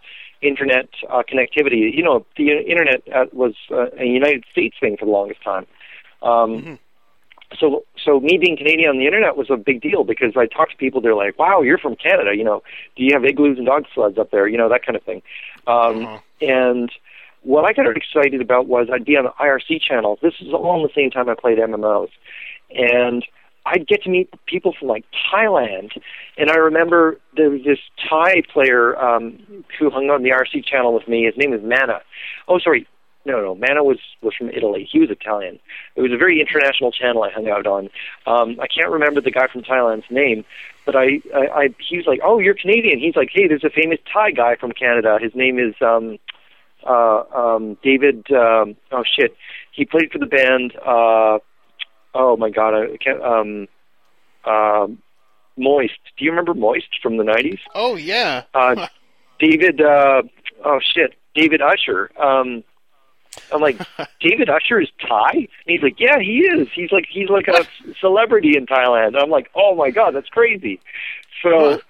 internet 0.41 0.89
uh, 1.09 1.23
connectivity. 1.31 1.93
You 1.93 2.03
know, 2.03 2.25
the 2.37 2.45
internet 2.73 3.01
uh, 3.13 3.25
was 3.31 3.53
uh, 3.71 3.87
a 3.99 4.05
United 4.05 4.43
States 4.51 4.75
thing 4.79 4.97
for 4.97 5.05
the 5.05 5.11
longest 5.11 5.41
time. 5.43 5.65
Um, 6.21 6.79
So, 7.59 7.83
so 8.03 8.19
me 8.19 8.39
being 8.43 8.57
Canadian 8.57 8.89
on 8.89 8.97
the 8.97 9.05
internet 9.05 9.37
was 9.37 9.51
a 9.51 9.57
big 9.57 9.79
deal 9.79 10.03
because 10.03 10.33
I 10.35 10.47
talked 10.47 10.71
to 10.71 10.77
people. 10.77 11.01
They're 11.01 11.13
like, 11.25 11.37
"Wow, 11.37 11.61
you're 11.61 11.77
from 11.77 11.95
Canada. 11.95 12.31
You 12.35 12.43
know, 12.43 12.63
do 12.95 13.03
you 13.03 13.13
have 13.13 13.23
igloos 13.25 13.57
and 13.59 13.67
dog 13.67 13.85
sleds 13.93 14.17
up 14.17 14.31
there? 14.31 14.47
You 14.47 14.57
know, 14.57 14.69
that 14.69 14.83
kind 14.85 14.95
of 14.95 15.03
thing." 15.03 15.21
Um, 15.67 16.05
Uh-huh. 16.05 16.19
And 16.41 16.89
what 17.43 17.65
I 17.65 17.73
got 17.73 17.85
excited 17.95 18.41
about 18.41 18.67
was 18.67 18.87
I'd 18.91 19.05
be 19.05 19.17
on 19.17 19.25
the 19.25 19.31
IRC 19.31 19.81
channel. 19.81 20.17
This 20.21 20.33
is 20.39 20.53
all 20.53 20.77
in 20.77 20.83
the 20.83 20.93
same 20.95 21.11
time 21.11 21.29
I 21.29 21.35
played 21.35 21.57
MMOs, 21.57 22.09
and 22.71 23.25
I'd 23.65 23.87
get 23.87 24.03
to 24.03 24.09
meet 24.09 24.29
people 24.45 24.73
from 24.77 24.87
like 24.87 25.05
Thailand. 25.31 25.91
And 26.37 26.49
I 26.49 26.55
remember 26.55 27.19
there 27.35 27.49
was 27.49 27.61
this 27.63 27.79
Thai 28.09 28.43
player 28.51 28.97
um, 28.99 29.63
who 29.77 29.89
hung 29.89 30.09
on 30.09 30.23
the 30.23 30.29
IRC 30.29 30.65
channel 30.65 30.93
with 30.93 31.07
me. 31.07 31.25
His 31.25 31.35
name 31.37 31.53
is 31.53 31.61
Mana. 31.61 32.01
Oh, 32.47 32.59
sorry. 32.59 32.87
No, 33.25 33.41
no, 33.41 33.55
Mana 33.55 33.85
was 33.85 33.99
was 34.21 34.33
from 34.35 34.49
Italy. 34.49 34.87
He 34.91 34.99
was 34.99 35.09
Italian. 35.09 35.57
It 35.95 36.01
was 36.01 36.11
a 36.11 36.17
very 36.17 36.41
international 36.41 36.91
channel 36.91 37.23
I 37.23 37.31
hung 37.31 37.47
out 37.47 37.65
on. 37.65 37.89
Um, 38.27 38.59
I 38.59 38.67
can't 38.67 38.91
remember 38.91 39.21
the 39.21 39.31
guy 39.31 39.47
from 39.47 39.61
Thailand's 39.63 40.09
name, 40.09 40.43
but 40.85 40.97
I, 40.97 41.21
I, 41.33 41.47
I 41.47 41.69
he 41.79 41.95
was 41.95 42.05
like, 42.05 42.19
"Oh, 42.21 42.39
you're 42.39 42.53
Canadian." 42.53 42.99
He's 42.99 43.15
like, 43.15 43.29
"Hey, 43.31 43.47
there's 43.47 43.63
a 43.63 43.69
famous 43.69 43.99
Thai 44.11 44.31
guy 44.31 44.57
from 44.57 44.73
Canada. 44.73 45.19
His 45.21 45.33
name 45.35 45.57
is 45.57 45.73
um, 45.79 46.19
um, 46.87 47.77
David. 47.83 48.25
Um, 48.31 48.75
oh 48.91 49.03
shit, 49.03 49.35
he 49.71 49.85
played 49.85 50.11
for 50.11 50.19
the 50.19 50.25
band. 50.25 50.73
Uh, 50.75 51.39
oh 52.13 52.37
my 52.37 52.49
god, 52.49 52.73
I 52.73 52.97
can't. 52.97 53.21
Um, 53.21 53.67
um, 54.45 54.99
Moist. 55.57 55.99
Do 56.17 56.25
you 56.25 56.31
remember 56.31 56.53
Moist 56.53 56.99
from 57.01 57.17
the 57.17 57.23
'90s? 57.23 57.59
Oh 57.75 57.95
yeah. 57.95 58.43
Uh, 58.53 58.87
David. 59.39 59.81
Uh, 59.81 60.23
oh 60.65 60.79
shit, 60.93 61.15
David 61.35 61.61
Usher. 61.61 62.11
Um, 62.21 62.63
I'm 63.51 63.61
like, 63.61 63.77
David 64.19 64.49
Usher 64.49 64.81
is 64.81 64.89
Thai? 65.07 65.31
And 65.33 65.47
he's 65.65 65.81
like, 65.81 65.99
yeah, 65.99 66.19
he 66.19 66.39
is. 66.39 66.67
He's 66.73 66.91
like, 66.91 67.05
he's 67.09 67.29
like 67.29 67.47
a 67.47 67.65
celebrity 67.99 68.55
in 68.57 68.65
Thailand. 68.65 69.21
I'm 69.21 69.29
like, 69.29 69.49
oh 69.55 69.75
my 69.75 69.89
god, 69.89 70.15
that's 70.15 70.29
crazy. 70.29 70.79
So, 71.41 71.81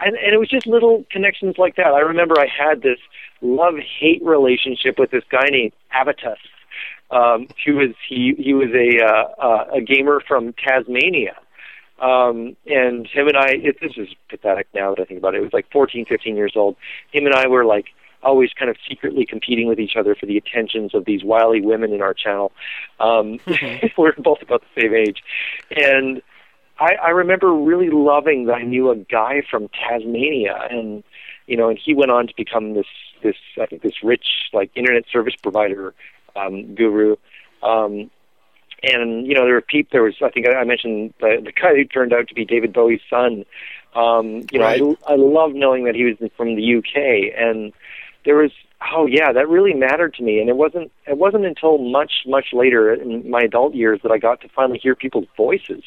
and 0.00 0.16
and 0.16 0.32
it 0.32 0.38
was 0.38 0.48
just 0.48 0.66
little 0.66 1.04
connections 1.10 1.56
like 1.58 1.76
that. 1.76 1.88
I 1.88 2.00
remember 2.00 2.38
I 2.38 2.46
had 2.46 2.82
this 2.82 2.98
love 3.42 3.74
hate 3.78 4.22
relationship 4.24 4.98
with 4.98 5.10
this 5.10 5.24
guy 5.30 5.48
named 5.50 5.72
Avitus. 5.94 6.36
Um, 7.10 7.48
who 7.66 7.76
was 7.76 7.90
he? 8.08 8.34
He 8.38 8.54
was 8.54 8.70
a 8.74 9.04
uh, 9.04 9.46
uh, 9.46 9.76
a 9.76 9.80
gamer 9.80 10.20
from 10.26 10.54
Tasmania. 10.54 11.36
Um, 12.00 12.56
and 12.66 13.06
him 13.06 13.28
and 13.28 13.36
I, 13.36 13.50
it, 13.50 13.76
this 13.80 13.92
is 13.96 14.08
pathetic 14.28 14.66
now 14.74 14.94
that 14.94 15.02
I 15.02 15.04
think 15.04 15.18
about 15.18 15.34
it. 15.34 15.38
It 15.38 15.42
was 15.42 15.52
like 15.52 15.70
14, 15.70 16.04
15 16.04 16.34
years 16.34 16.54
old. 16.56 16.74
Him 17.12 17.26
and 17.26 17.34
I 17.34 17.46
were 17.46 17.64
like 17.64 17.86
always 18.24 18.50
kind 18.58 18.70
of 18.70 18.76
secretly 18.88 19.24
competing 19.24 19.68
with 19.68 19.78
each 19.78 19.94
other 19.96 20.14
for 20.14 20.26
the 20.26 20.36
attentions 20.36 20.94
of 20.94 21.04
these 21.04 21.22
wily 21.22 21.60
women 21.60 21.92
in 21.92 22.02
our 22.02 22.14
channel. 22.14 22.52
Um, 22.98 23.38
we're 23.96 24.14
both 24.18 24.42
about 24.42 24.62
the 24.62 24.82
same 24.82 24.94
age. 24.94 25.22
And 25.70 26.22
I, 26.78 26.94
I 26.94 27.10
remember 27.10 27.52
really 27.52 27.90
loving 27.90 28.46
that 28.46 28.54
I 28.54 28.62
knew 28.62 28.90
a 28.90 28.96
guy 28.96 29.42
from 29.48 29.68
Tasmania, 29.68 30.66
and 30.70 31.04
you 31.46 31.56
know, 31.56 31.68
and 31.68 31.78
he 31.78 31.94
went 31.94 32.10
on 32.10 32.26
to 32.26 32.34
become 32.36 32.74
this 32.74 32.86
this 33.22 33.36
I 33.60 33.66
think 33.66 33.82
this 33.82 34.02
rich 34.02 34.26
like 34.52 34.70
internet 34.74 35.04
service 35.12 35.34
provider 35.40 35.94
um, 36.36 36.74
guru. 36.74 37.16
Um, 37.62 38.10
and 38.82 39.26
you 39.26 39.34
know, 39.34 39.44
there 39.44 39.54
were 39.54 39.60
people. 39.60 39.90
There 39.92 40.02
was 40.02 40.14
I 40.22 40.30
think 40.30 40.46
I 40.48 40.64
mentioned 40.64 41.14
the 41.20 41.40
the 41.44 41.52
guy 41.52 41.74
who 41.74 41.84
turned 41.84 42.12
out 42.12 42.28
to 42.28 42.34
be 42.34 42.44
David 42.44 42.72
Bowie's 42.72 43.00
son. 43.08 43.44
Um, 43.94 44.46
you 44.50 44.58
know, 44.58 44.64
I 44.64 45.12
I 45.12 45.16
love 45.16 45.52
knowing 45.54 45.84
that 45.84 45.94
he 45.94 46.04
was 46.04 46.16
from 46.36 46.56
the 46.56 46.76
UK, 46.76 47.36
and 47.38 47.72
there 48.24 48.36
was 48.36 48.50
oh 48.92 49.06
yeah, 49.06 49.32
that 49.32 49.48
really 49.48 49.74
mattered 49.74 50.14
to 50.14 50.22
me. 50.22 50.40
And 50.40 50.48
it 50.48 50.56
wasn't 50.56 50.90
it 51.06 51.16
wasn't 51.16 51.46
until 51.46 51.78
much 51.78 52.12
much 52.26 52.46
later 52.52 52.92
in 52.92 53.28
my 53.30 53.42
adult 53.42 53.74
years 53.74 54.00
that 54.02 54.10
I 54.10 54.18
got 54.18 54.40
to 54.40 54.48
finally 54.48 54.78
hear 54.78 54.94
people's 54.94 55.28
voices 55.36 55.84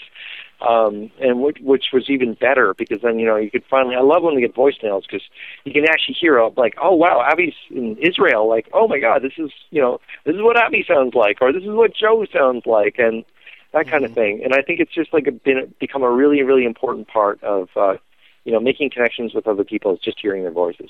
um, 0.61 1.11
and 1.19 1.41
which, 1.41 1.57
which 1.61 1.85
was 1.91 2.09
even 2.09 2.33
better 2.33 2.73
because 2.73 3.01
then 3.01 3.19
you 3.19 3.25
know 3.25 3.35
you 3.35 3.51
could 3.51 3.63
finally. 3.69 3.95
I 3.95 4.01
love 4.01 4.23
when 4.23 4.35
we 4.35 4.41
get 4.41 4.55
voicemails 4.55 5.03
because 5.03 5.23
you 5.63 5.73
can 5.73 5.85
actually 5.85 6.15
hear 6.15 6.39
uh, 6.39 6.49
like, 6.55 6.75
oh 6.81 6.95
wow, 6.95 7.27
Avi's 7.29 7.53
in 7.69 7.97
Israel. 7.97 8.47
Like, 8.47 8.69
oh 8.73 8.87
my 8.87 8.99
God, 8.99 9.21
this 9.21 9.33
is 9.37 9.51
you 9.71 9.81
know 9.81 9.99
this 10.25 10.35
is 10.35 10.41
what 10.41 10.57
Abby 10.57 10.85
sounds 10.87 11.13
like, 11.13 11.41
or 11.41 11.51
this 11.51 11.63
is 11.63 11.69
what 11.69 11.93
Joe 11.93 12.25
sounds 12.31 12.65
like, 12.65 12.95
and 12.97 13.25
that 13.73 13.87
kind 13.87 14.05
of 14.05 14.13
thing. 14.13 14.41
And 14.43 14.53
I 14.53 14.61
think 14.61 14.79
it's 14.79 14.93
just 14.93 15.13
like 15.13 15.27
a, 15.27 15.31
been 15.31 15.73
become 15.79 16.03
a 16.03 16.11
really 16.11 16.41
really 16.43 16.65
important 16.65 17.07
part 17.07 17.43
of 17.43 17.69
uh, 17.75 17.97
you 18.45 18.51
know 18.51 18.59
making 18.59 18.91
connections 18.91 19.33
with 19.33 19.47
other 19.47 19.63
people 19.63 19.93
is 19.93 19.99
just 19.99 20.19
hearing 20.19 20.43
their 20.43 20.51
voices. 20.51 20.89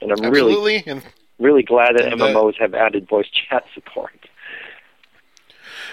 And 0.00 0.12
I'm 0.12 0.30
really 0.30 0.52
Absolutely, 0.52 0.84
and 0.86 1.02
really 1.40 1.62
glad 1.62 1.96
that 1.96 2.12
And, 2.12 2.22
uh, 2.22 2.26
MMOs 2.26 2.54
have 2.60 2.74
added 2.74 3.08
voice 3.08 3.28
chat 3.28 3.64
support. 3.74 4.19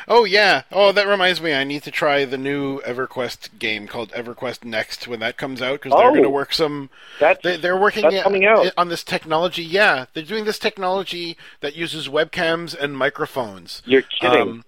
Oh 0.07 0.23
yeah. 0.23 0.63
Oh, 0.71 0.91
that 0.93 1.07
reminds 1.07 1.41
me. 1.41 1.53
I 1.53 1.63
need 1.65 1.83
to 1.83 1.91
try 1.91 2.23
the 2.23 2.37
new 2.37 2.79
EverQuest 2.81 3.59
game 3.59 3.87
called 3.87 4.11
EverQuest 4.11 4.63
Next 4.63 5.07
when 5.07 5.19
that 5.19 5.37
comes 5.37 5.61
out 5.61 5.81
because 5.81 5.91
they're 5.97 6.07
Oh. 6.07 6.11
going 6.11 6.23
to 6.23 6.29
work 6.29 6.53
some. 6.53 6.89
That's 7.19 7.41
They, 7.43 7.57
they're 7.57 7.77
working 7.79 8.03
That's 8.03 8.23
coming 8.23 8.45
out. 8.45 8.71
on 8.77 8.87
this 8.89 9.03
technology. 9.03 9.63
Yeah, 9.63 10.05
they're 10.13 10.23
doing 10.23 10.45
this 10.45 10.59
technology 10.59 11.37
that 11.59 11.75
uses 11.75 12.07
webcams 12.07 12.73
and 12.77 12.97
microphones. 12.97 13.81
you're 13.85 14.01
kidding. 14.03 14.41
Um, 14.41 14.65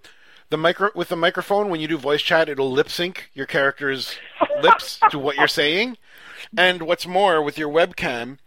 the 0.50 0.56
micro 0.58 0.90
with 0.94 1.08
the 1.08 1.16
microphone, 1.16 1.70
when 1.70 1.80
you 1.80 1.88
do 1.88 1.96
voice 1.96 2.22
chat, 2.22 2.48
it'll 2.48 2.70
lip 2.70 2.90
sync 2.90 3.30
your 3.32 3.46
character's 3.46 4.16
lips 4.60 4.98
to 5.10 5.18
what 5.18 5.36
you're 5.36 5.48
saying. 5.48 5.96
And 6.56 6.82
what's 6.82 7.06
more, 7.06 7.42
with 7.42 7.58
your 7.58 7.68
webcam, 7.68 8.38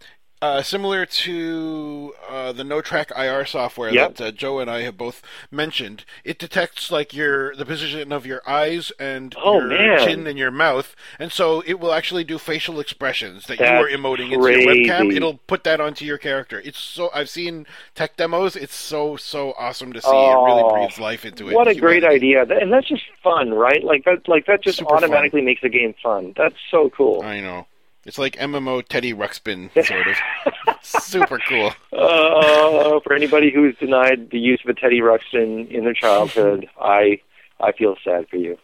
uh, 0.44 0.62
similar 0.62 1.06
to 1.06 2.12
uh, 2.28 2.52
the 2.52 2.64
No 2.64 2.80
Track 2.82 3.10
IR 3.16 3.46
software 3.46 3.90
Yep. 3.92 4.16
that 4.16 4.24
uh, 4.26 4.30
Joe 4.30 4.58
and 4.58 4.70
I 4.70 4.82
have 4.82 4.96
both 4.98 5.22
mentioned, 5.50 6.04
it 6.24 6.38
detects 6.38 6.90
like 6.90 7.14
your 7.14 7.54
the 7.56 7.64
position 7.64 8.12
of 8.12 8.26
your 8.26 8.42
eyes 8.46 8.92
and 8.98 9.34
Oh, 9.42 9.58
your 9.60 9.68
man. 9.68 10.06
chin 10.06 10.26
and 10.26 10.38
your 10.38 10.50
mouth, 10.50 10.94
and 11.18 11.32
so 11.32 11.62
it 11.66 11.80
will 11.80 11.92
actually 11.92 12.24
do 12.24 12.36
facial 12.38 12.78
expressions 12.80 13.46
that 13.46 13.58
you 13.58 13.64
are 13.66 13.88
emoting 13.88 14.32
into 14.32 14.50
your 14.50 14.74
webcam. 14.74 15.14
It'll 15.14 15.38
put 15.46 15.64
that 15.64 15.80
onto 15.80 16.04
your 16.04 16.18
character. 16.18 16.60
It's 16.64 16.78
so 16.78 17.10
I've 17.14 17.30
seen 17.30 17.66
tech 17.94 18.16
demos. 18.16 18.54
It's 18.56 18.74
so 18.74 19.16
so 19.16 19.54
awesome 19.58 19.92
to 19.94 20.00
see. 20.02 20.08
Oh, 20.10 20.44
it 20.44 20.52
really 20.52 20.72
breathes 20.74 20.98
life 21.00 21.24
into 21.24 21.48
it. 21.48 21.54
What 21.54 21.68
a 21.68 21.74
great 21.74 22.04
idea! 22.04 22.42
And 22.42 22.72
that's 22.72 22.88
just 22.88 23.04
fun, 23.22 23.54
right? 23.54 23.82
Like 23.82 24.04
that, 24.04 24.28
like 24.28 24.46
that 24.46 24.62
just 24.62 24.78
Super 24.78 24.90
fun. 24.90 25.04
automatically 25.04 25.40
makes 25.40 25.62
the 25.62 25.68
game 25.70 25.94
fun. 26.02 26.34
That's 26.36 26.56
so 26.70 26.90
cool. 26.90 27.22
I 27.22 27.40
know. 27.40 27.66
It's 28.06 28.18
like 28.18 28.36
MMO 28.36 28.86
Teddy 28.86 29.14
Ruxpin, 29.14 29.70
sort 29.84 30.06
of. 30.06 30.76
Super 30.82 31.38
cool. 31.48 31.72
Uh, 31.92 33.00
for 33.00 33.14
anybody 33.14 33.50
who's 33.50 33.76
denied 33.76 34.30
the 34.30 34.38
use 34.38 34.60
of 34.64 34.70
a 34.70 34.74
Teddy 34.74 35.00
Ruxpin 35.00 35.70
in 35.70 35.84
their 35.84 35.94
childhood, 35.94 36.68
I 36.80 37.20
I 37.60 37.72
feel 37.72 37.96
sad 38.04 38.28
for 38.28 38.36
you. 38.36 38.58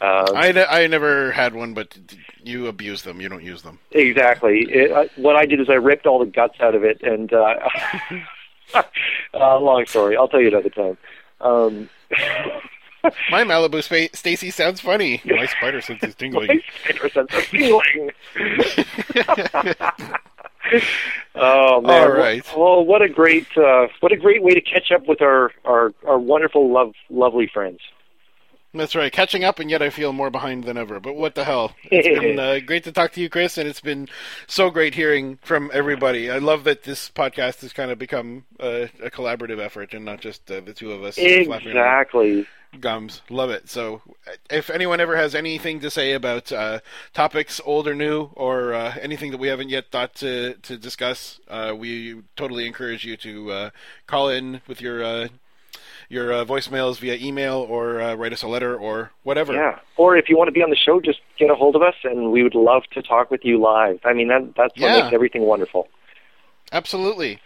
Uh, 0.00 0.32
I, 0.34 0.52
ne- 0.52 0.64
I 0.64 0.86
never 0.86 1.32
had 1.32 1.54
one, 1.54 1.74
but 1.74 1.98
you 2.44 2.68
abuse 2.68 3.02
them. 3.02 3.20
You 3.20 3.28
don't 3.28 3.42
use 3.42 3.62
them. 3.62 3.80
exactly. 3.90 4.60
It, 4.70 4.92
I, 4.92 5.08
what 5.20 5.34
I 5.34 5.44
did 5.44 5.60
is 5.60 5.68
I 5.68 5.74
ripped 5.74 6.06
all 6.06 6.20
the 6.20 6.26
guts 6.26 6.60
out 6.60 6.74
of 6.76 6.84
it, 6.84 7.02
and 7.02 7.32
uh, 7.32 7.54
uh, 9.34 9.58
long 9.58 9.86
story. 9.86 10.16
I'll 10.16 10.28
tell 10.28 10.40
you 10.40 10.48
another 10.48 10.70
time. 10.70 10.96
Um, 11.40 11.90
My 13.30 13.44
Malibu 13.44 13.82
spa- 13.82 14.14
Stacy 14.16 14.50
sounds 14.50 14.80
funny. 14.80 15.22
My 15.24 15.46
spider 15.46 15.80
sense 15.80 16.02
is 16.02 16.14
tingling. 16.14 16.48
my 16.48 16.60
spider 16.84 17.08
sense 17.08 17.32
of 17.32 17.44
feeling. 17.44 18.10
oh 21.34 21.80
man! 21.80 22.02
All 22.02 22.12
right. 22.12 22.44
Well, 22.56 22.84
what 22.84 23.02
a 23.02 23.08
great 23.08 23.46
uh, 23.56 23.88
what 24.00 24.12
a 24.12 24.16
great 24.16 24.42
way 24.42 24.52
to 24.52 24.60
catch 24.60 24.90
up 24.92 25.06
with 25.06 25.22
our 25.22 25.52
our, 25.64 25.92
our 26.06 26.18
wonderful, 26.18 26.72
love, 26.72 26.92
lovely 27.10 27.50
friends. 27.52 27.80
That's 28.74 28.94
right. 28.94 29.10
Catching 29.10 29.44
up, 29.44 29.58
and 29.58 29.70
yet 29.70 29.80
I 29.80 29.88
feel 29.88 30.12
more 30.12 30.28
behind 30.28 30.64
than 30.64 30.76
ever. 30.76 31.00
But 31.00 31.16
what 31.16 31.34
the 31.34 31.44
hell? 31.44 31.72
It's 31.84 32.06
been 32.20 32.38
uh, 32.38 32.58
great 32.64 32.84
to 32.84 32.92
talk 32.92 33.12
to 33.12 33.20
you, 33.20 33.30
Chris, 33.30 33.56
and 33.56 33.66
it's 33.66 33.80
been 33.80 34.08
so 34.46 34.68
great 34.68 34.94
hearing 34.94 35.38
from 35.42 35.70
everybody. 35.72 36.30
I 36.30 36.38
love 36.38 36.64
that 36.64 36.82
this 36.82 37.10
podcast 37.10 37.62
has 37.62 37.72
kind 37.72 37.90
of 37.90 37.98
become 37.98 38.44
a, 38.60 38.90
a 39.02 39.10
collaborative 39.10 39.58
effort 39.58 39.94
and 39.94 40.04
not 40.04 40.20
just 40.20 40.50
uh, 40.50 40.60
the 40.60 40.74
two 40.74 40.92
of 40.92 41.02
us 41.02 41.14
flapping 41.14 41.68
Exactly. 41.68 42.46
Gums. 42.80 43.22
Love 43.30 43.50
it. 43.50 43.68
So, 43.68 44.02
if 44.50 44.70
anyone 44.70 45.00
ever 45.00 45.16
has 45.16 45.34
anything 45.34 45.80
to 45.80 45.90
say 45.90 46.12
about 46.12 46.52
uh, 46.52 46.80
topics, 47.12 47.60
old 47.64 47.88
or 47.88 47.94
new, 47.94 48.30
or 48.34 48.74
uh, 48.74 48.96
anything 49.00 49.30
that 49.30 49.38
we 49.38 49.48
haven't 49.48 49.68
yet 49.70 49.90
thought 49.90 50.14
to 50.16 50.54
to 50.54 50.76
discuss, 50.76 51.40
uh, 51.48 51.74
we 51.76 52.22
totally 52.36 52.66
encourage 52.66 53.04
you 53.04 53.16
to 53.18 53.50
uh, 53.50 53.70
call 54.06 54.28
in 54.28 54.60
with 54.66 54.80
your 54.80 55.02
uh, 55.02 55.28
your 56.08 56.32
uh, 56.32 56.44
voicemails 56.44 56.98
via 56.98 57.16
email 57.16 57.56
or 57.68 58.00
uh, 58.00 58.14
write 58.14 58.32
us 58.32 58.42
a 58.42 58.48
letter 58.48 58.76
or 58.76 59.12
whatever. 59.24 59.52
Yeah. 59.52 59.78
Or 59.96 60.16
if 60.16 60.28
you 60.28 60.36
want 60.36 60.48
to 60.48 60.52
be 60.52 60.62
on 60.62 60.70
the 60.70 60.76
show, 60.76 61.00
just 61.00 61.20
get 61.38 61.50
a 61.50 61.54
hold 61.54 61.76
of 61.76 61.82
us, 61.82 61.94
and 62.04 62.32
we 62.32 62.42
would 62.42 62.54
love 62.54 62.84
to 62.92 63.02
talk 63.02 63.30
with 63.30 63.44
you 63.44 63.60
live. 63.60 64.00
I 64.04 64.12
mean, 64.14 64.28
that 64.28 64.54
that's 64.56 64.74
what 64.80 64.88
Yeah. 64.88 65.02
makes 65.02 65.12
everything 65.14 65.42
wonderful. 65.42 65.88
Absolutely. 66.72 67.40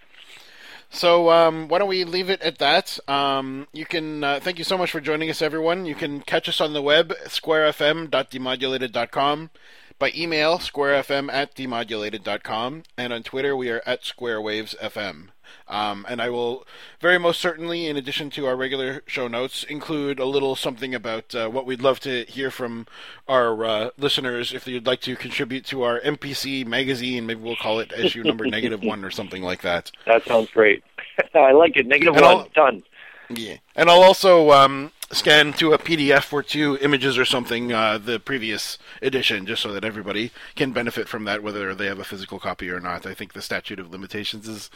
So 0.92 1.30
um, 1.30 1.68
why 1.68 1.78
don't 1.78 1.88
we 1.88 2.04
leave 2.04 2.28
it 2.28 2.42
at 2.42 2.58
that? 2.58 2.98
Um, 3.08 3.66
you 3.72 3.86
can 3.86 4.22
uh, 4.22 4.40
thank 4.40 4.58
you 4.58 4.64
so 4.64 4.76
much 4.76 4.90
for 4.90 5.00
joining 5.00 5.30
us, 5.30 5.40
everyone. 5.40 5.86
You 5.86 5.94
can 5.94 6.20
catch 6.20 6.50
us 6.50 6.60
on 6.60 6.74
the 6.74 6.82
web 6.82 7.14
squarefm.demodulated.com, 7.24 9.50
by 9.98 10.12
email 10.14 10.58
squarefm 10.58 11.32
at 11.32 11.54
demodulated.com, 11.54 12.82
and 12.98 13.12
on 13.12 13.22
Twitter 13.22 13.56
we 13.56 13.70
are 13.70 13.80
at 13.86 14.02
squarewavesfm. 14.02 15.28
Um, 15.68 16.04
and 16.08 16.20
I 16.20 16.28
will 16.28 16.66
very 17.00 17.18
most 17.18 17.40
certainly, 17.40 17.86
in 17.86 17.96
addition 17.96 18.30
to 18.30 18.46
our 18.46 18.56
regular 18.56 19.02
show 19.06 19.28
notes, 19.28 19.64
include 19.64 20.18
a 20.18 20.26
little 20.26 20.54
something 20.54 20.94
about 20.94 21.34
uh, 21.34 21.48
what 21.48 21.66
we'd 21.66 21.80
love 21.80 22.00
to 22.00 22.24
hear 22.24 22.50
from 22.50 22.86
our 23.26 23.64
uh, 23.64 23.90
listeners. 23.96 24.52
If 24.52 24.66
you'd 24.66 24.86
like 24.86 25.00
to 25.02 25.16
contribute 25.16 25.64
to 25.66 25.82
our 25.82 26.00
MPC 26.00 26.66
magazine, 26.66 27.26
maybe 27.26 27.40
we'll 27.40 27.56
call 27.56 27.80
it 27.80 27.92
issue 27.92 28.22
number 28.22 28.46
negative 28.46 28.82
one 28.82 29.04
or 29.04 29.10
something 29.10 29.42
like 29.42 29.62
that. 29.62 29.90
That 30.06 30.24
sounds 30.24 30.50
great. 30.50 30.82
I 31.34 31.52
like 31.52 31.76
it. 31.76 31.86
Negative 31.86 32.14
one. 32.14 32.48
Done. 32.54 32.82
Yeah, 33.30 33.56
and 33.74 33.88
I'll 33.88 34.02
also 34.02 34.50
um, 34.50 34.92
scan 35.12 35.52
to 35.54 35.72
a 35.72 35.78
PDF 35.78 36.32
or 36.32 36.42
two 36.42 36.78
images 36.80 37.18
or 37.18 37.24
something 37.24 37.72
uh, 37.72 37.98
the 37.98 38.18
previous 38.18 38.78
edition, 39.00 39.46
just 39.46 39.62
so 39.62 39.72
that 39.72 39.84
everybody 39.84 40.30
can 40.56 40.72
benefit 40.72 41.08
from 41.08 41.24
that, 41.24 41.42
whether 41.42 41.74
they 41.74 41.86
have 41.86 41.98
a 41.98 42.04
physical 42.04 42.38
copy 42.38 42.70
or 42.70 42.80
not. 42.80 43.06
I 43.06 43.14
think 43.14 43.32
the 43.32 43.42
statute 43.42 43.78
of 43.78 43.90
limitations 43.90 44.48
is 44.48 44.70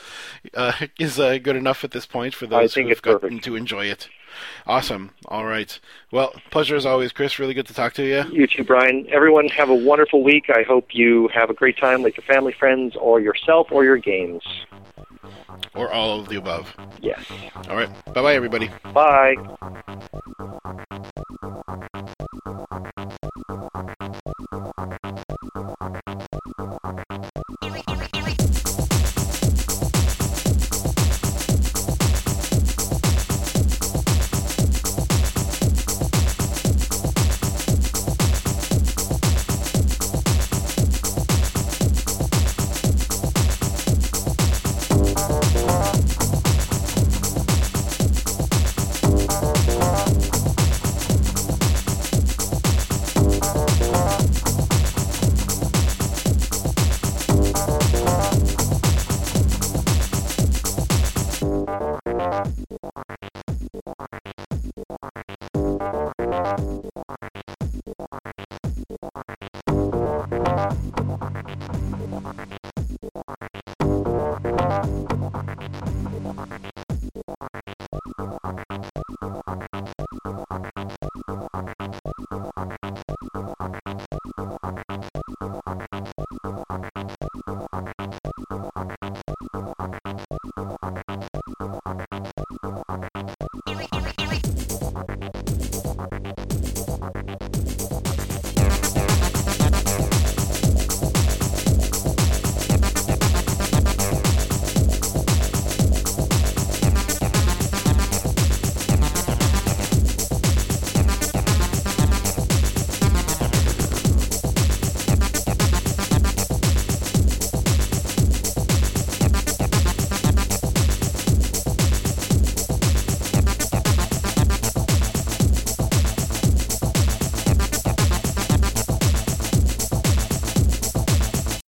uh, 0.55 0.73
is 0.99 1.19
uh, 1.19 1.39
good 1.39 1.57
enough 1.57 1.85
at 1.85 1.91
this 1.91 2.07
point 2.07 2.35
for 2.35 2.47
those 2.47 2.75
who've 2.75 3.03
gotten 3.03 3.21
perfect. 3.21 3.45
to 3.45 3.57
enjoy 3.57 3.87
it. 3.87 4.09
Awesome. 4.67 5.13
All 5.27 5.47
right. 5.47 5.79
Well, 6.11 6.35
pleasure 6.51 6.77
as 6.77 6.85
always, 6.85 7.13
Chris. 7.13 7.39
Really 7.39 7.55
good 7.55 7.67
to 7.69 7.75
talk 7.75 7.95
to 7.95 8.05
you. 8.05 8.25
You 8.31 8.47
too, 8.47 8.65
Brian. 8.65 9.07
Everyone 9.09 9.49
have 9.49 9.71
a 9.71 9.75
wonderful 9.75 10.23
week. 10.23 10.51
I 10.51 10.63
hope 10.63 10.89
you 10.95 11.29
have 11.29 11.49
a 11.49 11.55
great 11.55 11.79
time 11.79 12.03
with 12.03 12.17
your 12.17 12.25
family, 12.25 12.53
friends, 12.53 12.97
or 12.97 13.21
yourself, 13.21 13.69
or 13.71 13.85
your 13.85 13.97
games 13.97 14.43
or 15.75 15.93
all 15.93 16.21
of 16.21 16.29
the 16.29 16.37
above. 16.37 16.67
Yes. 17.01 17.25
All 17.69 17.77
right. 17.77 17.91
Bye 18.15 18.23
bye, 18.23 18.35
everybody. 18.35 18.71
Bye. 18.95 19.35